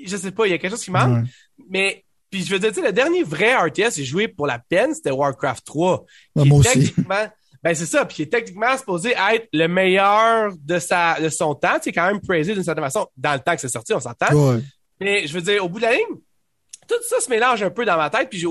je 0.06 0.18
sais 0.18 0.32
pas, 0.32 0.48
il 0.48 0.52
y 0.52 0.54
a 0.54 0.58
quelque 0.58 0.72
chose 0.72 0.84
qui 0.84 0.92
manque. 0.92 1.26
Mais 1.70 2.04
puis 2.30 2.44
je 2.44 2.56
veux 2.56 2.60
dire, 2.60 2.84
le 2.84 2.92
dernier 2.92 3.24
vrai 3.24 3.56
RTS 3.56 3.96
j'ai 3.96 4.06
joué 4.06 4.28
pour 4.28 4.46
la 4.46 4.60
peine, 4.60 4.94
c'était 4.94 5.12
Warcraft 5.12 5.66
3. 5.66 6.06
moi 6.36 6.60
aussi. 6.60 6.94
Ben 7.62 7.76
c'est 7.76 7.86
ça, 7.86 8.06
puis 8.06 8.16
qui 8.16 8.22
est 8.22 8.32
techniquement 8.32 8.78
supposé 8.78 9.12
être 9.34 9.50
le 9.52 9.68
meilleur 9.68 10.54
de 10.58 10.80
sa 10.80 11.20
de 11.20 11.28
son 11.28 11.56
temps, 11.56 11.78
c'est 11.82 11.92
quand 11.92 12.06
même 12.06 12.22
praisé 12.22 12.54
d'une 12.54 12.64
certaine 12.64 12.86
façon 12.86 13.08
dans 13.18 13.34
le 13.34 13.40
temps 13.40 13.54
que 13.54 13.60
c'est 13.60 13.68
sorti, 13.68 13.94
on 13.94 14.00
s'entend. 14.00 14.34
Ouais. 14.34 14.62
Mais 15.02 15.28
je 15.28 15.34
veux 15.34 15.42
dire, 15.42 15.66
au 15.66 15.68
bout 15.68 15.80
de 15.80 15.84
la 15.84 15.92
ligne, 15.92 16.20
tout 16.90 17.04
ça 17.08 17.22
se 17.22 17.30
mélange 17.30 17.64
un 17.64 17.70
peu 17.70 17.86
dans 17.86 17.98
ma 17.98 18.10
tête, 18.10 18.30
puis, 18.30 18.44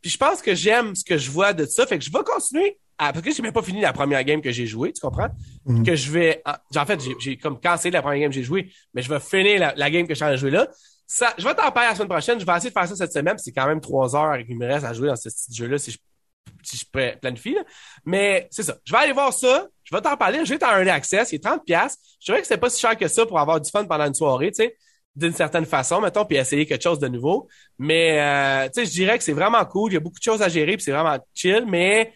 puis 0.00 0.10
je 0.10 0.16
pense 0.16 0.42
que 0.42 0.54
j'aime 0.54 0.94
ce 0.94 1.04
que 1.04 1.18
je 1.18 1.30
vois 1.30 1.52
de 1.52 1.66
ça, 1.66 1.86
fait 1.86 1.98
que 1.98 2.04
je 2.04 2.10
vais 2.10 2.24
continuer 2.24 2.78
à, 2.98 3.12
parce 3.12 3.24
que 3.24 3.32
j'ai 3.32 3.42
même 3.42 3.52
pas 3.52 3.62
fini 3.62 3.80
la 3.80 3.92
première 3.92 4.22
game 4.24 4.40
que 4.40 4.52
j'ai 4.52 4.66
jouée, 4.66 4.92
tu 4.92 5.00
comprends? 5.00 5.28
Mhm. 5.66 5.84
Que 5.84 5.96
je 5.96 6.10
vais, 6.10 6.42
en 6.44 6.86
fait, 6.86 7.00
j'ai 7.20 7.36
comme 7.36 7.60
cancellé 7.60 7.90
la 7.90 8.02
première 8.02 8.20
game 8.20 8.30
que 8.30 8.36
j'ai 8.36 8.44
jouée, 8.44 8.72
mais 8.94 9.02
je 9.02 9.08
vais 9.08 9.20
finir 9.20 9.58
la, 9.60 9.74
la 9.76 9.90
game 9.90 10.06
que 10.06 10.14
je 10.14 10.16
suis 10.16 10.24
en 10.24 10.36
jouer 10.36 10.50
là. 10.50 10.68
Ça, 11.06 11.34
je 11.36 11.44
vais 11.46 11.54
t'en 11.54 11.70
parler 11.70 11.90
la 11.90 11.94
semaine 11.94 12.08
prochaine. 12.08 12.40
Je 12.40 12.46
vais 12.46 12.52
essayer 12.56 12.70
de 12.70 12.74
faire 12.74 12.88
ça 12.88 12.96
cette 12.96 13.12
semaine. 13.12 13.36
C'est 13.38 13.52
quand 13.52 13.66
même 13.66 13.80
trois 13.80 14.16
heures 14.16 14.38
qu'il 14.44 14.56
me 14.56 14.66
reste 14.66 14.86
à 14.86 14.92
jouer 14.94 15.08
dans 15.08 15.16
ce 15.16 15.28
petit 15.28 15.54
jeu-là 15.54 15.78
si 15.78 15.90
je, 15.90 15.98
si 16.62 16.78
je 16.78 17.16
planifie. 17.20 17.54
Là. 17.54 17.62
Mais 18.06 18.48
c'est 18.50 18.62
ça. 18.62 18.76
Je 18.84 18.92
vais 18.92 18.98
aller 19.00 19.12
voir 19.12 19.32
ça. 19.32 19.68
Je 19.82 19.94
vais 19.94 20.00
t'en 20.00 20.16
parler. 20.16 20.44
Je 20.44 20.52
vais 20.54 20.58
t'en 20.58 20.70
un 20.70 20.86
accès. 20.86 21.24
C'est 21.26 21.38
30 21.38 21.64
pièces. 21.64 21.98
Je 22.20 22.26
dirais 22.26 22.40
que 22.40 22.46
c'est 22.46 22.56
pas 22.56 22.70
si 22.70 22.80
cher 22.80 22.96
que 22.96 23.06
ça 23.06 23.26
pour 23.26 23.38
avoir 23.38 23.60
du 23.60 23.70
fun 23.70 23.84
pendant 23.84 24.06
une 24.06 24.14
soirée, 24.14 24.50
tu 24.50 24.64
sais, 24.64 24.76
d'une 25.16 25.32
certaine 25.32 25.66
façon, 25.66 26.00
mettons, 26.00 26.24
puis 26.24 26.36
essayer 26.36 26.66
quelque 26.66 26.82
chose 26.82 26.98
de 26.98 27.08
nouveau. 27.08 27.48
Mais 27.78 28.20
euh, 28.20 28.66
tu 28.66 28.80
sais, 28.80 28.86
je 28.86 28.90
dirais 28.90 29.18
que 29.18 29.24
c'est 29.24 29.32
vraiment 29.32 29.64
cool. 29.64 29.92
Il 29.92 29.94
y 29.94 29.96
a 29.96 30.00
beaucoup 30.00 30.18
de 30.18 30.24
choses 30.24 30.42
à 30.42 30.48
gérer, 30.48 30.76
puis 30.76 30.82
c'est 30.82 30.92
vraiment 30.92 31.18
chill. 31.34 31.64
Mais 31.68 32.12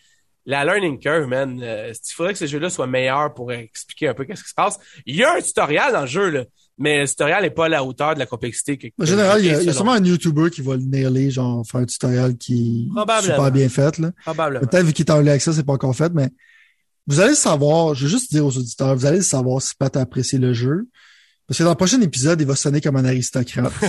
la 0.46 0.64
learning 0.64 0.98
curve, 0.98 1.26
man, 1.26 1.60
euh, 1.62 1.92
il 1.92 2.12
faudrait 2.14 2.32
que 2.32 2.38
ce 2.38 2.46
jeu-là 2.46 2.70
soit 2.70 2.86
meilleur 2.86 3.34
pour 3.34 3.52
expliquer 3.52 4.08
un 4.08 4.14
peu 4.14 4.24
qu'est-ce 4.24 4.42
qui 4.42 4.50
se 4.50 4.54
passe? 4.54 4.78
Il 5.06 5.16
y 5.16 5.24
a 5.24 5.34
un 5.34 5.40
tutoriel 5.40 5.92
dans 5.92 6.02
le 6.02 6.06
jeu, 6.06 6.28
là 6.30 6.44
mais 6.78 7.00
le 7.00 7.08
tutoriel 7.08 7.42
n'est 7.42 7.50
pas 7.50 7.66
à 7.66 7.68
la 7.68 7.84
hauteur 7.84 8.14
de 8.14 8.20
la 8.20 8.26
complexité. 8.26 8.78
Que, 8.78 8.86
en 9.00 9.04
général, 9.04 9.40
il 9.40 9.46
y, 9.46 9.50
a, 9.50 9.60
il 9.60 9.66
y 9.66 9.68
a 9.68 9.72
sûrement 9.72 9.92
un 9.92 10.04
YouTuber 10.04 10.50
qui 10.50 10.62
va 10.62 10.76
le 10.76 10.82
nailer, 10.82 11.30
genre 11.30 11.66
faire 11.66 11.80
un 11.80 11.84
tutoriel 11.84 12.36
qui 12.38 12.88
est 12.96 13.22
super 13.22 13.50
bien 13.50 13.68
fait. 13.68 13.98
Là. 13.98 14.12
Probablement. 14.24 14.64
Peut-être 14.64 14.86
vu 14.86 14.92
qu'il 14.92 15.04
est 15.04 15.10
en 15.10 15.16
early 15.16 15.30
access, 15.30 15.56
c'est 15.56 15.66
pas 15.66 15.72
encore 15.72 15.94
fait, 15.94 16.12
mais 16.14 16.30
vous 17.06 17.20
allez 17.20 17.34
savoir, 17.34 17.94
je 17.94 18.04
vais 18.04 18.10
juste 18.10 18.30
dire 18.30 18.46
aux 18.46 18.56
auditeurs, 18.56 18.94
vous 18.94 19.06
allez 19.06 19.22
savoir 19.22 19.60
si 19.60 19.74
Pat 19.74 19.94
a 19.96 20.02
apprécié 20.02 20.38
le 20.38 20.52
jeu. 20.52 20.86
Parce 21.48 21.58
que 21.58 21.64
dans 21.64 21.70
le 21.70 21.76
prochain 21.76 22.00
épisode, 22.02 22.40
il 22.42 22.46
va 22.46 22.54
sonner 22.54 22.82
comme 22.82 22.96
un 22.96 23.06
aristocrate. 23.06 23.72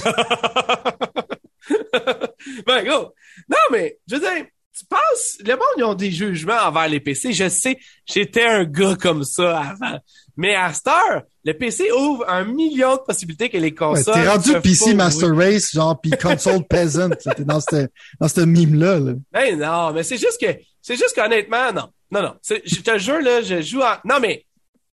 ben, 2.65 2.85
go! 2.85 3.13
Non, 3.49 3.57
mais, 3.69 3.99
je 4.07 4.15
veux 4.15 4.21
dire, 4.21 4.45
tu 4.77 4.85
penses, 4.85 5.37
le 5.45 5.51
monde, 5.51 5.75
ils 5.77 5.83
ont 5.83 5.93
des 5.93 6.09
jugements 6.09 6.61
envers 6.63 6.87
les 6.87 7.01
PC. 7.01 7.33
Je 7.33 7.49
sais, 7.49 7.77
j'étais 8.05 8.45
un 8.45 8.63
gars 8.63 8.95
comme 8.95 9.25
ça 9.25 9.59
avant. 9.59 9.99
Mais 10.37 10.55
à 10.55 10.71
cette 10.73 10.87
heure, 10.87 11.23
le 11.43 11.51
PC 11.51 11.91
ouvre 11.91 12.23
un 12.29 12.45
million 12.45 12.95
de 12.95 13.01
possibilités 13.01 13.49
que 13.49 13.57
les 13.57 13.75
consoles. 13.75 14.15
Ouais, 14.15 14.23
T'es 14.23 14.29
rendu 14.29 14.61
PC 14.61 14.93
Master 14.93 15.35
Race, 15.35 15.71
genre, 15.73 15.99
puis 15.99 16.11
console 16.11 16.63
peasant. 16.69 17.09
T'es 17.09 17.43
dans 17.43 17.59
ce 17.59 17.89
dans 18.21 18.29
ce 18.29 18.39
mime-là. 18.39 18.99
Là. 18.99 19.13
Ben 19.33 19.59
non, 19.59 19.91
mais 19.91 20.03
c'est 20.03 20.17
juste 20.17 20.39
que, 20.39 20.57
c'est 20.81 20.95
juste 20.95 21.13
qu'honnêtement, 21.13 21.73
non. 21.73 21.89
Non, 22.11 22.21
non. 22.21 22.35
Je 22.47 22.79
te 22.79 22.97
jure, 22.97 23.19
là, 23.19 23.41
je 23.41 23.61
joue 23.61 23.81
en, 23.81 23.95
non, 24.05 24.21
mais, 24.21 24.45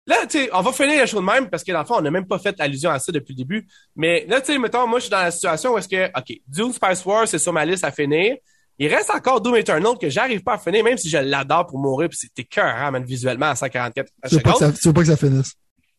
Là, 0.07 0.27
tu 0.29 0.39
sais, 0.39 0.51
on 0.53 0.63
va 0.63 0.73
finir 0.73 0.99
la 0.99 1.07
chose 1.07 1.21
de 1.21 1.27
même 1.27 1.49
parce 1.49 1.63
que 1.63 1.71
dans 1.71 1.81
le 1.81 1.85
fond, 1.85 1.97
on 1.99 2.01
n'a 2.01 2.11
même 2.11 2.27
pas 2.27 2.39
fait 2.39 2.61
allusion 2.61 2.91
à 2.91 2.99
ça 2.99 3.13
depuis 3.13 3.35
le 3.35 3.37
début. 3.37 3.69
Mais 3.95 4.27
là, 4.29 4.41
tu 4.41 4.53
sais, 4.53 4.59
mettons, 4.59 4.87
moi, 4.87 4.99
je 4.99 5.05
suis 5.05 5.11
dans 5.11 5.23
la 5.23 5.31
situation 5.31 5.75
où 5.75 5.79
est-ce 5.79 5.89
que, 5.89 6.09
OK, 6.09 6.41
Doom 6.49 6.73
Spice 6.73 7.05
Wars, 7.05 7.29
c'est 7.29 7.39
sur 7.39 7.53
ma 7.53 7.65
liste 7.65 7.85
à 7.85 7.93
finir. 7.93 8.37
Il 8.79 8.93
reste 8.93 9.11
encore 9.11 9.41
Doom 9.41 9.57
Eternal 9.57 9.97
que 10.01 10.09
j'arrive 10.09 10.43
pas 10.43 10.55
à 10.55 10.59
finir, 10.59 10.83
même 10.83 10.99
si 10.99 11.09
je 11.09 11.19
l'adore 11.19 11.67
pour 11.67 11.79
mourir, 11.79 12.09
puis 12.09 12.19
c'était 12.19 12.43
cœur, 12.43 12.65
hein, 12.65 12.99
visuellement 13.01 13.47
à 13.47 13.55
144 13.55 14.11
tu 14.29 14.35
veux, 14.35 14.41
pas 14.41 14.53
que 14.53 14.59
ça, 14.59 14.73
tu 14.73 14.89
veux 14.89 14.95
pas 14.95 15.01
que 15.03 15.07
ça 15.07 15.17
finisse? 15.17 15.55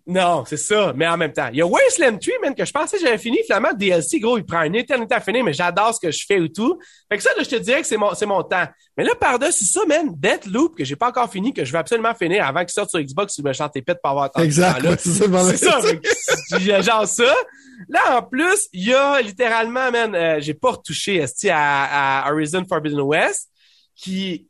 Non, 0.05 0.43
c'est 0.45 0.57
ça, 0.57 0.91
mais 0.93 1.07
en 1.07 1.15
même 1.15 1.31
temps. 1.31 1.47
Il 1.51 1.59
y 1.59 1.61
a 1.61 1.65
Wasteland 1.65 2.17
3, 2.17 2.33
man, 2.41 2.53
que 2.53 2.65
je 2.65 2.71
pensais 2.73 2.97
que 2.97 3.03
j'avais 3.03 3.17
fini. 3.17 3.37
Finalement, 3.45 3.71
DLC, 3.71 4.19
gros, 4.19 4.37
il 4.37 4.45
prend 4.45 4.61
une 4.63 4.75
éternité 4.75 5.15
à 5.15 5.21
finir, 5.21 5.45
mais 5.45 5.53
j'adore 5.53 5.95
ce 5.95 5.99
que 6.05 6.11
je 6.11 6.25
fais 6.27 6.39
ou 6.39 6.49
tout. 6.49 6.77
Fait 7.09 7.17
que 7.17 7.23
ça, 7.23 7.29
là, 7.37 7.43
je 7.43 7.49
te 7.49 7.55
dirais 7.55 7.81
que 7.81 7.87
c'est 7.87 7.95
mon, 7.95 8.13
c'est 8.13 8.25
mon 8.25 8.43
temps. 8.43 8.65
Mais 8.97 9.05
là, 9.05 9.15
par-dessus 9.15 9.63
ça, 9.63 9.79
man, 9.87 10.13
Deathloop, 10.13 10.75
que 10.75 10.83
j'ai 10.83 10.97
pas 10.97 11.07
encore 11.07 11.31
fini, 11.31 11.53
que 11.53 11.63
je 11.63 11.71
veux 11.71 11.77
absolument 11.77 12.13
finir 12.13 12.45
avant 12.45 12.59
qu'il 12.61 12.71
sorte 12.71 12.89
sur 12.89 12.99
Xbox, 12.99 13.33
si 13.33 13.41
je 13.41 13.47
me 13.47 13.53
chante 13.53 13.71
pète 13.73 13.99
pour 14.03 14.11
avoir 14.11 14.25
attendu. 14.25 14.45
Exact, 14.45 14.81
là. 14.81 14.97
c'est 14.97 15.57
ça. 15.57 15.79
C'est 16.49 16.83
genre 16.83 17.07
ça. 17.07 17.35
Là, 17.87 18.17
en 18.17 18.23
plus, 18.23 18.67
il 18.73 18.89
y 18.89 18.93
a 18.93 19.21
littéralement, 19.21 19.89
man, 19.89 20.13
euh, 20.13 20.41
j'ai 20.41 20.53
pas 20.53 20.71
retouché, 20.71 21.23
à, 21.49 22.25
à 22.25 22.31
Horizon 22.31 22.65
Forbidden 22.67 23.01
West, 23.01 23.49
qui, 23.95 24.47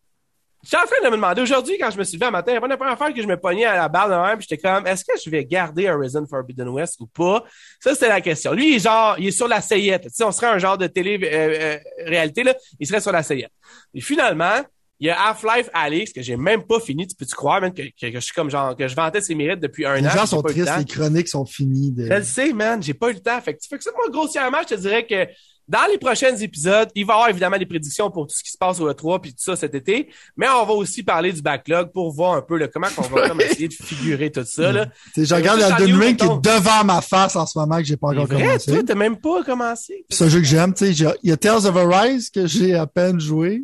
J'étais 0.63 0.77
en 0.77 0.85
train 0.85 1.03
de 1.03 1.09
me 1.09 1.17
demander 1.17 1.41
aujourd'hui, 1.41 1.77
quand 1.77 1.91
je 1.91 1.97
me 1.97 2.05
suis 2.05 2.15
levé 2.15 2.27
un 2.27 2.31
matin, 2.31 2.53
la 2.53 2.77
première 2.77 2.97
fois 2.97 3.11
que 3.11 3.21
je 3.21 3.27
me 3.27 3.35
pognais 3.35 3.65
à 3.65 3.75
la 3.75 3.89
balle 3.89 4.09
de 4.09 4.15
même, 4.15 4.39
j'étais 4.39 4.57
comme, 4.57 4.87
est-ce 4.87 5.03
que 5.03 5.11
je 5.21 5.29
vais 5.29 5.43
garder 5.43 5.89
Horizon 5.89 6.25
Forbidden 6.25 6.69
West 6.69 7.01
ou 7.01 7.07
pas? 7.07 7.43
Ça, 7.81 7.93
c'était 7.93 8.07
la 8.07 8.21
question. 8.21 8.53
Lui, 8.53 8.71
il 8.71 8.75
est 8.77 8.79
genre, 8.79 9.15
il 9.19 9.27
est 9.27 9.31
sur 9.31 9.49
la 9.49 9.59
sayette. 9.59 10.03
Tu 10.03 10.09
sais, 10.13 10.23
on 10.23 10.31
serait 10.31 10.47
un 10.47 10.59
genre 10.59 10.77
de 10.77 10.87
télé-réalité, 10.87 12.41
euh, 12.41 12.43
euh, 12.45 12.53
là, 12.53 12.55
il 12.79 12.87
serait 12.87 13.01
sur 13.01 13.11
la 13.11 13.23
sayette. 13.23 13.51
Et 13.93 13.99
finalement, 13.99 14.61
Il 15.03 15.07
y 15.07 15.09
a 15.09 15.21
Half-Life 15.21 15.69
Alex 15.73 16.13
que 16.13 16.21
j'ai 16.21 16.37
même 16.37 16.63
pas 16.63 16.79
fini. 16.79 17.05
Tu 17.05 17.13
peux-tu 17.13 17.35
croire, 17.35 17.59
man, 17.59 17.73
que, 17.73 17.81
que, 17.81 18.09
je 18.09 18.19
suis 18.19 18.33
comme 18.33 18.49
genre, 18.49 18.73
que 18.73 18.87
je 18.87 18.95
vantais 18.95 19.19
ses 19.19 19.35
mérites 19.35 19.59
depuis 19.59 19.85
un 19.85 19.95
les 19.95 20.07
an. 20.07 20.11
Les 20.13 20.17
gens 20.17 20.25
sont 20.25 20.41
tristes, 20.41 20.71
les 20.77 20.85
chroniques 20.85 21.27
sont 21.27 21.45
finies. 21.45 21.91
De... 21.91 22.05
Je 22.05 22.13
le 22.13 22.23
sais, 22.23 22.53
man. 22.53 22.81
J'ai 22.81 22.93
pas 22.93 23.09
eu 23.09 23.13
le 23.15 23.19
temps. 23.19 23.41
Fait 23.41 23.53
que, 23.53 23.59
fait 23.67 23.77
que 23.77 23.83
ça, 23.83 23.91
moi, 23.97 24.05
grossièrement, 24.09 24.59
je 24.61 24.75
te 24.75 24.79
dirais 24.79 25.05
que 25.05 25.27
dans 25.67 25.85
les 25.89 25.97
prochains 25.97 26.35
épisodes, 26.35 26.89
il 26.93 27.05
va 27.05 27.13
y 27.13 27.15
avoir 27.15 27.29
évidemment 27.29 27.57
des 27.57 27.65
prédictions 27.65 28.11
pour 28.11 28.27
tout 28.27 28.35
ce 28.35 28.43
qui 28.43 28.51
se 28.51 28.57
passe 28.57 28.79
au 28.79 28.91
E3 28.91 29.21
puis 29.21 29.31
tout 29.31 29.43
ça 29.43 29.55
cet 29.55 29.75
été, 29.75 30.09
mais 30.35 30.47
on 30.49 30.65
va 30.65 30.73
aussi 30.73 31.03
parler 31.03 31.31
du 31.31 31.41
backlog 31.41 31.91
pour 31.91 32.11
voir 32.11 32.33
un 32.33 32.41
peu 32.41 32.57
le 32.57 32.67
comment 32.67 32.87
on 32.97 33.01
va 33.03 33.29
comme 33.29 33.41
essayer 33.41 33.67
de 33.67 33.73
figurer 33.73 34.31
tout 34.31 34.43
ça. 34.45 34.71
Là. 34.71 34.87
je 35.17 35.33
regarde 35.33 35.61
Elden 35.61 35.95
Ring 35.95 36.17
qui 36.17 36.25
est 36.25 36.41
devant 36.41 36.83
ma 36.83 37.01
face 37.01 37.35
en 37.35 37.45
ce 37.45 37.57
moment 37.57 37.77
que 37.77 37.85
j'ai 37.85 37.97
pas 37.97 38.09
encore 38.09 38.25
vrai, 38.25 38.43
commencé. 38.43 38.71
Toi, 38.71 38.83
t'as 38.85 38.95
même 38.95 39.17
pas 39.17 39.43
commencé. 39.43 40.05
C'est 40.09 40.25
un 40.25 40.29
jeu 40.29 40.39
que 40.39 40.45
j'aime. 40.45 40.73
Il 40.81 41.29
y 41.29 41.31
a 41.31 41.37
Tales 41.37 41.65
of 41.65 41.75
Arise 41.75 42.29
que 42.29 42.45
j'ai 42.47 42.75
à 42.75 42.87
peine 42.87 43.19
joué. 43.19 43.63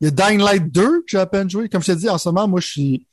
Il 0.00 0.04
y 0.04 0.08
a 0.08 0.10
Dying 0.10 0.40
Light 0.40 0.70
2 0.70 0.82
que 0.82 1.04
j'ai 1.06 1.18
à 1.18 1.26
peine 1.26 1.48
joué. 1.48 1.68
Comme 1.68 1.82
je 1.82 1.86
t'ai 1.86 1.96
dit, 1.96 2.08
en 2.08 2.18
ce 2.18 2.28
moment, 2.28 2.46
moi, 2.46 2.60
je 2.60 2.66
suis 2.66 3.06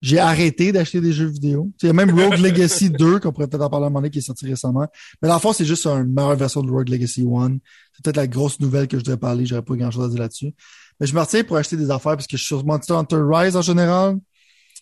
j'ai 0.00 0.18
arrêté 0.18 0.72
d'acheter 0.72 1.00
des 1.00 1.12
jeux 1.12 1.26
vidéo. 1.26 1.70
Il 1.82 1.86
y 1.86 1.90
a 1.90 1.92
même 1.92 2.10
Rogue 2.18 2.38
Legacy 2.38 2.90
2, 2.90 3.20
qu'on 3.20 3.32
pourrait 3.32 3.48
peut-être 3.48 3.62
en 3.62 3.68
parler 3.68 3.84
à 3.84 3.86
un 3.88 3.90
moment 3.90 4.00
donné, 4.00 4.10
qui 4.10 4.18
est 4.18 4.22
sorti 4.22 4.46
récemment. 4.46 4.86
Mais 5.20 5.28
dans 5.28 5.34
le 5.34 5.40
fond, 5.40 5.52
c'est 5.52 5.66
juste 5.66 5.86
une 5.86 6.12
meilleure 6.12 6.36
version 6.36 6.62
de 6.62 6.70
Rogue 6.70 6.88
Legacy 6.88 7.22
1. 7.22 7.58
C'est 7.92 8.04
peut-être 8.04 8.16
la 8.16 8.26
grosse 8.26 8.60
nouvelle 8.60 8.88
que 8.88 8.98
je 8.98 9.04
devrais 9.04 9.18
parler. 9.18 9.44
J'aurais 9.44 9.62
pas 9.62 9.76
grand-chose 9.76 10.06
à 10.06 10.08
dire 10.08 10.20
là-dessus. 10.20 10.54
Mais 10.98 11.06
je 11.06 11.14
me 11.14 11.20
retiens 11.20 11.44
pour 11.44 11.56
acheter 11.58 11.76
des 11.76 11.90
affaires 11.90 12.16
parce 12.16 12.26
que 12.26 12.36
je 12.36 12.42
suis 12.42 12.48
sur 12.48 12.64
Monster 12.64 12.94
Hunter 12.94 13.20
Rise 13.20 13.56
en 13.56 13.62
général. 13.62 14.16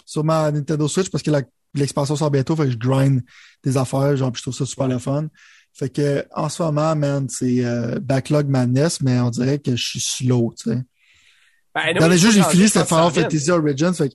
Sur 0.07 0.25
ma 0.25 0.51
Nintendo 0.53 0.87
Switch 0.87 1.11
parce 1.11 1.23
que 1.23 1.31
l'expansion 1.75 2.15
sort 2.15 2.31
bientôt. 2.31 2.55
Fait 2.55 2.67
que 2.67 2.71
je 2.71 2.79
grind 2.79 3.23
des 3.65 3.77
affaires. 3.77 4.17
Genre, 4.17 4.33
je 4.35 4.43
trouve 4.43 4.55
ça 4.55 4.67
super 4.67 4.87
le 4.87 4.99
fun. 4.99 5.27
Fait 5.75 5.89
que, 5.89 6.25
en 6.35 6.49
ce 6.49 6.63
moment, 6.63 6.95
man, 6.97 7.29
c'est 7.29 7.65
euh, 7.65 7.99
backlog 8.01 8.49
madness, 8.49 9.01
mais 9.01 9.19
on 9.21 9.31
dirait 9.31 9.59
que 9.59 9.77
je 9.77 9.85
suis 9.85 10.01
slow, 10.01 10.55
tu 10.57 10.71
sais. 10.71 10.83
Ben, 11.75 11.95
Dans 11.99 12.09
les 12.09 12.19
jeux, 12.19 12.33
j'ai 12.33 12.43
fini, 12.43 12.69
c'était 12.69 12.85
Final 12.85 13.13
Fantasy 13.13 13.51
Origins. 13.51 13.95
Fait 13.95 14.09
que 14.09 14.15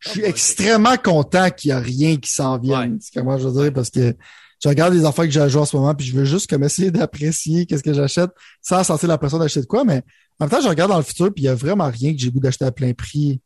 je 0.00 0.08
suis 0.10 0.24
extrêmement 0.24 0.96
content 0.96 1.50
qu'il 1.50 1.70
n'y 1.70 1.72
a 1.76 1.80
rien 1.80 2.16
qui 2.16 2.30
s'en 2.30 2.58
vienne. 2.58 2.98
C'est 3.00 3.12
comment 3.14 3.38
je 3.38 3.48
veux 3.48 3.62
dire, 3.62 3.72
parce 3.72 3.90
que 3.90 4.14
je 4.62 4.68
regarde 4.68 4.94
les 4.94 5.04
affaires 5.04 5.24
que 5.24 5.30
j'ai 5.30 5.40
à 5.40 5.48
jouer 5.48 5.62
en 5.62 5.66
ce 5.66 5.76
moment, 5.76 5.94
puis 5.94 6.06
je 6.06 6.14
veux 6.14 6.24
juste 6.24 6.48
comme 6.48 6.64
essayer 6.64 6.90
d'apprécier 6.90 7.66
qu'est-ce 7.66 7.82
que 7.82 7.92
j'achète 7.92 8.30
sans 8.62 8.82
sentir 8.84 9.08
la 9.08 9.18
pression 9.18 9.38
d'acheter 9.38 9.60
de 9.60 9.66
quoi. 9.66 9.84
Mais 9.84 10.02
en 10.38 10.44
même 10.44 10.50
temps, 10.50 10.60
je 10.60 10.68
regarde 10.68 10.90
dans 10.90 10.98
le 10.98 11.02
futur, 11.02 11.32
puis 11.32 11.44
il 11.44 11.46
n'y 11.46 11.50
a 11.50 11.54
vraiment 11.54 11.88
rien 11.90 12.12
que 12.12 12.18
j'ai 12.18 12.30
goût 12.30 12.40
d'acheter 12.40 12.64
à 12.64 12.72
plein 12.72 12.92
prix 12.92 13.40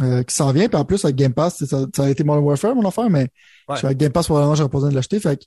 euh, 0.00 0.22
qui 0.22 0.34
s'en 0.34 0.52
vient. 0.52 0.68
Puis 0.68 0.78
en 0.78 0.84
plus, 0.84 1.04
avec 1.04 1.16
Game 1.16 1.32
Pass, 1.32 1.64
ça, 1.64 1.86
ça, 1.94 2.04
a 2.04 2.08
été 2.08 2.22
Modern 2.24 2.44
Warfare, 2.44 2.74
mon 2.74 2.86
affaire, 2.86 3.10
mais 3.10 3.28
ouais. 3.68 3.84
avec 3.84 3.98
Game 3.98 4.12
Pass, 4.12 4.26
probablement, 4.26 4.54
j'aurais 4.54 4.68
pas 4.68 4.78
besoin 4.78 4.90
de 4.90 4.94
l'acheter. 4.94 5.18
Fait 5.18 5.36
que 5.36 5.44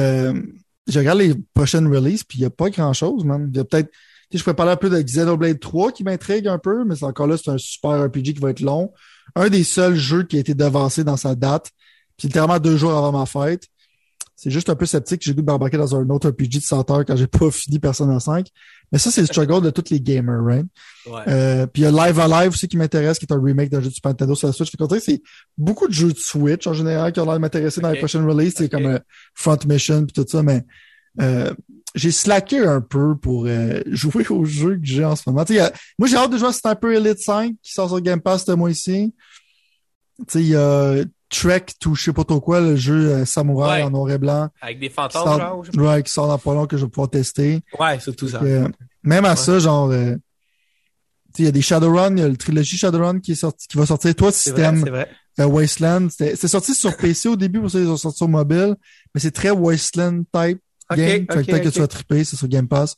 euh, 0.00 0.40
je 0.86 0.98
regarde 0.98 1.18
les 1.18 1.34
prochaines 1.54 1.86
releases, 1.86 2.24
puis 2.24 2.38
il 2.38 2.42
n'y 2.42 2.46
a 2.46 2.50
pas 2.50 2.70
grand-chose, 2.70 3.24
man. 3.24 3.48
Il 3.52 3.56
y 3.56 3.60
a 3.60 3.64
peut-être 3.64 3.90
je 4.36 4.42
pourrais 4.42 4.54
parler 4.54 4.72
un 4.72 4.76
peu 4.76 4.90
de 4.90 5.00
Xenoblade 5.00 5.58
3 5.58 5.92
qui 5.92 6.04
m'intrigue 6.04 6.48
un 6.48 6.58
peu, 6.58 6.84
mais 6.84 6.96
c'est 6.96 7.06
encore 7.06 7.26
là, 7.26 7.36
c'est 7.36 7.50
un 7.50 7.58
super 7.58 8.04
RPG 8.04 8.34
qui 8.34 8.40
va 8.40 8.50
être 8.50 8.60
long 8.60 8.92
un 9.34 9.48
des 9.48 9.64
seuls 9.64 9.96
jeux 9.96 10.22
qui 10.22 10.36
a 10.36 10.40
été 10.40 10.54
devancé 10.54 11.04
dans 11.04 11.16
sa 11.16 11.34
date, 11.34 11.70
puis 12.16 12.28
littéralement 12.28 12.58
deux 12.58 12.76
jours 12.76 12.96
avant 12.96 13.12
ma 13.12 13.26
fête. 13.26 13.64
C'est 14.34 14.50
juste 14.52 14.68
un 14.68 14.76
peu 14.76 14.86
sceptique. 14.86 15.20
J'ai 15.24 15.34
dû 15.34 15.42
m'embarquer 15.42 15.78
dans 15.78 15.96
un 15.96 16.08
autre 16.10 16.28
RPG 16.28 16.58
de 16.58 16.60
100 16.60 16.90
heures 16.92 17.04
quand 17.04 17.16
j'ai 17.16 17.26
pas 17.26 17.50
fini 17.50 17.80
Persona 17.80 18.20
5. 18.20 18.46
Mais 18.92 18.98
ça, 18.98 19.10
c'est 19.10 19.20
le 19.20 19.26
struggle 19.26 19.62
de 19.62 19.70
tous 19.70 19.90
les 19.90 20.00
gamers, 20.00 20.40
right? 20.44 20.66
Ouais. 21.06 21.22
Euh, 21.26 21.66
puis 21.66 21.82
il 21.82 21.84
y 21.84 21.88
a 21.88 21.90
Live 21.90 22.20
Alive 22.20 22.52
aussi 22.52 22.68
qui 22.68 22.76
m'intéresse, 22.76 23.18
qui 23.18 23.26
est 23.26 23.32
un 23.32 23.42
remake 23.42 23.68
d'un 23.68 23.80
jeu 23.80 23.88
de 23.88 23.94
Super 23.94 24.10
Nintendo 24.10 24.36
sur 24.36 24.46
la 24.46 24.52
Switch. 24.52 24.70
Fait 24.70 25.00
c'est 25.00 25.22
beaucoup 25.56 25.88
de 25.88 25.92
jeux 25.92 26.12
de 26.12 26.18
Switch 26.18 26.68
en 26.68 26.72
général 26.72 27.12
qui 27.12 27.18
ont 27.18 27.24
l'air 27.24 27.34
de 27.34 27.40
m'intéresser 27.40 27.80
dans 27.80 27.90
les 27.90 27.98
prochaines 27.98 28.24
releases. 28.24 28.54
C'est 28.56 28.68
comme 28.68 28.86
euh, 28.86 28.98
Front 29.34 29.58
Mission 29.66 30.04
puis 30.04 30.12
tout 30.12 30.24
ça, 30.28 30.44
mais 30.44 30.64
euh, 31.20 31.52
j'ai 31.94 32.10
slacké 32.10 32.58
un 32.58 32.80
peu 32.80 33.16
pour 33.16 33.46
euh, 33.46 33.80
jouer 33.86 34.26
au 34.30 34.44
jeu 34.44 34.76
que 34.76 34.84
j'ai 34.84 35.04
en 35.04 35.16
ce 35.16 35.22
moment. 35.26 35.44
moi, 35.98 36.08
j'ai 36.08 36.16
hâte 36.16 36.30
de 36.30 36.38
jouer 36.38 36.48
à 36.48 36.52
Sniper 36.52 36.90
Elite 36.90 37.18
5 37.18 37.54
qui 37.62 37.72
sort 37.72 37.88
sur 37.88 38.00
Game 38.00 38.20
Pass 38.20 38.44
ce 38.44 38.52
mois-ci. 38.52 39.14
Il 40.34 40.40
y 40.40 40.56
a 40.56 40.96
Trek 41.30 41.66
to 41.78 41.94
je 41.94 42.04
sais 42.04 42.12
pas 42.12 42.24
trop 42.24 42.40
quoi, 42.40 42.60
le 42.60 42.74
jeu 42.74 43.10
euh, 43.10 43.24
samouraï 43.24 43.82
en 43.82 43.90
noir 43.90 44.10
et 44.10 44.18
blanc. 44.18 44.48
Avec 44.62 44.80
des 44.80 44.88
fantômes, 44.88 45.38
genre? 45.38 45.64
Ouais, 45.76 46.02
qui 46.02 46.10
sort 46.10 46.26
dans 46.26 46.38
pas 46.38 46.54
long 46.54 46.66
que 46.66 46.76
je 46.76 46.84
vais 46.84 46.90
pouvoir 46.90 47.10
tester. 47.10 47.60
Ouais, 47.78 47.98
c'est 48.00 48.16
tout 48.16 48.28
ça. 48.28 48.40
même 49.02 49.24
à 49.24 49.36
ça, 49.36 49.58
genre, 49.58 49.92
il 51.38 51.44
y 51.44 51.48
a 51.48 51.52
des 51.52 51.62
Shadowrun, 51.62 52.16
il 52.16 52.20
y 52.20 52.22
a 52.22 52.28
le 52.28 52.36
trilogie 52.36 52.76
Shadowrun 52.76 53.20
qui 53.20 53.32
est 53.32 53.36
sorti, 53.36 53.68
qui 53.68 53.76
va 53.76 53.86
sortir. 53.86 54.14
Toi, 54.14 54.32
système 54.32 54.80
vrai, 54.80 55.08
vrai. 55.36 55.44
Wasteland, 55.44 56.08
c'est 56.10 56.48
sorti 56.48 56.74
sur 56.74 56.96
PC 56.96 57.28
au 57.28 57.36
début, 57.36 57.60
pour 57.60 57.70
ça 57.70 57.78
ils 57.78 57.88
ont 57.88 57.96
sorti 57.96 58.18
sur 58.18 58.28
mobile, 58.28 58.74
mais 59.14 59.20
c'est 59.20 59.30
très 59.30 59.50
Wasteland 59.50 60.24
type 60.32 60.60
game. 60.96 61.26
fait 61.30 61.44
que 61.44 61.50
peut-être 61.50 61.64
que 61.64 61.68
tu 61.68 61.80
vas 61.80 61.86
triper, 61.86 62.24
c'est 62.24 62.36
sur 62.36 62.48
Game 62.48 62.68
Pass. 62.68 62.96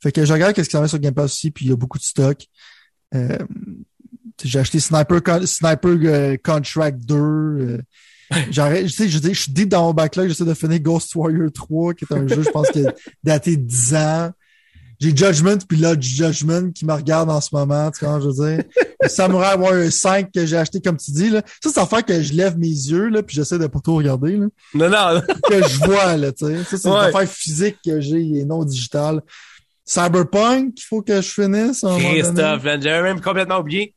Fait 0.00 0.12
que 0.12 0.24
je 0.24 0.32
regarde 0.32 0.54
qu'est-ce 0.54 0.68
qu'il 0.68 0.78
y 0.78 0.82
a 0.82 0.88
sur 0.88 0.98
Game 0.98 1.14
Pass 1.14 1.32
aussi, 1.32 1.50
puis 1.50 1.66
il 1.66 1.68
y 1.70 1.72
a 1.72 1.76
beaucoup 1.76 1.98
de 1.98 2.04
stock. 2.04 2.44
Euh, 3.14 3.38
j'ai 4.42 4.58
acheté 4.58 4.78
Sniper, 4.80 5.20
Sniper 5.46 5.90
euh, 5.90 6.36
Contract 6.42 6.98
2. 7.00 7.14
Euh, 7.16 7.78
J'arrête, 8.50 8.86
tu 8.86 8.92
sais, 8.92 9.08
je, 9.08 9.18
je 9.18 9.32
suis 9.32 9.52
deep 9.52 9.70
dans 9.70 9.84
mon 9.84 9.94
backlog, 9.94 10.28
j'essaie 10.28 10.44
de 10.44 10.54
finir 10.54 10.80
Ghost 10.80 11.14
Warrior 11.14 11.50
3, 11.50 11.94
qui 11.94 12.04
est 12.04 12.14
un 12.14 12.26
jeu, 12.28 12.42
je 12.42 12.50
pense, 12.50 12.68
qui 12.70 12.80
est 12.80 12.94
daté 13.24 13.56
10 13.56 13.94
ans 13.94 14.30
j'ai 15.00 15.16
Judgment 15.16 15.58
puis 15.68 15.78
là 15.78 15.94
Judgment 15.98 16.70
qui 16.72 16.84
me 16.84 16.92
regarde 16.92 17.30
en 17.30 17.40
ce 17.40 17.50
moment, 17.52 17.90
tu 17.90 18.04
vois, 18.04 18.20
je 18.20 18.28
veux 18.28 18.56
dire? 18.56 18.64
Samurai 19.06 19.56
Warrior 19.56 19.92
5 19.92 20.30
que 20.32 20.44
j'ai 20.44 20.56
acheté 20.56 20.80
comme 20.80 20.96
tu 20.96 21.10
dis 21.12 21.30
là. 21.30 21.42
Ça 21.62 21.70
c'est 21.72 21.86
faire 21.86 22.04
que 22.04 22.20
je 22.20 22.32
lève 22.32 22.58
mes 22.58 22.66
yeux 22.66 23.08
là 23.08 23.22
puis 23.22 23.36
j'essaie 23.36 23.58
de 23.58 23.66
pas 23.66 23.80
tout 23.80 23.96
regarder 23.96 24.36
là. 24.36 24.46
Non 24.74 24.90
non. 24.90 25.20
que 25.48 25.68
je 25.68 25.78
vois 25.84 26.16
là, 26.16 26.32
tu 26.32 26.46
sais. 26.46 26.64
Ça 26.64 26.76
c'est 26.78 26.88
une 26.88 26.94
affaire 26.94 27.28
physique 27.28 27.76
que 27.84 28.00
j'ai 28.00 28.20
et 28.20 28.44
non 28.44 28.64
digitale. 28.64 29.22
Cyberpunk, 29.84 30.74
il 30.76 30.82
faut 30.82 31.00
que 31.00 31.22
je 31.22 31.28
finisse. 31.28 31.80
Christophe, 31.80 32.62
j'avais 32.62 33.02
même 33.02 33.20
complètement 33.20 33.58
oublié. 33.58 33.94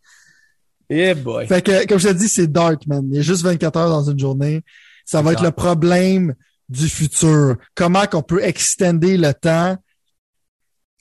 Yeah 0.89 1.15
boy. 1.15 1.47
Fait 1.47 1.61
que, 1.61 1.85
comme 1.87 1.99
je 1.99 2.09
te 2.09 2.13
dis, 2.13 2.27
c'est 2.27 2.47
dark, 2.47 2.85
man. 2.87 3.05
Il 3.09 3.15
y 3.15 3.19
a 3.19 3.21
juste 3.21 3.43
24 3.43 3.77
heures 3.77 3.89
dans 3.89 4.09
une 4.09 4.19
journée. 4.19 4.61
Ça 5.05 5.21
va 5.21 5.33
être 5.33 5.43
le 5.43 5.51
problème 5.51 6.33
du 6.69 6.87
futur. 6.87 7.55
Comment 7.75 8.05
qu'on 8.07 8.21
peut 8.21 8.43
extender 8.43 9.17
le 9.17 9.33
temps 9.33 9.77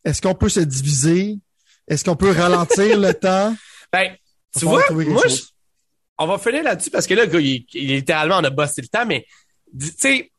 est-ce 0.05 0.20
qu'on 0.20 0.35
peut 0.35 0.48
se 0.48 0.60
diviser? 0.60 1.39
Est-ce 1.89 2.05
qu'on 2.05 2.16
peut 2.16 2.31
ralentir 2.31 2.98
le 2.98 3.14
temps? 3.20 3.55
Ben, 3.93 4.14
tu 4.56 4.64
vois, 4.64 4.82
moi, 4.90 5.24
on 6.18 6.27
va 6.27 6.39
finir 6.39 6.62
là-dessus 6.62 6.90
parce 6.90 7.06
que 7.06 7.14
là, 7.14 7.27
gars, 7.27 7.40
il, 7.40 7.66
littéralement, 7.72 8.39
on 8.39 8.44
a 8.44 8.51
bossé 8.51 8.82
le 8.82 8.89
temps, 8.89 9.06
mais, 9.06 9.27
tu 9.78 9.89
sais, 9.97 10.32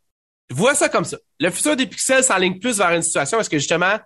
vois 0.50 0.76
ça 0.76 0.90
comme 0.90 1.06
ça. 1.06 1.18
Le 1.40 1.50
futur 1.50 1.76
des 1.76 1.88
pixels 1.88 2.24
s'enligne 2.24 2.60
plus 2.60 2.78
vers 2.78 2.92
une 2.92 3.02
situation 3.02 3.38
parce 3.38 3.50
que 3.50 3.58
justement, 3.58 3.98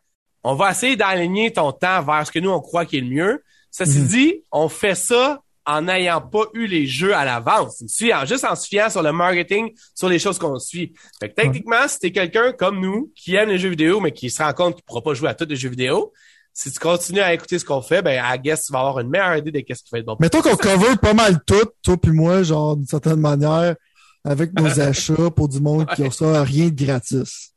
on 0.43 0.55
va 0.55 0.71
essayer 0.71 0.95
d'aligner 0.95 1.51
ton 1.51 1.71
temps 1.71 2.03
vers 2.03 2.25
ce 2.25 2.31
que 2.31 2.39
nous, 2.39 2.51
on 2.51 2.61
croit 2.61 2.85
qui 2.85 2.97
est 2.97 3.01
le 3.01 3.09
mieux. 3.09 3.43
Ceci 3.71 3.99
mhm. 3.99 4.07
dit, 4.07 4.43
on 4.51 4.69
fait 4.69 4.95
ça 4.95 5.41
en 5.65 5.81
n'ayant 5.83 6.21
pas 6.21 6.45
eu 6.53 6.67
les 6.67 6.85
jeux 6.85 7.15
à 7.15 7.25
l'avance. 7.25 7.83
Juste 8.25 8.45
en 8.45 8.55
se 8.55 8.67
fiant 8.67 8.89
sur 8.89 9.01
le 9.01 9.11
marketing, 9.11 9.71
sur 9.93 10.09
les 10.09 10.19
choses 10.19 10.37
qu'on 10.37 10.59
suit. 10.59 10.93
Fait 11.19 11.29
que 11.29 11.35
techniquement, 11.35 11.87
si 11.87 11.99
t'es 11.99 12.11
quelqu'un 12.11 12.51
comme 12.51 12.79
nous 12.79 13.11
qui 13.15 13.35
aime 13.35 13.49
les 13.49 13.57
jeux 13.57 13.69
vidéo, 13.69 13.99
mais 13.99 14.11
qui 14.11 14.29
se 14.29 14.41
rend 14.41 14.53
compte 14.53 14.75
qu'il 14.75 14.83
pourra 14.83 15.01
pas 15.01 15.13
jouer 15.13 15.29
à 15.29 15.33
tous 15.33 15.47
les 15.47 15.55
jeux 15.55 15.69
vidéo, 15.69 16.13
si 16.53 16.71
tu 16.71 16.79
continues 16.79 17.19
à 17.19 17.33
écouter 17.33 17.59
ce 17.59 17.65
qu'on 17.65 17.81
fait, 17.81 18.01
ben, 18.01 18.23
I 18.23 18.39
guess, 18.39 18.65
tu 18.65 18.71
vas 18.71 18.79
avoir 18.79 18.99
une 18.99 19.09
meilleure 19.09 19.35
idée 19.35 19.51
de 19.51 19.59
qu'est-ce 19.59 19.83
qui 19.83 19.89
va 19.91 19.99
être 19.99 20.05
bon. 20.05 20.15
Mais 20.19 20.29
toi 20.29 20.41
qu'on 20.41 20.55
cover 20.55 20.95
pas 21.01 21.13
mal 21.13 21.43
tout, 21.45 21.69
toi 21.83 21.97
puis 21.97 22.11
moi, 22.11 22.43
genre, 22.43 22.77
d'une 22.77 22.87
certaine 22.87 23.19
manière, 23.19 23.75
avec 24.23 24.53
nos 24.53 24.79
achats 24.79 25.29
pour 25.35 25.49
du 25.49 25.59
monde 25.59 25.85
qui 25.95 26.09
ça, 26.11 26.43
rien 26.43 26.67
de 26.67 26.85
gratis. 26.85 27.51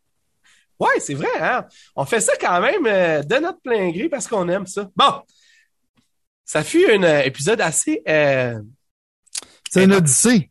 Ouais, 0.81 1.01
c'est 1.01 1.15
vrai, 1.15 1.29
hein? 1.41 1.65
On 1.97 2.05
fait 2.05 2.21
ça 2.21 2.33
quand 2.41 2.61
même 2.61 2.87
euh, 2.87 3.23
de 3.23 3.37
notre 3.37 3.61
plein 3.61 3.91
gré 3.91 4.09
parce 4.09 4.29
qu'on 4.29 4.49
aime 4.49 4.67
ça. 4.67 4.89
Bon, 4.95 5.23
ça 6.49 6.65
fut 6.65 6.91
un 6.91 7.03
euh, 7.03 7.21
épisode 7.21 7.61
assez. 7.61 8.03
Euh, 8.09 8.59
c'est 9.71 9.85
un 9.85 9.91
odyssée. 9.91 10.51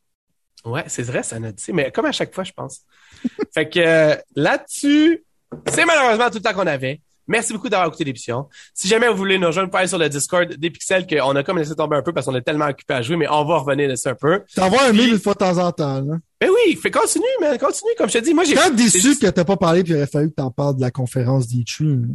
Ouais, 0.64 0.84
c'est 0.86 1.02
vrai, 1.02 1.24
c'est 1.24 1.36
un 1.36 1.44
odyssée, 1.44 1.74
mais 1.74 1.92
comme 1.92 2.06
à 2.06 2.12
chaque 2.12 2.36
fois, 2.36 2.44
je 2.44 2.52
pense. 2.52 2.82
fait 3.54 3.68
que 3.68 3.80
euh, 3.80 4.16
là-dessus, 4.36 5.26
c'est 5.68 5.86
malheureusement 5.86 6.30
tout 6.30 6.36
le 6.38 6.42
temps 6.42 6.54
qu'on 6.54 6.68
avait. 6.68 7.02
Merci 7.28 7.52
beaucoup 7.52 7.68
d'avoir 7.68 7.88
écouté 7.88 8.04
l'émission. 8.04 8.48
Si 8.76 8.88
jamais 8.88 9.10
vous 9.10 9.18
voulez 9.18 9.40
nous 9.40 9.48
rejoindre, 9.48 9.72
vous 9.72 9.78
aller 9.78 9.88
sur 9.88 9.98
le 9.98 10.08
Discord 10.08 10.54
des 10.54 10.70
Pixels 10.70 11.08
qu'on 11.08 11.36
a 11.36 11.44
comme 11.44 11.58
laissé 11.58 11.76
tomber 11.76 11.98
un 11.98 12.04
peu 12.04 12.14
parce 12.14 12.28
qu'on 12.28 12.36
est 12.36 12.42
tellement 12.42 12.68
occupé 12.68 12.94
à 12.94 13.02
jouer, 13.02 13.18
mais 13.18 13.28
on 13.28 13.44
va 13.44 13.58
revenir 13.58 13.90
dessus 13.90 14.08
un 14.08 14.16
peu. 14.16 14.44
T'envoies 14.56 14.84
un 14.84 14.94
mail 14.94 15.14
une 15.14 15.20
fois 15.20 15.34
de 15.34 15.40
temps 15.40 15.58
en 15.58 15.72
temps, 15.72 16.00
là. 16.00 16.18
Ben 16.40 16.50
oui, 16.52 16.76
fais 16.76 16.92
continue, 16.92 17.26
mais 17.42 17.58
continue. 17.58 17.92
Comme 17.98 18.08
je 18.08 18.20
te 18.20 18.24
dis, 18.24 18.36
moi 18.36 18.44
j'ai. 18.44 18.56
Suis 18.56 18.72
déçu 18.76 19.18
que 19.18 19.28
t'as 19.28 19.44
pas 19.44 19.58
parlé 19.58 19.84
puis 19.84 19.94
il 19.94 19.96
aurait 19.98 20.06
fallu 20.06 20.30
que 20.30 20.36
t'en 20.36 20.52
parles 20.52 20.76
de 20.76 20.82
la 20.82 20.92
conférence 20.92 21.48
d'E3. 21.48 22.06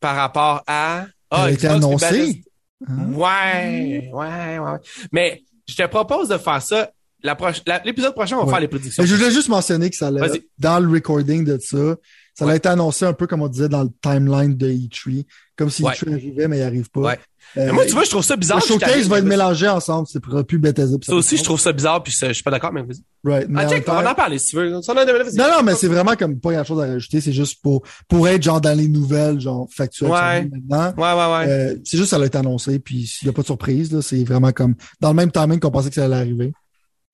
Par 0.00 0.16
rapport 0.16 0.64
à. 0.66 1.06
Ah, 1.30 1.44
a 1.44 1.50
été 1.50 1.66
annoncé. 1.66 2.44
Hein? 2.88 3.12
Ouais, 3.12 4.10
ouais, 4.12 4.58
ouais. 4.58 4.78
Mais 5.12 5.42
je 5.66 5.74
te 5.74 5.86
propose 5.86 6.28
de 6.28 6.38
faire 6.38 6.62
ça. 6.62 6.90
L'épisode 7.84 8.12
prochain, 8.14 8.36
on 8.36 8.44
va 8.44 8.52
faire 8.52 8.60
les 8.60 8.68
prédictions. 8.68 9.04
je 9.04 9.14
voulais 9.14 9.30
juste 9.30 9.48
mentionner 9.48 9.88
que 9.88 9.96
ça 9.96 10.10
dans 10.58 10.78
le 10.78 10.90
recording 10.90 11.44
de 11.44 11.58
ça, 11.58 11.96
Ça 12.34 12.48
a 12.48 12.54
été 12.56 12.68
annoncé 12.68 13.04
un 13.04 13.12
peu 13.12 13.26
comme 13.26 13.42
on 13.42 13.48
disait 13.48 13.68
dans 13.68 13.84
le 13.84 13.90
timeline 14.02 14.56
de 14.56 14.68
E3. 14.68 15.24
Comme 15.56 15.70
si 15.70 15.84
Ouais. 15.84 15.92
E3 15.92 16.12
arrivait, 16.14 16.48
mais 16.48 16.58
il 16.58 16.62
arrive 16.62 16.90
pas. 16.90 17.00
Ouais. 17.00 17.18
Euh, 17.58 17.72
moi, 17.72 17.84
tu 17.86 17.92
vois, 17.92 18.02
je 18.02 18.10
trouve 18.10 18.24
ça 18.24 18.34
bizarre. 18.36 18.58
le 18.58 18.66
showcase 18.66 19.06
va 19.06 19.18
être 19.18 19.24
mélangé 19.24 19.68
ensemble. 19.68 20.08
C'est 20.10 20.18
pour 20.18 20.44
plus 20.44 20.58
Bethesda. 20.58 20.98
puis 20.98 21.06
Ça 21.06 21.14
aussi, 21.14 21.36
je 21.36 21.44
trouve 21.44 21.60
ça 21.60 21.72
bizarre, 21.72 22.02
puis 22.02 22.12
ça- 22.12 22.26
je 22.28 22.32
suis 22.32 22.42
pas 22.42 22.50
d'accord, 22.50 22.72
mais 22.72 22.82
vas-y. 22.82 23.02
Right. 23.22 23.46
Mais 23.48 23.62
Ah, 23.64 23.68
check, 23.68 23.84
on 23.88 24.04
en 24.04 24.14
parler 24.14 24.38
si 24.38 24.48
tu 24.48 24.56
veux. 24.56 24.82
Ça. 24.82 24.92
Non, 24.94 25.04
non, 25.04 25.62
mais 25.62 25.74
c'est 25.76 25.86
vraiment 25.86 26.16
comme 26.16 26.40
pas 26.40 26.52
grand 26.52 26.64
chose 26.64 26.82
à 26.82 26.86
rajouter. 26.86 27.20
C'est 27.20 27.32
juste 27.32 27.62
pour, 27.62 27.82
pour 28.08 28.26
être 28.26 28.42
genre 28.42 28.60
dans 28.60 28.76
les 28.76 28.88
nouvelles, 28.88 29.40
genre 29.40 29.68
factuelles 29.70 30.10
Ouais. 30.10 30.44
maintenant. 30.50 30.92
Ouais, 30.96 31.12
ouais, 31.12 31.36
ouais. 31.46 31.52
Euh, 31.52 31.76
c'est 31.84 31.96
juste 31.98 32.10
ça 32.10 32.16
a 32.16 32.24
été 32.26 32.36
annoncé, 32.38 32.80
puis 32.80 33.06
s'il 33.06 33.26
n'y 33.26 33.30
a 33.30 33.32
pas 33.32 33.42
de 33.42 33.46
surprise, 33.46 33.92
là, 33.92 34.02
c'est 34.02 34.24
vraiment 34.24 34.50
comme 34.50 34.74
dans 35.00 35.10
le 35.10 35.14
même 35.14 35.30
timing 35.30 35.60
qu'on 35.60 35.70
pensait 35.70 35.90
que 35.90 35.94
ça 35.94 36.06
allait 36.06 36.16
arriver. 36.16 36.52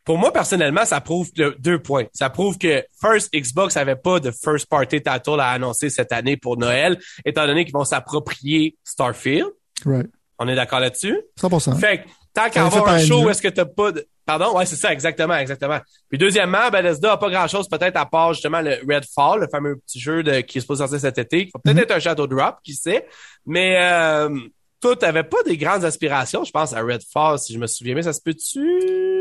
Pour 0.05 0.19
moi, 0.19 0.33
personnellement, 0.33 0.85
ça 0.85 1.01
prouve 1.01 1.31
deux 1.59 1.79
points. 1.79 2.07
Ça 2.13 2.31
prouve 2.31 2.57
que 2.59 2.85
First 3.01 3.33
Xbox 3.35 3.77
avait 3.77 3.97
pas 3.97 4.19
de 4.19 4.31
first 4.31 4.67
party 4.67 5.03
title 5.03 5.39
à 5.41 5.51
annoncer 5.51 5.91
cette 5.91 6.11
année 6.13 6.37
pour 6.37 6.57
Noël, 6.57 6.99
étant 7.25 7.47
donné 7.47 7.65
qu'ils 7.65 7.75
vont 7.75 7.85
s'approprier 7.85 8.77
Starfield. 8.85 9.47
Right. 9.85 10.11
On 10.39 10.49
est 10.49 10.55
d'accord 10.57 10.81
là-dessus? 10.81 11.21
100%. 11.41 11.79
Fait 11.79 11.99
que, 11.99 12.09
tant 12.33 12.49
qu'à 12.49 12.65
avoir 12.67 12.89
un 12.89 12.99
show 12.99 13.23
où 13.25 13.31
est-ce 13.31 13.43
que 13.43 13.49
t'as 13.49 13.67
pas 13.67 13.93
de... 13.93 14.07
Pardon? 14.25 14.57
Ouais, 14.57 14.65
c'est 14.65 14.77
ça, 14.77 14.93
exactement, 14.93 15.35
exactement. 15.37 15.79
Puis 16.09 16.17
deuxièmement, 16.19 16.71
Bethesda 16.71 17.13
a 17.13 17.17
pas 17.17 17.31
grand-chose 17.31 17.69
peut-être 17.69 17.97
à 17.97 18.07
part 18.07 18.33
justement 18.33 18.61
le 18.61 18.79
Redfall, 18.89 19.41
le 19.41 19.49
fameux 19.51 19.77
petit 19.77 19.99
jeu 20.01 20.23
de, 20.23 20.41
qui 20.41 20.59
est 20.59 20.61
supposé 20.61 20.79
sortir 20.85 21.01
cet 21.01 21.19
été, 21.19 21.47
qui 21.47 21.51
va 21.53 21.61
peut-être 21.63 21.77
Mhm. 21.77 21.83
être 21.83 21.91
un 21.91 21.99
Shadow 21.99 22.27
Drop, 22.27 22.57
qui 22.63 22.75
sait. 22.75 23.07
Mais 23.45 23.77
euh, 23.83 24.31
toi, 24.81 24.97
t'avais 24.97 25.23
pas 25.25 25.43
des 25.45 25.57
grandes 25.57 25.85
aspirations, 25.85 26.43
je 26.45 26.51
pense, 26.51 26.73
à 26.73 26.81
Redfall, 26.83 27.39
si 27.39 27.53
je 27.53 27.59
me 27.59 27.67
souviens 27.67 27.95
bien. 27.95 28.03
Ça 28.03 28.13
se 28.13 28.21
peut-tu? 28.21 28.59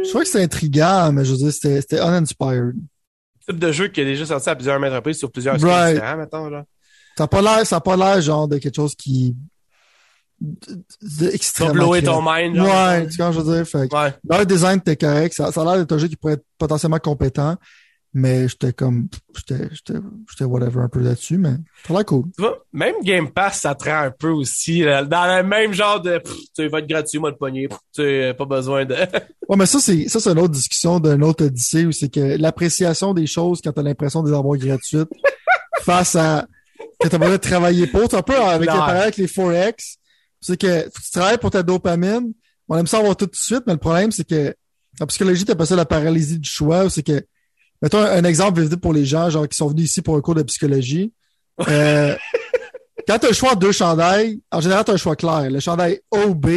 Je 0.03 0.09
crois 0.09 0.21
que 0.21 0.27
c'était 0.27 0.43
intriguant, 0.43 1.11
mais 1.11 1.25
je 1.25 1.31
veux 1.31 1.37
dire, 1.37 1.51
c'était, 1.53 1.99
uninspired. 2.01 2.73
type 3.47 3.59
de 3.59 3.71
jeu 3.71 3.87
qui 3.87 4.01
est 4.01 4.05
déjà 4.05 4.25
sorti 4.25 4.49
à 4.49 4.55
plusieurs 4.55 4.79
reprises 4.79 5.17
sur 5.19 5.31
plusieurs 5.31 5.59
Right. 5.59 5.95
différents, 5.95 6.17
mettons, 6.17 6.49
là. 6.49 6.65
Ça 7.17 7.23
n'a 7.23 7.27
pas 7.27 7.41
l'air, 7.41 7.65
ça 7.67 7.77
a 7.77 7.81
pas 7.81 7.97
l'air 7.97 8.21
genre 8.21 8.47
de 8.47 8.57
quelque 8.59 8.75
chose 8.75 8.95
qui, 8.95 9.35
extrêmement. 11.33 11.73
blower 11.73 12.01
ton 12.03 12.21
mind, 12.21 12.55
genre. 12.55 12.65
Ouais, 12.67 13.07
tu 13.07 13.17
vois, 13.17 13.31
je 13.31 13.39
veux 13.41 13.55
dire, 13.55 13.67
fait 13.67 13.93
Ouais. 13.93 14.13
leur 14.29 14.45
design 14.45 14.77
était 14.79 14.95
correct. 14.95 15.33
Ça, 15.33 15.51
ça 15.51 15.61
a 15.61 15.65
l'air 15.65 15.77
d'être 15.77 15.91
un 15.91 15.97
jeu 15.97 16.07
qui 16.07 16.15
pourrait 16.15 16.33
être 16.35 16.45
potentiellement 16.57 16.99
compétent, 16.99 17.55
mais 18.13 18.47
j'étais 18.47 18.73
comme, 18.73 19.07
j'étais, 19.35 19.69
j'étais, 19.71 19.99
j'étais 20.29 20.43
whatever 20.43 20.81
un 20.81 20.89
peu 20.89 20.99
là-dessus, 20.99 21.37
mais 21.37 21.53
ça 21.85 21.93
a 21.93 21.97
l'air 21.97 22.05
cool. 22.05 22.23
Tu 22.35 22.41
vois, 22.41 22.65
même 22.73 22.95
Game 23.03 23.29
Pass, 23.31 23.61
ça 23.61 23.75
te 23.75 23.85
rend 23.85 24.03
un 24.03 24.11
peu 24.11 24.29
aussi, 24.29 24.81
là, 24.81 25.03
dans 25.03 25.37
le 25.37 25.43
même 25.47 25.73
genre 25.73 26.01
de, 26.01 26.17
pff, 26.17 26.33
tu 26.33 26.45
sais, 26.53 26.63
il 26.63 26.69
va 26.69 26.79
être 26.79 26.87
gratuit, 26.87 27.19
moi, 27.19 27.29
le 27.29 27.35
poignet, 27.37 27.67
pff, 27.67 27.77
tu 27.93 28.01
sais, 28.01 28.33
pas 28.37 28.45
besoin 28.45 28.85
de... 28.85 28.95
Ouais, 29.49 29.57
mais 29.57 29.65
ça, 29.65 29.79
c'est, 29.79 30.07
ça, 30.09 30.19
c'est 30.19 30.29
une 30.31 30.39
autre 30.39 30.53
discussion 30.53 30.99
d'un 30.99 31.21
autre 31.21 31.45
Odyssée 31.45 31.85
où 31.87 31.91
c'est 31.91 32.09
que 32.09 32.37
l'appréciation 32.37 33.15
des 33.15 33.25
choses 33.25 33.61
quand 33.63 33.71
t'as 33.71 33.81
l'impression 33.81 34.21
de 34.21 34.29
les 34.29 34.37
avoir 34.37 34.55
gratuites 34.57 35.09
face 35.81 36.15
à, 36.15 36.45
que 36.99 37.07
t'as 37.07 37.17
besoin 37.17 37.35
de 37.35 37.41
travailler 37.41 37.87
pour. 37.87 38.01
C'est 38.09 38.17
un 38.17 38.21
peu 38.21 38.35
avec 38.35 38.59
le 38.59 38.65
Clair. 38.65 38.77
parallèle 38.77 39.01
avec 39.03 39.17
les 39.17 39.25
4X. 39.25 39.95
C'est 40.41 40.55
que 40.55 40.83
tu 40.83 41.11
travailles 41.11 41.39
pour 41.39 41.49
ta 41.49 41.63
dopamine. 41.63 42.33
On 42.67 42.77
aime 42.77 42.85
ça 42.85 42.99
avoir 42.99 43.15
tout 43.15 43.25
de 43.25 43.35
suite, 43.35 43.63
mais 43.65 43.73
le 43.73 43.79
problème, 43.79 44.11
c'est 44.11 44.27
que 44.27 44.53
en 45.01 45.07
psychologie, 45.07 45.45
t'as 45.45 45.55
pas 45.55 45.65
ça 45.65 45.75
la 45.75 45.85
paralysie 45.85 46.37
du 46.39 46.49
choix, 46.49 46.85
où 46.85 46.89
c'est 46.89 47.03
que, 47.03 47.23
mettons 47.81 47.99
un, 47.99 48.23
exemple 48.23 48.67
pour 48.77 48.93
les 48.93 49.05
gens, 49.05 49.29
genre, 49.29 49.47
qui 49.47 49.57
sont 49.57 49.67
venus 49.67 49.85
ici 49.89 50.01
pour 50.01 50.15
un 50.15 50.21
cours 50.21 50.35
de 50.35 50.43
psychologie. 50.43 51.13
Euh, 51.67 52.15
quand 53.07 53.19
t'as 53.19 53.27
le 53.27 53.33
choix 53.33 53.55
de 53.55 53.59
deux 53.59 53.71
chandails, 53.71 54.41
en 54.51 54.61
général, 54.61 54.83
t'as 54.85 54.93
un 54.93 54.97
choix 54.97 55.15
clair. 55.15 55.49
Le 55.49 55.59
chandail 55.59 55.99
A 56.11 56.25
ou 56.25 56.35
B. 56.35 56.47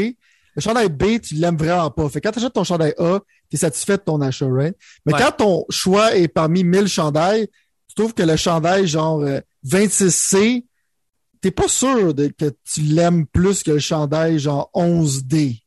Le 0.54 0.60
chandail 0.60 0.88
B, 0.90 1.20
tu 1.20 1.34
l'aimes 1.36 1.56
vraiment 1.56 1.90
pas. 1.90 2.08
Fait 2.08 2.20
que 2.20 2.28
quand 2.28 2.32
t'achètes 2.32 2.52
ton 2.52 2.64
chandail 2.64 2.94
A, 2.98 3.20
t'es 3.50 3.56
satisfait 3.56 3.96
de 3.96 4.02
ton 4.02 4.20
achat, 4.20 4.48
right? 4.50 4.76
Mais 5.06 5.14
Ouais. 5.14 5.20
quand 5.20 5.32
ton 5.32 5.64
choix 5.70 6.14
est 6.14 6.28
parmi 6.28 6.62
1000 6.62 6.88
chandails, 6.88 7.48
tu 7.88 7.94
trouves 7.94 8.12
que 8.14 8.22
le 8.22 8.36
chandail 8.36 8.86
genre 8.86 9.20
euh, 9.20 9.40
26C, 9.66 10.64
t'es 11.40 11.50
pas 11.50 11.68
sûr 11.68 12.12
de, 12.14 12.28
que 12.28 12.54
tu 12.70 12.80
l'aimes 12.82 13.26
plus 13.26 13.62
que 13.62 13.70
le 13.72 13.78
chandail 13.78 14.38
genre 14.38 14.70
11D. 14.74 15.60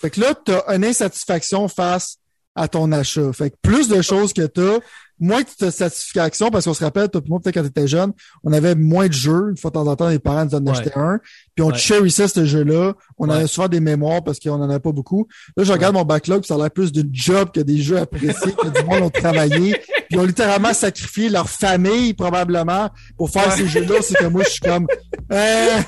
Fait 0.00 0.10
que 0.10 0.20
là, 0.20 0.34
t'as 0.34 0.74
une 0.74 0.84
insatisfaction 0.84 1.68
face 1.68 2.16
à 2.56 2.66
ton 2.68 2.90
achat. 2.90 3.32
Fait 3.32 3.50
que 3.50 3.56
plus 3.62 3.86
de 3.88 4.02
choses 4.02 4.32
que 4.32 4.42
t'as, 4.46 4.78
moins 5.18 5.40
de 5.60 5.70
satisfaction, 5.70 6.50
parce 6.50 6.66
qu'on 6.66 6.74
se 6.74 6.84
rappelle, 6.84 7.08
toi 7.08 7.22
moi, 7.26 7.40
peut-être 7.40 7.54
quand 7.54 7.62
t'étais 7.62 7.86
jeune, 7.88 8.12
on 8.44 8.52
avait 8.52 8.74
moins 8.74 9.06
de 9.06 9.12
jeux. 9.14 9.48
Une 9.50 9.56
fois 9.56 9.70
de 9.70 9.74
temps 9.74 9.86
en 9.86 9.96
temps, 9.96 10.08
les 10.08 10.18
parents 10.18 10.44
nous 10.44 10.54
en 10.54 10.64
Ouais. 10.64 10.72
achetaient 10.72 10.98
un. 10.98 11.20
Puis 11.54 11.62
on 11.62 11.68
Ouais. 11.68 11.78
chérissait 11.78 12.28
ce 12.28 12.44
jeu-là. 12.44 12.92
On 13.18 13.28
Ouais. 13.28 13.36
avait 13.36 13.46
souvent 13.46 13.68
des 13.68 13.80
mémoires 13.80 14.22
parce 14.24 14.38
qu'on 14.40 14.50
en 14.52 14.68
avait 14.68 14.78
pas 14.80 14.92
beaucoup. 14.92 15.26
Là, 15.56 15.64
je 15.64 15.72
regarde 15.72 15.94
mon 15.94 16.04
backlog, 16.04 16.40
puis 16.40 16.48
ça 16.48 16.54
a 16.54 16.58
l'air 16.58 16.70
plus 16.70 16.92
d'une 16.92 17.08
job 17.14 17.50
que 17.54 17.60
des 17.60 17.78
jeux 17.78 17.98
appréciés, 17.98 18.52
que 18.52 18.68
du 18.68 18.84
monde 18.84 19.04
ont 19.04 19.10
travaillé. 19.10 19.72
Puis 20.08 20.16
ils 20.16 20.18
ont 20.20 20.24
littéralement 20.24 20.72
sacrifié 20.72 21.28
leur 21.30 21.48
famille, 21.50 22.14
probablement, 22.14 22.90
pour 23.16 23.28
faire 23.30 23.50
ces 23.52 23.66
jeux-là. 23.66 23.96
C'est 24.02 24.14
que 24.18 24.26
moi, 24.26 24.42
je 24.44 24.50
suis 24.50 24.60
comme, 24.60 24.86
euh, 25.32 25.80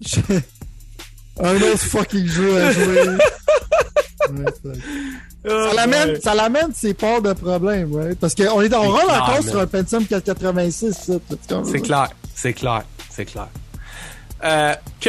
un 1.40 1.56
autre 1.56 1.78
fucking 1.78 2.26
jeu 2.26 2.62
à 2.62 2.72
jouer. 2.72 3.02
Ouais, 4.30 4.44
ça 5.46 5.74
l'amène, 5.74 6.20
ça 6.20 6.34
l'amène 6.34 6.74
ses 6.74 6.92
parts 6.92 7.22
de 7.22 7.32
problèmes, 7.32 7.94
right? 7.94 8.18
Parce 8.18 8.34
qu'on 8.34 8.60
est, 8.60 8.74
on 8.74 8.82
roule 8.82 9.00
clair, 9.04 9.22
encore 9.22 9.34
man. 9.34 9.42
sur 9.42 9.60
un 9.60 9.66
Pentium 9.66 10.04
486, 10.04 10.92
ça. 10.92 11.12
tu 11.14 11.36
comprends? 11.48 11.64
C'est 11.64 11.80
clair, 11.80 12.08
c'est 12.34 12.52
clair, 12.52 12.82
c'est 13.08 13.24
clair. 13.24 13.48
Euh, 14.44 14.74
que, 15.00 15.08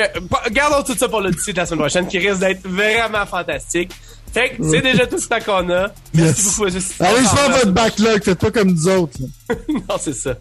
gardons 0.51 0.84
tout 0.84 0.95
ça 0.97 1.10
pour 1.10 1.19
l'Odyssée 1.19 1.51
de 1.51 1.57
la 1.57 1.65
semaine 1.65 1.80
prochaine, 1.80 2.07
qui 2.07 2.18
risque 2.19 2.39
d'être 2.39 2.65
vraiment 2.65 3.26
fantastique. 3.26 3.91
Fait 4.34 4.51
que 4.51 4.64
c'est 4.69 4.81
déjà 4.81 5.06
tout 5.07 5.18
ce 5.18 5.27
temps 5.27 5.39
qu'on 5.43 5.69
a. 5.72 5.88
Merci 6.14 6.45
Yes. 6.45 6.57
beaucoup. 6.57 6.69
Allez, 7.03 7.23
je 7.23 7.27
fais 7.27 7.49
votre 7.49 7.72
backlog, 7.72 8.23
faites 8.23 8.39
pas 8.39 8.51
comme 8.51 8.72
nous 8.72 8.88
autres. 8.88 9.18
là. 9.49 9.56
non, 9.89 9.95
c'est 9.99 10.14
ça. 10.14 10.35